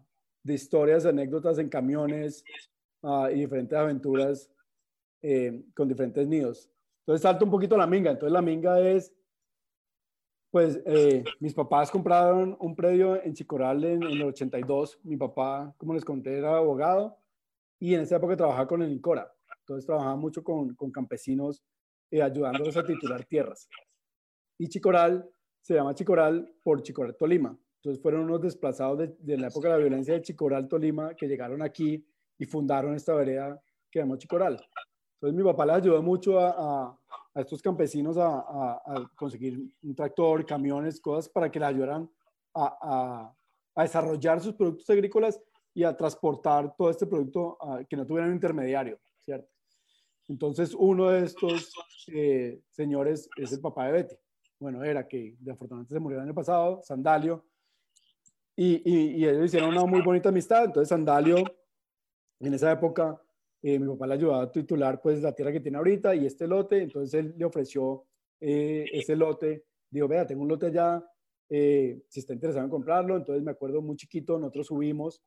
de 0.44 0.54
historias, 0.54 1.06
anécdotas 1.06 1.58
en 1.58 1.68
camiones 1.68 2.44
uh, 3.02 3.26
y 3.30 3.40
diferentes 3.40 3.76
aventuras 3.76 4.48
eh, 5.22 5.64
con 5.74 5.88
diferentes 5.88 6.24
nidos. 6.28 6.70
Entonces 7.06 7.22
salto 7.22 7.44
un 7.44 7.52
poquito 7.52 7.76
la 7.76 7.86
minga. 7.86 8.10
Entonces 8.10 8.32
la 8.32 8.42
minga 8.42 8.80
es, 8.80 9.14
pues 10.50 10.82
eh, 10.86 11.22
mis 11.38 11.54
papás 11.54 11.88
compraron 11.88 12.56
un 12.58 12.74
predio 12.74 13.22
en 13.22 13.32
Chicoral 13.32 13.84
en, 13.84 14.02
en, 14.02 14.10
el 14.10 14.22
82. 14.24 14.98
Mi 15.04 15.16
papá, 15.16 15.72
como 15.78 15.94
les 15.94 16.04
conté, 16.04 16.36
era 16.36 16.56
abogado 16.56 17.16
y 17.78 17.94
en 17.94 18.00
esa 18.00 18.16
época 18.16 18.36
trabajaba 18.36 18.66
con 18.66 18.82
el 18.82 18.90
INCORA. 18.90 19.32
Entonces 19.60 19.86
trabajaba 19.86 20.16
mucho 20.16 20.42
con, 20.42 20.74
con 20.74 20.90
campesinos 20.90 21.62
eh, 22.10 22.22
ayudándolos 22.22 22.76
a 22.76 22.84
titular 22.84 23.24
tierras. 23.24 23.68
Y 24.58 24.68
Chicoral 24.68 25.30
se 25.60 25.74
llama 25.74 25.94
Chicoral 25.94 26.52
por 26.64 26.82
Chicoral, 26.82 27.16
Tolima. 27.16 27.56
Entonces 27.76 28.02
fueron 28.02 28.22
unos 28.22 28.40
desplazados 28.40 28.98
de, 28.98 29.16
de, 29.20 29.38
la 29.38 29.46
época 29.46 29.68
de 29.68 29.74
la 29.74 29.80
violencia 29.80 30.14
de 30.14 30.22
Chicoral, 30.22 30.66
Tolima, 30.66 31.14
que 31.14 31.28
llegaron 31.28 31.62
aquí 31.62 32.04
y 32.36 32.46
fundaron 32.46 32.96
esta 32.96 33.14
vereda 33.14 33.62
que 33.92 34.00
llamó 34.00 34.16
Chicoral. 34.16 34.60
Entonces 35.26 35.44
mi 35.44 35.50
papá 35.50 35.66
le 35.66 35.72
ayudó 35.72 36.00
mucho 36.02 36.38
a, 36.38 36.50
a, 36.50 36.98
a 37.34 37.40
estos 37.40 37.60
campesinos 37.60 38.16
a, 38.16 38.38
a, 38.38 39.10
conseguir 39.16 39.60
un 39.82 39.94
tractor, 39.94 40.46
camiones, 40.46 41.00
cosas 41.00 41.28
para 41.28 41.50
que 41.50 41.58
le 41.58 41.66
ayudaran 41.66 42.08
a, 42.54 43.34
desarrollar 43.76 44.40
sus 44.40 44.54
productos 44.54 44.88
agrícolas 44.88 45.42
y 45.74 45.82
a 45.82 45.96
transportar 45.96 46.76
todo 46.76 46.90
este 46.90 47.06
producto 47.06 47.58
que 47.90 47.96
no 47.96 48.06
tuvieran 48.06 48.30
un 48.30 48.36
intermediario, 48.36 49.00
¿cierto? 49.18 49.50
Entonces 50.28 50.74
uno 50.74 51.10
de 51.10 51.24
estos 51.24 51.72
eh, 52.06 52.60
señores 52.70 53.28
es 53.36 53.52
el 53.52 53.60
papá 53.60 53.86
de 53.86 53.92
Betty. 53.92 54.16
Bueno, 54.60 54.84
era 54.84 55.06
que 55.06 55.34
de 55.40 55.50
afortunadamente 55.50 55.92
se 55.92 56.00
murió 56.00 56.18
el 56.18 56.24
año 56.24 56.34
pasado, 56.34 56.80
Sandalio, 56.84 57.44
y, 58.54 58.80
y, 58.90 59.16
y 59.16 59.28
ellos 59.28 59.46
hicieron 59.46 59.70
una 59.70 59.84
muy 59.84 60.02
bonita 60.02 60.28
amistad. 60.28 60.66
Entonces 60.66 60.88
Sandalio, 60.88 61.42
en 62.38 62.54
esa 62.54 62.70
época, 62.70 63.20
eh, 63.62 63.78
mi 63.78 63.86
papá 63.88 64.06
le 64.06 64.14
ayudaba 64.14 64.42
a 64.42 64.52
titular 64.52 65.00
pues 65.00 65.22
la 65.22 65.32
tierra 65.32 65.52
que 65.52 65.60
tiene 65.60 65.78
ahorita 65.78 66.14
y 66.14 66.26
este 66.26 66.46
lote, 66.46 66.82
entonces 66.82 67.14
él 67.14 67.34
le 67.36 67.44
ofreció 67.44 68.04
eh, 68.40 68.84
ese 68.92 69.16
lote, 69.16 69.64
digo, 69.90 70.08
vea, 70.08 70.26
tengo 70.26 70.42
un 70.42 70.48
lote 70.48 70.66
allá, 70.66 71.04
eh, 71.48 72.02
si 72.08 72.20
está 72.20 72.34
interesado 72.34 72.64
en 72.64 72.70
comprarlo, 72.70 73.16
entonces 73.16 73.42
me 73.42 73.52
acuerdo 73.52 73.80
muy 73.80 73.96
chiquito, 73.96 74.38
nosotros 74.38 74.66
subimos 74.66 75.22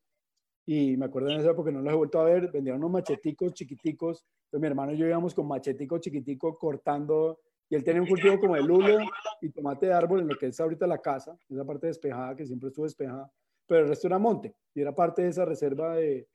y 0.65 0.97
me 0.97 1.06
acuerdo 1.06 1.30
en 1.30 1.39
esa 1.39 1.51
época 1.51 1.72
no 1.72 1.81
los 1.81 1.93
he 1.93 1.95
vuelto 1.95 2.19
a 2.19 2.26
ver, 2.26 2.51
vendían 2.51 2.77
unos 2.77 2.91
macheticos 2.91 3.53
chiquiticos, 3.53 4.26
entonces 4.45 4.61
mi 4.61 4.68
hermano 4.68 4.93
y 4.93 4.97
yo 4.97 5.07
íbamos 5.07 5.34
con 5.34 5.47
machetico 5.47 5.97
chiquitico 5.99 6.57
cortando 6.57 7.39
y 7.69 7.76
él 7.76 7.84
tenía 7.84 8.01
un 8.01 8.07
cultivo 8.07 8.39
como 8.39 8.56
el 8.56 8.65
lulo 8.65 8.97
y 9.41 9.49
tomate 9.49 9.88
de 9.88 9.93
árbol 9.93 10.22
en 10.22 10.27
lo 10.27 10.35
que 10.35 10.47
es 10.47 10.60
ahorita 10.60 10.88
la 10.88 10.99
casa, 10.99 11.38
esa 11.47 11.65
parte 11.65 11.88
despejada 11.88 12.35
que 12.35 12.45
siempre 12.45 12.69
estuvo 12.69 12.85
despejada, 12.85 13.31
pero 13.65 13.81
el 13.81 13.89
resto 13.89 14.07
era 14.07 14.19
monte 14.19 14.56
y 14.73 14.81
era 14.81 14.93
parte 14.93 15.22
de 15.22 15.30
esa 15.30 15.45
reserva 15.45 15.95
de, 15.95 16.27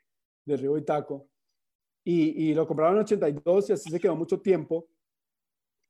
del 0.44 0.58
río 0.58 0.78
Itaco. 0.78 1.28
Y, 2.05 2.51
y, 2.51 2.55
lo 2.55 2.66
compraron 2.66 2.97
en 2.97 3.02
82 3.02 3.70
y 3.70 3.72
así 3.72 3.90
se 3.90 3.98
quedó 3.98 4.14
mucho 4.14 4.40
tiempo. 4.40 4.86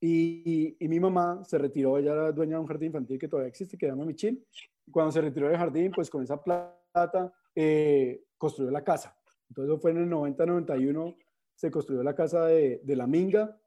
Y, 0.01 0.77
y, 0.79 0.89
mi 0.89 1.01
mamá 1.01 1.43
se 1.45 1.59
retiró, 1.59 1.99
ella 1.99 2.13
era 2.13 2.33
dueña 2.33 2.57
de 2.57 2.61
un 2.61 2.67
jardín 2.67 2.89
infantil 2.89 3.19
que 3.19 3.29
todavía 3.29 3.49
existe, 3.49 3.77
que 3.77 3.87
se 3.87 3.91
llama 3.93 4.05
Michil. 4.05 4.47
Y 4.87 4.91
cuando 4.91 5.11
se 5.11 5.21
retiró 5.21 5.49
del 5.49 5.57
jardín, 5.57 5.91
pues 5.93 6.11
con 6.11 6.23
esa 6.23 6.43
plata 6.43 7.33
eh, 7.55 8.25
construyó 8.39 8.71
la 8.71 8.85
casa. 8.85 9.17
Entonces 9.49 9.81
fue 9.81 9.91
en 9.91 9.99
el 9.99 10.11
90-91, 10.11 11.17
se 11.55 11.71
construyó 11.71 12.03
la 12.03 12.15
casa 12.15 12.47
de, 12.47 12.81
de 12.85 12.97
la 12.97 13.07
Minga. 13.07 13.59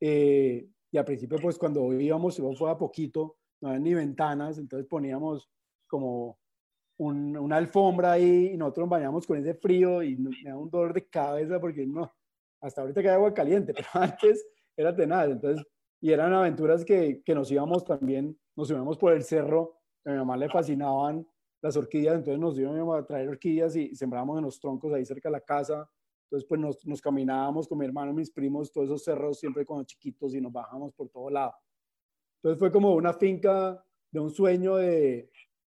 Eh, 0.00 0.68
y 0.90 0.98
al 0.98 1.04
principio, 1.04 1.38
pues 1.40 1.58
cuando 1.58 1.92
íbamos, 1.92 2.40
fue 2.58 2.70
a 2.70 2.76
poquito, 2.76 3.36
no 3.60 3.68
había 3.68 3.80
ni 3.80 3.94
ventanas, 3.94 4.58
entonces 4.58 4.86
poníamos 4.88 5.48
como 5.86 6.38
un, 6.98 7.36
una 7.36 7.56
alfombra 7.56 8.12
ahí 8.12 8.50
y 8.52 8.56
nosotros 8.56 8.84
nos 8.84 8.90
bañamos 8.90 9.26
con 9.26 9.38
ese 9.38 9.54
frío 9.54 10.02
y 10.02 10.16
me 10.16 10.30
da 10.44 10.56
un 10.56 10.70
dolor 10.70 10.92
de 10.92 11.08
cabeza 11.08 11.60
porque 11.60 11.86
no, 11.86 12.12
hasta 12.60 12.82
ahorita 12.82 13.00
hay 13.00 13.06
agua 13.08 13.34
caliente, 13.34 13.74
pero 13.76 13.88
antes 13.94 14.46
era 14.76 14.94
tenaz. 14.94 15.28
Entonces, 15.28 15.66
y 16.00 16.10
eran 16.10 16.32
aventuras 16.32 16.84
que, 16.84 17.22
que 17.24 17.34
nos 17.34 17.50
íbamos 17.50 17.84
también, 17.84 18.38
nos 18.56 18.70
íbamos 18.70 18.98
por 18.98 19.12
el 19.12 19.22
cerro, 19.22 19.78
a 20.04 20.10
mi 20.10 20.16
mamá 20.16 20.36
le 20.36 20.48
fascinaban 20.48 21.26
las 21.62 21.76
orquídeas, 21.76 22.16
entonces 22.16 22.40
nos 22.40 22.58
íbamos 22.58 22.98
a 22.98 23.06
traer 23.06 23.28
orquídeas 23.28 23.76
y 23.76 23.94
sembrábamos 23.94 24.38
en 24.38 24.44
los 24.44 24.58
troncos 24.58 24.92
ahí 24.92 25.04
cerca 25.04 25.28
de 25.28 25.34
la 25.34 25.40
casa. 25.40 25.88
Entonces, 26.24 26.48
pues 26.48 26.60
nos, 26.60 26.86
nos 26.86 27.00
caminábamos 27.00 27.68
con 27.68 27.78
mi 27.78 27.84
hermano, 27.84 28.12
mis 28.12 28.32
primos, 28.32 28.72
todos 28.72 28.86
esos 28.86 29.04
cerros 29.04 29.38
siempre 29.38 29.64
cuando 29.64 29.84
chiquitos 29.84 30.34
y 30.34 30.40
nos 30.40 30.52
bajamos 30.52 30.92
por 30.92 31.08
todo 31.08 31.30
lado. 31.30 31.54
Entonces 32.38 32.58
fue 32.58 32.72
como 32.72 32.94
una 32.94 33.12
finca 33.12 33.84
de 34.10 34.18
un 34.18 34.30
sueño 34.30 34.76
de, 34.76 35.30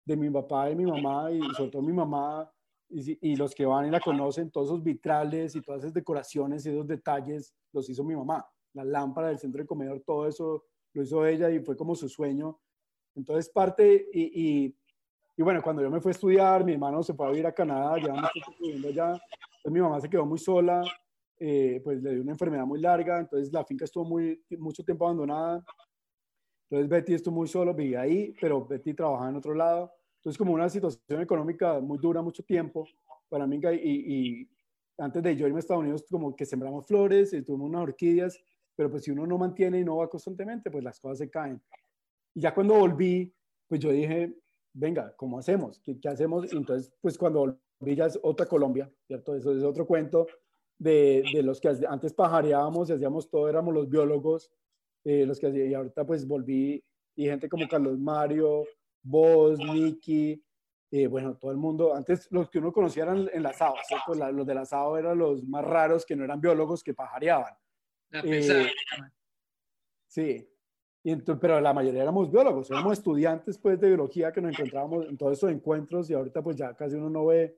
de 0.06 0.16
mi 0.16 0.30
papá 0.30 0.70
y 0.70 0.76
mi 0.76 0.86
mamá, 0.86 1.30
y 1.32 1.40
sobre 1.54 1.70
todo 1.70 1.82
mi 1.82 1.92
mamá, 1.92 2.50
y, 2.88 3.32
y, 3.32 3.36
los 3.36 3.52
que 3.54 3.66
van 3.66 3.86
y 3.86 3.90
la 3.90 3.98
conocen, 3.98 4.50
todos 4.52 4.68
esos 4.68 4.82
vitrales 4.82 5.56
y 5.56 5.60
todas 5.60 5.80
esas 5.80 5.92
decoraciones 5.92 6.64
y 6.64 6.70
esos 6.70 6.86
detalles 6.86 7.52
los 7.72 7.90
hizo 7.90 8.04
mi 8.04 8.14
mamá. 8.14 8.46
la 8.74 8.84
lámpara 8.84 9.28
del 9.28 9.38
centro 9.38 9.60
de 9.60 9.66
comedor, 9.66 10.02
todo 10.06 10.28
eso 10.28 10.64
lo 10.92 11.02
hizo 11.02 11.26
ella 11.26 11.50
y 11.50 11.58
fue 11.60 11.76
como 11.76 11.96
su 11.96 12.08
sueño. 12.08 12.60
Entonces 13.16 13.50
parte 13.50 14.08
y, 14.12 14.74
y, 15.36 15.42
bueno, 15.42 15.60
cuando 15.60 15.82
yo 15.82 15.90
me 15.90 16.00
fui 16.00 16.10
a 16.10 16.12
estudiar, 16.12 16.64
mi 16.64 16.72
hermano 16.72 17.02
se 17.02 17.14
fue 17.14 17.26
a 17.26 17.30
vivir 17.30 17.46
a 17.46 17.52
Canadá, 17.52 17.96
llevamos 17.96 18.30
viviendo 18.60 18.88
allá, 18.88 19.08
entonces 19.10 19.72
mi 19.72 19.80
mamá 19.80 20.00
se 20.00 20.08
quedó 20.08 20.24
muy 20.24 20.38
sola, 20.38 20.84
eh, 21.38 21.80
pues 21.82 22.00
le 22.02 22.12
dio 22.12 22.22
una 22.22 22.32
enfermedad 22.32 22.64
muy 22.64 22.80
larga, 22.80 23.18
entonces 23.18 23.52
la 23.52 23.64
finca 23.64 23.84
estuvo 23.84 24.04
muy, 24.04 24.40
mucho 24.58 24.84
tiempo 24.84 25.04
abandonada. 25.06 25.64
Entonces 26.68 26.88
Betty 26.88 27.14
estuvo 27.14 27.36
muy 27.36 27.48
solo, 27.48 27.74
vivía 27.74 28.02
ahí, 28.02 28.34
pero 28.40 28.66
Betty 28.66 28.94
trabajaba 28.94 29.30
en 29.30 29.36
otro 29.36 29.54
lado. 29.54 29.92
Entonces 30.18 30.38
como 30.38 30.52
una 30.52 30.68
situación 30.68 31.20
económica 31.20 31.80
muy 31.80 31.98
dura, 31.98 32.22
mucho 32.22 32.42
tiempo 32.42 32.86
para 33.28 33.46
mí 33.46 33.60
y, 33.82 34.40
y 34.40 34.50
antes 34.98 35.22
de 35.22 35.36
yo 35.36 35.46
irme 35.46 35.58
a 35.58 35.60
Estados 35.60 35.82
Unidos 35.82 36.04
como 36.10 36.34
que 36.34 36.46
sembramos 36.46 36.86
flores 36.86 37.32
y 37.32 37.42
tuvimos 37.42 37.68
unas 37.68 37.82
orquídeas, 37.82 38.40
pero 38.74 38.90
pues 38.90 39.04
si 39.04 39.10
uno 39.10 39.26
no 39.26 39.38
mantiene 39.38 39.80
y 39.80 39.84
no 39.84 39.96
va 39.96 40.08
constantemente, 40.08 40.70
pues 40.70 40.82
las 40.82 41.00
cosas 41.00 41.18
se 41.18 41.30
caen. 41.30 41.60
Y 42.34 42.40
ya 42.40 42.54
cuando 42.54 42.74
volví, 42.74 43.32
pues 43.68 43.80
yo 43.80 43.90
dije, 43.90 44.34
venga, 44.72 45.14
¿cómo 45.16 45.38
hacemos? 45.38 45.80
¿Qué, 45.80 45.98
qué 45.98 46.08
hacemos? 46.08 46.52
entonces, 46.52 46.92
pues 47.00 47.16
cuando 47.16 47.58
volví 47.78 47.94
ya 47.94 48.06
es 48.06 48.18
otra 48.22 48.46
Colombia, 48.46 48.90
¿cierto? 49.06 49.34
Eso 49.34 49.56
es 49.56 49.62
otro 49.62 49.86
cuento 49.86 50.26
de, 50.78 51.24
de, 51.32 51.42
los 51.42 51.60
que 51.60 51.74
antes 51.88 52.12
pajareábamos 52.12 52.90
y 52.90 52.92
hacíamos 52.92 53.30
todo, 53.30 53.48
éramos 53.48 53.72
los 53.72 53.88
biólogos, 53.88 54.50
eh, 55.06 55.24
los 55.24 55.38
que 55.38 55.48
y 55.50 55.72
ahorita 55.72 56.04
pues 56.04 56.26
volví 56.26 56.82
y 57.14 57.26
gente 57.26 57.48
como 57.48 57.68
Carlos 57.68 57.96
Mario, 57.96 58.64
vos, 59.04 59.56
Nicky, 59.56 60.42
eh, 60.90 61.06
bueno, 61.06 61.36
todo 61.36 61.52
el 61.52 61.56
mundo, 61.56 61.94
antes 61.94 62.26
los 62.32 62.50
que 62.50 62.58
uno 62.58 62.72
conocía 62.72 63.04
eran 63.04 63.30
enlazados, 63.32 63.78
los 64.32 64.46
del 64.46 64.58
asado 64.58 64.98
eran 64.98 65.16
los 65.16 65.44
más 65.44 65.64
raros 65.64 66.04
que 66.04 66.16
no 66.16 66.24
eran 66.24 66.40
biólogos 66.40 66.82
que 66.82 66.92
pajareaban. 66.92 67.54
Eh, 68.24 68.68
sí, 70.08 70.48
y 71.04 71.12
entonces, 71.12 71.40
pero 71.40 71.60
la 71.60 71.72
mayoría 71.72 72.02
éramos 72.02 72.28
biólogos, 72.28 72.68
éramos 72.72 72.94
estudiantes 72.94 73.58
pues 73.58 73.78
de 73.78 73.86
biología 73.86 74.32
que 74.32 74.40
nos 74.40 74.58
encontrábamos 74.58 75.06
en 75.06 75.16
todos 75.16 75.38
esos 75.38 75.52
encuentros 75.52 76.10
y 76.10 76.14
ahorita 76.14 76.42
pues 76.42 76.56
ya 76.56 76.74
casi 76.74 76.96
uno 76.96 77.08
no 77.08 77.26
ve 77.26 77.56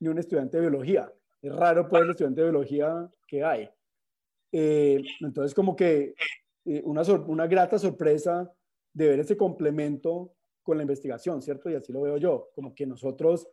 ni 0.00 0.08
un 0.08 0.18
estudiante 0.18 0.56
de 0.56 0.62
biología. 0.62 1.12
Es 1.42 1.54
raro, 1.54 1.86
pues, 1.86 2.02
el 2.02 2.10
estudiante 2.10 2.40
de 2.40 2.50
biología 2.50 3.10
que 3.26 3.44
hay. 3.44 3.68
Eh, 4.50 5.02
entonces, 5.20 5.54
como 5.54 5.76
que 5.76 6.14
eh, 6.68 6.82
una, 6.84 7.02
una 7.26 7.46
grata 7.46 7.78
sorpresa 7.78 8.52
de 8.92 9.08
ver 9.08 9.20
ese 9.20 9.36
complemento 9.36 10.34
con 10.62 10.76
la 10.76 10.82
investigación, 10.82 11.40
¿cierto? 11.40 11.70
Y 11.70 11.74
así 11.74 11.92
lo 11.92 12.02
veo 12.02 12.18
yo, 12.18 12.50
como 12.54 12.74
que 12.74 12.86
nosotros 12.86 13.48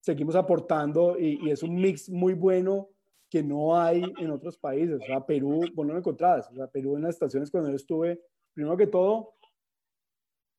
seguimos 0.00 0.36
aportando 0.36 1.18
y, 1.18 1.50
es 1.50 1.62
un 1.62 1.74
mix 1.74 2.08
muy 2.08 2.34
bueno 2.34 2.90
que 3.28 3.42
no 3.42 3.76
hay 3.76 4.02
en 4.18 4.30
otros 4.30 4.56
países. 4.56 5.00
O 5.02 5.04
sea, 5.04 5.26
Perú, 5.26 5.60
bueno, 5.74 5.88
no 5.88 5.94
lo 5.94 5.98
encontrabas. 5.98 6.48
O 6.50 6.54
sea, 6.54 6.68
Perú 6.68 6.96
en 6.96 7.02
las 7.02 7.14
estaciones 7.14 7.50
cuando 7.50 7.70
yo 7.70 7.76
estuve, 7.76 8.20
primero 8.54 8.76
que 8.76 8.86
todo, 8.86 9.34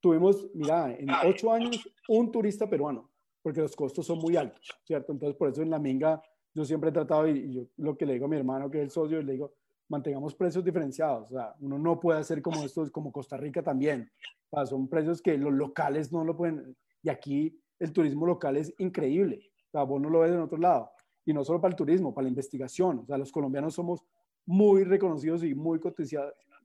tuvimos, 0.00 0.50
mira, 0.54 0.94
en 0.94 1.08
ocho 1.24 1.50
años, 1.50 1.88
un 2.08 2.30
turista 2.30 2.68
peruano, 2.68 3.10
porque 3.40 3.60
los 3.60 3.74
costos 3.74 4.06
son 4.06 4.18
muy 4.18 4.36
altos, 4.36 4.68
¿cierto? 4.84 5.12
Entonces, 5.12 5.36
por 5.36 5.48
eso 5.48 5.62
en 5.62 5.70
la 5.70 5.78
Minga 5.78 6.22
yo 6.54 6.64
siempre 6.64 6.90
he 6.90 6.92
tratado, 6.92 7.26
y, 7.28 7.54
yo 7.54 7.62
lo 7.76 7.96
que 7.96 8.04
le 8.04 8.14
digo 8.14 8.26
a 8.26 8.28
mi 8.28 8.36
hermano, 8.36 8.70
que 8.70 8.78
es 8.78 8.84
el 8.84 8.90
socio, 8.90 9.22
le 9.22 9.32
digo, 9.32 9.54
mantengamos 9.92 10.34
precios 10.34 10.64
diferenciados. 10.64 11.30
O 11.30 11.34
sea, 11.34 11.54
uno 11.60 11.78
no 11.78 12.00
puede 12.00 12.18
hacer 12.18 12.40
como 12.40 12.64
esto, 12.64 12.90
como 12.90 13.12
Costa 13.12 13.36
Rica 13.36 13.62
también. 13.62 14.10
O 14.50 14.56
sea, 14.56 14.66
son 14.66 14.88
precios 14.88 15.20
que 15.20 15.36
los 15.36 15.52
locales 15.52 16.10
no 16.10 16.24
lo 16.24 16.34
pueden. 16.34 16.74
Y 17.02 17.10
aquí 17.10 17.60
el 17.78 17.92
turismo 17.92 18.26
local 18.26 18.56
es 18.56 18.74
increíble. 18.78 19.50
O 19.68 19.70
sea, 19.70 19.82
vos 19.84 20.00
no 20.00 20.08
lo 20.08 20.20
ves 20.20 20.32
en 20.32 20.40
otro 20.40 20.56
lado. 20.56 20.90
Y 21.26 21.34
no 21.34 21.44
solo 21.44 21.60
para 21.60 21.72
el 21.72 21.76
turismo, 21.76 22.14
para 22.14 22.24
la 22.24 22.30
investigación. 22.30 23.00
O 23.00 23.06
sea, 23.06 23.18
los 23.18 23.30
colombianos 23.30 23.74
somos 23.74 24.02
muy 24.46 24.82
reconocidos 24.84 25.44
y 25.44 25.54
muy 25.54 25.78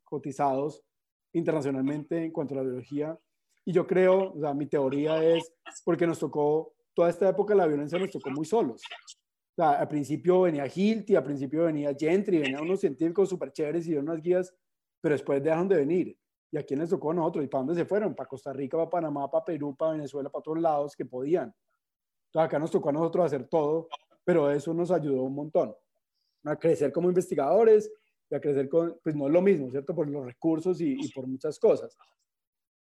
cotizados 0.03 0.83
internacionalmente 1.33 2.23
en 2.23 2.31
cuanto 2.31 2.53
a 2.53 2.57
la 2.57 2.63
biología. 2.63 3.19
Y 3.65 3.73
yo 3.73 3.85
creo, 3.85 4.33
o 4.33 4.39
sea, 4.39 4.53
mi 4.53 4.67
teoría 4.67 5.21
es 5.21 5.51
porque 5.83 6.07
nos 6.07 6.19
tocó, 6.19 6.73
toda 6.93 7.09
esta 7.09 7.27
época 7.27 7.53
la 7.53 7.67
violencia 7.67 7.99
nos 7.99 8.09
tocó 8.09 8.31
muy 8.31 8.45
solos 8.45 8.81
sea, 9.57 9.71
al 9.73 9.88
principio 9.88 10.41
venía 10.41 10.68
Hilti, 10.68 11.15
al 11.15 11.23
principio 11.23 11.65
venía 11.65 11.95
Gentry, 11.97 12.39
venían 12.39 12.61
unos 12.61 12.79
científicos 12.79 13.29
súper 13.29 13.52
chéveres 13.52 13.87
y 13.87 13.95
unas 13.95 14.21
guías, 14.21 14.53
pero 15.02 15.13
después 15.13 15.44
dejaron 15.44 15.68
de 15.68 15.77
venir. 15.77 16.18
¿Y 16.52 16.57
a 16.57 16.63
quién 16.63 16.79
les 16.79 16.89
tocó 16.89 17.11
a 17.11 17.13
nosotros? 17.13 17.44
¿Y 17.44 17.47
para 17.47 17.63
dónde 17.63 17.76
se 17.76 17.86
fueron? 17.86 18.15
Para 18.15 18.29
Costa 18.29 18.53
Rica, 18.53 18.77
para 18.77 18.89
Panamá, 18.89 19.29
para 19.29 19.44
Perú, 19.44 19.76
para 19.76 19.94
Venezuela, 19.94 20.29
para 20.29 20.44
todos 20.44 20.60
lados 20.60 20.95
que 20.95 21.05
podían. 21.05 21.53
Entonces 22.27 22.47
acá 22.47 22.60
nos 22.60 22.71
tocó 22.71 22.89
a 22.89 22.94
nosotros 22.94 23.26
hacer 23.26 23.47
todo, 23.47 23.89
pero 24.23 24.49
eso 24.52 24.73
nos 24.73 24.91
ayudó 24.91 25.23
un 25.23 25.36
montón 25.36 25.76
a 26.44 26.55
crecer 26.55 26.91
como 26.91 27.10
investigadores 27.10 27.91
y 28.29 28.36
a 28.36 28.39
crecer 28.39 28.69
con, 28.69 28.97
pues 29.03 29.15
no 29.15 29.27
es 29.27 29.34
lo 29.34 29.41
mismo, 29.41 29.69
¿cierto? 29.71 29.94
Por 29.94 30.10
los 30.10 30.26
recursos 30.26 30.79
y, 30.81 30.94
y 30.94 31.10
por 31.10 31.27
muchas 31.27 31.60
cosas. 31.60 31.97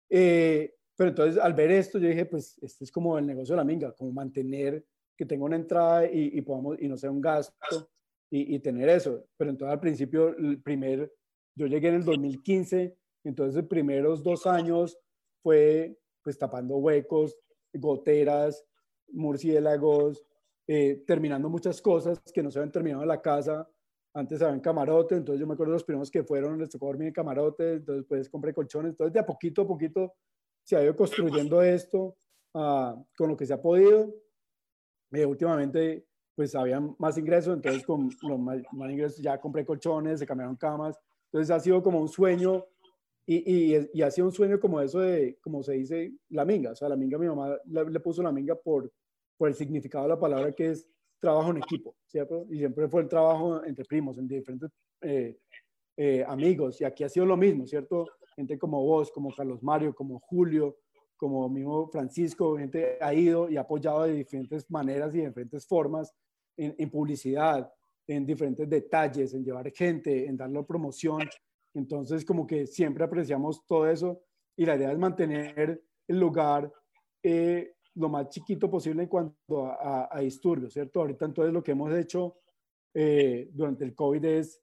Eh, 0.09 0.75
pero 0.95 1.09
entonces 1.09 1.41
al 1.41 1.53
ver 1.53 1.71
esto 1.71 1.99
yo 1.99 2.07
dije, 2.07 2.25
pues 2.25 2.57
este 2.61 2.83
es 2.83 2.91
como 2.91 3.17
el 3.17 3.25
negocio 3.25 3.53
de 3.53 3.57
la 3.57 3.65
minga, 3.65 3.91
como 3.93 4.11
mantener 4.11 4.85
que 5.17 5.25
tenga 5.25 5.45
una 5.45 5.55
entrada 5.55 6.05
y, 6.05 6.37
y, 6.37 6.41
podamos, 6.41 6.77
y 6.79 6.87
no 6.87 6.97
sea 6.97 7.11
un 7.11 7.21
gasto 7.21 7.89
y, 8.29 8.55
y, 8.55 8.59
tener 8.59 8.89
eso. 8.89 9.25
Pero 9.37 9.51
entonces 9.51 9.73
al 9.73 9.79
principio, 9.79 10.29
el 10.37 10.61
primer, 10.61 11.11
yo 11.55 11.67
llegué 11.67 11.89
en 11.89 11.95
el 11.95 12.05
2015, 12.05 12.97
entonces 13.23 13.55
los 13.55 13.65
primeros 13.67 14.23
dos 14.23 14.45
años 14.45 14.97
fue 15.41 15.97
pues 16.23 16.37
tapando 16.37 16.77
huecos, 16.77 17.37
goteras, 17.73 18.65
murciélagos, 19.09 20.25
eh, 20.67 21.03
terminando 21.05 21.49
muchas 21.49 21.81
cosas 21.81 22.19
que 22.33 22.41
no 22.41 22.49
se 22.49 22.59
habían 22.59 22.71
terminado 22.71 23.03
en 23.03 23.09
la 23.09 23.21
casa. 23.21 23.69
Antes 24.13 24.41
habían 24.41 24.61
camarote, 24.61 25.15
entonces 25.15 25.39
yo 25.39 25.45
me 25.45 25.53
acuerdo 25.53 25.73
de 25.73 25.75
los 25.75 25.83
primeros 25.83 26.09
que 26.09 26.23
fueron, 26.23 26.57
les 26.57 26.69
tocó 26.69 26.87
dormir 26.87 27.09
en 27.09 27.13
camarote, 27.13 27.73
entonces 27.73 28.05
pues 28.07 28.29
compré 28.29 28.53
colchones. 28.53 28.91
Entonces 28.91 29.13
de 29.13 29.19
a 29.19 29.25
poquito 29.25 29.61
a 29.61 29.67
poquito 29.67 30.13
se 30.63 30.75
ha 30.75 30.83
ido 30.83 30.95
construyendo 30.95 31.61
esto 31.61 32.17
uh, 32.53 33.05
con 33.15 33.29
lo 33.29 33.37
que 33.37 33.45
se 33.45 33.53
ha 33.53 33.61
podido 33.61 34.11
eh, 35.15 35.25
últimamente 35.25 36.05
pues 36.35 36.53
había 36.53 36.81
más 36.99 37.17
ingresos, 37.17 37.55
entonces 37.55 37.85
con 37.85 38.09
los 38.23 38.39
más, 38.39 38.61
ingresos 38.91 39.17
ya 39.19 39.39
compré 39.39 39.65
colchones, 39.65 40.19
se 40.19 40.25
cambiaron 40.25 40.57
camas, 40.57 40.99
entonces 41.31 41.49
ha 41.49 41.59
sido 41.59 41.81
como 41.81 42.01
un 42.01 42.09
sueño 42.09 42.65
y, 43.25 43.37
y, 43.73 43.89
y, 43.93 44.01
ha 44.01 44.11
sido 44.11 44.27
un 44.27 44.33
sueño 44.33 44.59
como 44.59 44.81
eso 44.81 44.99
de, 44.99 45.39
como 45.41 45.63
se 45.63 45.73
dice, 45.73 46.13
la 46.29 46.45
minga, 46.45 46.71
o 46.71 46.75
sea, 46.75 46.89
la 46.89 46.95
minga, 46.95 47.17
mi 47.17 47.27
mamá 47.27 47.57
le, 47.65 47.99
puso 47.99 48.21
la 48.21 48.31
minga 48.31 48.53
por, 48.53 48.91
por 49.37 49.47
el 49.47 49.55
significado 49.55 50.03
de 50.03 50.09
la 50.09 50.19
palabra 50.19 50.51
que 50.51 50.71
es 50.71 50.87
trabajo 51.19 51.51
en 51.51 51.57
equipo, 51.57 51.95
¿cierto? 52.05 52.45
Y 52.49 52.57
siempre 52.57 52.87
fue 52.87 53.01
el 53.01 53.07
trabajo 53.07 53.63
entre 53.63 53.85
primos, 53.85 54.17
en 54.17 54.27
diferentes 54.27 54.69
eh, 55.01 55.39
eh, 55.97 56.23
amigos, 56.27 56.79
y 56.81 56.83
aquí 56.83 57.03
ha 57.03 57.09
sido 57.09 57.25
lo 57.25 57.37
mismo, 57.37 57.65
¿cierto? 57.65 58.05
Gente 58.35 58.59
como 58.59 58.83
vos, 58.83 59.09
como 59.11 59.33
Carlos 59.33 59.63
Mario, 59.63 59.95
como 59.95 60.19
Julio, 60.19 60.77
como 61.17 61.47
mismo 61.49 61.87
Francisco, 61.87 62.57
gente 62.57 62.97
ha 63.01 63.13
ido 63.13 63.49
y 63.49 63.57
ha 63.57 63.61
apoyado 63.61 64.03
de 64.03 64.13
diferentes 64.13 64.69
maneras 64.69 65.13
y 65.13 65.19
de 65.19 65.27
diferentes 65.27 65.65
formas 65.65 66.13
en, 66.57 66.89
publicidad, 66.89 67.71
en 68.07 68.25
diferentes 68.25 68.69
detalles, 68.69 69.33
en 69.33 69.43
llevar 69.43 69.71
gente, 69.71 70.27
en 70.27 70.37
darle 70.37 70.63
promoción. 70.63 71.21
Entonces, 71.73 72.23
como 72.23 72.47
que 72.47 72.65
siempre 72.65 73.03
apreciamos 73.03 73.65
todo 73.65 73.89
eso 73.89 74.21
y 74.55 74.65
la 74.65 74.75
idea 74.75 74.91
es 74.91 74.97
mantener 74.97 75.81
el 76.07 76.19
lugar 76.19 76.71
eh, 77.23 77.73
lo 77.95 78.09
más 78.09 78.29
chiquito 78.29 78.69
posible 78.69 79.03
en 79.03 79.09
cuanto 79.09 79.65
a, 79.65 80.19
disturbios, 80.19 80.73
¿cierto? 80.73 81.01
Ahorita 81.01 81.25
entonces 81.25 81.53
lo 81.53 81.63
que 81.63 81.71
hemos 81.71 81.93
hecho 81.93 82.37
eh, 82.93 83.49
durante 83.51 83.83
el 83.85 83.95
COVID 83.95 84.23
es, 84.25 84.61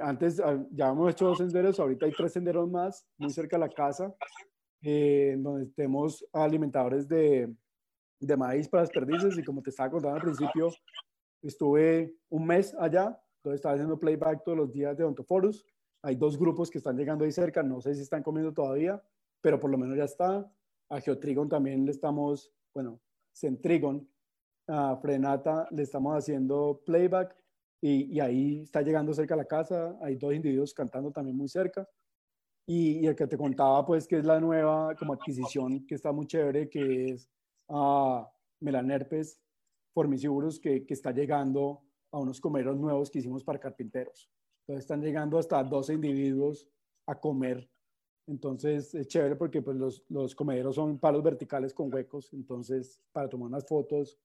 antes 0.00 0.40
ah, 0.40 0.64
ya 0.70 0.90
hemos 0.90 1.10
hecho 1.10 1.26
dos 1.26 1.38
senderos, 1.38 1.78
ahorita 1.78 2.06
hay 2.06 2.12
tres 2.12 2.32
senderos 2.32 2.70
más 2.70 3.06
muy 3.16 3.30
cerca 3.30 3.56
de 3.56 3.60
la 3.60 3.68
casa 3.68 4.14
eh, 4.82 5.36
donde 5.38 5.66
tenemos 5.66 6.24
alimentadores 6.32 7.08
de, 7.08 7.52
de 8.20 8.36
maíz 8.36 8.68
para 8.68 8.82
las 8.82 8.90
perdices 8.90 9.36
y 9.38 9.44
como 9.44 9.62
te 9.62 9.70
estaba 9.70 9.90
contando 9.90 10.16
al 10.16 10.22
principio, 10.22 10.70
estuve 11.42 12.14
un 12.28 12.46
mes 12.46 12.74
allá, 12.78 13.20
donde 13.42 13.56
estaba 13.56 13.74
haciendo 13.74 13.98
playback 13.98 14.44
todos 14.44 14.58
los 14.58 14.72
días 14.72 14.96
de 14.96 15.04
Ontoforus. 15.04 15.64
Hay 16.02 16.16
dos 16.16 16.38
grupos 16.38 16.70
que 16.70 16.78
están 16.78 16.96
llegando 16.96 17.24
ahí 17.24 17.32
cerca, 17.32 17.62
no 17.62 17.80
sé 17.80 17.94
si 17.94 18.02
están 18.02 18.22
comiendo 18.22 18.52
todavía, 18.52 19.02
pero 19.40 19.58
por 19.58 19.70
lo 19.70 19.78
menos 19.78 19.96
ya 19.96 20.04
está. 20.04 20.50
A 20.88 21.00
Geotrigon 21.00 21.48
también 21.48 21.84
le 21.84 21.90
estamos, 21.90 22.52
bueno, 22.74 23.00
Centrigon, 23.32 24.08
a 24.66 24.96
Frenata 24.96 25.66
le 25.70 25.82
estamos 25.82 26.16
haciendo 26.16 26.82
playback 26.84 27.36
y, 27.80 28.16
y, 28.16 28.20
ahí 28.20 28.62
está 28.62 28.82
llegando 28.82 29.14
cerca 29.14 29.34
a 29.34 29.36
la 29.36 29.44
casa. 29.44 29.96
Hay 30.02 30.16
dos 30.16 30.34
individuos 30.34 30.74
cantando 30.74 31.12
también 31.12 31.36
muy 31.36 31.48
cerca. 31.48 31.88
Y, 32.70 33.06
el 33.06 33.16
que 33.16 33.26
te 33.26 33.38
contaba, 33.38 33.84
pues, 33.86 34.06
que 34.06 34.18
es 34.18 34.26
la 34.26 34.38
nueva 34.38 34.94
como 34.94 35.14
adquisición 35.14 35.86
que 35.86 35.94
está 35.94 36.12
muy 36.12 36.26
chévere, 36.26 36.68
que 36.68 37.12
es 37.12 37.26
uh, 37.68 38.22
Melanerpes 38.60 39.40
formiciurus, 39.94 40.60
que, 40.60 40.84
que 40.84 40.92
está 40.92 41.10
llegando 41.10 41.80
a 42.12 42.18
unos 42.18 42.38
comeros 42.42 42.76
nuevos 42.76 43.10
que 43.10 43.20
hicimos 43.20 43.42
para 43.42 43.58
carpinteros. 43.58 44.30
Entonces 44.60 44.84
están 44.84 45.00
llegando 45.00 45.38
hasta 45.38 45.64
12 45.64 45.94
individuos 45.94 46.68
a 47.06 47.18
comer. 47.18 47.70
Entonces 48.26 48.94
es 48.94 49.08
chévere 49.08 49.36
porque 49.36 49.62
pues, 49.62 49.78
los, 49.78 50.04
los 50.10 50.34
comederos 50.34 50.74
son 50.74 50.98
palos 50.98 51.22
verticales 51.22 51.72
con 51.72 51.92
huecos. 51.92 52.34
Entonces, 52.34 53.02
para 53.12 53.30
tomar 53.30 53.48
unas 53.48 53.66
fotos 53.66 54.18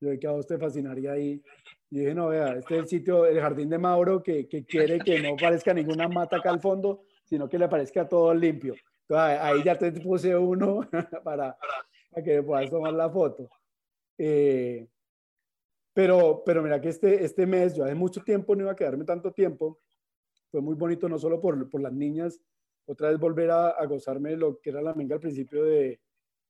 Yo 0.00 0.08
vi 0.08 0.18
que 0.18 0.26
a 0.26 0.32
vos 0.32 0.46
fascinaría 0.58 1.12
ahí. 1.12 1.42
Y 1.90 1.98
dije, 1.98 2.14
no, 2.14 2.28
vea, 2.28 2.54
este 2.54 2.76
es 2.76 2.80
el 2.80 2.88
sitio, 2.88 3.26
el 3.26 3.38
jardín 3.40 3.68
de 3.68 3.76
Mauro, 3.76 4.22
que, 4.22 4.48
que 4.48 4.64
quiere 4.64 5.00
que 5.00 5.20
no 5.20 5.36
parezca 5.36 5.74
ninguna 5.74 6.08
mata 6.08 6.38
acá 6.38 6.48
al 6.48 6.60
fondo, 6.60 7.02
sino 7.30 7.48
que 7.48 7.58
le 7.58 7.68
parezca 7.68 8.08
todo 8.08 8.34
limpio. 8.34 8.74
Entonces 9.08 9.38
ahí 9.40 9.62
ya 9.62 9.78
te 9.78 9.92
puse 9.92 10.36
uno 10.36 10.80
para, 11.24 11.56
para 12.10 12.24
que 12.24 12.42
puedas 12.42 12.68
tomar 12.68 12.92
la 12.92 13.08
foto. 13.08 13.48
Eh, 14.18 14.86
pero, 15.94 16.42
pero 16.44 16.62
mira 16.62 16.80
que 16.80 16.88
este, 16.88 17.24
este 17.24 17.46
mes, 17.46 17.74
yo 17.74 17.84
hace 17.84 17.94
mucho 17.94 18.20
tiempo 18.22 18.54
no 18.54 18.62
iba 18.62 18.72
a 18.72 18.76
quedarme 18.76 19.04
tanto 19.04 19.32
tiempo. 19.32 19.78
Fue 20.50 20.60
muy 20.60 20.74
bonito, 20.74 21.08
no 21.08 21.18
solo 21.18 21.40
por, 21.40 21.70
por 21.70 21.80
las 21.80 21.92
niñas, 21.92 22.40
otra 22.86 23.10
vez 23.10 23.20
volver 23.20 23.50
a, 23.52 23.68
a 23.70 23.86
gozarme 23.86 24.36
lo 24.36 24.58
que 24.60 24.70
era 24.70 24.82
la 24.82 24.94
minga 24.94 25.14
al 25.14 25.20
principio 25.20 25.64
de, 25.64 26.00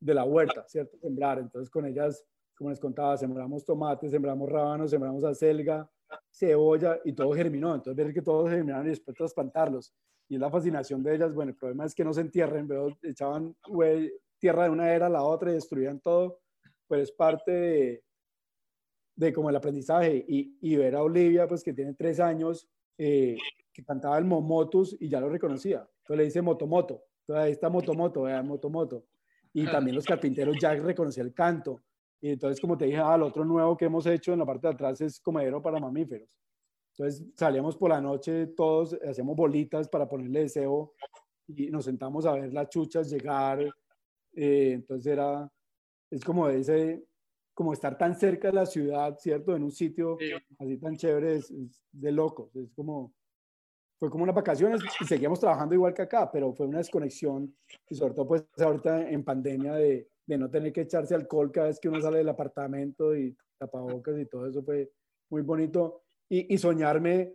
de 0.01 0.15
la 0.15 0.25
huerta, 0.25 0.65
¿cierto? 0.67 0.99
Sembrar. 0.99 1.39
Entonces 1.39 1.69
con 1.71 1.85
ellas, 1.85 2.25
como 2.57 2.71
les 2.71 2.81
contaba, 2.81 3.17
sembramos 3.19 3.65
tomates, 3.65 4.11
sembramos 4.11 4.49
rábanos, 4.49 4.91
sembramos 4.91 5.23
acelga, 5.25 5.89
cebolla 6.31 6.99
y 7.05 7.13
todo 7.13 7.33
germinó. 7.33 7.75
Entonces 7.75 8.03
ver 8.03 8.15
que 8.15 8.23
todos 8.23 8.49
germinaron 8.49 8.87
y 8.87 8.91
después 8.91 9.17
trasplantarlos. 9.17 9.95
Y 10.31 10.39
la 10.39 10.49
fascinación 10.49 11.03
de 11.03 11.17
ellas. 11.17 11.35
Bueno, 11.35 11.51
el 11.51 11.57
problema 11.57 11.85
es 11.85 11.95
que 11.95 12.05
no 12.05 12.15
se 12.15 12.21
entierren, 12.21 12.69
pero 12.69 12.97
echaban 13.03 13.55
tierra 14.39 14.65
de 14.65 14.71
una 14.71 14.95
era 14.95 15.07
a 15.07 15.11
la 15.11 15.25
otra 15.25 15.51
y 15.51 15.55
destruían 15.55 16.01
todo. 16.01 16.39
Pues 16.87 17.03
es 17.03 17.13
parte 17.13 17.51
de, 17.51 18.05
de 19.17 19.33
como 19.33 19.51
el 19.51 19.57
aprendizaje. 19.57 20.25
Y, 20.29 20.57
y 20.61 20.77
ver 20.77 20.95
a 20.95 21.03
Olivia, 21.03 21.49
pues 21.49 21.65
que 21.65 21.73
tiene 21.73 21.95
tres 21.95 22.21
años, 22.21 22.69
eh, 22.97 23.37
que 23.73 23.85
cantaba 23.85 24.17
el 24.19 24.25
Momotus 24.25 24.97
y 25.01 25.09
ya 25.09 25.21
lo 25.21 25.29
reconocía. 25.29 25.79
Entonces 25.99 26.17
le 26.17 26.25
dice 26.25 26.43
Motomoto. 26.43 27.03
Entonces 27.23 27.45
ahí 27.45 27.53
está 27.53 27.69
Motomoto, 27.69 28.23
vea, 28.23 28.41
Motomoto. 28.43 29.07
Y 29.53 29.67
también 29.67 29.97
los 29.97 30.05
carpinteros 30.05 30.57
ya 30.61 30.75
reconocían 30.75 31.27
el 31.27 31.35
canto. 31.35 31.83
Y 32.21 32.31
entonces, 32.31 32.61
como 32.61 32.79
te 32.79 32.85
dije, 32.85 32.99
ah, 32.99 33.17
el 33.17 33.23
otro 33.23 33.45
nuevo 33.45 33.77
que 33.77 33.87
hemos 33.87 34.07
hecho 34.07 34.33
en 34.33 34.39
la 34.39 34.47
parte 34.47 34.69
de 34.69 34.75
atrás 34.75 35.01
es 35.01 35.19
comedero 35.19 35.61
para 35.61 35.81
mamíferos. 35.81 36.39
Entonces 36.97 37.27
salíamos 37.37 37.77
por 37.77 37.91
la 37.91 38.01
noche 38.01 38.49
todos, 38.49 38.99
hacíamos 39.09 39.37
bolitas 39.37 39.89
para 39.89 40.09
ponerle 40.09 40.41
deseo 40.41 40.93
y 41.47 41.71
nos 41.71 41.85
sentamos 41.85 42.27
a 42.27 42.33
ver 42.33 42.53
las 42.53 42.69
chuchas 42.69 43.11
llegar. 43.11 43.61
Eh, 44.33 44.73
entonces 44.75 45.13
era, 45.13 45.51
es 46.11 46.25
como 46.25 46.49
ese, 46.49 47.05
como 47.55 47.73
estar 47.73 47.97
tan 47.97 48.15
cerca 48.15 48.49
de 48.49 48.55
la 48.55 48.67
ciudad, 48.67 49.19
¿cierto? 49.19 49.57
En 49.57 49.63
un 49.63 49.71
sitio 49.71 50.19
así 50.59 50.77
tan 50.79 50.97
chévere, 50.97 51.37
es, 51.37 51.51
es 51.51 51.85
de 51.93 52.13
locos. 52.13 52.55
Es 52.57 52.73
como, 52.73 53.13
fue 53.99 54.11
como 54.11 54.25
unas 54.25 54.37
vacaciones 54.37 54.81
y 55.01 55.05
seguíamos 55.05 55.41
trabajando 55.41 55.75
igual 55.75 55.95
que 55.95 56.03
acá, 56.03 56.31
pero 56.31 56.53
fue 56.53 56.67
una 56.67 56.79
desconexión 56.79 57.55
y 57.89 57.95
sobre 57.95 58.15
todo 58.15 58.27
pues 58.27 58.45
ahorita 58.59 59.11
en 59.11 59.25
pandemia 59.25 59.75
de, 59.75 60.09
de 60.27 60.39
no 60.39 60.49
tener 60.49 60.73
que 60.73 60.83
echarse 60.83 61.15
alcohol 61.15 61.51
cada 61.53 61.67
vez 61.67 61.79
que 61.81 61.89
uno 61.89 62.01
sale 62.01 62.19
del 62.19 62.29
apartamento 62.29 63.17
y 63.17 63.37
tapabocas 63.59 64.19
y 64.19 64.27
todo 64.27 64.47
eso 64.47 64.63
fue 64.63 64.91
muy 65.29 65.43
bonito 65.43 66.05
y, 66.31 66.55
y 66.55 66.57
soñarme 66.57 67.35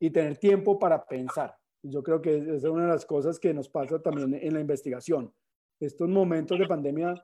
y 0.00 0.10
tener 0.10 0.36
tiempo 0.38 0.78
para 0.78 1.06
pensar. 1.06 1.54
Yo 1.82 2.02
creo 2.02 2.20
que 2.20 2.36
es 2.36 2.64
una 2.64 2.82
de 2.82 2.88
las 2.88 3.06
cosas 3.06 3.38
que 3.38 3.54
nos 3.54 3.68
pasa 3.68 4.02
también 4.02 4.34
en 4.34 4.54
la 4.54 4.60
investigación. 4.60 5.32
Estos 5.78 6.08
momentos 6.08 6.58
de 6.58 6.66
pandemia, 6.66 7.14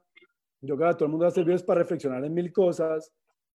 yo 0.60 0.76
creo 0.76 0.88
que 0.88 0.94
a 0.94 0.96
todo 0.96 1.06
el 1.06 1.10
mundo 1.10 1.26
ha 1.26 1.30
servido 1.30 1.58
para 1.66 1.80
reflexionar 1.80 2.24
en 2.24 2.32
mil 2.32 2.52
cosas, 2.52 3.12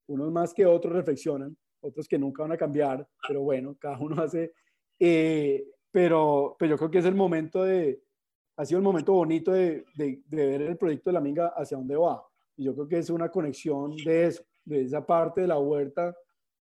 unos 0.07 0.33
más 0.33 0.55
que 0.55 0.65
otros 0.65 0.95
reflexionan, 0.95 1.57
otros 1.81 2.09
que 2.09 2.19
nunca 2.19 2.43
van 2.43 2.53
a 2.53 2.57
cambiar, 2.57 3.07
pero 3.27 3.43
bueno, 3.43 3.77
cada 3.78 3.99
uno 3.99 4.17
hace 4.23 4.53
eh, 4.99 5.65
pero, 5.91 6.57
pero 6.59 6.70
yo 6.70 6.77
creo 6.77 6.91
que 6.91 6.99
es 6.99 7.05
el 7.05 7.15
momento 7.15 7.62
de, 7.62 8.03
ha 8.57 8.65
sido 8.65 8.78
el 8.78 8.85
momento 8.85 9.12
bonito 9.12 9.53
de, 9.53 9.85
de, 9.95 10.20
ver 10.28 10.62
el 10.62 10.77
proyecto 10.77 11.11
de 11.11 11.15
la 11.15 11.20
Minga 11.20 11.49
hacia 11.57 11.77
dónde 11.77 11.97
va. 11.97 12.23
Y 12.57 12.65
yo 12.65 12.75
creo 12.75 12.89
que 12.89 12.99
es 12.99 13.11
una 13.11 13.31
conexión 13.31 13.97
de 14.05 14.27
eso, 14.27 14.43
de 14.65 14.83
esa 14.83 15.05
parte 15.07 15.43
de 15.43 15.47
la 15.47 15.59
huerta 15.59 16.15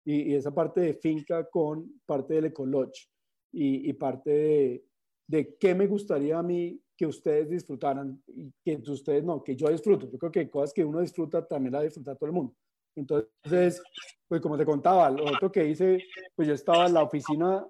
y, 0.05 0.33
y 0.33 0.34
esa 0.34 0.55
parte 0.55 0.81
de 0.81 0.94
finca 0.94 1.49
con 1.49 2.00
parte 2.07 2.34
del 2.34 2.47
ecolodge 2.47 3.08
y, 3.52 3.89
y 3.89 3.92
parte 3.94 4.31
de, 4.31 4.84
de 5.28 5.57
qué 5.57 5.74
me 5.74 5.86
gustaría 5.86 6.39
a 6.39 6.42
mí 6.42 6.81
que 6.97 7.07
ustedes 7.07 7.49
disfrutaran 7.49 8.23
y 8.28 8.52
que 8.65 8.76
ustedes 8.91 9.24
no, 9.24 9.42
que 9.42 9.57
yo 9.57 9.68
disfruto. 9.68 10.08
Yo 10.10 10.18
creo 10.18 10.33
que 10.33 10.50
cosas 10.50 10.73
que 10.73 10.84
uno 10.84 11.00
disfruta 11.00 11.47
también 11.47 11.73
la 11.73 11.83
disfruta 11.83 12.15
todo 12.15 12.26
el 12.26 12.34
mundo. 12.34 12.55
Entonces, 12.97 13.83
pues 14.28 14.41
como 14.41 14.57
te 14.57 14.65
contaba, 14.65 15.10
lo 15.10 15.24
otro 15.24 15.50
que 15.50 15.66
hice, 15.66 15.99
pues 16.36 16.47
yo 16.47 16.55
estaba 16.55 16.86
en 16.86 16.94
la 16.94 17.02
oficina 17.02 17.66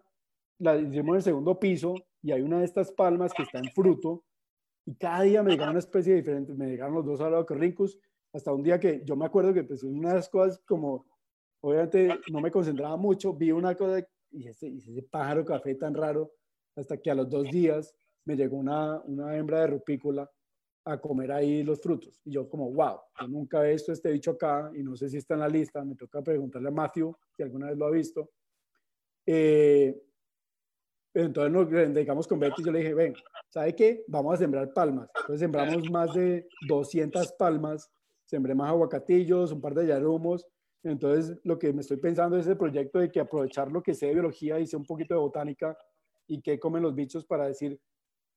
la 0.58 0.76
hicimos 0.76 1.10
en 1.10 1.16
el 1.16 1.22
segundo 1.22 1.58
piso 1.58 1.94
y 2.22 2.32
hay 2.32 2.42
una 2.42 2.60
de 2.60 2.64
estas 2.64 2.92
palmas 2.92 3.32
que 3.32 3.42
está 3.42 3.58
en 3.58 3.70
fruto 3.72 4.24
y 4.86 4.94
cada 4.94 5.22
día 5.22 5.42
me 5.42 5.50
llegaron 5.50 5.72
una 5.72 5.78
especie 5.78 6.14
diferente, 6.14 6.54
me 6.54 6.66
llegaron 6.66 6.94
los 6.94 7.06
dos 7.06 7.46
rincos 7.50 7.98
hasta 8.32 8.52
un 8.52 8.62
día 8.62 8.78
que 8.78 9.02
yo 9.04 9.16
me 9.16 9.24
acuerdo 9.24 9.54
que 9.54 9.64
pues 9.64 9.82
una 9.82 10.10
de 10.10 10.14
las 10.16 10.28
cosas 10.28 10.60
como, 10.66 11.06
obviamente 11.64 12.20
no 12.30 12.40
me 12.40 12.50
concentraba 12.50 12.96
mucho, 12.96 13.32
vi 13.32 13.50
una 13.50 13.74
cosa 13.74 14.06
y 14.30 14.48
ese, 14.48 14.68
ese 14.68 15.02
pájaro 15.02 15.44
café 15.44 15.74
tan 15.76 15.94
raro, 15.94 16.32
hasta 16.76 16.98
que 16.98 17.10
a 17.10 17.14
los 17.14 17.28
dos 17.30 17.50
días 17.50 17.94
me 18.26 18.36
llegó 18.36 18.56
una, 18.56 19.00
una 19.02 19.36
hembra 19.36 19.60
de 19.60 19.68
rupícola 19.68 20.30
a 20.84 21.00
comer 21.00 21.32
ahí 21.32 21.62
los 21.62 21.80
frutos. 21.80 22.20
Y 22.24 22.32
yo 22.32 22.48
como, 22.48 22.70
wow, 22.70 22.98
yo 23.18 23.28
nunca 23.28 23.66
he 23.66 23.72
visto 23.72 23.92
este 23.92 24.10
bicho 24.10 24.32
acá 24.32 24.70
y 24.74 24.82
no 24.82 24.94
sé 24.96 25.08
si 25.08 25.16
está 25.16 25.34
en 25.34 25.40
la 25.40 25.48
lista, 25.48 25.82
me 25.84 25.94
toca 25.94 26.20
preguntarle 26.22 26.68
a 26.68 26.72
Matthew 26.72 27.16
si 27.34 27.42
alguna 27.42 27.68
vez 27.68 27.78
lo 27.78 27.86
ha 27.86 27.90
visto. 27.90 28.30
Eh, 29.24 29.98
entonces 31.14 31.52
nos 31.52 31.70
dedicamos 31.70 32.26
con 32.26 32.40
Betty 32.40 32.60
y 32.60 32.64
yo 32.64 32.72
le 32.72 32.80
dije, 32.80 32.92
ven, 32.92 33.14
¿sabe 33.48 33.74
qué? 33.74 34.04
Vamos 34.08 34.34
a 34.34 34.38
sembrar 34.38 34.72
palmas. 34.74 35.08
Entonces 35.14 35.40
sembramos 35.40 35.88
más 35.90 36.12
de 36.12 36.46
200 36.68 37.32
palmas, 37.38 37.90
sembré 38.26 38.54
más 38.54 38.68
aguacatillos, 38.68 39.52
un 39.52 39.62
par 39.62 39.74
de 39.74 39.86
yarumos. 39.86 40.46
Entonces 40.84 41.38
lo 41.44 41.58
que 41.58 41.72
me 41.72 41.80
estoy 41.80 41.96
pensando 41.96 42.36
es 42.36 42.46
el 42.46 42.56
proyecto 42.56 42.98
de 42.98 43.10
que 43.10 43.20
aprovechar 43.20 43.72
lo 43.72 43.82
que 43.82 43.94
sé 43.94 44.06
de 44.06 44.14
biología 44.14 44.60
y 44.60 44.66
sé 44.66 44.76
un 44.76 44.84
poquito 44.84 45.14
de 45.14 45.20
botánica 45.20 45.76
y 46.26 46.40
qué 46.40 46.58
comen 46.58 46.82
los 46.82 46.94
bichos 46.94 47.24
para 47.24 47.46
decir, 47.46 47.80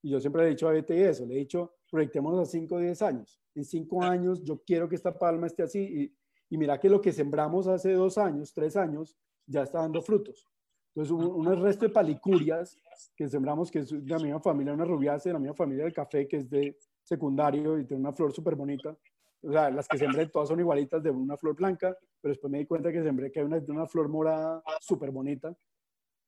y 0.01 0.11
yo 0.11 0.19
siempre 0.19 0.43
le 0.43 0.47
he 0.47 0.51
dicho 0.51 0.67
a 0.67 0.71
Betty 0.71 0.93
eso, 0.93 1.25
le 1.25 1.35
he 1.35 1.39
dicho, 1.39 1.75
proyectémonos 1.91 2.39
a 2.39 2.45
5 2.45 2.75
o 2.75 2.79
10 2.79 3.01
años. 3.01 3.41
En 3.53 3.65
5 3.65 4.03
años 4.03 4.43
yo 4.43 4.61
quiero 4.65 4.87
que 4.87 4.95
esta 4.95 5.17
palma 5.17 5.47
esté 5.47 5.63
así 5.63 5.79
y, 5.79 6.15
y 6.49 6.57
mira 6.57 6.79
que 6.79 6.89
lo 6.89 7.01
que 7.01 7.11
sembramos 7.11 7.67
hace 7.67 7.93
2 7.93 8.17
años, 8.17 8.53
3 8.53 8.75
años, 8.77 9.17
ya 9.45 9.63
está 9.63 9.79
dando 9.79 10.01
frutos. 10.01 10.47
Entonces, 10.95 11.11
un, 11.11 11.45
un 11.47 11.61
resto 11.61 11.85
de 11.85 11.91
palicurias 11.91 12.77
que 13.15 13.27
sembramos, 13.27 13.69
que 13.69 13.79
es 13.79 13.89
de 13.89 14.09
la 14.09 14.19
misma 14.19 14.39
familia, 14.39 14.73
una 14.73 14.85
rubiácea, 14.85 15.29
de 15.29 15.33
la 15.33 15.39
misma 15.39 15.55
familia 15.55 15.83
del 15.83 15.93
café, 15.93 16.27
que 16.27 16.37
es 16.37 16.49
de 16.49 16.77
secundario 17.03 17.77
y 17.77 17.85
tiene 17.85 18.01
una 18.01 18.13
flor 18.13 18.33
súper 18.33 18.55
bonita. 18.55 18.97
O 19.41 19.51
sea, 19.51 19.69
las 19.69 19.87
que 19.87 19.97
sembré 19.97 20.27
todas 20.27 20.49
son 20.49 20.59
igualitas 20.59 21.01
de 21.03 21.11
una 21.11 21.37
flor 21.37 21.55
blanca, 21.55 21.95
pero 22.21 22.31
después 22.31 22.51
me 22.51 22.59
di 22.59 22.65
cuenta 22.65 22.91
que 22.91 23.03
sembré 23.03 23.31
que 23.31 23.39
hay 23.39 23.45
una, 23.45 23.61
una 23.67 23.85
flor 23.85 24.09
morada 24.09 24.63
súper 24.81 25.11
bonita, 25.11 25.55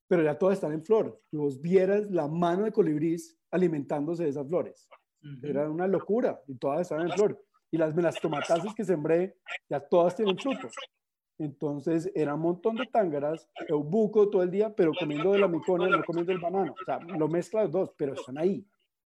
pero 0.07 0.23
ya 0.23 0.37
todas 0.37 0.55
están 0.55 0.73
en 0.73 0.83
flor. 0.83 1.21
Y 1.31 1.37
vos 1.37 1.61
vieras 1.61 2.09
la 2.09 2.27
mano 2.27 2.63
de 2.63 2.71
colibrís 2.71 3.37
alimentándose 3.51 4.23
de 4.23 4.29
esas 4.29 4.47
flores. 4.47 4.87
Era 5.43 5.69
una 5.69 5.87
locura 5.87 6.41
y 6.47 6.55
todas 6.55 6.81
estaban 6.81 7.07
en 7.07 7.13
flor. 7.13 7.43
Y 7.71 7.77
las, 7.77 7.95
las 7.95 8.19
tomatazas 8.19 8.73
que 8.73 8.83
sembré, 8.83 9.35
ya 9.69 9.79
todas 9.79 10.15
tienen 10.15 10.37
frutos. 10.37 10.73
Entonces 11.37 12.11
era 12.15 12.35
un 12.35 12.41
montón 12.41 12.75
de 12.75 12.85
tángaras, 12.85 13.47
buco 13.69 14.29
todo 14.29 14.43
el 14.43 14.51
día, 14.51 14.73
pero 14.75 14.91
comiendo 14.97 15.31
de 15.31 15.39
la 15.39 15.47
micona, 15.47 15.87
no 15.87 16.03
comiendo 16.03 16.31
el 16.31 16.39
banano. 16.39 16.73
O 16.73 16.85
sea, 16.85 16.99
lo 16.99 17.27
mezcla 17.27 17.63
los 17.63 17.71
dos, 17.71 17.93
pero 17.97 18.13
están 18.13 18.37
ahí. 18.37 18.65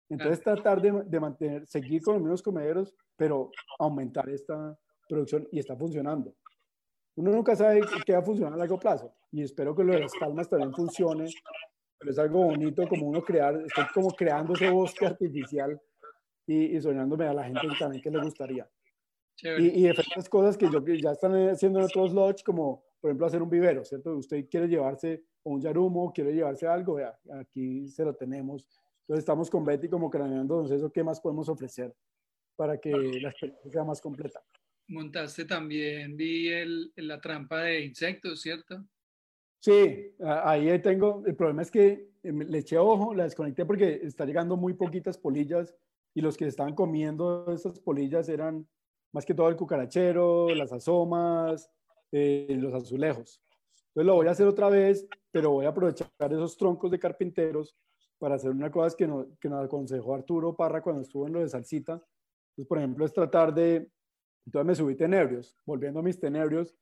Entonces 0.10 0.44
tratar 0.44 0.82
de, 0.82 1.04
de, 1.06 1.20
mantener, 1.20 1.66
seguir 1.66 2.02
con 2.02 2.16
los 2.16 2.24
mismos 2.24 2.44
comederos, 2.44 2.94
pero 3.22 3.52
aumentar 3.78 4.28
esta 4.30 4.76
producción 5.08 5.48
y 5.52 5.60
está 5.60 5.76
funcionando. 5.76 6.34
Uno 7.18 7.30
nunca 7.32 7.56
sabe 7.56 7.82
qué 8.04 8.14
va 8.14 8.18
a 8.18 8.24
funcionar 8.24 8.54
a 8.54 8.58
largo 8.58 8.80
plazo 8.80 9.14
y 9.32 9.44
espero 9.44 9.76
que 9.76 9.84
lo 9.84 9.94
de 9.94 10.00
las 10.00 10.14
palmas 10.20 10.50
también 10.50 10.74
funcione, 10.74 11.28
pero 12.00 12.12
es 12.12 12.18
algo 12.18 12.46
bonito 12.46 12.88
como 12.88 13.06
uno 13.06 13.22
crear, 13.22 13.62
estoy 13.64 13.84
como 13.94 14.10
creando 14.10 14.54
ese 14.54 14.72
bosque 14.72 15.06
artificial 15.06 15.80
y, 16.48 16.76
y 16.76 16.82
soñándome 16.82 17.28
a 17.28 17.34
la 17.36 17.44
gente 17.44 17.68
también 17.78 18.02
que 18.02 18.10
le 18.10 18.24
gustaría. 18.24 18.68
Y, 19.44 19.68
y 19.68 19.88
diferentes 19.88 20.28
cosas 20.28 20.58
que, 20.58 20.68
yo, 20.72 20.80
ya 20.84 21.12
están 21.12 21.36
haciendo 21.48 21.78
en 21.78 21.86
otros 21.86 22.14
lodge, 22.14 22.42
como 22.44 22.84
por 23.00 23.12
ejemplo 23.12 23.28
hacer 23.28 23.44
un 23.44 23.52
vivero, 23.52 23.86
¿cierto? 23.86 24.18
Usted 24.18 24.48
quiere 24.50 24.68
llevarse 24.68 25.26
un 25.44 25.62
yarumo, 25.62 26.12
quiere 26.12 26.34
llevarse 26.34 26.66
algo, 26.66 26.96
vea, 26.96 27.16
aquí 27.40 27.88
se 27.88 28.04
lo 28.04 28.16
tenemos. 28.16 28.66
Entonces 29.02 29.20
estamos 29.20 29.48
con 29.48 29.64
Betty 29.64 29.90
como 29.90 30.10
craneando, 30.10 30.56
entonces 30.56 30.80
eso 30.80 30.92
qué 30.92 31.04
más 31.04 31.22
podemos 31.22 31.48
ofrecer 31.50 31.96
para 32.56 32.80
que 32.80 32.92
la 32.92 33.30
experiencia 33.30 33.72
sea 33.72 33.84
más 33.84 34.02
completa. 34.02 34.42
Montaste 34.88 35.46
también, 35.46 36.18
vi 36.18 36.50
el, 36.50 36.92
la 36.98 37.20
trampa 37.20 37.62
de 37.62 37.82
insectos, 37.82 38.42
¿cierto? 38.42 38.84
Sí, 39.60 40.16
ahí 40.20 40.80
tengo, 40.82 41.24
el 41.26 41.36
problema 41.36 41.62
es 41.62 41.70
que 41.70 42.10
em, 42.24 42.40
le 42.40 42.58
eché 42.58 42.78
ojo, 42.78 43.14
la 43.14 43.24
desconecté 43.24 43.66
porque 43.66 44.02
está 44.04 44.26
llegando 44.26 44.58
muy 44.58 44.74
poquitas 44.74 45.18
polillas 45.18 45.76
y 46.14 46.22
los 46.22 46.36
que 46.36 46.48
estaban 46.48 46.74
comiendo 46.74 47.46
esas 47.54 47.80
polillas 47.80 48.28
eran 48.28 48.68
más 49.14 49.26
que 49.26 49.34
todo 49.34 49.50
el 49.50 49.56
cucarachero, 49.56 50.54
las 50.56 50.72
asomas, 50.72 51.70
eh, 52.12 52.58
los 52.60 52.74
azulejos. 52.74 53.42
Entonces 53.90 54.08
lo 54.08 54.16
voy 54.16 54.28
a 54.28 54.32
hacer 54.32 54.48
otra 54.48 54.70
vez, 54.70 55.08
pero 55.32 55.52
voy 55.52 55.66
a 55.66 55.70
aprovechar 55.70 56.10
esos 56.20 56.58
troncos 56.58 56.90
de 56.92 57.00
carpinteros 57.00 57.76
para 58.18 58.36
hacer 58.36 58.52
una 58.52 58.72
cosa 58.72 58.96
que, 58.96 59.08
no, 59.08 59.28
que 59.40 59.50
nos 59.50 59.66
aconsejó 59.66 60.16
Arturo 60.16 60.56
Parra 60.56 60.82
cuando 60.82 61.02
estuvo 61.02 61.28
en 61.28 61.34
lo 61.34 61.40
de 61.40 61.50
salsita. 61.50 62.02
Entonces, 62.62 62.68
por 62.68 62.78
ejemplo, 62.78 63.06
es 63.06 63.14
tratar 63.14 63.54
de, 63.56 63.90
Entonces 64.46 64.68
me 64.68 64.76
subí 64.76 64.96
tenebrios, 64.96 65.58
volviendo 65.66 66.00
a 66.00 66.04
mis 66.04 66.20
tenebrios. 66.20 66.76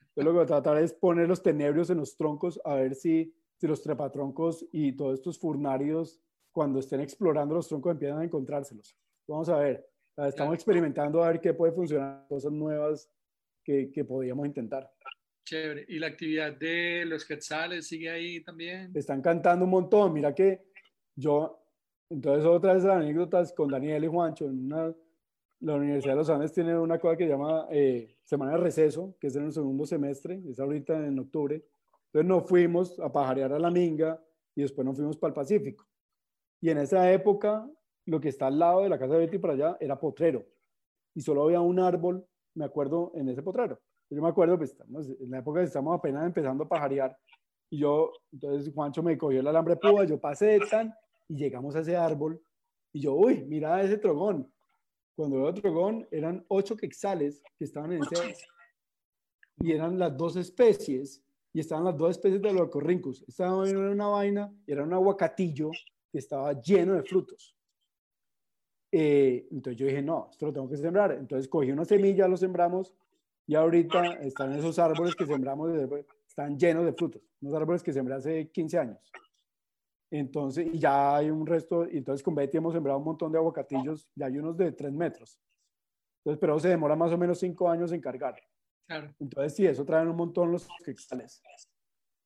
Entonces 0.00 0.24
lo 0.24 0.30
que 0.30 0.36
voy 0.36 0.44
a 0.44 0.46
tratar 0.46 0.78
es 0.78 0.92
poner 0.92 1.26
los 1.26 1.42
tenebrios 1.42 1.90
en 1.90 1.98
los 1.98 2.16
troncos 2.16 2.60
a 2.64 2.76
ver 2.76 2.94
si, 2.94 3.34
si 3.56 3.66
los 3.66 3.82
trepatroncos 3.82 4.64
y 4.70 4.92
todos 4.92 5.14
estos 5.14 5.40
furnarios, 5.40 6.20
cuando 6.52 6.78
estén 6.78 7.00
explorando 7.00 7.56
los 7.56 7.66
troncos, 7.66 7.92
empiezan 7.92 8.20
a 8.20 8.24
encontrárselos. 8.24 8.96
Vamos 9.26 9.48
a 9.48 9.58
ver. 9.58 9.84
Estamos 10.16 10.54
experimentando 10.54 11.24
a 11.24 11.28
ver 11.32 11.40
qué 11.40 11.52
puede 11.52 11.72
funcionar, 11.72 12.24
cosas 12.28 12.52
nuevas 12.52 13.10
que, 13.64 13.90
que 13.90 14.04
podríamos 14.04 14.46
intentar. 14.46 14.88
Chévere. 15.44 15.84
¿Y 15.88 15.98
la 15.98 16.06
actividad 16.06 16.52
de 16.52 17.04
los 17.06 17.24
quetzales 17.24 17.88
sigue 17.88 18.08
ahí 18.08 18.40
también? 18.44 18.92
Están 18.94 19.20
cantando 19.20 19.64
un 19.64 19.72
montón. 19.72 20.12
Mira 20.12 20.32
que 20.32 20.60
yo, 21.16 21.60
entonces 22.08 22.46
otra 22.46 22.74
vez 22.74 22.84
las 22.84 22.98
anécdotas 22.98 23.52
con 23.52 23.68
Daniel 23.68 24.04
y 24.04 24.06
Juancho, 24.06 24.46
en 24.46 24.66
una 24.66 24.94
la 25.64 25.76
Universidad 25.76 26.12
de 26.12 26.18
los 26.18 26.28
Andes 26.28 26.52
tiene 26.52 26.78
una 26.78 26.98
cosa 26.98 27.16
que 27.16 27.26
llama 27.26 27.66
eh, 27.70 28.18
Semana 28.22 28.52
de 28.52 28.58
Receso, 28.58 29.16
que 29.18 29.28
es 29.28 29.36
en 29.36 29.46
el 29.46 29.52
segundo 29.52 29.86
semestre, 29.86 30.42
es 30.46 30.60
ahorita 30.60 31.06
en 31.06 31.18
octubre. 31.18 31.64
Entonces 32.06 32.28
nos 32.28 32.46
fuimos 32.46 33.00
a 33.00 33.10
pajarear 33.10 33.50
a 33.50 33.58
la 33.58 33.70
Minga 33.70 34.22
y 34.54 34.60
después 34.60 34.84
nos 34.84 34.96
fuimos 34.96 35.16
para 35.16 35.30
el 35.30 35.34
Pacífico. 35.34 35.86
Y 36.60 36.68
en 36.68 36.78
esa 36.78 37.10
época, 37.10 37.66
lo 38.04 38.20
que 38.20 38.28
está 38.28 38.48
al 38.48 38.58
lado 38.58 38.82
de 38.82 38.90
la 38.90 38.98
casa 38.98 39.14
de 39.14 39.20
Betty 39.20 39.38
para 39.38 39.54
allá 39.54 39.76
era 39.80 39.98
potrero. 39.98 40.44
Y 41.14 41.22
solo 41.22 41.44
había 41.44 41.62
un 41.62 41.78
árbol, 41.80 42.26
me 42.54 42.66
acuerdo, 42.66 43.12
en 43.14 43.30
ese 43.30 43.42
potrero. 43.42 43.80
Yo 44.10 44.20
me 44.20 44.28
acuerdo, 44.28 44.58
pues 44.58 44.72
estamos, 44.72 45.08
en 45.08 45.30
la 45.30 45.38
época 45.38 45.62
estamos 45.62 45.98
apenas 45.98 46.26
empezando 46.26 46.64
a 46.64 46.68
pajarear. 46.68 47.16
Y 47.70 47.78
yo, 47.78 48.12
entonces 48.30 48.70
Juancho 48.72 49.02
me 49.02 49.16
cogió 49.16 49.40
el 49.40 49.46
alambre 49.46 49.76
púa, 49.76 50.04
yo 50.04 50.20
pasé 50.20 50.60
tan 50.70 50.94
y 51.26 51.36
llegamos 51.36 51.74
a 51.74 51.80
ese 51.80 51.96
árbol. 51.96 52.38
Y 52.92 53.00
yo, 53.00 53.14
uy, 53.14 53.44
mira 53.46 53.82
ese 53.82 53.96
trogón 53.96 54.52
cuando 55.14 55.36
veo 55.36 55.52
dragón, 55.52 56.06
eran 56.10 56.44
ocho 56.48 56.76
quexales 56.76 57.42
que 57.56 57.64
estaban 57.64 57.92
en 57.92 58.02
ese... 58.02 58.34
Y 59.58 59.70
eran 59.72 59.98
las 59.98 60.16
dos 60.16 60.34
especies, 60.36 61.22
y 61.52 61.60
estaban 61.60 61.84
las 61.84 61.96
dos 61.96 62.10
especies 62.10 62.42
de 62.42 62.52
los 62.52 62.68
corrincus. 62.68 63.24
Estaba 63.28 63.68
en 63.68 63.76
una 63.76 64.08
vaina, 64.08 64.52
era 64.66 64.82
un 64.82 64.92
aguacatillo 64.92 65.70
que 66.10 66.18
estaba 66.18 66.60
lleno 66.60 66.94
de 66.94 67.04
frutos. 67.04 67.56
Eh, 68.90 69.46
entonces 69.52 69.78
yo 69.78 69.86
dije, 69.86 70.02
no, 70.02 70.28
esto 70.30 70.46
lo 70.46 70.52
tengo 70.52 70.68
que 70.68 70.76
sembrar. 70.76 71.12
Entonces 71.12 71.48
cogí 71.48 71.70
una 71.70 71.84
semilla, 71.84 72.26
lo 72.26 72.36
sembramos, 72.36 72.92
y 73.46 73.54
ahorita 73.54 74.14
están 74.22 74.52
esos 74.52 74.78
árboles 74.78 75.14
que 75.14 75.26
sembramos, 75.26 75.70
están 76.26 76.58
llenos 76.58 76.84
de 76.84 76.92
frutos. 76.92 77.22
Unos 77.40 77.54
árboles 77.54 77.82
que 77.82 77.92
sembré 77.92 78.14
hace 78.16 78.50
15 78.50 78.78
años. 78.78 79.12
Entonces, 80.16 80.68
y 80.72 80.78
ya 80.78 81.16
hay 81.16 81.28
un 81.28 81.44
resto, 81.44 81.88
y 81.90 81.96
entonces 81.98 82.22
con 82.22 82.36
Betty 82.36 82.58
hemos 82.58 82.72
sembrado 82.72 83.00
un 83.00 83.04
montón 83.04 83.32
de 83.32 83.38
aguacatillos, 83.38 84.08
ya 84.14 84.26
hay 84.26 84.38
unos 84.38 84.56
de 84.56 84.70
tres 84.70 84.92
metros. 84.92 85.40
Entonces, 86.18 86.38
pero 86.40 86.56
se 86.60 86.68
demora 86.68 86.94
más 86.94 87.10
o 87.10 87.18
menos 87.18 87.40
cinco 87.40 87.68
años 87.68 87.90
en 87.90 88.00
cargar. 88.00 88.40
Claro. 88.86 89.12
Entonces, 89.18 89.56
sí, 89.56 89.66
eso 89.66 89.84
traen 89.84 90.06
un 90.06 90.14
montón 90.14 90.52
los 90.52 90.68
cristales. 90.84 91.42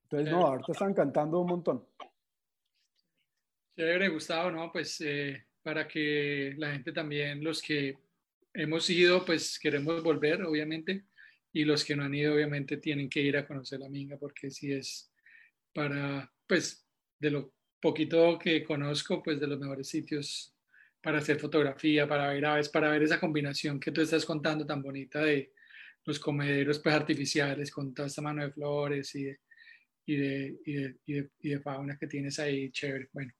Entonces, 0.02 0.31
no, 0.31 0.47
ahorita 0.47 0.73
están 0.73 0.92
cantando 0.92 1.41
un 1.41 1.47
montón. 1.47 1.89
Chévere, 3.75 4.10
Gustavo, 4.10 4.50
¿no? 4.50 4.70
Pues 4.70 5.00
eh, 5.00 5.47
para 5.62 5.89
que 5.89 6.52
la 6.58 6.73
gente 6.73 6.92
también, 6.92 7.42
los 7.42 7.62
que 7.62 7.97
hemos 8.52 8.91
ido, 8.91 9.25
pues 9.25 9.58
queremos 9.58 10.02
volver, 10.02 10.42
obviamente, 10.42 11.07
y 11.55 11.65
los 11.65 11.86
que 11.86 11.97
no 11.97 12.05
han 12.05 12.15
ido, 12.15 12.34
obviamente, 12.34 12.76
tienen 12.76 13.08
que 13.08 13.23
ir 13.23 13.39
a 13.39 13.47
conocer 13.47 13.81
la 13.81 13.89
Minga, 13.89 14.18
porque 14.18 14.50
sí 14.50 14.75
es 14.75 15.10
para, 15.73 16.31
pues, 16.47 16.86
de 17.18 17.31
lo 17.31 17.58
poquito 17.81 18.39
que 18.39 18.65
conozco, 18.65 19.23
pues 19.23 19.40
de 19.40 19.47
los 19.47 19.58
mejores 19.58 19.89
sitios 19.89 20.55
para 21.02 21.18
hacer 21.18 21.39
fotografía, 21.39 22.08
para 22.08 22.28
ver 22.28 22.44
aves, 22.44 22.68
para 22.68 22.90
ver 22.90 23.02
esa 23.02 23.20
combinación 23.20 23.78
que 23.78 23.92
tú 23.92 24.00
estás 24.00 24.24
contando 24.24 24.66
tan 24.66 24.82
bonita 24.82 25.20
de 25.23 25.52
los 26.05 26.18
comederos 26.18 26.81
pues, 26.81 26.94
artificiales 26.94 27.70
con 27.70 27.94
toda 27.94 28.08
esta 28.08 28.23
mano 28.23 28.42
de 28.42 28.50
flores 28.50 29.15
y 29.15 29.24
de, 29.24 29.40
y 30.07 30.16
de, 30.16 30.57
y 30.65 30.73
de, 30.74 31.31
y 31.40 31.48
de, 31.50 31.60
fauna 31.60 31.97
que 31.98 32.07
tienes 32.07 32.39
ahí, 32.39 32.70
chévere. 32.70 33.08
Bueno, 33.12 33.32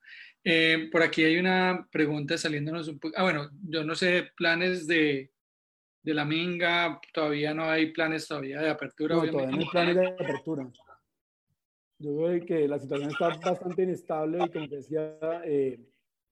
eh, 0.44 0.89
por 0.92 1.02
aquí 1.02 1.25
hay 1.25 1.39
una 1.39 1.89
pregunta 1.91 2.36
saliéndonos 2.36 2.89
un 2.89 2.99
poco. 2.99 3.15
Ah, 3.17 3.23
bueno, 3.23 3.50
yo 3.62 3.84
no 3.84 3.94
sé, 3.94 4.31
planes 4.36 4.86
de, 4.86 5.33
de 6.02 6.15
la 6.15 6.25
minga, 6.25 7.00
todavía 7.12 7.55
no 7.55 7.65
hay 7.65 7.92
planes 7.92 8.28
todavía 8.28 8.60
de 8.60 8.70
apertura. 8.70 9.17
No, 9.17 9.31
todavía 9.31 9.57
no 9.57 9.58
hay 9.58 9.68
planes 9.68 9.97
de 9.97 10.07
apertura. 10.08 10.70
Yo 12.01 12.17
creo 12.17 12.47
que 12.47 12.68
la 12.68 12.78
situación 12.78 13.10
está 13.10 13.28
bastante 13.28 13.83
inestable 13.83 14.44
y 14.44 14.51
como 14.51 14.67
decía, 14.68 15.18
eh, 15.44 15.81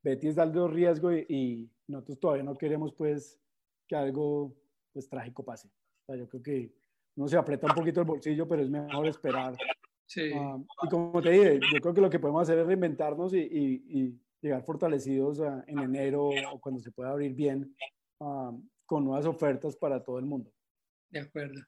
Betty 0.03 0.29
es 0.29 0.37
de 0.37 0.43
alto 0.43 0.69
riesgo 0.69 1.13
y, 1.13 1.71
nosotros 1.89 2.19
todavía 2.19 2.43
no 2.43 2.57
queremos 2.57 2.93
pues 2.95 3.41
que 3.87 3.95
algo 3.95 4.57
pues 4.93 5.09
trágico 5.09 5.45
pase. 5.45 5.69
O 5.69 6.07
sea, 6.07 6.17
yo 6.17 6.29
creo 6.29 6.43
que 6.43 6.75
uno 7.17 7.29
se 7.29 7.37
aprieta 7.37 7.69
un 7.69 7.75
poquito 7.75 8.01
el 8.01 8.07
bolsillo, 8.07 8.49
pero 8.49 8.63
es 8.63 8.69
mejor 8.69 9.07
esperar. 9.07 9.57
Sí. 10.05 10.33
Ah, 10.35 10.59
y 10.83 10.89
como 10.89 11.23
te 11.23 11.31
dije, 11.31 11.61
yo 11.73 11.81
creo 11.81 11.95
que 11.95 12.01
lo 12.01 12.11
que 12.11 12.19
podemos 12.19 12.43
hacer 12.43 12.59
es 12.59 12.67
reinventarnos 12.67 13.35
y, 13.35 13.39
y, 13.39 14.21
llegar 14.43 14.63
fortalecidos 14.65 15.41
en 15.67 15.79
enero 15.79 16.29
o 16.53 16.61
cuando 16.61 16.81
se 16.81 16.93
pueda 16.93 17.11
abrir 17.11 17.35
bien 17.35 17.75
ah, 18.21 18.53
con 18.85 19.05
nuevas 19.05 19.27
ofertas 19.27 19.77
para 19.77 20.03
todo 20.03 20.19
el 20.19 20.27
mundo. 20.27 20.53
De 21.11 21.21
acuerdo. 21.21 21.61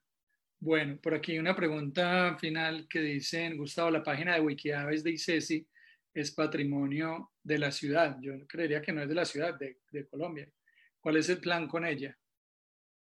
Bueno, 0.60 0.98
por 1.00 1.14
aquí 1.14 1.38
una 1.38 1.54
pregunta 1.54 2.36
final 2.38 2.88
que 2.88 3.00
dicen, 3.00 3.56
Gustavo, 3.56 3.90
la 3.90 4.02
página 4.02 4.34
de 4.34 4.40
Wikiaves 4.40 5.04
de 5.04 5.12
ICESI 5.12 5.68
es 6.12 6.32
patrimonio 6.32 7.30
de 7.42 7.58
la 7.58 7.70
ciudad. 7.70 8.16
Yo 8.20 8.32
creería 8.48 8.82
que 8.82 8.92
no 8.92 9.02
es 9.02 9.08
de 9.08 9.14
la 9.14 9.24
ciudad, 9.24 9.56
de, 9.56 10.08
Colombia. 10.08 10.50
¿Cuál 11.00 11.16
es 11.16 11.28
el 11.28 11.38
plan 11.38 11.68
con 11.68 11.86
ella? 11.86 12.16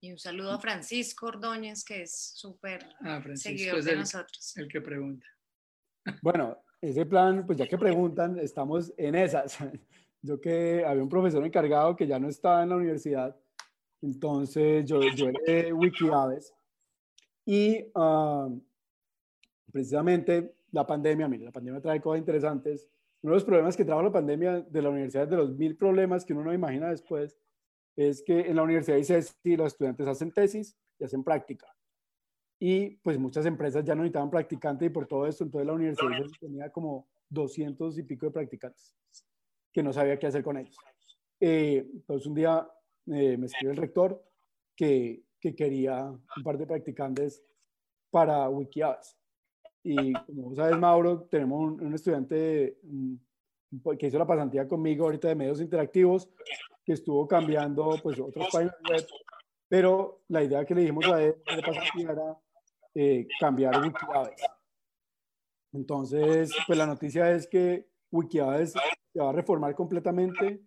Y 0.01 0.11
un 0.11 0.19
saludo 0.19 0.51
a 0.51 0.59
Francisco 0.59 1.25
Ordóñez, 1.25 1.83
que 1.83 2.03
es 2.03 2.33
súper 2.35 2.87
ah, 3.01 3.23
seguidor 3.33 3.83
de 3.83 3.95
nosotros. 3.95 4.55
El 4.55 4.67
que 4.67 4.81
pregunta. 4.81 5.25
Bueno, 6.21 6.63
ese 6.79 7.05
plan, 7.05 7.45
pues 7.45 7.57
ya 7.57 7.67
que 7.67 7.77
preguntan, 7.77 8.39
estamos 8.39 8.93
en 8.97 9.15
esas. 9.15 9.57
Yo 10.21 10.39
que 10.39 10.85
había 10.85 11.03
un 11.03 11.09
profesor 11.09 11.45
encargado 11.45 11.95
que 11.95 12.07
ya 12.07 12.17
no 12.17 12.29
estaba 12.29 12.63
en 12.63 12.69
la 12.69 12.77
universidad, 12.77 13.35
entonces 14.01 14.83
yo, 14.85 14.99
yo 15.15 15.31
era 15.45 15.73
Wikiaves 15.73 16.53
y 17.47 17.89
ah, 17.95 18.49
precisamente 19.71 20.53
la 20.71 20.85
pandemia, 20.85 21.29
mire, 21.29 21.45
la 21.45 21.51
pandemia 21.51 21.79
trae 21.79 22.01
cosas 22.01 22.19
interesantes. 22.19 22.89
Uno 23.21 23.31
de 23.31 23.37
los 23.37 23.45
problemas 23.45 23.77
que 23.77 23.85
trajo 23.85 24.03
la 24.03 24.11
pandemia 24.11 24.59
de 24.61 24.81
la 24.81 24.89
universidad, 24.89 25.29
de 25.29 25.37
los 25.37 25.55
mil 25.55 25.77
problemas 25.77 26.25
que 26.25 26.33
uno 26.33 26.43
no 26.43 26.53
imagina 26.53 26.89
después, 26.89 27.39
es 27.95 28.21
que 28.21 28.41
en 28.41 28.57
la 28.57 28.63
universidad 28.63 28.97
dice 28.97 29.21
si 29.21 29.55
los 29.55 29.67
estudiantes 29.67 30.05
hacen 30.07 30.31
tesis 30.31 30.77
y 30.99 31.05
hacen 31.05 31.23
práctica. 31.23 31.73
Y 32.59 32.97
pues 32.97 33.17
muchas 33.17 33.45
empresas 33.45 33.85
ya 33.85 33.95
no 33.95 34.01
necesitaban 34.01 34.29
practicantes 34.29 34.87
y 34.87 34.89
por 34.89 35.07
todo 35.07 35.25
esto, 35.25 35.45
entonces 35.45 35.67
la 35.67 35.73
universidad 35.73 36.19
tenía 36.41 36.69
como 36.69 37.07
200 37.29 37.97
y 37.97 38.03
pico 38.03 38.25
de 38.25 38.33
practicantes 38.33 38.93
que 39.71 39.83
no 39.83 39.93
sabía 39.93 40.19
qué 40.19 40.27
hacer 40.27 40.43
con 40.43 40.57
ellos. 40.57 40.75
Eh, 41.39 41.87
entonces 41.93 42.27
un 42.27 42.33
día 42.33 42.67
eh, 43.05 43.37
me 43.37 43.45
escribe 43.45 43.71
el 43.71 43.77
rector 43.77 44.21
que 44.75 45.23
que 45.39 45.55
quería 45.55 46.05
un 46.05 46.43
par 46.43 46.57
de 46.57 46.65
practicantes 46.65 47.43
para 48.09 48.49
Wikiaves. 48.49 49.17
Y 49.83 50.13
como 50.13 50.55
sabes, 50.55 50.77
Mauro, 50.77 51.23
tenemos 51.23 51.79
un, 51.79 51.93
estudiante 51.93 52.77
que 53.99 54.07
hizo 54.07 54.17
la 54.17 54.27
pasantía 54.27 54.67
conmigo 54.67 55.05
ahorita 55.05 55.27
de 55.27 55.35
medios 55.35 55.61
interactivos, 55.61 56.29
que 56.85 56.93
estuvo 56.93 57.27
cambiando 57.27 57.95
pues 58.01 58.19
otros 58.19 58.47
páginas 58.51 58.75
web, 58.89 59.05
pero 59.67 60.23
la 60.29 60.43
idea 60.43 60.65
que 60.65 60.75
le 60.75 60.81
dijimos 60.81 61.05
a 61.07 61.21
él 61.21 61.35
de 61.55 61.61
pasantía 61.61 62.11
era 62.11 62.37
eh, 62.95 63.27
cambiar 63.39 63.81
Wikiaves. 63.81 64.41
Entonces, 65.73 66.51
pues 66.65 66.77
la 66.77 66.85
noticia 66.85 67.31
es 67.31 67.47
que 67.47 67.87
Wikiaves 68.11 68.73
se 69.13 69.19
va 69.19 69.29
a 69.29 69.33
reformar 69.33 69.75
completamente 69.75 70.61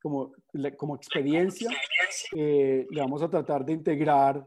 como, 0.00 0.32
como 0.76 0.96
experiencia 0.96 1.68
eh, 2.34 2.86
le 2.90 3.00
vamos 3.00 3.22
a 3.22 3.30
tratar 3.30 3.64
de 3.64 3.72
integrar 3.72 4.46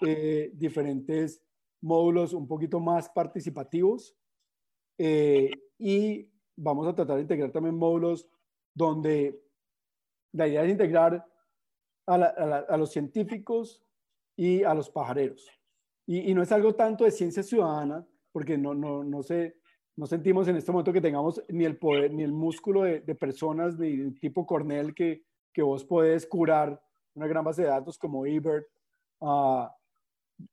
eh, 0.00 0.50
diferentes 0.54 1.42
módulos 1.80 2.32
un 2.32 2.46
poquito 2.46 2.80
más 2.80 3.08
participativos 3.08 4.16
eh, 4.98 5.50
y 5.78 6.28
vamos 6.56 6.86
a 6.86 6.94
tratar 6.94 7.16
de 7.16 7.22
integrar 7.22 7.50
también 7.50 7.76
módulos 7.76 8.26
donde 8.74 9.40
la 10.32 10.48
idea 10.48 10.64
es 10.64 10.70
integrar 10.70 11.24
a, 12.06 12.14
a, 12.14 12.76
los 12.76 12.90
científicos 12.92 13.82
y 14.36 14.62
a 14.62 14.74
los 14.74 14.90
pajareros. 14.90 15.48
Y, 16.06 16.30
y, 16.30 16.34
no 16.34 16.42
es 16.42 16.52
algo 16.52 16.74
tanto 16.74 17.04
de 17.04 17.10
ciencia 17.10 17.42
ciudadana, 17.42 18.06
porque 18.32 18.56
no, 18.56 18.74
no, 18.74 19.02
no, 19.02 19.22
sé, 19.22 19.56
no 19.96 20.06
sentimos 20.06 20.46
en 20.46 20.56
este 20.56 20.70
momento 20.70 20.92
que 20.92 21.00
tengamos 21.00 21.42
ni 21.48 21.64
el 21.64 21.78
poder, 21.78 22.12
ni 22.12 22.22
el 22.22 22.32
músculo 22.32 22.82
de, 22.82 23.00
de 23.00 23.14
personas 23.14 23.76
de 23.78 24.12
tipo 24.20 24.46
Cornell 24.46 24.94
que, 24.94 25.24
que 25.52 25.62
vos 25.62 25.84
podés 25.84 26.26
curar 26.26 26.80
una 27.16 27.26
gran 27.26 27.44
base 27.44 27.62
de 27.62 27.68
datos 27.68 27.98
como 27.98 28.24
eBird. 28.24 28.64
Uh, 29.18 29.66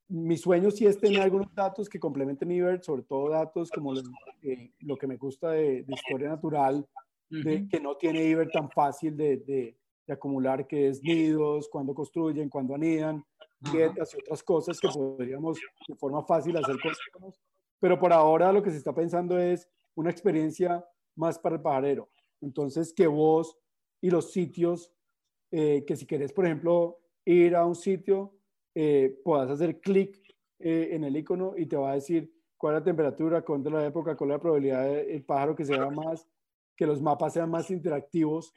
mi 0.08 0.38
sueño 0.38 0.72
sí 0.72 0.85
es 0.85 0.98
tener 0.98 1.22
algunos 1.22 1.53
datos 1.53 1.90
que 1.90 2.00
complementen 2.00 2.50
eBird, 2.51 2.82
sobre 2.82 3.03
todo 3.03 3.30
datos 3.30 3.69
como 3.69 3.93
eh, 4.42 4.72
lo 4.80 4.95
que 4.95 5.08
me 5.08 5.17
gusta 5.17 5.51
de, 5.51 5.85
historia 5.88 6.30
natural, 6.30 6.88
de, 7.30 7.67
que 7.67 7.80
no 7.80 7.98
tiene 7.98 8.30
eBird 8.32 8.50
tan 8.51 8.69
fácil 8.72 9.17
de, 9.17 9.38
de, 9.38 9.77
acumular, 10.08 10.67
que 10.67 10.88
es 10.90 11.01
nidos, 11.01 11.69
cuando 11.69 11.93
construyen, 11.93 12.50
cuando 12.50 12.75
anidan. 12.75 13.24
dietas 13.72 14.14
y 14.14 14.17
otras 14.17 14.43
cosas 14.43 14.80
que 14.80 14.90
podríamos 14.90 15.58
de 15.88 15.95
forma 15.95 16.24
fácil 16.25 16.58
hacer 16.58 16.75
con 16.82 17.33
pero 17.80 18.00
por 18.00 18.14
ahora 18.14 18.53
lo 18.53 18.64
que 18.64 18.72
se 18.72 18.77
está 18.77 18.93
pensando 18.93 19.38
es 19.38 19.67
una 19.95 20.09
experiencia 20.09 20.85
más 21.16 21.38
para 21.38 21.56
el 21.56 21.61
pajarero. 21.61 22.09
Entonces, 22.40 22.93
que 22.93 23.08
vos 23.08 23.58
y 24.00 24.09
los 24.09 24.32
sitios, 24.32 24.90
eh, 25.56 25.85
que 25.85 25.95
si 25.95 26.07
querés, 26.07 26.33
por 26.33 26.48
ejemplo, 26.48 26.99
ir 27.25 27.56
a 27.56 27.64
un 27.64 27.75
sitio, 27.75 28.33
eh, 28.73 29.22
puedas 29.23 29.51
hacer 29.51 29.80
clic 29.80 30.19
eh, 30.57 30.90
en 30.93 31.03
el 31.03 31.15
icono 31.15 31.53
y 31.56 31.67
te 31.67 31.77
va 31.77 31.91
a 31.91 31.95
decir 31.95 32.33
cuál 32.57 32.73
es 32.73 32.82
la 32.82 32.85
temperatura, 32.85 33.43
cuál 33.43 33.61
es 33.64 33.72
la 33.72 33.85
época, 33.85 34.15
cuál 34.15 34.32
es 34.32 34.35
la 34.38 34.41
probabilidad 34.41 34.83
del 34.83 35.23
pájaro 35.23 35.56
que 35.56 35.64
se 35.64 35.77
vea 35.77 35.91
más, 35.91 36.27
que 36.75 36.88
los 36.88 36.99
mapas 36.99 37.33
sean 37.33 37.51
más 37.51 37.69
interactivos, 37.69 38.51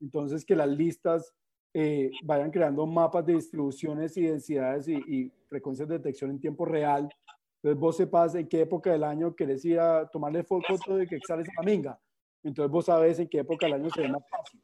entonces 0.00 0.44
que 0.44 0.56
las 0.56 0.68
listas 0.68 1.32
eh, 1.72 2.10
vayan 2.24 2.50
creando 2.50 2.84
mapas 2.84 3.24
de 3.24 3.34
distribuciones 3.34 4.16
y 4.16 4.22
densidades 4.22 4.88
y, 4.88 5.32
frecuencias 5.48 5.88
de 5.88 5.98
detección 5.98 6.30
en 6.30 6.40
tiempo 6.40 6.64
real. 6.64 7.08
Entonces 7.56 7.80
vos 7.80 7.96
sepas 7.96 8.34
en 8.34 8.48
qué 8.48 8.62
época 8.62 8.90
del 8.90 9.04
año 9.04 9.36
querés 9.36 9.64
ir 9.64 9.78
a 9.78 10.08
tomarle 10.08 10.42
foto 10.42 10.96
de 10.96 11.06
que 11.06 11.18
sales 11.26 11.48
a 11.48 11.62
la 11.62 11.70
minga. 11.70 12.00
Entonces 12.42 12.70
vos 12.72 12.86
sabes 12.86 13.20
en 13.20 13.28
qué 13.28 13.38
época 13.38 13.66
del 13.66 13.74
año 13.74 13.90
se 13.90 14.00
ve 14.00 14.08
más 14.08 14.22
fácil. 14.28 14.60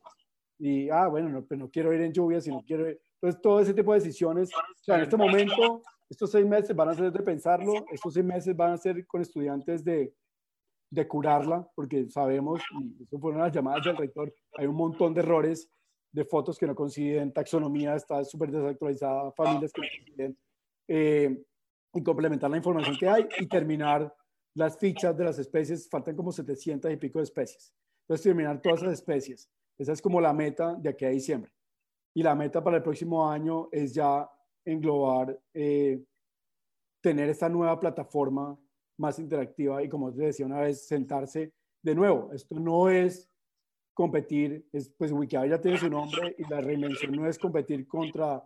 Y, 0.59 0.89
ah, 0.89 1.09
bueno, 1.09 1.29
no, 1.29 1.45
pues 1.45 1.59
no 1.59 1.71
quiero 1.71 1.93
ir 1.93 2.01
en 2.01 2.13
lluvia, 2.13 2.41
sino 2.41 2.63
quiero 2.67 2.89
ir. 2.89 3.01
Entonces 3.15 3.41
todo 3.41 3.61
ese 3.61 3.75
tipo 3.75 3.93
de 3.93 4.01
decisiones, 4.01 4.51
o 4.55 4.85
sea, 4.85 4.97
en 4.97 5.03
este 5.03 5.17
momento, 5.17 5.83
estos 6.09 6.31
seis 6.31 6.47
meses 6.47 6.75
van 6.75 6.89
a 6.89 6.95
ser 6.95 7.13
de 7.13 7.23
pensarlo, 7.23 7.85
estos 7.91 8.15
seis 8.15 8.25
meses 8.25 8.57
van 8.57 8.73
a 8.73 8.77
ser 8.77 9.07
con 9.07 9.21
estudiantes 9.21 9.85
de, 9.85 10.15
de 10.91 11.09
curarla, 11.09 11.69
porque 11.75 12.09
sabemos, 12.09 12.63
y 12.81 13.03
eso 13.03 13.19
fueron 13.19 13.41
las 13.41 13.53
llamadas 13.53 13.85
del 13.85 13.97
rector, 13.97 14.33
hay 14.57 14.67
un 14.67 14.77
montón 14.77 15.13
de 15.15 15.21
errores 15.21 15.69
de 16.13 16.25
fotos 16.25 16.59
que 16.59 16.67
no 16.67 16.75
coinciden, 16.75 17.33
taxonomía 17.33 17.95
está 17.95 18.25
súper 18.25 18.51
desactualizada, 18.51 19.33
familias 19.33 19.73
que 19.73 19.83
no 19.83 19.89
coinciden, 19.89 20.39
eh, 20.89 21.43
y 21.93 22.03
complementar 22.03 22.51
la 22.51 22.57
información 22.57 22.97
que 22.97 23.09
hay 23.09 23.27
y 23.39 23.47
terminar 23.47 24.15
las 24.55 24.79
fichas 24.79 25.17
de 25.17 25.25
las 25.25 25.39
especies, 25.39 25.89
faltan 25.89 26.17
como 26.17 26.33
700 26.33 26.91
y 26.91 26.97
pico 26.97 27.19
de 27.19 27.25
especies. 27.25 27.75
Entonces, 28.03 28.25
terminar 28.25 28.61
todas 28.63 28.83
esas 28.83 28.95
especies. 28.95 29.51
Esa 29.79 29.93
es 29.93 30.03
como 30.03 30.21
la 30.21 30.33
meta 30.33 30.75
de 30.75 30.89
aquí 30.89 31.05
a 31.05 31.11
diciembre. 31.11 31.53
Y 32.15 32.23
la 32.23 32.35
meta 32.35 32.63
para 32.63 32.79
el 32.79 32.83
próximo 32.83 33.29
año 33.29 33.69
es 33.71 33.95
ya 33.95 34.29
englobar, 34.65 35.39
eh, 35.55 36.03
tener 37.03 37.29
esta 37.29 37.49
nueva 37.49 37.79
plataforma 37.79 38.59
más 38.99 39.19
interactiva 39.19 39.83
y 39.83 39.89
como 39.89 40.13
te 40.13 40.25
decía 40.25 40.47
una 40.47 40.61
vez, 40.61 40.87
sentarse 40.87 41.53
de 41.83 41.95
nuevo. 41.95 42.33
Esto 42.33 42.59
no 42.59 42.89
es 42.89 43.31
competir, 43.95 44.67
es, 44.73 44.91
pues 44.91 45.13
Wikipedia 45.13 45.57
ya 45.57 45.61
tiene 45.61 45.79
su 45.79 45.89
nombre 45.89 46.35
y 46.39 46.49
la 46.51 46.61
reinvención 46.61 47.13
no 47.13 47.27
es 47.27 47.39
competir 47.39 47.87
contra 47.87 48.43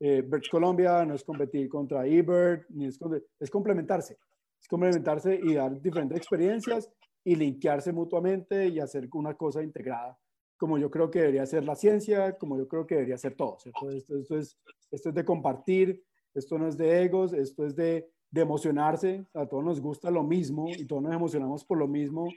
eh, 0.00 0.22
Birds 0.22 0.48
Colombia, 0.48 1.04
no 1.04 1.14
es 1.14 1.24
competir 1.24 1.68
contra 1.68 2.06
eBird, 2.06 2.66
ni 2.70 2.86
es, 2.86 2.98
es 3.40 3.50
complementarse, 3.50 4.18
es 4.60 4.68
complementarse 4.68 5.38
y 5.42 5.54
dar 5.54 5.80
diferentes 5.80 6.16
experiencias 6.16 6.90
y 7.24 7.34
linkearse 7.34 7.92
mutuamente 7.92 8.68
y 8.68 8.78
hacer 8.78 9.08
una 9.12 9.34
cosa 9.34 9.62
integrada, 9.62 10.18
como 10.56 10.78
yo 10.78 10.90
creo 10.90 11.10
que 11.10 11.20
debería 11.20 11.46
ser 11.46 11.64
la 11.64 11.74
ciencia, 11.74 12.36
como 12.38 12.56
yo 12.58 12.66
creo 12.68 12.86
que 12.86 12.94
debería 12.94 13.18
ser 13.18 13.34
todo, 13.34 13.58
Esto, 13.64 13.90
esto, 13.90 14.38
es, 14.38 14.58
esto 14.90 15.08
es 15.08 15.14
de 15.14 15.24
compartir, 15.24 16.02
esto 16.34 16.58
no 16.58 16.68
es 16.68 16.76
de 16.76 17.02
egos, 17.02 17.32
esto 17.32 17.64
es 17.64 17.76
de, 17.76 18.10
de 18.30 18.40
emocionarse, 18.40 19.26
a 19.34 19.46
todos 19.46 19.64
nos 19.64 19.80
gusta 19.80 20.10
lo 20.10 20.22
mismo 20.22 20.68
y 20.68 20.86
todos 20.86 21.02
nos 21.02 21.14
emocionamos 21.14 21.64
por 21.64 21.78
lo 21.78 21.88
mismo 21.88 22.28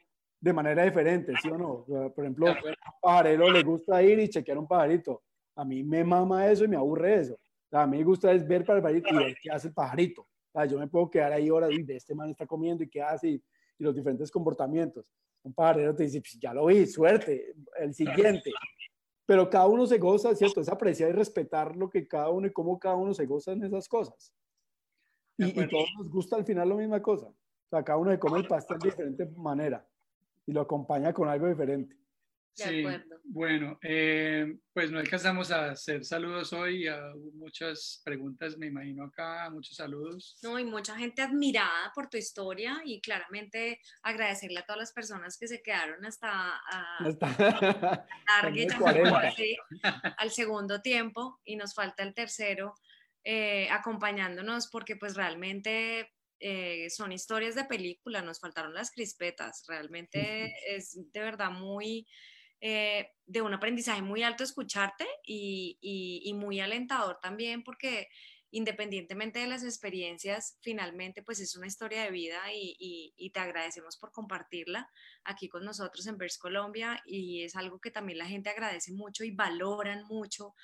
de 0.41 0.53
manera 0.53 0.83
diferente, 0.83 1.33
¿sí 1.41 1.49
o 1.49 1.57
no? 1.57 1.85
por 2.13 2.23
ejemplo, 2.23 2.47
a 2.47 2.51
un 2.51 2.75
pajarero 3.01 3.51
le 3.51 3.63
gusta 3.63 4.01
ir 4.01 4.19
y 4.19 4.29
chequear 4.29 4.57
un 4.57 4.67
pajarito. 4.67 5.21
A 5.55 5.65
mí 5.65 5.83
me 5.83 6.03
mama 6.03 6.47
eso 6.47 6.63
y 6.63 6.67
me 6.67 6.77
aburre 6.77 7.15
eso. 7.15 7.37
a 7.71 7.85
mí 7.85 7.97
me 7.97 8.03
gusta 8.03 8.31
es 8.31 8.47
ver 8.47 8.63
para 8.65 8.77
el 8.77 8.83
pajarito 8.83 9.09
y 9.13 9.17
ver 9.17 9.35
qué 9.41 9.51
hace 9.51 9.67
el 9.67 9.73
pajarito. 9.73 10.25
yo 10.69 10.79
me 10.79 10.87
puedo 10.87 11.09
quedar 11.09 11.33
ahí 11.33 11.49
horas 11.49 11.71
y 11.71 11.83
de 11.83 11.97
este 11.97 12.15
man 12.15 12.29
está 12.29 12.45
comiendo 12.45 12.83
y 12.83 12.89
qué 12.89 13.01
hace 13.01 13.29
y, 13.29 13.43
los 13.79 13.95
diferentes 13.95 14.29
comportamientos. 14.29 15.05
Un 15.43 15.53
pajarero 15.53 15.95
te 15.95 16.03
dice, 16.03 16.21
pues, 16.21 16.37
ya 16.39 16.53
lo 16.53 16.65
vi, 16.65 16.85
suerte, 16.85 17.53
el 17.79 17.93
siguiente. 17.93 18.51
Pero 19.25 19.49
cada 19.49 19.67
uno 19.67 19.85
se 19.85 19.97
goza, 19.97 20.35
¿cierto? 20.35 20.61
Es 20.61 20.69
apreciar 20.69 21.09
y 21.09 21.13
respetar 21.13 21.75
lo 21.75 21.89
que 21.89 22.07
cada 22.07 22.29
uno 22.29 22.47
y 22.47 22.51
cómo 22.51 22.79
cada 22.79 22.95
uno 22.95 23.13
se 23.13 23.25
goza 23.25 23.51
en 23.51 23.63
esas 23.63 23.87
cosas. 23.87 24.33
Y, 25.37 25.47
y 25.47 25.67
todos 25.67 25.89
nos 25.97 26.09
gusta 26.09 26.35
al 26.35 26.45
final 26.45 26.67
la 26.69 26.75
misma 26.75 27.01
cosa. 27.01 27.27
O 27.27 27.69
sea, 27.69 27.83
cada 27.83 27.99
uno 27.99 28.11
se 28.11 28.19
come 28.19 28.39
el 28.39 28.47
pastel 28.47 28.79
de 28.79 28.89
diferente 28.89 29.25
manera 29.37 29.87
y 30.47 30.51
lo 30.51 30.61
acompaña 30.61 31.13
con 31.13 31.29
algo 31.29 31.47
diferente. 31.47 31.95
Sí, 32.67 32.83
bueno, 33.23 33.79
eh, 33.81 34.57
pues 34.73 34.91
no 34.91 34.99
alcanzamos 34.99 35.51
a 35.51 35.71
hacer 35.71 36.03
saludos 36.03 36.51
hoy, 36.53 36.89
hubo 36.89 37.31
muchas 37.33 38.01
preguntas, 38.03 38.57
me 38.57 38.67
imagino 38.67 39.05
acá, 39.05 39.49
muchos 39.49 39.75
saludos. 39.75 40.37
No, 40.41 40.59
y 40.59 40.65
mucha 40.65 40.95
gente 40.95 41.21
admirada 41.21 41.91
por 41.93 42.09
tu 42.09 42.17
historia 42.17 42.81
y 42.85 43.01
claramente 43.01 43.79
agradecerle 44.03 44.59
a 44.59 44.65
todas 44.65 44.79
las 44.79 44.93
personas 44.93 45.37
que 45.37 45.47
se 45.47 45.61
quedaron 45.61 46.05
hasta, 46.05 46.59
hasta 46.99 48.05
al 50.17 50.31
segundo 50.31 50.81
tiempo 50.81 51.39
y 51.43 51.55
nos 51.55 51.73
falta 51.73 52.03
el 52.03 52.13
tercero 52.13 52.75
eh, 53.23 53.67
acompañándonos 53.69 54.67
porque 54.67 54.95
pues 54.95 55.15
realmente 55.15 56.11
eh, 56.39 56.89
son 56.89 57.11
historias 57.11 57.53
de 57.55 57.65
película, 57.65 58.21
nos 58.21 58.39
faltaron 58.39 58.73
las 58.73 58.91
crispetas, 58.91 59.65
realmente 59.67 60.53
es 60.67 60.97
de 61.11 61.19
verdad 61.19 61.51
muy, 61.51 62.07
eh, 62.61 63.11
de 63.25 63.41
un 63.41 63.53
aprendizaje 63.53 64.01
muy 64.01 64.23
alto 64.23 64.43
escucharte 64.43 65.05
y, 65.25 66.31
muy 66.35 66.59
alentador 66.59 67.19
también 67.21 67.63
porque 67.63 68.07
independientemente 68.51 69.39
de 69.39 69.47
las 69.47 69.63
experiencias, 69.63 70.57
finalmente 70.61 71.21
pues 71.21 71.39
es 71.39 71.55
una 71.55 71.67
historia 71.67 72.03
de 72.03 72.11
vida 72.11 72.41
y, 72.51 73.13
y, 73.15 73.29
te 73.29 73.39
agradecemos 73.39 73.97
por 73.97 74.11
compartirla 74.11 74.89
aquí 75.23 75.47
con 75.47 75.63
nosotros 75.63 76.07
en 76.07 76.17
Vers 76.17 76.39
Colombia 76.39 77.01
y 77.05 77.43
es 77.43 77.55
algo 77.55 77.79
que 77.79 77.91
también 77.91 78.17
la 78.17 78.25
gente 78.25 78.49
agradece 78.49 78.91
mucho 78.91 79.23
y 79.23 79.31
valoran 79.31 80.03
mucho 80.05 80.55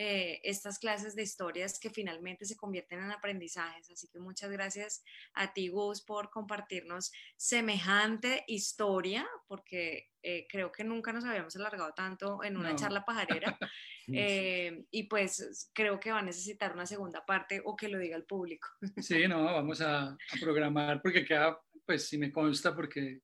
eh, 0.00 0.40
estas 0.44 0.78
clases 0.78 1.16
de 1.16 1.24
historias 1.24 1.80
que 1.80 1.90
finalmente 1.90 2.44
se 2.44 2.56
convierten 2.56 3.00
en 3.00 3.10
aprendizajes. 3.10 3.90
Así 3.90 4.06
que 4.06 4.20
muchas 4.20 4.48
gracias 4.48 5.02
a 5.34 5.52
ti, 5.52 5.70
Gus, 5.70 6.02
por 6.02 6.30
compartirnos 6.30 7.10
semejante 7.36 8.44
historia, 8.46 9.26
porque 9.48 10.12
eh, 10.22 10.46
creo 10.48 10.70
que 10.70 10.84
nunca 10.84 11.12
nos 11.12 11.24
habíamos 11.24 11.56
alargado 11.56 11.92
tanto 11.94 12.44
en 12.44 12.56
una 12.56 12.76
charla 12.76 13.04
pajarera. 13.04 13.58
Eh, 14.10 14.86
y 14.90 15.02
pues 15.02 15.70
creo 15.74 16.00
que 16.00 16.10
va 16.10 16.20
a 16.20 16.22
necesitar 16.22 16.72
una 16.72 16.86
segunda 16.86 17.26
parte 17.26 17.60
o 17.62 17.76
que 17.76 17.90
lo 17.90 17.98
diga 17.98 18.16
el 18.16 18.24
público. 18.24 18.66
Sí, 19.02 19.28
no, 19.28 19.44
vamos 19.44 19.82
a, 19.82 20.04
a 20.04 20.16
programar 20.40 21.02
porque 21.02 21.26
queda, 21.26 21.60
pues 21.84 22.08
si 22.08 22.16
me 22.16 22.32
consta, 22.32 22.74
porque 22.74 23.20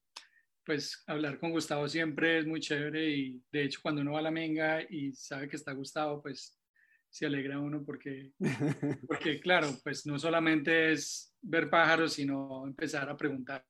pues 0.62 1.02
hablar 1.06 1.38
con 1.38 1.52
Gustavo 1.52 1.88
siempre 1.88 2.40
es 2.40 2.46
muy 2.46 2.60
chévere 2.60 3.08
y 3.08 3.42
de 3.50 3.64
hecho 3.64 3.80
cuando 3.82 4.02
uno 4.02 4.12
va 4.12 4.18
a 4.18 4.22
la 4.22 4.30
menga 4.30 4.82
y 4.82 5.14
sabe 5.14 5.48
que 5.48 5.56
está 5.56 5.72
Gustavo, 5.72 6.20
pues 6.20 6.58
se 7.14 7.26
alegra 7.26 7.60
uno 7.60 7.84
porque, 7.84 8.32
porque 9.06 9.38
claro, 9.38 9.68
pues 9.84 10.04
no 10.04 10.18
solamente 10.18 10.90
es 10.90 11.32
ver 11.40 11.70
pájaros, 11.70 12.14
sino 12.14 12.66
empezar 12.66 13.08
a 13.08 13.16
preguntar. 13.16 13.64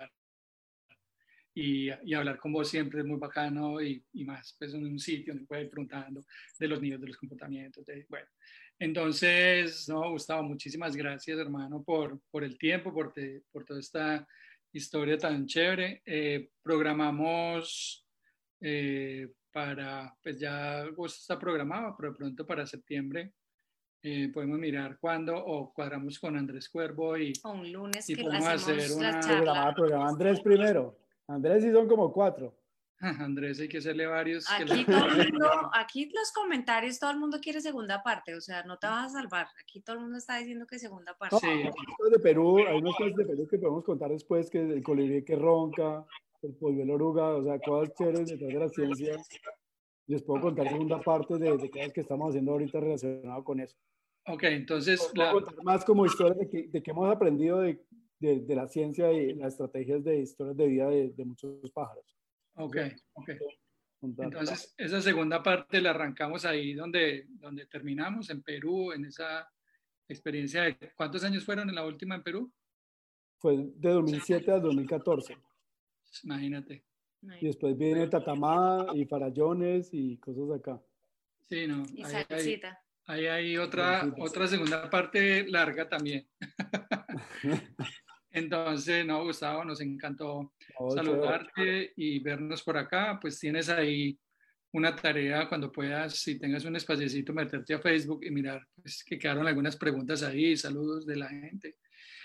Y, 1.55 1.91
y 2.05 2.15
hablar 2.15 2.39
con 2.39 2.53
vos 2.53 2.71
siempre 2.71 3.01
es 3.01 3.07
muy 3.07 3.19
bacano 3.19 3.83
y, 3.83 4.03
y, 4.15 4.25
más 4.25 4.57
pues 4.59 4.73
en 4.73 4.87
un 4.87 4.99
sitio 4.99 5.35
donde 5.35 5.47
puede 5.47 5.65
ir 5.65 5.71
preguntando 5.71 6.25
de 6.59 6.69
los 6.69 6.81
niños, 6.81 7.03
de 7.03 7.09
los 7.09 7.19
comportamientos. 7.19 7.85
De, 7.85 8.07
bueno, 8.09 8.27
entonces, 8.79 9.87
no, 9.91 10.11
Gustavo, 10.11 10.43
muchísimas 10.43 10.97
gracias, 10.97 11.39
hermano, 11.39 11.85
por, 11.85 12.19
por 12.31 12.45
el 12.45 12.57
tiempo, 12.57 12.95
por, 12.95 13.13
por 13.53 13.65
toda 13.67 13.79
esta 13.79 14.27
historia 14.73 15.19
tan 15.19 15.47
chévere. 15.47 16.03
Eh, 16.07 16.49
programamos 16.63 18.07
eh, 18.63 19.29
para, 19.55 20.13
pues 20.21 20.41
ya 20.41 20.81
agosto 20.81 21.21
está 21.21 21.39
programado, 21.39 21.95
pero 21.97 22.11
de 22.11 22.17
pronto 22.17 22.45
para 22.45 22.67
septiembre 22.67 23.33
eh, 24.03 24.29
podemos 24.35 24.59
mirar 24.59 24.99
cuándo 24.99 25.37
o 25.37 25.73
cuadramos 25.73 26.19
con 26.19 26.37
Andrés 26.37 26.69
Cuervo 26.69 27.17
y, 27.17 27.33
o 27.45 27.53
un 27.53 27.71
lunes 27.71 28.11
y 28.11 28.17
podemos 28.17 28.49
hacer 28.49 28.91
una 28.93 29.21
programa, 29.21 29.73
programa 29.73 30.09
Andrés 30.09 30.41
primero. 30.41 30.99
Andrés 31.29 31.65
y 31.65 31.71
son 31.71 31.87
como 31.87 32.13
cuatro. 32.13 32.59
Andrés 32.99 33.61
hay 33.61 33.69
que 33.69 33.79
hacerle 33.79 34.07
varios. 34.07 34.45
Aquí, 34.51 34.85
todo 34.85 35.07
el 35.07 35.17
mundo, 35.33 35.71
aquí 35.73 36.11
los 36.13 36.33
comentarios, 36.33 36.99
todo 36.99 37.13
el 37.13 37.19
mundo 37.19 37.39
quiere 37.41 37.61
segunda 37.61 38.03
parte, 38.03 38.35
o 38.35 38.41
sea, 38.41 38.65
no 38.65 38.77
te 38.77 38.89
vas 38.89 39.07
a 39.07 39.21
salvar. 39.21 39.47
Aquí 39.63 39.83
todo 39.83 39.97
el 39.97 40.03
mundo 40.03 40.19
está 40.19 40.37
diciendo 40.37 40.67
que 40.67 40.81
segunda 40.81 41.17
parte. 41.17 41.37
Sí. 41.41 41.63
de 42.11 42.19
Perú, 42.19 42.59
hay 42.59 42.77
unas 42.77 42.97
cosas 42.97 43.15
de 43.15 43.25
Perú 43.25 43.47
que 43.49 43.59
podemos 43.59 43.85
contar 43.85 44.11
después, 44.11 44.51
que 44.51 44.59
el 44.59 44.83
colibrí 44.83 45.25
que 45.25 45.37
ronca, 45.37 46.05
el 46.47 46.55
polluelo 46.55 46.95
oruga, 46.95 47.37
o 47.37 47.43
sea, 47.43 47.59
cosas 47.59 47.95
chéveres 47.95 48.27
detrás 48.27 48.53
de 48.53 48.59
la 48.59 48.69
ciencia. 48.69 49.17
Les 50.07 50.23
puedo 50.23 50.43
contar 50.43 50.69
segunda 50.69 51.01
parte 51.01 51.39
de, 51.39 51.57
de 51.57 51.71
cosas 51.71 51.93
que 51.93 52.01
estamos 52.03 52.29
haciendo 52.29 52.53
ahorita 52.53 52.81
relacionado 52.81 53.43
con 53.43 53.61
eso. 53.61 53.77
Ok, 54.27 54.43
entonces... 54.45 55.11
La... 55.15 55.33
contar 55.33 55.63
más 55.63 55.85
como 55.85 56.07
historias 56.07 56.39
de 56.39 56.49
que, 56.49 56.69
de 56.69 56.83
que 56.83 56.91
hemos 56.91 57.11
aprendido 57.11 57.61
de, 57.61 57.81
de, 58.19 58.41
de, 58.41 58.55
la 58.55 58.69
ciencia 58.69 59.13
y 59.13 59.35
las 59.35 59.55
estrategias 59.55 60.03
de 60.05 60.21
historias 60.21 60.57
de 60.57 60.67
vida 60.67 60.89
de, 60.89 61.11
de 61.11 61.25
muchos 61.25 61.71
pájaros. 61.73 62.05
Ok, 62.55 62.77
ok. 63.15 63.31
Entonces, 64.03 64.75
esa 64.77 65.01
segunda 65.01 65.43
parte 65.43 65.81
la 65.81 65.91
arrancamos 65.91 66.45
ahí 66.45 66.75
donde, 66.75 67.27
donde 67.29 67.67
terminamos, 67.67 68.29
en 68.31 68.43
Perú, 68.43 68.93
en 68.93 69.07
esa 69.07 69.49
experiencia 70.09 70.65
de 70.65 70.77
cuántos 70.95 71.25
años 71.25 71.45
fueron 71.45 71.69
en 71.69 71.75
la 71.75 71.87
última 71.87 72.17
en 72.17 72.23
Perú. 72.23 72.53
Fue 73.39 73.57
de 73.57 73.91
2007 73.91 74.51
a 74.53 74.59
2014. 74.59 75.37
Imagínate. 76.23 76.85
Y 77.41 77.47
después 77.47 77.77
viene 77.77 78.07
Tatamá 78.09 78.87
y 78.95 79.05
Farallones 79.07 79.89
y 79.93 80.19
cosas 80.19 80.61
acá. 80.61 80.81
Sí, 81.41 81.67
no. 81.67 81.85
Y 81.95 82.03
ahí- 82.05 82.25
salsita. 82.29 82.81
Ahí 83.07 83.27
hay 83.27 83.57
otra, 83.59 84.01
Salsita. 84.01 84.23
otra 84.25 84.47
segunda 84.47 84.89
parte 84.89 85.47
larga 85.49 85.87
también. 85.89 86.27
Entonces, 88.31 89.07
no, 89.07 89.23
Gustavo, 89.25 89.65
nos 89.65 89.81
encantó 89.81 90.53
Oh, 90.77 90.89
chévere. 90.91 91.07
saludarte 91.11 91.93
y 91.97 92.19
vernos 92.21 92.63
por 92.63 92.77
acá. 92.77 93.19
Pues 93.21 93.39
tienes 93.39 93.69
ahí 93.69 94.19
una 94.73 94.95
tarea 94.97 95.49
cuando 95.49 95.71
puedas, 95.71 96.15
si 96.17 96.39
tengas 96.39 96.65
un 96.65 96.75
espaciecito, 96.77 97.33
meterte 97.33 97.75
a 97.75 97.79
Facebook 97.79 98.25
y 98.25 98.31
mirar 98.31 98.67
pues, 98.83 99.05
que 99.05 99.19
quedaron 99.19 99.47
algunas 99.47 99.77
preguntas 99.77 100.23
ahí, 100.25 100.57
saludos 100.57 101.07
de 101.07 101.17
la 101.17 101.29
gente. 101.29 101.77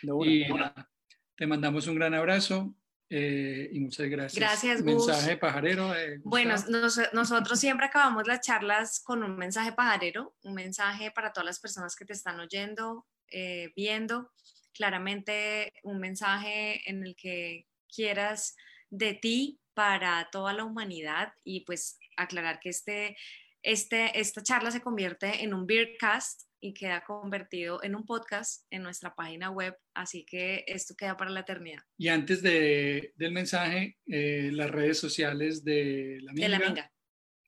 De 0.01 0.11
una. 0.11 0.31
Y 0.31 0.47
nada, 0.49 0.89
te 1.35 1.45
mandamos 1.45 1.85
un 1.87 1.95
gran 1.95 2.13
abrazo 2.15 2.73
eh, 3.09 3.69
y 3.71 3.79
muchas 3.79 4.07
gracias. 4.07 4.39
Gracias, 4.39 4.81
Gus. 4.83 5.07
Mensaje 5.07 5.37
pajarero. 5.37 5.95
eh, 5.95 6.19
Bueno, 6.23 6.55
nos- 6.69 6.99
nosotros 7.13 7.59
siempre 7.59 7.87
acabamos 7.87 8.27
las 8.27 8.41
charlas 8.41 9.01
con 9.03 9.23
un 9.23 9.35
mensaje 9.37 9.71
pajarero, 9.73 10.35
un 10.43 10.53
mensaje 10.53 11.11
para 11.11 11.31
todas 11.33 11.45
las 11.45 11.59
personas 11.59 11.95
que 11.95 12.05
te 12.05 12.13
están 12.13 12.39
oyendo, 12.39 13.07
eh, 13.31 13.71
viendo, 13.75 14.31
claramente 14.73 15.73
un 15.83 15.99
mensaje 15.99 16.81
en 16.89 17.03
el 17.05 17.15
que 17.15 17.65
quieras 17.93 18.55
de 18.89 19.13
ti 19.13 19.59
para 19.73 20.29
toda 20.31 20.53
la 20.53 20.63
humanidad 20.63 21.33
y 21.43 21.61
pues 21.65 21.97
aclarar 22.17 22.59
que 22.59 22.69
este, 22.69 23.15
este, 23.63 24.19
esta 24.19 24.41
charla 24.43 24.71
se 24.71 24.81
convierte 24.81 25.43
en 25.43 25.53
un 25.53 25.65
Beardcast 25.65 26.43
y 26.61 26.73
queda 26.73 27.03
convertido 27.03 27.81
en 27.83 27.95
un 27.95 28.05
podcast 28.05 28.65
en 28.69 28.83
nuestra 28.83 29.15
página 29.15 29.49
web, 29.49 29.77
así 29.93 30.25
que 30.25 30.63
esto 30.67 30.95
queda 30.95 31.15
para 31.15 31.31
la 31.31 31.41
eternidad. 31.41 31.81
Y 31.97 32.07
antes 32.09 32.41
de, 32.41 33.13
del 33.15 33.31
mensaje, 33.31 33.97
eh, 34.07 34.49
las 34.53 34.69
redes 34.69 34.97
sociales 34.99 35.63
de 35.63 36.19
la 36.21 36.33
De 36.33 36.49
la 36.49 36.57
Minga. 36.59 36.69
minga. 36.69 36.93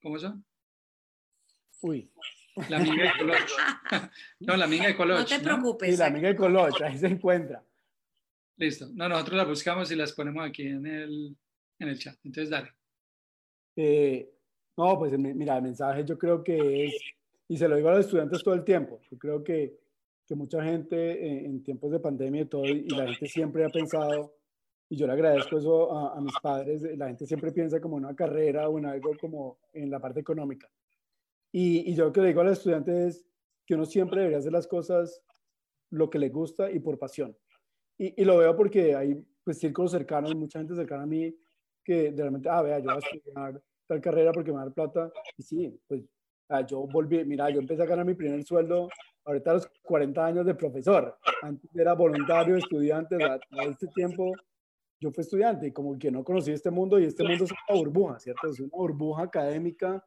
¿Cómo 0.01 0.17
son? 0.19 0.45
Uy. 1.81 2.11
La 2.69 2.79
Minga 2.79 3.03
de 3.05 3.17
Coloch. 3.17 3.37
no, 4.39 4.57
la 4.57 4.67
Minga 4.67 4.87
de 4.87 4.95
Coloch. 4.95 5.19
No 5.19 5.25
te 5.25 5.37
¿no? 5.37 5.43
preocupes. 5.43 5.99
La 5.99 6.07
amiga 6.07 6.29
de 6.29 6.35
Coloch, 6.35 6.81
ahí 6.81 6.97
se 6.97 7.07
encuentra. 7.07 7.63
Listo. 8.57 8.87
No, 8.93 9.09
nosotros 9.09 9.37
la 9.37 9.45
buscamos 9.45 9.91
y 9.91 9.95
las 9.95 10.13
ponemos 10.13 10.45
aquí 10.47 10.67
en 10.67 10.85
el, 10.85 11.35
en 11.79 11.87
el 11.87 11.97
chat. 11.97 12.15
Entonces, 12.23 12.49
dale. 12.49 12.71
Eh, 13.75 14.29
no, 14.77 14.99
pues 14.99 15.17
mi- 15.17 15.33
mira, 15.33 15.55
el 15.57 15.63
mensaje 15.63 16.03
yo 16.05 16.17
creo 16.17 16.43
que 16.43 16.85
es, 16.85 16.95
y 17.51 17.57
se 17.57 17.67
lo 17.67 17.75
digo 17.75 17.89
a 17.89 17.95
los 17.95 18.05
estudiantes 18.05 18.41
todo 18.41 18.53
el 18.53 18.63
tiempo, 18.63 19.01
yo 19.11 19.17
creo 19.17 19.43
que, 19.43 19.77
que 20.25 20.35
mucha 20.35 20.63
gente 20.63 20.95
eh, 20.95 21.45
en 21.45 21.61
tiempos 21.61 21.91
de 21.91 21.99
pandemia 21.99 22.43
y 22.43 22.45
todo, 22.45 22.63
y 22.63 22.87
la 22.87 23.07
gente 23.07 23.27
siempre 23.27 23.65
ha 23.65 23.67
pensado, 23.67 24.35
y 24.87 24.95
yo 24.95 25.05
le 25.05 25.11
agradezco 25.11 25.57
eso 25.57 25.91
a, 25.91 26.15
a 26.17 26.21
mis 26.21 26.33
padres, 26.41 26.81
la 26.97 27.07
gente 27.07 27.25
siempre 27.25 27.51
piensa 27.51 27.81
como 27.81 27.97
en 27.97 28.05
una 28.05 28.15
carrera 28.15 28.69
o 28.69 28.79
en 28.79 28.85
algo 28.85 29.17
como 29.19 29.59
en 29.73 29.91
la 29.91 29.99
parte 29.99 30.21
económica. 30.21 30.71
Y, 31.51 31.91
y 31.91 31.93
yo 31.93 32.05
lo 32.05 32.13
que 32.13 32.21
le 32.21 32.27
digo 32.27 32.39
a 32.39 32.45
los 32.45 32.57
estudiantes 32.57 32.95
es 32.95 33.25
que 33.65 33.75
uno 33.75 33.83
siempre 33.83 34.21
debería 34.21 34.37
hacer 34.37 34.53
las 34.53 34.67
cosas 34.67 35.21
lo 35.89 36.09
que 36.09 36.19
le 36.19 36.29
gusta 36.29 36.71
y 36.71 36.79
por 36.79 36.97
pasión. 36.97 37.37
Y, 37.97 38.21
y 38.21 38.23
lo 38.23 38.37
veo 38.37 38.55
porque 38.55 38.95
hay 38.95 39.21
pues 39.43 39.59
círculos 39.59 39.91
cercanos, 39.91 40.33
mucha 40.35 40.59
gente 40.59 40.73
cercana 40.73 41.03
a 41.03 41.05
mí 41.05 41.35
que 41.83 42.13
de 42.13 42.23
repente, 42.23 42.47
ah, 42.47 42.61
vea, 42.61 42.79
yo 42.79 42.85
voy 42.85 42.95
a 42.95 42.99
estudiar 42.99 43.61
tal 43.87 43.99
carrera 43.99 44.31
porque 44.31 44.51
me 44.51 44.55
va 44.55 44.61
a 44.61 44.65
dar 44.67 44.73
plata. 44.73 45.11
Y 45.37 45.43
sí, 45.43 45.77
pues 45.85 46.01
yo 46.67 46.85
volví, 46.87 47.23
mira, 47.23 47.49
yo 47.49 47.59
empecé 47.59 47.83
a 47.83 47.85
ganar 47.85 48.05
mi 48.05 48.13
primer 48.13 48.43
sueldo 48.43 48.89
ahorita 49.25 49.51
a 49.51 49.53
los 49.55 49.71
40 49.83 50.25
años 50.25 50.45
de 50.45 50.55
profesor. 50.55 51.17
Antes 51.41 51.69
era 51.75 51.93
voluntario, 51.93 52.57
estudiante, 52.57 53.15
a 53.23 53.39
este 53.63 53.87
tiempo 53.87 54.33
yo 55.01 55.11
fui 55.11 55.23
estudiante 55.23 55.67
y 55.67 55.71
como 55.71 55.97
que 55.97 56.11
no 56.11 56.23
conocí 56.23 56.51
este 56.51 56.69
mundo 56.69 56.99
y 56.99 57.05
este 57.05 57.23
mundo 57.23 57.45
es 57.45 57.51
una 57.51 57.79
burbuja, 57.79 58.19
¿cierto? 58.19 58.47
Es 58.49 58.59
una 58.59 58.69
burbuja 58.71 59.23
académica 59.23 60.05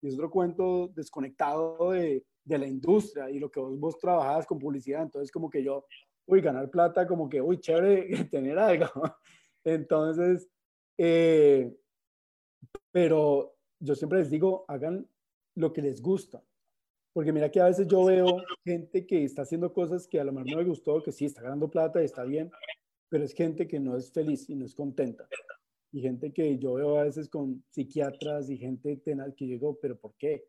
y 0.00 0.06
es 0.06 0.14
otro 0.14 0.30
cuento 0.30 0.88
desconectado 0.94 1.90
de, 1.90 2.24
de 2.44 2.58
la 2.58 2.66
industria 2.66 3.28
y 3.28 3.40
lo 3.40 3.50
que 3.50 3.58
vos, 3.58 3.76
vos 3.78 3.98
trabajabas 3.98 4.46
con 4.46 4.60
publicidad. 4.60 5.02
Entonces 5.02 5.32
como 5.32 5.50
que 5.50 5.64
yo, 5.64 5.84
uy, 6.26 6.40
ganar 6.40 6.70
plata, 6.70 7.08
como 7.08 7.28
que, 7.28 7.42
uy, 7.42 7.58
chévere 7.58 8.24
tener 8.30 8.56
algo. 8.56 8.88
Entonces, 9.64 10.48
eh, 10.96 11.76
pero 12.92 13.56
yo 13.80 13.96
siempre 13.96 14.20
les 14.20 14.30
digo, 14.30 14.64
hagan 14.68 15.08
lo 15.56 15.72
que 15.72 15.82
les 15.82 16.00
gusta. 16.00 16.42
Porque 17.12 17.32
mira 17.32 17.50
que 17.50 17.60
a 17.60 17.64
veces 17.66 17.86
yo 17.88 18.04
veo 18.04 18.26
gente 18.64 19.06
que 19.06 19.24
está 19.24 19.42
haciendo 19.42 19.72
cosas 19.72 20.06
que 20.06 20.20
a 20.20 20.24
lo 20.24 20.32
mejor 20.32 20.50
no 20.50 20.56
me 20.58 20.64
gustó, 20.64 21.02
que 21.02 21.12
sí 21.12 21.24
está 21.24 21.42
ganando 21.42 21.68
plata 21.70 22.00
y 22.00 22.04
está 22.04 22.22
bien, 22.24 22.50
pero 23.08 23.24
es 23.24 23.32
gente 23.34 23.66
que 23.66 23.80
no 23.80 23.96
es 23.96 24.12
feliz 24.12 24.48
y 24.50 24.54
no 24.54 24.64
es 24.66 24.74
contenta. 24.74 25.26
Y 25.92 26.02
gente 26.02 26.32
que 26.32 26.58
yo 26.58 26.74
veo 26.74 26.98
a 26.98 27.04
veces 27.04 27.28
con 27.28 27.64
psiquiatras 27.70 28.50
y 28.50 28.58
gente 28.58 28.96
tenaz 28.98 29.34
que 29.34 29.46
yo 29.46 29.52
digo, 29.52 29.78
pero 29.80 29.96
¿por 29.98 30.14
qué? 30.18 30.44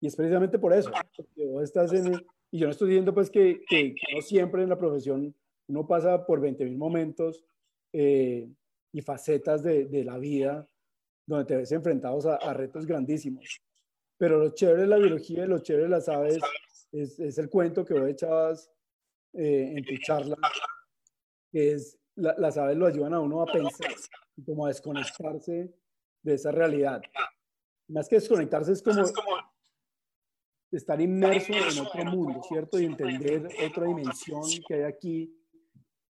Y 0.00 0.08
es 0.08 0.16
precisamente 0.16 0.58
por 0.58 0.72
eso, 0.72 0.90
porque 1.16 1.46
vos 1.46 1.62
estás 1.62 1.92
en... 1.92 2.06
el- 2.14 2.26
y 2.52 2.58
yo 2.58 2.66
no 2.66 2.72
estoy 2.72 2.88
diciendo 2.88 3.14
pues 3.14 3.30
que, 3.30 3.62
que, 3.68 3.94
que 3.94 4.14
no 4.16 4.20
siempre 4.22 4.64
en 4.64 4.68
la 4.70 4.78
profesión 4.78 5.32
uno 5.68 5.86
pasa 5.86 6.26
por 6.26 6.40
20 6.40 6.64
mil 6.64 6.76
momentos 6.76 7.44
eh, 7.92 8.48
y 8.92 9.02
facetas 9.02 9.62
de, 9.62 9.84
de 9.84 10.02
la 10.02 10.18
vida 10.18 10.66
donde 11.26 11.44
te 11.44 11.56
ves 11.56 11.70
enfrentados 11.70 12.26
a, 12.26 12.34
a 12.34 12.52
retos 12.52 12.86
grandísimos. 12.86 13.60
Pero 14.20 14.36
lo 14.38 14.50
chévere 14.50 14.82
de 14.82 14.86
la 14.86 14.98
biología 14.98 15.44
y 15.44 15.48
lo 15.48 15.60
chévere 15.60 15.84
de 15.84 15.88
las 15.88 16.06
aves 16.10 16.38
es, 16.92 17.18
es 17.18 17.38
el 17.38 17.48
cuento 17.48 17.86
que 17.86 17.94
vos 17.94 18.06
echabas 18.06 18.70
eh, 19.32 19.72
en 19.78 19.82
tu 19.84 19.96
charla, 20.02 20.36
que 21.50 21.72
es 21.72 21.98
la- 22.16 22.34
las 22.36 22.58
aves 22.58 22.76
lo 22.76 22.86
ayudan 22.86 23.14
a 23.14 23.20
uno 23.20 23.40
a 23.40 23.46
pensar 23.46 23.90
y 24.36 24.44
como 24.44 24.66
a 24.66 24.68
desconectarse 24.68 25.72
de 26.22 26.34
esa 26.34 26.52
realidad. 26.52 27.00
Más 27.88 28.08
que 28.10 28.16
desconectarse 28.16 28.72
es 28.72 28.82
como 28.82 28.98
estar 30.70 31.00
inmerso 31.00 31.52
en 31.54 31.78
otro 31.86 32.04
mundo, 32.04 32.42
¿cierto? 32.46 32.78
Y 32.78 32.84
entender 32.84 33.48
otra 33.66 33.86
dimensión 33.86 34.42
que 34.68 34.74
hay 34.74 34.82
aquí 34.82 35.34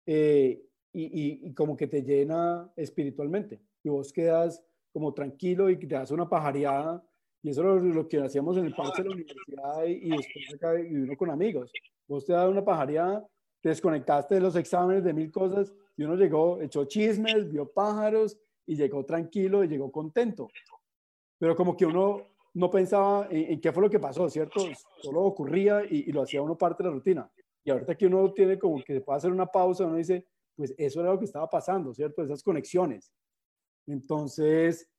eh, 0.06 0.62
y, 0.92 1.02
y- 1.02 1.40
y 1.48 1.54
como 1.54 1.76
que 1.76 1.86
te 1.86 2.02
llena 2.02 2.72
espiritualmente. 2.76 3.60
Y 3.84 3.90
vos 3.90 4.10
quedas 4.10 4.64
como 4.90 5.12
tranquilo 5.12 5.68
y 5.68 5.76
te 5.76 5.86
das 5.86 6.10
una 6.10 6.28
pajareada. 6.28 7.04
Y 7.42 7.50
eso 7.50 7.76
es 7.76 7.82
lo, 7.82 8.06
que 8.06 8.18
hacíamos 8.18 8.56
en 8.58 8.66
el 8.66 8.74
parque 8.74 9.02
de 9.02 9.08
la 9.08 9.14
universidad 9.14 9.84
y, 9.86 9.92
y 9.92 10.10
después 10.10 10.54
acá 10.54 10.78
y 10.78 10.94
uno 10.94 11.16
con 11.16 11.30
amigos. 11.30 11.72
Vos 12.06 12.26
te 12.26 12.32
das 12.32 12.48
una 12.48 12.64
pajareada, 12.64 13.26
te 13.60 13.70
desconectaste 13.70 14.34
de 14.34 14.40
los 14.40 14.56
exámenes, 14.56 15.04
de 15.04 15.12
mil 15.12 15.30
cosas, 15.30 15.72
y 15.96 16.04
uno 16.04 16.16
llegó, 16.16 16.60
echó 16.60 16.84
chismes, 16.84 17.50
vio 17.50 17.70
pájaros 17.72 18.38
y 18.66 18.76
llegó 18.76 19.04
tranquilo 19.04 19.64
y 19.64 19.68
llegó 19.68 19.90
contento. 19.90 20.48
Pero 21.38 21.56
como 21.56 21.76
que 21.76 21.86
uno 21.86 22.26
no 22.54 22.70
pensaba 22.70 23.26
en, 23.30 23.52
en 23.52 23.60
qué 23.60 23.72
fue 23.72 23.82
lo 23.82 23.90
que 23.90 24.00
pasó, 24.00 24.28
¿cierto? 24.28 24.60
Solo 25.00 25.22
ocurría 25.22 25.82
y, 25.84 26.08
y 26.08 26.12
lo 26.12 26.22
hacía 26.22 26.42
uno 26.42 26.58
parte 26.58 26.82
de 26.82 26.88
la 26.90 26.94
rutina. 26.94 27.30
Y 27.64 27.70
ahorita 27.70 27.94
que 27.94 28.06
uno 28.06 28.32
tiene 28.32 28.58
como 28.58 28.82
que 28.82 28.94
se 28.94 29.00
puede 29.00 29.18
hacer 29.18 29.30
una 29.30 29.46
pausa, 29.46 29.86
uno 29.86 29.96
dice, 29.96 30.26
pues 30.56 30.74
eso 30.76 31.00
era 31.00 31.12
lo 31.12 31.18
que 31.18 31.24
estaba 31.24 31.48
pasando, 31.48 31.94
¿cierto? 31.94 32.22
Esas 32.22 32.42
conexiones. 32.42 33.10
Entonces, 33.86 34.89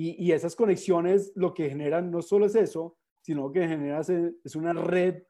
y, 0.00 0.30
esas 0.30 0.54
conexiones 0.54 1.32
lo 1.34 1.52
que 1.52 1.68
generan 1.68 2.08
no 2.12 2.22
solo 2.22 2.46
es 2.46 2.54
eso, 2.54 2.96
sino 3.20 3.50
que 3.50 3.66
genera 3.66 4.00
es 4.00 4.54
una 4.54 4.72
red 4.72 5.24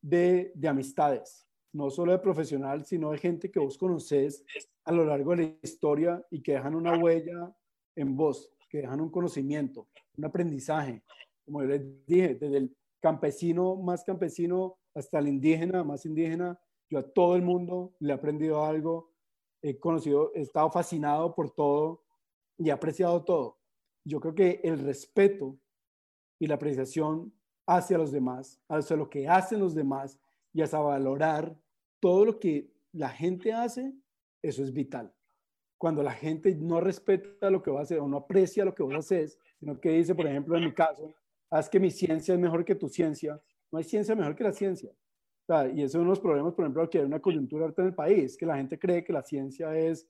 de, 0.00 0.52
de 0.54 0.68
amistades, 0.68 1.48
no 1.72 1.90
solo 1.90 2.12
de 2.12 2.20
profesional, 2.20 2.84
sino 2.84 3.10
de 3.10 3.18
gente 3.18 3.50
que 3.50 3.58
vos 3.58 3.76
conoces 3.76 4.44
a 4.84 4.92
lo 4.92 5.04
largo 5.04 5.32
de 5.32 5.36
la 5.36 5.56
historia 5.60 6.24
y 6.30 6.40
que 6.40 6.52
dejan 6.52 6.76
una 6.76 6.96
huella 6.96 7.52
en 7.96 8.16
vos, 8.16 8.52
que 8.70 8.78
dejan 8.78 9.00
un 9.00 9.10
conocimiento, 9.10 9.88
un 10.16 10.24
aprendizaje. 10.24 11.02
Como 11.44 11.62
yo 11.62 11.68
les 11.68 12.06
dije, 12.06 12.36
desde 12.36 12.58
el 12.58 12.76
campesino 13.00 13.74
más 13.74 14.04
campesino 14.04 14.78
hasta 14.94 15.18
el 15.18 15.26
indígena 15.26 15.82
más 15.82 16.06
indígena, 16.06 16.56
yo 16.88 17.00
a 17.00 17.02
todo 17.02 17.34
el 17.34 17.42
mundo 17.42 17.92
le 17.98 18.12
he 18.12 18.14
aprendido 18.14 18.64
algo, 18.64 19.10
he 19.62 19.80
conocido, 19.80 20.30
he 20.32 20.42
estado 20.42 20.70
fascinado 20.70 21.34
por 21.34 21.50
todo 21.50 22.04
y 22.56 22.68
he 22.68 22.72
apreciado 22.72 23.24
todo. 23.24 23.58
Yo 24.06 24.20
creo 24.20 24.34
que 24.36 24.60
el 24.62 24.78
respeto 24.78 25.58
y 26.38 26.46
la 26.46 26.54
apreciación 26.54 27.32
hacia 27.66 27.98
los 27.98 28.12
demás, 28.12 28.60
hacia 28.68 28.96
lo 28.96 29.10
que 29.10 29.26
hacen 29.26 29.58
los 29.58 29.74
demás 29.74 30.20
y 30.52 30.62
hacia 30.62 30.78
valorar 30.78 31.58
todo 31.98 32.24
lo 32.24 32.38
que 32.38 32.70
la 32.92 33.08
gente 33.08 33.52
hace, 33.52 33.92
eso 34.42 34.62
es 34.62 34.72
vital. 34.72 35.12
Cuando 35.76 36.04
la 36.04 36.12
gente 36.12 36.54
no 36.54 36.80
respeta 36.80 37.50
lo 37.50 37.60
que 37.60 37.70
va 37.72 37.80
a 37.80 37.82
hacer 37.82 37.98
o 37.98 38.06
no 38.06 38.18
aprecia 38.18 38.64
lo 38.64 38.74
que 38.74 38.84
vos 38.84 38.94
haces, 38.94 39.38
sino 39.58 39.78
que 39.80 39.90
dice, 39.90 40.14
por 40.14 40.26
ejemplo, 40.28 40.56
en 40.56 40.66
mi 40.66 40.72
caso, 40.72 41.12
haz 41.50 41.68
que 41.68 41.80
mi 41.80 41.90
ciencia 41.90 42.32
es 42.32 42.40
mejor 42.40 42.64
que 42.64 42.76
tu 42.76 42.88
ciencia, 42.88 43.42
no 43.72 43.78
hay 43.78 43.84
ciencia 43.84 44.14
mejor 44.14 44.36
que 44.36 44.44
la 44.44 44.52
ciencia. 44.52 44.90
O 44.90 45.46
sea, 45.46 45.68
y 45.68 45.82
eso 45.82 45.86
es 45.86 45.94
uno 45.96 46.04
de 46.04 46.10
los 46.10 46.20
problemas, 46.20 46.54
por 46.54 46.64
ejemplo, 46.64 46.88
que 46.88 46.98
hay 46.98 47.04
una 47.04 47.20
coyuntura 47.20 47.64
ahorita 47.64 47.82
en 47.82 47.88
el 47.88 47.94
país, 47.94 48.36
que 48.36 48.46
la 48.46 48.56
gente 48.56 48.78
cree 48.78 49.02
que 49.02 49.12
la 49.12 49.22
ciencia 49.22 49.76
es, 49.76 50.08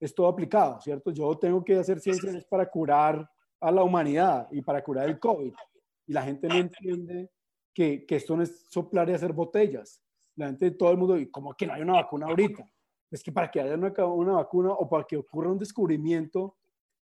es 0.00 0.14
todo 0.14 0.28
aplicado, 0.28 0.80
¿cierto? 0.80 1.10
Yo 1.10 1.36
tengo 1.38 1.62
que 1.62 1.76
hacer 1.76 2.00
ciencia 2.00 2.30
es 2.30 2.44
para 2.46 2.70
curar 2.70 3.30
a 3.64 3.72
la 3.72 3.82
humanidad 3.82 4.46
y 4.50 4.60
para 4.60 4.82
curar 4.84 5.08
el 5.08 5.18
COVID. 5.18 5.52
Y 6.06 6.12
la 6.12 6.22
gente 6.22 6.48
no 6.48 6.56
entiende 6.56 7.30
que, 7.72 8.04
que 8.04 8.16
esto 8.16 8.36
no 8.36 8.42
es 8.42 8.66
soplar 8.68 9.08
y 9.08 9.14
hacer 9.14 9.32
botellas, 9.32 10.02
La 10.36 10.46
gente, 10.48 10.70
todo 10.72 10.90
el 10.90 10.98
mundo, 10.98 11.18
¿y 11.18 11.30
cómo 11.30 11.54
que 11.54 11.66
no 11.66 11.72
hay 11.72 11.80
una 11.80 11.94
vacuna 11.94 12.26
ahorita? 12.26 12.62
Es 13.10 13.22
que 13.22 13.32
para 13.32 13.50
que 13.50 13.60
haya 13.60 13.74
una, 13.74 13.92
una 14.06 14.32
vacuna 14.32 14.72
o 14.72 14.88
para 14.88 15.04
que 15.04 15.16
ocurra 15.16 15.50
un 15.50 15.58
descubrimiento, 15.58 16.56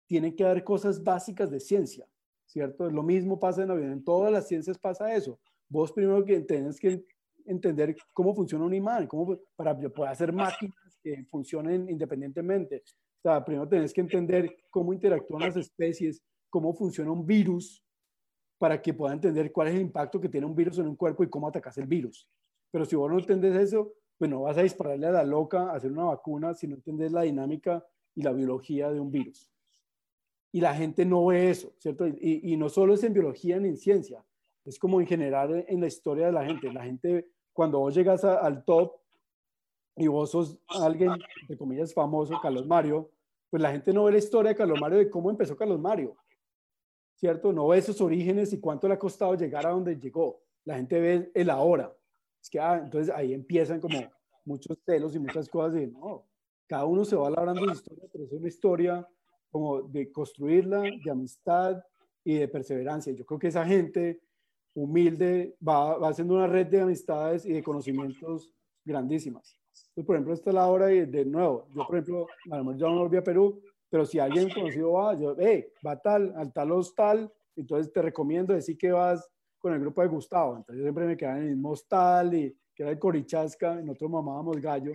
tienen 0.07 0.37
que 0.37 0.45
haber 0.45 0.63
cosas 0.63 1.03
básicas 1.03 1.51
de 1.51 1.59
ciencia, 1.59 2.07
¿cierto? 2.47 2.89
Lo 2.91 3.03
mismo 3.03 3.41
pasa 3.41 3.63
en 3.63 3.69
la 3.69 3.75
vida, 3.75 3.93
en 3.93 4.05
todas 4.05 4.31
las 4.31 4.47
ciencias 4.47 4.79
pasa 4.79 5.13
eso. 5.15 5.41
Vos 5.69 5.91
primero 5.91 6.25
que 6.25 6.41
tenés 6.43 6.79
que 6.79 7.05
entender 7.45 7.97
cómo 8.13 8.35
funciona 8.35 8.65
un 8.65 8.75
imán, 8.75 9.09
cómo, 9.09 9.37
para 9.57 9.77
poder 9.77 10.13
hacer 10.13 10.33
máquinas 10.33 10.99
que 11.03 11.25
funcionen 11.29 11.89
independientemente. 11.89 12.85
O 13.19 13.23
sea, 13.23 13.45
primero 13.45 13.69
tenés 13.69 13.93
que 13.93 14.01
entender 14.01 14.55
cómo 14.71 14.93
interactúan 14.93 15.43
las 15.43 15.57
especies, 15.57 16.23
cómo 16.53 16.75
funciona 16.75 17.11
un 17.11 17.25
virus, 17.25 17.83
para 18.59 18.81
que 18.81 18.93
pueda 18.93 19.15
entender 19.15 19.51
cuál 19.51 19.69
es 19.69 19.75
el 19.75 19.81
impacto 19.81 20.21
que 20.21 20.29
tiene 20.29 20.47
un 20.47 20.55
virus 20.55 20.79
en 20.79 20.87
un 20.87 20.97
cuerpo 20.97 21.25
y 21.25 21.31
cómo 21.31 21.49
atacas 21.49 21.79
el 21.79 21.87
virus. 21.87 22.29
Pero 22.71 22.85
si 22.85 22.95
vos 22.95 23.11
no 23.11 23.19
entendés 23.19 23.57
eso, 23.57 23.95
pues 24.19 24.31
no 24.31 24.43
vas 24.43 24.59
a 24.59 24.63
dispararle 24.63 25.07
a 25.07 25.13
la 25.13 25.25
loca 25.25 25.71
a 25.71 25.77
hacer 25.77 25.91
una 25.91 26.05
vacuna 26.05 26.53
si 26.53 26.69
no 26.69 26.77
entendés 26.77 27.11
la 27.11 27.23
dinámica 27.23 27.85
y 28.15 28.23
la 28.23 28.33
biología 28.33 28.93
de 28.93 29.01
un 29.01 29.11
virus. 29.11 29.51
Y 30.53 30.61
la 30.61 30.75
gente 30.75 31.07
no 31.07 31.25
ve 31.27 31.49
eso, 31.49 31.73
¿cierto? 31.79 32.07
Y, 32.07 32.53
y 32.53 32.57
no 32.59 32.69
solo 32.69 32.93
es 32.93 33.03
en 33.03 33.15
biología 33.15 33.59
ni 33.59 33.69
en 33.69 33.79
ciencia, 33.79 34.23
es 34.67 34.79
como 34.79 35.01
en 35.01 35.07
general 35.07 35.65
en 35.67 35.81
la 35.81 35.87
historia 35.87 36.27
de 36.27 36.33
la 36.33 36.45
gente. 36.45 36.71
La 36.71 36.85
gente, 36.85 37.31
cuando 37.53 37.79
vos 37.79 37.95
llegas 37.95 38.25
al 38.25 38.63
top 38.65 38.93
y 39.97 40.07
vos 40.07 40.31
sos 40.31 40.59
alguien, 40.69 41.13
de 41.49 41.57
comillas, 41.57 41.95
famoso, 41.95 42.39
Carlos 42.41 42.67
Mario, 42.67 43.11
pues 43.51 43.63
la 43.63 43.73
gente 43.73 43.93
no 43.93 44.05
ve 44.05 44.13
la 44.13 44.19
historia 44.19 44.51
de 44.51 44.57
Carlos 44.57 44.81
Mario, 44.81 44.99
de 44.99 45.11
cómo 45.11 45.31
empezó 45.31 45.57
Carlos 45.57 45.81
Mario, 45.81 46.17
¿cierto? 47.23 47.53
No 47.53 47.69
ve 47.69 47.79
esos 47.79 48.01
orígenes 48.01 48.53
y 48.53 48.59
cuánto 48.59 48.89
le 48.89 48.95
ha 48.95 48.99
costado 48.99 49.37
llegar 49.37 49.65
a 49.65 49.71
donde 49.71 49.97
llegó. 49.97 50.43
La 50.65 50.75
gente 50.75 50.99
ve 50.99 51.31
el 51.33 51.51
ahora. 51.51 51.97
Es 52.43 52.51
que, 52.51 52.59
ah, 52.59 52.81
entonces 52.83 53.15
ahí 53.15 53.33
empiezan 53.33 53.81
como 53.81 53.97
muchos 54.45 54.77
celos 54.85 55.15
y 55.15 55.21
muchas 55.21 55.49
cosas 55.49 55.75
de, 55.75 55.87
no, 55.87 56.27
cada 56.67 56.85
uno 56.85 57.05
se 57.05 57.15
va 57.15 57.31
labrando 57.31 57.63
su 57.65 57.71
historia, 57.75 58.09
pero 58.13 58.25
es 58.25 58.33
una 58.33 58.49
historia 58.49 59.09
como 59.53 59.83
de 59.83 60.11
construirla, 60.11 60.81
de 60.83 61.11
amistad 61.13 61.81
y 62.25 62.39
de 62.39 62.49
perseverancia. 62.49 63.13
Yo 63.13 63.25
creo 63.25 63.39
que 63.39 63.47
esa 63.47 63.65
gente 63.65 64.21
humilde, 64.75 65.57
va, 65.67 65.99
va 65.99 66.09
haciendo 66.09 66.35
una 66.35 66.49
red 66.49 66.67
de 66.67 66.81
amistades 66.81 67.47
y 67.47 67.53
de 67.53 67.63
conocimientos 67.63 68.53
grandísimas. 68.85 69.57
Entonces, 69.91 70.07
por 70.07 70.17
ejemplo, 70.17 70.35
esta 70.35 70.51
es 70.51 70.55
la 70.55 70.67
hora 70.67 70.87
de, 70.87 71.07
de 71.07 71.25
nuevo. 71.25 71.69
Yo, 71.69 71.87
por 71.87 71.95
ejemplo, 71.99 72.27
a 72.51 72.57
lo 72.57 72.65
mejor 72.65 72.81
ya 72.81 72.87
no 72.89 72.99
volví 72.99 73.17
a 73.17 73.23
Perú, 73.23 73.63
pero 73.93 74.07
si 74.07 74.19
alguien 74.19 74.49
conocido 74.49 74.93
va, 74.93 75.13
yo, 75.13 75.37
hey, 75.39 75.67
va 75.87 76.01
tal, 76.01 76.33
al 76.35 76.51
tal 76.51 76.73
hostal, 76.73 77.31
entonces 77.55 77.93
te 77.93 78.01
recomiendo 78.01 78.55
decir 78.55 78.79
que 78.79 78.91
vas 78.91 79.31
con 79.59 79.75
el 79.75 79.81
grupo 79.81 80.01
de 80.01 80.09
Gustavo. 80.09 80.57
Entonces 80.57 80.79
yo 80.79 80.85
siempre 80.85 81.05
me 81.05 81.15
quedaba 81.15 81.37
en 81.37 81.43
el 81.43 81.51
mismo 81.51 81.73
hostal 81.73 82.33
y 82.33 82.57
que 82.75 82.85
era 82.85 82.93
el 82.93 82.99
Corichasca, 82.99 83.79
y 83.79 83.85
nosotros 83.85 84.11
mamábamos 84.13 84.57
gallo, 84.63 84.95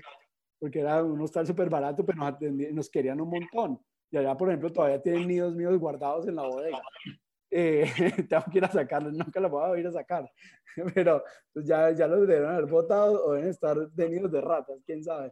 porque 0.58 0.80
era 0.80 1.04
un 1.04 1.22
hostal 1.22 1.46
súper 1.46 1.70
barato, 1.70 2.04
pero 2.04 2.18
nos, 2.18 2.42
nos 2.74 2.90
querían 2.90 3.22
un 3.22 3.30
montón. 3.30 3.80
Y 4.10 4.18
allá, 4.18 4.36
por 4.36 4.50
ejemplo, 4.50 4.74
todavía 4.74 5.00
tienen 5.00 5.28
nidos 5.28 5.54
míos 5.54 5.78
guardados 5.78 6.28
en 6.28 6.36
la 6.36 6.48
bodega 6.48 6.82
eh, 7.50 7.86
tengo 8.30 8.44
que 8.52 8.58
ir 8.58 8.66
a 8.66 8.72
sacarlos, 8.72 9.14
nunca 9.14 9.40
los 9.40 9.52
voy 9.52 9.78
a 9.78 9.80
ir 9.80 9.88
a 9.88 9.92
sacar, 9.92 10.30
pero 10.94 11.24
pues 11.54 11.66
ya, 11.66 11.92
ya 11.92 12.08
los 12.08 12.28
deben 12.28 12.50
haber 12.50 12.66
botado 12.66 13.26
o 13.26 13.34
deben 13.34 13.50
estar 13.50 13.78
tenidos 13.96 14.32
de 14.32 14.42
ratas, 14.42 14.82
quién 14.86 15.04
sabe. 15.04 15.32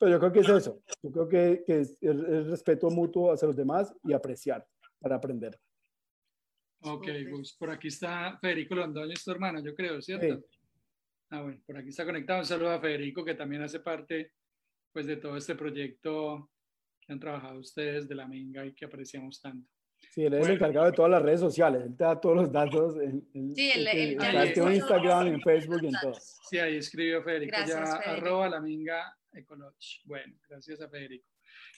Pero 0.00 0.12
yo 0.12 0.18
creo 0.18 0.32
que 0.32 0.40
es 0.40 0.48
eso, 0.48 0.82
yo 1.02 1.12
creo 1.12 1.28
que, 1.28 1.62
que 1.66 1.80
es 1.80 1.98
el, 2.00 2.48
respeto 2.48 2.88
mutuo 2.88 3.34
hacia 3.34 3.46
los 3.46 3.54
demás 3.54 3.94
y 4.02 4.14
apreciar 4.14 4.66
para 4.98 5.16
aprender. 5.16 5.60
Ok, 6.80 7.06
Gus, 7.28 7.54
por 7.58 7.68
aquí 7.68 7.88
está 7.88 8.38
Federico 8.40 8.74
Londoño, 8.74 9.12
es 9.12 9.22
tu 9.22 9.30
hermano, 9.30 9.60
yo 9.60 9.74
creo, 9.74 10.00
¿cierto? 10.00 10.42
Ah, 11.28 11.42
bueno, 11.42 11.60
por 11.66 11.76
aquí 11.76 11.90
está 11.90 12.06
conectado. 12.06 12.40
Un 12.40 12.46
saludo 12.46 12.70
a 12.70 12.80
Federico, 12.80 13.22
que 13.22 13.34
también 13.34 13.62
hace 13.62 13.80
parte 13.80 14.32
pues, 14.90 15.06
de 15.06 15.18
todo 15.18 15.36
este 15.36 15.54
proyecto 15.54 16.50
que 16.98 17.12
han 17.12 17.20
trabajado 17.20 17.60
ustedes 17.60 18.08
de 18.08 18.14
la 18.14 18.26
Menga 18.26 18.64
y 18.64 18.72
que 18.72 18.86
apreciamos 18.86 19.38
tanto. 19.38 19.70
Sí, 20.12 20.24
él 20.24 20.32
es 20.32 20.48
el 20.48 20.54
encargado 20.54 20.86
de 20.86 20.92
todas 20.92 21.10
las 21.10 21.22
redes 21.22 21.40
sociales. 21.40 21.82
Él 21.84 21.94
te 21.94 22.04
da 22.04 22.18
todos 22.18 22.36
los 22.36 22.50
datos. 22.50 22.96
En, 23.02 23.54
sí, 23.54 23.70
él, 23.70 23.86
en 23.86 24.72
Instagram, 24.72 25.26
en 25.26 25.40
Facebook, 25.42 25.84
en 25.84 25.92
todo. 26.00 26.14
Sí, 26.48 26.58
ahí 26.58 26.76
escribió 26.76 27.22
Federico 27.22 27.58
ya, 27.68 27.82
arroba 27.82 28.48
la 28.48 28.60
minga 28.60 29.14
Ecology. 29.32 30.00
Bueno, 30.04 30.34
gracias 30.48 30.80
a 30.80 30.88
Federico. 30.88 31.28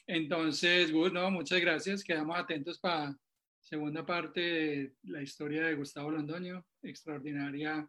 Entonces, 0.07 0.93
Gus, 0.93 1.13
no, 1.13 1.31
muchas 1.31 1.61
gracias. 1.61 2.03
Quedamos 2.03 2.39
atentos 2.39 2.79
para 2.79 3.17
segunda 3.61 4.05
parte 4.05 4.41
de 4.41 4.95
la 5.05 5.23
historia 5.23 5.67
de 5.67 5.75
Gustavo 5.75 6.11
Londoño. 6.11 6.65
Extraordinaria 6.83 7.89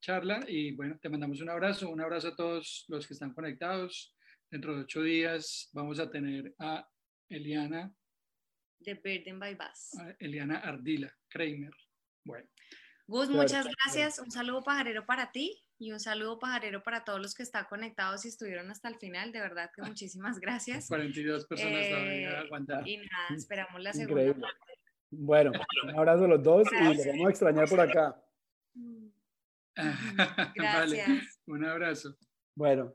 charla. 0.00 0.44
Y 0.46 0.72
bueno, 0.72 0.98
te 1.00 1.08
mandamos 1.08 1.40
un 1.40 1.50
abrazo. 1.50 1.88
Un 1.88 2.00
abrazo 2.00 2.28
a 2.28 2.36
todos 2.36 2.84
los 2.88 3.06
que 3.06 3.14
están 3.14 3.32
conectados. 3.32 4.14
Dentro 4.50 4.76
de 4.76 4.82
ocho 4.82 5.02
días 5.02 5.70
vamos 5.72 5.98
a 5.98 6.10
tener 6.10 6.54
a 6.58 6.86
Eliana 7.28 7.92
de 8.78 8.94
Burden 8.94 9.38
by 9.40 9.54
Bus. 9.54 9.98
Ah, 9.98 10.14
Eliana 10.18 10.58
Ardila, 10.58 11.12
Kramer. 11.28 11.72
Bueno. 12.24 12.46
Gus, 13.06 13.30
muchas 13.30 13.66
gracias. 13.66 14.18
Un 14.18 14.30
saludo 14.30 14.62
pajarero 14.62 15.04
para 15.06 15.32
ti 15.32 15.63
y 15.84 15.92
un 15.92 16.00
saludo 16.00 16.38
pajarero 16.38 16.82
para 16.82 17.04
todos 17.04 17.20
los 17.20 17.34
que 17.34 17.42
están 17.42 17.66
conectados 17.66 18.24
y 18.24 18.28
estuvieron 18.28 18.70
hasta 18.70 18.88
el 18.88 18.96
final. 18.96 19.32
De 19.32 19.40
verdad 19.40 19.70
que 19.74 19.82
muchísimas 19.82 20.40
gracias. 20.40 20.88
42 20.88 21.46
personas 21.46 21.78
eh, 21.78 21.90
todavía 21.90 22.40
aguantando. 22.40 22.88
Y 22.88 22.96
nada, 22.96 23.08
esperamos 23.36 23.82
la 23.82 23.92
segunda 23.92 24.32
parte. 24.32 24.72
Bueno, 25.10 25.52
un 25.84 25.90
abrazo 25.90 26.24
a 26.24 26.28
los 26.28 26.42
dos 26.42 26.66
y 26.72 26.84
los 26.84 27.06
vamos 27.06 27.26
a 27.26 27.30
extrañar 27.30 27.68
por 27.68 27.80
acá. 27.80 28.20
Gracias. 30.56 31.40
Un 31.46 31.64
abrazo. 31.64 32.16
Bueno. 32.56 32.94